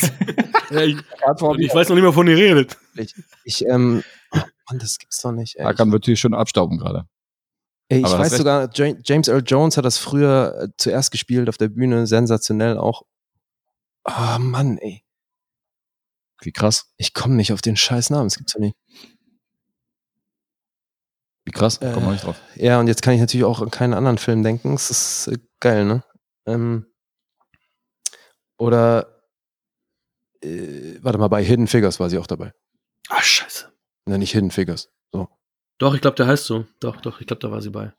Ja, 0.68 0.80
ich, 0.80 0.96
ich 0.96 1.74
weiß 1.74 1.88
noch 1.90 1.94
nicht 1.94 2.02
mal, 2.02 2.12
von 2.12 2.26
ihr 2.26 2.36
redet. 2.36 2.76
Ich, 2.96 3.14
ich 3.44 3.64
ähm, 3.66 4.02
Mann, 4.68 4.78
das 4.78 4.98
gibt's 4.98 5.20
doch 5.22 5.32
nicht. 5.32 5.56
Ey. 5.56 5.64
Hakan 5.64 5.92
wird 5.92 6.04
hier 6.06 6.16
schon 6.16 6.34
abstauben 6.34 6.78
gerade. 6.78 7.08
Ey, 7.88 8.00
ich 8.00 8.04
weiß 8.04 8.36
sogar, 8.36 8.68
Ja- 8.74 8.94
James 9.04 9.28
Earl 9.28 9.42
Jones 9.46 9.76
hat 9.76 9.84
das 9.84 9.96
früher 9.98 10.58
äh, 10.62 10.68
zuerst 10.76 11.12
gespielt 11.12 11.48
auf 11.48 11.56
der 11.56 11.68
Bühne, 11.68 12.06
sensationell 12.06 12.78
auch. 12.78 13.02
Ah, 14.04 14.38
Mann, 14.40 14.78
ey. 14.78 15.04
Wie 16.42 16.52
krass. 16.52 16.92
Ich 16.96 17.14
komme 17.14 17.34
nicht 17.36 17.52
auf 17.52 17.62
den 17.62 17.76
scheiß 17.76 18.10
Namen, 18.10 18.26
das 18.26 18.36
gibt's 18.36 18.52
doch 18.54 18.60
nicht. 18.60 18.76
Wie 21.44 21.52
krass. 21.52 21.78
Äh, 21.78 21.92
Komm 21.94 22.04
mal 22.06 22.12
nicht 22.12 22.24
drauf. 22.24 22.40
Ja, 22.56 22.80
und 22.80 22.88
jetzt 22.88 23.02
kann 23.02 23.14
ich 23.14 23.20
natürlich 23.20 23.44
auch 23.44 23.62
an 23.62 23.70
keinen 23.70 23.94
anderen 23.94 24.18
Film 24.18 24.42
denken. 24.42 24.74
Es 24.74 24.90
ist 24.90 25.28
äh, 25.28 25.38
geil, 25.60 25.84
ne? 25.84 26.02
Ähm, 26.46 26.86
oder, 28.58 29.22
äh, 30.42 30.98
warte 31.02 31.18
mal, 31.18 31.28
bei 31.28 31.44
Hidden 31.44 31.68
Figures 31.68 32.00
war 32.00 32.10
sie 32.10 32.18
auch 32.18 32.26
dabei. 32.26 32.52
Ah, 33.08 33.22
scheiße. 33.22 33.72
Ne, 34.06 34.18
nicht 34.18 34.32
Hidden 34.32 34.50
Figures. 34.50 34.90
So. 35.12 35.28
Doch, 35.78 35.94
ich 35.94 36.00
glaube, 36.00 36.16
der 36.16 36.26
heißt 36.26 36.44
so. 36.44 36.64
Doch, 36.80 37.00
doch, 37.00 37.20
ich 37.20 37.26
glaube, 37.26 37.40
da 37.40 37.50
war 37.50 37.60
sie 37.60 37.70
bei. 37.70 37.92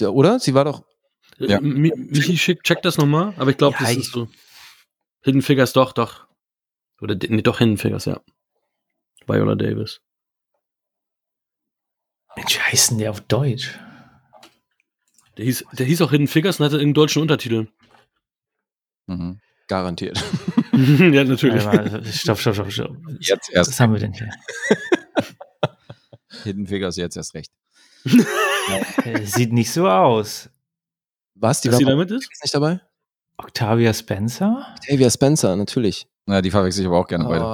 Der, 0.00 0.12
oder? 0.12 0.38
Sie 0.40 0.54
war 0.54 0.64
doch. 0.64 0.84
Ja. 1.38 1.58
Äh, 1.58 1.60
Mi- 1.60 1.94
Michi, 1.96 2.36
schick, 2.38 2.62
check 2.62 2.82
das 2.82 2.98
nochmal, 2.98 3.34
aber 3.36 3.50
ich 3.50 3.56
glaube, 3.58 3.76
Ja, 3.78 3.82
das 3.82 3.92
ich- 3.92 3.98
ist 3.98 4.12
so. 4.12 4.28
Hidden 5.22 5.42
Figures, 5.42 5.72
doch, 5.72 5.92
doch. 5.92 6.26
Oder, 7.00 7.14
de- 7.14 7.30
nee, 7.30 7.42
doch, 7.42 7.58
Hidden 7.58 7.78
Figures, 7.78 8.04
ja. 8.06 8.20
Viola 9.26 9.54
Davis. 9.56 10.00
Mensch, 12.36 12.56
wie 12.56 12.60
heißt 12.62 12.90
denn 12.92 12.98
der 12.98 13.10
auf 13.10 13.20
Deutsch? 13.22 13.78
Der 15.36 15.44
hieß, 15.44 15.64
der 15.72 15.86
hieß 15.86 16.00
auch 16.02 16.10
Hidden 16.10 16.28
Figures 16.28 16.60
und 16.60 16.66
hatte 16.66 16.78
einen 16.78 16.94
deutschen 16.94 17.22
Untertitel. 17.22 17.68
Mhm. 19.06 19.40
Garantiert. 19.68 20.22
ja, 20.72 21.24
natürlich. 21.24 21.62
Stopp, 22.14 22.38
stopp, 22.38 22.54
stopp, 22.54 22.70
stopp. 22.72 22.96
Jetzt 23.20 23.50
erst. 23.50 23.70
Was 23.72 23.80
haben 23.80 23.92
wir 23.92 24.00
denn 24.00 24.12
hier? 24.12 24.30
Hidden 26.44 26.66
Figures 26.66 26.96
jetzt 26.96 27.16
erst 27.16 27.34
recht. 27.34 27.52
Äh, 29.04 29.24
Sieht 29.26 29.52
nicht 29.52 29.70
so 29.72 29.88
aus. 29.88 30.50
Was? 31.36 31.60
Die 31.60 31.68
Dass 31.68 31.74
war 31.74 31.78
sie 31.78 31.84
bei 31.84 31.90
damit 31.92 32.10
ist? 32.10 32.28
Nicht 32.42 32.52
dabei? 32.52 32.80
Octavia 33.36 33.94
Spencer? 33.94 34.66
Octavia 34.80 35.08
Spencer, 35.08 35.54
natürlich. 35.54 36.08
Na, 36.26 36.42
die 36.42 36.50
verwechsel 36.50 36.80
ich 36.80 36.86
aber 36.88 36.98
auch 36.98 37.06
gerne 37.06 37.24
beide. 37.28 37.44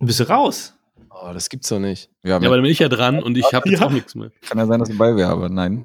Oh, 0.00 0.04
Bist 0.06 0.20
du 0.20 0.24
raus? 0.24 0.72
oh, 1.10 1.32
das 1.34 1.48
gibt's 1.50 1.68
doch 1.68 1.80
nicht. 1.80 2.08
Ja, 2.22 2.30
Ja, 2.30 2.36
aber 2.36 2.56
dann 2.56 2.62
bin 2.62 2.70
ich 2.72 2.78
ja 2.78 2.88
dran 2.88 3.22
und 3.22 3.36
ich 3.36 3.52
habe 3.52 3.68
jetzt 3.68 3.80
Ja. 3.80 3.86
auch 3.86 3.90
nichts 3.90 4.14
mehr. 4.14 4.30
kann 4.48 4.56
ja 4.56 4.66
sein, 4.66 4.78
dass 4.80 4.88
ich 4.88 4.96
dabei 4.96 5.14
wäre, 5.16 5.30
aber 5.30 5.48
nein. 5.50 5.84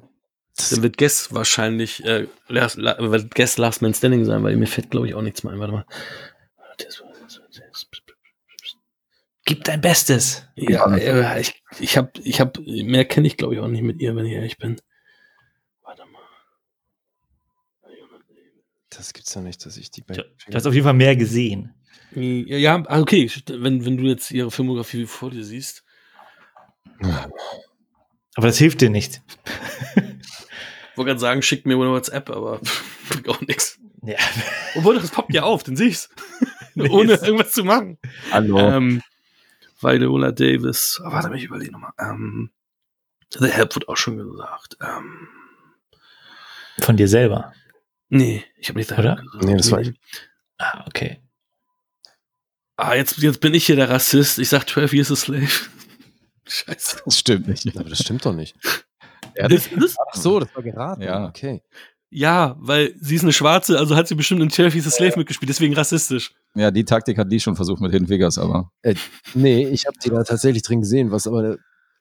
Dann 0.70 0.82
wird 0.82 0.96
Guess 0.96 1.34
wahrscheinlich, 1.34 2.04
äh, 2.04 2.28
last, 2.48 2.76
la, 2.76 2.96
wird 2.98 3.34
Guess 3.34 3.58
Last 3.58 3.82
Man 3.82 3.92
Standing 3.92 4.24
sein, 4.24 4.42
weil 4.44 4.56
mir 4.56 4.66
fällt, 4.68 4.90
glaube 4.90 5.08
ich, 5.08 5.14
auch 5.14 5.22
nichts 5.22 5.42
mehr 5.42 5.52
ein. 5.52 5.58
Warte 5.60 5.72
mal. 5.72 5.84
Gib 9.44 9.64
dein 9.64 9.80
Bestes. 9.80 10.46
Ja, 10.56 10.94
äh, 10.96 11.40
ich, 11.40 11.62
ich 11.78 11.96
habe, 11.96 12.12
ich 12.22 12.40
hab, 12.40 12.58
mehr 12.58 13.04
kenne 13.04 13.26
ich, 13.26 13.36
glaube 13.36 13.54
ich, 13.54 13.60
auch 13.60 13.68
nicht 13.68 13.82
mit 13.82 14.00
ihr, 14.00 14.16
wenn 14.16 14.24
ich 14.24 14.32
ehrlich 14.32 14.56
bin. 14.56 14.80
Warte 15.82 16.02
mal. 16.06 16.20
Das 18.88 19.12
gibt's 19.12 19.34
doch 19.34 19.42
nicht, 19.42 19.64
dass 19.66 19.76
ich 19.76 19.90
die 19.90 20.00
bei. 20.00 20.14
Du 20.14 20.24
hast 20.54 20.66
auf 20.66 20.72
jeden 20.72 20.84
Fall 20.84 20.94
mehr 20.94 21.16
gesehen. 21.16 21.74
Ja, 22.12 22.56
ja 22.56 22.84
ah, 22.86 23.00
okay, 23.00 23.30
wenn, 23.48 23.84
wenn 23.84 23.96
du 23.96 24.04
jetzt 24.04 24.30
ihre 24.30 24.50
Filmografie 24.50 25.04
vor 25.04 25.30
dir 25.30 25.44
siehst. 25.44 25.84
Aber 27.00 28.46
das 28.46 28.58
hilft 28.58 28.80
dir 28.80 28.90
nicht. 28.90 29.20
Ich 29.96 30.98
wollte 30.98 31.08
gerade 31.08 31.20
sagen, 31.20 31.42
schickt 31.42 31.66
mir 31.66 31.74
eine 31.74 31.90
WhatsApp, 31.90 32.30
aber 32.30 32.60
krieg 33.10 33.28
auch 33.28 33.40
nichts. 33.40 33.80
Ja. 34.02 34.16
Obwohl, 34.76 34.94
das 34.94 35.10
poppt 35.10 35.34
ja 35.34 35.42
auf, 35.42 35.64
dann 35.64 35.76
sehe 35.76 35.88
ich's. 35.88 36.08
Nee, 36.76 36.88
Ohne 36.88 37.12
irgendwas 37.12 37.52
zu 37.52 37.62
machen. 37.62 37.98
Hallo. 38.32 38.58
Ähm, 38.58 39.00
Viola 39.84 40.32
Davis. 40.32 41.00
Oh, 41.04 41.12
warte 41.12 41.28
mal, 41.28 41.36
ich 41.36 41.44
überlege 41.44 41.72
nochmal. 41.72 41.92
Ähm, 41.98 42.50
The 43.38 43.48
Help 43.48 43.74
wird 43.74 43.88
auch 43.88 43.96
schon 43.96 44.16
gesagt. 44.16 44.76
Ähm, 44.80 45.28
Von 46.80 46.96
dir 46.96 47.08
selber. 47.08 47.52
nee, 48.08 48.44
ich 48.58 48.68
habe 48.68 48.78
nicht 48.78 48.88
The 48.90 48.96
Oder? 48.96 49.16
Gesagt. 49.16 49.44
Nee, 49.44 49.56
das 49.56 49.70
war 49.70 49.80
ich. 49.80 49.92
Ah, 50.58 50.84
okay. 50.86 51.20
Ah, 52.76 52.94
jetzt, 52.94 53.18
jetzt 53.18 53.40
bin 53.40 53.54
ich 53.54 53.66
hier 53.66 53.76
der 53.76 53.88
Rassist. 53.90 54.38
Ich 54.38 54.48
sag 54.48 54.68
12 54.68 54.92
Years 54.94 55.12
a 55.12 55.16
Slave. 55.16 55.46
Scheiße. 56.46 57.02
Das 57.04 57.18
stimmt 57.18 57.48
nicht. 57.48 57.76
Aber 57.76 57.88
das 57.88 58.00
stimmt 58.00 58.24
doch 58.24 58.34
nicht. 58.34 58.56
Das, 59.36 59.68
das, 59.70 59.96
Ach 60.10 60.14
so, 60.14 60.38
das 60.40 60.54
war 60.54 60.62
geraten. 60.62 61.02
Ja. 61.02 61.26
Okay. 61.26 61.62
Ja, 62.14 62.54
weil 62.60 62.94
sie 63.00 63.16
ist 63.16 63.22
eine 63.22 63.32
Schwarze, 63.32 63.76
also 63.78 63.96
hat 63.96 64.06
sie 64.06 64.14
bestimmt 64.14 64.40
in 64.40 64.48
12 64.48 64.74
Years 64.74 64.86
a 64.86 64.90
Slave 64.90 65.14
mitgespielt, 65.16 65.48
deswegen 65.48 65.74
rassistisch. 65.74 66.32
Ja, 66.54 66.70
die 66.70 66.84
Taktik 66.84 67.18
hat 67.18 67.30
die 67.30 67.40
schon 67.40 67.56
versucht 67.56 67.80
mit 67.80 67.90
Hidden 67.90 68.06
Figures, 68.06 68.38
aber 68.38 68.70
Nee, 69.34 69.66
ich 69.66 69.86
habe 69.86 69.96
die 70.02 70.10
da 70.10 70.22
tatsächlich 70.22 70.62
drin 70.62 70.80
gesehen, 70.80 71.10
was 71.10 71.26
aber 71.26 71.56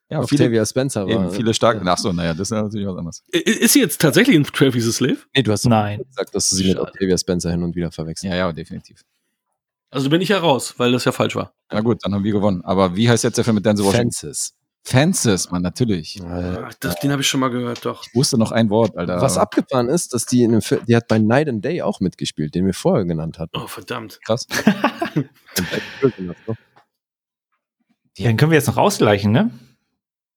ja, 0.09 0.21
viele, 0.27 0.43
Octavia 0.43 0.65
Spencer 0.65 1.07
war. 1.07 1.11
eben, 1.11 1.31
viele 1.31 1.53
starke. 1.55 1.81
Ach 1.83 1.97
so, 1.97 2.13
naja, 2.13 2.33
das 2.35 2.51
ist 2.51 2.51
natürlich 2.51 2.85
was 2.87 2.95
anderes. 2.97 3.23
Ist 3.31 3.73
sie 3.73 3.79
jetzt 3.79 3.99
tatsächlich 3.99 4.35
in 4.35 4.45
12 4.45 4.75
Years 4.75 4.87
a 4.89 4.91
Slave? 4.91 5.17
Nee, 5.35 5.41
du 5.41 5.51
hast 5.51 5.65
Nein. 5.65 6.03
gesagt, 6.07 6.35
dass 6.35 6.49
du 6.49 6.57
sie 6.57 6.67
mit. 6.67 6.77
Octavia 6.77 7.17
Spencer 7.17 7.49
hin 7.49 7.63
und 7.63 7.75
wieder 7.75 7.91
verwechselst. 7.91 8.31
Ja, 8.31 8.35
ja, 8.37 8.51
definitiv. 8.53 9.01
Also 9.89 10.09
bin 10.09 10.21
ich 10.21 10.29
ja 10.29 10.37
raus, 10.37 10.75
weil 10.77 10.91
das 10.91 11.05
ja 11.05 11.11
falsch 11.11 11.35
war. 11.35 11.53
Na 11.71 11.81
gut, 11.81 11.99
dann 12.03 12.13
haben 12.13 12.23
wir 12.23 12.31
gewonnen. 12.31 12.61
Aber 12.63 12.95
wie 12.95 13.09
heißt 13.09 13.23
jetzt 13.23 13.37
der 13.37 13.43
Film 13.43 13.55
mit 13.55 13.65
Denzel 13.65 13.85
Washington? 13.85 14.11
Fences. 14.11 14.53
Fences, 14.85 15.49
man, 15.49 15.61
natürlich. 15.61 16.21
Ah, 16.23 16.69
Das, 16.81 16.95
den 16.99 17.11
habe 17.11 17.21
ich 17.21 17.27
schon 17.27 17.39
mal 17.39 17.47
gehört, 17.49 17.85
doch. 17.85 18.05
Ich 18.05 18.13
wusste 18.15 18.37
noch 18.37 18.51
ein 18.51 18.69
Wort, 18.69 18.97
Alter. 18.97 19.21
Was 19.21 19.37
abgefahren 19.37 19.87
ist, 19.87 20.13
dass 20.13 20.25
die 20.25 20.43
in 20.43 20.51
einem 20.51 20.61
Film, 20.61 20.81
die 20.85 20.95
hat 20.95 21.07
bei 21.07 21.19
Night 21.19 21.47
and 21.47 21.63
Day 21.63 21.81
auch 21.81 22.01
mitgespielt, 22.01 22.53
den 22.53 22.65
wir 22.65 22.73
vorher 22.73 23.05
genannt 23.05 23.39
hatten. 23.39 23.55
Oh, 23.57 23.67
verdammt. 23.67 24.19
Krass. 24.25 24.45
Ja, 28.17 28.27
dann 28.27 28.37
können 28.37 28.51
wir 28.51 28.57
jetzt 28.57 28.67
noch 28.67 28.77
ausgleichen, 28.77 29.31
ne? 29.31 29.49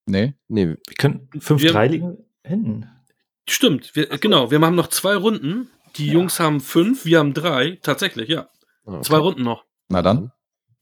Nee. 0.06 0.34
Nee, 0.48 0.68
Wir 0.68 0.94
können 0.98 1.28
5-3 1.34 1.58
Wir- 1.60 1.88
liegen 1.88 2.18
hinten. 2.44 2.88
Stimmt, 3.48 3.94
wir, 3.94 4.06
genau. 4.18 4.50
Wir 4.50 4.60
haben 4.60 4.74
noch 4.74 4.88
zwei 4.88 5.14
Runden. 5.14 5.68
Die 5.96 6.08
Jungs 6.08 6.40
haben 6.40 6.60
fünf, 6.60 7.04
wir 7.04 7.18
haben 7.18 7.32
drei. 7.34 7.78
Tatsächlich, 7.82 8.28
ja. 8.28 8.48
okay. 8.84 9.02
Zwei 9.02 9.18
Runden 9.18 9.42
noch. 9.42 9.64
Na 9.88 10.02
dann. 10.02 10.32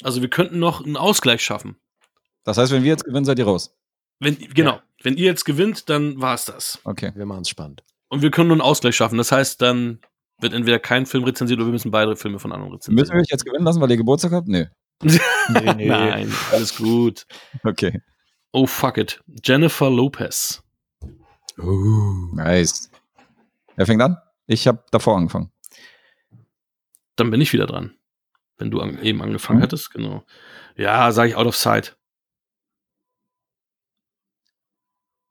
Also 0.03 0.23
wir 0.23 0.31
könnten 0.31 0.59
noch 0.59 0.85
einen 0.85 0.97
Ausgleich 0.97 1.43
schaffen. 1.43 1.77
Das 2.45 2.59
heißt, 2.59 2.73
wenn 2.73 2.83
wir 2.83 2.91
jetzt 2.91 3.05
gewinnen, 3.05 3.25
seid 3.25 3.39
ihr 3.39 3.47
raus. 3.47 3.75
Wenn, 4.21 4.37
genau. 4.55 4.81
Wenn 5.03 5.17
ihr 5.17 5.25
jetzt 5.25 5.45
gewinnt, 5.45 5.89
dann 5.91 6.21
war's 6.21 6.45
das. 6.45 6.79
Okay. 6.85 7.13
Wir 7.15 7.27
machen 7.27 7.43
es 7.43 7.49
spannend. 7.49 7.83
Und 8.09 8.23
wir 8.23 8.31
können 8.31 8.49
nur 8.49 8.55
einen 8.55 8.61
Ausgleich 8.63 8.95
schaffen. 8.97 9.19
Das 9.19 9.33
heißt, 9.33 9.61
dann 9.61 9.99
wird 10.41 10.53
entweder 10.53 10.79
kein 10.79 11.07
Film 11.07 11.25
rezensiert 11.25 11.59
oder 11.59 11.67
wir 11.69 11.73
müssen 11.73 11.91
beide 11.91 12.17
Filme 12.17 12.39
von 12.39 12.53
anderen 12.53 12.73
Müssen 12.73 12.93
wir 12.97 13.01
rezensieren. 13.03 13.21
euch 13.21 13.31
jetzt 13.31 13.45
gewinnen 13.45 13.65
lassen, 13.65 13.81
weil 13.81 13.91
ihr 13.91 13.97
Geburtstag 13.97 14.33
habt? 14.33 14.49
Nee. 14.49 14.69
Nee, 15.51 15.75
nee. 15.75 15.89
Nein, 15.89 16.33
alles 16.53 16.75
gut. 16.77 17.27
Okay. 17.65 18.01
Oh, 18.53 18.67
fuck 18.67 18.97
it. 18.97 19.23
Jennifer 19.45 19.91
Lopez. 19.91 20.63
Nice. 21.57 22.91
Wer 23.77 23.87
fängt 23.87 24.01
an? 24.03 24.17
Ich 24.47 24.67
habe 24.67 24.83
davor 24.91 25.17
angefangen. 25.17 25.51
Dann 27.17 27.31
bin 27.31 27.41
ich 27.41 27.53
wieder 27.53 27.67
dran. 27.67 27.95
Wenn 28.57 28.71
du 28.71 28.81
an, 28.81 29.01
eben 29.03 29.21
angefangen 29.23 29.59
Mhm. 29.59 29.63
hättest, 29.65 29.91
genau. 29.93 30.25
Ja, 30.77 31.11
sage 31.13 31.31
ich 31.31 31.37
out 31.37 31.47
of 31.47 31.57
sight. 31.57 31.97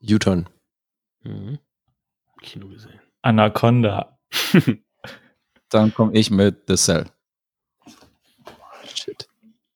U-Turn. 0.03 0.49
Mhm. 1.23 1.59
Kino 2.41 2.67
gesehen. 2.67 2.99
Anaconda. 3.21 4.19
Dann 5.69 5.93
komme 5.93 6.13
ich 6.13 6.29
mit 6.29 6.63
The 6.67 6.75
Cell. 6.75 7.05
Shit. 8.93 9.27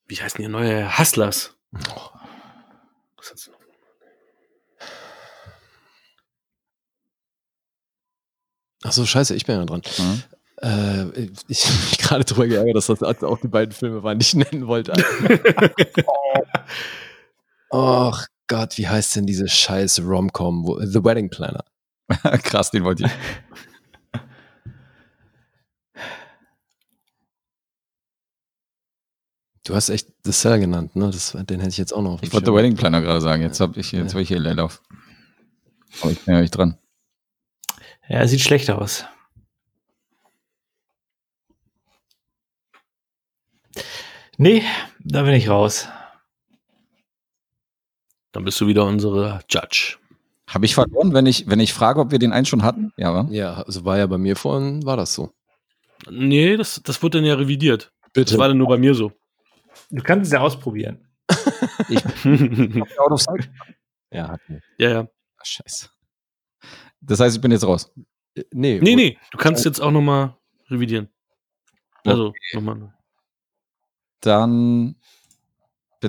Wie 0.06 0.16
heißt 0.16 0.38
denn 0.38 0.44
ihr 0.44 0.50
neuer 0.50 0.98
Hustlers? 0.98 1.56
Was 1.72 3.32
hat's 3.32 3.48
noch? 3.48 3.58
Ach 8.84 8.92
so, 8.92 9.06
scheiße, 9.06 9.34
ich 9.34 9.46
bin 9.46 9.58
ja 9.58 9.66
dran. 9.66 9.82
Mhm. 9.98 10.24
Äh, 10.62 11.30
ich 11.48 11.66
habe 11.66 11.78
mich 11.78 11.98
gerade 11.98 12.26
drüber 12.26 12.48
geärgert, 12.48 12.76
dass 12.76 12.88
das 12.88 13.02
auch 13.02 13.40
die 13.40 13.48
beiden 13.48 13.74
Filme 13.74 14.04
waren, 14.04 14.20
die 14.20 14.26
ich 14.26 14.36
nennen 14.36 14.68
wollte. 14.68 14.94
Ach 17.72 18.28
Gott, 18.48 18.78
wie 18.78 18.88
heißt 18.88 19.16
denn 19.16 19.26
diese 19.26 19.48
scheiß 19.48 20.02
Rom-Com? 20.02 20.66
The 20.86 21.04
Wedding 21.04 21.30
Planner. 21.30 21.66
Krass, 22.44 22.72
den 22.72 22.84
wollte 22.84 23.06
ich. 23.06 23.12
Du 29.66 29.76
hast 29.76 29.90
echt 29.90 30.08
The 30.24 30.32
Cell 30.32 30.62
genannt, 30.62 30.96
ne? 30.96 31.12
Das, 31.12 31.32
den 31.34 31.60
hätte 31.60 31.72
ich 31.72 31.78
jetzt 31.78 31.92
auch 31.94 32.02
noch 32.02 32.14
auf 32.14 32.24
Ich 32.24 32.32
wollte 32.32 32.52
The. 32.52 32.54
Wedding 32.56 32.76
Planner 32.76 33.02
gerade 33.02 33.20
sagen. 33.20 33.42
Jetzt 33.42 33.60
habe 33.60 33.78
ich, 33.78 33.92
jetzt 33.92 34.14
hab 34.14 34.22
ich 34.22 34.30
hier 34.30 34.40
Leerlauf. 34.40 34.82
Aber 36.02 36.12
ich 36.12 36.24
bin 36.24 36.36
ja 36.36 36.42
nicht 36.42 36.52
dran. 36.52 36.78
Ja, 38.08 38.26
sieht 38.26 38.40
schlecht 38.40 38.70
aus. 38.70 39.04
Nee, 44.38 44.64
da 45.04 45.24
bin 45.24 45.34
ich 45.34 45.50
raus. 45.50 45.90
Dann 48.32 48.44
bist 48.44 48.60
du 48.62 48.68
wieder 48.68 48.86
unsere 48.86 49.40
Judge. 49.50 49.98
Habe 50.48 50.66
ich 50.66 50.76
verloren, 50.76 51.14
wenn 51.14 51.26
ich, 51.26 51.48
wenn 51.50 51.60
ich 51.60 51.74
frage, 51.74 52.00
ob 52.00 52.12
wir 52.12 52.20
den 52.20 52.32
einen 52.32 52.46
schon 52.46 52.64
hatten? 52.64 52.94
Ja, 52.98 53.14
wa? 53.14 53.28
Ja, 53.32 53.62
also 53.64 53.84
war 53.84 53.98
ja 53.98 54.08
bei 54.08 54.18
mir 54.18 54.36
vorhin, 54.36 54.86
war 54.86 54.96
das 54.96 55.14
so. 55.14 55.32
Nee, 56.10 56.56
das, 56.56 56.82
das 56.84 57.02
wurde 57.04 57.18
dann 57.18 57.26
ja 57.26 57.36
revidiert. 57.36 57.92
Bitte. 58.14 58.32
Das 58.32 58.40
war 58.40 58.48
dann 58.48 58.58
nur 58.58 58.68
bei 58.68 58.78
mir 58.78 58.94
so. 58.94 59.12
Du 59.90 60.02
kannst 60.02 60.28
es 60.28 60.34
ja 60.34 60.40
ausprobieren. 60.40 61.06
Out 62.98 63.12
of 63.12 63.22
sight. 63.22 63.50
Ja, 64.12 64.30
hatten 64.30 64.54
wir. 64.54 64.62
Ja, 64.78 64.90
ja. 64.94 65.08
Ach, 65.38 65.46
scheiße. 65.46 65.90
Das 67.02 67.20
heißt, 67.20 67.36
ich 67.36 67.42
bin 67.42 67.52
jetzt 67.52 67.66
raus. 67.66 67.92
Äh, 68.36 68.44
Nee, 68.52 68.80
Nee, 68.82 68.96
nee, 68.96 69.18
du 69.32 69.38
kannst 69.38 69.66
jetzt 69.66 69.82
auch 69.82 69.92
nochmal 69.92 70.38
revidieren. 70.70 71.10
Also, 72.06 72.34
nochmal. 72.54 72.94
Dann 74.22 74.96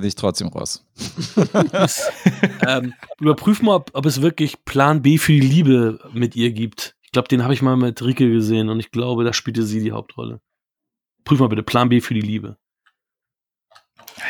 bin 0.01 0.07
ich 0.07 0.15
trotzdem 0.15 0.47
raus. 0.47 0.85
ähm, 2.67 2.93
überprüf 3.19 3.61
mal, 3.61 3.75
ob, 3.75 3.91
ob 3.93 4.05
es 4.05 4.21
wirklich 4.21 4.63
Plan 4.65 5.01
B 5.01 5.17
für 5.17 5.33
die 5.33 5.39
Liebe 5.39 5.99
mit 6.13 6.35
ihr 6.35 6.51
gibt. 6.51 6.95
Ich 7.01 7.11
glaube, 7.11 7.27
den 7.27 7.43
habe 7.43 7.53
ich 7.53 7.61
mal 7.61 7.75
mit 7.75 8.01
Rike 8.01 8.29
gesehen 8.29 8.69
und 8.69 8.79
ich 8.79 8.91
glaube, 8.91 9.23
da 9.23 9.33
spielte 9.33 9.63
sie 9.63 9.81
die 9.81 9.91
Hauptrolle. 9.91 10.41
Prüf 11.23 11.39
mal 11.39 11.49
bitte, 11.49 11.63
Plan 11.63 11.89
B 11.89 12.01
für 12.01 12.13
die 12.13 12.21
Liebe. 12.21 12.57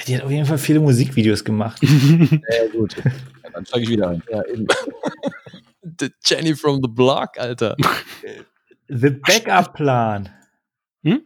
Die 0.07 0.15
hat 0.15 0.23
auf 0.23 0.31
jeden 0.31 0.45
Fall 0.45 0.57
viele 0.57 0.79
Musikvideos 0.79 1.43
gemacht. 1.43 1.81
Ja, 1.83 2.67
gut. 2.71 2.95
Ja, 3.43 3.49
dann 3.51 3.65
steige 3.65 3.83
ich 3.83 3.89
wieder 3.89 4.09
ein. 4.09 4.23
Ja, 4.31 4.45
eben. 4.45 4.67
the 5.99 6.09
Jenny 6.23 6.55
from 6.55 6.81
the 6.81 6.87
Block, 6.87 7.37
Alter. 7.37 7.75
The 8.87 9.09
Backup-Plan. 9.09 10.29
Hm? 11.03 11.21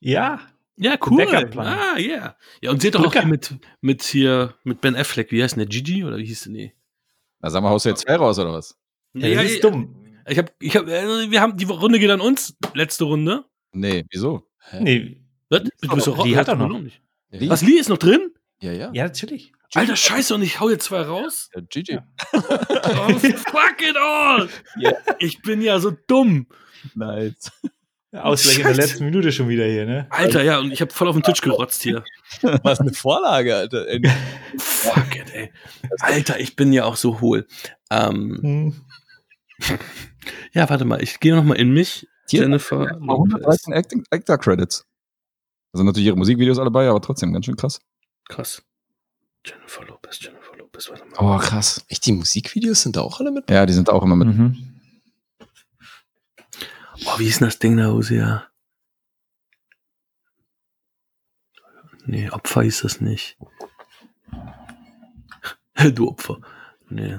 Ja. 0.00 0.40
Ja, 0.78 0.98
cool. 1.06 1.24
Backup-Plan. 1.24 1.66
Ah, 1.66 1.98
ja. 1.98 2.36
Ja, 2.60 2.70
und 2.70 2.82
sie 2.82 2.88
hat 2.88 2.94
doch 2.96 3.00
auch 3.00 3.04
Brücke. 3.04 3.20
hier 3.20 3.28
mit, 3.28 3.54
mit 3.80 4.02
hier, 4.02 4.54
mit 4.64 4.80
Ben 4.80 4.94
Affleck, 4.96 5.32
wie 5.32 5.42
heißt 5.42 5.54
denn 5.56 5.60
der? 5.60 5.68
Gigi? 5.68 6.04
Oder 6.04 6.18
wie 6.18 6.24
hieß 6.26 6.42
der? 6.44 6.52
Nee. 6.52 6.74
Na, 7.40 7.50
sag 7.50 7.62
mal, 7.62 7.70
haust 7.70 7.86
du 7.86 7.90
jetzt 7.90 8.02
zwei 8.02 8.16
raus 8.16 8.38
oder 8.38 8.52
was? 8.52 8.78
Ja, 9.14 9.42
das 9.42 9.52
ist 9.52 9.64
dumm. 9.64 10.02
Ich 10.28 10.36
hab, 10.38 10.52
ich 10.60 10.76
hab, 10.76 10.86
äh, 10.88 11.30
wir 11.30 11.40
haben, 11.40 11.56
die 11.56 11.64
Runde 11.64 11.98
geht 11.98 12.10
an 12.10 12.20
uns. 12.20 12.56
Letzte 12.74 13.04
Runde. 13.04 13.44
Nee, 13.72 14.04
wieso? 14.10 14.46
Nee. 14.80 15.22
Was? 15.48 15.62
Du 15.80 15.94
bist 15.94 16.06
doch 16.08 16.24
Die 16.24 16.36
hat 16.36 16.48
er 16.48 16.56
noch. 16.56 16.78
nicht. 16.80 17.00
Wie? 17.30 17.48
Was, 17.48 17.62
Lee 17.62 17.78
ist 17.78 17.88
noch 17.88 17.98
drin? 17.98 18.32
Ja, 18.60 18.72
ja. 18.72 18.90
Ja, 18.92 19.04
natürlich. 19.04 19.52
Alter, 19.74 19.96
scheiße, 19.96 20.34
und 20.34 20.42
ich 20.42 20.60
hau 20.60 20.70
jetzt 20.70 20.84
zwei 20.86 21.02
raus? 21.02 21.50
ja 21.54 21.60
Gigi. 21.60 21.98
Oh, 22.32 23.08
fuck 23.18 23.82
it 23.82 23.96
all! 23.96 24.48
Ich 25.18 25.42
bin 25.42 25.60
ja 25.60 25.78
so 25.80 25.92
dumm. 26.06 26.46
Nice. 26.94 27.50
Ausgleich 28.16 28.58
in 28.58 28.64
der 28.64 28.74
letzten 28.74 29.04
Minute 29.04 29.32
schon 29.32 29.48
wieder 29.48 29.64
hier, 29.66 29.86
ne? 29.86 30.06
Alter, 30.10 30.42
ja, 30.42 30.58
und 30.58 30.72
ich 30.72 30.80
habe 30.80 30.92
voll 30.92 31.08
auf 31.08 31.16
den 31.16 31.22
Tisch 31.22 31.40
gerotzt 31.40 31.82
hier. 31.82 32.04
Was 32.62 32.80
eine 32.80 32.92
Vorlage, 32.92 33.54
Alter. 33.56 33.86
Fuck 34.58 35.16
it, 35.16 35.32
ey. 35.34 35.52
Alter, 36.00 36.38
ich 36.40 36.56
bin 36.56 36.72
ja 36.72 36.84
auch 36.84 36.96
so 36.96 37.20
hohl. 37.20 37.46
Ähm, 37.90 38.74
Hm. 39.62 39.76
ja, 40.52 40.68
warte 40.68 40.84
mal, 40.84 41.02
ich 41.02 41.20
gehe 41.20 41.34
noch 41.34 41.44
mal 41.44 41.54
in 41.54 41.72
mich. 41.72 42.06
Hier, 42.28 42.42
Jennifer 42.42 42.78
Mal 42.98 43.16
Lopez. 43.16 43.34
113 43.34 43.72
Acting, 43.72 44.04
Actor 44.10 44.38
Credits. 44.38 44.84
Also 45.72 45.84
natürlich 45.84 46.06
ihre 46.06 46.16
Musikvideos 46.16 46.58
alle 46.58 46.70
bei, 46.70 46.88
aber 46.88 47.00
trotzdem 47.00 47.32
ganz 47.32 47.46
schön 47.46 47.56
krass. 47.56 47.80
Krass. 48.28 48.62
Jennifer 49.46 49.84
Lopez, 49.84 50.18
Jennifer 50.20 50.56
Lopez, 50.58 50.90
warte 50.90 51.04
mal. 51.06 51.36
Oh, 51.36 51.38
krass. 51.38 51.84
Echt, 51.88 52.04
die 52.06 52.12
Musikvideos 52.12 52.82
sind 52.82 52.96
da 52.96 53.02
auch 53.02 53.20
alle 53.20 53.30
mit? 53.30 53.48
Ja, 53.48 53.64
die 53.64 53.72
sind 53.72 53.88
auch 53.90 54.02
immer 54.02 54.16
mit. 54.16 54.28
Mhm. 54.28 54.75
Oh, 57.04 57.18
wie 57.18 57.28
ist 57.28 57.40
denn 57.40 57.48
das 57.48 57.58
Ding 57.58 57.76
da, 57.76 57.88
Hosea? 57.88 58.48
Nee, 62.06 62.30
Opfer 62.30 62.62
hieß 62.62 62.82
das 62.82 63.00
nicht. 63.00 63.36
du 65.94 66.08
Opfer. 66.08 66.40
Nee. 66.88 67.18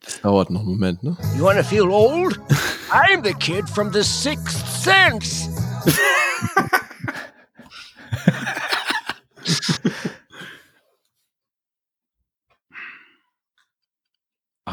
Das 0.00 0.20
dauert 0.22 0.50
noch 0.50 0.60
einen 0.60 0.70
Moment, 0.70 1.02
ne? 1.02 1.16
You 1.36 1.44
want 1.44 1.58
to 1.58 1.64
feel 1.64 1.90
old? 1.90 2.38
I'm 2.90 3.22
the 3.22 3.34
kid 3.34 3.68
from 3.68 3.92
the 3.92 4.04
sixth 4.04 4.66
sense. 4.68 5.48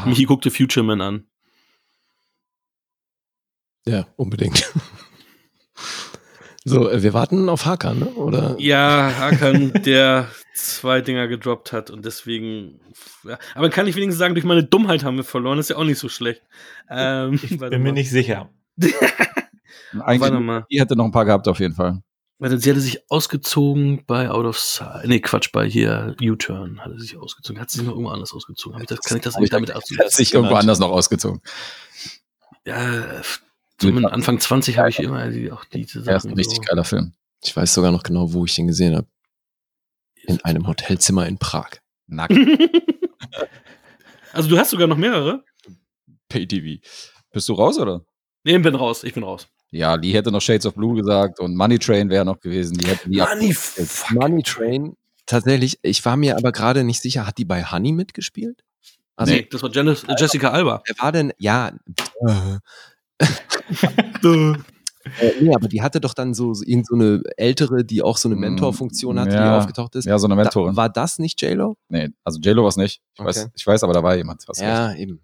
Michi 0.06 0.24
guckte 0.24 0.50
Future 0.50 0.84
Man 0.84 1.00
an. 1.00 1.26
Ja, 3.86 4.06
unbedingt. 4.16 4.72
So, 6.64 6.88
äh, 6.88 7.02
wir 7.02 7.12
warten 7.12 7.48
auf 7.48 7.66
Hakan, 7.66 7.98
ne? 7.98 8.06
Oder? 8.14 8.54
Ja, 8.58 9.12
Hakan, 9.18 9.72
der 9.84 10.28
zwei 10.54 11.00
Dinger 11.00 11.26
gedroppt 11.26 11.72
hat 11.72 11.90
und 11.90 12.04
deswegen. 12.04 12.78
Ja, 13.24 13.38
aber 13.56 13.68
kann 13.70 13.88
ich 13.88 13.96
wenigstens 13.96 14.18
sagen, 14.18 14.34
durch 14.34 14.44
meine 14.44 14.62
Dummheit 14.62 15.02
haben 15.02 15.16
wir 15.16 15.24
verloren. 15.24 15.56
Das 15.56 15.66
ist 15.66 15.70
ja 15.70 15.76
auch 15.76 15.84
nicht 15.84 15.98
so 15.98 16.08
schlecht. 16.08 16.42
Ähm, 16.88 17.40
Ich 17.42 17.58
bin 17.58 17.82
mir 17.82 17.92
nicht 17.92 18.10
sicher. 18.10 18.50
Eigentlich, 20.00 20.20
Warte 20.20 20.40
mal. 20.40 20.64
die 20.70 20.80
hätte 20.80 20.94
noch 20.96 21.04
ein 21.04 21.10
paar 21.10 21.24
gehabt 21.24 21.48
auf 21.48 21.58
jeden 21.58 21.74
Fall. 21.74 22.02
Warte, 22.42 22.58
sie 22.58 22.70
hatte 22.70 22.80
sich 22.80 23.08
ausgezogen 23.08 24.04
bei 24.04 24.28
Out 24.28 24.46
of 24.46 24.58
Sight. 24.58 25.06
Nee, 25.06 25.20
Quatsch, 25.20 25.52
bei 25.52 25.68
hier 25.68 26.16
U-Turn 26.20 26.80
hatte 26.80 26.98
sie 26.98 27.06
sich 27.06 27.16
ausgezogen. 27.16 27.60
Hat 27.62 27.70
sie 27.70 27.78
sich 27.78 27.86
noch 27.86 27.92
irgendwo 27.94 28.10
anders 28.10 28.32
ausgezogen? 28.32 28.74
Hab 28.74 28.82
ich 28.82 28.88
das, 28.88 28.98
kann 28.98 29.16
ich 29.16 29.22
das 29.22 29.36
nicht 29.38 29.52
damit 29.52 29.70
Hat 29.70 29.76
abziehen? 29.76 30.00
sich 30.08 30.34
irgendwo 30.34 30.56
anders 30.56 30.80
noch 30.80 30.90
ausgezogen. 30.90 31.40
Ja, 32.66 33.22
mit 33.80 34.04
Anfang 34.06 34.40
20 34.40 34.76
habe 34.78 34.90
ich 34.90 34.98
immer 34.98 35.28
die, 35.30 35.52
auch 35.52 35.64
diese 35.66 36.00
Er 36.00 36.16
ist 36.16 36.22
Sachen. 36.22 36.32
ein 36.32 36.36
richtig 36.36 36.56
so. 36.56 36.62
geiler 36.62 36.82
Film. 36.82 37.14
Ich 37.44 37.56
weiß 37.56 37.74
sogar 37.74 37.92
noch 37.92 38.02
genau, 38.02 38.32
wo 38.32 38.44
ich 38.44 38.56
den 38.56 38.66
gesehen 38.66 38.96
habe. 38.96 39.06
In 40.24 40.44
einem 40.44 40.66
Hotelzimmer 40.66 41.28
in 41.28 41.38
Prag. 41.38 41.70
Nackt. 42.08 42.34
Also 44.32 44.48
du 44.48 44.56
hast 44.58 44.70
sogar 44.70 44.86
noch 44.86 44.96
mehrere? 44.96 45.44
Pay-TV. 46.30 46.82
Bist 47.32 47.50
du 47.50 47.52
raus, 47.52 47.78
oder? 47.78 48.06
Nee, 48.44 48.56
bin 48.58 48.74
raus, 48.74 49.04
ich 49.04 49.12
bin 49.12 49.22
raus. 49.24 49.46
Ja, 49.72 49.94
Lee 49.94 50.12
hätte 50.12 50.30
noch 50.30 50.40
Shades 50.42 50.66
of 50.66 50.74
Blue 50.74 50.94
gesagt 50.94 51.40
und 51.40 51.56
Money 51.56 51.78
Train 51.78 52.10
wäre 52.10 52.24
noch 52.26 52.38
gewesen. 52.40 52.76
Die 52.76 52.86
hätten 52.86 53.10
die 53.10 53.18
Money, 53.18 53.56
Money 54.10 54.42
Train. 54.42 54.96
Tatsächlich, 55.26 55.78
ich 55.82 56.04
war 56.04 56.16
mir 56.16 56.36
aber 56.36 56.52
gerade 56.52 56.84
nicht 56.84 57.00
sicher, 57.00 57.26
hat 57.26 57.38
die 57.38 57.44
bei 57.46 57.64
Honey 57.64 57.92
mitgespielt? 57.92 58.62
Also, 59.16 59.32
nee, 59.34 59.48
das 59.50 59.62
war 59.62 59.74
äh, 59.74 59.96
Jessica 60.18 60.50
Alba. 60.50 60.82
wer 60.86 60.94
war 61.02 61.12
denn, 61.12 61.32
ja, 61.38 61.72
äh, 62.26 62.58
äh, 64.24 65.32
nee, 65.40 65.54
aber 65.54 65.68
die 65.68 65.82
hatte 65.82 66.00
doch 66.00 66.14
dann 66.14 66.34
so, 66.34 66.54
so 66.54 66.64
irgend 66.66 66.86
so 66.86 66.94
eine 66.94 67.22
ältere, 67.36 67.84
die 67.84 68.02
auch 68.02 68.16
so 68.16 68.28
eine 68.28 68.36
Mentorfunktion 68.36 69.18
hatte, 69.18 69.30
die 69.30 69.36
Mm, 69.36 69.44
Ja. 69.44 69.58
aufgetaucht 69.58 69.94
ist. 69.96 70.04
Ja, 70.04 70.18
so 70.18 70.26
eine 70.26 70.36
Mentorin. 70.36 70.72
Da, 70.74 70.76
war 70.76 70.88
das 70.88 71.18
nicht 71.18 71.40
J-Lo? 71.42 71.76
Nee, 71.88 72.10
also 72.24 72.38
JLo 72.40 72.62
war 72.62 72.68
es 72.68 72.76
nicht. 72.76 73.00
Ich, 73.18 73.24
weiß, 73.24 73.38
Okay. 73.44 73.52
ich 73.56 73.66
weiß, 73.66 73.82
aber 73.84 73.92
da 73.94 74.02
war 74.02 74.14
jemand. 74.16 74.42
Was 74.48 74.60
Ja, 74.60 74.92
eben. 74.94 75.20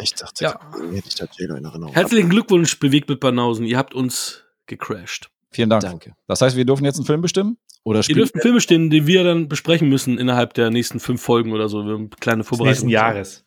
Ich 0.00 0.14
dachte, 0.14 0.44
Ja. 0.44 0.58
hätte 0.92 1.08
ich 1.08 1.14
da 1.14 1.26
J-Lo 1.38 1.54
in 1.56 1.64
Erinnerung. 1.64 1.94
Herzlichen 1.94 2.28
Glückwunsch, 2.28 2.78
bewegt 2.80 3.08
mit 3.08 3.20
Banausen. 3.20 3.64
Ihr 3.64 3.78
habt 3.78 3.94
uns 3.94 4.42
gecrashed. 4.66 5.30
Vielen 5.50 5.70
Dank. 5.70 5.82
Danke. 5.82 6.14
Das 6.26 6.40
heißt, 6.40 6.56
wir 6.56 6.64
dürfen 6.64 6.84
jetzt 6.84 6.96
einen 6.96 7.06
Film 7.06 7.20
bestimmen? 7.20 7.58
Oder 7.84 8.00
Ihr 8.08 8.14
dürft 8.14 8.34
Filme 8.40 8.60
stehen, 8.60 8.90
die 8.90 9.06
wir 9.06 9.24
dann 9.24 9.46
besprechen 9.48 9.88
müssen 9.88 10.18
innerhalb 10.18 10.54
der 10.54 10.70
nächsten 10.70 10.98
fünf 11.00 11.22
Folgen 11.22 11.52
oder 11.52 11.68
so. 11.68 11.84
Wir 11.84 11.92
haben 11.92 12.10
kleine 12.10 12.38
Des 12.42 12.48
Vorbereitungen. 12.48 12.86
nächsten 12.86 12.88
Jahres. 12.88 13.44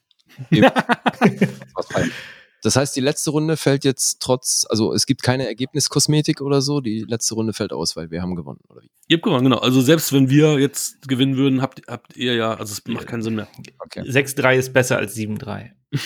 Das 2.64 2.76
heißt, 2.76 2.96
die 2.96 3.02
letzte 3.02 3.32
Runde 3.32 3.56
fällt 3.56 3.86
jetzt 3.86 4.20
trotz, 4.20 4.66
also 4.70 4.94
es 4.94 5.06
gibt 5.06 5.22
keine 5.22 5.48
Ergebniskosmetik 5.48 6.42
oder 6.42 6.62
so, 6.62 6.82
die 6.82 7.06
letzte 7.08 7.36
Runde 7.36 7.54
fällt 7.54 7.72
aus, 7.72 7.96
weil 7.96 8.10
wir 8.10 8.22
haben 8.22 8.36
gewonnen, 8.36 8.60
oder 8.68 8.82
wie? 8.82 8.90
Ihr 9.08 9.18
habt 9.18 9.24
gewonnen, 9.24 9.44
genau. 9.44 9.60
Also 9.60 9.82
selbst 9.82 10.12
wenn 10.12 10.30
wir 10.30 10.60
jetzt 10.60 11.08
gewinnen 11.08 11.38
würden, 11.38 11.62
habt, 11.62 11.82
habt 11.88 12.18
ihr 12.18 12.36
ja, 12.36 12.56
also 12.56 12.74
es 12.74 12.84
macht 12.88 13.08
keinen 13.08 13.22
Sinn 13.22 13.36
mehr. 13.36 13.48
Okay. 13.80 14.02
6-3 14.02 14.58
ist 14.58 14.74
besser 14.74 14.98
als 14.98 15.16
7-3. 15.16 15.72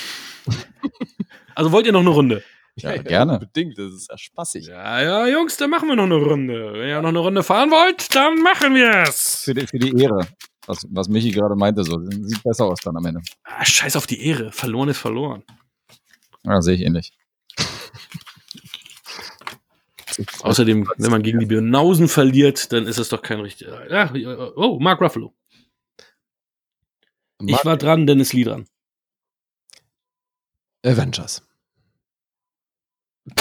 Also 1.56 1.72
wollt 1.72 1.86
ihr 1.86 1.92
noch 1.92 2.00
eine 2.00 2.10
Runde? 2.10 2.44
Ja, 2.76 2.96
gerne. 2.98 3.34
Unbedingt, 3.34 3.78
das 3.78 3.94
ist 3.94 4.10
ja 4.10 4.18
spaßig. 4.18 4.68
Ja, 4.68 5.02
ja, 5.02 5.28
Jungs, 5.28 5.58
dann 5.58 5.70
machen 5.70 5.90
wir 5.90 5.96
noch 5.96 6.06
eine 6.06 6.16
Runde. 6.16 6.74
Wenn 6.74 6.90
ihr 6.90 7.02
noch 7.02 7.10
eine 7.10 7.20
Runde 7.20 7.44
fahren 7.44 7.70
wollt, 7.70 8.16
dann 8.16 8.42
machen 8.42 8.74
wir 8.76 9.04
es. 9.04 9.44
Für 9.44 9.54
die, 9.54 9.68
für 9.68 9.78
die 9.78 10.02
Ehre. 10.02 10.28
Was, 10.66 10.88
was 10.90 11.10
Michi 11.10 11.32
gerade 11.32 11.56
meinte, 11.56 11.84
so. 11.84 12.00
Sieht 12.10 12.42
besser 12.44 12.66
aus 12.66 12.80
dann 12.82 12.96
am 12.96 13.06
Ende. 13.06 13.22
Ah, 13.44 13.66
scheiß 13.66 13.96
auf 13.96 14.08
die 14.08 14.26
Ehre. 14.26 14.52
Verloren 14.52 14.90
ist 14.90 15.00
verloren. 15.00 15.44
Ja, 16.44 16.62
sehe 16.62 16.76
ich 16.76 16.82
ähnlich. 16.82 17.14
Außerdem, 20.42 20.90
wenn 20.98 21.12
man 21.12 21.24
gegen 21.24 21.40
die 21.40 21.46
Bionausen 21.46 22.08
verliert, 22.08 22.72
dann 22.72 22.88
ist 22.88 22.98
es 22.98 23.10
doch 23.10 23.22
kein 23.22 23.40
richtiger. 23.40 23.90
Ja, 23.90 24.12
oh, 24.56 24.80
Mark 24.80 25.02
Ruffalo. 25.02 25.34
Ich 27.46 27.66
war 27.66 27.78
dran, 27.78 28.06
Dennis 28.06 28.34
Lee 28.34 28.44
dran. 28.44 28.68
Avengers. 30.86 31.48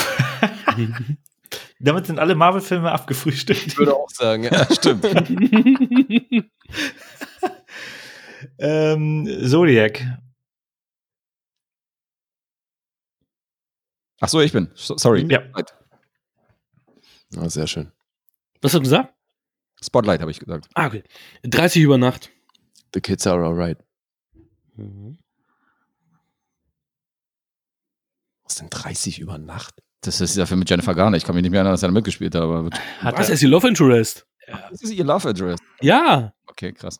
Damit 1.81 2.06
sind 2.06 2.18
alle 2.18 2.35
Marvel-Filme 2.35 2.93
abgefrühstückt. 2.93 3.66
Ich 3.66 3.78
würde 3.78 3.94
auch 3.94 4.10
sagen, 4.10 4.44
ja, 4.44 4.66
stimmt. 4.72 5.05
ähm, 8.59 9.28
Zodiac. 9.47 10.02
Ach 14.20 14.28
so, 14.28 14.40
ich 14.40 14.52
bin. 14.52 14.70
So, 14.74 14.97
sorry. 14.98 15.26
Ja. 15.30 15.42
Ja, 17.32 17.48
sehr 17.48 17.66
schön. 17.66 17.90
Was 18.60 18.72
hast 18.72 18.78
du 18.78 18.82
gesagt? 18.82 19.14
Spotlight 19.82 20.20
habe 20.20 20.30
ich 20.30 20.38
gesagt. 20.40 20.68
Ah, 20.74 20.86
okay. 20.86 21.02
30 21.44 21.82
über 21.82 21.97
Nacht. 21.98 22.30
The 22.92 23.01
kids 23.01 23.26
are 23.26 23.44
alright. 23.44 23.78
Was 28.44 28.56
denn 28.56 28.68
30 28.70 29.18
über 29.20 29.38
Nacht? 29.38 29.82
Das 30.02 30.20
ist 30.20 30.36
ja 30.36 30.47
für 30.47 30.56
mit 30.56 30.68
Jennifer 30.68 30.94
Garner. 30.94 31.16
Ich 31.16 31.24
kann 31.24 31.34
mich 31.34 31.42
nicht 31.42 31.51
mehr 31.51 31.59
erinnern, 31.60 31.74
dass 31.74 31.82
er 31.82 31.88
da 31.88 31.92
mitgespielt 31.94 32.34
hat, 32.34 32.42
aber 32.42 32.70
Hat 33.01 33.18
Was 33.18 33.28
er- 33.28 33.34
ist 33.34 33.40
die 33.42 33.47
Love 33.47 33.68
Interest? 33.68 34.26
das 34.70 34.82
ist 34.82 34.90
ihr 34.90 35.05
Love 35.05 35.28
Address. 35.28 35.60
Ja. 35.80 36.32
Okay, 36.47 36.72
krass. 36.72 36.98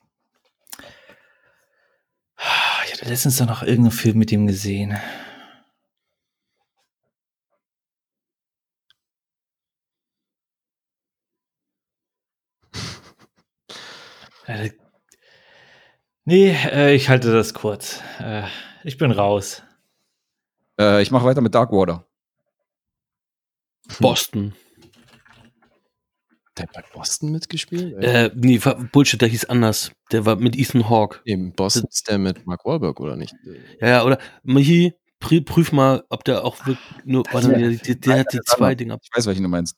Ich 2.87 2.93
hatte 2.95 3.07
letztens 3.07 3.37
doch 3.39 3.47
noch 3.47 3.63
irgendeinen 3.63 3.91
Film 3.93 4.19
mit 4.19 4.31
ihm 4.33 4.47
gesehen. 4.47 4.97
Nee, 16.25 16.51
äh, 16.51 16.95
ich 16.95 17.09
halte 17.09 17.33
das 17.33 17.55
kurz. 17.55 18.01
Äh, 18.21 18.45
ich 18.85 18.99
bin 18.99 19.11
raus. 19.11 19.63
Äh, 20.79 21.03
ich 21.03 21.11
mache 21.11 21.25
weiter 21.25 21.41
mit 21.41 21.55
Darkwater. 21.55 22.07
Boston. 23.99 24.55
Der 26.57 26.67
hat 26.67 26.73
bei 26.73 26.85
Boston 26.93 27.33
mitgespielt? 27.33 28.03
Äh, 28.03 28.31
nee, 28.35 28.61
Bullshit, 28.93 29.21
der 29.21 29.29
hieß 29.29 29.47
anders. 29.47 29.93
Der 30.13 30.27
war 30.27 30.37
mit 30.37 30.57
Ethan 30.57 30.89
Hawke. 30.91 31.21
Eben, 31.25 31.53
Boston 31.53 31.85
ist 31.89 32.09
der 32.09 32.19
mit 32.19 32.47
Mark 32.47 32.65
Wahlberg, 32.65 33.01
oder 33.01 33.17
nicht? 33.17 33.35
Ja, 33.81 33.89
ja, 33.89 34.05
oder 34.05 34.19
Michi, 34.43 34.95
prü- 35.23 35.45
prüf 35.45 35.73
mal, 35.73 36.05
ob 36.11 36.25
der 36.25 36.45
auch 36.45 36.59
wirklich 36.67 36.79
nur. 37.05 37.25
Warte, 37.33 37.49
mal, 37.49 37.59
der, 37.59 37.71
der, 37.71 37.95
der 37.95 38.19
hat 38.21 38.33
die 38.33 38.41
zwei 38.45 38.75
Dinger. 38.75 38.99
Ich 39.03 39.11
weiß, 39.15 39.27
welchen 39.27 39.43
du 39.43 39.49
meinst. 39.49 39.77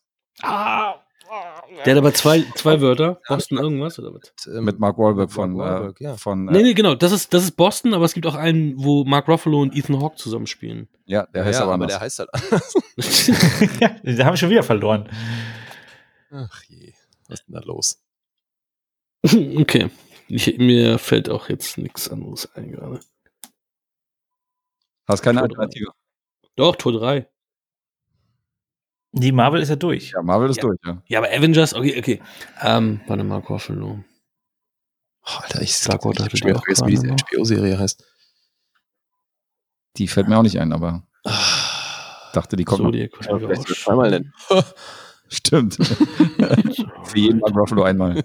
Der 1.85 1.95
hat 1.95 1.99
aber 1.99 2.15
zwei, 2.15 2.45
zwei 2.55 2.81
Wörter. 2.81 3.21
Boston 3.29 3.59
irgendwas 3.59 3.99
oder 3.99 4.15
was? 4.15 4.47
Ähm, 4.47 4.65
Mit 4.65 4.79
Mark 4.79 4.99
Wahlberg 4.99 5.31
von, 5.31 5.53
Mark 5.55 5.71
Wahlberg, 5.71 6.01
äh, 6.01 6.05
ja. 6.05 6.17
von 6.17 6.45
Nee, 6.47 6.61
äh, 6.61 6.63
nee, 6.63 6.75
genau. 6.75 6.95
Das 6.95 7.13
ist, 7.13 7.33
das 7.33 7.45
ist 7.45 7.53
Boston, 7.53 7.95
aber 7.95 8.05
es 8.05 8.15
gibt 8.15 8.27
auch 8.27 8.35
einen, 8.35 8.75
wo 8.83 9.05
Mark 9.05 9.29
Ruffalo 9.29 9.61
und 9.61 9.75
Ethan 9.75 10.01
Hawke 10.01 10.17
zusammenspielen. 10.17 10.89
ja, 11.07 11.27
der 11.27 11.45
heißt 11.45 11.59
ja, 11.59 11.65
aber 11.65 11.75
aber 11.75 11.85
anders. 11.85 11.93
der 11.93 12.01
heißt 12.01 12.19
halt 12.19 12.35
anders. 12.35 12.75
ja, 13.81 13.89
da 14.03 14.25
haben 14.25 14.33
wir 14.33 14.37
schon 14.37 14.51
wieder 14.51 14.63
verloren. 14.63 15.09
Ach 16.31 16.63
je, 16.65 16.93
was 17.29 17.41
ist 17.41 17.49
denn 17.49 17.55
da 17.55 17.61
los? 17.61 18.03
okay. 19.57 19.91
Ich, 20.29 20.59
mir 20.59 20.99
fällt 20.99 21.29
auch 21.29 21.49
jetzt 21.49 21.79
nichts 21.79 22.09
anderes 22.09 22.55
ein 22.55 22.73
gerade. 22.73 23.01
Hast 25.07 25.23
keine 25.23 25.43
Alternative. 25.43 25.91
Doch, 26.57 26.77
Tor 26.77 26.93
3. 26.93 27.29
Die 29.13 29.31
Marvel 29.33 29.61
ist 29.61 29.69
ja 29.69 29.77
durch. 29.77 30.11
Ja, 30.13 30.23
Marvel 30.23 30.49
ist 30.51 30.57
Ja. 30.57 30.63
durch, 30.63 30.79
ja. 30.85 31.03
Ja, 31.07 31.19
aber 31.19 31.29
Avengers, 31.29 31.75
okay, 31.75 31.99
okay. 31.99 32.23
Ähm, 32.63 33.01
warte 33.07 33.25
mal, 33.25 33.39
Ruffalo. 33.41 34.03
Oh, 35.25 35.39
Alter, 35.43 35.61
ich 35.63 35.71
ich 35.71 35.89
hatte 35.89 36.09
hab 36.09 36.37
schon 36.37 36.51
doch 36.53 36.63
vergessen, 36.65 36.87
wie 36.87 36.91
diese 36.93 37.07
noch. 37.07 37.17
HBO-Serie 37.19 37.79
heißt. 37.79 38.05
Die 39.99 40.09
fällt 40.09 40.29
mir 40.29 40.39
auch 40.39 40.43
nicht 40.43 40.59
ein, 40.59 40.73
aber 40.73 41.03
Ah, 41.25 42.31
dachte, 42.33 42.57
die 42.57 42.65
kommt 42.65 42.81
noch. 42.81 42.89
Zodiac, 42.89 43.11
ja, 43.25 43.33
auch 43.35 43.41
soll 43.41 43.53
ich 43.53 43.81
zweimal 43.83 44.11
nennen. 44.11 44.33
Stimmt. 45.29 45.77
Für 47.05 47.19
jeden 47.19 47.39
Mark 47.39 47.55
Ruffalo 47.55 47.85
einmal. 47.85 48.23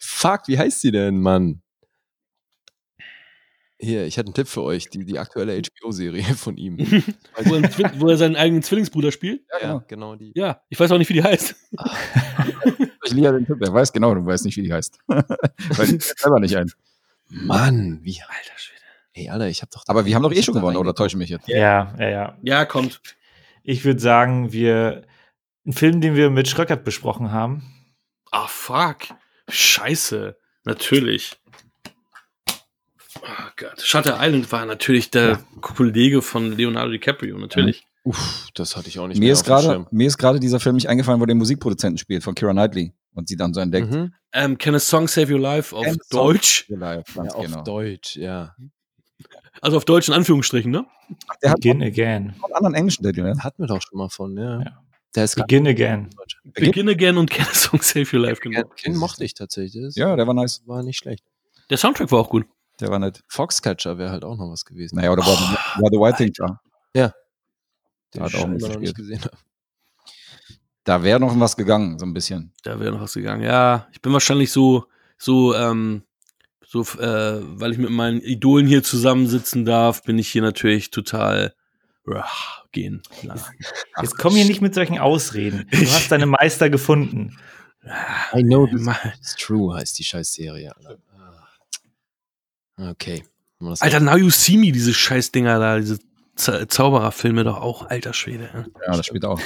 Fuck, 0.00 0.48
wie 0.48 0.58
heißt 0.58 0.80
sie 0.80 0.90
denn, 0.90 1.20
Mann? 1.20 1.62
Hier, 3.78 4.06
ich 4.06 4.16
hatte 4.16 4.28
einen 4.28 4.34
Tipp 4.34 4.48
für 4.48 4.62
euch, 4.62 4.88
die, 4.88 5.04
die 5.04 5.18
aktuelle 5.18 5.60
HBO-Serie 5.60 6.22
von 6.36 6.56
ihm. 6.56 6.78
wo, 7.44 7.54
er, 7.54 8.00
wo 8.00 8.08
er 8.08 8.16
seinen 8.16 8.36
eigenen 8.36 8.62
Zwillingsbruder 8.62 9.12
spielt? 9.12 9.42
Ja, 9.60 9.68
ja, 9.68 9.84
genau. 9.86 10.16
die. 10.16 10.32
Ja, 10.34 10.62
ich 10.70 10.80
weiß 10.80 10.90
auch 10.92 10.98
nicht, 10.98 11.08
wie 11.08 11.14
die 11.14 11.24
heißt. 11.24 11.54
Ich 13.06 13.12
liebe 13.12 13.32
den 13.32 13.46
Tipp. 13.46 13.58
Er 13.62 13.72
weiß 13.72 13.92
genau, 13.92 14.12
du 14.16 14.26
weißt 14.26 14.44
nicht, 14.46 14.56
wie 14.56 14.62
die 14.62 14.72
heißt. 14.72 14.98
Weil 15.06 15.94
ich 15.94 16.02
selber 16.02 16.40
nicht 16.40 16.56
ein. 16.56 16.72
Mann, 17.28 18.00
wie. 18.02 18.20
Alter 18.20 18.58
Schwede. 18.58 18.80
Ey, 19.12 19.28
Alter, 19.28 19.46
ich 19.46 19.62
hab 19.62 19.70
doch. 19.70 19.84
Aber 19.86 20.06
wir 20.06 20.16
haben 20.16 20.24
doch 20.24 20.32
eh 20.32 20.40
ich 20.40 20.44
schon 20.44 20.54
gewonnen, 20.54 20.76
oder 20.76 20.92
täusche 20.92 21.16
mich 21.16 21.30
jetzt? 21.30 21.46
Ja, 21.46 21.94
ja, 22.00 22.08
ja. 22.08 22.38
Ja, 22.42 22.64
kommt. 22.64 23.00
Ich 23.62 23.84
würde 23.84 24.00
sagen, 24.00 24.52
wir. 24.52 25.02
Ein 25.64 25.72
Film, 25.72 26.00
den 26.00 26.16
wir 26.16 26.30
mit 26.30 26.48
Schröckert 26.48 26.82
besprochen 26.82 27.30
haben. 27.30 27.62
Ah, 28.32 28.48
fuck. 28.48 28.96
Scheiße. 29.48 30.36
Natürlich. 30.64 31.38
Oh 33.28 33.48
Gott. 33.56 33.80
Shutter 33.80 34.18
Island 34.20 34.50
war 34.52 34.64
natürlich 34.66 35.10
der 35.10 35.40
Kollege 35.60 36.22
von 36.22 36.56
Leonardo 36.56 36.90
DiCaprio, 36.92 37.38
natürlich. 37.38 37.84
Uff, 38.04 38.48
das 38.54 38.76
hatte 38.76 38.88
ich 38.88 38.98
auch 39.00 39.08
nicht 39.08 39.18
Mir 39.18 39.24
mehr 39.26 39.32
ist, 39.32 39.44
gerade, 39.44 39.66
Schirm. 39.66 39.86
mir 39.90 40.06
ist 40.06 40.16
gerade 40.16 40.38
dieser 40.38 40.60
Film 40.60 40.76
nicht 40.76 40.88
eingefallen, 40.88 41.20
wo 41.20 41.26
der 41.26 41.34
Musikproduzenten 41.34 41.98
spielt, 41.98 42.22
von 42.22 42.34
Kira 42.36 42.52
Knightley. 42.52 42.92
Und 43.14 43.28
sie 43.28 43.36
dann 43.36 43.54
so 43.54 43.60
entdeckt. 43.60 43.90
Mhm. 43.90 44.12
Ähm, 44.34 44.58
Can 44.58 44.74
a 44.74 44.78
Song 44.78 45.08
Save 45.08 45.32
Your 45.32 45.40
Life 45.40 45.74
auf 45.74 45.84
Can 45.86 45.96
Deutsch? 46.10 46.66
Ja, 46.68 46.76
Ja, 46.96 47.02
ganz 47.14 47.32
auf 47.32 47.46
genau. 47.46 47.62
Deutsch, 47.64 48.16
ja. 48.16 48.54
Also 49.62 49.78
auf 49.78 49.86
Deutsch 49.86 50.06
in 50.08 50.14
Anführungsstrichen, 50.14 50.70
ne? 50.70 50.84
Der 51.42 51.50
hat 51.50 51.56
Begin 51.56 51.82
Again. 51.82 52.34
noch 52.38 52.44
einen 52.44 52.54
anderen 52.54 52.74
englischen 52.74 53.02
Titel, 53.04 53.22
ne? 53.22 53.34
Hatten 53.42 53.62
wir 53.62 53.66
doch 53.68 53.80
schon 53.80 53.96
mal 53.98 54.10
von, 54.10 54.36
ja. 54.36 54.60
Ja. 54.60 54.82
Der 55.14 55.24
ist 55.24 55.34
Begin 55.36 55.66
Again. 55.66 56.10
Begin 56.44 56.90
Again 56.90 57.16
und 57.16 57.30
Can 57.30 57.46
a 57.50 57.54
Song 57.54 57.80
Save 57.80 58.06
Your 58.14 58.26
Life, 58.26 58.40
genau. 58.42 58.64
Den 58.84 58.96
mochte 58.96 59.24
ich 59.24 59.32
tatsächlich. 59.32 59.82
Das 59.82 59.96
Ja, 59.96 60.14
der 60.14 60.26
war 60.26 60.34
nice. 60.34 60.62
war 60.66 60.82
nicht 60.82 60.98
schlecht. 60.98 61.24
Der 61.70 61.78
Soundtrack 61.78 62.12
war 62.12 62.20
auch 62.20 62.28
gut. 62.28 62.44
Der 62.80 62.88
war 62.88 62.98
nett. 62.98 63.22
Foxcatcher 63.28 63.98
wäre 63.98 64.10
halt 64.10 64.24
auch 64.24 64.36
noch 64.36 64.50
was 64.50 64.64
gewesen. 64.64 64.96
Naja, 64.96 65.12
oder 65.12 65.22
war, 65.22 65.36
war 65.36 65.90
The 65.90 65.98
White 65.98 66.18
Thing 66.18 66.32
da? 66.36 66.60
Den 68.14 68.20
Der 68.20 68.22
hat 68.22 68.34
ich 68.34 68.38
auch 68.38 68.44
immer 68.44 68.68
noch 68.68 68.78
nicht 68.78 68.94
gesehen 68.94 69.20
habe. 69.20 69.36
Da 70.84 71.02
wäre 71.02 71.18
noch 71.18 71.38
was 71.40 71.56
gegangen, 71.56 71.98
so 71.98 72.06
ein 72.06 72.14
bisschen. 72.14 72.52
Da 72.62 72.78
wäre 72.78 72.92
noch 72.92 73.00
was 73.00 73.14
gegangen. 73.14 73.42
Ja, 73.42 73.88
ich 73.92 74.00
bin 74.00 74.12
wahrscheinlich 74.12 74.52
so, 74.52 74.86
so, 75.18 75.54
ähm, 75.54 76.04
so, 76.64 76.82
äh, 76.82 77.40
weil 77.42 77.72
ich 77.72 77.78
mit 77.78 77.90
meinen 77.90 78.20
Idolen 78.20 78.66
hier 78.66 78.82
zusammensitzen 78.82 79.64
darf, 79.64 80.02
bin 80.02 80.18
ich 80.18 80.28
hier 80.28 80.42
natürlich 80.42 80.90
total 80.90 81.54
gehen. 82.72 83.02
Ja. 83.22 83.34
Jetzt 84.00 84.16
komm 84.16 84.34
hier 84.34 84.44
nicht 84.44 84.60
mit 84.60 84.74
solchen 84.74 84.98
Ausreden. 84.98 85.68
Du 85.70 85.78
hast 85.78 86.12
deine 86.12 86.26
Meister 86.26 86.70
gefunden. 86.70 87.36
I 88.34 88.42
know 88.42 88.66
this 88.66 88.86
is 89.20 89.34
true, 89.36 89.74
heißt 89.74 89.98
die 89.98 90.04
Scheißserie. 90.04 90.72
Alter. 92.76 92.90
Okay. 92.90 93.24
Alter, 93.60 94.00
Now 94.00 94.16
You 94.16 94.30
See 94.30 94.56
Me, 94.56 94.72
diese 94.72 94.92
Scheißdinger 94.92 95.58
da, 95.58 95.78
diese 95.78 95.98
Za 96.36 96.68
Zaubererfilme 96.68 97.44
doch 97.44 97.60
auch, 97.60 97.86
alter 97.86 98.12
Schwede. 98.12 98.50
ja. 98.52 98.66
Ja, 98.86 98.96
das 98.96 99.06
spielt 99.06 99.24
auch. 99.24 99.40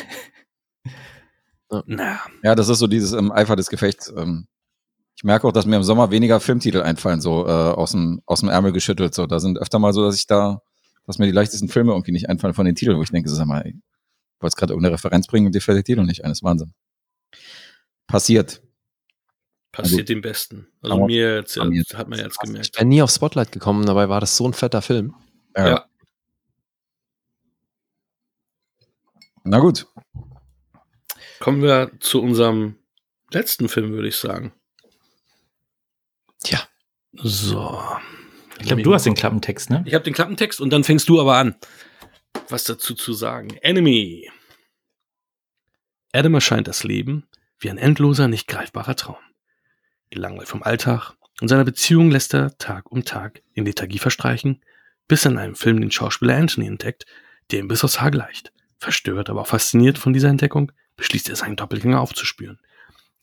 Na, 1.86 2.20
Ja, 2.42 2.54
das 2.56 2.68
ist 2.68 2.80
so 2.80 2.88
dieses 2.88 3.12
ähm, 3.12 3.30
Eifer 3.30 3.54
des 3.54 3.68
Gefechts. 3.68 4.12
Ähm, 4.16 4.48
ich 5.16 5.22
merke 5.22 5.46
auch, 5.46 5.52
dass 5.52 5.66
mir 5.66 5.76
im 5.76 5.84
Sommer 5.84 6.10
weniger 6.10 6.40
Filmtitel 6.40 6.82
einfallen, 6.82 7.20
so 7.20 7.46
äh, 7.46 7.50
aus, 7.50 7.92
dem, 7.92 8.22
aus 8.26 8.40
dem 8.40 8.48
Ärmel 8.48 8.72
geschüttelt. 8.72 9.14
So, 9.14 9.26
da 9.26 9.38
sind 9.38 9.58
öfter 9.58 9.78
mal 9.78 9.92
so, 9.92 10.02
dass 10.04 10.16
ich 10.16 10.26
da, 10.26 10.62
dass 11.06 11.18
mir 11.18 11.26
die 11.26 11.32
leichtesten 11.32 11.68
Filme 11.68 11.92
irgendwie 11.92 12.12
nicht 12.12 12.28
einfallen 12.28 12.54
von 12.54 12.66
den 12.66 12.74
Titeln, 12.74 12.96
wo 12.98 13.02
ich 13.02 13.10
denke, 13.10 13.28
sag 13.28 13.46
mal, 13.46 13.62
ey, 13.62 13.76
ich 13.76 14.42
wollte 14.42 14.56
gerade 14.56 14.72
irgendeine 14.72 14.94
Referenz 14.94 15.26
bringen 15.28 15.46
und 15.46 15.54
dir 15.54 15.60
fällt 15.60 15.76
der 15.76 15.84
Titel 15.84 16.02
nicht 16.02 16.24
ein. 16.24 16.30
Das 16.30 16.38
ist 16.38 16.42
Wahnsinn. 16.42 16.72
Passiert. 18.08 18.62
Passiert 19.72 20.08
dem 20.08 20.20
Besten. 20.20 20.66
Also 20.82 20.96
Aber- 20.96 21.06
mir 21.06 21.36
jetzt, 21.36 21.56
jetzt 21.56 21.94
hat 21.94 22.08
man 22.08 22.18
jetzt 22.18 22.38
Ich 22.42 22.48
gemerkt. 22.48 22.76
wäre 22.76 22.84
nie 22.86 23.02
auf 23.02 23.10
Spotlight 23.10 23.52
gekommen, 23.52 23.86
dabei 23.86 24.08
war 24.08 24.20
das 24.20 24.36
so 24.36 24.46
ein 24.46 24.52
fetter 24.54 24.82
Film. 24.82 25.14
Ja. 25.56 25.68
Ja. 25.68 25.84
Na 29.44 29.58
gut. 29.58 29.86
Kommen 31.38 31.62
wir 31.62 31.90
zu 32.00 32.20
unserem 32.20 32.76
letzten 33.32 33.68
Film, 33.68 33.92
würde 33.92 34.08
ich 34.08 34.16
sagen. 34.16 34.52
Tja. 36.42 36.60
So. 37.14 37.80
Ich 38.58 38.66
glaube, 38.66 38.82
du 38.82 38.92
hast 38.92 39.06
den 39.06 39.14
Klappentext, 39.14 39.70
ne? 39.70 39.82
Ich 39.86 39.94
habe 39.94 40.04
den 40.04 40.12
Klappentext 40.12 40.60
und 40.60 40.70
dann 40.70 40.84
fängst 40.84 41.08
du 41.08 41.18
aber 41.20 41.36
an, 41.36 41.56
was 42.50 42.64
dazu 42.64 42.94
zu 42.94 43.14
sagen. 43.14 43.56
Enemy. 43.62 44.30
Adam 46.12 46.34
erscheint 46.34 46.68
das 46.68 46.84
Leben 46.84 47.26
wie 47.58 47.70
ein 47.70 47.78
endloser, 47.78 48.28
nicht 48.28 48.46
greifbarer 48.48 48.96
Traum. 48.96 49.16
Gelangweilt 50.10 50.48
vom 50.48 50.62
Alltag 50.62 51.14
und 51.40 51.48
seiner 51.48 51.64
Beziehung 51.64 52.10
lässt 52.10 52.34
er 52.34 52.56
Tag 52.58 52.90
um 52.90 53.04
Tag 53.04 53.42
in 53.54 53.64
Lethargie 53.64 53.98
verstreichen, 53.98 54.62
bis 55.08 55.24
er 55.24 55.32
in 55.32 55.38
einem 55.38 55.54
Film 55.54 55.80
den 55.80 55.90
Schauspieler 55.90 56.36
Anthony 56.36 56.66
entdeckt, 56.66 57.06
der 57.50 57.60
ihm 57.60 57.68
bis 57.68 57.82
aufs 57.84 58.00
Haar 58.00 58.10
gleicht. 58.10 58.52
Verstört, 58.78 59.30
aber 59.30 59.42
auch 59.42 59.46
fasziniert 59.46 59.98
von 59.98 60.12
dieser 60.12 60.28
Entdeckung, 60.28 60.72
beschließt 60.96 61.28
er 61.28 61.36
seinen 61.36 61.56
Doppelgänger 61.56 62.00
aufzuspüren. 62.00 62.58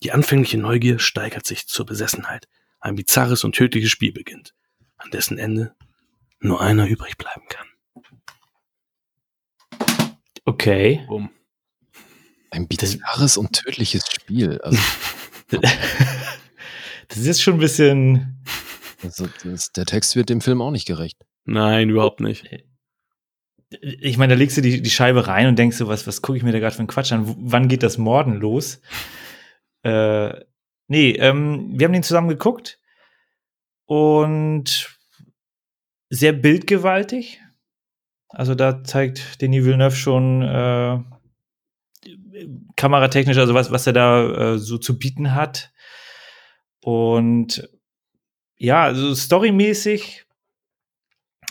Die 0.03 0.11
anfängliche 0.11 0.57
Neugier 0.57 0.99
steigert 0.99 1.45
sich 1.45 1.67
zur 1.67 1.85
Besessenheit. 1.85 2.47
Ein 2.79 2.95
bizarres 2.95 3.43
und 3.43 3.55
tödliches 3.55 3.89
Spiel 3.89 4.11
beginnt, 4.11 4.53
an 4.97 5.09
dessen 5.11 5.37
Ende 5.37 5.73
nur 6.39 6.61
einer 6.61 6.87
übrig 6.87 7.17
bleiben 7.17 7.47
kann. 7.49 7.67
Okay. 10.45 11.03
Bumm. 11.07 11.29
Ein 12.51 12.67
bizarres 12.67 13.37
und 13.37 13.53
tödliches 13.53 14.05
Spiel. 14.09 14.61
Also, 14.61 14.79
Das 17.09 17.19
ist 17.19 17.41
schon 17.41 17.55
ein 17.55 17.59
bisschen. 17.59 18.43
also 19.03 19.27
das, 19.43 19.71
der 19.71 19.85
Text 19.85 20.15
wird 20.15 20.29
dem 20.29 20.41
Film 20.41 20.61
auch 20.61 20.71
nicht 20.71 20.87
gerecht. 20.87 21.17
Nein, 21.45 21.89
überhaupt 21.89 22.19
nicht. 22.19 22.45
Ich 23.81 24.17
meine, 24.17 24.33
da 24.33 24.37
legst 24.37 24.57
du 24.57 24.61
die, 24.61 24.81
die 24.81 24.89
Scheibe 24.89 25.27
rein 25.27 25.47
und 25.47 25.59
denkst 25.59 25.77
so, 25.77 25.87
was, 25.87 26.07
was 26.07 26.21
gucke 26.21 26.37
ich 26.37 26.43
mir 26.43 26.51
da 26.51 26.59
gerade 26.59 26.73
für 26.73 26.79
einen 26.79 26.87
Quatsch 26.87 27.11
an? 27.11 27.27
W 27.27 27.35
wann 27.37 27.67
geht 27.67 27.83
das 27.83 27.97
Morden 27.97 28.33
los? 28.33 28.81
Äh, 29.83 30.33
nee, 30.87 31.11
ähm, 31.11 31.71
wir 31.73 31.85
haben 31.85 31.93
den 31.93 32.03
zusammen 32.03 32.29
geguckt 32.29 32.79
und 33.85 34.97
sehr 36.09 36.33
bildgewaltig. 36.33 37.41
Also 38.29 38.55
da 38.55 38.83
zeigt 38.83 39.41
Denis 39.41 39.65
Villeneuve 39.65 39.95
schon 39.95 40.41
äh, 40.41 40.99
kameratechnisch, 42.75 43.37
also 43.37 43.53
was, 43.53 43.71
was 43.71 43.87
er 43.87 43.93
da 43.93 44.53
äh, 44.53 44.57
so 44.57 44.77
zu 44.77 44.97
bieten 44.97 45.33
hat. 45.33 45.71
Und 46.87 47.69
ja, 48.55 48.83
also 48.83 49.13
storymäßig 49.13 50.25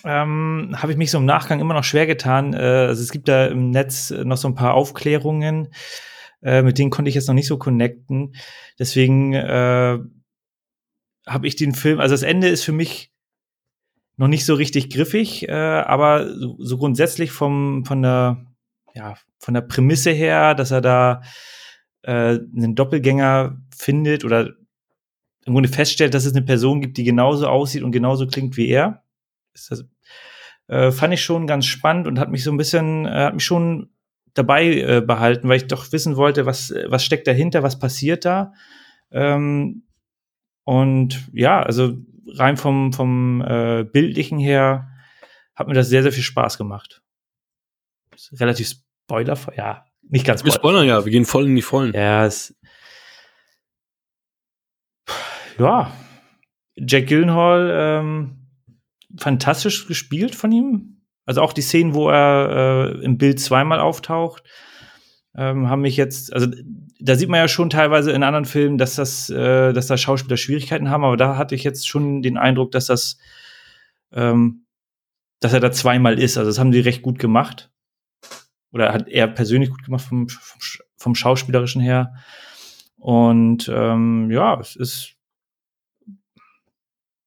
ähm, 0.03 0.75
habe 0.75 0.93
ich 0.93 0.97
mich 0.97 1.11
so 1.11 1.19
im 1.19 1.27
Nachgang 1.27 1.61
immer 1.61 1.75
noch 1.75 1.85
schwer 1.85 2.07
getan. 2.07 2.55
Äh, 2.55 2.57
also 2.57 3.03
es 3.03 3.11
gibt 3.11 3.29
da 3.29 3.45
im 3.45 3.69
Netz 3.69 4.11
noch 4.11 4.39
so 4.39 4.49
ein 4.49 4.55
paar 4.55 4.73
Aufklärungen, 4.73 5.69
äh, 6.41 6.63
mit 6.63 6.79
denen 6.79 6.89
konnte 6.89 7.11
ich 7.11 7.15
jetzt 7.15 7.27
noch 7.27 7.35
nicht 7.35 7.49
so 7.49 7.59
connecten. 7.59 8.35
Deswegen 8.79 9.35
äh, 9.35 9.99
habe 11.27 11.47
ich 11.47 11.57
den 11.57 11.75
Film, 11.75 12.01
also 12.01 12.15
das 12.15 12.23
Ende 12.23 12.49
ist 12.49 12.65
für 12.65 12.73
mich 12.73 13.13
noch 14.17 14.29
nicht 14.29 14.47
so 14.47 14.55
richtig 14.55 14.89
griffig, 14.89 15.51
äh, 15.51 15.53
aber 15.53 16.35
so, 16.35 16.57
so 16.61 16.79
grundsätzlich 16.79 17.31
vom, 17.31 17.85
von 17.85 18.01
der, 18.01 18.47
ja, 18.95 19.17
von 19.39 19.53
der 19.53 19.61
Prämisse 19.61 20.13
her, 20.13 20.55
dass 20.55 20.71
er 20.71 20.81
da 20.81 21.21
äh, 22.05 22.39
einen 22.39 22.75
Doppelgänger 22.75 23.61
findet 23.77 24.25
oder 24.25 24.55
im 25.47 25.55
Grunde 25.55 25.69
feststellt, 25.69 26.13
dass 26.13 26.25
es 26.25 26.35
eine 26.35 26.45
Person 26.45 26.81
gibt, 26.81 26.97
die 26.97 27.05
genauso 27.05 27.47
aussieht 27.49 27.83
und 27.83 27.93
genauso 27.93 28.27
klingt 28.27 28.57
wie 28.57 28.69
er. 28.69 29.05
Ist 29.55 29.71
das, 29.71 29.85
äh, 30.67 30.91
fand 30.91 31.15
ich 31.15 31.23
schon 31.23 31.47
ganz 31.47 31.67
spannend 31.67 32.07
und 32.07 32.19
hat 32.19 32.31
mich 32.31 32.43
so 32.43 32.51
ein 32.51 32.57
bisschen, 32.57 33.07
äh, 33.07 33.27
hat 33.27 33.35
mich 33.35 33.45
schon 33.45 33.91
dabei 34.35 34.67
äh, 34.67 35.01
behalten, 35.01 35.49
weil 35.49 35.59
ich 35.59 35.69
doch 35.69 35.91
wissen 35.93 36.17
wollte, 36.17 36.47
was, 36.47 36.75
was 36.87 37.05
steckt 37.05 37.27
dahinter, 37.27 37.63
was 37.63 37.79
passiert 37.79 38.25
da. 38.25 38.53
Ähm, 39.13 39.85
und 40.65 41.29
ja, 41.33 41.63
also 41.63 41.97
rein 42.27 42.57
vom, 42.57 42.93
vom 42.93 43.41
äh, 43.41 43.85
Bildlichen 43.85 44.39
her 44.39 44.89
hat 45.55 45.69
mir 45.69 45.75
das 45.75 45.89
sehr, 45.89 46.03
sehr 46.03 46.13
viel 46.13 46.25
Spaß 46.25 46.59
gemacht. 46.59 47.03
Relativ 48.33 48.75
spoilerfrei, 49.05 49.55
ja, 49.57 49.87
nicht 50.03 50.27
ganz 50.27 50.45
Wir 50.45 50.53
spoilern 50.53 50.87
ja, 50.87 51.05
wir 51.05 51.13
gehen 51.13 51.25
voll 51.25 51.47
in 51.47 51.55
die 51.55 51.63
Vollen. 51.63 51.95
Ja, 51.95 52.27
es, 52.27 52.57
ja, 55.59 55.93
Jack 56.77 57.07
Gyllenhaal, 57.07 57.71
ähm, 57.73 58.49
fantastisch 59.19 59.87
gespielt 59.87 60.35
von 60.35 60.53
ihm. 60.53 61.03
Also 61.25 61.41
auch 61.41 61.53
die 61.53 61.63
Szenen, 61.63 61.95
wo 61.95 62.09
er 62.09 62.95
äh, 62.95 63.05
im 63.05 63.19
Bild 63.19 63.41
zweimal 63.41 63.81
auftaucht, 63.81 64.45
ähm, 65.35 65.69
haben 65.69 65.83
mich 65.83 65.97
jetzt, 65.97 66.33
also 66.33 66.47
da 67.01 67.17
sieht 67.17 67.29
man 67.29 67.41
ja 67.41 67.49
schon 67.49 67.69
teilweise 67.69 68.13
in 68.13 68.23
anderen 68.23 68.45
Filmen, 68.45 68.79
dass 68.79 68.95
das, 68.95 69.29
äh, 69.29 69.73
dass 69.73 69.87
da 69.87 69.97
Schauspieler 69.97 70.37
Schwierigkeiten 70.37 70.91
haben, 70.91 71.05
aber 71.05 71.17
da 71.17 71.37
hatte 71.37 71.55
ich 71.55 71.65
jetzt 71.65 71.89
schon 71.89 72.23
den 72.23 72.39
Eindruck, 72.39 72.71
dass 72.73 72.87
das, 72.87 73.19
ähm, 74.13 74.67
dass 75.41 75.53
er 75.53 75.61
da 75.61 75.73
zweimal 75.73 76.19
ist. 76.19 76.39
Also 76.39 76.51
das 76.51 76.59
haben 76.59 76.73
die 76.73 76.81
recht 76.81 77.03
gut 77.03 77.19
gemacht. 77.19 77.71
Oder 78.73 78.93
hat 78.93 79.09
er 79.09 79.27
persönlich 79.27 79.71
gut 79.71 79.85
gemacht 79.85 80.05
vom, 80.05 80.29
vom, 80.29 80.61
vom 80.97 81.15
Schauspielerischen 81.15 81.81
her. 81.81 82.15
Und 82.97 83.71
ähm, 83.73 84.31
ja, 84.31 84.59
es 84.59 84.77
ist 84.77 85.16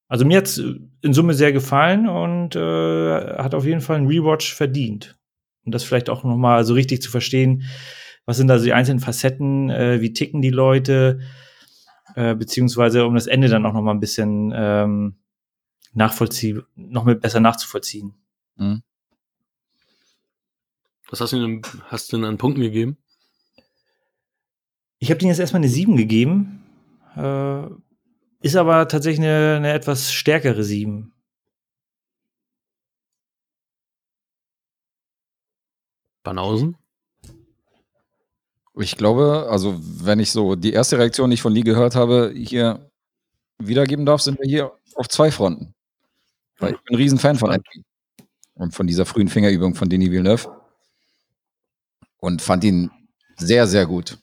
also 0.09 0.25
mir 0.25 0.39
hat's 0.39 0.57
in 0.57 1.13
Summe 1.13 1.35
sehr 1.35 1.53
gefallen 1.53 2.09
und 2.09 2.55
äh, 2.55 3.37
hat 3.37 3.53
auf 3.53 3.63
jeden 3.63 3.79
Fall 3.79 3.97
einen 3.97 4.07
Rewatch 4.07 4.53
verdient. 4.53 5.17
Und 5.63 5.73
das 5.73 5.83
vielleicht 5.83 6.09
auch 6.09 6.23
noch 6.23 6.35
mal 6.35 6.65
so 6.65 6.73
richtig 6.73 7.01
zu 7.01 7.11
verstehen, 7.11 7.63
was 8.25 8.37
sind 8.37 8.47
da 8.47 8.57
so 8.57 8.65
die 8.65 8.73
einzelnen 8.73 8.99
Facetten, 8.99 9.69
äh, 9.69 10.01
wie 10.01 10.11
ticken 10.11 10.41
die 10.41 10.49
Leute, 10.49 11.19
äh, 12.15 12.35
beziehungsweise 12.35 13.05
um 13.05 13.13
das 13.13 13.27
Ende 13.27 13.49
dann 13.49 13.65
auch 13.65 13.73
noch 13.73 13.83
mal 13.83 13.91
ein 13.91 13.99
bisschen 13.99 14.51
ähm, 14.55 15.15
nachvollziehen, 15.93 16.63
noch 16.75 17.03
mal 17.03 17.15
besser 17.15 17.39
nachzuvollziehen. 17.39 18.15
Mhm. 18.55 18.81
Was 21.07 21.21
hast 21.21 21.33
du 21.33 21.39
denn, 21.39 21.61
hast 21.85 22.11
du 22.11 22.17
denn 22.17 22.25
an 22.25 22.37
Punkten 22.37 22.61
gegeben? 22.61 22.97
Ich 24.97 25.11
habe 25.11 25.19
denen 25.19 25.29
jetzt 25.29 25.39
erstmal 25.39 25.61
eine 25.61 25.69
7 25.69 25.97
gegeben. 25.97 26.63
Äh, 27.15 27.67
ist 28.41 28.55
aber 28.55 28.87
tatsächlich 28.87 29.25
eine, 29.25 29.57
eine 29.57 29.73
etwas 29.73 30.11
stärkere 30.11 30.63
7. 30.63 31.13
Banausen? 36.23 36.77
Ich 38.75 38.95
glaube, 38.95 39.47
also 39.49 39.77
wenn 39.79 40.19
ich 40.19 40.31
so 40.31 40.55
die 40.55 40.73
erste 40.73 40.97
Reaktion, 40.97 41.29
die 41.29 41.33
ich 41.33 41.41
von 41.41 41.53
Lee 41.53 41.61
gehört 41.61 41.95
habe, 41.95 42.31
hier 42.33 42.89
wiedergeben 43.57 44.05
darf, 44.05 44.21
sind 44.21 44.39
wir 44.39 44.47
hier 44.47 44.71
auf 44.95 45.09
zwei 45.09 45.31
Fronten. 45.31 45.73
Weil 46.59 46.73
ich 46.73 46.81
bin 46.81 46.95
ein 46.95 47.01
Riesenfan 47.01 47.37
von 47.37 47.51
Anthony 47.51 47.83
und 48.53 48.73
von 48.73 48.87
dieser 48.87 49.05
frühen 49.05 49.27
Fingerübung 49.27 49.75
von 49.75 49.89
Denis 49.89 50.11
Villeneuve 50.11 50.49
und 52.19 52.41
fand 52.41 52.63
ihn 52.63 52.91
sehr, 53.37 53.67
sehr 53.67 53.85
gut 53.85 54.17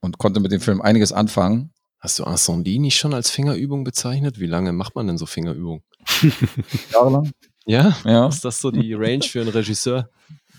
und 0.00 0.18
konnte 0.18 0.40
mit 0.40 0.52
dem 0.52 0.60
Film 0.60 0.80
einiges 0.80 1.12
anfangen. 1.12 1.72
Hast 2.00 2.18
du 2.18 2.24
Incendie 2.24 2.78
nicht 2.78 2.96
schon 2.96 3.12
als 3.12 3.30
Fingerübung 3.30 3.84
bezeichnet? 3.84 4.38
Wie 4.38 4.46
lange 4.46 4.72
macht 4.72 4.94
man 4.94 5.06
denn 5.06 5.18
so 5.18 5.26
Fingerübungen? 5.26 5.82
Jahrelang? 6.92 7.32
Ja? 7.66 7.96
Ja. 8.04 8.28
Ist 8.28 8.44
das 8.44 8.60
so 8.60 8.70
die 8.70 8.94
Range 8.94 9.22
für 9.22 9.40
einen 9.40 9.50
Regisseur? 9.50 10.08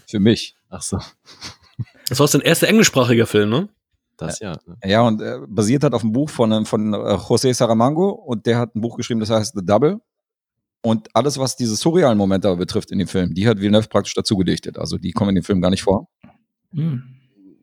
Für 0.06 0.20
mich. 0.20 0.56
Ach 0.70 0.82
so. 0.82 1.00
Das 2.10 2.20
war 2.20 2.28
dein 2.28 2.42
erster 2.42 2.68
englischsprachiger 2.68 3.26
Film, 3.26 3.50
ne? 3.50 3.70
Das 4.18 4.40
ja. 4.40 4.58
ne? 4.66 4.78
Ja, 4.84 5.02
und 5.02 5.22
äh, 5.22 5.40
basiert 5.48 5.84
hat 5.84 5.94
auf 5.94 6.04
einem 6.04 6.12
Buch 6.12 6.30
von, 6.30 6.66
von 6.66 6.94
äh, 6.94 6.98
José 6.98 7.54
Saramango 7.54 8.10
und 8.10 8.46
der 8.46 8.58
hat 8.58 8.76
ein 8.76 8.82
Buch 8.82 8.98
geschrieben, 8.98 9.22
das 9.22 9.30
heißt 9.30 9.54
The 9.56 9.66
Double. 9.66 10.02
Und 10.82 11.08
alles, 11.14 11.38
was 11.38 11.56
diese 11.56 11.76
surrealen 11.76 12.18
Momente 12.18 12.48
aber 12.48 12.58
betrifft 12.58 12.92
in 12.92 13.00
dem 13.00 13.08
Film, 13.08 13.34
die 13.34 13.48
hat 13.48 13.60
Villeneuve 13.60 13.88
praktisch 13.88 14.14
dazu 14.14 14.38
gedichtet. 14.38 14.78
Also 14.78 14.98
die 14.98 15.12
kommen 15.12 15.30
in 15.30 15.36
dem 15.36 15.44
Film 15.44 15.62
gar 15.62 15.70
nicht 15.70 15.84
vor. 15.84 16.10
Hm. 16.74 17.04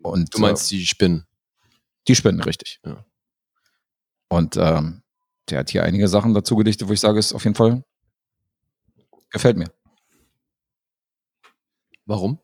Und, 0.02 0.34
Du 0.34 0.38
meinst 0.38 0.70
die 0.70 0.86
Spinnen? 0.86 1.20
äh, 1.20 1.72
die 2.08 2.14
Spinnen, 2.14 2.40
richtig. 2.40 2.80
Ja. 2.84 3.04
Und 4.28 4.56
ähm, 4.56 5.02
der 5.48 5.60
hat 5.60 5.70
hier 5.70 5.84
einige 5.84 6.08
Sachen 6.08 6.34
dazu 6.34 6.56
gedichtet, 6.56 6.88
wo 6.88 6.92
ich 6.92 7.00
sage, 7.00 7.18
ist 7.18 7.32
auf 7.32 7.44
jeden 7.44 7.54
Fall 7.54 7.82
gefällt 9.30 9.56
mir. 9.56 9.70
Warum? 12.06 12.38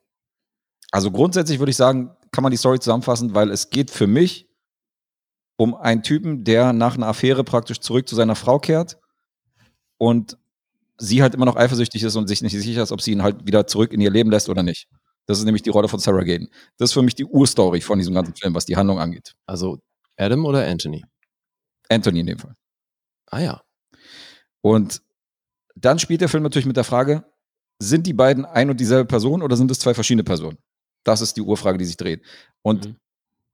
Also 0.91 1.11
grundsätzlich 1.11 1.59
würde 1.59 1.71
ich 1.71 1.77
sagen, 1.77 2.15
kann 2.33 2.43
man 2.43 2.51
die 2.51 2.59
Story 2.59 2.79
zusammenfassen, 2.79 3.35
weil 3.35 3.51
es 3.51 3.71
geht 3.71 3.91
für 3.91 4.07
mich 4.07 4.49
um 5.57 5.75
einen 5.75 6.03
Typen, 6.03 6.45
der 6.45 6.73
nach 6.73 6.97
einer 6.97 7.07
Affäre 7.07 7.45
praktisch 7.45 7.81
zurück 7.81 8.09
zu 8.09 8.15
seiner 8.15 8.35
Frau 8.35 8.59
kehrt 8.59 8.99
und 9.99 10.37
sie 10.99 11.23
halt 11.23 11.35
immer 11.35 11.47
noch 11.47 11.57
eifersüchtig 11.57 12.03
ist 12.03 12.17
und 12.17 12.29
sich 12.29 12.43
nicht 12.43 12.53
sicher 12.53 12.83
ist, 12.83 12.93
ob 12.93 13.01
sie 13.01 13.13
ihn 13.13 13.23
halt 13.23 13.47
wieder 13.47 13.67
zurück 13.67 13.93
in 13.93 14.01
ihr 14.01 14.11
Leben 14.11 14.31
lässt 14.31 14.49
oder 14.49 14.63
nicht. 14.63 14.89
Das 15.27 15.39
ist 15.39 15.45
nämlich 15.45 15.63
die 15.63 15.71
Rolle 15.71 15.89
von 15.89 16.01
Sarah 16.01 16.25
Gaden. 16.25 16.49
Das 16.79 16.91
ist 16.91 16.95
für 16.95 17.03
mich 17.03 17.15
die 17.15 17.25
Urstory 17.25 17.81
von 17.81 17.99
diesem 17.99 18.15
ganzen 18.15 18.35
Film, 18.35 18.55
was 18.55 18.67
die 18.67 18.77
Handlung 18.77 18.99
angeht. 18.99 19.33
Also 19.47 19.79
Adam 20.17 20.45
oder 20.45 20.67
Anthony? 20.67 21.05
Anthony 21.93 22.21
in 22.21 22.27
dem 22.27 22.39
Fall. 22.39 22.55
Ah 23.31 23.41
ja. 23.41 23.63
Und 24.61 25.03
dann 25.75 25.99
spielt 25.99 26.21
der 26.21 26.29
Film 26.29 26.43
natürlich 26.43 26.67
mit 26.67 26.77
der 26.77 26.85
Frage, 26.85 27.25
sind 27.79 28.07
die 28.07 28.13
beiden 28.13 28.45
ein 28.45 28.71
und 28.71 28.79
dieselbe 28.79 29.07
Person 29.07 29.43
oder 29.43 29.57
sind 29.57 29.71
es 29.71 29.79
zwei 29.81 29.95
verschiedene 29.95 30.25
Personen? 30.25 30.59
Das 31.05 31.21
ist 31.21 31.37
die 31.37 31.41
Urfrage, 31.41 31.79
die 31.79 31.85
sich 31.85 31.97
dreht. 31.97 32.23
Und 32.63 32.87
Mhm. 32.87 32.97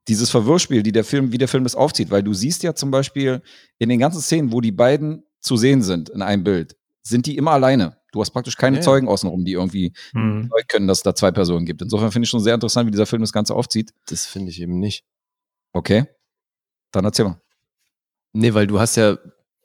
dieses 0.08 0.28
Verwirrspiel, 0.30 0.82
die 0.82 0.92
der 0.92 1.04
Film, 1.04 1.32
wie 1.32 1.38
der 1.38 1.48
Film 1.48 1.64
das 1.64 1.74
aufzieht, 1.74 2.10
weil 2.10 2.22
du 2.22 2.34
siehst 2.34 2.62
ja 2.62 2.74
zum 2.74 2.90
Beispiel 2.90 3.40
in 3.78 3.88
den 3.88 3.98
ganzen 3.98 4.20
Szenen, 4.20 4.52
wo 4.52 4.60
die 4.60 4.72
beiden 4.72 5.24
zu 5.40 5.56
sehen 5.56 5.82
sind 5.82 6.08
in 6.10 6.20
einem 6.20 6.44
Bild, 6.44 6.76
sind 7.02 7.24
die 7.26 7.36
immer 7.36 7.52
alleine. 7.52 7.96
Du 8.12 8.20
hast 8.20 8.30
praktisch 8.30 8.56
keine 8.56 8.76
Ja, 8.76 8.80
ja. 8.80 8.84
Zeugen 8.84 9.08
außenrum, 9.08 9.44
die 9.44 9.52
irgendwie 9.52 9.92
Mhm. 10.12 10.50
Können, 10.68 10.88
dass 10.88 10.98
es 10.98 11.02
da 11.04 11.14
zwei 11.14 11.30
Personen 11.30 11.64
gibt. 11.64 11.80
Insofern 11.80 12.10
finde 12.10 12.24
ich 12.24 12.30
schon 12.30 12.40
sehr 12.42 12.54
interessant, 12.54 12.86
wie 12.86 12.90
dieser 12.90 13.06
Film 13.06 13.22
das 13.22 13.32
Ganze 13.32 13.54
aufzieht. 13.54 13.92
Das 14.06 14.26
finde 14.26 14.50
ich 14.50 14.60
eben 14.60 14.78
nicht. 14.78 15.04
Okay. 15.72 16.06
Dann 16.92 17.04
erzähl 17.04 17.26
mal. 17.26 17.40
Nee, 18.38 18.54
weil 18.54 18.68
du 18.68 18.78
hast 18.78 18.94
ja, 18.94 19.18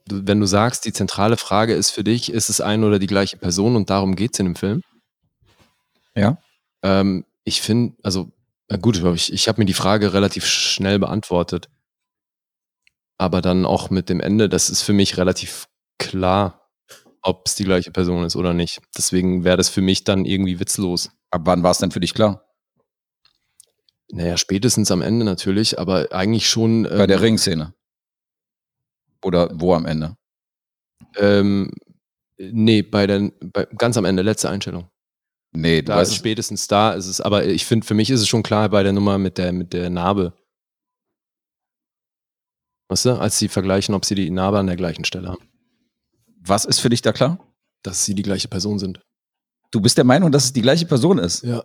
wenn 0.10 0.40
du 0.40 0.48
sagst, 0.48 0.86
die 0.86 0.94
zentrale 0.94 1.38
Frage 1.38 1.76
ist 1.76 1.92
für 1.92 2.04
dich, 2.04 2.32
ist 2.32 2.50
es 2.50 2.60
eine 2.60 2.88
oder 2.88 2.98
die 2.98 3.06
gleiche 3.06 3.38
Person 3.38 3.76
und 3.76 3.92
darum 3.92 4.16
geht's 4.16 4.40
in 4.40 4.48
dem 4.48 4.56
Film? 4.56 4.82
Ja. 6.16 6.40
Ähm, 6.82 7.24
ich 7.44 7.62
finde, 7.62 7.96
also, 8.02 8.32
na 8.70 8.78
gut, 8.78 8.98
ich, 9.14 9.32
ich 9.32 9.48
habe 9.48 9.62
mir 9.62 9.66
die 9.66 9.76
Frage 9.76 10.14
relativ 10.14 10.48
schnell 10.48 10.98
beantwortet. 10.98 11.70
Aber 13.20 13.44
dann 13.44 13.68
auch 13.68 13.92
mit 13.92 14.10
dem 14.10 14.20
Ende, 14.20 14.50
das 14.50 14.72
ist 14.72 14.82
für 14.82 14.94
mich 14.94 15.18
relativ 15.18 15.68
klar, 16.00 16.68
ob 17.22 17.44
es 17.46 17.54
die 17.54 17.66
gleiche 17.66 17.92
Person 17.92 18.24
ist 18.24 18.36
oder 18.36 18.56
nicht. 18.56 18.82
Deswegen 18.98 19.44
wäre 19.44 19.58
das 19.58 19.70
für 19.70 19.82
mich 19.82 20.04
dann 20.04 20.26
irgendwie 20.26 20.60
witzlos. 20.60 21.12
Ab 21.30 21.42
wann 21.46 21.62
war 21.62 21.70
es 21.70 21.78
denn 21.78 21.92
für 21.92 22.00
dich 22.00 22.16
klar? 22.16 22.44
Naja, 24.12 24.36
spätestens 24.36 24.90
am 24.90 25.04
Ende 25.04 25.26
natürlich, 25.26 25.78
aber 25.78 26.08
eigentlich 26.12 26.50
schon. 26.50 26.84
Bei 26.84 27.06
der 27.06 27.18
ähm, 27.18 27.24
Ringszene. 27.24 27.76
Oder 29.24 29.50
wo 29.54 29.74
am 29.74 29.86
Ende? 29.86 30.16
Ähm, 31.18 31.72
nee, 32.38 32.82
bei 32.82 33.08
der, 33.08 33.32
bei, 33.42 33.66
ganz 33.78 33.98
am 33.98 34.06
Ende, 34.06 34.22
letzte 34.22 34.50
Einstellung. 34.50 34.90
Nee, 35.56 35.82
du 35.82 35.92
Da 35.92 36.02
ist 36.02 36.16
spätestens 36.16 36.68
da, 36.68 36.94
ist 36.94 37.08
es, 37.08 37.22
aber 37.22 37.46
ich 37.46 37.66
finde, 37.66 37.86
für 37.86 37.94
mich 37.94 38.10
ist 38.10 38.22
es 38.22 38.28
schon 38.28 38.44
klar 38.44 38.70
bei 38.70 38.82
der 38.84 38.92
Nummer 38.92 39.18
mit 39.18 39.38
der, 39.38 39.52
mit 39.54 39.72
der 39.74 39.90
Narbe. 39.90 40.34
Weißt 42.90 43.06
du, 43.06 43.20
als 43.20 43.38
sie 43.38 43.48
vergleichen, 43.48 43.96
ob 43.96 44.06
sie 44.06 44.16
die 44.16 44.30
Narbe 44.30 44.60
an 44.60 44.68
der 44.68 44.76
gleichen 44.76 45.06
Stelle 45.06 45.30
haben. 45.30 45.50
was 46.46 46.66
ist 46.66 46.80
für 46.80 46.90
dich 46.90 47.02
da 47.02 47.14
klar? 47.14 47.40
Dass 47.84 48.04
sie 48.06 48.16
die 48.16 48.24
gleiche 48.24 48.48
Person 48.48 48.80
sind. 48.80 49.00
Du 49.72 49.82
bist 49.82 49.98
der 49.98 50.04
Meinung, 50.04 50.32
dass 50.32 50.46
es 50.46 50.54
die 50.54 50.62
gleiche 50.62 50.86
Person 50.86 51.18
ist? 51.18 51.44
Ja. 51.44 51.64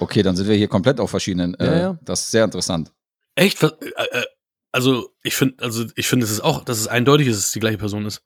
Okay, 0.00 0.22
dann 0.22 0.36
sind 0.36 0.48
wir 0.48 0.56
hier 0.56 0.68
komplett 0.68 1.00
auf 1.00 1.10
verschiedenen. 1.10 1.56
Ja, 1.60 1.66
äh, 1.66 1.80
ja. 1.80 1.98
Das 2.02 2.20
ist 2.20 2.30
sehr 2.30 2.44
interessant. 2.44 2.92
Echt? 3.34 3.62
Äh, 3.62 3.66
äh, 3.66 4.24
also, 4.72 5.14
ich 5.22 5.34
finde, 5.34 5.62
also 5.62 5.84
ich 5.96 6.06
finde, 6.06 6.24
es 6.24 6.32
ist 6.32 6.40
auch, 6.40 6.64
dass 6.64 6.78
es 6.78 6.88
eindeutig 6.88 7.26
ist, 7.26 7.36
dass 7.36 7.46
es 7.46 7.52
die 7.52 7.60
gleiche 7.60 7.78
Person 7.78 8.06
ist. 8.06 8.22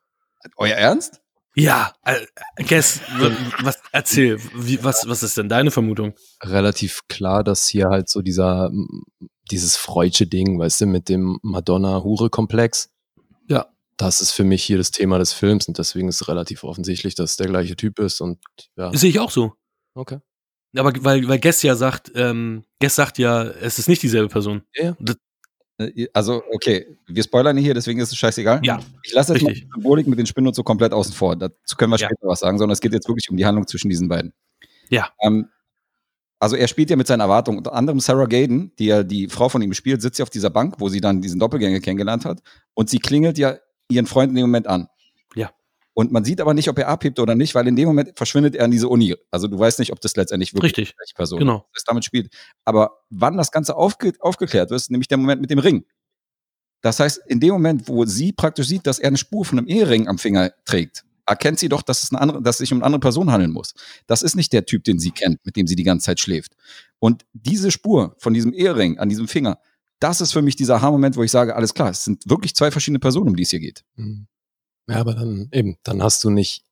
Euer 0.56 0.74
Ernst? 0.74 1.20
Ja, 1.56 1.94
äh, 2.04 2.26
Guess, 2.68 3.00
was, 3.62 3.78
erzähl, 3.92 4.38
wie, 4.54 4.82
was, 4.82 5.08
was 5.08 5.22
ist 5.22 5.36
denn 5.36 5.48
deine 5.48 5.70
Vermutung? 5.70 6.14
Relativ 6.42 7.02
klar, 7.08 7.44
dass 7.44 7.68
hier 7.68 7.88
halt 7.88 8.08
so 8.08 8.22
dieser, 8.22 8.72
dieses 9.50 9.76
freudsche 9.76 10.26
Ding, 10.26 10.58
weißt 10.58 10.80
du, 10.80 10.86
mit 10.86 11.08
dem 11.08 11.38
Madonna-Hure-Komplex. 11.42 12.90
Ja. 13.48 13.68
Das 13.96 14.20
ist 14.20 14.32
für 14.32 14.42
mich 14.42 14.64
hier 14.64 14.78
das 14.78 14.90
Thema 14.90 15.18
des 15.18 15.32
Films 15.32 15.68
und 15.68 15.78
deswegen 15.78 16.08
ist 16.08 16.22
es 16.22 16.28
relativ 16.28 16.64
offensichtlich, 16.64 17.14
dass 17.14 17.32
es 17.32 17.36
der 17.36 17.46
gleiche 17.46 17.76
Typ 17.76 18.00
ist 18.00 18.20
und 18.20 18.40
ja. 18.76 18.92
Sehe 18.92 19.10
ich 19.10 19.20
auch 19.20 19.30
so. 19.30 19.52
Okay. 19.94 20.18
Aber 20.76 20.92
weil, 21.04 21.28
weil 21.28 21.38
Guess 21.38 21.62
ja 21.62 21.76
sagt, 21.76 22.10
ähm, 22.16 22.64
Guess 22.80 22.96
sagt 22.96 23.18
ja, 23.18 23.44
es 23.44 23.78
ist 23.78 23.88
nicht 23.88 24.02
dieselbe 24.02 24.28
Person. 24.28 24.62
Ja. 24.74 24.96
Das, 24.98 25.16
Also, 26.12 26.42
okay, 26.52 26.86
wir 27.06 27.22
spoilern 27.22 27.56
hier, 27.56 27.74
deswegen 27.74 27.98
ist 27.98 28.12
es 28.12 28.16
scheißegal. 28.16 28.60
Ja, 28.62 28.78
Ich 29.02 29.12
lasse 29.12 29.34
jetzt 29.34 29.46
die 29.46 29.66
Symbolik 29.74 30.06
mit 30.06 30.18
den 30.18 30.26
Spinnen 30.26 30.46
und 30.46 30.54
so 30.54 30.62
komplett 30.62 30.92
außen 30.92 31.12
vor. 31.12 31.34
Dazu 31.34 31.76
können 31.76 31.90
wir 31.92 31.98
Ja. 31.98 32.06
später 32.06 32.28
was 32.28 32.40
sagen, 32.40 32.58
sondern 32.58 32.72
es 32.74 32.80
geht 32.80 32.92
jetzt 32.92 33.08
wirklich 33.08 33.28
um 33.28 33.36
die 33.36 33.44
Handlung 33.44 33.66
zwischen 33.66 33.88
diesen 33.88 34.08
beiden. 34.08 34.32
Ja. 34.88 35.08
Ähm, 35.20 35.48
also 36.38 36.54
er 36.56 36.68
spielt 36.68 36.90
ja 36.90 36.96
mit 36.96 37.06
seinen 37.06 37.20
Erwartungen. 37.20 37.58
Unter 37.58 37.72
anderem 37.72 37.98
Sarah 38.00 38.26
Gaden, 38.26 38.72
die 38.78 38.86
ja 38.86 39.02
die 39.02 39.28
Frau 39.28 39.48
von 39.48 39.62
ihm 39.62 39.72
spielt, 39.74 40.00
sitzt 40.02 40.18
ja 40.18 40.22
auf 40.24 40.30
dieser 40.30 40.50
Bank, 40.50 40.76
wo 40.78 40.88
sie 40.88 41.00
dann 41.00 41.20
diesen 41.22 41.40
Doppelgänger 41.40 41.80
kennengelernt 41.80 42.24
hat. 42.24 42.40
Und 42.74 42.88
sie 42.88 42.98
klingelt 42.98 43.38
ja 43.38 43.56
ihren 43.88 44.06
Freund 44.06 44.30
in 44.30 44.36
dem 44.36 44.42
Moment 44.42 44.66
an. 44.68 44.88
Und 45.96 46.10
man 46.10 46.24
sieht 46.24 46.40
aber 46.40 46.54
nicht, 46.54 46.68
ob 46.68 46.78
er 46.78 46.88
abhebt 46.88 47.20
oder 47.20 47.36
nicht, 47.36 47.54
weil 47.54 47.68
in 47.68 47.76
dem 47.76 47.86
Moment 47.86 48.12
verschwindet 48.16 48.56
er 48.56 48.64
in 48.64 48.72
diese 48.72 48.88
Uni. 48.88 49.14
Also 49.30 49.46
du 49.46 49.56
weißt 49.58 49.78
nicht, 49.78 49.92
ob 49.92 50.00
das 50.00 50.16
letztendlich 50.16 50.52
wirklich 50.52 50.72
Richtig. 50.76 50.88
die 50.90 50.96
gleiche 50.96 51.14
Person 51.14 51.38
Genau. 51.38 51.58
ist, 51.72 51.76
das 51.76 51.84
damit 51.84 52.04
spielt. 52.04 52.34
Aber 52.64 52.98
wann 53.10 53.36
das 53.36 53.52
Ganze 53.52 53.76
aufge 53.76 54.12
aufgeklärt 54.18 54.70
wird, 54.70 54.80
ist 54.80 54.90
nämlich 54.90 55.06
der 55.08 55.18
Moment 55.18 55.40
mit 55.40 55.50
dem 55.50 55.60
Ring. 55.60 55.84
Das 56.82 56.98
heißt, 57.00 57.20
in 57.28 57.40
dem 57.40 57.50
Moment, 57.52 57.88
wo 57.88 58.04
sie 58.04 58.32
praktisch 58.32 58.66
sieht, 58.66 58.86
dass 58.86 58.98
er 58.98 59.08
eine 59.08 59.16
Spur 59.16 59.44
von 59.44 59.56
einem 59.58 59.68
Ehering 59.68 60.08
am 60.08 60.18
Finger 60.18 60.52
trägt, 60.64 61.04
erkennt 61.26 61.58
sie 61.58 61.68
doch, 61.68 61.80
dass 61.80 62.02
es, 62.02 62.10
eine 62.10 62.20
andere, 62.20 62.42
dass 62.42 62.56
es 62.56 62.58
sich 62.58 62.72
um 62.72 62.78
eine 62.78 62.86
andere 62.86 63.00
Person 63.00 63.30
handeln 63.30 63.52
muss. 63.52 63.72
Das 64.06 64.22
ist 64.22 64.34
nicht 64.34 64.52
der 64.52 64.66
Typ, 64.66 64.84
den 64.84 64.98
sie 64.98 65.12
kennt, 65.12 65.46
mit 65.46 65.56
dem 65.56 65.66
sie 65.66 65.76
die 65.76 65.84
ganze 65.84 66.06
Zeit 66.06 66.20
schläft. 66.20 66.56
Und 66.98 67.24
diese 67.32 67.70
Spur 67.70 68.16
von 68.18 68.34
diesem 68.34 68.52
Ehering 68.52 68.98
an 68.98 69.08
diesem 69.08 69.28
Finger, 69.28 69.58
das 70.00 70.20
ist 70.20 70.32
für 70.32 70.42
mich 70.42 70.56
dieser 70.56 70.76
Aha-Moment, 70.76 71.16
wo 71.16 71.22
ich 71.22 71.30
sage, 71.30 71.56
alles 71.56 71.72
klar, 71.72 71.90
es 71.90 72.04
sind 72.04 72.28
wirklich 72.28 72.54
zwei 72.54 72.70
verschiedene 72.70 72.98
Personen, 72.98 73.28
um 73.28 73.36
die 73.36 73.44
es 73.44 73.50
hier 73.50 73.60
geht. 73.60 73.84
Mhm. 73.96 74.26
Ja, 74.88 74.96
aber 74.96 75.14
dann 75.14 75.48
eben, 75.52 75.76
dann 75.82 76.02
hast 76.02 76.22
du 76.24 76.30
nicht 76.30 76.64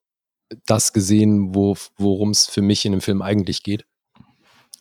das 0.66 0.92
gesehen, 0.92 1.54
wo, 1.54 1.76
worum 1.96 2.30
es 2.30 2.46
für 2.46 2.62
mich 2.62 2.84
in 2.84 2.92
dem 2.92 3.00
Film 3.00 3.22
eigentlich 3.22 3.62
geht. 3.62 3.86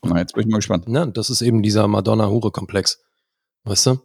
Na, 0.03 0.17
jetzt 0.19 0.33
bin 0.33 0.43
ich 0.43 0.51
mal 0.51 0.57
gespannt. 0.57 0.85
Na, 0.87 1.05
das 1.05 1.29
ist 1.29 1.41
eben 1.41 1.61
dieser 1.61 1.87
Madonna-Hure-Komplex. 1.87 2.99
Weißt 3.63 3.85
du? 3.87 4.01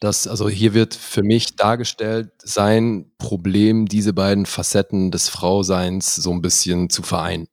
Das, 0.00 0.26
also 0.26 0.48
hier 0.48 0.72
wird 0.72 0.94
für 0.94 1.22
mich 1.22 1.56
dargestellt, 1.56 2.32
sein 2.42 3.12
Problem, 3.18 3.86
diese 3.86 4.14
beiden 4.14 4.46
Facetten 4.46 5.10
des 5.10 5.28
Frauseins 5.28 6.14
so 6.16 6.30
ein 6.32 6.40
bisschen 6.40 6.88
zu 6.88 7.02
vereinen. 7.02 7.48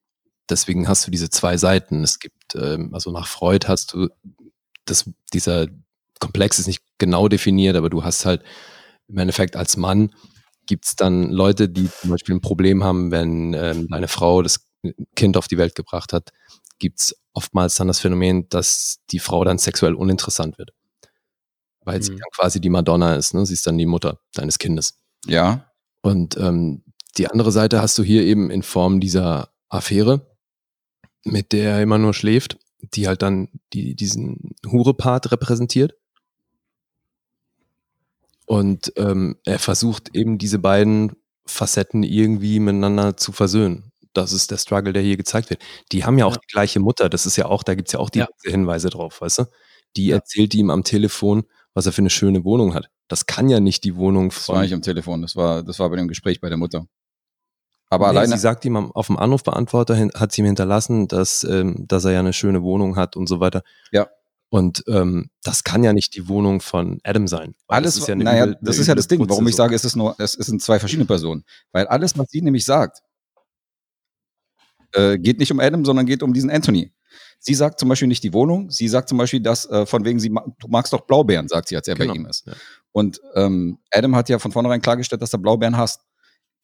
Deswegen 0.49 0.87
hast 0.87 1.05
du 1.05 1.11
diese 1.11 1.29
zwei 1.29 1.57
Seiten. 1.57 2.03
Es 2.03 2.19
gibt, 2.19 2.55
ähm, 2.55 2.93
also 2.93 3.11
nach 3.11 3.27
Freud 3.27 3.67
hast 3.67 3.93
du, 3.93 4.07
das, 4.85 5.09
dieser 5.33 5.67
Komplex 6.19 6.57
ist 6.57 6.67
nicht 6.67 6.83
genau 6.97 7.27
definiert, 7.27 7.75
aber 7.75 7.89
du 7.89 8.03
hast 8.03 8.25
halt 8.25 8.43
im 9.07 9.17
Endeffekt 9.17 9.55
als 9.55 9.77
Mann 9.77 10.13
gibt's 10.65 10.95
dann 10.95 11.31
Leute, 11.31 11.69
die 11.69 11.89
zum 11.89 12.09
Beispiel 12.09 12.35
ein 12.35 12.41
Problem 12.41 12.83
haben, 12.83 13.11
wenn 13.11 13.53
ähm, 13.53 13.87
eine 13.91 14.07
Frau 14.07 14.41
das 14.41 14.67
Kind 15.15 15.37
auf 15.37 15.47
die 15.47 15.57
Welt 15.57 15.75
gebracht 15.75 16.13
hat, 16.13 16.31
gibt's 16.79 17.15
oftmals 17.33 17.75
dann 17.75 17.87
das 17.87 17.99
Phänomen, 17.99 18.49
dass 18.49 18.99
die 19.11 19.19
Frau 19.19 19.43
dann 19.43 19.57
sexuell 19.57 19.93
uninteressant 19.95 20.57
wird. 20.57 20.71
Weil 21.81 22.03
sie 22.03 22.11
Mhm. 22.11 22.17
dann 22.17 22.29
quasi 22.35 22.59
die 22.59 22.69
Madonna 22.69 23.15
ist, 23.15 23.33
ne? 23.33 23.45
Sie 23.45 23.53
ist 23.53 23.65
dann 23.65 23.77
die 23.77 23.85
Mutter 23.85 24.19
deines 24.33 24.59
Kindes. 24.59 24.99
Ja. 25.25 25.71
Und 26.01 26.35
ähm, 26.37 26.83
die 27.17 27.27
andere 27.27 27.51
Seite 27.51 27.81
hast 27.81 27.97
du 27.97 28.03
hier 28.03 28.23
eben 28.23 28.51
in 28.51 28.61
Form 28.61 28.99
dieser 28.99 29.49
Affäre, 29.69 30.27
mit 31.23 31.53
der 31.53 31.75
er 31.75 31.81
immer 31.81 31.97
nur 31.97 32.13
schläft, 32.13 32.57
die 32.93 33.07
halt 33.07 33.21
dann 33.21 33.49
die, 33.73 33.95
diesen 33.95 34.55
Hure-Part 34.65 35.31
repräsentiert. 35.31 35.93
Und 38.47 38.91
ähm, 38.95 39.37
er 39.45 39.59
versucht 39.59 40.15
eben 40.15 40.37
diese 40.39 40.57
beiden 40.59 41.11
Facetten 41.45 42.01
irgendwie 42.03 42.59
miteinander 42.59 43.17
zu 43.17 43.31
versöhnen. 43.33 43.91
Das 44.13 44.31
ist 44.33 44.49
der 44.51 44.57
Struggle, 44.57 44.93
der 44.93 45.03
hier 45.03 45.17
gezeigt 45.17 45.49
wird. 45.51 45.61
Die 45.91 46.05
haben 46.05 46.17
ja 46.17 46.25
auch 46.25 46.33
Ja. 46.35 46.39
die 46.41 46.51
gleiche 46.51 46.79
Mutter. 46.79 47.09
Das 47.09 47.25
ist 47.27 47.35
ja 47.35 47.45
auch, 47.45 47.61
da 47.63 47.75
gibt's 47.75 47.91
ja 47.91 47.99
auch 47.99 48.09
Ja. 48.15 48.27
diese 48.43 48.51
Hinweise 48.51 48.89
drauf, 48.89 49.21
weißt 49.21 49.39
du? 49.39 49.43
Die 49.95 50.09
erzählt 50.11 50.55
ihm 50.55 50.69
am 50.71 50.83
Telefon, 50.83 51.43
was 51.73 51.85
er 51.85 51.91
für 51.91 52.01
eine 52.01 52.09
schöne 52.09 52.43
Wohnung 52.45 52.73
hat. 52.73 52.89
Das 53.09 53.25
kann 53.27 53.49
ja 53.49 53.59
nicht 53.59 53.83
die 53.83 53.95
Wohnung 53.95 54.29
Das 54.29 54.47
war 54.49 54.55
von 54.55 54.63
nicht 54.63 54.73
am 54.73 54.81
Telefon, 54.81 55.21
das 55.21 55.35
war, 55.35 55.61
das 55.63 55.77
war 55.79 55.89
bei 55.89 55.95
dem 55.97 56.07
Gespräch 56.07 56.41
bei 56.41 56.49
der 56.49 56.57
Mutter. 56.57 56.87
Aber 57.89 58.05
nee, 58.11 58.17
alleine. 58.17 58.33
sie 58.35 58.39
sagt 58.39 58.65
ihm 58.65 58.75
am- 58.75 58.91
auf 58.91 59.07
dem 59.07 59.17
Anrufbeantworter 59.17 59.95
hin, 59.95 60.11
hat 60.15 60.31
sie 60.33 60.41
ihm 60.41 60.45
hinterlassen, 60.47 61.07
dass, 61.07 61.43
ähm, 61.45 61.85
dass 61.87 62.03
er 62.05 62.11
ja 62.11 62.19
eine 62.19 62.33
schöne 62.33 62.61
Wohnung 62.63 62.95
hat 62.97 63.15
und 63.15 63.27
so 63.27 63.39
weiter. 63.39 63.61
Ja. 63.91 64.07
Und 64.49 64.83
ähm, 64.87 65.29
das 65.43 65.63
kann 65.65 65.83
ja 65.83 65.91
nicht 65.91 66.15
die 66.15 66.29
Wohnung 66.29 66.61
von 66.61 66.99
Adam 67.03 67.27
sein. 67.27 67.53
Alles, 67.67 67.95
das 67.95 68.03
ist 68.03 68.07
ja 68.07 68.15
naja, 68.15 68.45
übel- 68.45 68.57
das 68.61 68.77
ist 68.77 68.87
ja 68.87 68.95
das 68.95 69.07
Ding, 69.07 69.19
Putze 69.19 69.31
warum 69.31 69.47
ich 69.47 69.55
so. 69.55 69.63
sage, 69.63 69.75
es 69.75 69.83
ist 69.83 69.95
nur, 69.97 70.15
es, 70.19 70.35
es 70.35 70.45
sind 70.45 70.61
zwei 70.61 70.79
verschiedene 70.79 71.05
Personen. 71.05 71.43
Weil 71.73 71.85
alles, 71.87 72.17
was 72.17 72.29
sie 72.29 72.41
nämlich 72.41 72.63
sagt, 72.63 72.99
äh, 74.93 75.17
geht 75.17 75.39
nicht 75.39 75.51
um 75.51 75.59
Adam, 75.59 75.83
sondern 75.85 76.05
geht 76.05 76.23
um 76.23 76.33
diesen 76.33 76.49
Anthony. 76.49 76.93
Sie 77.39 77.53
sagt 77.53 77.79
zum 77.79 77.89
Beispiel 77.89 78.07
nicht 78.07 78.23
die 78.23 78.33
Wohnung, 78.33 78.71
sie 78.71 78.87
sagt 78.87 79.09
zum 79.09 79.17
Beispiel, 79.17 79.41
dass 79.41 79.65
äh, 79.69 79.85
von 79.85 80.03
wegen, 80.05 80.19
sie 80.19 80.29
ma 80.29 80.43
du 80.59 80.67
magst 80.69 80.91
doch 80.93 81.01
Blaubeeren, 81.01 81.47
sagt 81.47 81.67
sie, 81.67 81.75
als 81.75 81.87
er 81.87 81.95
Genau, 81.95 82.13
bei 82.13 82.19
ihm 82.19 82.25
ist. 82.25 82.45
ja. 82.47 82.53
Und 82.91 83.21
ähm, 83.35 83.77
Adam 83.91 84.15
hat 84.15 84.27
ja 84.29 84.39
von 84.39 84.51
vornherein 84.51 84.81
klargestellt, 84.81 85.21
dass 85.21 85.33
er 85.33 85.39
Blaubeeren 85.39 85.77
hasst. 85.77 86.01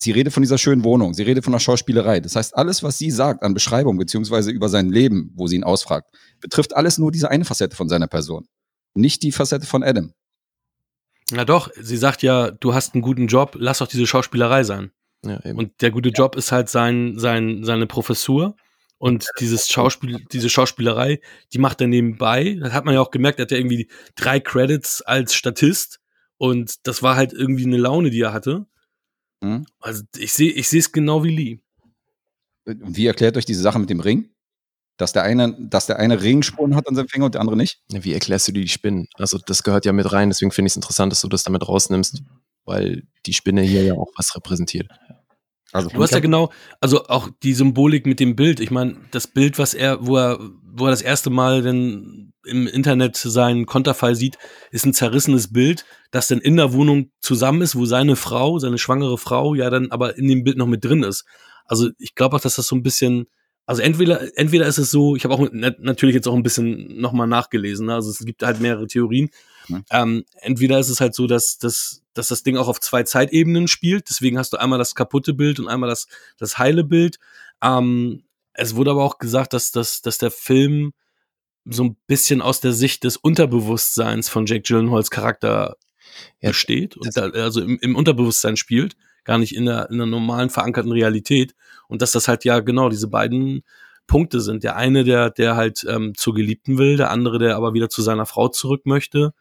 Sie 0.03 0.11
redet 0.11 0.33
von 0.33 0.43
dieser 0.43 0.57
schönen 0.57 0.83
Wohnung, 0.83 1.14
sie 1.14 1.23
redet 1.23 1.45
von 1.45 1.53
der 1.53 1.59
Schauspielerei. 1.59 2.19
Das 2.19 2.35
heißt, 2.35 2.57
alles, 2.57 2.83
was 2.83 2.98
sie 2.98 3.09
sagt 3.09 3.41
an 3.41 3.53
Beschreibung, 3.53 3.98
beziehungsweise 3.98 4.51
über 4.51 4.67
sein 4.67 4.90
Leben, 4.90 5.32
wo 5.33 5.48
sie 5.48 5.56
ihn 5.56 5.64
ausfragt, 5.64 6.14
betrifft 6.41 6.75
alles 6.75 6.98
nur 6.98 7.09
diese 7.09 7.32
eine 7.32 7.45
Facette 7.45 7.77
von 7.77 7.88
seiner 7.88 8.07
Person. 8.07 8.45
Nicht 8.95 9.23
die 9.23 9.32
Facette 9.32 9.65
von 9.65 9.82
Adam. 9.82 10.11
Na 11.32 11.45
doch, 11.45 11.72
sie 11.80 11.95
sagt 11.95 12.22
ja, 12.22 12.51
du 12.51 12.73
hast 12.73 12.93
einen 12.93 13.01
guten 13.01 13.27
Job, 13.27 13.56
lass 13.57 13.77
doch 13.77 13.88
diese 13.88 14.06
Schauspielerei 14.06 14.65
sein. 14.65 14.91
Ja, 15.23 15.40
eben. 15.45 15.57
Und 15.57 15.82
der 15.82 15.91
gute 15.91 16.09
Job 16.09 16.35
ist 16.35 16.51
halt 16.51 16.67
sein, 16.67 17.17
sein, 17.17 17.64
seine 17.64 17.88
Professur. 17.88 18.57
Und 18.98 19.30
dieses 19.40 19.69
Schauspiel, 19.69 20.25
diese 20.33 20.49
Schauspielerei, 20.49 21.22
die 21.53 21.59
macht 21.59 21.80
er 21.80 21.88
nebenbei. 21.88 22.57
Das 22.59 22.73
hat 22.73 22.83
man 22.83 22.93
ja 22.93 22.99
auch 22.99 23.11
gemerkt, 23.11 23.40
er 23.40 23.43
hat 23.43 23.51
ja 23.51 23.57
irgendwie 23.57 23.90
drei 24.15 24.41
Credits 24.41 25.01
als 25.01 25.33
Statist. 25.33 26.01
Und 26.38 26.85
das 26.88 27.03
war 27.03 27.15
halt 27.15 27.32
irgendwie 27.32 27.65
eine 27.65 27.77
Laune, 27.77 28.09
die 28.09 28.19
er 28.19 28.33
hatte. 28.33 28.65
Hm? 29.43 29.65
Also 29.81 30.03
ich 30.17 30.31
sehe 30.31 30.51
ich 30.51 30.69
sehe 30.69 30.80
es 30.80 30.91
genau 30.91 31.23
wie 31.23 31.35
Lee. 31.35 31.59
Und 32.65 32.95
wie 32.95 33.07
erklärt 33.07 33.35
euch 33.35 33.43
diese 33.43 33.61
Sache 33.61 33.77
mit 33.77 33.89
dem 33.89 33.99
Ring? 33.99 34.30
Dass 34.95 35.11
der 35.11 35.23
eine, 35.23 35.57
dass 35.59 35.85
der 35.85 35.99
eine 35.99 36.22
Ringspuren 36.22 36.75
hat 36.75 36.88
an 36.88 36.95
seinem 36.95 37.09
Finger 37.09 37.25
und 37.25 37.33
der 37.33 37.41
andere 37.41 37.57
nicht? 37.57 37.81
Wie 37.89 38.13
erklärst 38.13 38.47
du 38.47 38.53
dir 38.53 38.61
die 38.61 38.69
Spinnen? 38.69 39.07
Also 39.15 39.38
das 39.45 39.63
gehört 39.63 39.85
ja 39.85 39.91
mit 39.91 40.11
rein, 40.13 40.30
deswegen 40.30 40.51
finde 40.51 40.67
ich 40.67 40.73
es 40.73 40.77
interessant, 40.77 41.11
dass 41.11 41.22
du 41.22 41.27
das 41.27 41.43
damit 41.43 41.67
rausnimmst, 41.67 42.23
weil 42.63 43.03
die 43.25 43.33
Spinne 43.33 43.63
hier 43.63 43.83
ja 43.83 43.95
auch 43.95 44.11
was 44.15 44.33
repräsentiert. 44.33 44.88
Also 45.74 45.90
Du 45.90 46.02
hast 46.02 46.11
ja 46.11 46.19
genau, 46.19 46.52
also 46.80 47.06
auch 47.08 47.30
die 47.42 47.53
Symbolik 47.53 48.06
mit 48.06 48.19
dem 48.19 48.35
Bild. 48.35 48.60
Ich 48.60 48.72
meine, 48.72 48.95
das 49.11 49.27
Bild, 49.27 49.58
was 49.58 49.74
er, 49.74 50.06
wo 50.06 50.18
er, 50.18 50.40
wo 50.61 50.85
er 50.85 50.92
das 50.92 51.02
erste 51.02 51.30
Mal 51.30 51.61
denn 51.64 52.34
im 52.45 52.68
Internet 52.68 53.16
seinen 53.16 53.66
Konterfei 53.66 54.14
sieht, 54.14 54.38
ist 54.72 54.85
ein 54.85 54.93
zerrissenes 54.93 55.52
Bild, 55.52 55.85
das 56.11 56.27
dann 56.27 56.40
in 56.40 56.58
der 56.58 56.74
Wohnung 56.74 57.10
zusammen 57.22 57.61
ist, 57.61 57.76
wo 57.76 57.85
seine 57.85 58.16
Frau, 58.16 58.60
seine 58.60 58.77
schwangere 58.77 59.18
Frau, 59.18 59.56
ja 59.56 59.69
dann 59.69 59.92
aber 59.92 60.18
in 60.18 60.27
dem 60.27 60.43
Bild 60.43 60.58
noch 60.58 60.68
mit 60.68 60.84
drin 60.84 61.03
ist. 61.03 61.26
Also 61.66 61.90
ich 61.98 62.16
glaube 62.16 62.35
auch, 62.35 62.42
dass 62.42 62.56
das 62.56 62.68
so 62.68 62.76
ein 62.76 62.84
bisschen, 62.84 63.26
also 63.66 63.82
entweder, 63.82 64.38
entweder 64.38 64.68
ist 64.68 64.77
es 64.77 64.92
so, 64.92 65.16
ich 65.16 65.24
habe 65.24 65.34
auch 65.34 65.50
nat- 65.52 65.80
natürlich 65.80 66.16
jetzt 66.16 66.27
auch 66.27 66.35
ein 66.35 66.43
bisschen 66.43 67.00
nochmal 67.00 67.27
nachgelesen, 67.27 67.88
ne? 67.88 67.95
also 67.95 68.10
es 68.11 68.19
gibt 68.19 68.43
halt 68.43 68.60
mehrere 68.60 68.88
Theorien. 68.88 69.30
Mhm. 69.69 69.85
Ähm, 69.90 70.24
entweder 70.42 70.77
ist 70.80 70.90
es 70.90 71.00
halt 71.00 71.16
so, 71.16 71.26
dass, 71.26 71.58
dass, 71.58 72.02
dass 72.14 72.27
das 72.27 72.43
Ding 72.43 72.58
auch 72.58 72.67
auf 72.67 72.80
zwei 72.80 73.03
Zeitebenen 73.03 73.67
spielt, 73.67 74.09
deswegen 74.09 74.38
hast 74.38 74.53
du 74.53 74.58
einmal 74.58 74.80
das 74.80 74.95
kaputte 74.95 75.33
Bild 75.33 75.59
und 75.59 75.67
einmal 75.67 75.90
das, 75.90 76.08
das 76.38 76.58
heile 76.58 76.83
Bild. 76.83 77.17
Ähm, 77.61 78.24
es 78.53 78.75
wurde 78.75 78.92
aber 78.92 79.03
auch 79.03 79.17
gesagt, 79.17 79.53
dass, 79.53 79.72
dass, 79.72 80.01
dass 80.01 80.17
der 80.17 80.32
Film 80.32 80.93
so 81.66 81.83
ein 81.83 81.98
bisschen 82.08 82.42
aus 82.42 82.59
der 82.59 82.74
Sicht 82.74 83.03
des 83.03 83.17
Unterbewusstseins 83.17 84.30
von 84.30 84.45
Jake 84.45 84.64
Gyllenhaals 84.64 85.09
Charakter 85.09 85.77
Ja, 86.42 86.50
besteht 86.50 86.98
und 86.98 87.16
da, 87.16 87.30
also 87.30 87.61
im, 87.61 87.80
im 87.80 87.95
Unterbewusstsein 87.95 88.58
spielt, 88.58 88.95
gar 89.24 89.38
nicht 89.38 89.56
in 89.56 89.66
der, 89.66 89.90
in 89.90 89.98
der 89.98 90.08
normalen 90.08 90.50
verankerten 90.50 90.92
Realität 90.92 91.56
und 91.88 92.01
dass 92.01 92.11
das 92.11 92.27
halt 92.27 92.43
ja 92.43 92.59
genau 92.59 92.90
diese 92.90 93.08
beiden 93.08 93.64
Punkte 94.08 94.42
sind. 94.42 94.64
Der 94.64 94.75
eine, 94.75 95.03
der, 95.03 95.30
der 95.30 95.56
halt 95.56 95.85
ähm, 95.88 96.14
zur 96.16 96.33
Geliebten 96.33 96.77
will, 96.77 96.98
der 96.98 97.09
andere, 97.09 97.40
der 97.40 97.56
aber 97.56 97.74
wieder 97.74 97.90
zu 97.90 98.01
seiner 98.01 98.25
Frau 98.25 98.50
zurück 98.50 98.85
möchte. 98.85 99.33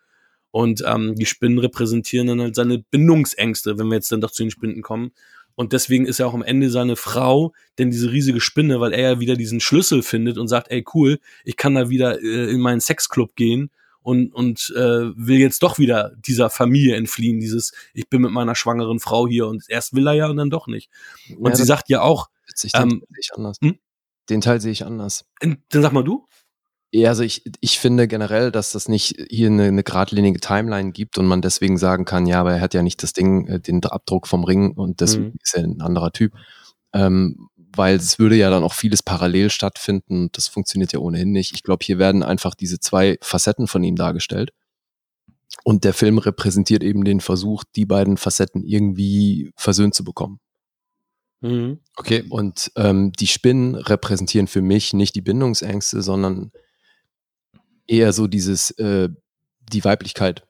Und 0.53 0.85
ähm, 0.87 1.17
die 1.17 1.27
Spinnen 1.27 1.59
repräsentieren 1.59 2.29
dann 2.29 2.41
halt 2.41 2.55
seine 2.55 2.79
Bindungsängste, 2.79 3.79
wenn 3.79 3.89
wir 3.89 3.97
jetzt 3.97 4.13
dann 4.13 4.21
doch 4.21 4.31
zu 4.31 4.45
den 4.45 4.51
Spinnen 4.51 4.83
kommen. 4.83 5.13
Und 5.55 5.73
deswegen 5.73 6.07
ist 6.07 6.19
ja 6.19 6.27
auch 6.27 6.35
am 6.35 6.43
Ende 6.43 6.71
seine 6.71 6.97
Frau 6.97 7.53
denn 7.79 7.91
diese 7.91 8.11
riesige 8.13 8.41
Spinne, 8.41 8.81
weil 8.81 8.93
er 8.93 9.13
ja 9.13 9.21
wieder 9.21 9.35
diesen 9.35 9.61
Schlüssel 9.61 10.03
findet 10.03 10.39
und 10.39 10.49
sagt, 10.49 10.71
ey 10.71 10.85
cool, 10.95 11.19
ich 11.45 11.57
kann 11.57 11.75
da 11.75 11.89
wieder 11.89 12.23
äh, 12.23 12.51
in 12.51 12.61
meinen 12.61 12.81
Sexclub 12.81 13.35
gehen 13.35 13.71
und, 14.03 14.33
und 14.35 14.73
äh, 14.77 15.11
will 15.17 15.39
jetzt 15.39 15.63
doch 15.63 15.79
wieder 15.79 16.13
dieser 16.17 16.51
Familie 16.51 16.97
entfliehen, 16.97 17.41
dieses, 17.41 17.73
ich 17.95 18.09
bin 18.09 18.23
mit 18.23 18.33
meiner 18.33 18.55
schwangeren 18.55 19.01
Frau 19.01 19.29
hier 19.29 19.47
und 19.47 19.65
erst 19.69 19.95
will 19.95 20.07
er 20.07 20.15
ja 20.15 20.29
und 20.29 20.37
dann 20.37 20.51
doch 20.51 20.67
nicht. 20.67 20.91
Und 21.39 21.51
Ja, 21.51 21.57
sie 21.57 21.65
sagt 21.65 21.89
ja 21.89 22.03
auch, 22.03 22.29
Witzig, 22.47 22.73
den 22.73 22.83
ähm, 22.83 22.91
Teil 22.91 23.09
sehe 23.09 23.21
ich 23.21 23.35
anders. 23.35 23.57
hm? 23.63 23.79
Den 24.29 24.41
Teil 24.41 24.61
sehe 24.61 24.73
ich 24.73 24.87
anders. 24.87 25.25
dann 25.41 25.59
sag 25.71 25.93
mal 25.93 26.05
du. 26.05 26.27
Ja, 26.95 27.09
also 27.09 27.23
ich, 27.23 27.43
ich 27.61 27.79
finde 27.79 28.07
generell, 28.07 28.53
dass 28.53 28.73
das 28.73 28.87
nicht 28.87 29.17
hier 29.31 29.47
eine, 29.47 29.65
eine 29.65 29.83
geradlinige 29.83 30.41
Timeline 30.41 30.93
gibt 30.93 31.17
und 31.17 31.27
man 31.27 31.41
deswegen 31.41 31.79
sagen 31.79 32.05
kann, 32.05 32.27
ja, 32.27 32.39
aber 32.41 32.53
er 32.53 32.61
hat 32.61 32.75
ja 32.75 32.83
nicht 32.83 33.03
das 33.03 33.15
Ding, 33.15 33.47
äh, 33.47 33.61
den 33.61 33.83
Abdruck 33.85 34.27
vom 34.27 34.45
Ring 34.45 34.73
und 34.73 35.01
deswegen 35.01 35.25
Mhm. 35.29 35.35
ist 35.43 35.55
er 35.55 35.65
ein 35.65 35.81
anderer 35.81 36.13
Typ. 36.13 36.35
Ähm, 36.93 37.49
weil 37.75 37.97
es 37.97 38.19
würde 38.19 38.37
ja 38.37 38.51
dann 38.51 38.63
auch 38.65 38.75
vieles 38.75 39.03
parallel 39.03 39.49
stattfinden 39.49 40.25
und 40.25 40.37
das 40.37 40.49
funktioniert 40.49 40.93
ja 40.93 40.99
ohnehin 40.99 41.33
nicht. 41.33 41.55
Ich 41.55 41.63
glaube, 41.63 41.83
hier 41.83 41.99
werden 41.99 42.23
einfach 42.23 42.55
diese 42.55 42.79
zwei 42.79 43.17
Facetten 43.23 43.67
von 43.67 43.83
ihm 43.83 43.97
dargestellt. 43.97 44.51
Und 45.65 45.85
der 45.85 45.95
Film 45.95 46.19
repräsentiert 46.19 46.83
eben 46.83 47.05
den 47.05 47.21
Versuch, 47.21 47.65
die 47.77 47.87
beiden 47.87 48.19
Facetten 48.19 48.65
irgendwie 48.65 49.51
versöhnt 49.57 49.95
zu 49.95 50.05
bekommen. 50.05 50.41
Mhm. 51.41 51.81
Okay. 51.97 52.25
Und 52.29 52.71
ähm, 52.77 53.13
die 53.13 53.27
Spinnen 53.27 53.75
repräsentieren 53.75 54.47
für 54.47 54.63
mich 54.63 54.93
nicht 54.93 55.15
die 55.15 55.23
Bindungsängste, 55.23 56.03
sondern 56.03 56.53
eher 57.87 58.13
so 58.13 58.27
dieses, 58.27 58.71
äh, 58.73 59.09
die 59.73 59.85
Weiblichkeit. 59.85 60.47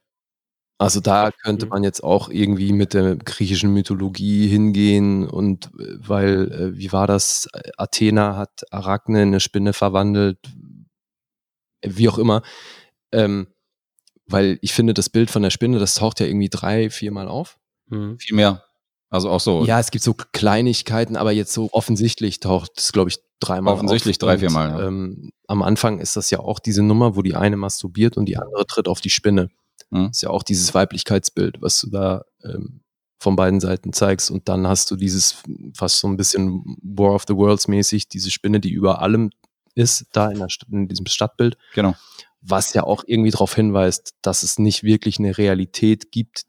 Also 0.78 1.00
da 1.00 1.30
könnte 1.30 1.66
man 1.66 1.84
jetzt 1.84 2.02
auch 2.02 2.28
irgendwie 2.28 2.72
mit 2.72 2.92
der 2.92 3.14
griechischen 3.14 3.72
Mythologie 3.72 4.48
hingehen 4.48 5.28
und 5.28 5.66
äh, 5.78 5.96
weil, 5.98 6.50
äh, 6.52 6.76
wie 6.76 6.92
war 6.92 7.06
das? 7.06 7.48
Athena 7.76 8.36
hat 8.36 8.64
Arachne 8.72 9.22
in 9.22 9.28
eine 9.28 9.40
Spinne 9.40 9.74
verwandelt, 9.74 10.38
wie 11.84 12.08
auch 12.08 12.18
immer. 12.18 12.42
Ähm, 13.12 13.46
weil 14.26 14.58
ich 14.62 14.72
finde, 14.72 14.94
das 14.94 15.10
Bild 15.10 15.30
von 15.30 15.42
der 15.42 15.50
Spinne, 15.50 15.78
das 15.78 15.94
taucht 15.94 16.20
ja 16.20 16.26
irgendwie 16.26 16.48
drei, 16.48 16.90
viermal 16.90 17.28
auf. 17.28 17.58
Mhm. 17.86 18.18
Viel 18.18 18.34
mehr. 18.36 18.64
Also 19.12 19.28
auch 19.30 19.40
so. 19.40 19.64
Ja, 19.64 19.78
es 19.78 19.90
gibt 19.90 20.02
so 20.02 20.14
Kleinigkeiten, 20.14 21.16
aber 21.16 21.32
jetzt 21.32 21.52
so 21.52 21.68
offensichtlich 21.72 22.40
taucht 22.40 22.72
es, 22.78 22.92
glaube 22.92 23.10
ich, 23.10 23.18
dreimal 23.40 23.74
Offensichtlich 23.74 24.16
auf. 24.16 24.18
drei, 24.20 24.34
Und, 24.34 24.40
viermal, 24.40 24.68
ja. 24.70 24.86
Ähm, 24.88 25.30
am 25.46 25.62
Anfang 25.62 26.00
ist 26.00 26.16
das 26.16 26.30
ja 26.30 26.40
auch 26.40 26.58
diese 26.58 26.82
Nummer, 26.82 27.14
wo 27.14 27.22
die 27.22 27.34
eine 27.34 27.56
masturbiert 27.56 28.16
und 28.16 28.24
die 28.26 28.38
andere 28.38 28.66
tritt 28.66 28.88
auf 28.88 29.00
die 29.00 29.10
Spinne. 29.10 29.50
Mhm. 29.90 30.08
ist 30.10 30.22
ja 30.22 30.30
auch 30.30 30.42
dieses 30.42 30.72
Weiblichkeitsbild, 30.74 31.60
was 31.60 31.78
du 31.82 31.90
da 31.90 32.22
ähm, 32.42 32.80
von 33.20 33.36
beiden 33.36 33.60
Seiten 33.60 33.92
zeigst. 33.92 34.30
Und 34.30 34.48
dann 34.48 34.66
hast 34.66 34.90
du 34.90 34.96
dieses 34.96 35.36
fast 35.76 35.98
so 35.98 36.08
ein 36.08 36.16
bisschen 36.16 36.64
War 36.82 37.12
of 37.14 37.24
the 37.28 37.34
Worlds 37.36 37.68
mäßig, 37.68 38.08
diese 38.08 38.30
Spinne, 38.30 38.60
die 38.60 38.70
über 38.70 39.02
allem 39.02 39.30
ist, 39.74 40.06
da 40.12 40.30
in, 40.30 40.38
St- 40.44 40.72
in 40.72 40.88
diesem 40.88 41.04
Stadtbild. 41.06 41.58
Genau. 41.74 41.94
Was 42.40 42.72
ja 42.72 42.84
auch 42.84 43.04
irgendwie 43.06 43.30
darauf 43.30 43.54
hinweist, 43.54 44.14
dass 44.22 44.42
es 44.42 44.58
nicht 44.58 44.82
wirklich 44.82 45.18
eine 45.18 45.36
Realität 45.36 46.10
gibt, 46.10 46.44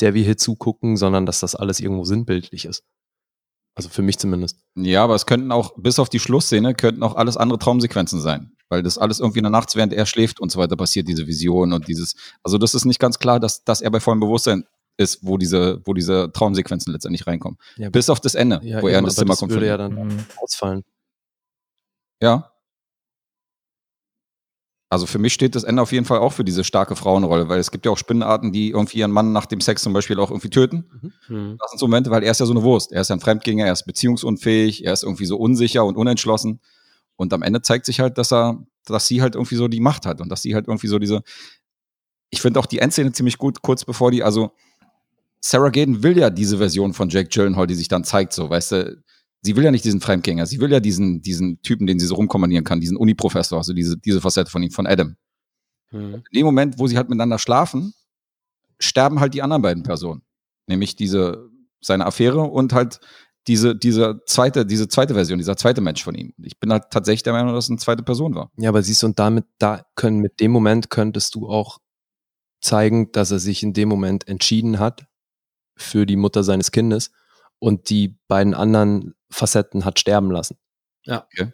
der 0.00 0.14
wir 0.14 0.22
hier 0.24 0.36
zugucken, 0.36 0.96
sondern 0.96 1.26
dass 1.26 1.40
das 1.40 1.54
alles 1.54 1.80
irgendwo 1.80 2.04
sinnbildlich 2.04 2.64
ist. 2.64 2.82
Also 3.74 3.88
für 3.90 4.02
mich 4.02 4.18
zumindest. 4.18 4.58
Ja, 4.74 5.04
aber 5.04 5.14
es 5.14 5.26
könnten 5.26 5.52
auch, 5.52 5.74
bis 5.76 5.98
auf 5.98 6.08
die 6.08 6.18
Schlussszene, 6.18 6.74
könnten 6.74 7.02
auch 7.02 7.14
alles 7.14 7.36
andere 7.36 7.58
Traumsequenzen 7.58 8.20
sein. 8.20 8.52
Weil 8.68 8.82
das 8.82 8.96
alles 8.98 9.20
irgendwie 9.20 9.38
in 9.40 9.44
der 9.44 9.50
Nacht, 9.50 9.74
während 9.76 9.92
er 9.92 10.06
schläft 10.06 10.40
und 10.40 10.50
so 10.50 10.58
weiter 10.58 10.76
passiert, 10.76 11.06
diese 11.08 11.26
Vision 11.26 11.72
und 11.72 11.86
dieses. 11.86 12.14
Also, 12.42 12.58
das 12.58 12.74
ist 12.74 12.84
nicht 12.86 12.98
ganz 12.98 13.18
klar, 13.18 13.38
dass, 13.38 13.62
dass 13.64 13.80
er 13.82 13.90
bei 13.90 14.00
vollem 14.00 14.20
Bewusstsein 14.20 14.64
ist, 14.96 15.18
wo 15.22 15.36
diese, 15.36 15.82
wo 15.84 15.92
diese 15.92 16.32
Traumsequenzen 16.32 16.90
letztendlich 16.92 17.26
reinkommen. 17.26 17.58
Ja, 17.76 17.90
Bis 17.90 18.08
auf 18.08 18.18
das 18.18 18.34
Ende, 18.34 18.60
Ja, 18.64 18.80
wo 18.82 18.88
er 18.88 18.94
in 18.94 18.98
eben, 19.00 19.06
das 19.06 19.18
aber 19.18 19.22
Zimmer 19.24 19.32
das 19.32 19.38
kommt. 19.40 19.52
würde 19.52 19.66
von 19.66 19.68
ja 19.68 19.76
dann 19.76 19.92
Mhm. 20.16 20.24
ausfallen. 20.38 20.82
Ja. 22.22 22.50
Also 24.88 25.06
für 25.06 25.18
mich 25.18 25.32
steht 25.32 25.56
das 25.56 25.64
Ende 25.64 25.82
auf 25.82 25.90
jeden 25.90 26.04
Fall 26.04 26.20
auch 26.20 26.32
für 26.32 26.44
diese 26.44 26.62
starke 26.62 26.94
Frauenrolle, 26.94 27.48
weil 27.48 27.58
es 27.58 27.72
gibt 27.72 27.86
ja 27.86 27.92
auch 27.92 27.98
Spinnenarten, 27.98 28.52
die 28.52 28.70
irgendwie 28.70 28.98
ihren 28.98 29.10
Mann 29.10 29.32
nach 29.32 29.46
dem 29.46 29.60
Sex 29.60 29.82
zum 29.82 29.92
Beispiel 29.92 30.18
auch 30.20 30.30
irgendwie 30.30 30.50
töten. 30.50 30.84
Mhm. 31.28 31.56
Das 31.58 31.70
sind 31.70 31.80
so 31.80 31.86
Momente, 31.86 32.10
weil 32.10 32.22
er 32.22 32.30
ist 32.30 32.38
ja 32.38 32.46
so 32.46 32.52
eine 32.52 32.62
Wurst. 32.62 32.92
Er 32.92 33.00
ist 33.00 33.08
ja 33.08 33.16
ein 33.16 33.20
Fremdgänger, 33.20 33.66
er 33.66 33.72
ist 33.72 33.84
beziehungsunfähig, 33.84 34.84
er 34.84 34.92
ist 34.92 35.02
irgendwie 35.02 35.26
so 35.26 35.38
unsicher 35.38 35.84
und 35.84 35.96
unentschlossen. 35.96 36.60
Und 37.16 37.32
am 37.32 37.42
Ende 37.42 37.62
zeigt 37.62 37.86
sich 37.86 37.98
halt, 37.98 38.16
dass 38.16 38.32
er, 38.32 38.64
dass 38.84 39.08
sie 39.08 39.22
halt 39.22 39.34
irgendwie 39.34 39.56
so 39.56 39.66
die 39.66 39.80
Macht 39.80 40.06
hat 40.06 40.20
und 40.20 40.28
dass 40.28 40.42
sie 40.42 40.54
halt 40.54 40.68
irgendwie 40.68 40.86
so 40.86 41.00
diese. 41.00 41.22
Ich 42.30 42.40
finde 42.40 42.60
auch 42.60 42.66
die 42.66 42.78
Endszene 42.78 43.10
ziemlich 43.10 43.38
gut, 43.38 43.62
kurz 43.62 43.84
bevor 43.84 44.12
die, 44.12 44.22
also 44.22 44.52
Sarah 45.40 45.70
Gaden 45.70 46.02
will 46.02 46.16
ja 46.16 46.30
diese 46.30 46.58
Version 46.58 46.92
von 46.92 47.08
Jake 47.08 47.28
Gyllenhaal, 47.28 47.66
die 47.66 47.74
sich 47.74 47.88
dann 47.88 48.04
zeigt, 48.04 48.32
so, 48.32 48.50
weißt 48.50 48.72
du, 48.72 49.02
sie 49.42 49.56
will 49.56 49.64
ja 49.64 49.70
nicht 49.70 49.84
diesen 49.84 50.00
Fremdgänger, 50.00 50.46
sie 50.46 50.60
will 50.60 50.72
ja 50.72 50.80
diesen, 50.80 51.22
diesen 51.22 51.60
Typen, 51.62 51.86
den 51.86 51.98
sie 51.98 52.06
so 52.06 52.16
rumkommandieren 52.16 52.64
kann, 52.64 52.80
diesen 52.80 52.96
Uni-Professor, 52.96 53.58
also 53.58 53.72
diese, 53.72 53.96
diese 53.96 54.20
Facette 54.20 54.50
von 54.50 54.62
ihm, 54.62 54.70
von 54.70 54.86
Adam. 54.86 55.16
Mhm. 55.90 56.14
In 56.14 56.22
dem 56.34 56.46
Moment, 56.46 56.78
wo 56.78 56.86
sie 56.86 56.96
halt 56.96 57.08
miteinander 57.08 57.38
schlafen, 57.38 57.94
sterben 58.78 59.20
halt 59.20 59.34
die 59.34 59.42
anderen 59.42 59.62
beiden 59.62 59.82
Personen. 59.82 60.22
Nämlich 60.66 60.96
diese, 60.96 61.48
seine 61.80 62.06
Affäre 62.06 62.42
und 62.42 62.72
halt 62.72 63.00
diese, 63.46 63.76
diese 63.76 64.20
zweite, 64.26 64.66
diese 64.66 64.88
zweite 64.88 65.14
Version, 65.14 65.38
dieser 65.38 65.56
zweite 65.56 65.80
Mensch 65.80 66.02
von 66.02 66.16
ihm. 66.16 66.34
Ich 66.42 66.58
bin 66.58 66.72
halt 66.72 66.84
tatsächlich 66.90 67.22
der 67.22 67.32
Meinung, 67.32 67.54
dass 67.54 67.66
es 67.66 67.70
eine 67.70 67.78
zweite 67.78 68.02
Person 68.02 68.34
war. 68.34 68.50
Ja, 68.56 68.70
aber 68.70 68.82
siehst 68.82 69.02
du, 69.02 69.06
und 69.06 69.18
damit, 69.18 69.44
da 69.58 69.84
können, 69.94 70.18
mit 70.18 70.40
dem 70.40 70.50
Moment 70.50 70.90
könntest 70.90 71.34
du 71.36 71.48
auch 71.48 71.78
zeigen, 72.60 73.12
dass 73.12 73.30
er 73.30 73.38
sich 73.38 73.62
in 73.62 73.72
dem 73.72 73.88
Moment 73.88 74.26
entschieden 74.26 74.80
hat 74.80 75.06
für 75.76 76.06
die 76.06 76.16
Mutter 76.16 76.42
seines 76.42 76.72
Kindes 76.72 77.12
und 77.58 77.90
die 77.90 78.18
beiden 78.28 78.54
anderen 78.54 79.14
Facetten 79.30 79.84
hat 79.84 79.98
sterben 79.98 80.30
lassen. 80.30 80.56
Ja. 81.04 81.26
Okay. 81.32 81.52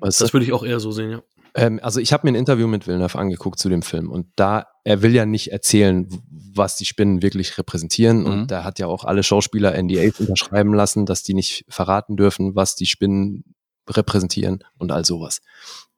Weißt 0.00 0.20
du? 0.20 0.24
Das 0.24 0.32
würde 0.32 0.46
ich 0.46 0.52
auch 0.52 0.64
eher 0.64 0.80
so 0.80 0.90
sehen, 0.92 1.10
ja. 1.10 1.22
Ähm, 1.54 1.80
also 1.82 2.00
ich 2.00 2.12
habe 2.14 2.26
mir 2.26 2.32
ein 2.32 2.40
Interview 2.40 2.66
mit 2.66 2.86
Villeneuve 2.86 3.18
angeguckt 3.18 3.58
zu 3.58 3.68
dem 3.68 3.82
Film 3.82 4.10
und 4.10 4.26
da, 4.36 4.66
er 4.84 5.02
will 5.02 5.14
ja 5.14 5.26
nicht 5.26 5.52
erzählen, 5.52 6.08
was 6.54 6.76
die 6.76 6.86
Spinnen 6.86 7.20
wirklich 7.22 7.58
repräsentieren 7.58 8.20
Mhm. 8.20 8.26
und 8.26 8.50
da 8.50 8.64
hat 8.64 8.78
ja 8.78 8.86
auch 8.86 9.04
alle 9.04 9.22
Schauspieler 9.22 9.74
NDAs 9.74 10.18
unterschreiben 10.20 10.72
lassen, 10.72 11.04
dass 11.04 11.22
die 11.22 11.34
nicht 11.34 11.64
verraten 11.68 12.16
dürfen, 12.16 12.54
was 12.54 12.74
die 12.74 12.86
Spinnen 12.86 13.44
repräsentieren 13.88 14.64
und 14.78 14.92
all 14.92 15.04
sowas. 15.04 15.40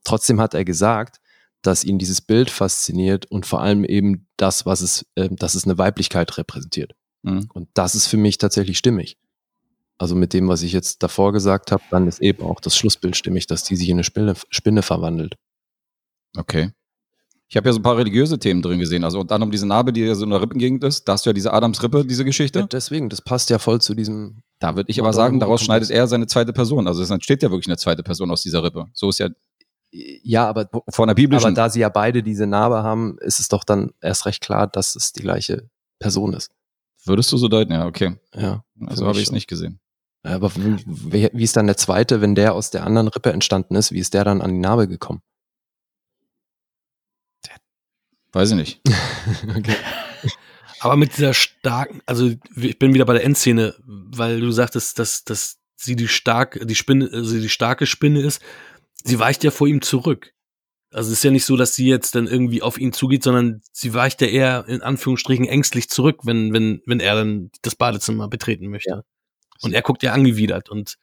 Trotzdem 0.02 0.40
hat 0.40 0.54
er 0.54 0.64
gesagt, 0.64 1.20
dass 1.62 1.84
ihn 1.84 1.98
dieses 1.98 2.20
Bild 2.20 2.50
fasziniert 2.50 3.30
und 3.30 3.46
vor 3.46 3.62
allem 3.62 3.84
eben 3.84 4.26
das, 4.36 4.66
was 4.66 4.80
es, 4.80 5.06
äh, 5.14 5.28
dass 5.30 5.54
es 5.54 5.64
eine 5.64 5.78
Weiblichkeit 5.78 6.36
repräsentiert. 6.36 6.94
Mhm. 7.22 7.48
Und 7.54 7.68
das 7.74 7.94
ist 7.94 8.06
für 8.08 8.16
mich 8.16 8.38
tatsächlich 8.38 8.76
stimmig. 8.76 9.18
Also 9.98 10.14
mit 10.14 10.32
dem, 10.32 10.48
was 10.48 10.62
ich 10.62 10.72
jetzt 10.72 11.02
davor 11.02 11.32
gesagt 11.32 11.70
habe, 11.70 11.82
dann 11.90 12.08
ist 12.08 12.20
eben 12.20 12.42
auch 12.42 12.60
das 12.60 12.76
Schlussbild 12.76 13.16
stimmig, 13.16 13.46
dass 13.46 13.62
die 13.64 13.76
sich 13.76 13.88
in 13.88 13.96
eine 13.96 14.04
Spinne, 14.04 14.34
Spinne 14.50 14.82
verwandelt. 14.82 15.36
Okay. 16.36 16.72
Ich 17.48 17.56
habe 17.56 17.68
ja 17.68 17.72
so 17.72 17.78
ein 17.78 17.82
paar 17.82 17.96
religiöse 17.96 18.38
Themen 18.38 18.62
drin 18.62 18.80
gesehen. 18.80 19.04
Also 19.04 19.20
unter 19.20 19.36
anderem 19.36 19.52
diese 19.52 19.66
Narbe, 19.66 19.92
die 19.92 20.00
ja 20.00 20.14
so 20.14 20.24
in 20.24 20.30
der 20.30 20.40
Rippengegend 20.40 20.82
ist. 20.82 21.04
Da 21.04 21.12
hast 21.12 21.24
du 21.24 21.30
ja 21.30 21.34
diese 21.34 21.52
Adamsrippe, 21.52 22.04
diese 22.04 22.24
Geschichte. 22.24 22.60
Ja, 22.60 22.66
deswegen, 22.66 23.08
das 23.08 23.22
passt 23.22 23.50
ja 23.50 23.58
voll 23.58 23.80
zu 23.80 23.94
diesem. 23.94 24.42
Da 24.58 24.74
würde 24.74 24.90
ich 24.90 24.98
aber 24.98 25.12
sagen, 25.12 25.38
daraus 25.38 25.62
schneidet 25.62 25.90
er 25.90 26.08
seine 26.08 26.26
zweite 26.26 26.52
Person. 26.52 26.88
Also 26.88 27.02
es 27.02 27.10
entsteht 27.10 27.42
ja 27.42 27.50
wirklich 27.50 27.68
eine 27.68 27.76
zweite 27.76 28.02
Person 28.02 28.30
aus 28.30 28.42
dieser 28.42 28.64
Rippe. 28.64 28.86
So 28.92 29.08
ist 29.08 29.18
ja. 29.20 29.28
Ja, 29.92 30.48
aber, 30.48 30.68
Von 30.90 31.06
der 31.06 31.14
biblischen. 31.14 31.46
aber 31.46 31.54
da 31.54 31.70
sie 31.70 31.78
ja 31.78 31.88
beide 31.88 32.24
diese 32.24 32.48
Narbe 32.48 32.82
haben, 32.82 33.16
ist 33.20 33.38
es 33.38 33.46
doch 33.46 33.62
dann 33.62 33.92
erst 34.00 34.26
recht 34.26 34.40
klar, 34.40 34.66
dass 34.66 34.96
es 34.96 35.12
die 35.12 35.20
gleiche 35.20 35.70
Person 36.00 36.32
ist. 36.32 36.50
Würdest 37.04 37.30
du 37.30 37.36
so 37.36 37.46
deuten? 37.46 37.72
Ja, 37.72 37.86
okay. 37.86 38.16
Ja. 38.34 38.64
Also 38.86 39.06
habe 39.06 39.18
ich 39.18 39.26
es 39.26 39.32
nicht 39.32 39.46
gesehen. 39.46 39.78
Ja, 40.24 40.36
Aber 40.36 40.52
wie, 40.54 41.42
ist 41.42 41.56
dann 41.56 41.66
der 41.66 41.76
zweite, 41.76 42.20
wenn 42.20 42.34
der 42.34 42.54
aus 42.54 42.70
der 42.70 42.84
anderen 42.84 43.08
Rippe 43.08 43.32
entstanden 43.32 43.76
ist, 43.76 43.92
wie 43.92 43.98
ist 43.98 44.14
der 44.14 44.24
dann 44.24 44.40
an 44.40 44.52
die 44.52 44.58
Narbe 44.58 44.88
gekommen? 44.88 45.22
Weiß 48.32 48.50
ich 48.50 48.56
nicht. 48.56 48.80
okay. 49.56 49.76
Aber 50.80 50.96
mit 50.96 51.16
dieser 51.16 51.34
starken, 51.34 52.02
also 52.04 52.32
ich 52.56 52.78
bin 52.78 52.92
wieder 52.92 53.04
bei 53.04 53.12
der 53.14 53.24
Endszene, 53.24 53.74
weil 53.86 54.40
du 54.40 54.50
sagtest, 54.50 54.98
dass, 54.98 55.24
dass 55.24 55.58
sie 55.76 55.94
die 55.94 56.08
stark, 56.08 56.58
die 56.62 56.74
Spinne, 56.74 57.08
also 57.12 57.38
die 57.38 57.48
starke 57.48 57.86
Spinne 57.86 58.20
ist. 58.20 58.42
Sie 59.04 59.18
weicht 59.18 59.44
ja 59.44 59.50
vor 59.50 59.68
ihm 59.68 59.82
zurück. 59.82 60.32
Also 60.90 61.12
es 61.12 61.18
ist 61.18 61.24
ja 61.24 61.30
nicht 61.30 61.44
so, 61.44 61.56
dass 61.56 61.74
sie 61.74 61.86
jetzt 61.86 62.14
dann 62.14 62.26
irgendwie 62.26 62.62
auf 62.62 62.78
ihn 62.78 62.92
zugeht, 62.92 63.22
sondern 63.22 63.62
sie 63.72 63.94
weicht 63.94 64.20
ja 64.20 64.26
eher 64.28 64.64
in 64.68 64.82
Anführungsstrichen 64.82 65.46
ängstlich 65.46 65.88
zurück, 65.88 66.20
wenn, 66.24 66.52
wenn, 66.52 66.82
wenn 66.86 67.00
er 67.00 67.14
dann 67.14 67.50
das 67.62 67.76
Badezimmer 67.76 68.28
betreten 68.28 68.68
möchte. 68.68 69.04
Und 69.64 69.72
er 69.72 69.82
guckt 69.82 70.02
ja 70.02 70.12
angewidert 70.12 70.68
und 70.68 70.96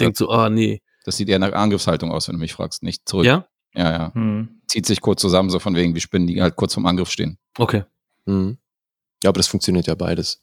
denkt 0.00 0.16
so, 0.16 0.30
oh 0.30 0.48
nee. 0.48 0.82
Das 1.04 1.16
sieht 1.16 1.28
eher 1.28 1.38
nach 1.38 1.52
Angriffshaltung 1.52 2.10
aus, 2.10 2.28
wenn 2.28 2.34
du 2.34 2.40
mich 2.40 2.52
fragst, 2.52 2.82
nicht 2.82 3.08
zurück. 3.08 3.26
Ja? 3.26 3.46
Ja, 3.74 3.90
ja. 3.90 4.14
Hm. 4.14 4.60
Zieht 4.66 4.86
sich 4.86 5.00
kurz 5.00 5.20
zusammen, 5.20 5.50
so 5.50 5.58
von 5.58 5.74
wegen, 5.74 5.94
wie 5.94 6.00
Spinnen, 6.00 6.26
die 6.26 6.42
halt 6.42 6.56
kurz 6.56 6.74
vorm 6.74 6.86
Angriff 6.86 7.10
stehen. 7.10 7.38
Okay. 7.56 7.84
Mhm. 8.26 8.58
Ja, 9.22 9.30
aber 9.30 9.38
das 9.38 9.46
funktioniert 9.46 9.86
ja 9.86 9.94
beides. 9.94 10.42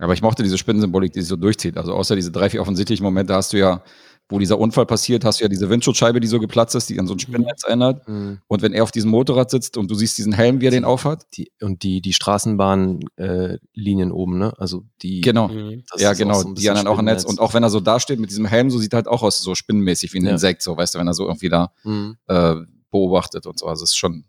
Aber 0.00 0.14
ich 0.14 0.22
mochte 0.22 0.42
diese 0.42 0.56
Spinnensymbolik, 0.56 1.12
die 1.12 1.20
sich 1.20 1.28
so 1.28 1.36
durchzieht. 1.36 1.76
Also 1.76 1.94
außer 1.94 2.16
diese 2.16 2.32
drei, 2.32 2.48
vier 2.48 2.62
offensichtlichen 2.62 3.04
Momente 3.04 3.34
hast 3.34 3.52
du 3.52 3.58
ja, 3.58 3.82
wo 4.30 4.38
dieser 4.38 4.58
Unfall 4.58 4.86
passiert, 4.86 5.24
hast 5.24 5.40
du 5.40 5.44
ja 5.44 5.48
diese 5.48 5.68
Windschutzscheibe, 5.68 6.20
die 6.20 6.28
so 6.28 6.38
geplatzt 6.40 6.74
ist, 6.74 6.88
die 6.88 6.98
an 6.98 7.06
so 7.06 7.14
ein 7.14 7.18
Spinnennetz 7.18 7.64
erinnert. 7.64 8.06
Mhm. 8.08 8.38
Und 8.46 8.62
wenn 8.62 8.72
er 8.72 8.84
auf 8.84 8.92
diesem 8.92 9.10
Motorrad 9.10 9.50
sitzt 9.50 9.76
und 9.76 9.90
du 9.90 9.94
siehst 9.94 10.16
diesen 10.18 10.32
Helm, 10.32 10.60
wie 10.60 10.66
er 10.66 10.70
den 10.70 10.84
aufhat. 10.84 11.26
Die, 11.36 11.50
und 11.60 11.82
die, 11.82 12.00
die 12.00 12.12
Straßenbahnlinien 12.12 14.10
äh, 14.10 14.12
oben, 14.12 14.38
ne? 14.38 14.52
Also 14.58 14.84
die. 15.02 15.20
Genau. 15.20 15.48
Mhm. 15.48 15.82
das 15.90 16.00
ja, 16.00 16.12
genau. 16.12 16.40
so 16.40 16.48
ein 16.48 16.54
die 16.54 16.70
anderen 16.70 16.88
auch 16.88 16.98
im 16.98 17.04
Netz. 17.04 17.24
Und 17.24 17.40
auch 17.40 17.54
wenn 17.54 17.62
er 17.62 17.70
so 17.70 17.80
dasteht 17.80 18.20
mit 18.20 18.30
diesem 18.30 18.46
Helm, 18.46 18.70
so 18.70 18.78
sieht 18.78 18.92
er 18.94 18.98
halt 18.98 19.08
auch 19.08 19.22
aus, 19.22 19.38
so 19.40 19.54
spinnenmäßig 19.54 20.12
wie 20.14 20.20
ein 20.20 20.24
Ja. 20.24 20.32
Insekt, 20.32 20.62
so, 20.62 20.76
weißt 20.76 20.94
du, 20.94 20.98
wenn 20.98 21.06
er 21.06 21.14
so 21.14 21.26
irgendwie 21.26 21.48
da 21.48 21.72
Mhm. 21.84 22.16
äh, 22.28 22.54
beobachtet 22.90 23.46
und 23.46 23.58
so. 23.58 23.66
Also 23.66 23.84
es 23.84 23.90
ist 23.90 23.96
schon 23.96 24.24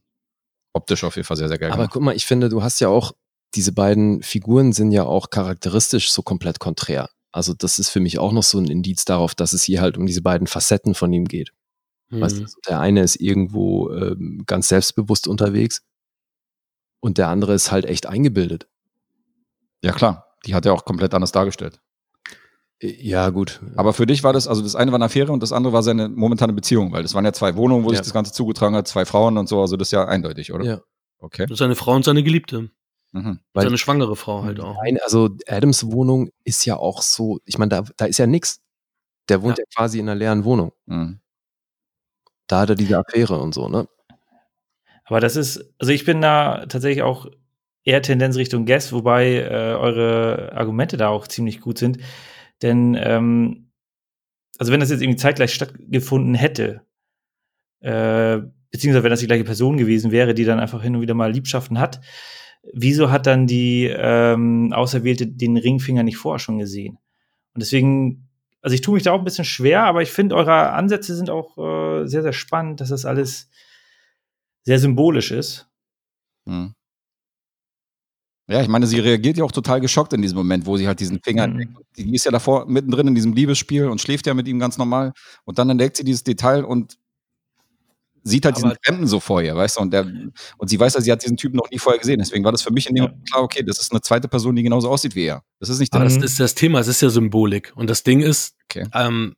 optisch 0.74 1.04
auf 1.04 1.16
jeden 1.16 1.26
Fall 1.26 1.38
sehr, 1.38 1.48
sehr 1.48 1.58
geil. 1.58 1.70
Aber 1.70 1.84
gemacht. 1.84 1.94
guck 1.94 2.02
mal, 2.04 2.16
ich 2.16 2.26
finde, 2.26 2.50
du 2.50 2.64
hast 2.64 2.80
ja 2.80 2.88
auch, 2.88 3.14
diese 3.56 3.74
beiden 3.74 4.24
Figuren 4.24 4.72
sind 4.72 4.92
ja 4.92 5.04
auch 5.04 5.30
charakteristisch 5.30 6.12
so 6.12 6.22
komplett 6.22 6.60
konträr. 6.60 7.10
Also 7.32 7.54
das 7.54 7.80
ist 7.80 7.90
für 7.90 8.00
mich 8.02 8.20
auch 8.20 8.32
noch 8.34 8.44
so 8.44 8.58
ein 8.60 8.68
Indiz 8.68 9.06
darauf, 9.06 9.36
dass 9.36 9.54
es 9.54 9.64
hier 9.64 9.82
halt 9.82 9.98
um 9.98 10.06
diese 10.06 10.22
beiden 10.22 10.48
Facetten 10.48 10.94
von 10.96 11.12
ihm 11.14 11.26
geht. 11.26 11.52
Weißt 12.10 12.38
du, 12.38 12.42
Mhm. 12.42 12.48
so 12.48 12.58
der 12.68 12.80
eine 12.82 13.02
ist 13.04 13.16
irgendwo 13.22 13.90
ähm, 13.92 14.44
ganz 14.46 14.68
selbstbewusst 14.68 15.28
unterwegs 15.30 15.82
und 17.00 17.18
der 17.18 17.30
andere 17.30 17.54
ist 17.54 17.72
halt 17.72 17.86
echt 17.86 18.06
eingebildet. 18.06 18.68
Ja, 19.84 19.94
klar. 19.94 20.28
Die 20.46 20.54
hat 20.56 20.66
er 20.66 20.74
auch 20.74 20.84
komplett 20.86 21.14
anders 21.14 21.32
dargestellt. 21.32 21.80
Äh, 22.80 22.90
Ja, 23.02 23.30
gut. 23.30 23.62
Aber 23.78 23.94
für 23.94 24.06
dich 24.06 24.24
war 24.24 24.34
das, 24.34 24.48
also 24.48 24.62
das 24.62 24.76
eine 24.76 24.92
war 24.92 24.98
eine 24.98 25.06
Affäre 25.06 25.32
und 25.32 25.42
das 25.42 25.54
andere 25.54 25.72
war 25.74 25.84
seine 25.84 26.10
momentane 26.10 26.52
Beziehung, 26.52 26.92
weil 26.92 27.04
das 27.04 27.14
waren 27.14 27.24
ja 27.26 27.32
zwei 27.32 27.56
Wohnungen, 27.56 27.86
wo 27.86 27.90
Ja. 27.92 27.98
sich 27.98 28.04
das 28.08 28.14
Ganze 28.14 28.34
zugetragen 28.34 28.76
hat, 28.76 28.88
zwei 28.90 29.06
Frauen 29.06 29.38
und 29.38 29.48
so, 29.48 29.62
also 29.62 29.78
das 29.78 29.88
ist 29.88 29.92
ja 29.92 30.06
eindeutig, 30.06 30.52
oder? 30.52 30.66
Ja. 30.66 30.82
Okay. 31.20 31.48
Seine 31.52 31.76
Frau 31.76 31.96
und 31.96 32.04
seine 32.04 32.24
Geliebte. 32.24 32.72
Mhm. 33.12 33.40
Weil- 33.54 33.64
seine 33.66 33.78
schwangere 33.78 34.16
Frau 34.16 34.44
halt 34.44 34.60
auch. 34.60 34.78
Nein, 34.84 35.00
also 35.04 35.30
Adams 35.48 35.92
Wohnung 35.92 36.32
ist 36.44 36.66
ja 36.66 36.78
auch 36.78 37.02
so, 37.02 37.40
ich 37.46 37.58
meine, 37.58 37.70
da, 37.70 37.84
da 37.98 38.06
ist 38.06 38.18
ja 38.20 38.28
nix. 38.28 38.62
Der 39.30 39.42
wohnt 39.42 39.58
Ja. 39.58 39.64
ja. 39.64 39.76
quasi 39.76 40.00
in 40.00 40.08
einer 40.10 40.16
leeren 40.18 40.44
Wohnung. 40.44 40.72
Mhm. 40.86 41.20
Da 42.48 42.62
hat 42.62 42.70
er 42.70 42.76
diese 42.76 42.98
Affäre 42.98 43.40
und 43.40 43.54
so, 43.54 43.70
ne? 43.70 43.88
Aber 45.06 45.20
das 45.20 45.36
ist, 45.36 45.74
also 45.80 45.92
ich 45.92 46.06
bin 46.06 46.22
da 46.22 46.66
tatsächlich 46.68 47.02
auch 47.04 47.28
eher 47.84 48.02
Tendenz 48.02 48.36
Richtung 48.38 48.66
Guess, 48.66 48.94
wobei 48.94 49.36
äh, 49.38 49.74
eure 49.76 50.52
Argumente 50.54 50.98
da 50.98 51.08
auch 51.10 51.28
ziemlich 51.28 51.60
gut 51.62 51.78
sind. 51.78 52.00
Denn, 52.62 52.96
ähm, 53.00 53.72
also 54.58 54.72
wenn 54.72 54.80
das 54.80 54.90
jetzt 54.92 55.02
irgendwie 55.02 55.18
zeitgleich 55.20 55.54
stattgefunden 55.54 56.36
hätte, 56.36 56.82
äh, 57.82 58.40
beziehungsweise 58.72 59.04
wenn 59.04 59.10
das 59.12 59.20
die 59.22 59.28
gleiche 59.28 59.44
Person 59.44 59.78
gewesen 59.78 60.12
wäre, 60.12 60.34
die 60.34 60.46
dann 60.46 60.60
einfach 60.60 60.82
hin 60.84 60.96
und 60.96 61.02
wieder 61.02 61.16
mal 61.16 61.32
Liebschaften 61.32 61.80
hat, 61.80 62.00
wieso 62.74 63.12
hat 63.12 63.28
dann 63.28 63.48
die 63.48 63.86
ähm, 63.86 64.72
Auserwählte 64.74 65.28
den 65.28 65.58
Ringfinger 65.58 66.04
nicht 66.04 66.18
vorher 66.18 66.40
schon 66.40 66.60
gesehen? 66.60 66.98
Und 67.54 67.62
deswegen, 67.62 68.30
also 68.62 68.74
ich 68.74 68.82
tue 68.82 68.94
mich 68.94 69.04
da 69.04 69.12
auch 69.12 69.20
ein 69.20 69.26
bisschen 69.26 69.46
schwer, 69.46 69.84
aber 69.84 70.02
ich 70.02 70.12
finde, 70.12 70.36
eure 70.36 70.72
Ansätze 70.72 71.16
sind 71.16 71.30
auch 71.30 71.58
äh, 71.58 72.08
sehr, 72.08 72.22
sehr 72.22 72.34
spannend, 72.34 72.82
dass 72.82 72.90
das 72.90 73.06
alles 73.06 73.50
sehr 74.64 74.80
symbolisch 74.80 75.32
ist. 75.32 75.68
Mhm. 76.46 76.74
Ja, 78.48 78.62
ich 78.62 78.68
meine, 78.68 78.86
sie 78.86 79.00
reagiert 79.00 79.38
ja 79.38 79.46
auch 79.46 79.52
total 79.52 79.80
geschockt 79.80 80.12
in 80.14 80.22
diesem 80.22 80.38
Moment, 80.38 80.66
wo 80.66 80.76
sie 80.76 80.88
halt 80.88 81.00
diesen 81.00 81.22
Finger 81.24 81.48
Mhm. 81.48 81.62
entdeckt. 81.62 81.88
Die 81.98 82.14
ist 82.14 82.26
ja 82.26 82.32
davor 82.32 82.66
mittendrin 82.66 83.08
in 83.08 83.16
diesem 83.16 83.34
Liebesspiel 83.34 83.88
und 83.88 84.02
schläft 84.02 84.28
ja 84.28 84.34
mit 84.34 84.48
ihm 84.48 84.60
ganz 84.60 84.78
normal. 84.78 85.14
Und 85.46 85.58
dann 85.58 85.70
entdeckt 85.70 85.96
sie 85.98 86.04
dieses 86.04 86.24
Detail 86.24 86.66
und 86.66 86.98
sieht 88.24 88.46
halt 88.46 88.56
diesen 88.58 88.72
Aber- 88.72 88.78
Fremden 88.84 89.08
so 89.08 89.20
vor 89.20 89.42
ihr, 89.42 89.56
weißt 89.56 89.78
du? 89.78 89.82
Und, 89.82 89.92
der, 89.92 90.06
und 90.58 90.70
sie 90.70 90.80
weiß 90.80 90.94
ja, 90.96 91.02
sie 91.02 91.12
hat 91.12 91.24
diesen 91.24 91.38
Typen 91.38 91.58
noch 91.58 91.70
nie 91.72 91.80
vorher 91.80 92.00
gesehen. 92.00 92.20
Deswegen 92.20 92.44
war 92.44 92.52
das 92.52 92.62
für 92.62 92.72
mich 92.72 92.88
in 92.88 92.96
dem 92.96 93.06
Ja. 93.06 93.14
Klar, 93.30 93.44
okay, 93.44 93.64
das 93.64 93.80
ist 93.80 93.92
eine 93.92 94.02
zweite 94.02 94.28
Person, 94.28 94.56
die 94.56 94.64
genauso 94.64 94.90
aussieht 94.90 95.16
wie 95.16 95.26
er. 95.26 95.44
Das 95.60 95.70
ist 95.70 95.80
nicht 95.80 95.94
Aber 95.94 96.02
der. 96.06 96.10
das 96.10 96.18
Mhm. 96.20 96.24
ist 96.26 96.40
das 96.40 96.56
Thema, 96.56 96.80
es 96.80 96.88
ist 96.88 97.02
ja 97.02 97.10
Symbolik. 97.10 97.72
Und 97.76 97.90
das 97.90 98.04
Ding 98.04 98.22
ist, 98.22 98.56
Okay. 98.70 98.88
ähm, 98.94 99.36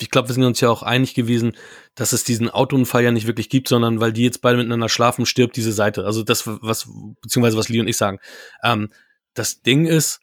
ich 0.00 0.10
glaube, 0.10 0.28
wir 0.28 0.34
sind 0.34 0.44
uns 0.44 0.60
ja 0.60 0.70
auch 0.70 0.82
einig 0.84 1.14
gewesen, 1.14 1.56
dass 1.96 2.12
es 2.12 2.22
diesen 2.24 2.48
Autounfall 2.48 3.02
ja 3.02 3.10
nicht 3.10 3.26
wirklich 3.26 3.48
gibt, 3.48 3.66
sondern 3.68 4.00
weil 4.00 4.12
die 4.12 4.22
jetzt 4.22 4.40
beide 4.42 4.56
miteinander 4.58 4.88
schlafen, 4.88 5.26
stirbt 5.26 5.56
diese 5.56 5.72
Seite. 5.72 6.04
Also 6.04 6.22
das, 6.22 6.46
was, 6.46 6.88
beziehungsweise 7.20 7.56
was 7.56 7.68
Lee 7.68 7.80
und 7.80 7.88
ich 7.88 7.96
sagen. 7.96 8.18
Ähm, 8.62 8.90
das 9.34 9.60
Ding 9.62 9.86
ist, 9.86 10.20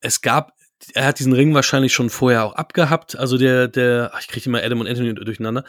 es 0.00 0.22
gab, 0.22 0.52
er 0.94 1.06
hat 1.06 1.18
diesen 1.18 1.32
Ring 1.32 1.54
wahrscheinlich 1.54 1.92
schon 1.92 2.10
vorher 2.10 2.44
auch 2.44 2.54
abgehabt. 2.54 3.16
Also 3.16 3.36
der, 3.38 3.68
der, 3.68 4.10
ach, 4.14 4.20
ich 4.20 4.28
kriege 4.28 4.46
immer 4.48 4.62
Adam 4.62 4.80
und 4.80 4.86
Anthony 4.88 5.14
durcheinander. 5.14 5.64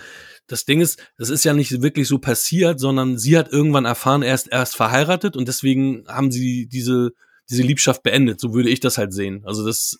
Das 0.47 0.65
Ding 0.65 0.81
ist, 0.81 0.99
das 1.17 1.29
ist 1.29 1.43
ja 1.43 1.53
nicht 1.53 1.81
wirklich 1.81 2.07
so 2.07 2.17
passiert, 2.19 2.79
sondern 2.79 3.17
sie 3.17 3.37
hat 3.37 3.51
irgendwann 3.51 3.85
erfahren, 3.85 4.23
er 4.23 4.35
ist 4.35 4.47
erst 4.47 4.75
verheiratet 4.75 5.35
und 5.35 5.47
deswegen 5.47 6.05
haben 6.07 6.31
sie 6.31 6.67
diese, 6.67 7.11
diese 7.49 7.63
Liebschaft 7.63 8.03
beendet. 8.03 8.39
So 8.39 8.53
würde 8.53 8.69
ich 8.69 8.79
das 8.79 8.97
halt 8.97 9.13
sehen. 9.13 9.43
Also 9.45 9.65
das, 9.65 9.97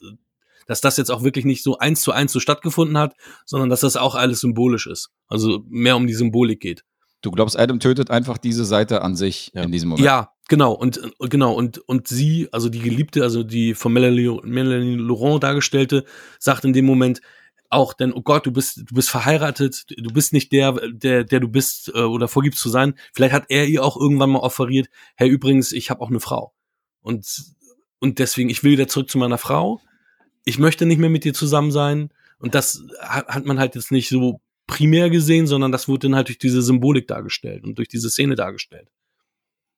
dass 0.68 0.82
das 0.82 0.98
jetzt 0.98 1.12
auch 1.12 1.24
wirklich 1.24 1.46
nicht 1.46 1.64
so 1.64 1.78
eins 1.78 2.02
zu 2.02 2.12
eins 2.12 2.32
so 2.32 2.40
stattgefunden 2.40 2.98
hat, 2.98 3.14
sondern 3.46 3.70
dass 3.70 3.82
das 3.82 3.98
auch 3.98 4.16
alles 4.16 4.40
symbolisch 4.40 4.88
ist. 4.88 5.10
Also 5.28 5.64
mehr 5.68 5.96
um 5.98 6.08
die 6.08 6.14
Symbolik 6.14 6.60
geht. 6.62 6.84
Du 7.22 7.30
glaubst, 7.32 7.58
Adam 7.60 7.80
tötet 7.80 8.10
einfach 8.10 8.38
diese 8.38 8.66
Seite 8.66 9.02
an 9.04 9.16
sich 9.16 9.52
Ja. 9.54 9.64
in 9.64 9.72
diesem 9.72 9.90
Moment. 9.90 10.06
Ja, 10.06 10.32
genau. 10.52 10.74
Und 10.74 10.98
und 11.18 11.30
genau, 11.32 11.54
und, 11.54 11.80
und 11.80 12.08
sie, 12.08 12.50
also 12.52 12.70
die 12.70 12.82
Geliebte, 12.82 13.24
also 13.24 13.42
die 13.42 13.74
von 13.74 13.94
Melanie, 13.94 14.40
Melanie 14.44 14.98
Laurent 14.98 15.42
dargestellte, 15.42 16.04
sagt 16.40 16.66
in 16.66 16.74
dem 16.74 16.86
Moment 16.86 17.22
auch, 17.70 17.94
denn, 17.94 18.12
oh 18.14 18.22
Gott, 18.22 18.46
du 18.46 18.52
bist, 18.52 18.84
du 18.90 18.96
bist 18.96 19.10
verheiratet, 19.10 19.86
du 19.90 20.14
bist 20.14 20.34
nicht 20.34 20.52
der, 20.52 20.74
der, 20.92 21.24
der 21.24 21.40
du 21.40 21.48
bist 21.48 21.90
äh, 21.96 22.02
oder 22.02 22.28
vorgibst 22.28 22.60
zu 22.60 22.68
sein. 22.68 22.96
Vielleicht 23.14 23.34
hat 23.34 23.46
er 23.48 23.66
ihr 23.66 23.82
auch 23.84 23.96
irgendwann 23.96 24.30
mal 24.30 24.40
offeriert, 24.40 24.90
hey, 25.16 25.30
übrigens, 25.30 25.72
ich 25.72 25.90
habe 25.90 26.02
auch 26.02 26.10
eine 26.10 26.20
Frau. 26.20 26.54
Und, 27.00 27.26
und 28.00 28.20
deswegen, 28.20 28.50
ich 28.50 28.62
will 28.64 28.74
wieder 28.74 28.90
zurück 28.90 29.10
zu 29.10 29.18
meiner 29.18 29.38
Frau. 29.38 29.80
Ich 30.44 30.60
möchte 30.60 30.86
nicht 30.86 31.00
mehr 31.00 31.10
mit 31.10 31.24
dir 31.24 31.34
zusammen 31.34 31.72
sein. 31.72 32.10
Und 32.40 32.56
das 32.56 32.84
hat, 33.00 33.28
hat 33.30 33.46
man 33.46 33.58
halt 33.58 33.76
jetzt 33.76 33.92
nicht 33.92 34.10
so 34.10 34.42
primär 34.68 35.10
gesehen, 35.10 35.48
sondern 35.48 35.72
das 35.72 35.88
wurde 35.88 36.10
dann 36.10 36.16
halt 36.16 36.28
durch 36.28 36.40
diese 36.40 36.62
Symbolik 36.62 37.08
dargestellt 37.08 37.64
und 37.64 37.78
durch 37.78 37.88
diese 37.88 38.10
Szene 38.10 38.36
dargestellt. 38.36 38.90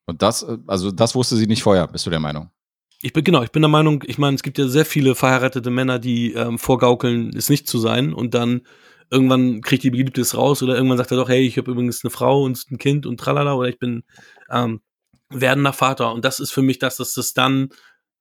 Und 0.06 0.22
das, 0.22 0.43
äh, 0.43 0.57
also 0.67 0.91
das 0.91 1.15
wusste 1.15 1.35
sie 1.35 1.48
nicht 1.48 1.64
vorher, 1.64 1.88
bist 1.88 2.06
du 2.06 2.09
der 2.09 2.19
Meinung? 2.19 2.49
Ich 3.01 3.14
bin 3.14 3.23
genau, 3.23 3.43
ich 3.43 3.51
bin 3.51 3.61
der 3.61 3.69
Meinung, 3.69 4.03
ich 4.07 4.17
meine, 4.17 4.35
es 4.35 4.43
gibt 4.43 4.57
ja 4.57 4.67
sehr 4.67 4.85
viele 4.85 5.15
verheiratete 5.15 5.69
Männer, 5.69 5.99
die 5.99 6.33
ähm, 6.33 6.57
vorgaukeln, 6.57 7.35
es 7.35 7.49
nicht 7.49 7.67
zu 7.67 7.77
sein 7.77 8.14
und 8.14 8.33
dann 8.33 8.61
irgendwann 9.09 9.61
kriegt 9.61 9.83
die 9.83 9.91
Geliebte 9.91 10.22
es 10.22 10.38
raus 10.38 10.64
oder 10.64 10.75
irgendwann 10.75 10.98
sagt 10.98 11.11
er 11.11 11.17
doch, 11.17 11.27
hey, 11.27 11.45
ich 11.45 11.57
habe 11.57 11.69
übrigens 11.69 12.03
eine 12.03 12.11
Frau 12.11 12.43
und 12.43 12.72
ein 12.72 12.77
Kind 12.77 13.06
und 13.06 13.19
tralala 13.19 13.56
oder 13.56 13.67
ich 13.67 13.77
bin 13.77 14.03
ähm, 14.49 14.82
werdender 15.30 15.73
Vater 15.73 16.14
und 16.14 16.23
das 16.23 16.40
ist 16.40 16.51
für 16.51 16.61
mich, 16.61 16.80
dass 16.80 16.95
das, 16.98 17.14
das 17.14 17.33
dann 17.33 17.69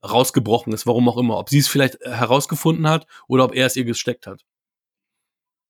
rausgebrochen 0.04 0.72
ist, 0.72 0.86
warum 0.86 1.08
auch 1.08 1.16
immer. 1.16 1.38
Ob 1.38 1.48
sie 1.48 1.58
es 1.58 1.68
vielleicht 1.68 2.00
herausgefunden 2.00 2.88
hat 2.88 3.06
oder 3.28 3.44
ob 3.44 3.54
er 3.54 3.66
es 3.66 3.76
ihr 3.76 3.84
gesteckt 3.84 4.26
hat. 4.26 4.42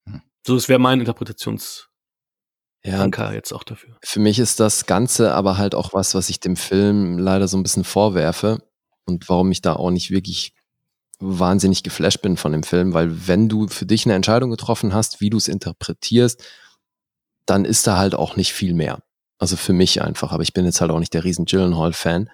Hm. 0.09 0.23
So, 0.47 0.55
das 0.55 0.69
wäre 0.69 0.79
mein 0.79 1.01
Interpretationsanker 1.01 1.92
Ja, 2.85 3.33
jetzt 3.33 3.53
auch 3.53 3.63
dafür. 3.63 3.97
für 4.03 4.19
mich 4.19 4.41
ist 4.41 4.59
das 4.59 4.87
Ganze 4.87 5.35
aber 5.35 5.57
halt 5.57 5.75
auch 5.75 5.95
was, 5.95 6.15
was 6.15 6.29
ich 6.29 6.41
dem 6.41 6.57
Film 6.57 7.17
leider 7.19 7.47
so 7.47 7.57
ein 7.57 7.63
bisschen 7.63 7.85
vorwerfe 7.85 8.59
und 9.05 9.29
warum 9.29 9.53
ich 9.53 9.63
da 9.63 9.75
auch 9.75 9.91
nicht 9.91 10.11
wirklich 10.11 10.53
wahnsinnig 11.21 11.85
geflasht 11.85 12.21
bin 12.23 12.37
von 12.37 12.51
dem 12.51 12.65
Film, 12.65 12.95
weil 12.95 13.29
wenn 13.29 13.49
du 13.49 13.69
für 13.69 13.87
dich 13.87 14.05
eine 14.05 14.15
Entscheidung 14.15 14.51
getroffen 14.51 14.93
hast, 14.93 15.21
wie 15.21 15.31
du 15.31 15.37
es 15.37 15.47
interpretierst, 15.47 16.43
dann 17.47 17.65
ist 17.65 17.87
da 17.87 17.97
halt 17.97 18.15
auch 18.15 18.37
nicht 18.37 18.53
viel 18.53 18.75
mehr. 18.75 19.03
Also 19.39 19.57
für 19.57 19.73
mich 19.73 20.03
einfach, 20.03 20.33
aber 20.33 20.43
ich 20.43 20.53
bin 20.53 20.65
jetzt 20.65 20.81
halt 20.81 20.91
auch 20.91 20.99
nicht 20.99 21.15
der 21.15 21.25
riesen 21.25 21.45
Gyllenhaal-Fan. 21.45 22.31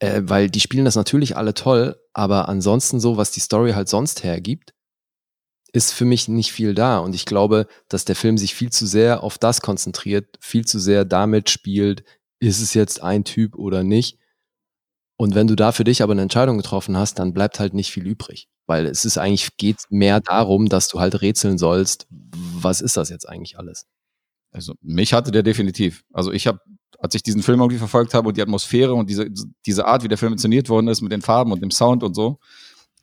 Äh, 0.00 0.22
weil 0.24 0.50
die 0.50 0.60
spielen 0.60 0.84
das 0.84 0.94
natürlich 0.94 1.36
alle 1.36 1.54
toll, 1.54 2.00
aber 2.12 2.48
ansonsten 2.48 3.00
so, 3.00 3.16
was 3.16 3.30
die 3.30 3.40
Story 3.40 3.72
halt 3.72 3.88
sonst 3.88 4.22
hergibt, 4.22 4.74
ist 5.72 5.92
für 5.92 6.04
mich 6.04 6.28
nicht 6.28 6.52
viel 6.52 6.74
da. 6.74 6.98
Und 6.98 7.14
ich 7.14 7.24
glaube, 7.24 7.66
dass 7.88 8.04
der 8.04 8.16
Film 8.16 8.38
sich 8.38 8.54
viel 8.54 8.70
zu 8.70 8.86
sehr 8.86 9.22
auf 9.22 9.38
das 9.38 9.60
konzentriert, 9.60 10.36
viel 10.40 10.64
zu 10.64 10.78
sehr 10.78 11.04
damit 11.04 11.50
spielt, 11.50 12.04
ist 12.40 12.60
es 12.60 12.74
jetzt 12.74 13.02
ein 13.02 13.24
Typ 13.24 13.56
oder 13.56 13.82
nicht. 13.82 14.18
Und 15.16 15.34
wenn 15.34 15.48
du 15.48 15.56
da 15.56 15.72
für 15.72 15.84
dich 15.84 16.02
aber 16.02 16.12
eine 16.12 16.22
Entscheidung 16.22 16.56
getroffen 16.56 16.96
hast, 16.96 17.18
dann 17.18 17.34
bleibt 17.34 17.58
halt 17.58 17.74
nicht 17.74 17.90
viel 17.90 18.06
übrig. 18.06 18.48
Weil 18.66 18.86
es 18.86 19.04
ist 19.04 19.18
eigentlich, 19.18 19.56
geht 19.56 19.78
mehr 19.90 20.20
darum, 20.20 20.68
dass 20.68 20.88
du 20.88 21.00
halt 21.00 21.20
rätseln 21.22 21.58
sollst, 21.58 22.06
was 22.10 22.80
ist 22.80 22.96
das 22.96 23.08
jetzt 23.08 23.28
eigentlich 23.28 23.58
alles? 23.58 23.86
Also 24.50 24.74
mich 24.80 25.12
hatte 25.12 25.30
der 25.30 25.42
definitiv. 25.42 26.04
Also 26.12 26.32
ich 26.32 26.46
habe, 26.46 26.60
als 26.98 27.14
ich 27.14 27.22
diesen 27.22 27.42
Film 27.42 27.60
irgendwie 27.60 27.78
verfolgt 27.78 28.14
habe 28.14 28.28
und 28.28 28.36
die 28.36 28.42
Atmosphäre 28.42 28.94
und 28.94 29.10
diese, 29.10 29.28
diese 29.66 29.86
Art, 29.86 30.04
wie 30.04 30.08
der 30.08 30.18
Film 30.18 30.32
inszeniert 30.32 30.68
worden 30.68 30.88
ist 30.88 31.00
mit 31.00 31.12
den 31.12 31.22
Farben 31.22 31.52
und 31.52 31.62
dem 31.62 31.70
Sound 31.70 32.02
und 32.02 32.14
so, 32.14 32.38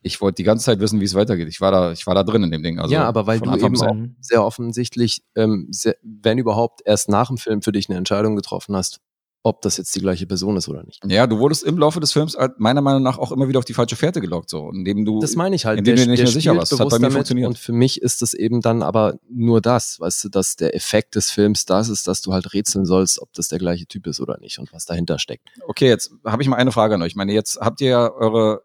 ich 0.05 0.21
wollte 0.21 0.35
die 0.35 0.43
ganze 0.43 0.65
Zeit 0.65 0.79
wissen, 0.79 0.99
wie 0.99 1.05
es 1.05 1.15
weitergeht. 1.15 1.47
Ich 1.49 1.61
war 1.61 1.71
da, 1.71 1.91
ich 1.91 2.05
war 2.05 2.13
da 2.13 2.23
drin 2.23 2.43
in 2.43 2.51
dem 2.51 2.61
Ding. 2.61 2.77
Also 2.77 2.93
ja, 2.93 3.05
aber 3.05 3.25
weil 3.25 3.39
du 3.39 3.49
Anfang 3.49 3.73
eben 3.73 3.81
auch 3.81 4.15
sehr 4.21 4.45
offensichtlich, 4.45 5.23
ähm, 5.35 5.67
sehr, 5.71 5.95
wenn 6.03 6.37
überhaupt, 6.37 6.81
erst 6.85 7.09
nach 7.09 7.27
dem 7.27 7.37
Film 7.37 7.63
für 7.63 7.71
dich 7.71 7.89
eine 7.89 7.97
Entscheidung 7.97 8.35
getroffen 8.35 8.75
hast, 8.75 8.99
ob 9.41 9.63
das 9.63 9.77
jetzt 9.77 9.95
die 9.95 9.99
gleiche 9.99 10.27
Person 10.27 10.57
ist 10.57 10.69
oder 10.69 10.83
nicht. 10.83 11.03
Ja, 11.07 11.25
du 11.25 11.39
wurdest 11.39 11.63
im 11.63 11.79
Laufe 11.79 11.99
des 11.99 12.11
Films 12.13 12.37
halt 12.37 12.59
meiner 12.59 12.81
Meinung 12.81 13.01
nach 13.01 13.17
auch 13.17 13.31
immer 13.31 13.47
wieder 13.47 13.57
auf 13.57 13.65
die 13.65 13.73
falsche 13.73 13.95
Fährte 13.95 14.21
gelockt, 14.21 14.51
so, 14.51 14.69
indem 14.69 15.05
du, 15.05 15.19
Das 15.19 15.35
meine 15.35 15.55
ich 15.55 15.65
halt. 15.65 15.79
indem 15.79 15.95
du 15.95 16.03
dir 16.03 16.11
nicht 16.11 16.23
mehr 16.23 16.31
sicher 16.31 16.55
warst. 16.55 16.71
Das 16.71 16.79
hat 16.79 16.89
bei 16.89 16.99
mir 16.99 17.09
funktioniert. 17.09 17.47
Und 17.47 17.57
für 17.57 17.73
mich 17.73 17.99
ist 17.99 18.21
das 18.21 18.35
eben 18.35 18.61
dann 18.61 18.83
aber 18.83 19.15
nur 19.27 19.59
das, 19.59 19.99
weißt 19.99 20.25
du, 20.25 20.29
dass 20.29 20.55
der 20.55 20.75
Effekt 20.75 21.15
des 21.15 21.31
Films 21.31 21.65
das 21.65 21.89
ist, 21.89 22.07
dass 22.07 22.21
du 22.21 22.31
halt 22.31 22.53
rätseln 22.53 22.85
sollst, 22.85 23.19
ob 23.19 23.33
das 23.33 23.47
der 23.47 23.57
gleiche 23.57 23.87
Typ 23.87 24.05
ist 24.05 24.19
oder 24.19 24.37
nicht 24.39 24.59
und 24.59 24.71
was 24.71 24.85
dahinter 24.85 25.17
steckt. 25.17 25.47
Okay, 25.67 25.87
jetzt 25.87 26.11
habe 26.25 26.43
ich 26.43 26.47
mal 26.47 26.57
eine 26.57 26.71
Frage 26.71 26.93
an 26.93 27.01
euch. 27.01 27.09
Ich 27.09 27.15
meine, 27.15 27.33
jetzt 27.33 27.59
habt 27.59 27.81
ihr 27.81 27.89
ja 27.89 28.11
eure 28.11 28.61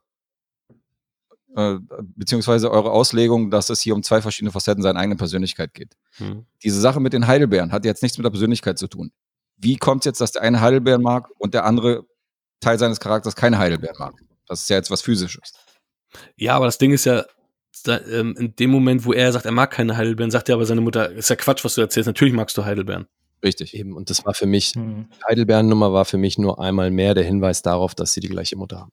äh, 1.57 1.77
beziehungsweise 2.17 2.71
eure 2.71 2.91
Auslegung, 2.91 3.51
dass 3.51 3.71
es 3.71 3.81
hier 3.81 3.95
um 3.95 4.03
zwei 4.03 4.23
verschiedene 4.23 4.53
Facetten 4.53 4.83
seiner 4.83 4.99
eigenen 5.01 5.19
Persönlichkeit 5.19 5.75
geht. 5.75 5.97
Hm. 6.17 6.47
Diese 6.63 6.81
Sache 6.81 7.01
mit 7.01 7.13
den 7.13 7.27
Heidelbeeren 7.27 7.73
hat 7.73 7.85
jetzt 7.85 8.03
nichts 8.03 8.19
mit 8.19 8.25
der 8.25 8.31
Persönlichkeit 8.31 8.79
zu 8.79 8.87
tun. 8.89 9.13
Wie 9.57 9.77
kommt 9.77 10.03
es 10.03 10.05
jetzt, 10.07 10.21
dass 10.21 10.33
der 10.33 10.43
eine 10.43 10.61
Heidelbeeren 10.61 11.03
mag 11.03 11.29
und 11.39 11.55
der 11.55 11.65
andere 11.65 12.05
Teil 12.61 12.79
seines 12.79 13.01
Charakters 13.01 13.37
keine 13.37 13.59
Heidelbeeren 13.59 13.97
mag? 13.99 14.15
Das 14.47 14.63
ist 14.63 14.71
ja 14.71 14.77
jetzt 14.77 14.91
was 14.91 15.03
Physisches. 15.03 15.53
Ja, 16.37 16.57
aber 16.57 16.67
das 16.67 16.79
Ding 16.79 16.93
ist 16.93 17.05
ja, 17.05 17.25
da, 17.85 18.01
ähm, 18.01 18.35
in 18.39 18.57
dem 18.57 18.71
Moment, 18.71 19.05
wo 19.05 19.13
er 19.13 19.33
sagt, 19.33 19.45
er 19.45 19.53
mag 19.53 19.71
keine 19.71 19.97
Heidelbeeren, 19.97 20.31
sagt 20.31 20.49
er 20.49 20.57
aber 20.57 20.67
seine 20.67 20.81
Mutter, 20.81 21.11
ist 21.13 21.31
ja 21.31 21.37
Quatsch, 21.37 21.65
was 21.65 21.75
du 21.75 21.81
erzählst. 21.81 22.07
Natürlich 22.07 22.35
magst 22.35 22.57
du 22.57 22.65
Heidelbeeren. 22.65 23.07
Richtig. 23.43 23.75
Eben, 23.75 23.97
und 23.97 24.11
das 24.11 24.25
war 24.27 24.35
für 24.35 24.47
mich, 24.47 24.75
Hm. 24.75 25.09
die 25.11 25.25
Heidelbeeren-Nummer 25.31 25.93
war 25.93 26.05
für 26.05 26.19
mich 26.19 26.37
nur 26.39 26.61
einmal 26.61 26.91
mehr 26.91 27.15
der 27.15 27.25
Hinweis 27.25 27.63
darauf, 27.63 27.95
dass 27.95 28.13
sie 28.13 28.21
die 28.21 28.29
gleiche 28.29 28.57
Mutter 28.57 28.81
haben. 28.81 28.93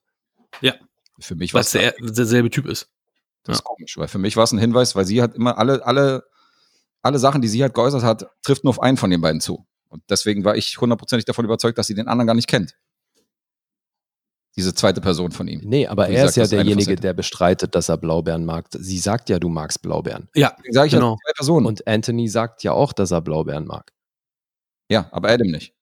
Ja. 0.60 0.74
Für 1.20 1.34
mich 1.34 1.52
Weil 1.52 1.58
war 1.58 1.62
es 1.62 1.72
der, 1.72 1.94
derselbe 2.00 2.50
Typ 2.50 2.66
ist. 2.66 2.88
Das 3.44 3.58
ist 3.58 3.64
komisch, 3.64 3.96
weil 3.96 4.08
für 4.08 4.18
mich 4.18 4.36
war 4.36 4.44
es 4.44 4.52
ein 4.52 4.58
Hinweis, 4.58 4.94
weil 4.94 5.06
sie 5.06 5.22
hat 5.22 5.34
immer 5.34 5.56
alle, 5.58 5.84
alle, 5.86 6.24
alle 7.02 7.18
Sachen, 7.18 7.40
die 7.40 7.48
sie 7.48 7.62
halt 7.62 7.74
geäußert 7.74 8.02
hat, 8.02 8.26
trifft 8.42 8.64
nur 8.64 8.70
auf 8.70 8.80
einen 8.82 8.96
von 8.96 9.10
den 9.10 9.20
beiden 9.20 9.40
zu. 9.40 9.66
Und 9.88 10.02
deswegen 10.10 10.44
war 10.44 10.56
ich 10.56 10.78
hundertprozentig 10.80 11.24
davon 11.24 11.44
überzeugt, 11.44 11.78
dass 11.78 11.86
sie 11.86 11.94
den 11.94 12.08
anderen 12.08 12.26
gar 12.26 12.34
nicht 12.34 12.48
kennt. 12.48 12.76
Diese 14.56 14.74
zweite 14.74 15.00
Person 15.00 15.30
von 15.30 15.46
ihm. 15.46 15.60
Nee, 15.64 15.86
aber 15.86 16.08
Wie 16.08 16.14
er 16.14 16.24
gesagt, 16.26 16.36
ist 16.36 16.52
ja 16.52 16.58
derjenige, 16.58 16.96
der 16.96 17.14
bestreitet, 17.14 17.74
dass 17.74 17.88
er 17.88 17.96
Blaubeeren 17.96 18.44
mag. 18.44 18.66
Sie 18.72 18.98
sagt 18.98 19.28
ja, 19.28 19.38
du 19.38 19.48
magst 19.48 19.82
Blaubeeren. 19.82 20.28
Ja, 20.34 20.52
Deswegen 20.58 20.74
sage 20.74 20.86
ich 20.88 20.92
genau. 20.92 21.12
ja 21.12 21.16
zwei 21.24 21.32
Personen. 21.34 21.66
Und 21.66 21.86
Anthony 21.86 22.28
sagt 22.28 22.64
ja 22.64 22.72
auch, 22.72 22.92
dass 22.92 23.12
er 23.12 23.20
Blaubeeren 23.20 23.66
mag. 23.66 23.92
ja, 24.90 25.08
aber 25.12 25.30
Adam 25.30 25.48
nicht. 25.48 25.74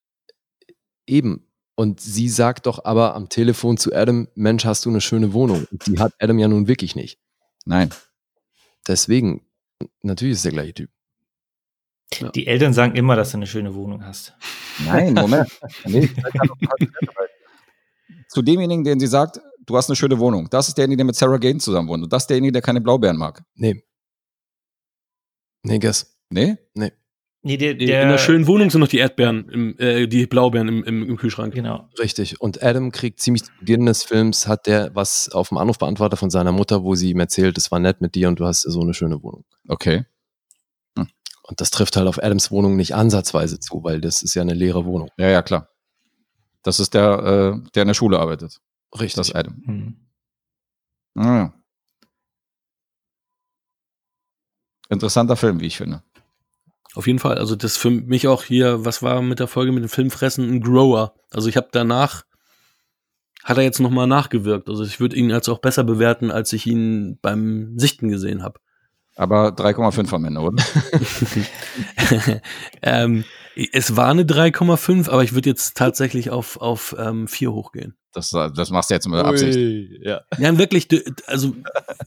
Eben. 1.07 1.47
Und 1.77 2.01
sie 2.01 2.31
sagt 2.31 2.67
doch 2.67 2.85
aber 2.85 3.15
am 3.15 3.29
Telefon 3.29 3.77
zu 3.77 3.95
Adam, 3.95 4.29
Mensch, 4.35 4.65
hast 4.65 4.87
du 4.87 4.89
eine 4.89 5.03
schöne 5.03 5.35
Wohnung. 5.35 5.67
Und 5.71 5.87
die 5.87 5.99
hat 5.99 6.15
Adam 6.19 6.39
ja 6.39 6.49
nun 6.49 6.69
wirklich 6.69 6.97
nicht. 6.97 7.21
Nein. 7.67 7.91
Deswegen, 8.89 9.47
natürlich 10.03 10.35
ist 10.37 10.45
der 10.47 10.53
gleiche 10.53 10.75
Typ. 10.75 10.91
Die 12.35 12.47
Eltern 12.47 12.73
sagen 12.73 12.95
immer, 12.95 13.15
dass 13.15 13.33
du 13.33 13.37
eine 13.37 13.47
schöne 13.47 13.75
Wohnung 13.75 14.05
hast. 14.05 14.35
Nein, 14.87 15.13
Moment. 15.13 15.49
nee, 15.85 16.09
Zu 18.29 18.43
demjenigen, 18.43 18.85
den 18.85 18.99
sie 18.99 19.09
sagt, 19.09 19.41
du 19.67 19.77
hast 19.77 19.91
eine 19.91 19.97
schöne 19.97 20.19
Wohnung. 20.19 20.49
Das 20.49 20.69
ist 20.69 20.79
derjenige, 20.79 20.99
der 20.99 21.07
mit 21.07 21.17
Sarah 21.17 21.37
Gaines 21.37 21.65
zusammen 21.65 21.89
wohnt. 21.89 22.05
Und 22.05 22.13
das 22.13 22.23
ist 22.23 22.29
derjenige, 22.29 22.53
der 22.53 22.63
keine 22.63 22.81
Blaubeeren 22.81 23.19
mag. 23.19 23.43
Nee. 23.55 23.85
Nee, 25.63 25.79
guess. 25.79 26.17
Nee? 26.31 26.57
Nee. 26.75 26.93
Nee, 27.47 27.59
der, 27.59 27.79
In 27.79 27.87
der, 27.87 28.03
einer 28.03 28.19
schönen 28.19 28.49
Wohnung 28.49 28.71
sind 28.71 28.81
noch 28.81 28.89
die 28.89 28.99
Erdbeeren, 28.99 29.49
im, 29.51 29.79
äh, 29.79 30.09
die 30.09 30.27
Blaubeeren 30.27 30.67
im, 30.67 30.83
im, 30.83 31.09
im 31.11 31.17
Kühlschrank. 31.17 31.55
Genau. 31.55 31.89
Richtig. 31.97 32.41
Und 32.41 32.61
Adam 32.61 32.91
kriegt 32.91 33.21
ziemlich 33.21 33.45
zu 33.45 33.53
Beginn 33.61 33.87
des 33.87 34.03
Films, 34.03 34.49
hat 34.49 34.67
der 34.67 34.93
was 34.97 35.29
auf 35.29 35.51
dem 35.51 35.59
Anrufbeantworter 35.59 36.17
von 36.17 36.29
seiner 36.29 36.51
Mutter, 36.51 36.83
wo 36.83 36.97
sie 36.97 37.11
ihm 37.11 37.21
erzählt, 37.21 37.57
es 37.57 37.71
war 37.71 37.79
nett 37.79 38.01
mit 38.01 38.17
dir 38.17 38.27
und 38.27 38.41
du 38.41 38.47
hast 38.47 38.63
so 38.63 38.81
eine 38.81 38.95
schöne 38.95 39.23
Wohnung. 39.23 39.45
Okay. 39.69 40.07
Und 40.97 41.61
das 41.61 41.71
trifft 41.71 41.97
halt 41.97 42.09
auf 42.09 42.21
Adams 42.21 42.51
Wohnung 42.51 42.75
nicht 42.75 42.97
ansatzweise 42.97 43.61
zu, 43.61 43.85
weil 43.85 44.01
das 44.01 44.25
ist 44.25 44.35
ja 44.35 44.43
eine 44.43 44.55
leere 44.55 44.85
Wohnung. 44.85 45.11
Ja, 45.17 45.29
ja, 45.29 45.43
klar. 45.43 45.69
Das 46.65 46.81
ist 46.81 46.95
der, 46.95 47.63
äh, 47.63 47.71
der 47.77 47.83
in 47.83 47.87
der 47.87 47.95
Schule 47.95 48.19
arbeitet. 48.19 48.59
Richtig. 48.93 49.15
Das 49.15 49.29
ist 49.29 49.37
Adam. 49.37 49.63
Hm. 49.65 49.97
Ah, 51.15 51.37
ja. 51.37 51.55
Interessanter 54.89 55.37
Film, 55.37 55.61
wie 55.61 55.67
ich 55.67 55.77
finde. 55.77 56.03
Auf 56.97 57.07
jeden 57.07 57.19
Fall. 57.19 57.37
Also 57.37 57.57
das 57.57 57.77
für 57.77 57.91
mich 57.91 58.27
auch 58.27 58.43
hier, 58.43 58.87
was 58.87 59.03
war 59.03 59.21
mit 59.21 59.39
der 59.39 59.49
Folge 59.49 59.71
mit 59.71 59.83
dem 59.83 59.91
Filmfressen, 59.91 60.51
ein 60.51 60.61
Grower. 60.63 61.15
Also 61.31 61.51
ich 61.51 61.59
habe 61.59 61.69
danach, 61.71 62.25
hat 63.45 63.59
er 63.59 63.65
jetzt 63.65 63.81
nochmal 63.81 64.07
nachgewirkt. 64.07 64.71
Also 64.71 64.83
ich 64.83 64.99
würde 64.99 65.15
ihn 65.15 65.31
als 65.31 65.51
auch 65.51 65.59
besser 65.59 65.85
bewerten, 65.85 66.31
als 66.31 66.55
ich 66.55 66.67
ihn 66.67 67.19
beim 67.21 67.79
Sichten 67.79 68.09
gesehen 68.09 68.43
habe. 68.43 68.61
Aber 69.15 69.49
3,5 69.49 70.15
am 70.15 70.25
Ende, 70.25 70.41
oder? 70.41 70.65
ähm, 72.83 73.25
es 73.73 73.95
war 73.95 74.09
eine 74.09 74.23
3,5, 74.23 75.11
aber 75.11 75.23
ich 75.23 75.35
würde 75.35 75.51
jetzt 75.51 75.77
tatsächlich 75.77 76.31
auf, 76.31 76.59
auf 76.63 76.97
ähm, 76.99 77.29
4 77.29 77.53
hochgehen. 77.53 77.95
Das, 78.17 78.31
das 78.31 78.71
machst 78.71 78.91
du 78.91 78.95
jetzt 78.95 79.07
mit 79.09 79.21
Absicht. 79.21 79.59
ja. 80.03 80.23
Ja, 80.39 80.59
wirklich, 80.59 80.89
also 81.27 81.55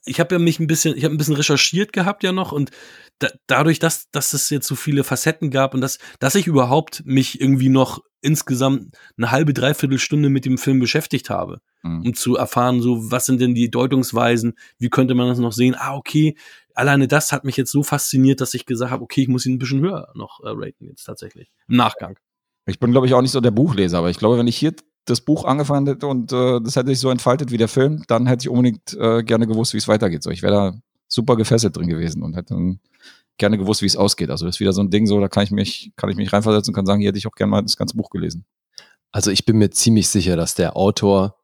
ich 0.05 0.19
habe 0.19 0.35
ja 0.35 0.39
mich 0.39 0.59
ein 0.59 0.67
bisschen, 0.67 0.97
ich 0.97 1.03
habe 1.05 1.13
ein 1.13 1.17
bisschen 1.17 1.35
recherchiert 1.35 1.93
gehabt 1.93 2.23
ja 2.23 2.31
noch 2.31 2.51
und 2.51 2.71
da, 3.19 3.27
dadurch, 3.47 3.79
dass, 3.79 4.09
dass 4.11 4.33
es 4.33 4.49
jetzt 4.49 4.67
so 4.67 4.75
viele 4.75 5.03
Facetten 5.03 5.51
gab 5.51 5.73
und 5.73 5.81
dass, 5.81 5.99
dass 6.19 6.35
ich 6.35 6.47
überhaupt 6.47 7.03
mich 7.05 7.39
irgendwie 7.39 7.69
noch 7.69 7.99
insgesamt 8.21 8.97
eine 9.17 9.31
halbe, 9.31 9.53
dreiviertel 9.53 9.99
Stunde 9.99 10.29
mit 10.29 10.45
dem 10.45 10.57
Film 10.57 10.79
beschäftigt 10.79 11.29
habe, 11.29 11.61
Mhm. 11.81 12.01
um 12.07 12.13
zu 12.13 12.35
erfahren, 12.35 12.81
so, 12.81 13.09
was 13.09 13.25
sind 13.25 13.39
denn 13.39 13.55
die 13.55 13.71
Deutungsweisen, 13.71 14.55
wie 14.79 14.89
könnte 14.89 15.15
man 15.15 15.29
das 15.29 15.39
noch 15.39 15.53
sehen? 15.53 15.75
Ah, 15.77 15.95
okay, 15.95 16.35
alleine 16.73 17.07
das 17.07 17.31
hat 17.31 17.45
mich 17.45 17.55
jetzt 17.55 17.71
so 17.71 17.83
fasziniert, 17.83 18.41
dass 18.41 18.53
ich 18.53 18.65
gesagt 18.65 18.91
habe, 18.91 19.03
okay, 19.03 19.21
ich 19.21 19.27
muss 19.29 19.45
ihn 19.45 19.53
ein 19.55 19.59
bisschen 19.59 19.79
höher 19.79 20.11
noch 20.15 20.41
äh, 20.43 20.49
raten 20.49 20.87
jetzt 20.87 21.05
tatsächlich. 21.05 21.49
Im 21.69 21.77
Nachgang. 21.77 22.17
Ich 22.65 22.79
bin, 22.79 22.91
glaube 22.91 23.07
ich, 23.07 23.13
auch 23.13 23.21
nicht 23.21 23.31
so 23.31 23.39
der 23.41 23.51
Buchleser, 23.51 23.97
aber 23.99 24.09
ich 24.09 24.17
glaube, 24.17 24.37
wenn 24.37 24.47
ich 24.47 24.57
hier 24.57 24.73
das 25.09 25.21
Buch 25.21 25.45
angefangen 25.45 25.87
hätte 25.87 26.07
und 26.07 26.31
äh, 26.31 26.59
das 26.61 26.75
hätte 26.75 26.89
sich 26.89 26.99
so 26.99 27.09
entfaltet 27.09 27.51
wie 27.51 27.57
der 27.57 27.67
Film, 27.67 28.03
dann 28.07 28.27
hätte 28.27 28.43
ich 28.43 28.49
unbedingt 28.49 28.93
äh, 28.99 29.23
gerne 29.23 29.47
gewusst, 29.47 29.73
wie 29.73 29.77
es 29.77 29.87
weitergeht. 29.87 30.23
So, 30.23 30.29
ich 30.29 30.41
wäre 30.41 30.53
da 30.53 30.73
super 31.07 31.35
gefesselt 31.35 31.75
drin 31.75 31.87
gewesen 31.87 32.21
und 32.23 32.35
hätte 32.35 32.53
dann 32.53 32.79
gerne 33.37 33.57
gewusst, 33.57 33.81
wie 33.81 33.87
es 33.87 33.95
ausgeht. 33.95 34.29
Also 34.29 34.45
das 34.45 34.55
ist 34.55 34.59
wieder 34.59 34.73
so 34.73 34.81
ein 34.81 34.89
Ding, 34.89 35.07
so 35.07 35.19
da 35.19 35.27
kann 35.27 35.43
ich 35.43 35.51
mich, 35.51 35.91
kann 35.95 36.09
ich 36.09 36.17
mich 36.17 36.31
reinversetzen 36.31 36.71
und 36.71 36.75
kann 36.75 36.85
sagen, 36.85 36.99
hier 36.99 37.09
hätte 37.09 37.17
ich 37.17 37.27
auch 37.27 37.35
gerne 37.35 37.51
mal 37.51 37.61
das 37.61 37.77
ganze 37.77 37.95
Buch 37.95 38.09
gelesen. 38.09 38.45
Also 39.11 39.31
ich 39.31 39.45
bin 39.45 39.57
mir 39.57 39.71
ziemlich 39.71 40.07
sicher, 40.09 40.35
dass 40.35 40.53
der 40.55 40.75
Autor 40.75 41.35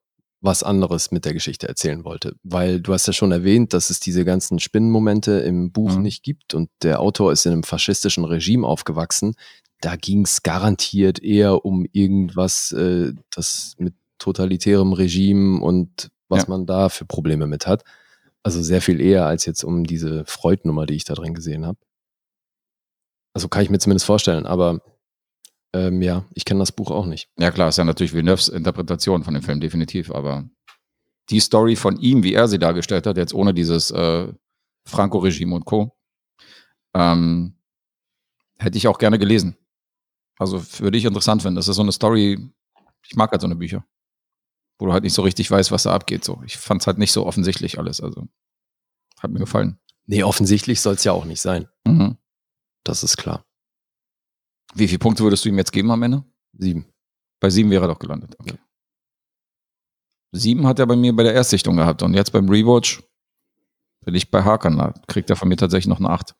was 0.41 0.61
anderes 0.61 1.09
mit 1.09 1.25
der 1.25 1.33
Geschichte 1.33 1.67
erzählen 1.67 2.03
wollte, 2.03 2.35
weil 2.43 2.79
du 2.79 2.93
hast 2.93 3.07
ja 3.07 3.13
schon 3.13 3.31
erwähnt, 3.31 3.73
dass 3.73 3.89
es 3.89 3.99
diese 3.99 4.25
ganzen 4.25 4.59
Spinnenmomente 4.59 5.39
im 5.39 5.71
Buch 5.71 5.95
Mhm. 5.95 6.03
nicht 6.03 6.21
gibt 6.21 6.53
und 6.53 6.69
der 6.83 6.99
Autor 6.99 7.31
ist 7.31 7.47
in 7.47 7.53
einem 7.53 7.63
faschistischen 7.63 8.25
Regime 8.25 8.67
aufgewachsen. 8.67 9.33
Da 9.81 9.95
ging 9.95 10.21
es 10.25 10.41
garantiert 10.43 11.21
eher 11.21 11.65
um 11.65 11.85
irgendwas, 11.91 12.71
äh, 12.71 13.13
das 13.33 13.75
mit 13.77 13.93
totalitärem 14.17 14.93
Regime 14.93 15.61
und 15.61 16.09
was 16.29 16.43
Ja. 16.43 16.49
man 16.49 16.65
da 16.65 16.89
für 16.89 17.05
Probleme 17.05 17.47
mit 17.47 17.67
hat. 17.67 17.83
Also 18.43 18.61
sehr 18.61 18.81
viel 18.81 19.01
eher 19.01 19.25
als 19.25 19.45
jetzt 19.45 19.63
um 19.63 19.83
diese 19.83 20.23
Freud-Nummer, 20.25 20.85
die 20.85 20.95
ich 20.95 21.03
da 21.03 21.13
drin 21.13 21.33
gesehen 21.33 21.65
habe. 21.65 21.77
Also 23.33 23.49
kann 23.49 23.63
ich 23.63 23.69
mir 23.69 23.79
zumindest 23.79 24.05
vorstellen, 24.05 24.45
aber 24.45 24.81
ähm, 25.73 26.01
ja, 26.01 26.25
ich 26.33 26.45
kenne 26.45 26.59
das 26.59 26.71
Buch 26.71 26.89
auch 26.89 27.05
nicht. 27.05 27.29
Ja 27.37 27.51
klar, 27.51 27.67
ist 27.69 27.77
ja 27.77 27.83
natürlich 27.83 28.13
Villeneuves 28.13 28.47
Interpretation 28.47 29.23
von 29.23 29.33
dem 29.33 29.43
Film, 29.43 29.59
definitiv, 29.59 30.09
aber 30.11 30.49
die 31.29 31.39
Story 31.41 31.75
von 31.75 31.97
ihm, 31.97 32.23
wie 32.23 32.33
er 32.33 32.47
sie 32.47 32.59
dargestellt 32.59 33.07
hat, 33.07 33.17
jetzt 33.17 33.33
ohne 33.33 33.53
dieses 33.53 33.91
äh, 33.91 34.31
Franco-Regime 34.87 35.53
und 35.53 35.65
Co., 35.65 35.97
ähm, 36.95 37.55
hätte 38.57 38.77
ich 38.77 38.87
auch 38.87 38.99
gerne 38.99 39.19
gelesen. 39.19 39.57
Also 40.37 40.63
würde 40.79 40.97
ich 40.97 41.05
interessant 41.05 41.41
finden. 41.41 41.55
Das 41.55 41.67
ist 41.67 41.75
so 41.75 41.81
eine 41.81 41.91
Story, 41.91 42.51
ich 43.03 43.15
mag 43.15 43.31
halt 43.31 43.41
so 43.41 43.47
eine 43.47 43.55
Bücher, 43.55 43.85
wo 44.79 44.85
du 44.85 44.93
halt 44.93 45.03
nicht 45.03 45.13
so 45.13 45.21
richtig 45.21 45.49
weißt, 45.49 45.71
was 45.71 45.83
da 45.83 45.93
abgeht. 45.93 46.23
So. 46.23 46.41
Ich 46.45 46.57
fand 46.57 46.81
es 46.81 46.87
halt 46.87 46.97
nicht 46.97 47.11
so 47.11 47.25
offensichtlich 47.25 47.79
alles, 47.79 48.01
also 48.01 48.27
hat 49.19 49.31
mir 49.31 49.39
gefallen. 49.39 49.79
Nee, 50.07 50.23
offensichtlich 50.23 50.81
soll 50.81 50.95
es 50.95 51.03
ja 51.03 51.13
auch 51.13 51.25
nicht 51.25 51.41
sein. 51.41 51.67
Mhm. 51.85 52.17
Das 52.83 53.03
ist 53.03 53.17
klar. 53.17 53.45
Wie 54.75 54.87
viele 54.87 54.99
Punkte 54.99 55.23
würdest 55.23 55.45
du 55.45 55.49
ihm 55.49 55.57
jetzt 55.57 55.71
geben 55.71 55.89
am 55.91 56.03
Ende? 56.03 56.23
Sieben. 56.53 56.85
Bei 57.39 57.49
sieben 57.49 57.71
wäre 57.71 57.85
er 57.85 57.87
doch 57.87 57.99
gelandet. 57.99 58.35
Okay. 58.39 58.57
Sieben 60.31 60.67
hat 60.67 60.79
er 60.79 60.85
bei 60.85 60.95
mir 60.95 61.15
bei 61.15 61.23
der 61.23 61.33
Erstsichtung 61.33 61.77
gehabt 61.77 62.03
und 62.03 62.13
jetzt 62.13 62.31
beim 62.31 62.49
Rewatch 62.49 63.01
Bin 64.05 64.13
ich 64.13 64.29
bei 64.29 64.43
Hakan, 64.43 64.77
da 64.77 64.93
kriegt 65.07 65.29
er 65.31 65.35
von 65.35 65.49
mir 65.49 65.57
tatsächlich 65.57 65.87
noch 65.87 65.99
eine 65.99 66.11
8. 66.11 66.35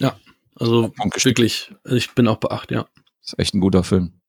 Ja, 0.00 0.18
also 0.56 0.92
wirklich, 1.22 1.72
ich 1.84 2.14
bin 2.14 2.26
auch 2.26 2.38
bei 2.38 2.50
8, 2.50 2.72
ja. 2.72 2.88
Ist 3.26 3.38
echt 3.38 3.54
ein 3.54 3.60
guter 3.60 3.82
Film. 3.84 4.20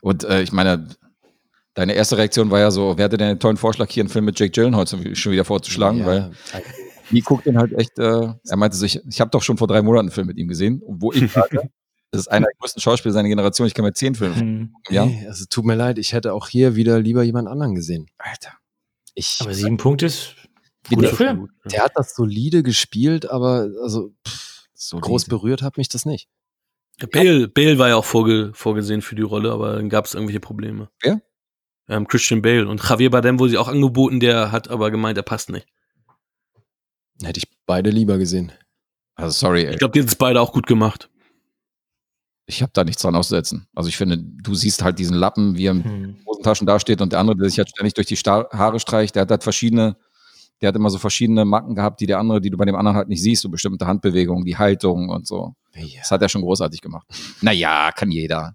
Und 0.00 0.24
äh, 0.24 0.42
ich 0.42 0.52
meine, 0.52 0.88
deine 1.74 1.94
erste 1.94 2.16
Reaktion 2.18 2.50
war 2.50 2.60
ja 2.60 2.70
so, 2.70 2.96
wer 2.96 3.04
hatte 3.06 3.16
denn 3.16 3.28
den 3.28 3.40
tollen 3.40 3.56
Vorschlag, 3.56 3.90
hier 3.90 4.02
einen 4.02 4.10
Film 4.10 4.24
mit 4.24 4.38
Jake 4.38 4.52
Gyllenhaal 4.52 4.86
schon 4.86 5.32
wieder 5.32 5.44
vorzuschlagen, 5.44 6.00
Ja, 6.00 6.06
weil 6.06 6.32
die 7.10 7.22
guckt 7.22 7.46
den 7.46 7.56
halt 7.58 7.72
echt, 7.72 7.98
äh, 7.98 8.32
er 8.48 8.56
meinte 8.56 8.76
so, 8.76 8.84
ich, 8.84 9.00
ich 9.08 9.20
habe 9.20 9.30
doch 9.30 9.42
schon 9.42 9.56
vor 9.56 9.66
drei 9.66 9.82
Monaten 9.82 10.06
einen 10.06 10.12
Film 10.12 10.26
mit 10.26 10.36
ihm 10.36 10.48
gesehen, 10.48 10.82
wo 10.86 11.12
ich 11.12 11.30
sage, 11.32 11.70
das 12.10 12.22
ist 12.22 12.28
einer 12.28 12.46
der 12.46 12.54
größten 12.58 12.82
Schauspieler 12.82 13.12
seiner 13.14 13.28
Generation, 13.28 13.66
ich 13.66 13.74
kann 13.74 13.84
mir 13.84 13.92
zehn 13.94 14.14
Filme 14.14 14.36
Hm. 14.36 14.74
ja. 14.90 15.06
Nee, 15.06 15.26
also 15.26 15.44
tut 15.48 15.64
mir 15.64 15.74
leid, 15.74 15.98
ich 15.98 16.12
hätte 16.12 16.34
auch 16.34 16.48
hier 16.48 16.76
wieder 16.76 17.00
lieber 17.00 17.22
jemand 17.22 17.48
anderen 17.48 17.74
gesehen. 17.74 18.06
Alter. 18.18 18.52
Ich, 19.14 19.38
Aber 19.40 19.54
sieben 19.54 19.76
Punkte 19.78 20.06
ist 20.06 20.34
Wie 20.88 20.94
guter 20.96 21.08
der- 21.08 21.16
Film. 21.16 21.48
der 21.64 21.82
hat 21.84 21.92
das 21.96 22.14
solide 22.14 22.62
gespielt, 22.62 23.30
aber 23.30 23.68
also 23.82 24.12
pff, 24.26 24.66
So 24.74 24.98
groß 25.00 25.24
berührt 25.26 25.62
hat 25.62 25.76
mich 25.76 25.88
das 25.88 26.04
nicht. 26.04 26.28
Bale, 27.06 27.48
Bale 27.48 27.78
war 27.78 27.88
ja 27.88 27.96
auch 27.96 28.04
vorge 28.04 28.50
vorgesehen 28.54 29.02
für 29.02 29.14
die 29.14 29.22
Rolle, 29.22 29.52
aber 29.52 29.74
dann 29.76 29.88
gab 29.88 30.06
es 30.06 30.14
irgendwelche 30.14 30.40
Probleme. 30.40 30.88
Wer? 31.02 31.20
Ähm, 31.88 32.08
Christian 32.08 32.42
Bale. 32.42 32.68
Und 32.68 32.82
Javier 32.88 33.10
Bardem 33.10 33.38
wurde 33.38 33.50
sie 33.52 33.58
auch 33.58 33.68
angeboten, 33.68 34.20
der 34.20 34.52
hat 34.52 34.68
aber 34.68 34.90
gemeint, 34.90 35.16
er 35.18 35.22
passt 35.24 35.50
nicht. 35.50 35.66
Hätte 37.22 37.38
ich 37.38 37.48
beide 37.66 37.90
lieber 37.90 38.18
gesehen. 38.18 38.52
Also 39.16 39.30
sorry, 39.32 39.64
ey. 39.64 39.72
Ich 39.72 39.78
glaube, 39.78 39.92
die 39.92 40.00
haben 40.00 40.06
es 40.08 40.14
beide 40.16 40.40
auch 40.40 40.52
gut 40.52 40.66
gemacht. 40.66 41.08
ich 42.46 42.62
habe 42.62 42.72
da 42.74 42.82
nichts 42.84 43.02
dran 43.02 43.14
auszusetzen. 43.14 43.66
Also 43.74 43.88
ich 43.90 43.96
finde, 43.96 44.16
du 44.18 44.54
siehst 44.54 44.82
halt 44.82 44.98
diesen 44.98 45.16
Lappen, 45.16 45.56
wie 45.56 45.66
er 45.66 45.74
mit 45.74 45.84
Hm. 45.84 46.16
Hosentaschen 46.26 46.66
dasteht 46.66 47.00
und 47.02 47.12
der 47.12 47.20
andere, 47.20 47.36
der 47.36 47.48
sich 47.50 47.58
halt 47.58 47.68
ständig 47.68 47.94
durch 47.94 48.06
die 48.06 48.16
Sta 48.16 48.48
Haare 48.52 48.80
streicht, 48.80 49.14
der 49.16 49.22
hat 49.22 49.30
halt 49.30 49.42
verschiedene, 49.42 49.96
der 50.60 50.68
hat 50.68 50.76
immer 50.76 50.90
so 50.90 50.98
verschiedene 50.98 51.44
Macken 51.44 51.74
gehabt, 51.74 52.00
die 52.00 52.06
der 52.06 52.18
andere, 52.18 52.40
die 52.40 52.50
du 52.50 52.56
bei 52.56 52.64
dem 52.64 52.74
anderen 52.74 52.96
halt 52.96 53.08
nicht 53.08 53.22
siehst, 53.22 53.42
so 53.42 53.48
bestimmte 53.48 53.86
Handbewegungen, 53.86 54.44
die 54.44 54.56
Haltung 54.56 55.08
und 55.08 55.26
so. 55.26 55.54
Das 56.00 56.10
hat 56.10 56.22
er 56.22 56.28
schon 56.28 56.42
großartig 56.42 56.80
gemacht. 56.80 57.06
Naja, 57.40 57.92
kann 57.92 58.10
jeder. 58.10 58.54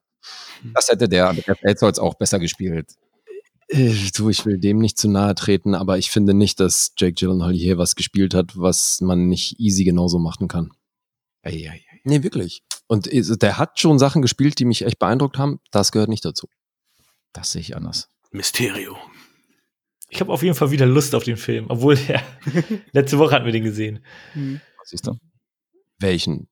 Das 0.73 0.87
hätte 0.89 1.07
der, 1.09 1.33
der 1.33 1.55
Feldholz 1.55 1.99
auch 1.99 2.15
besser 2.15 2.39
gespielt. 2.39 2.93
Äh, 3.67 3.93
Du, 4.15 4.29
ich 4.29 4.45
will 4.45 4.57
dem 4.57 4.79
nicht 4.79 4.97
zu 4.97 5.09
nahe 5.09 5.35
treten, 5.35 5.75
aber 5.75 5.97
ich 5.97 6.11
finde 6.11 6.33
nicht, 6.33 6.59
dass 6.59 6.93
Jake 6.97 7.13
Gyllenhaal 7.13 7.53
hier 7.53 7.77
was 7.77 7.95
gespielt 7.95 8.33
hat, 8.33 8.57
was 8.57 9.01
man 9.01 9.27
nicht 9.27 9.59
easy 9.59 9.83
genauso 9.83 10.19
machen 10.19 10.47
kann. 10.47 10.71
Nee, 12.03 12.23
wirklich. 12.23 12.63
Und 12.87 13.11
äh, 13.11 13.23
der 13.37 13.57
hat 13.57 13.79
schon 13.79 13.99
Sachen 13.99 14.21
gespielt, 14.21 14.59
die 14.59 14.65
mich 14.65 14.85
echt 14.85 14.99
beeindruckt 14.99 15.37
haben. 15.37 15.59
Das 15.71 15.91
gehört 15.91 16.09
nicht 16.09 16.25
dazu. 16.25 16.47
Das 17.31 17.51
sehe 17.51 17.61
ich 17.61 17.75
anders. 17.75 18.09
Mysterio. 18.31 18.97
Ich 20.13 20.19
habe 20.21 20.31
auf 20.31 20.43
jeden 20.43 20.53
Fall 20.55 20.69
wieder 20.69 20.85
Lust 20.85 21.15
auf 21.15 21.23
den 21.23 21.37
Film, 21.37 21.65
obwohl 21.69 21.95
der 21.95 22.21
letzte 22.91 23.17
Woche 23.17 23.33
hatten 23.35 23.45
wir 23.45 23.51
den 23.51 23.63
gesehen. 23.63 23.99
Was 24.35 24.89
siehst 24.89 25.07
du? 25.07 25.13
Welchen? 25.99 26.47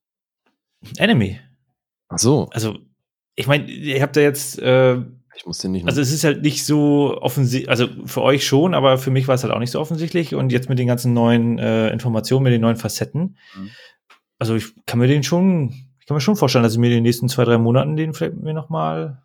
Enemy. 0.98 1.38
Ach 2.08 2.18
so, 2.18 2.48
Also, 2.52 2.76
ich 3.36 3.46
meine, 3.46 3.70
ihr 3.70 4.02
habt 4.02 4.16
da 4.16 4.20
jetzt, 4.20 4.58
äh, 4.58 4.96
ich 5.36 5.46
muss 5.46 5.58
den 5.58 5.72
nicht. 5.72 5.86
also 5.86 6.00
es 6.00 6.10
ist 6.12 6.24
halt 6.24 6.42
nicht 6.42 6.64
so 6.66 7.16
offensichtlich, 7.20 7.70
also 7.70 7.88
für 8.04 8.22
euch 8.22 8.44
schon, 8.44 8.74
aber 8.74 8.98
für 8.98 9.10
mich 9.10 9.28
war 9.28 9.36
es 9.36 9.44
halt 9.44 9.52
auch 9.52 9.60
nicht 9.60 9.70
so 9.70 9.80
offensichtlich. 9.80 10.34
Und 10.34 10.50
jetzt 10.50 10.68
mit 10.68 10.78
den 10.80 10.88
ganzen 10.88 11.12
neuen 11.14 11.58
äh, 11.58 11.90
Informationen, 11.90 12.42
mit 12.42 12.52
den 12.52 12.60
neuen 12.60 12.76
Facetten, 12.76 13.36
Mhm. 13.56 13.70
also 14.40 14.56
ich 14.56 14.74
kann 14.86 14.98
mir 14.98 15.06
den 15.06 15.22
schon, 15.22 15.70
ich 16.00 16.06
kann 16.06 16.16
mir 16.16 16.20
schon 16.20 16.36
vorstellen, 16.36 16.64
dass 16.64 16.72
ich 16.72 16.78
mir 16.80 16.88
in 16.88 16.94
den 16.94 17.02
nächsten 17.04 17.28
zwei, 17.28 17.44
drei 17.44 17.58
Monaten 17.58 17.94
den 17.96 18.12
vielleicht 18.12 18.36
mir 18.36 18.54
noch 18.54 18.68
mal 18.70 19.22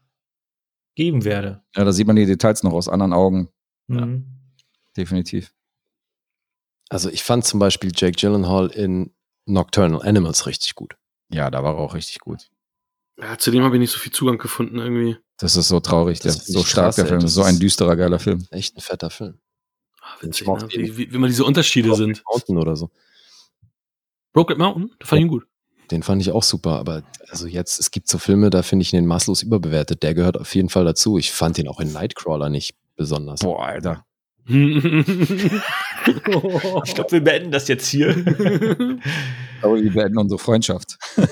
geben 0.96 1.26
werde. 1.26 1.64
Ja, 1.76 1.84
da 1.84 1.92
sieht 1.92 2.06
man 2.08 2.16
die 2.16 2.26
Details 2.28 2.62
noch 2.64 2.74
aus 2.74 2.88
anderen 2.88 3.14
Augen. 3.14 3.50
Mhm. 3.88 4.26
Definitiv. 4.96 5.54
also 6.90 7.10
ich 7.10 7.24
fand 7.24 7.46
zum 7.46 7.60
Beispiel 7.60 7.92
Jake 7.96 8.18
Gyllenhaal 8.20 8.68
in 8.68 9.12
Nocturnal 9.46 10.02
Animals 10.08 10.46
richtig 10.46 10.76
gut. 10.76 10.96
Ja, 11.30 11.50
da 11.52 11.64
war 11.64 11.76
er 11.76 11.80
auch 11.80 11.94
richtig 11.94 12.20
gut. 12.20 12.50
Ja, 13.20 13.38
zu 13.38 13.52
dem 13.52 13.64
habe 13.64 13.76
ich 13.76 13.80
nicht 13.80 13.92
so 13.92 14.00
viel 14.00 14.12
Zugang 14.12 14.38
gefunden 14.38 14.78
irgendwie. 14.80 15.18
Das 15.38 15.56
ist 15.56 15.68
so 15.68 15.80
traurig, 15.80 16.20
der 16.20 16.32
Das 16.32 16.42
ist 16.44 16.50
ist 16.50 16.54
so 16.54 16.64
stark, 16.64 16.86
krass, 16.88 16.96
der. 16.98 17.06
Film. 17.08 17.20
Das 17.22 17.34
so 17.34 17.44
ein 17.44 17.54
ist- 17.56 17.62
düsterer, 17.64 17.96
geiler 17.96 18.20
Film. 18.20 18.46
Echt 18.52 18.76
ein 18.78 18.82
fetter 18.82 19.10
Film. 19.10 19.40
Ah, 20.02 20.16
witzig, 20.22 20.48
ne? 20.48 20.68
ihn. 20.72 20.82
wie, 20.84 20.98
wie, 20.98 21.14
wie 21.14 21.18
mal 21.18 21.28
diese 21.28 21.44
Unterschiede 21.46 21.94
sind. 21.96 22.24
Mountain 22.26 22.58
oder 22.58 22.76
so. 22.76 22.90
Brokeback 24.34 24.58
Mountain, 24.60 24.92
da 25.00 25.06
fand 25.06 25.20
ich 25.20 25.26
ihn 25.26 25.30
gut. 25.30 25.48
Den 25.92 26.04
fand 26.04 26.22
ich 26.22 26.32
auch 26.32 26.44
super, 26.44 26.80
aber 26.80 27.04
also 27.30 27.48
jetzt, 27.48 27.80
es 27.80 27.92
gibt 27.92 28.08
so 28.10 28.18
Filme, 28.18 28.50
da 28.50 28.62
finde 28.62 28.84
ich 28.84 28.92
den 28.92 29.06
maßlos 29.06 29.42
überbewertet. 29.42 30.04
Der 30.04 30.14
gehört 30.14 30.38
auf 30.38 30.54
jeden 30.54 30.70
Fall 30.70 30.84
dazu. 30.86 31.18
Ich 31.18 31.32
fand 31.32 31.58
den 31.58 31.68
auch 31.68 31.80
in 31.80 31.92
Nightcrawler 31.94 32.50
nicht 32.50 32.76
besonders. 32.98 33.40
Boah, 33.40 33.66
Alter. 33.66 34.06
Ich 36.86 36.96
glaube, 36.96 37.12
wir 37.12 37.22
beenden 37.22 37.52
das 37.52 37.68
jetzt 37.68 37.88
hier. 37.88 38.10
Aber 39.62 39.76
wir 39.76 39.92
beenden 39.92 40.18
unsere 40.18 40.40
Freundschaft. 40.40 40.98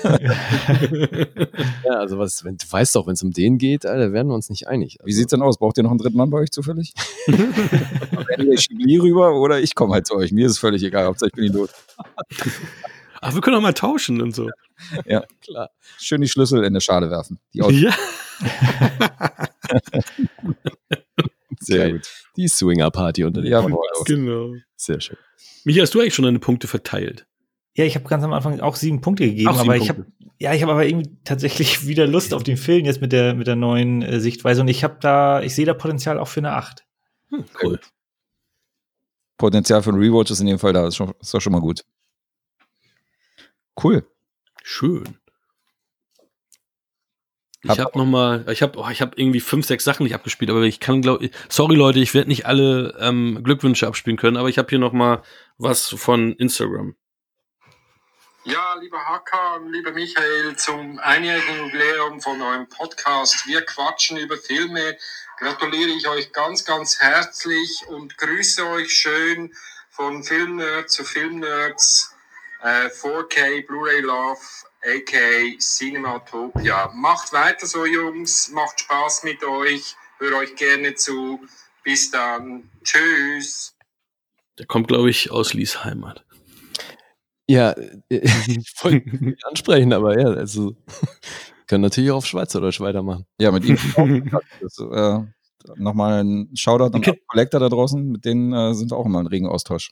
Ja, 1.84 2.00
also 2.00 2.18
was, 2.18 2.44
wenn, 2.44 2.56
du 2.56 2.64
weißt 2.68 2.96
doch, 2.96 3.06
wenn 3.06 3.14
es 3.14 3.22
um 3.22 3.30
den 3.30 3.58
geht, 3.58 3.86
Alter, 3.86 4.12
werden 4.12 4.28
wir 4.28 4.34
uns 4.34 4.50
nicht 4.50 4.66
einig. 4.66 4.98
Also, 4.98 5.06
Wie 5.06 5.12
sieht's 5.12 5.30
denn 5.30 5.40
aus? 5.40 5.56
Braucht 5.58 5.78
ihr 5.78 5.84
noch 5.84 5.90
einen 5.90 5.98
dritten 5.98 6.16
Mann 6.16 6.30
bei 6.30 6.38
euch 6.38 6.50
zufällig? 6.50 6.92
Entweder 7.26 8.56
Chibli 8.56 8.96
rüber 8.98 9.40
oder 9.40 9.60
ich 9.60 9.74
komme 9.76 9.94
halt 9.94 10.06
zu 10.06 10.16
euch. 10.16 10.32
Mir 10.32 10.46
ist 10.46 10.52
es 10.52 10.58
völlig 10.58 10.82
egal, 10.82 11.06
Hauptsache 11.06 11.28
ich 11.28 11.34
bin 11.34 11.44
die 11.44 11.56
los. 11.56 11.70
Ach, 13.20 13.34
wir 13.34 13.40
können 13.40 13.56
auch 13.56 13.62
mal 13.62 13.72
tauschen 13.72 14.20
und 14.20 14.34
so. 14.34 14.50
Ja, 15.04 15.24
klar. 15.40 15.70
schön 15.98 16.20
die 16.20 16.28
Schlüssel 16.28 16.58
in 16.58 16.66
eine 16.66 16.80
Schale 16.80 17.10
werfen. 17.10 17.38
Ja. 17.52 17.66
Sehr 21.66 21.92
gut. 21.92 22.08
Die 22.36 22.48
Swinger-Party 22.48 23.24
unter 23.24 23.42
den. 23.42 23.52
Podcasts. 23.52 24.04
Genau. 24.04 24.54
Sehr 24.76 25.00
schön. 25.00 25.16
Michi, 25.64 25.80
hast 25.80 25.94
du 25.94 26.00
eigentlich 26.00 26.14
schon 26.14 26.24
deine 26.24 26.38
Punkte 26.38 26.68
verteilt? 26.68 27.26
Ja, 27.74 27.84
ich 27.84 27.94
habe 27.94 28.08
ganz 28.08 28.24
am 28.24 28.32
Anfang 28.32 28.60
auch 28.60 28.76
sieben 28.76 29.00
Punkte 29.00 29.24
gegeben, 29.24 29.52
sieben 29.52 29.60
aber 29.60 29.76
ich 29.76 29.88
habe 29.88 30.06
ja, 30.38 30.52
ich 30.52 30.62
habe 30.62 30.72
aber 30.72 30.86
irgendwie 30.86 31.10
tatsächlich 31.24 31.86
wieder 31.86 32.06
Lust 32.06 32.34
auf 32.34 32.42
den 32.42 32.56
Film 32.56 32.84
jetzt 32.84 33.00
mit 33.00 33.12
der 33.12 33.34
mit 33.34 33.46
der 33.46 33.56
neuen 33.56 34.02
äh, 34.02 34.20
Sichtweise 34.20 34.60
und 34.60 34.68
ich 34.68 34.84
habe 34.84 34.96
da, 35.00 35.42
ich 35.42 35.54
sehe 35.54 35.66
da 35.66 35.74
Potenzial 35.74 36.18
auch 36.18 36.28
für 36.28 36.40
eine 36.40 36.52
acht. 36.52 36.86
Hm, 37.28 37.44
cool. 37.62 37.80
Potenzial 39.36 39.82
für 39.82 39.90
ein 39.90 39.98
Rewatch 39.98 40.30
ist 40.30 40.40
in 40.40 40.46
dem 40.46 40.58
Fall 40.58 40.72
da. 40.72 40.86
Ist, 40.86 40.96
schon, 40.96 41.12
ist 41.20 41.34
doch 41.34 41.40
schon 41.40 41.52
mal 41.52 41.60
gut. 41.60 41.84
Cool. 43.82 44.06
Schön. 44.62 45.18
Ich 47.72 47.78
Hab- 47.78 47.88
habe 47.88 47.98
noch 47.98 48.06
mal, 48.06 48.44
ich 48.50 48.62
habe, 48.62 48.78
oh, 48.78 48.88
ich 48.90 49.00
habe 49.00 49.12
irgendwie 49.16 49.40
fünf, 49.40 49.66
sechs 49.66 49.84
Sachen 49.84 50.04
nicht 50.04 50.14
abgespielt, 50.14 50.50
aber 50.50 50.62
ich 50.62 50.80
kann, 50.80 51.02
glaube, 51.02 51.30
sorry 51.48 51.74
Leute, 51.76 51.98
ich 51.98 52.14
werde 52.14 52.28
nicht 52.28 52.46
alle 52.46 52.96
ähm, 53.00 53.40
Glückwünsche 53.42 53.86
abspielen 53.86 54.16
können, 54.16 54.36
aber 54.36 54.48
ich 54.48 54.58
habe 54.58 54.68
hier 54.68 54.78
noch 54.78 54.92
mal 54.92 55.22
was 55.58 55.88
von 55.88 56.32
Instagram. 56.34 56.94
Ja, 58.44 58.76
lieber 58.80 58.98
Hakan, 58.98 59.72
lieber 59.72 59.90
Michael, 59.90 60.54
zum 60.56 61.00
einjährigen 61.00 61.66
Jubiläum 61.66 62.20
von 62.20 62.40
eurem 62.40 62.68
Podcast 62.68 63.46
Wir 63.48 63.62
quatschen 63.62 64.16
über 64.18 64.36
Filme 64.36 64.96
gratuliere 65.36 65.90
ich 65.90 66.08
euch 66.08 66.32
ganz, 66.32 66.64
ganz 66.64 66.98
herzlich 67.00 67.84
und 67.88 68.16
grüße 68.16 68.66
euch 68.68 68.90
schön 68.92 69.52
von 69.90 70.22
Filmnerd 70.24 70.90
zu 70.90 71.04
Filmnerds, 71.04 72.14
äh, 72.62 72.88
4K 72.88 73.66
Blu-ray 73.66 74.00
Love, 74.00 74.40
aka 74.86 75.58
Cinematopia. 75.58 76.90
Macht 76.94 77.32
weiter 77.32 77.66
so, 77.66 77.84
Jungs, 77.84 78.50
macht 78.52 78.80
Spaß 78.80 79.24
mit 79.24 79.42
euch, 79.44 79.96
hör 80.18 80.38
euch 80.38 80.54
gerne 80.56 80.94
zu. 80.94 81.40
Bis 81.82 82.10
dann, 82.10 82.70
tschüss. 82.82 83.76
Der 84.58 84.66
kommt, 84.66 84.88
glaube 84.88 85.10
ich, 85.10 85.30
aus 85.30 85.54
Lies 85.54 85.84
Heimat. 85.84 86.24
Ja, 87.48 87.72
äh, 87.72 87.92
ich 88.10 88.72
wollte 88.82 89.08
ihn 89.08 89.24
nicht 89.26 89.46
ansprechen, 89.46 89.92
aber 89.92 90.18
ja, 90.18 90.28
also 90.28 90.76
können 91.66 91.82
natürlich 91.82 92.10
auch 92.10 92.18
auf 92.18 92.26
Schweizerdeutsch 92.26 92.80
weitermachen. 92.80 93.26
Ja, 93.38 93.52
mit 93.52 93.64
ihm. 93.64 94.30
das, 94.60 94.78
äh, 94.78 95.20
Nochmal 95.74 96.22
ein 96.22 96.50
Shoutout 96.54 96.96
an 96.96 97.04
alle 97.04 97.18
Collector 97.26 97.60
da 97.60 97.68
draußen, 97.68 98.08
mit 98.08 98.24
denen 98.24 98.52
äh, 98.52 98.72
sind 98.74 98.92
wir 98.92 98.96
auch 98.96 99.06
immer 99.06 99.20
in 99.20 99.26
regen 99.26 99.48
Austausch. 99.48 99.90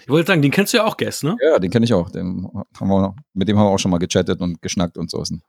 Ich 0.00 0.08
wollte 0.08 0.26
sagen, 0.26 0.42
den 0.42 0.50
kennst 0.50 0.72
du 0.72 0.78
ja 0.78 0.84
auch, 0.84 0.96
Guest, 0.96 1.22
ne? 1.24 1.36
Ja, 1.42 1.58
den 1.58 1.70
kenne 1.70 1.84
ich 1.84 1.92
auch. 1.94 2.10
Den 2.10 2.48
haben 2.80 2.88
wir, 2.88 3.14
mit 3.34 3.46
dem 3.48 3.58
haben 3.58 3.66
wir 3.66 3.70
auch 3.70 3.78
schon 3.78 3.90
mal 3.90 3.98
gechattet 3.98 4.40
und 4.40 4.60
geschnackt 4.62 4.96
und 4.98 5.10
so. 5.10 5.20
Ist 5.22 5.30
ein 5.30 5.42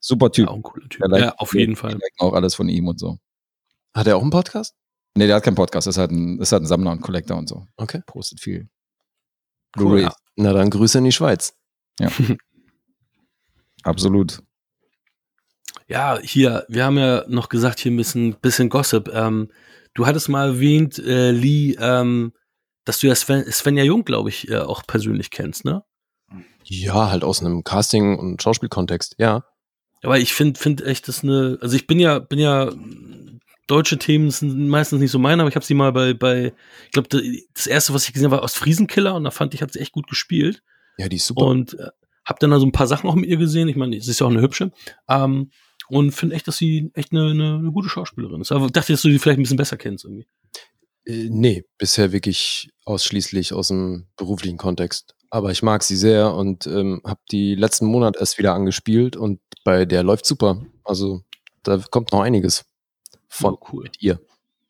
super 0.00 0.30
Typ. 0.30 0.46
Ja, 0.46 0.52
auch 0.52 0.56
ein 0.56 0.62
cooler 0.62 0.88
Typ. 0.88 1.02
Liked- 1.08 1.24
Ja, 1.24 1.34
auf 1.38 1.54
jeden 1.54 1.76
Fall. 1.76 1.94
wir 1.94 2.00
auch 2.18 2.34
alles 2.34 2.54
von 2.54 2.68
ihm 2.68 2.86
und 2.88 3.00
so. 3.00 3.18
Hat 3.94 4.06
er 4.06 4.16
auch 4.16 4.22
einen 4.22 4.30
Podcast? 4.30 4.74
Nee, 5.16 5.26
der 5.26 5.36
hat 5.36 5.42
keinen 5.44 5.54
Podcast. 5.54 5.86
Das 5.86 5.94
ist 5.96 5.98
halt 5.98 6.10
ein, 6.10 6.38
ist 6.38 6.52
halt 6.52 6.62
ein 6.62 6.66
Sammler 6.66 6.92
und 6.92 7.00
Collector 7.00 7.36
und 7.38 7.48
so. 7.48 7.66
Okay. 7.78 8.02
Postet 8.06 8.38
viel. 8.40 8.68
Cool. 9.78 9.96
Blu-rays. 10.02 10.12
Na 10.36 10.52
dann 10.52 10.68
Grüße 10.70 10.98
in 10.98 11.04
die 11.04 11.12
Schweiz. 11.12 11.54
Ja. 11.98 12.10
Absolut. 13.82 14.42
Ja, 15.88 16.18
hier, 16.20 16.64
wir 16.68 16.84
haben 16.84 16.98
ja 16.98 17.24
noch 17.28 17.48
gesagt, 17.48 17.78
hier 17.78 17.92
ein 17.92 17.96
bisschen, 17.96 18.34
bisschen 18.40 18.68
Gossip. 18.68 19.08
Ähm, 19.12 19.50
du 19.94 20.06
hattest 20.06 20.28
mal 20.28 20.48
erwähnt, 20.48 20.98
äh, 20.98 21.30
Lee, 21.30 21.76
ähm, 21.78 22.32
dass 22.86 23.00
du 23.00 23.08
ja 23.08 23.14
Sven, 23.14 23.44
Svenja 23.52 23.84
Jung, 23.84 24.04
glaube 24.04 24.30
ich, 24.30 24.48
äh, 24.48 24.58
auch 24.58 24.86
persönlich 24.86 25.30
kennst, 25.30 25.66
ne? 25.66 25.84
Ja, 26.64 27.10
halt 27.10 27.22
aus 27.22 27.40
einem 27.40 27.62
Casting- 27.62 28.18
und 28.18 28.42
Schauspielkontext, 28.42 29.16
ja. 29.18 29.44
Aber 30.02 30.18
ich 30.18 30.32
finde 30.32 30.58
find 30.58 30.82
echt, 30.82 31.08
das 31.08 31.22
eine, 31.22 31.58
also 31.60 31.76
ich 31.76 31.86
bin 31.86 32.00
ja, 32.00 32.18
bin 32.18 32.38
ja 32.38 32.72
deutsche 33.66 33.98
Themen 33.98 34.30
sind 34.30 34.68
meistens 34.68 35.00
nicht 35.00 35.10
so 35.10 35.18
meine, 35.18 35.42
aber 35.42 35.48
ich 35.48 35.56
habe 35.56 35.66
sie 35.66 35.74
mal 35.74 35.92
bei, 35.92 36.14
bei 36.14 36.52
ich 36.84 36.92
glaube, 36.92 37.08
das 37.54 37.66
erste, 37.66 37.92
was 37.92 38.06
ich 38.06 38.12
gesehen 38.12 38.26
habe, 38.26 38.36
war 38.36 38.44
Ostfriesenkiller 38.44 39.14
und 39.14 39.24
da 39.24 39.30
fand 39.30 39.54
ich, 39.54 39.62
hat 39.62 39.72
sie 39.72 39.80
echt 39.80 39.92
gut 39.92 40.08
gespielt. 40.08 40.62
Ja, 40.98 41.08
die 41.08 41.16
ist 41.16 41.26
super. 41.26 41.46
Und 41.46 41.74
äh, 41.78 41.88
habe 42.24 42.38
dann 42.40 42.50
da 42.50 42.60
so 42.60 42.66
ein 42.66 42.72
paar 42.72 42.86
Sachen 42.86 43.10
auch 43.10 43.14
mit 43.14 43.28
ihr 43.28 43.36
gesehen. 43.36 43.68
Ich 43.68 43.76
meine, 43.76 44.00
sie 44.00 44.10
ist 44.10 44.20
ja 44.20 44.26
auch 44.26 44.30
eine 44.30 44.40
hübsche. 44.40 44.72
Ähm, 45.08 45.50
und 45.88 46.12
finde 46.12 46.34
echt, 46.34 46.48
dass 46.48 46.56
sie 46.56 46.90
echt 46.94 47.12
eine, 47.12 47.30
eine, 47.30 47.54
eine 47.58 47.72
gute 47.72 47.88
Schauspielerin 47.88 48.40
ist. 48.40 48.52
Aber 48.52 48.68
dachte, 48.68 48.92
dass 48.92 49.02
du 49.02 49.10
sie 49.10 49.18
vielleicht 49.18 49.38
ein 49.38 49.42
bisschen 49.42 49.56
besser 49.56 49.76
kennst 49.76 50.04
irgendwie. 50.04 50.26
Äh, 51.06 51.28
nee, 51.30 51.64
bisher 51.78 52.12
wirklich 52.12 52.70
ausschließlich 52.84 53.52
aus 53.52 53.68
dem 53.68 54.06
beruflichen 54.16 54.58
Kontext. 54.58 55.14
Aber 55.30 55.50
ich 55.50 55.62
mag 55.62 55.82
sie 55.82 55.96
sehr 55.96 56.32
und 56.34 56.66
ähm, 56.66 57.00
habe 57.04 57.20
die 57.30 57.54
letzten 57.54 57.86
Monate 57.86 58.18
erst 58.20 58.38
wieder 58.38 58.54
angespielt 58.54 59.16
und 59.16 59.40
bei 59.64 59.84
der 59.84 60.02
läuft 60.02 60.24
super. 60.26 60.62
Also 60.84 61.22
da 61.62 61.78
kommt 61.90 62.12
noch 62.12 62.20
einiges 62.20 62.64
von 63.28 63.54
Oh, 63.54 63.58
cool. 63.72 63.82
mit 63.84 64.00
ihr. 64.00 64.20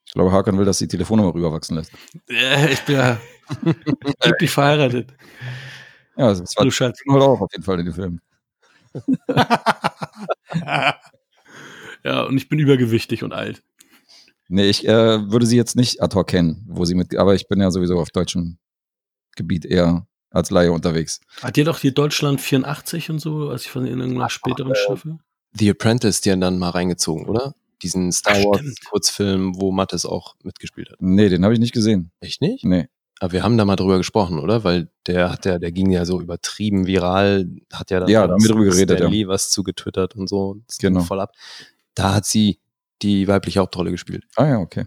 Ich 0.07 0.13
glaube, 0.15 0.33
Hakan 0.33 0.57
will, 0.59 0.65
dass 0.65 0.79
die 0.79 0.89
Telefonnummer 0.89 1.35
rüberwachsen 1.35 1.77
lässt. 1.77 1.93
Ja, 2.29 2.67
ich 2.69 2.81
bin 2.85 2.97
ja 2.97 3.21
glücklich 4.21 4.51
verheiratet. 4.51 5.11
Ja, 6.17 6.29
das 6.29 6.57
war 6.57 6.65
Du 6.65 6.71
Schatz. 6.71 7.01
halt 7.09 7.23
auch 7.23 7.41
auf 7.43 7.53
jeden 7.53 7.65
Fall 7.65 7.79
in 7.81 7.87
den 7.87 7.95
Filmen. 7.95 8.21
Ja, 12.05 12.23
und 12.25 12.37
ich 12.37 12.49
bin 12.49 12.59
übergewichtig 12.59 13.23
und 13.25 13.33
alt. 13.33 13.63
Nee, 14.49 14.69
ich 14.69 14.87
äh, 14.87 15.31
würde 15.31 15.47
sie 15.47 15.57
jetzt 15.57 15.77
nicht 15.77 16.03
ad 16.03 16.15
hoc 16.15 16.29
kennen, 16.29 16.65
wo 16.69 16.85
sie 16.85 16.95
mit, 16.95 17.17
aber 17.17 17.35
ich 17.35 17.49
bin 17.49 17.61
ja 17.61 17.71
sowieso 17.71 17.99
auf 17.99 18.11
deutschem 18.11 18.59
Gebiet 19.35 19.65
eher 19.65 20.07
als 20.31 20.51
Laie 20.51 20.73
unterwegs. 20.73 21.21
Hat 21.43 21.57
ihr 21.57 21.65
doch 21.65 21.79
hier 21.79 21.93
Deutschland 21.93 22.41
84 22.41 23.11
und 23.11 23.19
so, 23.19 23.49
als 23.51 23.63
ich 23.63 23.71
von 23.71 23.87
in 23.87 24.01
irgendeiner 24.01 24.31
späteren 24.31 24.75
Staffel? 24.75 25.19
The 25.55 25.71
Apprentice, 25.71 26.21
die 26.21 26.31
haben 26.33 26.41
dann 26.41 26.59
mal 26.59 26.71
reingezogen, 26.71 27.27
oder? 27.27 27.55
Diesen 27.83 28.13
Star 28.13 28.35
Ach, 28.37 28.45
Wars 28.45 28.59
stimmt. 28.61 28.85
Kurzfilm, 28.87 29.61
wo 29.61 29.73
Mattes 29.73 30.07
auch 30.07 30.35
mitgespielt 30.43 30.91
hat. 30.91 30.97
Nee, 31.01 31.29
den 31.29 31.45
habe 31.45 31.55
ich 31.55 31.61
nicht 31.61 31.73
gesehen. 31.73 32.11
Echt 32.21 32.41
nicht? 32.41 32.65
Nee. 32.65 32.89
Aber 33.19 33.33
wir 33.33 33.43
haben 33.43 33.57
da 33.57 33.65
mal 33.65 33.77
drüber 33.77 33.97
gesprochen, 33.97 34.39
oder? 34.39 34.65
Weil 34.65 34.91
der 35.07 35.31
hat 35.31 35.47
ja, 35.47 35.59
der 35.59 35.73
ging 35.73 35.91
ja 35.91 36.05
so 36.05 36.21
übertrieben 36.21 36.87
viral, 36.87 37.49
hat 37.73 37.91
ja 37.91 38.01
dann 38.01 38.09
Ja, 38.11 38.29
wir 38.29 38.49
drüber 38.49 38.65
geredet, 38.65 38.99
Stan 38.99 39.13
ja. 39.13 39.29
Was 39.29 39.51
zugetwittert 39.51 40.15
und 40.17 40.29
so. 40.29 40.59
Das 40.67 40.79
ging 40.79 40.93
Genau. 40.93 41.05
Voll 41.05 41.21
ab. 41.21 41.33
Da 41.95 42.15
hat 42.15 42.27
sie 42.27 42.59
die 43.03 43.29
weibliche 43.29 43.61
Hauptrolle 43.61 43.91
gespielt. 43.91 44.25
Ah 44.37 44.47
ja, 44.47 44.59
okay. 44.59 44.87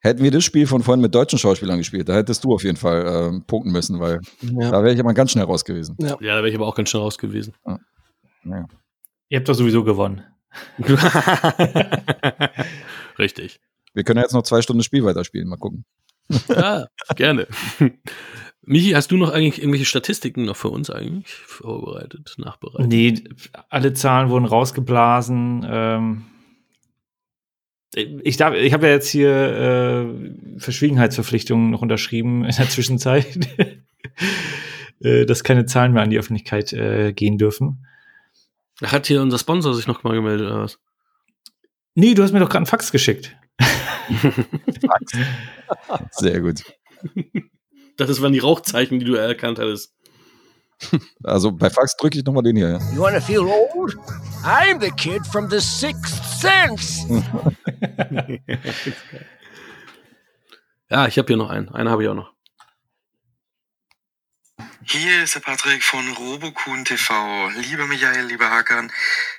Hätten 0.00 0.22
wir 0.22 0.30
das 0.30 0.44
Spiel 0.44 0.66
von 0.66 0.82
vorhin 0.82 1.02
mit 1.02 1.14
deutschen 1.14 1.38
Schauspielern 1.38 1.78
gespielt, 1.78 2.08
da 2.08 2.14
hättest 2.14 2.44
du 2.44 2.54
auf 2.54 2.64
jeden 2.64 2.76
Fall 2.78 3.04
ähm, 3.06 3.44
punkten 3.46 3.72
müssen, 3.72 4.00
weil 4.00 4.20
Ja. 4.40 4.70
da 4.70 4.82
wäre 4.82 4.94
ich 4.94 5.00
aber 5.00 5.12
ganz 5.14 5.32
schnell 5.32 5.44
raus 5.44 5.64
gewesen. 5.64 5.96
Ja. 6.00 6.16
Ja, 6.20 6.34
da 6.36 6.36
wäre 6.36 6.48
ich 6.48 6.54
aber 6.54 6.66
auch 6.66 6.74
ganz 6.74 6.88
schnell 6.90 7.02
raus 7.02 7.18
gewesen. 7.18 7.54
Naja. 8.44 8.66
Ihr 9.28 9.38
habt 9.38 9.48
doch 9.48 9.54
sowieso 9.54 9.84
gewonnen. 9.84 10.22
Richtig. 13.18 13.60
Wir 13.94 14.04
können 14.04 14.18
ja 14.18 14.22
jetzt 14.22 14.32
noch 14.34 14.42
zwei 14.42 14.62
Stunden 14.62 14.82
Spiel 14.82 15.04
weiterspielen, 15.04 15.48
mal 15.48 15.56
gucken. 15.56 15.84
Ja, 16.48 16.86
gerne. 17.14 17.46
Michi, 18.62 18.90
hast 18.92 19.10
du 19.12 19.16
noch 19.16 19.30
eigentlich 19.30 19.58
irgendwelche 19.60 19.84
Statistiken 19.84 20.44
noch 20.44 20.56
für 20.56 20.68
uns 20.70 20.90
eigentlich 20.90 21.32
vorbereitet, 21.32 22.34
nachbereitet? 22.38 22.88
Nee, 22.88 23.22
alle 23.68 23.92
Zahlen 23.92 24.28
wurden 24.28 24.44
rausgeblasen. 24.44 25.64
Ähm, 25.68 26.24
ich 27.94 28.36
darf, 28.36 28.54
ich 28.54 28.72
habe 28.72 28.86
ja 28.86 28.92
jetzt 28.92 29.08
hier 29.08 29.30
äh, 29.30 30.58
Verschwiegenheitsverpflichtungen 30.58 31.70
noch 31.70 31.82
unterschrieben 31.82 32.44
in 32.44 32.54
der 32.54 32.68
Zwischenzeit, 32.68 33.26
äh, 35.00 35.24
dass 35.24 35.44
keine 35.44 35.66
Zahlen 35.66 35.92
mehr 35.92 36.02
an 36.02 36.10
die 36.10 36.18
Öffentlichkeit 36.18 36.72
äh, 36.72 37.12
gehen 37.12 37.38
dürfen. 37.38 37.86
Hat 38.82 39.06
hier 39.06 39.22
unser 39.22 39.38
Sponsor 39.38 39.74
sich 39.74 39.86
noch 39.86 40.02
mal 40.02 40.14
gemeldet 40.14 40.46
oder 40.46 40.62
was? 40.62 40.78
Nee, 41.94 42.14
du 42.14 42.22
hast 42.22 42.32
mir 42.32 42.40
doch 42.40 42.48
gerade 42.48 42.58
einen 42.58 42.66
Fax 42.66 42.92
geschickt. 42.92 43.34
Sehr 46.10 46.40
gut. 46.40 46.62
Das 47.96 48.20
waren 48.20 48.34
die 48.34 48.38
Rauchzeichen, 48.38 48.98
die 48.98 49.06
du 49.06 49.14
erkannt 49.14 49.58
hattest. 49.58 49.94
Also 51.22 51.52
bei 51.52 51.70
Fax 51.70 51.96
drücke 51.96 52.18
ich 52.18 52.24
nochmal 52.24 52.42
den 52.42 52.56
hier. 52.56 52.70
Ja. 52.70 52.78
You 52.94 53.00
wanna 53.00 53.20
feel 53.20 53.40
old? 53.40 53.96
I'm 54.44 54.80
the 54.80 54.90
kid 54.92 55.26
from 55.26 55.50
the 55.50 55.60
sixth 55.60 56.22
sense. 56.40 57.06
ja, 60.90 61.06
ich 61.06 61.18
habe 61.18 61.26
hier 61.26 61.36
noch 61.36 61.50
einen. 61.50 61.68
Einen 61.70 61.90
habe 61.90 62.02
ich 62.02 62.08
auch 62.08 62.14
noch. 62.14 62.36
Hier 64.88 65.24
ist 65.24 65.34
der 65.34 65.40
Patrick 65.40 65.82
von 65.82 66.12
Robokun 66.12 66.84
TV. 66.84 67.48
Lieber 67.56 67.88
Michael, 67.88 68.26
lieber 68.26 68.50
Hakan, 68.50 68.92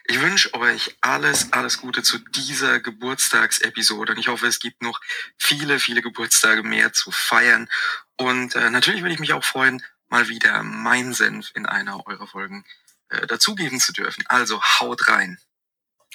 ich 0.03 0.19
wünsche 0.19 0.53
euch 0.55 0.97
alles, 0.99 1.53
alles 1.53 1.77
Gute 1.77 2.03
zu 2.03 2.17
dieser 2.17 2.81
Geburtstagsepisode 2.81 4.11
und 4.11 4.19
ich 4.19 4.27
hoffe, 4.27 4.45
es 4.47 4.59
gibt 4.59 4.81
noch 4.81 4.99
viele, 5.37 5.79
viele 5.79 6.01
Geburtstage 6.01 6.63
mehr 6.63 6.91
zu 6.91 7.11
feiern. 7.11 7.69
Und 8.17 8.55
äh, 8.55 8.69
natürlich 8.69 9.03
würde 9.03 9.13
ich 9.13 9.21
mich 9.21 9.31
auch 9.31 9.45
freuen, 9.45 9.81
mal 10.09 10.29
wieder 10.29 10.63
mein 10.63 11.13
Senf 11.13 11.51
in 11.55 11.65
einer 11.65 12.05
eurer 12.07 12.27
Folgen 12.27 12.65
äh, 13.09 13.27
dazugeben 13.27 13.79
zu 13.79 13.93
dürfen. 13.93 14.23
Also 14.27 14.61
haut 14.61 15.07
rein. 15.07 15.37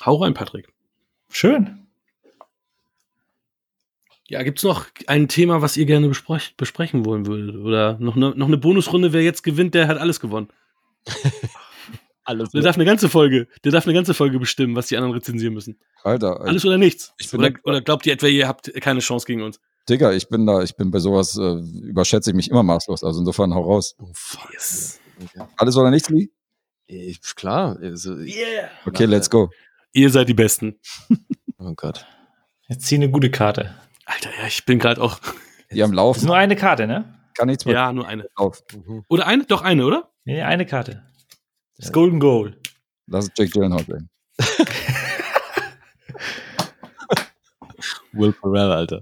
Hau 0.05 0.17
rein, 0.17 0.35
Patrick. 0.35 0.69
Schön. 1.31 1.87
Ja, 4.29 4.43
gibt's 4.43 4.63
noch 4.63 4.87
ein 5.07 5.29
Thema, 5.29 5.61
was 5.61 5.77
ihr 5.77 5.85
gerne 5.85 6.09
besprech 6.09 6.55
besprechen 6.57 7.05
wollen 7.05 7.27
würdet? 7.27 7.57
Oder 7.57 7.99
noch 7.99 8.17
eine, 8.17 8.31
noch 8.31 8.47
eine 8.47 8.57
Bonusrunde, 8.57 9.13
wer 9.13 9.23
jetzt 9.23 9.43
gewinnt, 9.43 9.75
der 9.75 9.89
hat 9.89 9.99
alles 9.99 10.21
gewonnen. 10.21 10.49
Alles. 12.25 12.51
Der 12.51 12.63
darf 12.63 12.77
eine 12.77 12.85
ganze 12.85 13.09
Folge, 13.09 13.49
der 13.65 13.73
darf 13.73 13.85
eine 13.85 13.95
ganze 13.95 14.15
Folge 14.15 14.39
bestimmen, 14.39 14.77
was 14.77 14.87
die 14.87 14.97
anderen 14.97 15.15
rezensieren 15.15 15.55
müssen. 15.55 15.81
Alter, 16.05 16.41
Alles 16.41 16.65
oder 16.65 16.79
nichts. 16.79 17.13
Oder, 17.33 17.51
oder 17.65 17.81
glaubt 17.81 18.07
ihr 18.07 18.13
etwa, 18.13 18.29
ihr 18.29 18.47
habt 18.47 18.73
keine 18.81 19.01
Chance 19.01 19.27
gegen 19.27 19.43
uns? 19.43 19.61
Digga, 19.89 20.13
ich 20.13 20.29
bin 20.29 20.47
da, 20.47 20.63
ich 20.63 20.77
bin 20.77 20.91
bei 20.91 20.99
sowas, 21.01 21.37
äh, 21.37 21.55
überschätze 21.89 22.31
ich 22.31 22.37
mich 22.37 22.51
immer 22.51 22.63
maßlos. 22.63 23.03
Also 23.05 23.21
insofern 23.21 23.53
hau 23.55 23.63
raus. 23.63 23.97
Oh, 24.01 24.11
fuck. 24.15 24.53
Yes. 24.53 25.01
Okay. 25.23 25.45
Alles 25.57 25.77
oder 25.77 25.91
nichts, 25.91 26.09
Lee? 26.09 26.29
Eh, 26.89 27.15
Klar. 27.37 27.79
Also, 27.81 28.15
Yeah. 28.17 28.69
Okay, 28.87 29.05
let's 29.07 29.29
go. 29.31 29.51
Ihr 29.93 30.11
seid 30.11 30.29
die 30.29 30.35
Besten. 30.35 30.79
Oh 31.59 31.73
Gott. 31.75 32.07
Jetzt 32.69 32.87
zieh 32.87 32.95
eine 32.97 33.11
gute 33.11 33.31
Karte. 33.31 33.75
Alter, 34.05 34.31
ja, 34.41 34.47
ich 34.47 34.65
bin 34.65 34.79
gerade 34.79 35.01
auch. 35.01 35.19
Die 35.73 35.83
am 35.83 35.91
Ist 35.91 35.97
Laufen, 35.97 36.27
nur 36.27 36.37
eine 36.37 36.57
Karte, 36.57 36.87
ne? 36.87 37.19
kann 37.35 37.49
nichts 37.49 37.65
mehr 37.65 37.75
Ja, 37.75 37.93
nur 37.93 38.07
eine. 38.07 38.27
auf. 38.35 38.63
Mhm. 38.75 39.05
Oder 39.09 39.27
eine? 39.27 39.45
Doch 39.45 39.63
eine, 39.63 39.87
oder? 39.87 40.11
Nee, 40.25 40.43
eine 40.43 40.67
Karte. 40.67 41.03
Das 41.79 41.93
Golden 41.93 42.21
Goal. 42.21 42.57
Lass 43.07 43.25
es 43.27 43.31
Jake 43.37 43.51
Gyllenhaal 43.51 43.85
sein. 43.87 44.09
Will 48.13 48.33
Ferrell, 48.33 48.71
Alter. 48.71 49.01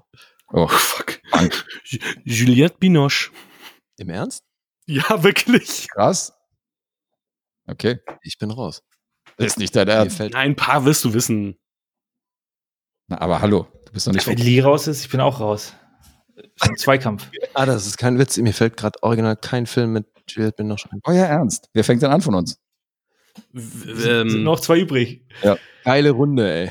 Oh, 0.53 0.67
fuck. 0.69 1.21
Juliette 2.25 2.77
Binoche. 2.79 3.31
Im 3.99 4.11
Ernst? 4.11 4.45
Ja, 4.87 5.23
wirklich. 5.23 5.89
Krass. 5.91 6.33
Okay. 7.67 8.01
Ich 8.23 8.39
bin 8.39 8.51
raus. 8.51 8.83
Ist 9.37 9.59
nicht 9.59 9.75
dein 9.77 9.89
Ernst. 9.89 10.17
fällt 10.17 10.33
Nein, 10.33 10.53
ein 10.53 10.57
paar 10.57 10.85
wirst 10.85 11.05
du 11.05 11.15
wissen. 11.15 11.57
Na, 13.07 13.21
aber 13.21 13.41
hallo, 13.41 13.67
du 13.87 13.93
bist 13.93 14.07
doch 14.07 14.13
nicht 14.13 14.27
Wenn 14.27 14.39
Lee 14.39 14.61
raus 14.61 14.87
ist, 14.87 15.03
ich 15.05 15.11
bin 15.11 15.21
auch 15.21 15.41
raus. 15.41 15.75
Zweikampf. 16.77 17.31
Ah, 17.55 17.67
das 17.67 17.85
ist 17.85 17.99
kein 17.99 18.17
Witz. 18.19 18.37
Mir 18.39 18.55
fällt 18.55 18.77
gerade 18.77 19.03
original 19.03 19.37
kein 19.37 19.67
Film 19.67 19.93
mit 19.93 20.07
Juliette 20.29 20.59
Binoche 20.59 20.89
ein. 20.93 21.01
Euer 21.05 21.27
Ernst. 21.27 21.69
Wer 21.73 21.83
fängt 21.83 22.01
denn 22.01 22.13
an 22.13 22.21
von 22.21 22.35
uns? 22.37 22.61
Sind 23.53 24.33
Ähm, 24.35 24.43
noch 24.45 24.61
zwei 24.61 24.81
übrig. 24.81 25.25
Geile 25.85 26.11
Runde, 26.11 26.51
ey. 26.53 26.71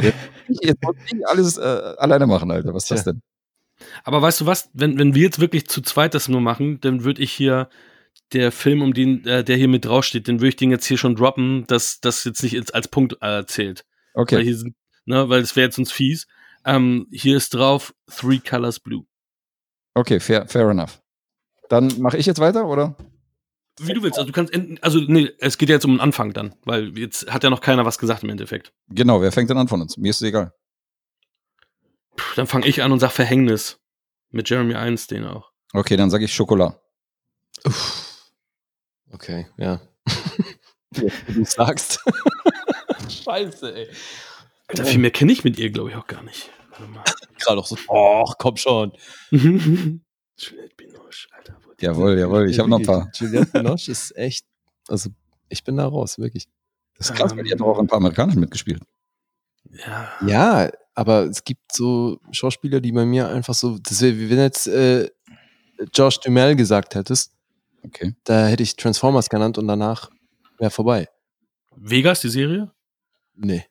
Jetzt 0.48 0.82
muss 0.82 0.96
ich 1.12 1.26
alles 1.26 1.56
äh, 1.58 1.60
alleine 1.98 2.26
machen, 2.26 2.50
Alter. 2.50 2.72
Was 2.74 2.84
ist 2.84 2.90
das 2.90 3.02
Tja. 3.04 3.12
denn? 3.12 3.22
aber 4.04 4.22
weißt 4.22 4.40
du 4.42 4.46
was? 4.46 4.70
Wenn, 4.74 4.96
wenn 4.98 5.14
wir 5.14 5.22
jetzt 5.22 5.40
wirklich 5.40 5.66
zu 5.66 5.80
zweit 5.82 6.14
das 6.14 6.28
nur 6.28 6.40
machen, 6.40 6.80
dann 6.80 7.02
würde 7.04 7.20
ich 7.22 7.32
hier 7.32 7.68
der 8.32 8.52
Film, 8.52 8.80
um 8.80 8.94
den, 8.94 9.26
äh, 9.26 9.42
der 9.42 9.56
hier 9.56 9.66
mit 9.68 9.84
draufsteht, 9.84 10.28
den 10.28 10.38
würde 10.38 10.48
ich 10.50 10.56
den 10.56 10.70
jetzt 10.70 10.86
hier 10.86 10.98
schon 10.98 11.16
droppen, 11.16 11.66
dass 11.66 12.00
das 12.00 12.22
jetzt 12.24 12.42
nicht 12.44 12.56
als, 12.56 12.70
als 12.70 12.88
Punkt 12.88 13.16
äh, 13.22 13.44
zählt. 13.44 13.84
Weil 14.14 14.22
Okay. 14.22 14.44
hier 14.44 14.56
sind, 14.56 14.74
ne, 15.04 15.28
weil 15.28 15.40
das 15.40 15.56
wäre 15.56 15.66
jetzt 15.66 15.78
uns 15.78 15.90
fies. 15.90 16.26
Ähm, 16.64 17.08
hier 17.10 17.36
ist 17.36 17.54
drauf 17.54 17.92
Three 18.08 18.38
Colors 18.38 18.78
Blue. 18.78 19.04
Okay, 19.94 20.20
fair, 20.20 20.46
fair 20.46 20.68
enough. 20.70 21.02
Dann 21.68 22.00
mache 22.00 22.18
ich 22.18 22.26
jetzt 22.26 22.38
weiter, 22.40 22.66
oder? 22.68 22.94
Wie 23.80 23.94
du 23.94 24.02
willst. 24.02 24.18
Also 24.18 24.26
du 24.26 24.32
kannst 24.32 24.52
enden, 24.52 24.78
also 24.82 25.00
nee, 25.00 25.30
es 25.38 25.56
geht 25.58 25.68
ja 25.68 25.76
jetzt 25.76 25.84
um 25.84 25.92
den 25.92 26.00
Anfang 26.00 26.32
dann, 26.32 26.54
weil 26.64 26.96
jetzt 26.98 27.32
hat 27.32 27.42
ja 27.42 27.50
noch 27.50 27.60
keiner 27.60 27.84
was 27.84 27.98
gesagt 27.98 28.22
im 28.22 28.30
Endeffekt. 28.30 28.72
Genau, 28.88 29.20
wer 29.22 29.32
fängt 29.32 29.50
denn 29.50 29.56
an 29.56 29.68
von 29.68 29.80
uns? 29.80 29.96
Mir 29.96 30.10
ist 30.10 30.16
es 30.16 30.28
egal. 30.28 30.52
Puh, 32.16 32.34
dann 32.36 32.46
fange 32.46 32.66
ich 32.66 32.82
an 32.82 32.92
und 32.92 33.00
sag 33.00 33.12
Verhängnis. 33.12 33.78
Mit 34.30 34.48
Jeremy 34.48 34.74
Einstein 34.74 35.26
auch. 35.26 35.52
Okay, 35.74 35.96
dann 35.96 36.10
sage 36.10 36.24
ich 36.24 36.34
Schokolade. 36.34 36.80
Okay, 39.10 39.46
ja. 39.58 39.80
Wie 40.90 41.34
du 41.34 41.44
sagst. 41.44 42.00
Scheiße, 43.24 43.74
ey. 43.74 43.88
Alter, 44.68 44.86
viel 44.86 45.00
mehr 45.00 45.10
kenne 45.10 45.32
ich 45.32 45.44
mit 45.44 45.58
ihr, 45.58 45.70
glaube 45.70 45.90
ich, 45.90 45.96
auch 45.96 46.06
gar 46.06 46.22
nicht. 46.22 46.50
Gerade 47.38 47.60
auch 47.60 47.66
so, 47.66 47.76
och, 47.88 48.36
komm 48.38 48.56
schon. 48.56 48.92
Juliette 49.30 50.74
Binoche, 50.76 51.28
Alter. 51.32 51.58
wo 51.64 51.71
Jawohl, 51.82 52.18
jawohl. 52.18 52.48
Ich 52.48 52.58
habe 52.58 52.68
noch 52.70 52.78
ein 52.78 52.86
paar. 52.86 53.10
Juliette 53.14 53.46
Binoche 53.52 53.90
ist 53.90 54.16
echt, 54.16 54.46
also 54.88 55.10
ich 55.48 55.62
bin 55.64 55.76
da 55.76 55.86
raus, 55.86 56.18
wirklich. 56.18 56.46
Das 56.96 57.10
ist 57.10 57.16
krass, 57.16 57.36
weil 57.36 57.44
die 57.44 57.52
hat 57.52 57.60
doch 57.60 57.66
auch 57.66 57.78
ein 57.78 57.86
paar 57.86 57.98
Amerikaner 57.98 58.34
mitgespielt. 58.36 58.82
Ja. 59.70 60.12
Ja, 60.26 60.70
aber 60.94 61.24
es 61.24 61.42
gibt 61.44 61.72
so 61.72 62.20
Schauspieler, 62.30 62.80
die 62.80 62.92
bei 62.92 63.04
mir 63.04 63.28
einfach 63.28 63.54
so, 63.54 63.78
das 63.78 64.00
wär, 64.02 64.16
wie 64.16 64.30
wenn 64.30 64.38
jetzt 64.38 64.66
äh, 64.66 65.08
Josh 65.92 66.20
Duhamel 66.20 66.56
gesagt 66.56 66.94
hättest, 66.94 67.32
Okay. 67.84 68.14
da 68.24 68.46
hätte 68.46 68.62
ich 68.62 68.76
Transformers 68.76 69.28
genannt 69.28 69.58
und 69.58 69.66
danach 69.66 70.08
wäre 70.58 70.70
vorbei. 70.70 71.08
Vegas, 71.74 72.20
die 72.20 72.28
Serie? 72.28 72.70
Nee. 73.34 73.64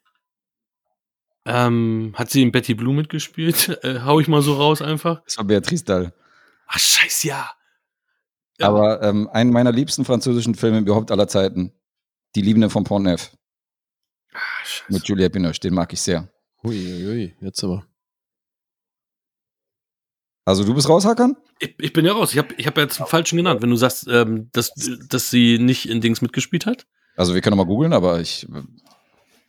Ähm, 1.46 2.14
hat 2.16 2.30
sie 2.30 2.42
in 2.42 2.52
Betty 2.52 2.74
Blue 2.74 2.94
mitgespielt? 2.94 3.80
Äh, 3.84 4.02
hau 4.02 4.20
ich 4.20 4.28
mal 4.28 4.42
so 4.42 4.56
raus 4.56 4.82
einfach. 4.82 5.24
Das 5.24 5.38
war 5.38 5.46
Beatrice 5.46 5.86
Dalle. 5.86 6.14
Ach, 6.68 6.78
scheiß 6.78 7.24
ja. 7.24 7.50
Ja. 8.62 8.68
Aber 8.68 9.02
ähm, 9.02 9.28
einen 9.30 9.52
meiner 9.52 9.72
liebsten 9.72 10.06
französischen 10.06 10.56
Filme 10.56 10.80
überhaupt 10.80 11.12
aller 11.12 11.28
Zeiten. 11.28 11.74
Die 12.36 12.42
Liebende 12.42 12.70
von 12.70 12.84
Portneuf. 12.84 13.32
Ah. 14.34 14.40
Mit 14.88 15.08
Juliette 15.08 15.32
Binoche. 15.32 15.60
Den 15.60 15.74
mag 15.74 15.92
ich 15.92 16.02
sehr. 16.02 16.30
Hui, 16.64 16.78
hui, 16.78 17.04
hui, 17.04 17.36
jetzt 17.42 17.64
aber. 17.64 17.86
Also 20.46 20.64
du 20.64 20.74
bist 20.74 20.90
raus, 20.90 21.06
Hakan? 21.06 21.36
Ich, 21.60 21.76
ich 21.80 21.94
bin 21.94 22.06
ja 22.06 22.14
raus. 22.14 22.32
Ich 22.32 22.38
habe 22.38 22.54
ich 22.58 22.66
hab 22.68 22.78
jetzt 22.78 23.00
den 23.00 23.06
falschen 23.06 23.38
genannt, 23.38 23.62
wenn 23.62 23.70
du 23.70 23.76
sagst, 23.76 24.08
ähm, 24.08 24.50
dass, 24.52 24.72
dass 25.08 25.30
sie 25.30 25.60
nicht 25.60 25.90
in 25.90 26.02
Dings 26.02 26.22
mitgespielt 26.22 26.66
hat. 26.66 26.86
Also 27.16 27.34
wir 27.34 27.42
können 27.42 27.58
mal 27.58 27.66
googeln, 27.66 27.94
aber 27.94 28.20
ich 28.20 28.48
äh, 28.50 28.62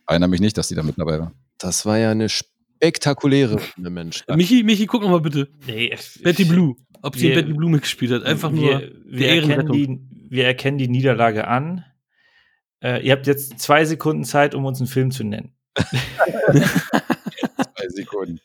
erinnere 0.07 0.29
mich 0.29 0.41
nicht, 0.41 0.57
dass 0.57 0.67
die 0.67 0.75
da 0.75 0.83
mit 0.83 0.97
dabei 0.97 1.19
war. 1.19 1.31
Das 1.57 1.85
war 1.85 1.97
ja 1.97 2.11
eine 2.11 2.29
spektakuläre 2.29 3.59
Runde, 3.75 3.89
Mensch. 3.89 4.23
Michi, 4.27 4.63
Michi, 4.63 4.85
guck 4.85 5.01
noch 5.01 5.09
mal 5.09 5.21
bitte. 5.21 5.49
Nee, 5.65 5.95
Betty 6.21 6.45
Blue. 6.45 6.75
Ob 7.03 7.15
sie 7.15 7.27
in 7.29 7.35
Wir- 7.35 7.41
Betty 7.43 7.53
Blue 7.53 7.69
mitgespielt 7.69 8.11
hat. 8.11 8.23
Einfach 8.23 8.49
nur 8.49 8.79
wir, 8.79 8.79
die 8.79 9.03
wir, 9.19 9.27
erkennen 9.29 9.49
Ehrenrettung. 9.51 9.75
die, 9.77 9.99
wir 10.31 10.45
erkennen 10.47 10.77
die 10.79 10.87
Niederlage 10.87 11.47
an. 11.47 11.85
Äh, 12.81 13.05
ihr 13.05 13.11
habt 13.11 13.27
jetzt 13.27 13.59
zwei 13.59 13.85
Sekunden 13.85 14.23
Zeit, 14.23 14.55
um 14.55 14.65
uns 14.65 14.79
einen 14.79 14.87
Film 14.87 15.11
zu 15.11 15.23
nennen. 15.23 15.53
Zwei 17.75 17.87
Sekunden. 17.89 18.39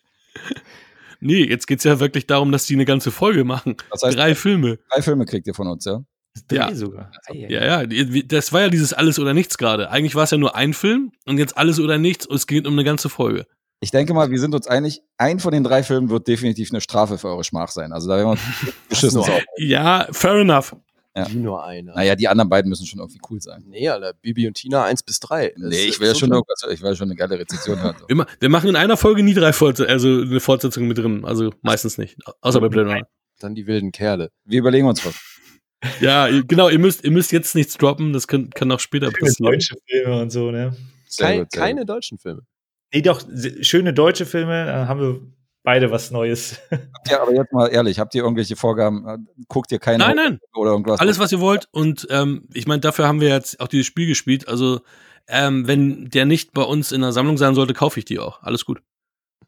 Nee, 1.21 1.45
jetzt 1.45 1.67
geht's 1.67 1.85
ja 1.85 1.99
wirklich 2.01 2.27
darum, 2.27 2.53
dass 2.53 2.67
die 2.67 2.75
eine 2.75 2.85
ganze 2.85 3.11
Folge 3.11 3.45
machen. 3.45 3.77
Das 3.91 4.03
heißt, 4.03 4.17
Drei 4.17 4.35
Filme. 4.35 4.79
drei 4.91 5.03
Filme 5.03 5.25
kriegt 5.25 5.47
ihr 5.47 5.55
von 5.55 5.67
uns, 5.67 5.85
ja? 5.85 6.03
Drei 6.47 6.57
Ja. 6.57 6.75
sogar. 6.75 7.11
Ja, 7.33 7.83
ja, 7.85 7.87
das 8.27 8.53
war 8.53 8.61
ja 8.63 8.69
dieses 8.69 8.93
Alles 8.93 9.19
oder 9.19 9.35
Nichts 9.35 9.59
gerade. 9.59 9.91
Eigentlich 9.91 10.15
war 10.15 10.25
es 10.25 10.31
ja 10.31 10.39
nur 10.39 10.55
ein 10.55 10.73
Film 10.75 11.11
und 11.27 11.39
jetzt 11.39 11.57
Alles 11.57 11.81
oder 11.81 11.99
Nichts 11.99 12.27
und 12.27 12.37
es 12.37 12.47
geht 12.47 12.67
um 12.67 12.75
eine 12.75 12.85
ganze 12.85 13.09
Folge. 13.09 13.47
Ich 13.81 13.91
denke 13.93 14.13
mal, 14.13 14.31
wir 14.31 14.41
sind 14.41 14.55
uns 14.55 14.67
einig, 14.67 15.03
ein 15.19 15.39
von 15.39 15.53
den 15.53 15.63
drei 15.63 15.83
Filmen 15.85 16.11
wird 16.11 16.27
definitiv 16.27 16.71
eine 16.71 16.81
Strafe 16.81 17.17
für 17.17 17.29
eure 17.29 17.45
Schmach 17.45 17.69
sein. 17.71 17.93
Also 17.93 18.09
da 18.09 18.17
werden 18.17 18.27
wir 18.27 18.31
uns 18.33 18.41
beschissen. 18.89 19.23
Ja, 19.59 20.09
fair 20.11 20.35
enough. 20.41 20.75
Ja. 21.17 21.29
Wie 21.31 21.37
nur 21.37 21.65
eine. 21.65 21.93
Naja, 21.95 22.15
die 22.17 22.29
anderen 22.29 22.49
beiden 22.49 22.69
müssen 22.69 22.87
schon 22.87 23.01
irgendwie 23.01 23.21
cool 23.31 23.41
sein. 23.41 23.65
Nee, 23.67 23.89
Alter, 23.89 24.13
Bibi 24.15 24.47
und 24.47 24.55
Tina 24.55 24.85
1 24.85 25.03
bis 25.03 25.19
3. 25.21 25.55
Das 25.57 25.71
Nee, 25.71 25.85
ich 25.87 25.99
will 26.01 26.09
ja 26.09 26.15
so 26.15 26.21
schon 26.21 26.31
irgendwas, 26.33 26.65
ich 26.71 26.81
will 26.83 26.95
schon 26.97 27.09
eine 27.09 27.17
geile 27.17 27.39
Rezension 27.39 27.81
hören. 27.83 27.97
Wir, 28.07 28.17
ma- 28.17 28.27
wir 28.39 28.49
machen 28.49 28.69
in 28.69 28.77
einer 28.77 28.97
Folge 28.97 29.23
nie 29.23 29.35
drei 29.35 29.53
Fortsetzungen, 29.53 29.91
also 29.91 30.09
eine 30.09 30.41
Fortsetzung 30.41 30.87
mit 30.87 30.99
drin. 30.99 31.25
Also 31.25 31.53
meistens 31.63 31.99
nicht. 31.99 32.17
Außer 32.41 32.61
bei 32.61 32.69
Blade 32.69 32.89
Runner. 32.91 33.09
Dann 33.41 33.55
die 33.55 33.67
wilden 33.67 33.91
Kerle. 33.93 34.31
Wir 34.45 34.59
überlegen 34.61 34.87
uns 34.87 35.05
was. 35.07 35.15
Ja, 36.01 36.29
genau, 36.29 36.69
ihr 36.69 36.81
müsst, 36.81 37.05
ihr 37.05 37.13
müsst 37.13 37.31
jetzt 37.31 37.55
nichts 37.55 37.79
droppen, 37.79 38.13
das 38.13 38.27
kann, 38.27 38.51
kann 38.51 38.71
auch 38.73 38.81
später 38.81 39.13
passieren. 39.13 39.53
Deutsche 39.53 39.77
Filme 39.89 40.21
und 40.23 40.31
so, 40.31 40.51
ne? 40.51 40.77
Kein, 41.17 41.49
keine 41.51 41.87
deutschen 41.87 42.19
Filme. 42.19 42.43
Nee, 42.93 43.03
doch, 43.03 43.23
schöne 43.61 43.93
deutsche 43.93 44.25
Filme, 44.27 44.67
da 44.67 44.89
haben 44.89 45.01
wir 45.01 45.21
beide 45.63 45.91
was 45.91 46.11
Neues. 46.11 46.59
Habt 46.71 47.11
ihr 47.11 47.21
aber 47.21 47.35
jetzt 47.35 47.53
mal 47.53 47.67
ehrlich, 47.67 47.99
habt 47.99 48.15
ihr 48.15 48.23
irgendwelche 48.23 48.57
Vorgaben? 48.57 49.07
Äh, 49.07 49.19
Guckt 49.49 49.71
ihr 49.71 49.79
keine 49.79 49.99
Nein, 49.99 50.17
nein. 50.17 50.39
oder 50.55 50.71
irgendwas? 50.71 50.99
Alles, 51.01 51.19
was 51.19 51.31
ihr 51.31 51.41
wollt. 51.41 51.69
Und 51.73 52.07
ähm, 52.11 52.49
ich 52.55 52.67
meine, 52.67 52.81
dafür 52.81 53.07
haben 53.07 53.21
wir 53.21 53.29
jetzt 53.29 53.61
auch 53.61 53.69
dieses 53.69 53.87
Spiel 53.87 54.07
gespielt. 54.07 54.49
Also, 54.49 54.81
ähm, 55.27 55.67
wenn 55.67 56.09
der 56.09 56.25
nicht 56.25 56.53
bei 56.53 56.63
uns 56.63 56.91
in 56.91 57.03
der 57.03 57.13
Sammlung 57.13 57.37
sein 57.37 57.55
sollte, 57.55 57.75
kaufe 57.75 57.99
ich 57.99 58.07
die 58.07 58.19
auch. 58.19 58.43
Alles 58.43 58.65
gut. 58.65 58.81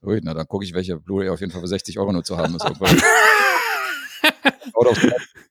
Ui, 0.03 0.21
na, 0.23 0.35
dann 0.35 0.47
gucke 0.47 0.65
ich, 0.65 0.75
welche 0.75 0.99
Blu-ray 0.99 1.31
auf 1.31 1.41
jeden 1.41 1.53
Fall 1.53 1.63
für 1.63 1.69
60 1.69 1.99
Euro 1.99 2.13
nur 2.13 2.25
zu 2.25 2.37
haben 2.37 2.55
ist. 2.55 2.65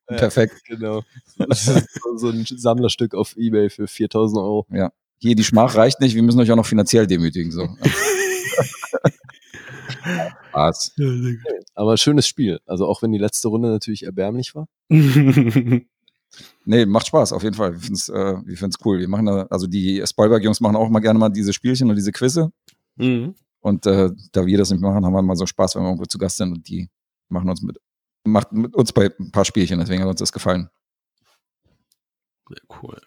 Perfekt. 0.08 0.64
Genau. 0.66 1.04
So 2.16 2.30
ein 2.30 2.46
Sammlerstück 2.46 3.14
auf 3.16 3.36
Ebay 3.38 3.70
für 3.70 3.88
4000 3.88 4.40
Euro. 4.40 4.66
Ja. 4.72 4.92
Hier, 5.20 5.36
die 5.36 5.44
Schmach 5.44 5.76
reicht 5.76 6.00
nicht, 6.02 6.16
wir 6.16 6.24
müssen 6.24 6.40
euch 6.40 6.52
auch 6.52 6.56
noch 6.56 6.66
finanziell 6.66 7.06
demütigen. 7.08 7.52
So. 7.52 7.68
Spaß. 10.50 10.96
Aber 11.76 11.98
schönes 11.98 12.28
Spiel. 12.28 12.60
Also 12.66 12.88
auch 12.88 13.02
wenn 13.02 13.12
die 13.12 13.18
letzte 13.18 13.48
Runde 13.48 13.70
natürlich 13.70 14.04
erbärmlich 14.04 14.56
war. 14.56 14.68
Nee, 16.64 16.86
macht 16.86 17.08
Spaß, 17.08 17.34
auf 17.34 17.42
jeden 17.42 17.56
Fall. 17.56 17.74
Wir 17.74 17.80
finden's, 17.80 18.08
äh, 18.10 18.36
wir 18.46 18.56
finden's 18.56 18.78
cool. 18.86 19.00
Wir 19.00 19.08
machen 19.08 19.26
da, 19.26 19.48
also 19.50 19.66
die 19.66 20.04
Spoilberg-Jungs 20.06 20.62
machen 20.62 20.76
auch 20.76 20.88
mal 20.90 21.00
gerne 21.00 21.18
mal 21.18 21.30
diese 21.30 21.54
Spielchen 21.54 21.90
und 21.90 21.96
diese 21.96 22.12
Quizze. 22.12 22.52
Mhm. 22.98 23.34
Und 23.62 23.86
äh, 23.88 24.12
da 24.32 24.46
wir 24.46 24.58
das 24.58 24.70
nicht 24.70 24.80
machen, 24.80 25.04
haben 25.04 25.14
wir 25.14 25.22
mal 25.24 25.36
so 25.36 25.48
Spaß, 25.48 25.76
wenn 25.76 25.82
wir 25.82 25.88
irgendwo 25.88 26.06
zu 26.06 26.20
Gast 26.20 26.38
sind 26.38 26.52
und 26.54 26.68
die 26.70 26.88
machen 27.30 27.50
uns 27.50 27.64
mit, 27.64 27.78
macht 28.24 28.52
mit 28.52 28.76
uns 28.76 28.94
bei 28.94 29.10
ein 29.20 29.32
paar 29.32 29.46
Spielchen, 29.46 29.80
deswegen 29.80 30.04
hat 30.04 30.10
uns 30.10 30.20
das 30.20 30.32
gefallen. 30.32 30.70
Sehr 32.48 32.62
cool. 32.84 33.02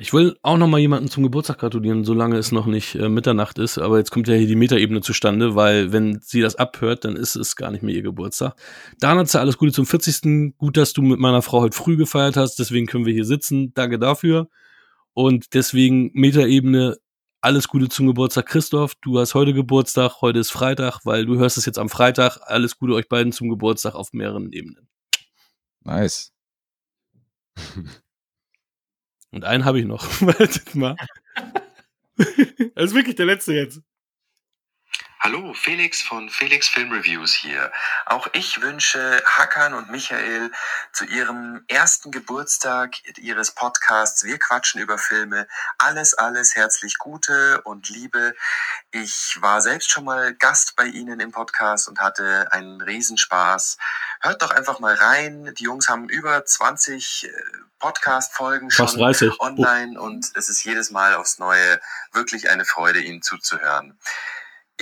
Ich 0.00 0.14
will 0.14 0.38
auch 0.40 0.56
noch 0.56 0.66
mal 0.66 0.80
jemanden 0.80 1.10
zum 1.10 1.24
Geburtstag 1.24 1.58
gratulieren, 1.58 2.04
solange 2.04 2.38
es 2.38 2.52
noch 2.52 2.64
nicht 2.64 2.94
äh, 2.94 3.10
Mitternacht 3.10 3.58
ist. 3.58 3.76
Aber 3.76 3.98
jetzt 3.98 4.10
kommt 4.10 4.28
ja 4.28 4.34
hier 4.34 4.46
die 4.46 4.56
Metaebene 4.56 5.02
zustande, 5.02 5.56
weil 5.56 5.92
wenn 5.92 6.20
sie 6.22 6.40
das 6.40 6.56
abhört, 6.56 7.04
dann 7.04 7.16
ist 7.16 7.36
es 7.36 7.54
gar 7.54 7.70
nicht 7.70 7.82
mehr 7.82 7.94
ihr 7.94 8.00
Geburtstag. 8.00 8.56
Danatze, 8.98 9.40
alles 9.40 9.58
Gute 9.58 9.72
zum 9.72 9.84
40. 9.84 10.56
Gut, 10.56 10.78
dass 10.78 10.94
du 10.94 11.02
mit 11.02 11.20
meiner 11.20 11.42
Frau 11.42 11.60
heute 11.60 11.76
früh 11.76 11.98
gefeiert 11.98 12.38
hast. 12.38 12.58
Deswegen 12.58 12.86
können 12.86 13.04
wir 13.04 13.12
hier 13.12 13.26
sitzen. 13.26 13.74
Danke 13.74 13.98
dafür. 13.98 14.48
Und 15.12 15.52
deswegen 15.52 16.10
Metaebene, 16.14 16.96
alles 17.42 17.68
Gute 17.68 17.90
zum 17.90 18.06
Geburtstag, 18.06 18.46
Christoph. 18.46 18.94
Du 19.02 19.18
hast 19.18 19.34
heute 19.34 19.52
Geburtstag. 19.52 20.22
Heute 20.22 20.38
ist 20.38 20.50
Freitag, 20.50 21.00
weil 21.04 21.26
du 21.26 21.36
hörst 21.36 21.58
es 21.58 21.66
jetzt 21.66 21.78
am 21.78 21.90
Freitag. 21.90 22.38
Alles 22.44 22.78
Gute 22.78 22.94
euch 22.94 23.08
beiden 23.10 23.32
zum 23.32 23.50
Geburtstag 23.50 23.94
auf 23.94 24.14
mehreren 24.14 24.50
Ebenen. 24.50 24.88
Nice. 25.84 26.32
Und 29.30 29.44
einen 29.44 29.64
habe 29.64 29.80
ich 29.80 29.86
noch. 29.86 30.04
Wartet 30.20 30.74
mal. 30.74 30.96
das 32.74 32.90
ist 32.90 32.94
wirklich 32.94 33.16
der 33.16 33.26
letzte 33.26 33.54
jetzt. 33.54 33.80
Hallo, 35.22 35.52
Felix 35.52 36.00
von 36.00 36.30
Felix 36.30 36.66
Film 36.66 36.92
Reviews 36.92 37.34
hier. 37.34 37.70
Auch 38.06 38.26
ich 38.32 38.62
wünsche 38.62 39.22
Hakan 39.26 39.74
und 39.74 39.90
Michael 39.90 40.50
zu 40.94 41.04
ihrem 41.04 41.62
ersten 41.68 42.10
Geburtstag 42.10 42.94
ihres 43.18 43.50
Podcasts 43.50 44.24
Wir 44.24 44.38
quatschen 44.38 44.80
über 44.80 44.96
Filme 44.96 45.46
alles, 45.76 46.14
alles 46.14 46.56
herzlich 46.56 46.96
Gute 46.96 47.60
und 47.64 47.90
Liebe. 47.90 48.34
Ich 48.92 49.36
war 49.42 49.60
selbst 49.60 49.90
schon 49.90 50.04
mal 50.04 50.32
Gast 50.32 50.74
bei 50.74 50.86
Ihnen 50.86 51.20
im 51.20 51.32
Podcast 51.32 51.86
und 51.88 52.00
hatte 52.00 52.50
einen 52.52 52.80
Riesenspaß. 52.80 53.76
Hört 54.22 54.40
doch 54.40 54.52
einfach 54.52 54.80
mal 54.80 54.94
rein. 54.94 55.54
Die 55.58 55.64
Jungs 55.64 55.90
haben 55.90 56.08
über 56.08 56.46
20 56.46 57.24
äh, 57.26 57.32
Podcast-Folgen 57.78 58.70
schon 58.70 58.86
Fast 58.86 58.98
30. 58.98 59.38
online 59.38 60.00
und 60.00 60.30
es 60.34 60.48
ist 60.48 60.64
jedes 60.64 60.90
Mal 60.90 61.14
aufs 61.14 61.38
Neue 61.38 61.78
wirklich 62.12 62.48
eine 62.48 62.64
Freude, 62.64 63.00
Ihnen 63.00 63.20
zuzuhören. 63.20 63.98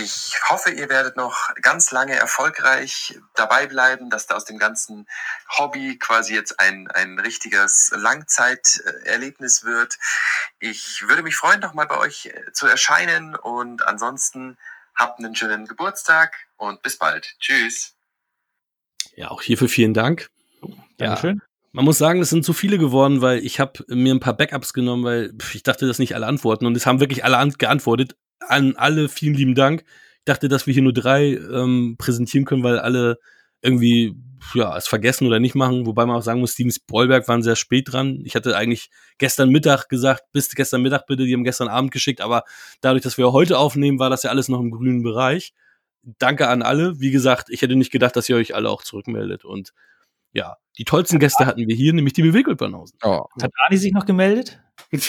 Ich 0.01 0.35
hoffe, 0.49 0.71
ihr 0.71 0.89
werdet 0.89 1.17
noch 1.17 1.53
ganz 1.61 1.91
lange 1.91 2.15
erfolgreich 2.15 3.19
dabei 3.35 3.67
bleiben, 3.67 4.11
dass 4.11 4.29
da 4.29 4.37
aus 4.37 4.45
dem 4.45 4.57
ganzen 4.57 5.09
Hobby 5.59 5.99
quasi 5.99 6.35
jetzt 6.35 6.61
ein, 6.61 6.89
ein 6.89 7.19
richtiges 7.19 7.91
Langzeiterlebnis 7.97 9.65
wird. 9.65 9.99
Ich 10.61 11.03
würde 11.09 11.25
mich 11.25 11.35
freuen, 11.35 11.59
noch 11.59 11.75
mal 11.75 11.87
bei 11.87 11.99
euch 11.99 12.27
äh, 12.27 12.53
zu 12.53 12.69
erscheinen 12.69 13.35
und 13.35 13.85
ansonsten 13.89 14.57
habt 14.95 15.19
einen 15.19 15.35
schönen 15.35 15.67
Geburtstag 15.67 16.47
und 16.57 16.81
bis 16.83 16.97
bald. 16.97 17.35
Tschüss. 17.41 17.97
Ja, 19.17 19.33
auch 19.33 19.43
hierfür 19.43 19.69
vielen 19.69 19.95
Dank. 19.95 20.31
Dankeschön. 20.99 21.43
Man 21.73 21.85
muss 21.85 21.99
sagen, 21.99 22.23
es 22.23 22.31
sind 22.31 22.45
zu 22.45 22.53
viele 22.53 22.79
geworden, 22.79 23.21
weil 23.21 23.45
ich 23.45 23.59
habe 23.59 23.85
mir 23.89 24.15
ein 24.15 24.21
paar 24.21 24.37
Backups 24.37 24.73
genommen, 24.73 25.03
weil 25.03 25.35
ich 25.53 25.65
dachte, 25.65 25.89
dass 25.89 25.99
nicht 25.99 26.15
alle 26.15 26.29
antworten 26.29 26.67
und 26.67 26.77
es 26.77 26.87
haben 26.87 27.01
wirklich 27.01 27.25
alle 27.25 27.39
an 27.39 27.51
geantwortet. 27.51 28.15
An 28.41 28.77
alle 28.77 29.09
vielen 29.09 29.35
lieben 29.35 29.55
Dank. 29.55 29.83
Ich 30.19 30.25
dachte, 30.25 30.49
dass 30.49 30.67
wir 30.67 30.75
hier 30.75 30.83
nur 30.83 30.93
drei 30.93 31.35
ähm, 31.35 31.97
präsentieren 31.99 32.45
können, 32.45 32.63
weil 32.63 32.79
alle 32.79 33.19
irgendwie 33.63 34.15
ja 34.55 34.77
es 34.77 34.87
vergessen 34.87 35.27
oder 35.27 35.41
nicht 35.41 35.55
machen. 35.55 35.87
Wobei 35.87 36.07
man 36.07 36.17
auch 36.17 36.23
sagen 36.23 36.41
muss, 36.41 36.53
Steven 36.53 36.71
Spoilberg 36.71 37.27
waren 37.29 37.43
sehr 37.43 37.57
spät 37.57 37.93
dran. 37.93 38.23
Ich 38.25 38.35
hatte 38.35 38.57
eigentlich 38.57 38.91
gestern 39.19 39.51
Mittag 39.51 39.89
gesagt, 39.89 40.25
bis 40.33 40.55
gestern 40.55 40.83
Mittag 40.83 41.07
bitte. 41.07 41.25
Die 41.25 41.35
haben 41.35 41.45
gestern 41.45 41.69
Abend 41.69 41.91
geschickt, 41.91 42.21
aber 42.21 42.45
dadurch, 42.81 43.03
dass 43.03 43.19
wir 43.19 43.33
heute 43.33 43.59
aufnehmen, 43.59 43.99
war 43.99 44.11
das 44.11 44.23
ja 44.23 44.31
alles 44.31 44.49
noch 44.49 44.61
im 44.61 44.71
grünen 44.71 45.03
Bereich. 45.03 45.53
Danke 46.03 46.49
an 46.49 46.63
alle. 46.63 47.01
Wie 47.01 47.11
gesagt, 47.11 47.51
ich 47.51 47.63
hätte 47.63 47.77
nicht 47.77 47.93
gedacht, 47.93 48.17
dass 48.17 48.29
ihr 48.29 48.37
euch 48.37 48.55
alle 48.55 48.71
auch 48.71 48.83
zurückmeldet 48.83 49.45
und 49.45 49.73
ja, 50.33 50.57
die 50.79 50.85
tollsten 50.85 51.19
Gäste 51.19 51.47
hatten 51.47 51.67
wir 51.67 51.75
hier, 51.75 51.93
nämlich 51.93 52.13
die 52.13 52.23
Bewegtbanausen. 52.23 52.99
Oh. 53.03 53.25
Hat 53.43 53.51
Ani 53.67 53.77
sich 53.77 53.93
noch 53.93 54.07
gemeldet? 54.07 54.61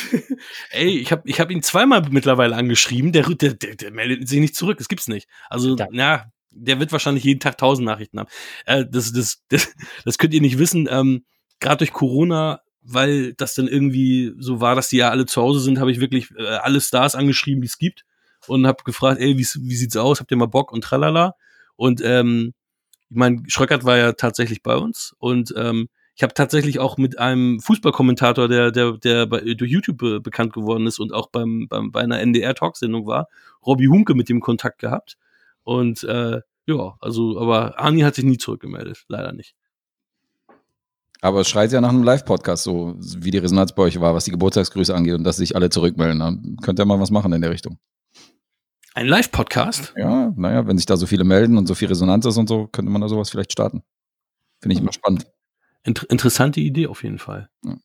Ey, 0.71 0.97
ich 0.97 1.11
habe 1.11 1.21
ich 1.25 1.39
hab 1.39 1.51
ihn 1.51 1.61
zweimal 1.61 2.07
mittlerweile 2.09 2.55
angeschrieben, 2.55 3.11
der, 3.11 3.23
der, 3.23 3.53
der, 3.53 3.75
der 3.75 3.91
meldet 3.91 4.27
sich 4.27 4.39
nicht 4.39 4.55
zurück, 4.55 4.77
das 4.79 4.87
gibt's 4.87 5.07
nicht. 5.07 5.27
Also, 5.49 5.75
na, 5.91 6.31
der 6.49 6.79
wird 6.79 6.91
wahrscheinlich 6.91 7.23
jeden 7.23 7.39
Tag 7.39 7.57
tausend 7.57 7.85
Nachrichten 7.85 8.19
haben. 8.19 8.29
Äh, 8.65 8.85
das, 8.89 9.13
das, 9.13 9.43
das, 9.49 9.69
das 10.05 10.17
könnt 10.17 10.33
ihr 10.33 10.41
nicht 10.41 10.57
wissen. 10.57 10.87
Ähm, 10.89 11.23
Gerade 11.59 11.79
durch 11.79 11.93
Corona, 11.93 12.61
weil 12.81 13.33
das 13.33 13.53
dann 13.53 13.67
irgendwie 13.67 14.33
so 14.39 14.61
war, 14.61 14.75
dass 14.75 14.89
die 14.89 14.97
ja 14.97 15.09
alle 15.09 15.25
zu 15.25 15.41
Hause 15.41 15.59
sind, 15.59 15.79
habe 15.79 15.91
ich 15.91 15.99
wirklich 15.99 16.31
äh, 16.37 16.45
alle 16.45 16.81
Stars 16.81 17.15
angeschrieben, 17.15 17.61
die 17.61 17.67
es 17.67 17.77
gibt. 17.77 18.05
und 18.47 18.65
habe 18.65 18.83
gefragt, 18.83 19.19
ey, 19.19 19.37
wie, 19.37 19.45
wie 19.45 19.75
sieht's 19.75 19.97
aus? 19.97 20.19
Habt 20.19 20.31
ihr 20.31 20.37
mal 20.37 20.47
Bock 20.47 20.71
und 20.71 20.83
tralala? 20.83 21.35
Und 21.75 22.01
ähm, 22.03 22.53
ich 23.09 23.15
meine, 23.15 23.43
Schröckert 23.47 23.85
war 23.85 23.97
ja 23.97 24.13
tatsächlich 24.13 24.63
bei 24.63 24.75
uns 24.75 25.15
und 25.19 25.53
ähm, 25.57 25.89
ich 26.19 26.23
habe 26.23 26.33
tatsächlich 26.33 26.79
auch 26.79 26.97
mit 26.97 27.17
einem 27.17 27.61
Fußballkommentator, 27.61 28.49
der, 28.49 28.71
der, 28.71 28.97
der 28.97 29.25
bei, 29.25 29.39
durch 29.53 29.71
YouTube 29.71 29.97
be 29.99 30.19
bekannt 30.19 30.51
geworden 30.51 30.85
ist 30.85 30.99
und 30.99 31.13
auch 31.13 31.27
beim, 31.27 31.67
beim 31.69 31.91
bei 31.91 32.01
einer 32.01 32.19
NDR-Talksendung 32.19 33.07
war, 33.07 33.29
Robby 33.65 33.85
Hunke 33.85 34.15
mit 34.15 34.27
dem 34.27 34.41
Kontakt 34.41 34.79
gehabt. 34.79 35.17
Und 35.63 36.03
äh, 36.03 36.41
ja, 36.65 36.97
also, 36.99 37.39
aber 37.39 37.79
Arni 37.79 38.01
hat 38.01 38.15
sich 38.15 38.25
nie 38.25 38.37
zurückgemeldet, 38.37 39.05
leider 39.07 39.31
nicht. 39.31 39.55
Aber 41.21 41.39
es 41.39 41.49
schreit 41.49 41.71
ja 41.71 41.79
nach 41.79 41.87
einem 41.87 42.03
Live-Podcast, 42.03 42.63
so 42.63 42.95
wie 42.99 43.31
die 43.31 43.37
Resonanz 43.37 43.73
bei 43.73 43.83
euch 43.83 43.99
war, 44.01 44.13
was 44.13 44.25
die 44.25 44.31
Geburtstagsgrüße 44.31 44.93
angeht 44.93 45.15
und 45.15 45.23
dass 45.23 45.37
sich 45.37 45.55
alle 45.55 45.69
zurückmelden. 45.69 46.19
Dann 46.19 46.57
könnt 46.61 46.79
ihr 46.79 46.85
mal 46.85 46.99
was 46.99 47.11
machen 47.11 47.31
in 47.31 47.41
der 47.41 47.51
Richtung. 47.51 47.77
Ein 48.99 49.07
Live-Podcast? 49.07 49.93
Ja, 49.95 50.33
naja, 50.35 50.67
wenn 50.67 50.75
sich 50.75 50.85
da 50.85 50.97
so 50.97 51.05
viele 51.05 51.23
melden 51.23 51.57
und 51.57 51.67
so 51.67 51.73
viel 51.73 51.87
Resonanz 51.87 52.25
ist 52.25 52.35
und 52.35 52.49
so, 52.49 52.67
könnte 52.67 52.91
man 52.91 52.99
da 52.99 53.07
sowas 53.07 53.29
vielleicht 53.29 53.53
starten. 53.53 53.81
Finde 54.59 54.73
ich 54.75 54.81
immer 54.81 54.91
spannend. 54.91 55.25
Inter 55.85 56.09
interessante 56.09 56.59
Idee 56.59 56.87
auf 56.87 57.01
jeden 57.03 57.17
Fall. 57.17 57.49
Ja. 57.63 57.77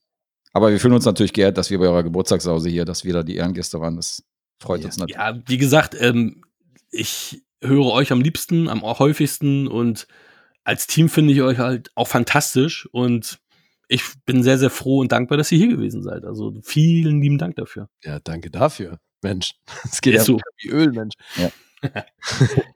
Aber 0.53 0.73
wir 0.73 0.81
fühlen 0.81 0.93
uns 0.95 1.05
natürlich 1.05 1.33
geehrt, 1.33 1.57
dass 1.57 1.71
wir 1.71 1.79
bei 1.79 1.85
eurer 1.85 2.03
Geburtstagssause 2.03 2.69
hier, 2.69 2.85
dass 2.85 3.05
wir 3.05 3.13
da 3.13 3.23
die 3.23 3.37
Ehrengäste 3.37 3.79
waren. 3.79 3.95
Das 3.95 4.25
freut 4.59 4.81
ja. 4.81 4.87
uns 4.87 4.97
natürlich. 4.97 5.15
Ja, 5.17 5.41
wie 5.47 5.57
gesagt, 5.57 5.97
ähm, 6.01 6.43
ich 6.91 7.45
höre 7.63 7.93
euch 7.93 8.11
am 8.11 8.21
liebsten, 8.21 8.69
am 8.69 8.83
häufigsten 8.83 9.69
und 9.69 10.09
als 10.65 10.89
Team 10.89 11.09
finde 11.09 11.33
ich 11.33 11.43
euch 11.43 11.59
halt 11.59 11.93
auch 11.95 12.09
fantastisch 12.09 12.89
und 12.91 13.39
ich 13.87 14.03
bin 14.27 14.43
sehr, 14.43 14.59
sehr 14.59 14.71
froh 14.71 14.99
und 14.99 15.13
dankbar, 15.13 15.39
dass 15.39 15.53
ihr 15.53 15.59
hier 15.59 15.69
gewesen 15.69 16.03
seid. 16.03 16.25
Also 16.25 16.55
vielen 16.65 17.21
lieben 17.21 17.39
Dank 17.39 17.55
dafür. 17.55 17.89
Ja, 18.03 18.19
danke 18.19 18.51
dafür. 18.51 18.99
Mensch, 19.25 19.55
es 19.85 20.01
geht 20.01 20.15
ja 20.15 20.23
so. 20.23 20.39
wie 20.59 20.69
Öl, 20.69 20.93
Mensch. 20.93 21.15
Ja. 21.37 21.51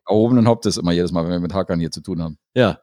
Erhobenen 0.09 0.47
Hauptes 0.49 0.77
immer 0.77 0.93
jedes 0.93 1.13
Mal, 1.13 1.25
wenn 1.25 1.31
wir 1.33 1.41
mit 1.41 1.55
Hakan 1.55 1.81
hier 1.81 1.91
zu 1.91 2.01
tun 2.03 2.21
haben. 2.23 2.39
Ja. 2.55 2.81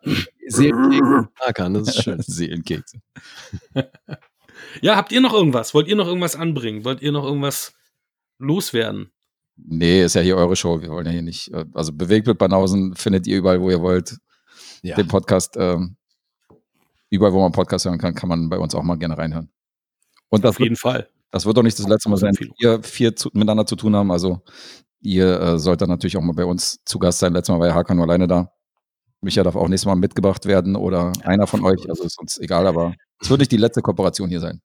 Seelenkekse. 0.48 1.28
Hakan, 1.40 1.74
das 1.76 1.90
ist 1.90 2.04
schön. 2.04 2.20
Seelenkekse. 2.26 3.00
Ja, 4.82 4.96
habt 4.96 5.12
ihr 5.12 5.22
noch 5.22 5.34
irgendwas? 5.34 5.74
Wollt 5.74 5.88
ihr 5.88 5.96
noch 5.96 6.08
irgendwas 6.08 6.36
anbringen? 6.36 6.84
Wollt 6.86 7.02
ihr 7.02 7.12
noch 7.12 7.26
irgendwas 7.26 7.74
loswerden? 8.40 9.12
Nee, 9.58 10.04
ist 10.04 10.16
ja 10.16 10.22
hier 10.22 10.36
eure 10.38 10.56
Show. 10.56 10.82
Wir 10.82 10.90
wollen 10.90 11.06
ja 11.06 11.12
hier 11.12 11.22
nicht. 11.22 11.52
äh, 11.54 11.66
Also 11.74 11.94
bewegt 11.94 12.28
mit 12.28 12.38
Banausen 12.38 12.96
findet 12.96 13.28
ihr 13.28 13.38
überall, 13.38 13.62
wo 13.62 13.70
ihr 13.70 13.82
wollt. 13.82 14.18
Ja. 14.82 14.96
Den 14.96 15.08
Podcast, 15.08 15.56
ähm, 15.58 15.96
überall, 17.10 17.34
wo 17.34 17.42
man 17.42 17.52
Podcast 17.52 17.86
hören 17.86 17.98
kann, 18.00 18.16
kann 18.16 18.30
man 18.30 18.50
bei 18.50 18.58
uns 18.58 18.74
auch 18.76 18.84
mal 18.84 18.98
gerne 18.98 19.18
reinhören. 19.18 19.50
Und 20.30 20.44
das 20.44 20.56
Auf 20.56 20.60
jeden 20.60 20.76
Fall. 20.76 21.08
Das 21.36 21.46
wird 21.46 21.58
doch 21.58 21.64
nicht 21.64 21.78
das 21.78 21.86
letzte 21.86 22.08
Mal 22.08 22.16
sein, 22.16 22.34
dass 22.34 22.48
wir 22.60 22.82
vier 22.82 23.14
zu, 23.14 23.30
miteinander 23.34 23.66
zu 23.66 23.76
tun 23.76 23.94
haben. 23.94 24.10
Also 24.10 24.40
ihr 25.02 25.38
äh, 25.42 25.60
sollt 25.60 25.82
dann 25.82 25.90
natürlich 25.90 26.16
auch 26.16 26.22
mal 26.22 26.32
bei 26.34 26.46
uns 26.46 26.80
zu 26.86 26.98
Gast 26.98 27.20
sein. 27.20 27.34
Letztes 27.34 27.52
Mal 27.54 27.60
war 27.60 27.68
ja 27.68 27.74
Hakan 27.76 27.98
nur 27.98 28.06
alleine 28.06 28.26
da. 28.26 28.54
Micha 29.20 29.44
darf 29.44 29.58
auch 29.58 29.68
nächstes 29.68 29.86
Mal 29.86 29.96
mitgebracht 29.96 30.46
werden 30.46 30.78
oder 30.78 31.12
einer 31.24 31.46
von 31.46 31.62
euch. 31.66 31.90
Also 31.90 32.04
ist 32.06 32.18
uns 32.22 32.38
egal, 32.40 32.66
aber 32.68 32.94
es 33.20 33.30
wird 33.30 33.42
nicht 33.42 33.52
die 33.52 33.58
letzte 33.58 33.82
Kooperation 33.82 34.30
hier 34.30 34.40
sein. 34.40 34.62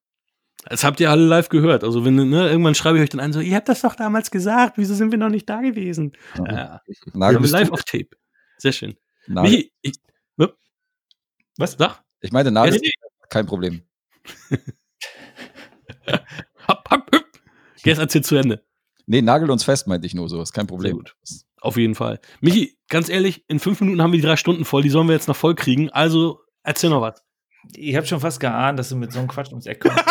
Das 0.63 0.85
habt 0.85 1.01
ihr 1.01 1.11
alle 1.11 1.25
live 1.25 1.49
gehört. 1.49 1.83
Also 1.83 2.05
wenn, 2.05 2.15
ne, 2.15 2.49
irgendwann 2.49 2.73
schreibe 2.75 2.99
ich 2.99 3.03
euch 3.03 3.09
dann 3.09 3.19
ein, 3.19 3.33
so, 3.33 3.41
ihr 3.41 3.57
habt 3.57 3.67
das 3.67 3.81
doch 3.81 3.95
damals 3.95 4.31
gesagt, 4.31 4.77
wieso 4.77 4.93
sind 4.95 5.11
wir 5.11 5.17
noch 5.17 5.27
nicht 5.27 5.49
da 5.49 5.59
gewesen? 5.59 6.13
Ja. 6.37 6.79
Wir 6.87 7.19
Nagel, 7.19 7.45
live 7.49 7.67
du- 7.67 7.73
auf 7.73 7.83
Tape. 7.83 8.11
Sehr 8.59 8.71
schön. 8.71 8.95
Nagel, 9.27 9.51
Michi, 9.51 9.73
ich, 9.81 9.93
was? 11.57 11.75
Sag? 11.77 12.01
ich 12.21 12.31
meinte 12.31 12.49
Nagel, 12.49 12.75
Ja, 12.75 12.79
nee. 12.81 12.91
kein 13.29 13.45
Problem. 13.45 13.81
Hopp, 16.71 16.89
hopp, 16.89 17.03
hopp. 17.13 17.25
Jetzt 17.83 17.97
erzählt 17.97 18.25
zu 18.25 18.37
Ende. 18.37 18.63
Nee, 19.05 19.21
nagel 19.21 19.51
uns 19.51 19.65
fest, 19.65 19.87
meinte 19.87 20.07
ich 20.07 20.13
nur 20.13 20.29
so. 20.29 20.41
Ist 20.41 20.53
kein 20.53 20.63
Sehr 20.63 20.67
Problem. 20.67 20.97
gut. 20.97 21.17
Auf 21.59 21.75
jeden 21.75 21.95
Fall. 21.95 22.21
Michi, 22.39 22.77
ganz 22.87 23.09
ehrlich, 23.09 23.43
in 23.49 23.59
fünf 23.59 23.81
Minuten 23.81 24.01
haben 24.01 24.13
wir 24.13 24.19
die 24.19 24.25
drei 24.25 24.37
Stunden 24.37 24.63
voll, 24.63 24.83
die 24.83 24.89
sollen 24.89 25.07
wir 25.07 25.13
jetzt 25.13 25.27
noch 25.27 25.35
voll 25.35 25.55
kriegen. 25.55 25.89
Also 25.89 26.39
erzähl 26.63 26.89
noch 26.89 27.01
was. 27.01 27.21
Ich 27.75 27.97
habe 27.97 28.07
schon 28.07 28.21
fast 28.21 28.39
geahnt, 28.39 28.79
dass 28.79 28.87
du 28.87 28.95
mit 28.95 29.11
so 29.11 29.19
einem 29.19 29.27
Quatsch 29.27 29.49
ums 29.49 29.65
Eck 29.65 29.81
kommst. 29.81 30.01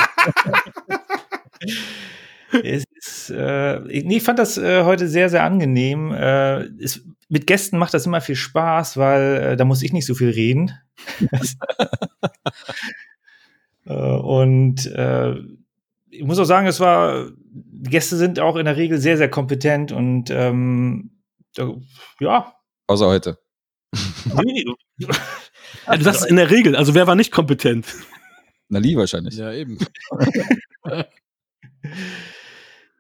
es 2.63 2.85
ist, 2.93 3.31
äh, 3.31 3.83
ich, 3.89 4.05
nee, 4.05 4.19
ich 4.19 4.23
fand 4.23 4.39
das 4.39 4.59
äh, 4.59 4.85
heute 4.85 5.09
sehr, 5.09 5.31
sehr 5.31 5.43
angenehm. 5.43 6.13
Äh, 6.13 6.65
es, 6.83 7.03
mit 7.31 7.47
Gästen 7.47 7.79
macht 7.79 7.95
das 7.95 8.05
immer 8.05 8.21
viel 8.21 8.37
Spaß, 8.37 8.99
weil 8.99 9.37
äh, 9.37 9.57
da 9.57 9.65
muss 9.65 9.83
ich 9.83 9.95
nicht 9.95 10.07
so 10.07 10.15
viel 10.15 10.31
reden. 10.31 10.73
äh, 13.87 13.95
und 13.95 14.85
äh, 14.87 15.37
ich 16.11 16.25
muss 16.25 16.39
auch 16.39 16.45
sagen, 16.45 16.67
es 16.67 16.81
war, 16.81 17.31
die 17.53 17.91
Gäste 17.91 18.17
sind 18.17 18.41
auch 18.41 18.57
in 18.57 18.65
der 18.65 18.77
Regel 18.77 18.99
sehr, 18.99 19.17
sehr 19.17 19.31
kompetent 19.31 19.93
und 19.93 20.31
ähm, 20.31 21.23
da, 21.55 21.75
ja. 22.21 22.55
Außer 22.87 23.07
heute. 23.07 23.39
Nee, 24.45 24.65
Ja, 25.87 25.97
du 25.97 26.05
sagst 26.05 26.23
es 26.23 26.27
in 26.27 26.37
der 26.37 26.51
Regel, 26.51 26.77
also 26.77 26.95
wer 26.95 27.07
war 27.07 27.15
nicht 27.15 27.33
kompetent? 27.33 27.87
Nali 28.69 28.97
wahrscheinlich. 28.97 29.37
Ja, 29.37 29.53
eben. 29.53 29.79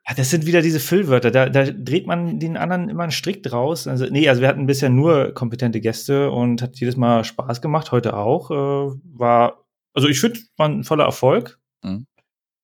Ja, 0.09 0.17
das 0.17 0.31
sind 0.31 0.45
wieder 0.45 0.61
diese 0.61 0.81
Füllwörter. 0.81 1.31
Da, 1.31 1.49
da 1.49 1.71
dreht 1.71 2.09
man 2.09 2.41
den 2.41 2.57
anderen 2.57 2.89
immer 2.89 3.05
einen 3.05 3.13
Strick 3.13 3.45
draus. 3.45 3.87
Also, 3.87 4.07
nee, 4.07 4.29
also 4.29 4.41
wir 4.41 4.49
hatten 4.49 4.67
bisher 4.67 4.89
nur 4.89 5.33
kompetente 5.35 5.81
Gäste 5.81 6.33
und 6.33 6.63
hat 6.63 6.81
jedes 6.81 6.97
Mal 6.97 7.23
Spaß 7.23 7.63
gemacht. 7.63 7.93
Heute 7.93 8.17
auch. 8.17 8.51
Äh, 8.51 8.99
war, 9.05 9.65
also 9.95 10.09
ich 10.09 10.21
finde, 10.21 10.41
war 10.57 10.69
ein 10.69 10.83
voller 10.83 11.05
Erfolg. 11.05 11.61
Mhm. 11.85 12.07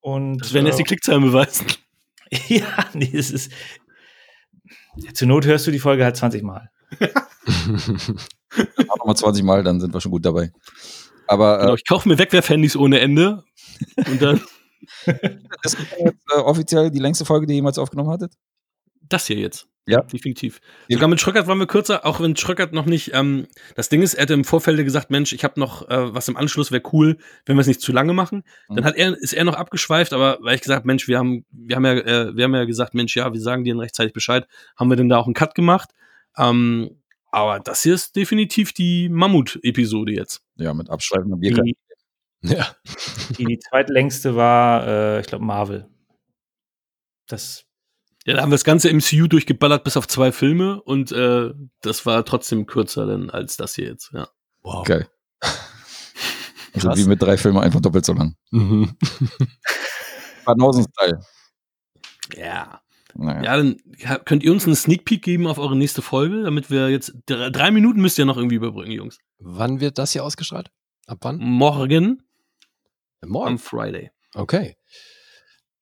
Und, 0.06 0.38
Das 0.38 0.52
werden 0.52 0.66
jetzt 0.66 0.78
die 0.78 0.82
äh, 0.82 0.86
Klickzahlen 0.86 1.24
beweisen. 1.24 1.66
Ja, 2.48 2.86
nee, 2.92 3.10
es 3.12 3.30
ist. 3.30 3.52
Ja, 4.96 5.12
zur 5.14 5.28
Not 5.28 5.46
hörst 5.46 5.64
du 5.68 5.70
die 5.70 5.78
Folge 5.78 6.02
halt 6.04 6.16
20 6.16 6.42
Mal. 6.42 6.70
Mach 7.00 8.96
noch 8.98 9.06
mal 9.06 9.14
20 9.14 9.44
Mal, 9.44 9.62
dann 9.62 9.80
sind 9.80 9.94
wir 9.94 10.00
schon 10.00 10.10
gut 10.10 10.24
dabei. 10.24 10.50
Aber 11.28 11.58
Genau, 11.58 11.72
äh, 11.72 11.76
ich 11.76 11.86
kaufe 11.86 12.08
mir 12.08 12.18
Wegwerfhandys 12.18 12.74
ohne 12.74 12.98
Ende. 12.98 13.44
Und 14.08 14.20
dann 14.20 14.40
das 15.62 15.74
ist 15.74 15.78
jetzt 16.00 16.24
äh, 16.34 16.38
offiziell 16.38 16.90
die 16.90 16.98
längste 16.98 17.24
Folge, 17.24 17.46
die 17.46 17.52
ihr 17.52 17.58
jemals 17.58 17.78
aufgenommen 17.78 18.10
hattet? 18.10 18.32
Das 19.08 19.26
hier 19.26 19.36
jetzt. 19.38 19.68
Ja. 19.88 20.00
Definitiv. 20.00 20.60
Sogar 20.88 21.08
mit 21.08 21.20
Schröckert 21.20 21.46
waren 21.46 21.58
wir 21.58 21.68
kürzer, 21.68 22.04
auch 22.04 22.18
wenn 22.18 22.34
Schröckert 22.34 22.72
noch 22.72 22.86
nicht. 22.86 23.12
Ähm, 23.14 23.46
das 23.76 23.88
Ding 23.88 24.02
ist, 24.02 24.14
er 24.14 24.22
hatte 24.22 24.34
im 24.34 24.42
Vorfeld 24.42 24.84
gesagt, 24.84 25.10
Mensch, 25.12 25.32
ich 25.32 25.44
habe 25.44 25.60
noch 25.60 25.88
äh, 25.88 26.12
was 26.12 26.26
im 26.26 26.36
Anschluss, 26.36 26.72
wäre 26.72 26.82
cool, 26.92 27.18
wenn 27.44 27.54
wir 27.56 27.60
es 27.60 27.68
nicht 27.68 27.80
zu 27.80 27.92
lange 27.92 28.12
machen. 28.12 28.42
Dann 28.66 28.78
Mhm. 28.78 28.84
hat 28.84 28.96
er, 28.96 29.16
ist 29.16 29.32
er 29.32 29.44
noch 29.44 29.54
abgeschweift, 29.54 30.12
aber 30.12 30.38
weil 30.40 30.56
ich 30.56 30.60
gesagt, 30.62 30.86
Mensch, 30.86 31.06
wir 31.06 31.18
haben, 31.18 31.44
wir 31.52 31.76
haben 31.76 31.84
ja, 31.84 31.92
äh, 31.92 32.36
wir 32.36 32.42
haben 32.44 32.54
ja 32.56 32.64
gesagt, 32.64 32.94
Mensch, 32.94 33.14
ja, 33.14 33.32
wir 33.32 33.40
sagen 33.40 33.62
dir 33.62 33.78
rechtzeitig 33.78 34.12
Bescheid, 34.12 34.48
haben 34.76 34.90
wir 34.90 34.96
denn 34.96 35.08
da 35.08 35.18
auch 35.18 35.26
einen 35.26 35.34
Cut 35.34 35.54
gemacht. 35.54 35.90
Ähm, 36.36 37.00
aber 37.30 37.60
das 37.60 37.84
hier 37.84 37.94
ist 37.94 38.16
definitiv 38.16 38.72
die 38.72 39.08
Mammut-Episode 39.08 40.10
jetzt. 40.12 40.42
Ja, 40.56 40.74
mit 40.74 40.90
abschweifender 40.90 41.36
Die, 41.36 41.50
Bierkarte. 41.50 41.70
Ja. 42.42 42.74
die, 43.38 43.44
die 43.44 43.58
zweitlängste 43.60 44.34
war, 44.34 44.86
äh, 44.86 45.20
ich 45.20 45.26
glaube, 45.28 45.44
Marvel. 45.44 45.88
Das 47.28 47.65
Ja, 48.26 48.34
da 48.34 48.42
haben 48.42 48.50
wir 48.50 48.56
das 48.56 48.64
ganze 48.64 48.92
MCU 48.92 49.28
durchgeballert 49.28 49.84
bis 49.84 49.96
auf 49.96 50.08
zwei 50.08 50.32
Filme 50.32 50.82
und 50.82 51.12
äh, 51.12 51.52
das 51.80 52.04
war 52.06 52.24
trotzdem 52.24 52.66
kürzer 52.66 53.06
denn 53.06 53.30
als 53.30 53.56
das 53.56 53.76
hier 53.76 53.86
jetzt. 53.86 54.10
Ja. 54.12 54.28
Wow. 54.62 54.84
Geil. 54.84 55.08
Also 56.74 56.88
Krass. 56.88 56.98
wie 56.98 57.08
mit 57.08 57.22
drei 57.22 57.38
Filmen 57.38 57.56
einfach 57.56 57.80
doppelt 57.80 58.04
so 58.04 58.12
lang. 58.12 58.36
Mhm. 58.50 58.98
Banausen-Style. 60.44 61.20
Ja. 62.34 62.82
Naja. 63.14 63.42
Ja, 63.42 63.56
dann 63.56 63.76
könnt 64.26 64.42
ihr 64.42 64.52
uns 64.52 64.66
einen 64.66 64.76
Sneak 64.76 65.06
Peek 65.06 65.22
geben 65.22 65.46
auf 65.46 65.56
eure 65.56 65.74
nächste 65.74 66.02
Folge, 66.02 66.42
damit 66.42 66.70
wir 66.70 66.90
jetzt 66.90 67.14
drei, 67.24 67.48
drei 67.48 67.70
Minuten 67.70 68.02
müsst 68.02 68.18
ihr 68.18 68.26
noch 68.26 68.36
irgendwie 68.36 68.56
überbrücken, 68.56 68.90
Jungs. 68.90 69.16
Wann 69.38 69.80
wird 69.80 69.96
das 69.96 70.12
hier 70.12 70.22
ausgestrahlt? 70.22 70.70
Ab 71.06 71.20
wann? 71.22 71.38
Morgen 71.38 72.22
am 73.22 73.30
Morgen. 73.30 73.58
Friday. 73.58 74.10
Okay. 74.34 74.76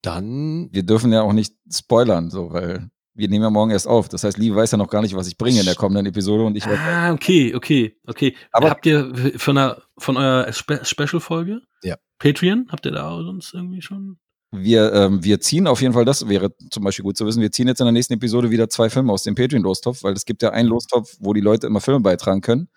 Dann. 0.05 0.69
Wir 0.73 0.83
dürfen 0.83 1.13
ja 1.13 1.23
auch 1.23 1.33
nicht 1.33 1.55
spoilern, 1.71 2.31
so, 2.31 2.53
weil 2.53 2.91
wir 3.15 3.29
nehmen 3.29 3.45
ja 3.45 3.51
morgen 3.51 3.71
erst 3.71 3.87
auf. 3.87 4.09
Das 4.09 4.25
heißt, 4.25 4.39
Lee 4.39 4.55
weiß 4.55 4.73
ja 4.73 4.79
noch 4.79 4.91
gar 4.91 5.03
nicht, 5.03 5.15
was 5.15 5.29
ich 5.29 5.39
bringe 5.39 5.61
in 5.61 5.67
der 5.67 5.77
kommenden 5.77 6.07
Episode 6.07 6.45
und 6.45 6.57
ich 6.57 6.67
Ah, 6.67 7.13
okay, 7.13 7.55
okay, 7.55 7.97
okay. 8.07 8.35
Aber- 8.53 8.71
habt 8.71 8.87
ihr 8.87 9.13
von, 9.37 9.57
einer, 9.57 9.83
von 9.99 10.17
eurer 10.17 10.53
Spe 10.53 10.81
Special-Folge? 10.85 11.61
Ja. 11.83 11.97
Patreon? 12.19 12.67
Habt 12.71 12.87
ihr 12.87 12.93
da 12.93 13.11
sonst 13.23 13.55
irgendwie 13.55 13.83
schon? 13.83 14.19
wir, 14.57 14.93
ähm, 14.93 15.25
wir 15.25 15.41
ziehen 15.41 15.67
auf 15.67 15.81
jeden 15.83 15.95
Fall, 15.95 16.05
das 16.05 16.29
wäre 16.29 16.55
zum 16.71 16.85
Beispiel 16.85 17.03
gut 17.03 17.17
zu 17.17 17.27
wissen, 17.27 17.43
wir 17.43 17.51
ziehen 17.51 17.67
jetzt 17.67 17.81
in 17.81 17.87
der 17.87 17.93
nächsten 17.93 18.15
Episode 18.15 18.51
wieder 18.51 18.69
zwei 18.69 18.89
Filme 18.89 19.13
aus 19.13 19.25
dem 19.25 19.35
Patreon-Lostopf, 19.35 20.05
weil 20.05 20.13
es 20.15 20.25
gibt 20.25 20.43
ja 20.43 20.51
einen 20.51 20.69
Lostopf, 20.69 21.17
wo 21.19 21.33
die 21.33 21.41
Leute 21.41 21.67
immer 21.67 21.81
Filme 21.81 22.01
beitragen 22.01 22.41
können. 22.41 22.69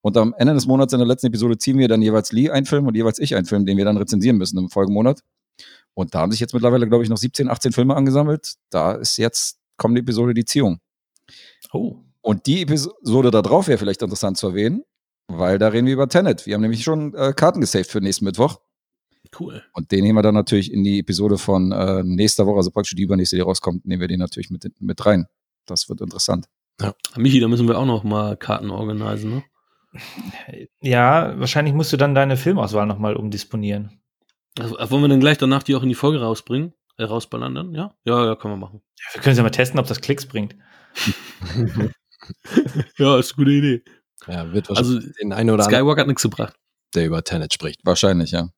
Und 0.00 0.16
am 0.16 0.34
Ende 0.38 0.54
des 0.54 0.66
Monats 0.66 0.92
in 0.92 0.98
der 1.00 1.08
letzten 1.08 1.28
Episode 1.28 1.56
ziehen 1.58 1.78
wir 1.78 1.88
dann 1.88 2.02
jeweils 2.02 2.30
Lee 2.30 2.50
einen 2.50 2.66
Film 2.66 2.86
und 2.86 2.94
jeweils 2.94 3.18
ich 3.18 3.34
einen 3.34 3.46
Film, 3.46 3.64
den 3.66 3.76
wir 3.78 3.84
dann 3.84 3.96
rezensieren 3.96 4.36
müssen 4.36 4.58
im 4.58 4.68
Folgemonat. 4.68 5.20
Und 5.94 6.14
da 6.14 6.20
haben 6.20 6.32
sich 6.32 6.40
jetzt 6.40 6.54
mittlerweile, 6.54 6.88
glaube 6.88 7.04
ich, 7.04 7.10
noch 7.10 7.16
17, 7.16 7.48
18 7.48 7.72
Filme 7.72 7.94
angesammelt. 7.94 8.54
Da 8.70 8.92
ist 8.92 9.16
jetzt 9.16 9.58
kommende 9.76 10.00
Episode 10.00 10.34
die 10.34 10.44
Ziehung. 10.44 10.80
Oh. 11.72 11.96
Und 12.20 12.46
die 12.46 12.62
Episode 12.62 13.30
da 13.30 13.42
drauf 13.42 13.68
wäre 13.68 13.78
vielleicht 13.78 14.02
interessant 14.02 14.36
zu 14.36 14.48
erwähnen, 14.48 14.82
weil 15.28 15.58
da 15.58 15.68
reden 15.68 15.86
wir 15.86 15.94
über 15.94 16.08
Tenet. 16.08 16.46
Wir 16.46 16.54
haben 16.54 16.62
nämlich 16.62 16.82
schon 16.82 17.14
äh, 17.14 17.32
Karten 17.32 17.60
gesaved 17.60 17.90
für 17.90 18.00
nächsten 18.00 18.24
Mittwoch. 18.24 18.60
Cool. 19.38 19.62
Und 19.72 19.90
den 19.90 20.04
nehmen 20.04 20.18
wir 20.18 20.22
dann 20.22 20.34
natürlich 20.34 20.72
in 20.72 20.84
die 20.84 21.00
Episode 21.00 21.38
von 21.38 21.72
äh, 21.72 22.02
nächster 22.02 22.46
Woche, 22.46 22.58
also 22.58 22.70
praktisch 22.70 22.94
die 22.94 23.02
übernächste, 23.02 23.36
die 23.36 23.42
rauskommt, 23.42 23.84
nehmen 23.84 24.00
wir 24.00 24.08
den 24.08 24.20
natürlich 24.20 24.50
mit, 24.50 24.64
mit 24.80 25.06
rein. 25.06 25.26
Das 25.66 25.88
wird 25.88 26.00
interessant. 26.00 26.46
Ja. 26.80 26.94
Michi, 27.16 27.40
da 27.40 27.48
müssen 27.48 27.68
wir 27.68 27.78
auch 27.78 27.86
noch 27.86 28.04
mal 28.04 28.36
Karten 28.36 28.70
organisieren, 28.70 29.36
ne? 29.36 29.44
Ja, 30.80 31.38
wahrscheinlich 31.38 31.72
musst 31.72 31.92
du 31.92 31.96
dann 31.96 32.16
deine 32.16 32.36
Filmauswahl 32.36 32.86
noch 32.86 32.98
mal 32.98 33.14
umdisponieren. 33.14 34.00
Also, 34.58 34.76
wollen 34.90 35.02
wir 35.02 35.08
dann 35.08 35.20
gleich 35.20 35.38
danach 35.38 35.62
die 35.62 35.74
auch 35.74 35.82
in 35.82 35.88
die 35.88 35.94
Folge 35.94 36.20
rausbringen? 36.20 36.72
Äh, 36.96 37.04
rausballern 37.04 37.54
dann? 37.54 37.74
Ja? 37.74 37.94
Ja, 38.04 38.24
ja, 38.24 38.36
können 38.36 38.54
wir 38.54 38.58
machen. 38.58 38.82
Ja, 38.98 39.14
wir 39.14 39.22
können 39.22 39.36
ja 39.36 39.42
mal 39.42 39.50
testen, 39.50 39.80
ob 39.80 39.86
das 39.86 40.00
Klicks 40.00 40.26
bringt. 40.26 40.54
ja, 42.98 43.18
ist 43.18 43.32
eine 43.32 43.36
gute 43.36 43.50
Idee. 43.50 43.82
Ja, 44.26 44.52
wird 44.52 44.70
Also, 44.70 44.94
wahrscheinlich 44.94 45.16
den 45.16 45.32
einen 45.32 45.50
oder 45.50 45.64
Skywalker 45.64 46.02
hat 46.02 46.08
nichts 46.08 46.22
gebracht. 46.22 46.54
der 46.94 47.06
über 47.06 47.22
Tenet 47.24 47.52
spricht. 47.52 47.80
Wahrscheinlich, 47.84 48.30
ja. 48.30 48.48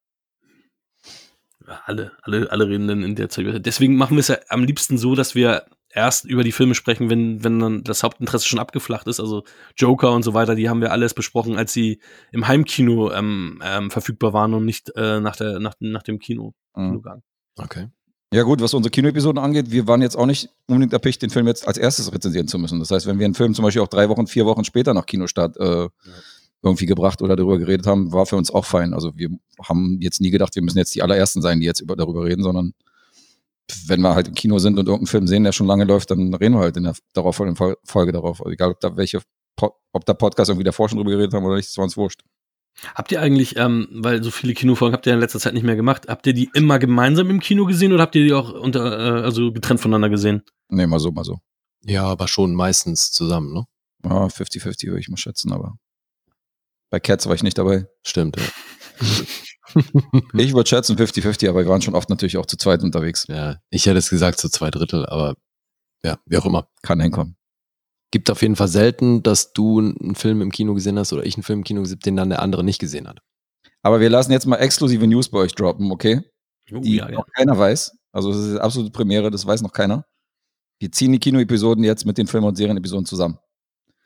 Ja, 1.66 1.80
alle, 1.86 2.12
alle, 2.22 2.50
alle 2.52 2.68
reden 2.68 2.86
dann 2.86 3.02
in 3.02 3.16
der 3.16 3.28
Zeit. 3.28 3.66
Deswegen 3.66 3.96
machen 3.96 4.16
wir 4.16 4.20
es 4.20 4.28
ja 4.28 4.38
am 4.50 4.62
liebsten 4.64 4.98
so, 4.98 5.14
dass 5.14 5.34
wir 5.34 5.66
erst 5.96 6.26
über 6.26 6.44
die 6.44 6.52
Filme 6.52 6.74
sprechen, 6.74 7.08
wenn, 7.10 7.42
wenn 7.42 7.58
dann 7.58 7.82
das 7.82 8.02
Hauptinteresse 8.02 8.46
schon 8.46 8.58
abgeflacht 8.58 9.06
ist. 9.06 9.18
Also 9.18 9.44
Joker 9.76 10.12
und 10.12 10.22
so 10.22 10.34
weiter, 10.34 10.54
die 10.54 10.68
haben 10.68 10.82
wir 10.82 10.92
alles 10.92 11.14
besprochen, 11.14 11.56
als 11.56 11.72
sie 11.72 12.00
im 12.32 12.46
Heimkino 12.46 13.10
ähm, 13.12 13.60
ähm, 13.64 13.90
verfügbar 13.90 14.34
waren 14.34 14.52
und 14.54 14.66
nicht 14.66 14.92
äh, 14.94 15.20
nach, 15.20 15.36
der, 15.36 15.58
nach, 15.58 15.74
nach 15.80 16.02
dem 16.02 16.18
Kino. 16.18 16.54
Mhm. 16.76 17.02
Okay. 17.58 17.88
Ja 18.34 18.42
gut, 18.42 18.60
was 18.60 18.74
unsere 18.74 18.90
Kinoepisoden 18.90 19.42
angeht, 19.42 19.70
wir 19.70 19.86
waren 19.86 20.02
jetzt 20.02 20.16
auch 20.16 20.26
nicht 20.26 20.50
unbedingt 20.66 20.92
erpicht, 20.92 21.22
den 21.22 21.30
Film 21.30 21.46
jetzt 21.46 21.66
als 21.66 21.78
erstes 21.78 22.12
rezensieren 22.12 22.48
zu 22.48 22.58
müssen. 22.58 22.78
Das 22.78 22.90
heißt, 22.90 23.06
wenn 23.06 23.18
wir 23.18 23.24
einen 23.24 23.34
Film 23.34 23.54
zum 23.54 23.64
Beispiel 23.64 23.80
auch 23.80 23.88
drei 23.88 24.08
Wochen, 24.10 24.26
vier 24.26 24.44
Wochen 24.44 24.64
später 24.64 24.92
nach 24.92 25.06
Kinostart 25.06 25.56
äh, 25.56 25.88
irgendwie 26.62 26.86
gebracht 26.86 27.22
oder 27.22 27.36
darüber 27.36 27.58
geredet 27.58 27.86
haben, 27.86 28.12
war 28.12 28.26
für 28.26 28.36
uns 28.36 28.50
auch 28.50 28.66
fein. 28.66 28.92
Also 28.92 29.16
wir 29.16 29.30
haben 29.62 29.98
jetzt 30.02 30.20
nie 30.20 30.30
gedacht, 30.30 30.54
wir 30.56 30.62
müssen 30.62 30.78
jetzt 30.78 30.94
die 30.94 31.02
allerersten 31.02 31.40
sein, 31.40 31.60
die 31.60 31.66
jetzt 31.66 31.80
über, 31.80 31.96
darüber 31.96 32.24
reden, 32.24 32.42
sondern 32.42 32.74
wenn 33.86 34.00
wir 34.00 34.14
halt 34.14 34.28
im 34.28 34.34
Kino 34.34 34.58
sind 34.58 34.78
und 34.78 34.86
irgendeinen 34.86 35.06
Film 35.06 35.26
sehen, 35.26 35.44
der 35.44 35.52
schon 35.52 35.66
lange 35.66 35.84
läuft, 35.84 36.10
dann 36.10 36.32
reden 36.34 36.54
wir 36.54 36.60
halt 36.60 36.76
in 36.76 36.84
der 36.84 36.94
darauffolgenden 37.14 37.56
Fol- 37.56 37.76
Folge 37.84 38.12
darauf. 38.12 38.40
Also 38.40 38.50
egal, 38.52 38.70
ob 38.70 38.80
da 38.80 38.96
welche, 38.96 39.20
ob 39.92 40.04
der 40.06 40.14
Podcast 40.14 40.50
irgendwie 40.50 40.64
davor 40.64 40.88
schon 40.88 40.98
drüber 40.98 41.10
geredet 41.12 41.34
haben 41.34 41.44
oder 41.44 41.56
nicht, 41.56 41.68
das 41.68 41.76
war 41.76 41.84
uns 41.84 41.96
wurscht. 41.96 42.22
Habt 42.94 43.10
ihr 43.10 43.22
eigentlich, 43.22 43.56
ähm, 43.56 43.88
weil 43.90 44.22
so 44.22 44.30
viele 44.30 44.52
Kinofolgen 44.52 44.94
habt 44.94 45.06
ihr 45.06 45.14
in 45.14 45.20
letzter 45.20 45.40
Zeit 45.40 45.54
nicht 45.54 45.62
mehr 45.62 45.76
gemacht, 45.76 46.06
habt 46.08 46.26
ihr 46.26 46.34
die 46.34 46.50
immer 46.52 46.78
gemeinsam 46.78 47.30
im 47.30 47.40
Kino 47.40 47.64
gesehen 47.64 47.92
oder 47.94 48.02
habt 48.02 48.14
ihr 48.14 48.24
die 48.24 48.34
auch 48.34 48.52
unter, 48.52 49.20
äh, 49.20 49.22
also 49.22 49.50
getrennt 49.50 49.80
voneinander 49.80 50.10
gesehen? 50.10 50.42
Nee, 50.68 50.86
mal 50.86 51.00
so, 51.00 51.10
mal 51.10 51.24
so. 51.24 51.38
Ja, 51.84 52.04
aber 52.04 52.28
schon 52.28 52.54
meistens 52.54 53.10
zusammen, 53.12 53.52
ne? 53.54 53.64
Ja, 54.04 54.26
50-50 54.26 54.88
würde 54.88 55.00
ich 55.00 55.08
mal 55.08 55.16
schätzen, 55.16 55.52
aber 55.52 55.76
bei 56.90 57.00
Cats 57.00 57.26
war 57.26 57.34
ich 57.34 57.42
nicht 57.42 57.56
dabei. 57.58 57.86
Stimmt, 58.04 58.36
ja. 58.36 58.42
Ich 60.34 60.54
würde 60.54 60.68
schätzen 60.68 60.96
50-50, 60.96 61.48
aber 61.48 61.64
wir 61.64 61.68
waren 61.68 61.82
schon 61.82 61.94
oft 61.94 62.10
natürlich 62.10 62.36
auch 62.36 62.46
zu 62.46 62.56
zweit 62.56 62.82
unterwegs. 62.82 63.26
Ja, 63.28 63.56
ich 63.70 63.86
hätte 63.86 63.98
es 63.98 64.10
gesagt 64.10 64.38
zu 64.38 64.48
zwei 64.48 64.70
Drittel, 64.70 65.06
aber 65.06 65.34
ja, 66.02 66.18
wie 66.26 66.36
auch 66.36 66.46
immer. 66.46 66.68
Kann 66.82 67.00
hinkommen. 67.00 67.36
Gibt 68.12 68.30
auf 68.30 68.42
jeden 68.42 68.56
Fall 68.56 68.68
selten, 68.68 69.22
dass 69.22 69.52
du 69.52 69.80
einen 69.80 70.14
Film 70.14 70.40
im 70.40 70.52
Kino 70.52 70.74
gesehen 70.74 70.98
hast 70.98 71.12
oder 71.12 71.24
ich 71.26 71.36
einen 71.36 71.42
Film 71.42 71.60
im 71.60 71.64
Kino 71.64 71.82
gesehen, 71.82 71.98
den 72.00 72.16
dann 72.16 72.30
der 72.30 72.42
andere 72.42 72.62
nicht 72.62 72.78
gesehen 72.78 73.08
hat. 73.08 73.18
Aber 73.82 74.00
wir 74.00 74.10
lassen 74.10 74.32
jetzt 74.32 74.46
mal 74.46 74.56
exklusive 74.56 75.06
News 75.06 75.28
bei 75.28 75.38
euch 75.38 75.54
droppen, 75.54 75.90
okay? 75.90 76.22
Oh, 76.72 76.80
Die 76.80 76.96
ja, 76.96 77.08
ja. 77.08 77.16
noch 77.16 77.26
keiner 77.34 77.58
weiß. 77.58 77.96
Also 78.12 78.30
das 78.32 78.40
ist 78.40 78.56
absolute 78.58 78.90
Premiere, 78.92 79.30
das 79.30 79.46
weiß 79.46 79.62
noch 79.62 79.72
keiner. 79.72 80.04
Wir 80.78 80.92
ziehen 80.92 81.12
die 81.12 81.18
Kinoepisoden 81.18 81.84
jetzt 81.84 82.04
mit 82.04 82.18
den 82.18 82.26
Film- 82.26 82.44
und 82.44 82.56
Serienepisoden 82.56 83.06
zusammen. 83.06 83.38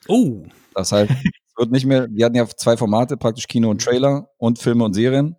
Oh. 0.09 0.45
Das 0.75 0.93
heißt, 0.93 1.11
es 1.11 1.57
wird 1.57 1.71
nicht 1.71 1.87
mehr, 1.87 2.09
wir 2.11 2.27
hatten 2.27 2.37
ja 2.37 2.47
zwei 2.47 2.77
Formate, 2.77 3.17
praktisch 3.17 3.47
Kino 3.47 3.71
und 3.71 3.83
Trailer 3.83 4.29
und 4.39 4.59
Filme 4.59 4.85
und 4.85 4.95
Serien. 4.95 5.37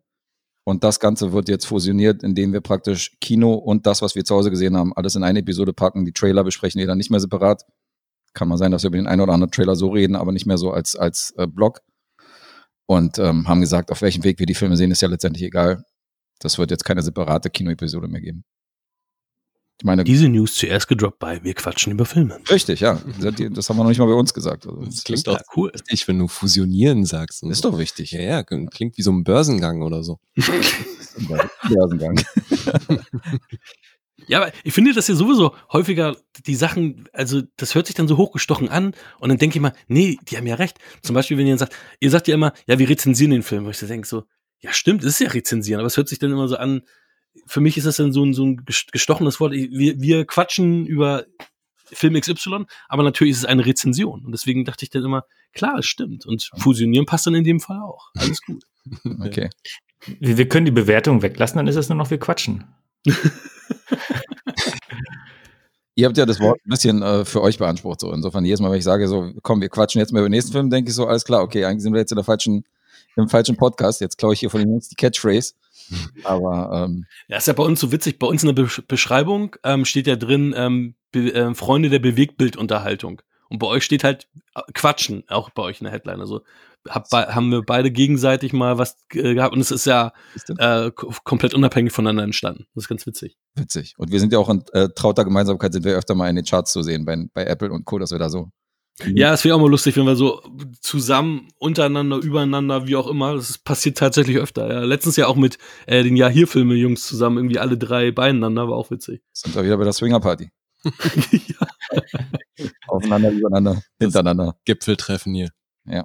Und 0.72 0.86
das 0.86 1.02
Ganze 1.02 1.34
wird 1.34 1.50
jetzt 1.50 1.66
fusioniert, 1.66 2.24
indem 2.24 2.54
wir 2.54 2.62
praktisch 2.62 3.18
Kino 3.20 3.56
und 3.56 3.86
das, 3.86 4.02
was 4.02 4.16
wir 4.16 4.24
zu 4.24 4.36
Hause 4.36 4.52
gesehen 4.52 4.78
haben, 4.78 4.94
alles 4.96 5.18
in 5.18 5.24
eine 5.24 5.40
Episode 5.40 5.74
packen. 5.74 6.06
Die 6.06 6.14
Trailer 6.14 6.46
besprechen 6.46 6.80
wir 6.80 6.88
dann 6.88 6.98
nicht 6.98 7.12
mehr 7.12 7.20
separat. 7.20 7.64
Kann 8.34 8.48
mal 8.48 8.58
sein, 8.58 8.72
dass 8.72 8.84
wir 8.84 8.88
über 8.88 8.96
den 8.96 9.06
einen 9.06 9.20
oder 9.20 9.34
anderen 9.34 9.52
Trailer 9.52 9.76
so 9.76 9.90
reden, 9.90 10.16
aber 10.16 10.32
nicht 10.32 10.46
mehr 10.46 10.58
so 10.58 10.72
als, 10.72 10.96
als 10.96 11.34
äh, 11.36 11.46
Blog. 11.46 11.82
Und 12.86 13.20
ähm, 13.20 13.50
haben 13.50 13.60
gesagt, 13.60 13.92
auf 13.92 14.02
welchem 14.02 14.24
Weg 14.24 14.40
wir 14.40 14.46
die 14.46 14.54
Filme 14.54 14.78
sehen, 14.78 14.92
ist 14.92 15.02
ja 15.02 15.10
letztendlich 15.10 15.44
egal. 15.44 15.84
Das 16.40 16.58
wird 16.58 16.72
jetzt 16.72 16.86
keine 16.86 17.02
separate 17.02 17.50
Kinoepisode 17.50 18.08
mehr 18.08 18.22
geben. 18.22 18.46
Ich 19.82 19.86
meine, 19.86 20.04
Diese 20.04 20.30
News 20.30 20.54
zuerst 20.54 20.88
gedroppt 20.88 21.18
bei 21.18 21.44
Wir 21.44 21.56
quatschen 21.56 21.92
über 21.92 22.06
Filme. 22.06 22.38
richtig, 22.52 22.82
ja. 22.82 23.02
Das 23.20 23.68
haben 23.68 23.78
wir 23.78 23.84
noch 23.84 23.90
nicht 23.90 23.98
mal 23.98 24.06
bei 24.06 24.14
uns 24.14 24.32
gesagt. 24.32 24.68
Also, 24.68 24.80
Das 24.86 24.94
das 24.98 25.04
klingt 25.04 25.26
Ja, 25.26 25.34
doch 25.34 25.42
cool. 25.56 25.72
wichtig, 25.74 26.08
wenn 26.08 26.20
du 26.20 26.28
fusionieren 26.28 27.04
sagst. 27.04 27.42
ist 27.42 27.64
so. 27.64 27.72
doch 27.72 27.80
wichtig. 27.80 28.12
Ja, 28.12 28.22
ja, 28.22 28.44
klingt 28.44 28.96
wie 28.96 29.02
so 29.02 29.12
ein 29.12 29.24
Börsengang 29.24 29.82
oder 29.82 30.04
so. 30.04 30.20
Börsengang. 31.68 32.22
Ja, 34.28 34.38
aber 34.40 34.52
ich 34.64 34.72
finde 34.74 34.94
das 34.94 35.08
ja 35.08 35.16
sowieso 35.16 35.56
häufiger 35.74 36.16
die 36.46 36.54
Sachen, 36.54 37.10
also 37.12 37.42
das 37.58 37.74
hört 37.74 37.88
sich 37.88 37.96
dann 37.96 38.08
so 38.08 38.18
hochgestochen 38.18 38.70
an 38.70 38.94
und 39.20 39.30
dann 39.30 39.40
denke 39.40 39.58
ich 39.58 39.62
mal, 39.64 39.74
nee, 39.88 40.20
die 40.30 40.38
haben 40.38 40.46
ja 40.46 40.54
recht. 40.56 40.78
Zum 41.02 41.16
Beispiel, 41.16 41.40
wenn 41.40 41.48
ihr 41.48 41.58
sagt, 41.58 41.74
ihr 42.00 42.12
sagt 42.12 42.28
ja 42.28 42.36
immer, 42.36 42.54
ja, 42.68 42.78
wir 42.78 42.88
rezensieren 42.88 43.32
den 43.32 43.42
Film, 43.42 43.66
wo 43.66 43.72
ich 43.72 43.80
so 43.80 43.88
denke 43.88 44.08
so, 44.08 44.26
ja 44.60 44.74
stimmt, 44.74 45.04
das 45.04 45.14
ist 45.14 45.20
ja 45.22 45.30
rezensieren, 45.30 45.80
aber 45.80 45.88
es 45.88 45.98
hört 45.98 46.08
sich 46.08 46.20
dann 46.20 46.32
immer 46.32 46.48
so 46.48 46.56
an, 46.58 46.84
für 47.46 47.62
mich 47.62 47.78
ist 47.78 47.86
das 47.86 47.98
dann 47.98 48.12
so 48.14 48.24
ein, 48.24 48.34
so 48.34 48.44
ein 48.46 48.62
ges- 48.62 48.92
gestochenes 48.92 49.40
Wort. 49.40 49.52
Wir, 49.54 50.00
wir 50.00 50.26
quatschen 50.26 50.86
über 50.86 51.26
Film 51.94 52.20
XY, 52.20 52.66
aber 52.88 53.04
natürlich 53.04 53.32
ist 53.32 53.38
es 53.40 53.46
eine 53.46 53.66
Rezension 53.66 54.24
und 54.26 54.32
deswegen 54.32 54.64
dachte 54.66 54.86
ich 54.86 54.90
dann 54.90 55.04
immer, 55.04 55.26
klar, 55.54 55.78
es 55.80 55.86
stimmt 55.86 56.26
und 56.26 56.50
fusionieren 56.58 57.06
passt 57.06 57.28
dann 57.28 57.36
in 57.36 57.44
dem 57.44 57.60
Fall 57.60 57.80
auch. 57.82 58.10
Alles 58.18 58.42
gut. 58.46 58.64
Okay. 59.22 59.50
Wir, 60.20 60.38
wir 60.38 60.48
können 60.48 60.66
die 60.66 60.72
Bewertung 60.72 61.22
weglassen, 61.22 61.58
dann 61.58 61.68
ist 61.68 61.76
es 61.76 61.90
nur 61.90 61.98
noch 61.98 62.10
wir 62.10 62.18
quatschen. 62.20 62.66
Ihr 65.96 66.08
habt 66.08 66.18
ja 66.18 66.26
das 66.26 66.40
Wort 66.40 66.60
ein 66.66 66.70
bisschen 66.70 67.02
äh, 67.02 67.26
für 67.26 67.42
euch 67.42 67.58
beansprucht. 67.58 68.00
So. 68.00 68.14
Insofern, 68.14 68.46
jedes 68.46 68.62
Mal, 68.62 68.72
wenn 68.72 68.78
ich 68.78 68.84
sage, 68.86 69.08
so, 69.08 69.32
komm, 69.42 69.60
wir 69.62 69.68
quatschen 69.70 70.00
jetzt 70.00 70.14
mal 70.14 70.20
über 70.20 70.30
den 70.30 70.32
nächsten 70.32 70.54
Film, 70.54 70.70
denke 70.70 70.90
ich 70.90 70.96
so, 70.96 71.06
alles 71.06 71.26
klar, 71.26 71.42
okay, 71.44 71.66
eigentlich 71.66 71.84
sind 71.84 71.94
wir 71.94 72.00
jetzt 72.00 72.12
in 72.12 72.16
der 72.16 72.24
falschen, 72.24 72.64
im 73.18 73.28
falschen 73.28 73.58
Podcast. 73.58 74.00
Jetzt 74.00 74.18
klaue 74.18 74.34
ich 74.34 74.40
hier 74.40 74.50
von 74.50 74.62
den 74.62 74.70
Jungs 74.70 74.88
die 74.88 74.96
Catchphrase. 74.96 75.54
Aber 76.24 76.86
ähm, 76.86 77.06
Ja, 77.28 77.38
ist 77.38 77.48
ja 77.48 77.54
bei 77.54 77.64
uns 77.64 77.80
so 77.80 77.92
witzig. 77.92 78.20
Bei 78.20 78.28
uns 78.28 78.44
in 78.44 78.54
der 78.56 78.66
Besch- 78.66 78.84
Beschreibung 78.88 79.56
ähm, 79.64 79.86
steht 79.86 80.08
ja 80.08 80.16
drin 80.16 80.54
ähm, 80.56 80.96
Be 81.12 81.34
äh, 81.34 81.54
Freunde 81.56 81.90
der 81.90 82.00
Bewegtbildunterhaltung. 82.00 83.22
Und 83.50 83.60
bei 83.60 83.68
euch 83.68 83.84
steht 83.84 84.04
halt 84.04 84.28
äh, 84.56 84.62
Quatschen, 84.74 85.24
auch 85.28 85.50
bei 85.50 85.64
euch 85.64 85.82
in 85.82 85.86
der 85.86 85.94
Headline. 85.94 86.22
Also 86.22 86.42
hab, 86.88 87.12
haben 87.12 87.52
wir 87.52 87.62
beide 87.62 87.92
gegenseitig 87.92 88.54
mal 88.54 88.78
was 88.78 88.98
äh, 89.14 89.36
gehabt 89.36 89.54
und 89.54 89.60
es 89.62 89.70
ist 89.72 89.86
ja 89.86 90.14
äh, 90.58 90.90
ko- 90.92 91.14
komplett 91.24 91.54
unabhängig 91.54 91.92
voneinander 91.92 92.24
entstanden. 92.24 92.66
Das 92.74 92.86
ist 92.86 92.88
ganz 92.88 93.06
witzig. 93.06 93.38
witzig. 93.56 93.94
Und 93.98 94.12
wir 94.12 94.20
sind 94.20 94.34
ja 94.34 94.40
auch 94.40 94.50
in 94.50 94.64
äh, 94.74 94.90
trauter 94.96 95.24
Gemeinsamkeit, 95.26 95.74
sind 95.74 95.86
wir 95.86 95.96
öfter 95.96 96.16
mal 96.16 96.30
in 96.30 96.38
den 96.38 96.46
Charts 96.46 96.72
zu 96.72 96.82
sehen 96.82 97.06
bei, 97.06 97.18
bei 97.34 97.46
Apple 97.46 97.72
und 97.72 97.86
Co., 97.86 98.00
dass 98.00 98.12
wir 98.12 98.18
da 98.20 98.30
so. 98.30 98.50
Ja, 99.08 99.34
es 99.34 99.44
wäre 99.44 99.56
auch 99.56 99.60
mal 99.60 99.70
lustig, 99.70 99.96
wenn 99.98 100.06
wir 100.06 100.16
so 100.16 100.42
zusammen, 100.80 101.48
untereinander, 101.58 102.18
übereinander, 102.18 102.88
wie 102.88 102.96
auch 102.96 103.08
immer. 103.08 103.36
Das 103.36 103.58
passiert 103.58 103.98
tatsächlich 103.98 104.38
öfter. 104.38 104.72
Ja. 104.72 104.80
Letztens 104.82 105.16
ja 105.16 105.28
auch 105.28 105.36
mit 105.36 105.58
äh, 105.88 106.04
den 106.04 106.16
Ja-Hier-Filme-Jungs 106.16 107.06
zusammen, 107.06 107.38
irgendwie 107.38 107.60
alle 107.60 107.78
drei 107.78 108.12
beieinander, 108.12 108.68
war 108.68 108.78
auch 108.78 108.92
witzig. 108.92 109.22
Sind 109.34 109.56
wir 109.56 109.64
wieder 109.64 109.78
bei 109.78 109.84
der 109.84 109.94
Swinger-Party. 109.94 110.50
Aufeinander, 112.88 113.32
übereinander, 113.32 113.82
hintereinander. 114.00 114.56
Gipfeltreffen 114.66 115.34
hier. 115.34 115.50
Ja. 115.86 116.04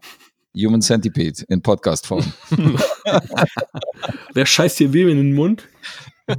Human 0.56 0.80
Centipede 0.80 1.44
in 1.48 1.60
Podcast-Form. 1.62 2.24
Wer 4.32 4.46
scheißt 4.46 4.78
hier 4.78 4.92
wem 4.92 5.08
in 5.08 5.16
den 5.18 5.34
Mund? 5.34 5.68
Ja, 6.28 6.36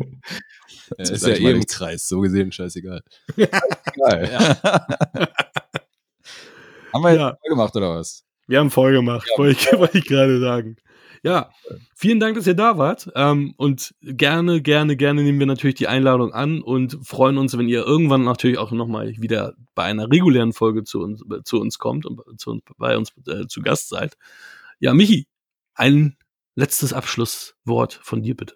Jetzt 0.98 1.12
ist 1.12 1.28
ja 1.28 1.34
eh 1.34 1.52
im. 1.52 1.66
Kreis, 1.66 2.08
so 2.08 2.22
gesehen, 2.22 2.52
scheißegal. 2.52 3.04
Geil. 3.36 4.58
Haben 6.98 7.04
wir 7.04 7.12
jetzt 7.12 7.20
Ja. 7.20 7.38
voll 7.42 7.50
gemacht 7.50 7.76
oder 7.76 7.96
was? 7.96 8.24
Wir 8.48 8.60
haben 8.60 8.72
voll 8.72 8.92
gemacht, 8.94 9.28
wollte 9.38 9.52
ich, 9.60 9.68
ich 9.96 10.06
gerade 10.06 10.40
sagen. 10.40 10.78
Ja, 11.24 11.50
vielen 11.96 12.20
Dank, 12.20 12.36
dass 12.36 12.48
ihr 12.48 12.54
da 12.54 12.78
wart. 12.78 13.10
Ähm, 13.16 13.54
und 13.58 13.94
gerne, 14.02 14.62
gerne, 14.62 14.96
gerne 14.96 15.24
nehmen 15.24 15.40
wir 15.40 15.48
natürlich 15.48 15.76
die 15.76 15.88
Einladung 15.88 16.32
an 16.34 16.62
und 16.62 16.98
freuen 17.06 17.38
uns, 17.38 17.58
wenn 17.58 17.68
ihr 17.68 17.84
irgendwann 17.84 18.24
natürlich 18.24 18.58
auch 18.60 18.72
nochmal 18.72 19.14
wieder 19.18 19.56
bei 19.76 19.84
einer 19.84 20.10
regulären 20.12 20.54
Folge 20.54 20.84
zu 20.84 21.02
uns, 21.02 21.24
zu 21.44 21.60
uns 21.60 21.80
kommt 21.80 22.06
und 22.06 22.22
zu 22.40 22.52
uns, 22.52 22.64
bei 22.78 22.96
uns 22.98 23.12
äh, 23.28 23.48
zu 23.48 23.62
Gast 23.62 23.90
seid. 23.90 24.16
Ja, 24.80 24.94
Michi, 24.94 25.28
ein 25.74 26.16
letztes 26.56 26.94
Abschlusswort 26.94 28.00
von 28.04 28.22
dir 28.22 28.36
bitte. 28.36 28.56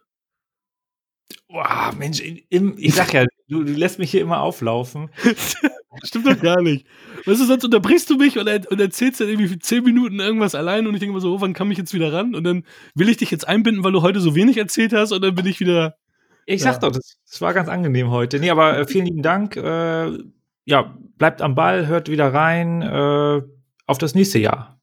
Boah, 1.48 1.94
Mensch, 1.98 2.20
im, 2.22 2.78
ich 2.78 2.94
sag 2.96 3.14
ja, 3.14 3.26
du, 3.48 3.64
du 3.64 3.74
lässt 3.74 4.00
mich 4.00 4.12
hier 4.12 4.22
immer 4.22 4.42
auflaufen. 4.42 5.10
Stimmt 6.04 6.26
doch 6.28 6.40
gar 6.40 6.62
nicht. 6.62 6.86
Weißt 7.26 7.42
du, 7.42 7.46
sonst 7.46 7.66
unterbrichst 7.66 8.10
du 8.10 8.16
mich 8.16 8.38
und, 8.38 8.48
er, 8.48 8.62
und 8.72 8.80
erzählst 8.80 9.20
dann 9.20 9.28
irgendwie 9.28 9.50
für 9.50 9.60
zehn 9.60 9.84
Minuten 9.84 10.20
irgendwas 10.20 10.56
allein 10.56 10.88
und 10.88 10.94
ich 10.94 11.00
denke 11.02 11.12
immer 11.12 11.22
so, 11.22 11.34
oh, 11.36 11.42
wann 11.42 11.54
kann 11.54 11.70
ich 11.70 11.78
jetzt 11.78 11.94
wieder 11.94 12.14
ran? 12.14 12.34
Und 12.34 12.44
dann 12.46 12.64
will 12.96 13.10
ich 13.10 13.18
dich 13.18 13.30
jetzt 13.32 13.48
einbinden, 13.48 13.84
weil 13.84 13.92
du 13.92 14.02
heute 14.02 14.22
so 14.22 14.34
wenig 14.36 14.58
erzählt 14.58 14.94
hast 14.94 15.12
und 15.12 15.22
dann 15.22 15.36
bin 15.36 15.46
ich 15.46 15.60
wieder. 15.60 15.98
Ich 16.46 16.62
sag 16.62 16.76
Ja. 16.76 16.80
doch, 16.80 16.92
das, 16.92 17.18
das 17.30 17.42
war 17.42 17.54
ganz 17.54 17.68
angenehm 17.70 18.10
heute. 18.10 18.40
Nee, 18.40 18.50
aber 18.50 18.78
äh, 18.78 18.88
vielen 18.88 19.06
lieben 19.06 19.22
Dank. 19.22 19.56
Äh, 19.58 20.18
ja, 20.66 20.98
bleibt 21.18 21.42
am 21.42 21.56
Ball, 21.56 21.88
hört 21.88 22.10
wieder 22.10 22.34
rein. 22.34 22.82
Äh, 22.82 23.42
auf 23.86 23.98
das 23.98 24.16
nächste 24.16 24.40
Jahr. 24.40 24.80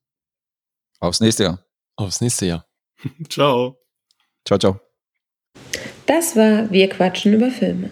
Aufs 1.01 1.21
nächste 1.21 1.45
Jahr. 1.45 1.65
Aufs 1.97 2.21
nächste 2.21 2.47
Jahr. 2.47 2.67
Ciao. 3.29 3.79
Ciao, 4.45 4.59
ciao. 4.59 4.81
Das 6.07 6.37
war 6.37 6.71
Wir 6.71 6.89
quatschen 6.89 7.33
über 7.35 7.51
Filme. 7.51 7.91